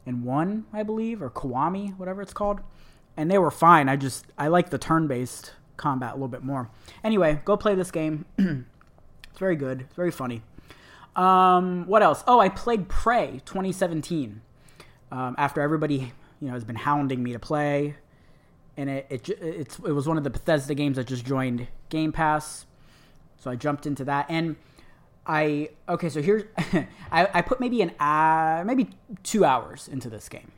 and 0.06 0.24
one, 0.24 0.66
I 0.74 0.84
believe, 0.84 1.22
or 1.22 1.30
Kiwami, 1.30 1.98
whatever 1.98 2.22
it's 2.22 2.34
called, 2.34 2.62
and 3.16 3.30
they 3.30 3.38
were 3.38 3.52
fine. 3.52 3.90
I 3.90 3.96
just 3.96 4.26
I 4.38 4.48
like 4.48 4.70
the 4.70 4.78
turn 4.78 5.08
based 5.08 5.54
combat 5.78 6.12
a 6.12 6.14
little 6.14 6.28
bit 6.28 6.44
more. 6.44 6.70
Anyway, 7.04 7.42
go 7.46 7.58
play 7.58 7.76
this 7.76 7.92
game. 7.92 8.26
it's 8.38 9.40
very 9.40 9.56
good. 9.56 9.82
It's 9.82 9.96
very 9.96 10.12
funny. 10.12 10.42
Um, 11.16 11.86
what 11.88 12.02
else? 12.02 12.24
Oh, 12.28 12.40
I 12.40 12.50
played 12.50 12.88
Prey 12.88 13.42
2017. 13.46 14.42
Um, 15.12 15.36
after 15.38 15.62
everybody, 15.62 16.14
you 16.40 16.48
know, 16.48 16.54
has 16.54 16.64
been 16.64 16.78
hounding 16.78 17.22
me 17.22 17.34
to 17.34 17.40
play, 17.40 17.96
and 18.78 18.90
it, 18.90 19.08
it 19.10 19.30
it's 19.30 19.80
it 19.80 19.92
was 19.92 20.08
one 20.08 20.18
of 20.18 20.24
the 20.24 20.30
Bethesda 20.30 20.74
games 20.74 20.98
that 20.98 21.08
just 21.08 21.26
joined 21.26 21.68
Game 21.90 22.12
Pass, 22.12 22.66
so 23.38 23.52
I 23.52 23.56
jumped 23.56 23.86
into 23.86 24.06
that. 24.06 24.26
And 24.30 24.56
I 25.26 25.70
okay, 25.88 26.10
so 26.10 26.22
here's 26.22 26.44
I, 27.12 27.28
I 27.34 27.42
put 27.42 27.60
maybe 27.60 27.82
an 27.82 27.92
uh, 28.00 28.64
maybe 28.66 28.90
two 29.24 29.46
hours 29.46 29.88
into 29.88 30.10
this 30.10 30.30
game, 30.30 30.52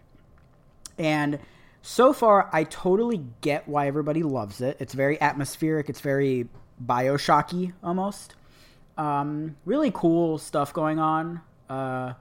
and 0.98 1.40
so 1.82 2.14
far 2.14 2.50
I 2.54 2.64
totally 2.64 3.26
get 3.42 3.68
why 3.68 3.88
everybody 3.88 4.24
loves 4.24 4.62
it. 4.62 4.78
It's 4.80 4.94
very 4.94 5.20
atmospheric. 5.20 5.90
It's 5.90 6.02
very 6.02 6.48
Bioshocky 6.84 7.74
almost. 7.84 8.36
Um, 8.98 9.58
really 9.66 9.92
cool 9.92 10.38
stuff 10.38 10.72
going 10.72 11.00
on. 11.00 11.42
Uh, 11.70 12.14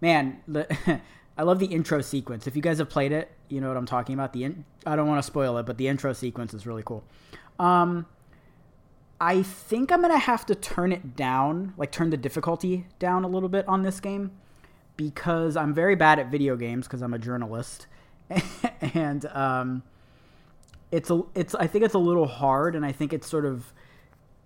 man, 0.00 0.40
the, 0.46 1.00
I 1.38 1.42
love 1.42 1.58
the 1.58 1.66
intro 1.66 2.00
sequence. 2.00 2.46
If 2.46 2.54
you 2.54 2.62
guys 2.62 2.78
have 2.78 2.88
played 2.88 3.12
it, 3.12 3.30
you 3.48 3.60
know 3.60 3.68
what 3.68 3.76
I'm 3.76 3.86
talking 3.86 4.14
about. 4.14 4.32
The 4.32 4.44
in, 4.44 4.64
I 4.84 4.96
don't 4.96 5.06
want 5.06 5.18
to 5.18 5.26
spoil 5.26 5.56
it, 5.58 5.66
but 5.66 5.78
the 5.78 5.88
intro 5.88 6.12
sequence 6.12 6.54
is 6.54 6.66
really 6.66 6.82
cool. 6.84 7.04
Um, 7.58 8.06
I 9.20 9.42
think 9.42 9.92
I'm 9.92 10.02
gonna 10.02 10.18
have 10.18 10.44
to 10.46 10.54
turn 10.54 10.92
it 10.92 11.16
down, 11.16 11.74
like 11.76 11.90
turn 11.90 12.10
the 12.10 12.16
difficulty 12.16 12.86
down 12.98 13.24
a 13.24 13.28
little 13.28 13.48
bit 13.48 13.66
on 13.66 13.82
this 13.82 14.00
game, 14.00 14.32
because 14.96 15.56
I'm 15.56 15.72
very 15.72 15.94
bad 15.94 16.18
at 16.18 16.30
video 16.30 16.56
games 16.56 16.86
because 16.86 17.02
I'm 17.02 17.14
a 17.14 17.18
journalist, 17.18 17.86
and 18.94 19.24
um, 19.26 19.82
it's 20.90 21.10
a 21.10 21.22
it's 21.34 21.54
I 21.54 21.66
think 21.66 21.84
it's 21.84 21.94
a 21.94 21.98
little 21.98 22.26
hard, 22.26 22.74
and 22.74 22.84
I 22.84 22.92
think 22.92 23.12
it's 23.12 23.26
sort 23.26 23.46
of 23.46 23.72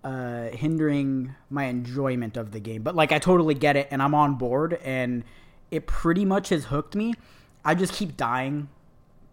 uh, 0.03 0.49
hindering 0.49 1.35
my 1.49 1.65
enjoyment 1.65 2.37
of 2.37 2.51
the 2.51 2.59
game. 2.59 2.81
But 2.81 2.95
like 2.95 3.11
I 3.11 3.19
totally 3.19 3.55
get 3.55 3.75
it, 3.75 3.87
and 3.91 4.01
I'm 4.01 4.15
on 4.15 4.35
board, 4.35 4.79
and 4.83 5.23
it 5.69 5.85
pretty 5.85 6.25
much 6.25 6.49
has 6.49 6.65
hooked 6.65 6.95
me. 6.95 7.13
I 7.63 7.75
just 7.75 7.93
keep 7.93 8.17
dying 8.17 8.69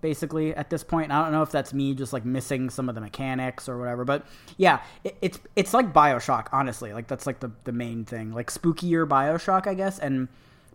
basically 0.01 0.55
at 0.55 0.70
this 0.70 0.85
point. 0.85 1.11
I 1.11 1.23
don't 1.23 1.33
know 1.33 1.43
if 1.43 1.51
that's 1.51 1.73
me 1.73 1.95
just 1.95 2.12
like 2.12 2.25
missing 2.25 2.70
some 2.70 2.89
of 2.89 2.95
the 2.95 3.01
mechanics 3.01 3.69
or 3.69 3.79
whatever, 3.79 4.05
but 4.05 4.27
yeah, 4.57 4.81
it, 5.05 5.16
it's 5.20 5.41
it's 5.57 5.75
like 5.75 5.93
Bioshock, 5.93 6.49
honestly. 6.53 6.93
Like 6.93 7.09
that's 7.09 7.27
like 7.27 7.41
the 7.41 7.51
the 7.65 7.73
main 7.73 8.05
thing, 8.05 8.33
like 8.33 8.51
spookier 8.51 9.07
Bioshock, 9.07 9.66
I 9.66 9.75
guess, 9.75 9.99
and 9.99 10.29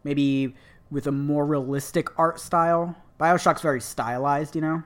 maybe 0.03 0.55
with 0.91 1.07
a 1.07 1.11
more 1.11 1.45
realistic 1.45 2.07
art 2.19 2.39
style 2.39 2.95
Bioshock's 3.19 3.61
very 3.61 3.79
stylized, 3.79 4.55
you 4.55 4.61
know, 4.61 4.83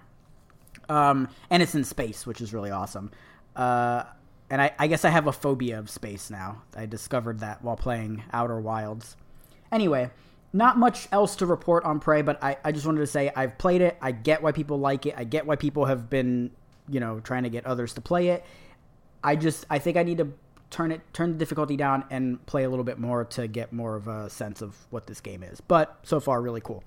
um, 0.89 1.29
and 1.49 1.63
it's 1.63 1.75
in 1.75 1.83
space, 1.83 2.27
which 2.27 2.41
is 2.41 2.53
really 2.53 2.71
awesome. 2.71 3.11
Uh, 3.55 4.03
and 4.49 4.61
I, 4.61 4.73
I 4.77 4.87
guess 4.87 5.05
I 5.05 5.09
have 5.09 5.27
a 5.27 5.31
phobia 5.31 5.79
of 5.79 5.89
space 5.89 6.29
now. 6.29 6.61
I 6.75 6.85
discovered 6.85 7.39
that 7.39 7.63
while 7.63 7.75
playing 7.75 8.23
Outer 8.31 8.59
Wilds. 8.59 9.15
Anyway, 9.71 10.11
not 10.53 10.77
much 10.77 11.07
else 11.11 11.35
to 11.37 11.45
report 11.45 11.83
on 11.83 11.99
Prey, 11.99 12.21
but 12.21 12.41
I, 12.43 12.57
I 12.63 12.71
just 12.71 12.85
wanted 12.85 13.01
to 13.01 13.07
say 13.07 13.31
I've 13.35 13.57
played 13.57 13.81
it. 13.81 13.97
I 14.01 14.11
get 14.11 14.41
why 14.41 14.51
people 14.51 14.79
like 14.79 15.05
it. 15.05 15.13
I 15.17 15.23
get 15.23 15.45
why 15.45 15.55
people 15.55 15.85
have 15.85 16.09
been, 16.09 16.51
you 16.89 16.99
know, 16.99 17.19
trying 17.19 17.43
to 17.43 17.49
get 17.49 17.65
others 17.65 17.93
to 17.93 18.01
play 18.01 18.29
it. 18.29 18.45
I 19.23 19.35
just 19.35 19.65
I 19.69 19.79
think 19.79 19.97
I 19.97 20.03
need 20.03 20.19
to 20.19 20.31
turn 20.69 20.91
it 20.91 21.01
turn 21.13 21.31
the 21.31 21.37
difficulty 21.37 21.77
down 21.77 22.05
and 22.09 22.45
play 22.45 22.63
a 22.63 22.69
little 22.69 22.85
bit 22.85 22.99
more 22.99 23.25
to 23.25 23.47
get 23.47 23.71
more 23.71 23.95
of 23.95 24.07
a 24.07 24.29
sense 24.29 24.61
of 24.61 24.75
what 24.89 25.07
this 25.07 25.21
game 25.21 25.43
is. 25.43 25.61
But 25.61 25.97
so 26.03 26.19
far, 26.19 26.41
really 26.41 26.61
cool. 26.61 26.83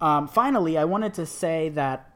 Um, 0.00 0.28
finally, 0.28 0.76
I 0.76 0.84
wanted 0.84 1.14
to 1.14 1.26
say 1.26 1.68
that 1.70 2.10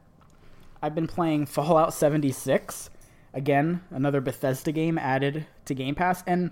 I've 0.81 0.95
been 0.95 1.07
playing 1.07 1.45
Fallout 1.47 1.93
76. 1.93 2.89
Again, 3.33 3.81
another 3.91 4.21
Bethesda 4.21 4.71
game 4.71 4.97
added 4.97 5.45
to 5.65 5.75
Game 5.75 5.93
Pass. 5.93 6.23
And 6.25 6.51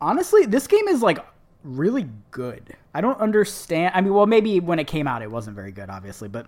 honestly, 0.00 0.46
this 0.46 0.66
game 0.68 0.86
is 0.86 1.02
like 1.02 1.18
really 1.62 2.08
good. 2.30 2.76
I 2.94 3.00
don't 3.00 3.18
understand. 3.20 3.92
I 3.94 4.00
mean, 4.00 4.14
well, 4.14 4.26
maybe 4.26 4.60
when 4.60 4.78
it 4.78 4.86
came 4.86 5.06
out, 5.06 5.22
it 5.22 5.30
wasn't 5.30 5.56
very 5.56 5.72
good, 5.72 5.90
obviously. 5.90 6.28
But 6.28 6.46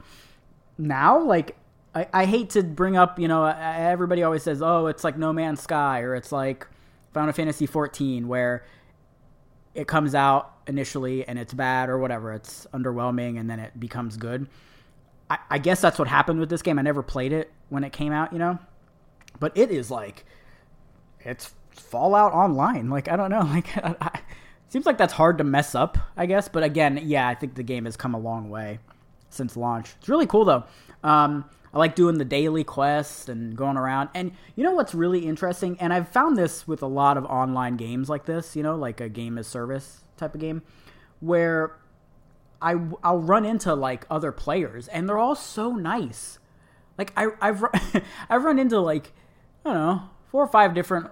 now, 0.79 1.23
like, 1.23 1.57
I, 1.95 2.07
I 2.13 2.25
hate 2.25 2.51
to 2.51 2.63
bring 2.63 2.97
up, 2.97 3.19
you 3.19 3.29
know, 3.29 3.45
everybody 3.45 4.23
always 4.23 4.43
says, 4.43 4.63
oh, 4.63 4.87
it's 4.87 5.05
like 5.05 5.19
No 5.19 5.33
Man's 5.33 5.61
Sky 5.61 6.01
or 6.01 6.15
it's 6.15 6.33
like 6.33 6.67
Final 7.13 7.33
Fantasy 7.33 7.67
14, 7.67 8.29
where 8.29 8.65
it 9.75 9.87
comes 9.87 10.15
out 10.15 10.53
initially 10.67 11.27
and 11.27 11.39
it's 11.39 11.53
bad 11.53 11.89
or 11.89 11.99
whatever. 11.99 12.33
It's 12.33 12.67
underwhelming 12.73 13.39
and 13.39 13.51
then 13.51 13.59
it 13.59 13.79
becomes 13.79 14.17
good. 14.17 14.49
I, 15.29 15.39
I 15.51 15.59
guess 15.59 15.81
that's 15.81 15.99
what 15.99 16.09
happened 16.09 16.41
with 16.41 16.49
this 16.49 16.63
game. 16.63 16.79
I 16.79 16.83
never 16.83 17.03
played 17.03 17.33
it 17.33 17.51
when 17.69 17.85
it 17.85 17.93
came 17.93 18.13
out, 18.13 18.33
you 18.33 18.39
know? 18.39 18.59
But 19.39 19.57
it 19.57 19.71
is 19.71 19.91
like, 19.91 20.25
it's 21.21 21.53
Fallout 21.71 22.33
Online. 22.33 22.89
Like, 22.91 23.09
I 23.09 23.17
don't 23.17 23.31
know. 23.31 23.41
Like, 23.51 23.77
I, 23.77 23.97
I, 24.01 24.21
seems 24.71 24.87
like 24.87 24.99
that's 24.99 25.13
hard 25.13 25.39
to 25.39 25.45
mess 25.45 25.75
up, 25.75 25.99
I 26.17 26.27
guess. 26.27 26.49
But 26.49 26.63
again, 26.63 27.01
yeah, 27.03 27.29
I 27.29 27.35
think 27.35 27.55
the 27.55 27.63
game 27.63 27.85
has 27.85 27.97
come 27.97 28.15
a 28.15 28.19
long 28.19 28.49
way 28.49 28.79
since 29.29 29.57
launch. 29.57 29.95
It's 29.99 30.09
really 30.09 30.27
cool, 30.27 30.45
though. 30.45 30.65
Um, 31.03 31.45
I 31.73 31.79
like 31.79 31.95
doing 31.95 32.19
the 32.19 32.25
daily 32.25 32.65
quests 32.65 33.29
and 33.29 33.57
going 33.57 33.77
around. 33.77 34.11
And 34.15 34.33
you 34.57 34.65
know 34.65 34.73
what's 34.73 34.95
really 34.95 35.27
interesting? 35.27 35.77
And 35.81 35.93
I've 35.93 36.09
found 36.09 36.37
this 36.37 36.67
with 36.67 36.83
a 36.83 36.87
lot 36.87 37.17
of 37.17 37.25
online 37.27 37.77
games 37.77 38.09
like 38.09 38.27
this, 38.27 38.57
you 38.57 38.63
know, 38.63 38.77
like 38.77 39.01
a 39.01 39.09
game 39.09 39.39
as 39.39 39.47
service 39.47 40.03
type 40.17 40.35
of 40.35 40.41
game, 40.41 40.63
where 41.21 41.77
I, 42.61 42.77
I'll 43.03 43.21
run 43.21 43.45
into 43.45 43.75
like 43.75 44.05
other 44.11 44.33
players 44.33 44.89
and 44.89 45.09
they're 45.09 45.19
all 45.19 45.37
so 45.37 45.73
nice. 45.73 46.39
Like 46.99 47.13
I, 47.17 47.29
I've, 47.41 47.65
I've 48.29 48.45
run 48.45 48.59
into 48.59 48.81
like, 48.81 49.13
I 49.65 49.73
don't 49.73 49.79
know, 49.79 50.03
four 50.31 50.43
or 50.43 50.49
five 50.49 50.75
different 50.75 51.09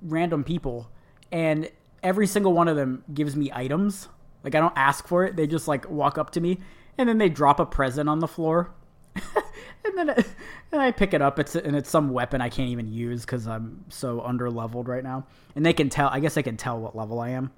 random 0.00 0.42
people 0.42 0.90
and 1.30 1.70
every 2.02 2.26
single 2.26 2.52
one 2.52 2.68
of 2.68 2.76
them 2.76 3.04
gives 3.12 3.36
me 3.36 3.50
items. 3.52 4.08
Like 4.44 4.54
I 4.54 4.60
don't 4.60 4.76
ask 4.76 5.06
for 5.06 5.24
it. 5.24 5.36
They 5.36 5.46
just 5.46 5.68
like 5.68 5.88
walk 5.88 6.18
up 6.18 6.30
to 6.30 6.40
me 6.40 6.58
and 6.96 7.08
then 7.08 7.18
they 7.18 7.28
drop 7.28 7.60
a 7.60 7.66
present 7.66 8.08
on 8.08 8.18
the 8.18 8.28
floor 8.28 8.70
and 9.84 9.96
then 9.96 10.10
it, 10.10 10.26
and 10.72 10.80
I 10.80 10.90
pick 10.90 11.14
it 11.14 11.22
up. 11.22 11.38
It's 11.38 11.54
and 11.54 11.76
it's 11.76 11.90
some 11.90 12.10
weapon 12.10 12.40
I 12.40 12.48
can't 12.48 12.70
even 12.70 12.88
use 12.88 13.22
because 13.22 13.46
I'm 13.46 13.84
so 13.88 14.20
under 14.20 14.50
leveled 14.50 14.88
right 14.88 15.02
now. 15.02 15.26
And 15.54 15.64
they 15.64 15.72
can 15.72 15.88
tell. 15.88 16.08
I 16.08 16.20
guess 16.20 16.34
they 16.34 16.42
can 16.42 16.56
tell 16.56 16.78
what 16.78 16.96
level 16.96 17.20
I 17.20 17.30
am. 17.30 17.50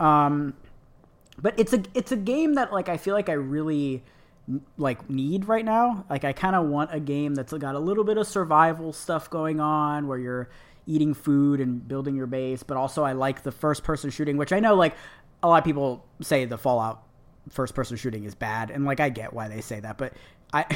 Um, 0.00 0.54
but 1.40 1.54
it's 1.58 1.72
a 1.72 1.82
it's 1.94 2.12
a 2.12 2.16
game 2.16 2.54
that 2.54 2.72
like 2.72 2.88
I 2.88 2.96
feel 2.96 3.14
like 3.14 3.28
I 3.28 3.34
really 3.34 4.02
like 4.76 5.08
need 5.08 5.48
right 5.48 5.64
now. 5.64 6.04
Like 6.08 6.24
I 6.24 6.32
kind 6.32 6.54
of 6.54 6.66
want 6.66 6.90
a 6.92 7.00
game 7.00 7.34
that's 7.34 7.52
got 7.52 7.74
a 7.74 7.78
little 7.78 8.04
bit 8.04 8.18
of 8.18 8.26
survival 8.26 8.92
stuff 8.92 9.30
going 9.30 9.60
on 9.60 10.06
where 10.06 10.18
you're 10.18 10.48
eating 10.86 11.14
food 11.14 11.60
and 11.60 11.86
building 11.86 12.14
your 12.14 12.26
base, 12.26 12.62
but 12.62 12.76
also 12.76 13.04
I 13.04 13.12
like 13.12 13.42
the 13.42 13.52
first 13.52 13.84
person 13.84 14.10
shooting, 14.10 14.36
which 14.36 14.52
I 14.52 14.60
know 14.60 14.74
like 14.74 14.94
a 15.42 15.48
lot 15.48 15.58
of 15.58 15.64
people 15.64 16.04
say 16.20 16.44
the 16.44 16.58
Fallout 16.58 17.02
first 17.50 17.74
person 17.74 17.96
shooting 17.96 18.24
is 18.24 18.34
bad 18.34 18.70
and 18.70 18.86
like 18.86 19.00
I 19.00 19.10
get 19.10 19.32
why 19.32 19.48
they 19.48 19.60
say 19.60 19.80
that, 19.80 19.98
but 19.98 20.12
I 20.52 20.60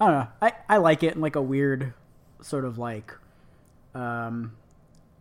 I 0.00 0.06
don't 0.06 0.14
know. 0.14 0.28
I, 0.40 0.52
I 0.68 0.76
like 0.78 1.02
it 1.02 1.14
in 1.14 1.20
like 1.20 1.36
a 1.36 1.42
weird 1.42 1.92
sort 2.40 2.64
of 2.64 2.78
like 2.78 3.12
um 3.94 4.52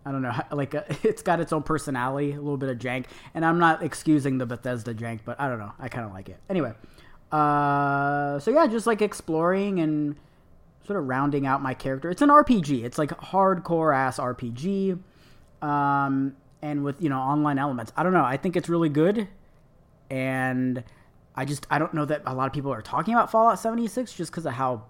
I 0.06 0.12
don't 0.12 0.22
know, 0.22 0.34
like 0.52 0.74
a, 0.74 0.86
it's 1.04 1.22
got 1.22 1.40
its 1.40 1.54
own 1.54 1.64
personality, 1.64 2.32
a 2.32 2.42
little 2.42 2.58
bit 2.58 2.70
of 2.70 2.78
jank, 2.78 3.06
and 3.34 3.46
I'm 3.46 3.60
not 3.60 3.84
excusing 3.84 4.38
the 4.38 4.46
Bethesda 4.46 4.94
jank, 4.94 5.22
but 5.26 5.40
I 5.40 5.48
don't 5.48 5.60
know, 5.60 5.74
I 5.80 5.90
kind 5.90 6.06
of 6.06 6.14
like 6.14 6.30
it. 6.30 6.40
Anyway, 6.50 6.74
uh, 7.32 8.40
so 8.40 8.52
yeah, 8.52 8.68
just 8.68 8.86
like 8.86 9.02
exploring 9.02 9.80
and 9.80 10.16
sort 10.86 11.00
of 11.00 11.08
rounding 11.08 11.46
out 11.46 11.62
my 11.62 11.74
character. 11.74 12.10
It's 12.10 12.22
an 12.22 12.30
RPG. 12.30 12.84
It's 12.84 12.98
like 12.98 13.10
hardcore 13.10 13.96
ass 13.96 14.18
RPG, 14.18 15.00
um, 15.62 16.36
and 16.62 16.84
with 16.84 17.02
you 17.02 17.10
know 17.10 17.20
online 17.20 17.58
elements. 17.58 17.92
I 17.96 18.04
don't 18.04 18.14
know. 18.14 18.24
I 18.24 18.38
think 18.38 18.56
it's 18.56 18.70
really 18.70 18.90
good, 18.90 19.28
and 20.10 20.84
I 21.36 21.46
just 21.46 21.66
I 21.70 21.80
don't 21.80 21.94
know 21.94 22.06
that 22.06 22.24
a 22.26 22.34
lot 22.34 22.48
of 22.48 22.54
people 22.54 22.72
are 22.72 22.82
talking 22.82 23.14
about 23.14 23.32
Fallout 23.32 23.60
76 23.60 24.14
just 24.14 24.32
because 24.32 24.46
of 24.46 24.54
how 24.54 24.84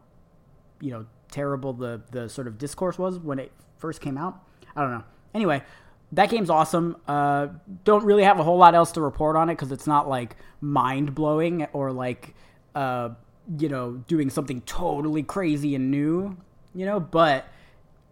you 0.82 0.92
know 0.92 1.06
terrible 1.32 1.74
the 1.74 2.02
the 2.12 2.30
sort 2.30 2.48
of 2.48 2.58
discourse 2.58 2.98
was 2.98 3.20
when 3.20 3.40
it 3.40 3.52
first 3.78 4.02
came 4.02 4.18
out. 4.18 4.40
I 4.76 4.82
don't 4.82 4.92
know. 4.92 5.04
Anyway, 5.34 5.64
that 6.12 6.30
game's 6.30 6.50
awesome. 6.50 6.98
Uh, 7.08 7.48
don't 7.84 8.04
really 8.06 8.24
have 8.24 8.40
a 8.40 8.44
whole 8.44 8.58
lot 8.58 8.76
else 8.76 8.92
to 8.94 9.02
report 9.02 9.36
on 9.36 9.50
it 9.50 9.54
because 9.54 9.72
it's 9.72 9.88
not 9.88 10.08
like 10.08 10.36
mind 10.62 11.16
blowing 11.16 11.66
or 11.74 11.92
like 11.92 12.36
uh, 12.76 13.10
you 13.58 13.70
know 13.70 14.04
doing 14.08 14.30
something 14.30 14.62
totally 14.62 15.24
crazy 15.24 15.76
and 15.76 15.92
new. 15.92 16.38
You 16.76 16.86
know, 16.86 17.00
but 17.00 17.46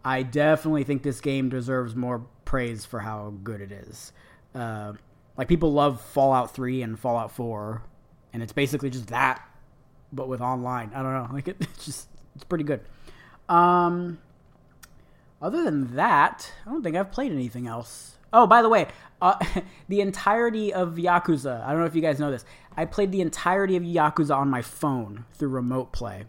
I 0.05 0.23
definitely 0.23 0.83
think 0.83 1.03
this 1.03 1.21
game 1.21 1.49
deserves 1.49 1.95
more 1.95 2.25
praise 2.45 2.85
for 2.85 2.99
how 2.99 3.33
good 3.43 3.61
it 3.61 3.71
is. 3.71 4.11
Uh, 4.53 4.93
like 5.37 5.47
people 5.47 5.73
love 5.73 6.01
Fallout 6.01 6.53
3 6.53 6.81
and 6.83 6.99
Fallout 6.99 7.31
4 7.31 7.81
and 8.33 8.43
it's 8.43 8.53
basically 8.53 8.89
just 8.89 9.07
that, 9.07 9.41
but 10.11 10.27
with 10.27 10.41
online. 10.41 10.91
I 10.93 11.01
don't 11.01 11.13
know, 11.13 11.29
like 11.33 11.47
it, 11.47 11.57
it's 11.59 11.85
just 11.85 12.07
it's 12.35 12.43
pretty 12.43 12.63
good. 12.63 12.81
Um, 13.49 14.19
other 15.41 15.63
than 15.63 15.95
that, 15.95 16.51
I 16.65 16.69
don't 16.69 16.83
think 16.83 16.95
I've 16.95 17.11
played 17.11 17.31
anything 17.31 17.67
else. 17.67 18.17
Oh, 18.33 18.47
by 18.47 18.61
the 18.61 18.69
way, 18.69 18.87
uh, 19.21 19.37
the 19.87 20.01
entirety 20.01 20.73
of 20.73 20.95
Yakuza. 20.95 21.63
I 21.65 21.71
don't 21.71 21.79
know 21.79 21.85
if 21.85 21.95
you 21.95 22.01
guys 22.01 22.19
know 22.19 22.31
this. 22.31 22.45
I 22.75 22.85
played 22.85 23.11
the 23.11 23.21
entirety 23.21 23.75
of 23.75 23.83
Yakuza 23.83 24.35
on 24.35 24.49
my 24.49 24.61
phone 24.61 25.25
through 25.33 25.49
remote 25.49 25.91
play. 25.91 26.25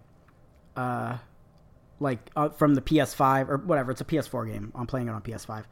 Uh, 0.76 1.18
like 2.02 2.30
uh, 2.36 2.50
from 2.50 2.74
the 2.74 2.82
PS5 2.82 3.48
or 3.48 3.56
whatever. 3.58 3.92
It's 3.92 4.00
a 4.00 4.04
PS4 4.04 4.52
game. 4.52 4.72
I'm 4.74 4.86
playing 4.86 5.08
it 5.08 5.12
on 5.12 5.22
PS5, 5.22 5.64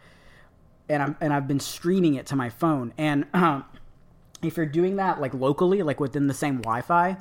and 0.88 1.02
I'm 1.02 1.16
and 1.20 1.32
I've 1.34 1.46
been 1.46 1.60
streaming 1.60 2.14
it 2.14 2.26
to 2.26 2.36
my 2.36 2.48
phone. 2.48 2.94
And 2.96 3.26
um, 3.34 3.64
if 4.42 4.56
you're 4.56 4.66
doing 4.66 4.96
that 4.96 5.20
like 5.20 5.34
locally, 5.34 5.82
like 5.82 6.00
within 6.00 6.28
the 6.28 6.34
same 6.34 6.58
Wi-Fi, 6.58 7.16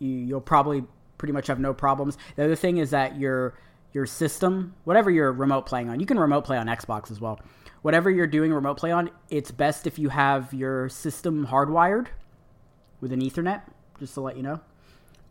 you, 0.00 0.08
you'll 0.08 0.40
probably 0.40 0.84
pretty 1.16 1.32
much 1.32 1.46
have 1.46 1.60
no 1.60 1.72
problems. 1.72 2.18
The 2.36 2.44
other 2.44 2.56
thing 2.56 2.78
is 2.78 2.90
that 2.90 3.18
your 3.18 3.54
your 3.92 4.04
system, 4.04 4.74
whatever 4.84 5.10
you're 5.10 5.32
remote 5.32 5.64
playing 5.64 5.88
on, 5.88 6.00
you 6.00 6.06
can 6.06 6.18
remote 6.18 6.44
play 6.44 6.58
on 6.58 6.66
Xbox 6.66 7.10
as 7.10 7.20
well. 7.20 7.40
Whatever 7.82 8.10
you're 8.10 8.26
doing 8.26 8.52
remote 8.52 8.76
play 8.78 8.90
on, 8.90 9.10
it's 9.30 9.50
best 9.50 9.86
if 9.86 9.98
you 9.98 10.08
have 10.08 10.52
your 10.52 10.88
system 10.88 11.46
hardwired 11.46 12.08
with 13.00 13.12
an 13.12 13.20
Ethernet, 13.20 13.62
just 13.98 14.14
to 14.14 14.20
let 14.20 14.36
you 14.36 14.42
know. 14.42 14.60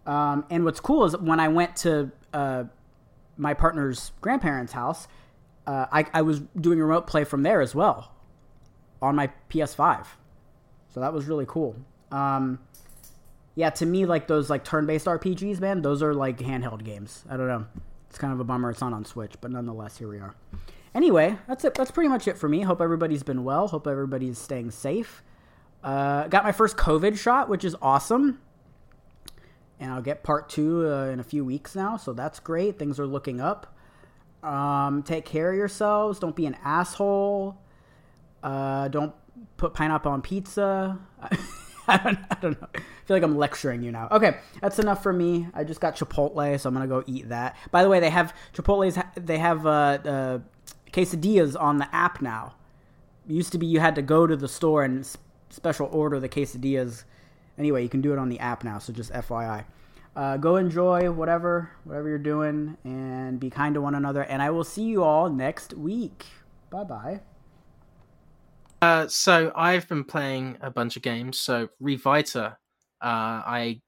Um, 0.06 0.45
and 0.49 0.64
what's 0.64 0.80
cool 0.80 1.03
is 1.03 1.18
when 1.18 1.40
I 1.40 1.49
went 1.49 1.76
to 1.78 2.11
uh, 2.34 2.64
my 3.36 3.53
partner's 3.53 4.11
grandparents' 4.22 4.72
house, 4.72 5.07
uh, 5.65 5.86
I, 5.91 6.06
I 6.14 6.22
was 6.22 6.40
doing 6.60 6.80
remote 6.80 7.07
play 7.07 7.26
from 7.26 7.44
there 7.44 7.60
as 7.61 7.76
well 7.76 8.14
on 9.02 9.15
my 9.15 9.30
PS5. 9.49 10.06
So 10.94 11.02
that 11.02 11.14
was 11.14 11.26
really 11.26 11.45
cool. 11.48 11.76
Um, 12.11 12.60
yeah, 13.56 13.69
to 13.72 13.86
me, 13.86 14.06
like 14.06 14.28
those 14.28 14.49
like 14.49 14.64
turn-based 14.64 15.06
RPGs, 15.06 15.60
man, 15.60 15.82
those 15.82 16.02
are 16.02 16.14
like 16.14 16.38
handheld 16.40 16.86
games. 16.86 17.26
I 17.30 17.38
don't 17.38 17.48
know. 17.48 17.65
It's 18.10 18.18
kind 18.18 18.32
of 18.32 18.40
a 18.40 18.44
bummer 18.44 18.69
it's 18.72 18.82
not 18.82 18.94
on 18.94 19.03
Switch, 19.03 19.34
but 19.41 19.52
nonetheless, 19.52 19.98
here 19.98 20.07
we 20.07 20.19
are. 20.19 20.36
Anyway, 20.98 21.38
that's 21.48 21.64
it. 21.64 21.76
That's 21.76 21.91
pretty 21.91 22.10
much 22.10 22.28
it 22.28 22.40
for 22.40 22.49
me. 22.49 22.61
Hope 22.61 22.82
everybody's 22.82 23.22
been 23.22 23.44
well. 23.44 23.68
Hope 23.68 23.86
everybody's 23.86 24.40
staying 24.40 24.72
safe. 24.72 25.22
Uh, 25.84 26.28
got 26.28 26.44
my 26.44 26.52
first 26.52 26.76
COVID 26.76 27.15
shot, 27.19 27.49
which 27.49 27.64
is 27.64 27.76
awesome. 27.84 28.41
And 29.80 29.91
I'll 29.91 30.02
get 30.02 30.24
part 30.24 30.49
two 30.49 30.91
uh, 30.91 31.06
in 31.10 31.19
a 31.19 31.24
few 31.24 31.45
weeks 31.45 31.76
now, 31.76 31.98
so 31.98 32.14
that's 32.14 32.40
great. 32.40 32.80
Things 32.80 32.99
are 32.99 33.06
looking 33.06 33.40
up. 33.40 33.78
Um, 34.41 35.03
take 35.03 35.24
care 35.24 35.52
of 35.52 35.56
yourselves. 35.56 36.18
Don't 36.18 36.36
be 36.36 36.48
an 36.48 36.57
asshole. 36.64 37.61
Uh, 38.41 38.88
don't 38.88 39.14
put 39.57 39.76
pineapple 39.76 40.11
on 40.11 40.24
pizza. 40.24 40.98
I 41.88 41.98
don't, 41.98 42.18
I 42.32 42.38
don't 42.41 42.60
know. 42.60 42.68
I 42.74 42.80
feel 43.06 43.15
like 43.18 43.24
I'm 43.24 43.38
lecturing 43.38 43.84
you 43.84 43.91
now. 43.91 44.07
Okay, 44.10 44.38
that's 44.61 44.80
enough 44.80 45.03
for 45.03 45.14
me. 45.14 45.48
I 45.53 45.64
just 45.64 45.80
got 45.80 45.95
Chipotle, 45.95 46.60
so 46.60 46.68
I'm 46.68 46.74
gonna 46.74 46.88
go 46.88 47.03
eat 47.06 47.30
that. 47.30 47.56
By 47.69 47.84
the 47.84 47.90
way, 47.90 47.99
they 47.99 48.10
have 48.10 48.34
Chipotle's. 48.53 48.98
They 49.15 49.38
have 49.38 49.65
uh, 49.68 49.69
uh, 49.69 50.40
quesadillas 50.94 51.60
on 51.60 51.78
the 51.78 51.94
app 51.96 52.22
now. 52.22 52.56
It 53.28 53.34
used 53.34 53.52
to 53.54 53.58
be 53.58 53.66
you 53.68 53.80
had 53.80 53.96
to 53.96 54.02
go 54.02 54.28
to 54.28 54.36
the 54.36 54.48
store 54.48 54.84
and 54.84 55.06
special 55.50 55.88
order 55.92 56.20
the 56.20 56.30
quesadillas. 56.30 57.04
Anyway, 57.58 57.84
you 57.84 57.90
can 57.90 58.02
do 58.02 58.14
it 58.14 58.20
on 58.20 58.30
the 58.30 58.40
app 58.40 58.64
now. 58.64 58.80
So 58.80 58.94
just 58.94 59.12
FYI. 59.14 59.66
uh, 60.16 60.38
go 60.38 60.58
enjoy 60.58 61.12
whatever 61.12 61.72
whatever 61.84 62.10
you're 62.10 62.18
doing 62.18 62.78
and 62.84 63.40
be 63.40 63.50
kind 63.50 63.76
to 63.76 63.82
one 63.82 63.96
another. 63.96 64.24
And 64.24 64.42
I 64.42 64.50
will 64.50 64.64
see 64.64 64.84
you 64.84 65.04
all 65.04 65.30
next 65.30 65.74
week. 65.76 66.26
Bye 66.72 66.84
bye. 66.86 67.22
Uh, 68.82 69.08
so 69.08 69.52
I've 69.56 69.88
been 69.88 70.04
playing 70.04 70.58
a 70.62 70.70
bunch 70.72 70.98
of 70.98 71.02
games. 71.04 71.40
So 71.40 71.70
Revita, 71.82 72.54
uh, 72.54 72.56
I 73.02 73.82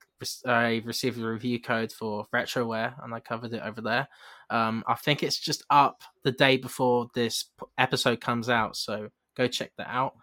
I 0.46 0.82
received 0.86 1.20
a 1.20 1.26
review 1.28 1.62
code 1.62 1.92
for 1.92 2.28
Retroware 2.34 2.94
and 3.04 3.14
I 3.14 3.20
covered 3.22 3.54
it 3.54 3.62
over 3.64 3.82
there. 3.82 4.08
Um, 4.50 4.84
I 4.88 4.96
think 4.96 5.24
it's 5.24 5.40
just 5.40 5.64
up 5.70 6.02
the 6.24 6.32
day 6.32 6.58
before 6.58 7.08
this 7.14 7.46
episode 7.78 8.22
comes 8.22 8.50
out, 8.50 8.76
so 8.76 9.10
go 9.36 9.48
check 9.48 9.72
that 9.78 9.88
out. 9.90 10.16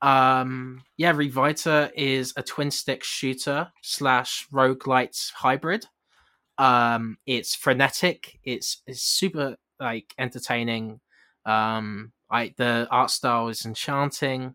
Um, 0.00 0.82
yeah, 0.96 1.12
Revita 1.12 1.90
is 1.96 2.34
a 2.36 2.42
twin 2.42 2.70
stick 2.70 3.02
shooter 3.02 3.72
slash 3.82 4.46
roguelite 4.52 5.32
hybrid. 5.32 5.86
Um, 6.58 7.18
it's 7.26 7.54
frenetic. 7.54 8.38
It's, 8.44 8.82
it's 8.86 9.02
super 9.02 9.56
like 9.80 10.14
entertaining. 10.18 11.00
Um, 11.46 12.12
I 12.30 12.54
the 12.56 12.86
art 12.90 13.10
style 13.10 13.48
is 13.48 13.64
enchanting. 13.64 14.54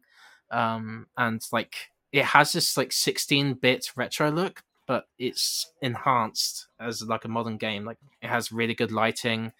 Um, 0.51 1.07
and 1.17 1.41
like 1.51 1.75
it 2.11 2.25
has 2.25 2.51
this 2.51 2.77
like 2.77 2.91
16 2.91 3.55
bit 3.55 3.91
retro 3.95 4.31
look, 4.31 4.63
but 4.89 5.05
it's 5.19 5.71
enhanced 5.83 6.65
as 6.79 7.03
like 7.03 7.23
a 7.23 7.27
modern 7.27 7.57
game. 7.57 7.85
Like 7.85 7.99
it 8.23 8.27
has 8.27 8.51
really 8.51 8.73
good 8.73 8.91
lighting. 8.91 9.51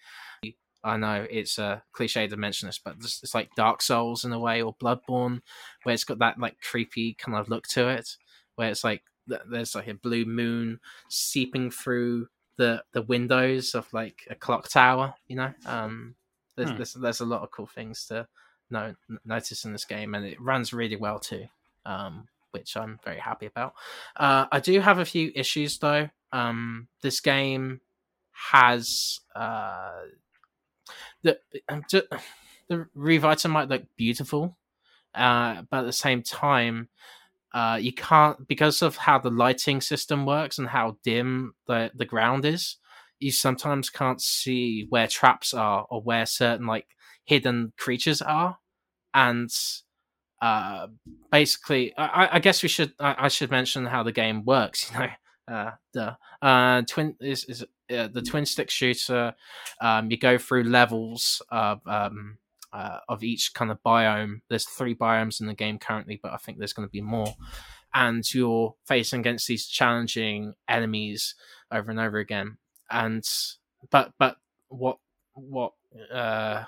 I 0.82 0.96
know 0.96 1.24
it's 1.30 1.56
a 1.56 1.84
cliche 1.92 2.26
to 2.26 2.36
mention 2.36 2.66
this, 2.66 2.80
but 2.84 2.96
it's, 2.98 3.22
it's 3.22 3.34
like 3.34 3.54
Dark 3.54 3.80
Souls 3.80 4.24
in 4.24 4.32
a 4.32 4.40
way 4.40 4.60
or 4.60 4.74
Bloodborne, 4.74 5.40
where 5.84 5.94
it's 5.94 6.02
got 6.02 6.18
that 6.18 6.40
like 6.40 6.60
creepy 6.60 7.14
kind 7.14 7.38
of 7.38 7.48
look 7.48 7.68
to 7.68 7.88
it, 7.88 8.16
where 8.56 8.70
it's 8.70 8.82
like 8.82 9.04
there's 9.48 9.76
like 9.76 9.86
a 9.86 9.94
blue 9.94 10.24
moon 10.24 10.80
seeping 11.08 11.70
through 11.70 12.26
the 12.56 12.82
the 12.92 13.02
windows 13.02 13.76
of 13.76 13.86
like 13.92 14.26
a 14.30 14.34
clock 14.34 14.68
tower. 14.68 15.14
You 15.28 15.36
know, 15.36 15.52
um, 15.64 16.16
there's, 16.56 16.70
hmm. 16.70 16.76
there's 16.76 16.94
there's 16.94 17.20
a 17.20 17.24
lot 17.26 17.42
of 17.42 17.52
cool 17.52 17.68
things 17.68 18.04
to 18.06 18.26
know, 18.68 18.96
notice 19.24 19.64
in 19.64 19.70
this 19.70 19.84
game, 19.84 20.16
and 20.16 20.26
it 20.26 20.40
runs 20.40 20.72
really 20.72 20.96
well 20.96 21.20
too. 21.20 21.44
Um, 21.86 22.26
which 22.52 22.76
I'm 22.76 22.98
very 23.04 23.18
happy 23.18 23.46
about. 23.46 23.74
Uh, 24.16 24.46
I 24.50 24.60
do 24.60 24.80
have 24.80 24.98
a 24.98 25.04
few 25.04 25.32
issues 25.34 25.78
though. 25.78 26.08
Um, 26.32 26.88
this 27.02 27.20
game 27.20 27.80
has 28.50 29.20
uh, 29.34 29.92
the 31.22 31.38
the 32.68 32.86
Revita 32.96 33.50
might 33.50 33.68
look 33.68 33.82
beautiful, 33.96 34.56
uh, 35.14 35.62
but 35.70 35.80
at 35.80 35.86
the 35.86 35.92
same 35.92 36.22
time, 36.22 36.88
uh, 37.52 37.78
you 37.80 37.92
can't 37.92 38.46
because 38.46 38.82
of 38.82 38.96
how 38.96 39.18
the 39.18 39.30
lighting 39.30 39.80
system 39.80 40.24
works 40.24 40.58
and 40.58 40.68
how 40.68 40.96
dim 41.02 41.54
the 41.66 41.90
the 41.94 42.04
ground 42.04 42.44
is. 42.44 42.76
You 43.18 43.32
sometimes 43.32 43.90
can't 43.90 44.20
see 44.20 44.86
where 44.88 45.06
traps 45.06 45.52
are 45.52 45.86
or 45.90 46.00
where 46.00 46.24
certain 46.24 46.66
like 46.66 46.86
hidden 47.24 47.72
creatures 47.76 48.22
are, 48.22 48.58
and 49.12 49.50
uh, 50.40 50.86
basically, 51.30 51.94
I, 51.96 52.36
I, 52.36 52.38
guess 52.38 52.62
we 52.62 52.68
should 52.68 52.94
I, 52.98 53.26
I, 53.26 53.28
should 53.28 53.50
mention 53.50 53.86
how 53.86 54.02
the 54.02 54.12
game 54.12 54.44
works. 54.44 54.90
You 55.00 55.00
know, 55.00 55.10
uh, 55.54 55.70
the 55.92 56.16
uh, 56.42 56.82
twin 56.82 57.16
is 57.20 57.44
is 57.44 57.62
uh, 57.62 58.08
the 58.08 58.22
twin 58.22 58.46
stick 58.46 58.70
shooter. 58.70 59.34
Um, 59.80 60.10
you 60.10 60.16
go 60.16 60.38
through 60.38 60.64
levels 60.64 61.42
of 61.50 61.80
um, 61.86 62.38
uh, 62.72 62.98
of 63.08 63.24
each 63.24 63.52
kind 63.52 63.70
of 63.70 63.82
biome. 63.82 64.42
There's 64.48 64.64
three 64.64 64.94
biomes 64.94 65.40
in 65.40 65.46
the 65.46 65.54
game 65.54 65.78
currently, 65.78 66.20
but 66.22 66.32
I 66.32 66.36
think 66.36 66.58
there's 66.58 66.72
going 66.72 66.86
to 66.86 66.92
be 66.92 67.00
more. 67.00 67.34
And 67.92 68.22
you're 68.32 68.76
facing 68.86 69.20
against 69.20 69.48
these 69.48 69.66
challenging 69.66 70.54
enemies 70.68 71.34
over 71.72 71.90
and 71.90 71.98
over 71.98 72.18
again. 72.18 72.58
And 72.90 73.24
but 73.90 74.12
but 74.18 74.36
what 74.68 74.98
what 75.34 75.72
uh 76.12 76.64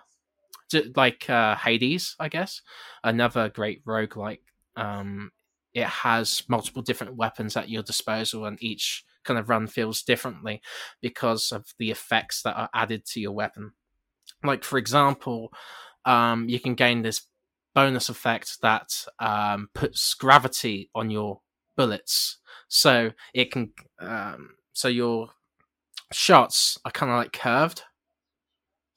like 0.97 1.29
uh, 1.29 1.57
Hades, 1.57 2.17
I 2.19 2.29
guess, 2.29 2.63
another 3.05 3.49
great 3.49 3.85
roguelike. 3.85 4.41
Um, 4.77 5.31
it 5.75 5.87
has 5.87 6.43
multiple 6.49 6.83
different 6.83 7.17
weapons 7.17 7.57
at 7.57 7.69
your 7.69 7.83
disposal, 7.83 8.45
and 8.45 8.63
each 8.63 9.05
kind 9.25 9.39
of 9.39 9.49
run 9.49 9.67
feels 9.67 10.03
differently 10.03 10.61
because 11.01 11.53
of 11.53 11.67
the 11.79 11.91
effects 11.91 12.43
that 12.43 12.57
are 12.57 12.71
added 12.75 13.05
to 13.07 13.21
your 13.21 13.33
weapon. 13.33 13.73
Like, 14.45 14.65
for 14.65 14.79
example, 14.79 15.53
um, 16.05 16.49
you 16.49 16.59
can 16.59 16.75
gain 16.75 17.03
this 17.03 17.23
bonus 17.75 18.09
effect 18.09 18.61
that 18.61 19.07
um, 19.19 19.69
puts 19.75 20.15
gravity 20.15 20.91
on 20.95 21.11
your 21.11 21.41
bullets, 21.77 22.39
so 22.69 23.13
it 23.33 23.51
can, 23.51 23.73
um, 24.01 24.51
so 24.73 24.89
your 24.89 25.31
shots 26.13 26.79
are 26.85 26.91
kind 26.91 27.11
of 27.11 27.17
like 27.17 27.33
curved 27.33 27.83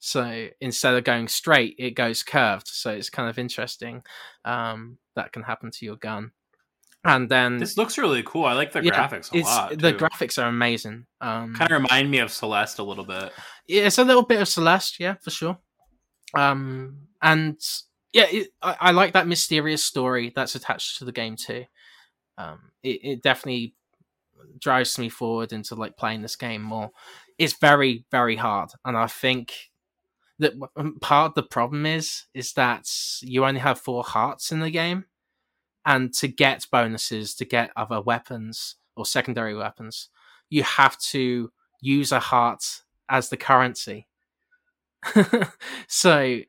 so 0.06 0.46
instead 0.60 0.94
of 0.94 1.02
going 1.02 1.26
straight, 1.26 1.74
it 1.80 1.96
goes 1.96 2.22
curved. 2.22 2.68
So 2.68 2.92
it's 2.92 3.10
kind 3.10 3.28
of 3.28 3.40
interesting. 3.40 4.04
Um, 4.44 4.98
that 5.16 5.32
can 5.32 5.42
happen 5.42 5.72
to 5.72 5.84
your 5.84 5.96
gun. 5.96 6.30
And 7.04 7.28
then 7.28 7.58
this 7.58 7.76
looks 7.76 7.98
really 7.98 8.22
cool. 8.22 8.44
I 8.44 8.52
like 8.52 8.70
the 8.70 8.84
yeah, 8.84 8.92
graphics 8.92 9.34
a 9.34 9.44
lot. 9.44 9.76
The 9.76 9.92
graphics 9.92 10.40
are 10.40 10.46
amazing. 10.46 11.06
Um, 11.20 11.56
kind 11.56 11.72
of 11.72 11.82
remind 11.82 12.08
me 12.08 12.18
of 12.18 12.30
Celeste 12.30 12.78
a 12.78 12.84
little 12.84 13.04
bit. 13.04 13.32
Yeah, 13.66 13.86
it's 13.86 13.98
a 13.98 14.04
little 14.04 14.22
bit 14.22 14.40
of 14.40 14.46
Celeste, 14.46 15.00
yeah, 15.00 15.14
for 15.14 15.30
sure. 15.30 15.58
Um, 16.34 17.08
and 17.20 17.58
yeah, 18.12 18.26
it, 18.30 18.50
I, 18.62 18.76
I, 18.80 18.90
like 18.92 19.12
that 19.14 19.26
mysterious 19.26 19.84
story 19.84 20.32
that's 20.36 20.54
attached 20.54 20.98
to 20.98 21.04
the 21.04 21.10
game 21.10 21.34
too. 21.34 21.64
Um, 22.38 22.70
it, 22.84 23.00
it 23.02 23.22
definitely 23.22 23.74
drives 24.60 25.00
me 25.00 25.08
forward 25.08 25.52
into 25.52 25.74
like 25.74 25.96
playing 25.96 26.22
this 26.22 26.36
game 26.36 26.62
more. 26.62 26.92
It's 27.38 27.54
very, 27.54 28.04
very 28.12 28.36
hard, 28.36 28.70
and 28.84 28.96
I 28.96 29.08
think 29.08 29.52
that 30.38 30.52
um, 30.76 30.98
part 31.00 31.30
of 31.30 31.34
the 31.34 31.42
problem 31.42 31.86
is 31.86 32.24
is 32.34 32.52
that 32.54 32.88
you 33.22 33.44
only 33.44 33.60
have 33.60 33.80
four 33.80 34.02
hearts 34.02 34.52
in 34.52 34.60
the 34.60 34.70
game, 34.70 35.04
and 35.84 36.12
to 36.14 36.28
get 36.28 36.66
bonuses, 36.70 37.34
to 37.36 37.44
get 37.44 37.70
other 37.76 38.00
weapons 38.00 38.76
or 38.96 39.06
secondary 39.06 39.54
weapons, 39.54 40.08
you 40.50 40.62
have 40.62 40.98
to 40.98 41.50
use 41.80 42.12
a 42.12 42.20
heart 42.20 42.82
as 43.08 43.28
the 43.28 43.36
currency. 43.36 44.08
so 45.86 46.40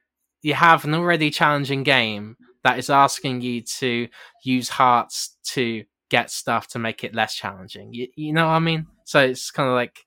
you 0.42 0.54
have 0.54 0.86
an 0.86 0.94
already 0.94 1.30
challenging 1.30 1.84
game 1.84 2.38
that 2.64 2.80
is 2.80 2.90
asking 2.90 3.42
you 3.42 3.62
to 3.62 4.08
use 4.44 4.70
hearts 4.70 5.38
to 5.44 5.84
get 6.10 6.32
stuff 6.32 6.68
to 6.68 6.80
make 6.80 7.04
it 7.04 7.14
less 7.14 7.36
challenging. 7.36 7.94
You, 7.94 8.08
you 8.16 8.34
know 8.34 8.48
what 8.48 8.54
I 8.54 8.60
mean? 8.60 8.88
So 9.04 9.20
it's 9.20 9.52
kind 9.52 9.70
of 9.70 9.76
like 9.76 10.07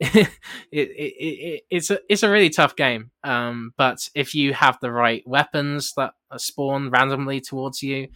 it, 0.00 0.28
it, 0.70 0.88
it, 0.90 1.62
it's 1.70 1.90
a 1.90 1.98
it's 2.08 2.22
a 2.22 2.30
really 2.30 2.50
tough 2.50 2.76
game. 2.76 3.10
Um, 3.24 3.72
but 3.76 4.08
if 4.14 4.34
you 4.34 4.52
have 4.52 4.78
the 4.80 4.92
right 4.92 5.26
weapons 5.26 5.92
that 5.96 6.14
spawn 6.36 6.90
randomly 6.90 7.40
towards 7.40 7.82
you, 7.82 8.08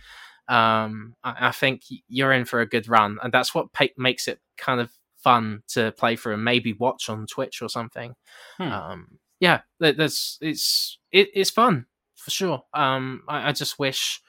um, 0.49 1.17
I, 1.25 1.49
I, 1.49 1.51
think 1.51 1.83
you're 2.09 2.33
in 2.33 2.45
for 2.45 2.61
a 2.61 2.69
good 2.69 2.89
run, 2.89 3.19
and 3.23 3.33
that's 3.33 3.53
what 3.53 3.73
pa- 3.73 3.87
makes 3.97 4.29
it 4.29 4.41
kind 4.57 4.81
of 4.81 4.91
fun 5.17 5.63
to 5.69 5.93
play 5.93 6.15
through 6.15 6.35
and 6.35 6.45
maybe 6.45 6.73
watch 6.73 7.09
on 7.09 7.27
Twitch 7.27 7.63
or 7.63 7.69
something. 7.69 8.15
Hmm. 8.59 8.73
Um, 8.73 9.19
yeah, 9.41 9.63
there's 9.81 10.39
it's 10.41 10.99
it, 11.11 11.31
it's 11.35 11.51
fun 11.51 11.87
for 12.15 12.31
sure. 12.31 12.63
Um, 12.73 13.23
I, 13.29 13.49
I 13.49 13.53
just 13.53 13.79
wish 13.81 14.23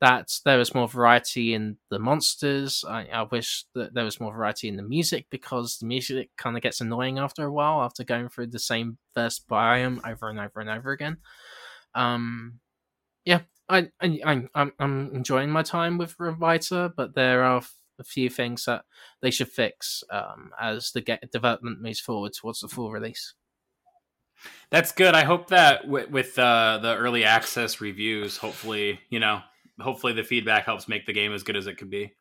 that 0.00 0.30
there 0.44 0.58
was 0.58 0.74
more 0.74 0.88
variety 0.88 1.54
in 1.54 1.76
the 1.90 1.98
monsters. 1.98 2.84
I, 2.88 3.06
I, 3.06 3.22
wish 3.24 3.64
that 3.74 3.94
there 3.94 4.04
was 4.04 4.20
more 4.20 4.32
variety 4.32 4.68
in 4.68 4.76
the 4.76 4.82
music 4.82 5.26
because 5.28 5.78
the 5.78 5.86
music 5.86 6.30
kind 6.36 6.56
of 6.56 6.62
gets 6.62 6.80
annoying 6.80 7.18
after 7.18 7.44
a 7.44 7.52
while 7.52 7.82
after 7.82 8.04
going 8.04 8.28
through 8.28 8.48
the 8.48 8.60
same 8.60 8.98
first 9.12 9.48
biome 9.48 10.00
over 10.08 10.28
and 10.28 10.38
over 10.38 10.60
and 10.60 10.70
over 10.70 10.92
again. 10.92 11.16
Um, 11.94 12.60
yeah, 13.24 13.40
I, 13.68 13.88
I, 14.00 14.20
I 14.54 14.70
am 14.78 15.10
enjoying 15.12 15.50
my 15.50 15.62
time 15.62 15.98
with 15.98 16.16
Revita, 16.18 16.92
but 16.96 17.14
there 17.14 17.42
are 17.42 17.62
a 17.98 18.04
few 18.04 18.30
things 18.30 18.64
that 18.66 18.84
they 19.20 19.32
should 19.32 19.48
fix 19.48 20.04
um, 20.10 20.50
as 20.60 20.92
the 20.92 21.00
get 21.00 21.30
development 21.32 21.82
moves 21.82 22.00
forward 22.00 22.32
towards 22.34 22.60
the 22.60 22.68
full 22.68 22.92
release. 22.92 23.34
That's 24.70 24.92
good. 24.92 25.14
I 25.14 25.24
hope 25.24 25.48
that 25.48 25.88
with, 25.88 26.10
with 26.10 26.38
uh, 26.38 26.78
the 26.80 26.96
early 26.96 27.24
access 27.24 27.80
reviews, 27.80 28.36
hopefully, 28.36 29.00
you 29.10 29.18
know, 29.18 29.40
hopefully 29.80 30.12
the 30.12 30.24
feedback 30.24 30.64
helps 30.64 30.88
make 30.88 31.06
the 31.06 31.12
game 31.12 31.32
as 31.32 31.42
good 31.42 31.56
as 31.56 31.66
it 31.66 31.76
could 31.78 31.90
be. 31.90 32.12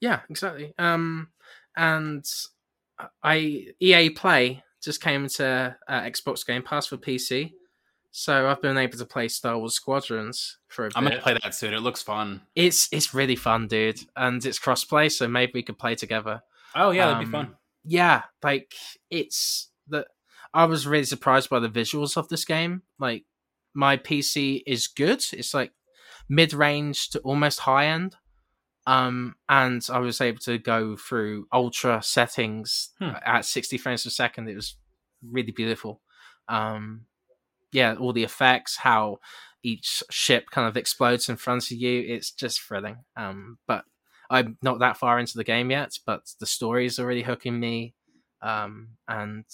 Yeah, 0.00 0.20
exactly. 0.30 0.72
Um, 0.78 1.28
and 1.76 2.24
I 3.22 3.68
EA 3.80 4.10
Play 4.10 4.62
just 4.82 5.02
came 5.02 5.28
to 5.28 5.76
uh, 5.88 6.00
Xbox 6.02 6.46
Game 6.46 6.62
Pass 6.62 6.86
for 6.86 6.96
PC, 6.96 7.52
so 8.10 8.48
I've 8.48 8.62
been 8.62 8.78
able 8.78 8.98
to 8.98 9.04
play 9.04 9.28
Star 9.28 9.58
Wars 9.58 9.74
Squadrons 9.74 10.58
for 10.68 10.86
a 10.86 10.90
I'm 10.94 11.04
bit. 11.04 11.10
gonna 11.10 11.22
play 11.22 11.38
that 11.42 11.54
soon. 11.54 11.74
It 11.74 11.80
looks 11.80 12.02
fun. 12.02 12.42
It's 12.54 12.88
it's 12.92 13.14
really 13.14 13.36
fun, 13.36 13.66
dude, 13.68 14.00
and 14.16 14.44
it's 14.44 14.58
crossplay, 14.58 15.10
so 15.10 15.28
maybe 15.28 15.52
we 15.54 15.62
could 15.62 15.78
play 15.78 15.94
together. 15.94 16.42
Oh 16.74 16.90
yeah, 16.90 17.06
that'd 17.06 17.26
be 17.26 17.30
fun. 17.30 17.46
Um, 17.46 17.56
yeah, 17.84 18.22
like 18.42 18.74
it's 19.10 19.68
the. 19.88 20.06
I 20.52 20.64
was 20.64 20.86
really 20.86 21.04
surprised 21.04 21.48
by 21.48 21.60
the 21.60 21.68
visuals 21.68 22.16
of 22.16 22.28
this 22.28 22.44
game. 22.44 22.82
Like 22.98 23.24
my 23.74 23.96
PC 23.96 24.62
is 24.66 24.88
good. 24.88 25.22
It's 25.32 25.54
like 25.54 25.72
mid 26.30 26.54
range 26.54 27.10
to 27.10 27.18
almost 27.20 27.58
high 27.60 27.88
end. 27.88 28.16
Um, 28.86 29.34
and 29.48 29.86
I 29.92 29.98
was 29.98 30.22
able 30.22 30.38
to 30.40 30.56
go 30.56 30.96
through 30.96 31.46
ultra 31.52 32.02
settings 32.02 32.90
Hmm. 32.98 33.10
at 33.26 33.44
60 33.44 33.76
frames 33.76 34.04
per 34.04 34.10
second. 34.10 34.48
It 34.48 34.56
was 34.56 34.76
really 35.22 35.52
beautiful. 35.52 36.00
Um, 36.48 37.02
yeah, 37.72 37.94
all 37.96 38.14
the 38.14 38.24
effects, 38.24 38.76
how 38.78 39.18
each 39.62 40.02
ship 40.10 40.46
kind 40.50 40.66
of 40.66 40.76
explodes 40.78 41.28
in 41.28 41.36
front 41.36 41.64
of 41.70 41.76
you. 41.76 42.02
It's 42.08 42.32
just 42.32 42.60
thrilling. 42.62 43.04
Um, 43.16 43.58
but 43.66 43.84
I'm 44.30 44.56
not 44.62 44.78
that 44.78 44.96
far 44.96 45.18
into 45.18 45.36
the 45.36 45.44
game 45.44 45.70
yet, 45.70 45.98
but 46.06 46.22
the 46.40 46.46
story 46.46 46.86
is 46.86 46.98
already 46.98 47.22
hooking 47.22 47.60
me. 47.60 47.94
Um, 48.42 48.96
and 49.06 49.44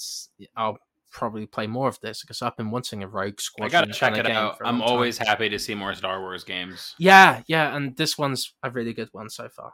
I'll 0.57 0.79
probably 1.11 1.47
play 1.47 1.67
more 1.67 1.89
of 1.89 1.99
this 2.01 2.21
because 2.23 2.43
I've 2.43 2.57
been 2.57 2.71
wanting 2.71 3.03
a 3.03 3.09
Rogue 3.09 3.41
squad. 3.41 3.67
I 3.67 3.69
gotta 3.69 3.93
check 3.93 4.17
it 4.17 4.27
out. 4.27 4.59
I'm 4.65 4.79
long 4.79 4.87
time. 4.87 4.93
always 4.95 5.19
happy 5.19 5.49
to 5.49 5.59
see 5.59 5.75
more 5.75 5.95
Star 5.95 6.21
Wars 6.21 6.45
games. 6.45 6.95
Yeah, 6.99 7.43
yeah, 7.47 7.75
and 7.77 7.97
this 7.97 8.17
one's 8.19 8.53
a 8.63 8.71
really 8.71 8.93
good 8.93 9.09
one 9.13 9.31
so 9.31 9.49
far. 9.49 9.73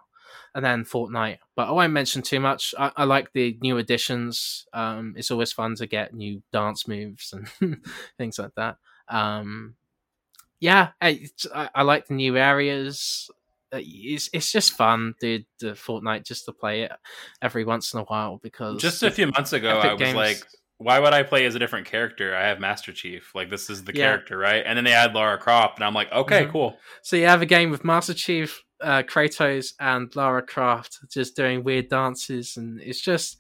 And 0.55 0.65
then 0.65 0.85
Fortnite, 0.85 1.39
but 1.57 1.69
I 1.69 1.73
won't 1.73 1.93
mention 1.93 2.23
too 2.23 2.41
much. 2.41 2.75
I, 2.79 2.91
I 2.97 3.05
like 3.05 3.33
the 3.33 3.59
new 3.61 3.77
additions. 3.79 4.67
Um, 4.73 5.15
it's 5.17 5.31
always 5.31 5.53
fun 5.53 5.75
to 5.77 5.87
get 5.87 6.15
new 6.15 6.43
dance 6.53 6.89
moves 6.89 7.35
and 7.35 7.79
things 8.19 8.39
like 8.39 8.55
that. 8.57 8.77
Um, 9.09 9.75
yeah, 10.61 10.91
I, 11.01 11.27
I 11.75 11.83
like 11.83 12.07
the 12.07 12.15
new 12.15 12.37
areas. 12.39 13.31
Uh, 13.73 13.79
It's 13.83 14.31
it's 14.33 14.53
just 14.53 14.73
fun, 14.73 15.15
dude. 15.21 15.45
The 15.61 15.73
Fortnite 15.73 16.25
just 16.25 16.45
to 16.47 16.53
play 16.53 16.83
it 16.83 16.93
every 17.43 17.65
once 17.65 17.93
in 17.93 18.01
a 18.01 18.05
while 18.05 18.39
because 18.43 18.81
Just 18.81 19.03
a 19.03 19.11
few 19.11 19.27
months 19.27 19.53
ago, 19.53 19.79
Epic 19.81 19.91
I 19.91 19.93
was 19.95 20.01
Games- 20.01 20.17
like, 20.17 20.47
why 20.83 20.99
would 20.99 21.13
I 21.15 21.23
play 21.23 21.45
as 21.47 21.55
a 21.55 21.59
different 21.59 21.87
character? 21.87 22.35
I 22.37 22.47
have 22.49 22.61
Master 22.61 22.93
Chief. 22.93 23.35
Like, 23.35 23.51
this 23.51 23.71
is 23.71 23.85
the 23.85 23.93
Yeah. 23.95 24.07
character, 24.07 24.37
right? 24.37 24.63
And 24.67 24.77
then 24.77 24.85
they 24.85 24.93
add 24.93 25.15
Lara 25.15 25.39
Croft, 25.39 25.79
and 25.79 25.85
I'm 25.85 25.95
like, 25.95 26.11
okay, 26.13 26.45
Mhm. 26.47 26.51
cool. 26.53 26.79
So 27.03 27.17
you 27.17 27.27
have 27.27 27.43
a 27.43 27.47
game 27.47 27.71
with 27.71 27.85
Master 27.85 28.15
Chief, 28.15 28.63
uh, 28.81 29.03
Kratos, 29.03 29.75
and 29.81 30.15
Lara 30.17 30.43
Croft 30.43 30.99
just 31.11 31.37
doing 31.37 31.63
weird 31.65 31.89
dances, 31.89 32.57
and 32.57 32.81
it's 32.81 33.01
just, 33.01 33.39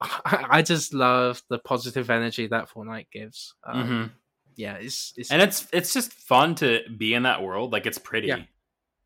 I, 0.00 0.46
I 0.58 0.62
just 0.62 0.92
love 0.92 1.42
the 1.48 1.58
positive 1.58 2.10
energy 2.10 2.46
that 2.48 2.68
Fortnite 2.68 3.10
gives. 3.12 3.54
Um, 3.64 3.88
Mhm. 3.88 4.10
Yeah, 4.56 4.74
it's 4.74 5.12
it's 5.16 5.30
And 5.32 5.42
it's 5.42 5.66
it's 5.72 5.92
just 5.92 6.12
fun 6.12 6.54
to 6.56 6.82
be 6.96 7.12
in 7.14 7.24
that 7.24 7.42
world. 7.42 7.72
Like, 7.72 7.86
it's 7.86 7.98
pretty. 7.98 8.28
Yeah. 8.28 8.42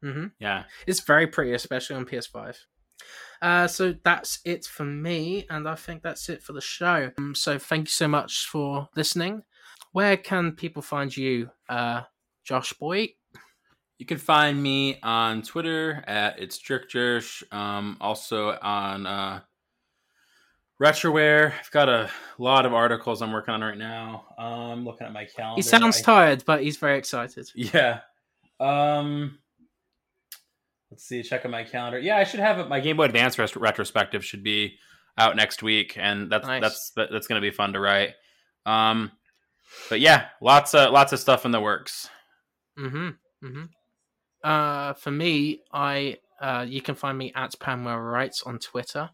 Mhm. 0.05 0.33
Yeah. 0.39 0.65
it's 0.87 1.01
very 1.01 1.27
pretty, 1.27 1.53
especially 1.55 1.97
on 1.97 2.05
PS5. 2.07 2.57
Uh, 3.41 3.67
so 3.67 3.95
that's 4.05 4.41
it 4.45 4.65
for 4.65 4.85
me, 4.85 5.47
and 5.49 5.69
I 5.69 5.75
think 5.75 6.03
that's 6.03 6.29
it 6.29 6.43
for 6.43 6.53
the 6.53 6.61
show. 6.61 7.11
Um, 7.19 7.35
so 7.35 7.59
thank 7.59 7.89
you 7.89 7.93
so 7.93 8.09
much 8.09 8.47
for 8.47 8.89
listening. 8.97 9.43
Where 9.93 10.17
can 10.17 10.53
people 10.53 10.83
find 10.83 11.17
you, 11.17 11.51
uh, 11.69 12.03
Josh 12.45 12.73
Boy? 12.73 13.15
You 13.99 14.07
can 14.07 14.19
find 14.19 14.63
me 14.63 15.01
on 15.03 15.43
Twitter 15.43 16.05
at 16.07 16.39
it's 16.39 16.59
jerkjersh. 16.61 17.53
Um, 17.53 17.97
also 18.01 18.57
on 18.63 19.07
uh, 19.07 19.41
Retroware. 20.81 21.53
I've 21.59 21.71
got 21.73 21.89
a 21.89 22.09
lot 22.39 22.65
of 22.65 22.73
articles 22.73 23.23
I'm 23.23 23.33
working 23.33 23.55
on 23.55 23.61
right 23.61 23.77
now. 23.77 24.27
I'm 24.39 24.45
um, 24.45 24.85
looking 24.85 25.07
at 25.07 25.13
my 25.13 25.25
calendar. 25.25 25.57
He 25.57 25.63
sounds 25.63 25.99
I- 25.99 26.03
tired, 26.03 26.45
but 26.47 26.63
he's 26.63 26.77
very 26.77 26.99
excited. 26.99 27.51
Yeah. 27.55 28.01
Um. 28.61 29.39
Let's 30.99 31.07
see. 31.07 31.23
Checking 31.23 31.53
my 31.53 31.63
calendar. 31.63 32.01
Yeah, 32.01 32.17
I 32.17 32.25
should 32.25 32.41
have 32.41 32.59
it. 32.59 32.69
My 32.69 32.81
Game 32.81 32.97
Boy 32.97 33.05
Advance 33.05 33.39
ret- 33.39 33.55
retrospective 33.55 34.25
should 34.25 34.43
be 34.43 34.79
out 35.17 35.37
next 35.37 35.63
week, 35.63 35.97
and 35.97 36.29
that's 36.29 36.45
Nice. 36.45 36.61
that's 36.61 36.93
that's 36.97 37.29
going 37.29 37.41
to 37.41 37.49
be 37.49 37.55
fun 37.55 37.73
to 37.75 37.79
write. 37.79 38.15
Um. 38.67 39.13
But 39.89 40.01
yeah, 40.01 40.27
lots 40.41 40.75
of 40.75 40.91
lots 40.93 41.13
of 41.13 41.21
stuff 41.21 41.45
in 41.45 41.53
the 41.53 41.61
works. 41.61 42.09
Mm-hmm. 42.77 43.11
Mm-hmm. 43.47 43.65
Uh, 44.43 44.95
for 44.95 45.13
me, 45.13 45.61
I 45.73 46.17
uh, 46.41 46.67
you 46.69 46.83
can 46.83 46.97
find 46.97 47.17
me 47.17 47.33
at 47.37 47.55
Pamela 47.61 47.97
Writes 47.97 48.43
on 48.43 48.59
Twitter. 48.59 49.09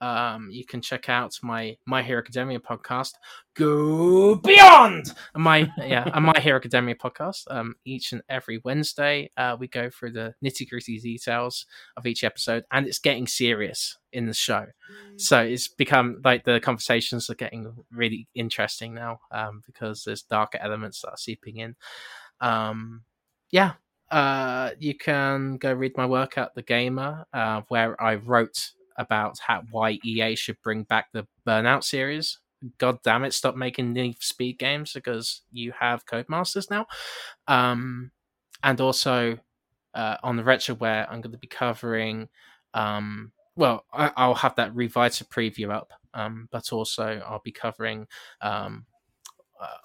Um, 0.00 0.48
you 0.50 0.64
can 0.64 0.80
check 0.80 1.08
out 1.08 1.38
my 1.42 1.76
My 1.86 2.02
Hero 2.02 2.20
Academia 2.20 2.58
podcast, 2.58 3.12
Go 3.54 4.36
Beyond. 4.36 5.12
My 5.36 5.70
yeah, 5.78 6.04
My 6.18 6.38
Hero 6.40 6.56
Academia 6.56 6.94
podcast. 6.94 7.42
Um, 7.50 7.76
each 7.84 8.12
and 8.12 8.22
every 8.28 8.60
Wednesday, 8.64 9.30
uh, 9.36 9.56
we 9.58 9.68
go 9.68 9.90
through 9.90 10.12
the 10.12 10.34
nitty 10.42 10.68
gritty 10.68 10.98
details 10.98 11.66
of 11.96 12.06
each 12.06 12.24
episode, 12.24 12.64
and 12.70 12.86
it's 12.86 12.98
getting 12.98 13.26
serious 13.26 13.98
in 14.12 14.26
the 14.26 14.34
show. 14.34 14.66
So 15.16 15.40
it's 15.42 15.68
become 15.68 16.20
like 16.24 16.44
the 16.44 16.60
conversations 16.60 17.28
are 17.30 17.34
getting 17.34 17.72
really 17.92 18.26
interesting 18.34 18.94
now, 18.94 19.20
um, 19.30 19.62
because 19.66 20.04
there's 20.04 20.22
darker 20.22 20.58
elements 20.60 21.02
that 21.02 21.10
are 21.10 21.16
seeping 21.16 21.58
in. 21.58 21.76
Um, 22.40 23.02
yeah, 23.50 23.72
uh, 24.10 24.70
you 24.78 24.94
can 24.94 25.56
go 25.56 25.72
read 25.72 25.96
my 25.96 26.06
work 26.06 26.38
at 26.38 26.54
the 26.54 26.62
Gamer, 26.62 27.26
uh, 27.32 27.62
where 27.68 28.00
I 28.02 28.14
wrote 28.14 28.70
about 29.00 29.38
how 29.40 29.62
why 29.70 29.98
EA 30.04 30.36
should 30.36 30.60
bring 30.62 30.84
back 30.84 31.06
the 31.12 31.26
Burnout 31.46 31.82
series. 31.82 32.38
God 32.78 32.98
damn 33.02 33.24
it, 33.24 33.32
stop 33.32 33.56
making 33.56 33.94
for 33.94 34.22
Speed 34.22 34.58
games 34.58 34.92
because 34.92 35.42
you 35.50 35.72
have 35.80 36.04
Codemasters 36.04 36.70
now. 36.70 36.86
Um, 37.48 38.10
and 38.62 38.78
also 38.80 39.38
uh, 39.94 40.16
on 40.22 40.36
the 40.36 40.42
Retroware, 40.42 41.06
I'm 41.10 41.22
going 41.22 41.32
to 41.32 41.38
be 41.38 41.48
covering. 41.48 42.28
Um, 42.74 43.32
well, 43.56 43.86
I, 43.92 44.12
I'll 44.14 44.34
have 44.34 44.56
that 44.56 44.74
Revita 44.74 45.26
preview 45.28 45.72
up, 45.72 45.92
um, 46.12 46.48
but 46.52 46.70
also 46.70 47.22
I'll 47.26 47.42
be 47.42 47.52
covering 47.52 48.06
um, 48.42 48.84
uh, 49.58 49.78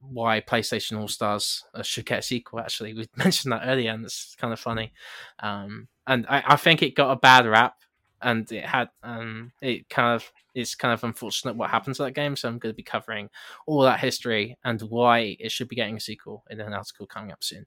why 0.00 0.40
PlayStation 0.40 0.98
All 0.98 1.08
Stars 1.08 1.64
uh, 1.74 1.82
should 1.82 2.06
get 2.06 2.20
a 2.20 2.22
sequel. 2.22 2.60
Actually, 2.60 2.94
we 2.94 3.06
mentioned 3.16 3.52
that 3.52 3.66
earlier, 3.66 3.90
and 3.90 4.04
it's 4.06 4.34
kind 4.36 4.54
of 4.54 4.60
funny. 4.60 4.92
Um, 5.40 5.88
and 6.06 6.26
I, 6.28 6.42
I 6.46 6.56
think 6.56 6.82
it 6.82 6.96
got 6.96 7.12
a 7.12 7.16
bad 7.16 7.46
rap, 7.46 7.74
and 8.22 8.50
it 8.52 8.64
had 8.64 8.88
um, 9.02 9.52
it 9.60 9.88
kind 9.88 10.14
of 10.14 10.30
it's 10.54 10.74
kind 10.74 10.92
of 10.94 11.02
unfortunate 11.04 11.56
what 11.56 11.70
happened 11.70 11.96
to 11.96 12.02
that 12.04 12.12
game. 12.14 12.36
So 12.36 12.48
I'm 12.48 12.58
going 12.58 12.72
to 12.72 12.76
be 12.76 12.82
covering 12.82 13.30
all 13.66 13.82
that 13.82 14.00
history 14.00 14.58
and 14.64 14.80
why 14.82 15.36
it 15.40 15.50
should 15.52 15.68
be 15.68 15.76
getting 15.76 15.96
a 15.96 16.00
sequel 16.00 16.44
in 16.50 16.60
an 16.60 16.72
article 16.74 17.06
coming 17.06 17.32
up 17.32 17.42
soon. 17.42 17.66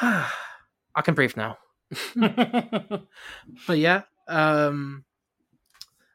I 0.00 1.02
can 1.02 1.14
breathe 1.14 1.36
now. 1.36 1.58
But 3.66 3.78
yeah, 3.78 4.02
um, 4.28 5.04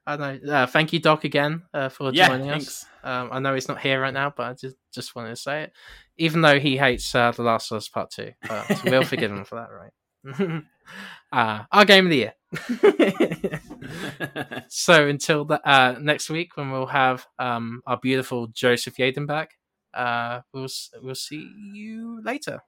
I 0.06 0.18
don't 0.18 0.44
know. 0.44 0.54
Uh, 0.54 0.66
thank 0.68 0.94
you, 0.94 1.00
Doc, 1.00 1.24
again 1.24 1.64
uh, 1.74 1.90
for 1.90 2.12
Yeah, 2.12 2.28
joining 2.28 2.50
thanks. 2.50 2.68
us. 2.68 2.86
Um, 3.04 3.30
I 3.32 3.40
know 3.40 3.54
he's 3.54 3.68
not 3.68 3.80
here 3.82 4.02
right 4.02 4.14
now, 4.14 4.34
but 4.36 4.44
I 4.44 4.54
just 4.54 4.76
just 4.94 5.16
wanted 5.16 5.30
to 5.30 5.36
say 5.36 5.64
it, 5.64 5.74
even 6.18 6.42
though 6.42 6.60
he 6.60 6.78
hates 6.78 7.14
uh, 7.16 7.32
The 7.32 7.44
Last 7.44 7.72
of 7.72 7.78
Us 7.78 7.88
Part 7.90 8.12
Two. 8.12 8.32
But 8.48 8.84
we'll 8.86 9.04
forgive 9.04 9.32
him 9.32 9.46
for 9.46 9.56
that, 9.56 9.70
right? 9.72 10.64
uh, 11.32 11.64
our 11.72 11.86
game 11.86 12.06
of 12.06 12.12
the 12.12 12.18
year. 12.18 12.34
so 14.68 15.08
until 15.08 15.46
the, 15.46 15.68
uh, 15.68 15.98
next 16.00 16.30
week, 16.30 16.56
when 16.56 16.72
we'll 16.72 16.86
have 16.86 17.26
um, 17.40 17.82
our 17.86 17.98
beautiful 17.98 18.48
Joseph 18.48 18.98
Yaden 18.98 19.28
back, 19.28 19.52
uh, 19.94 20.42
we'll 20.54 20.68
we'll 21.02 21.16
see 21.16 21.50
you 21.74 22.22
later. 22.24 22.60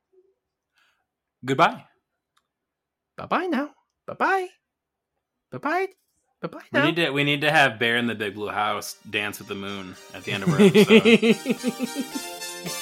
Goodbye. 1.44 1.84
Bye 3.18 3.26
bye 3.26 3.46
now. 3.46 3.72
Bye 4.08 4.14
bye. 4.14 4.48
Bye 5.52 5.58
bye. 5.58 5.88
Bye 6.42 6.48
bye 6.50 6.62
We 6.74 6.82
need 6.82 6.96
to 6.98 7.10
we 7.12 7.24
need 7.24 7.42
to 7.42 7.52
have 7.52 7.80
Bear 7.80 7.98
in 7.98 8.08
the 8.08 8.16
Big 8.16 8.36
Blue 8.36 8.50
House 8.50 8.98
dance 9.10 9.40
with 9.40 9.48
the 9.48 9.56
moon 9.56 9.96
at 10.14 10.24
the 10.24 10.34
end 10.34 10.44
of 10.44 10.50
our 10.50 10.62
episode. 12.66 12.82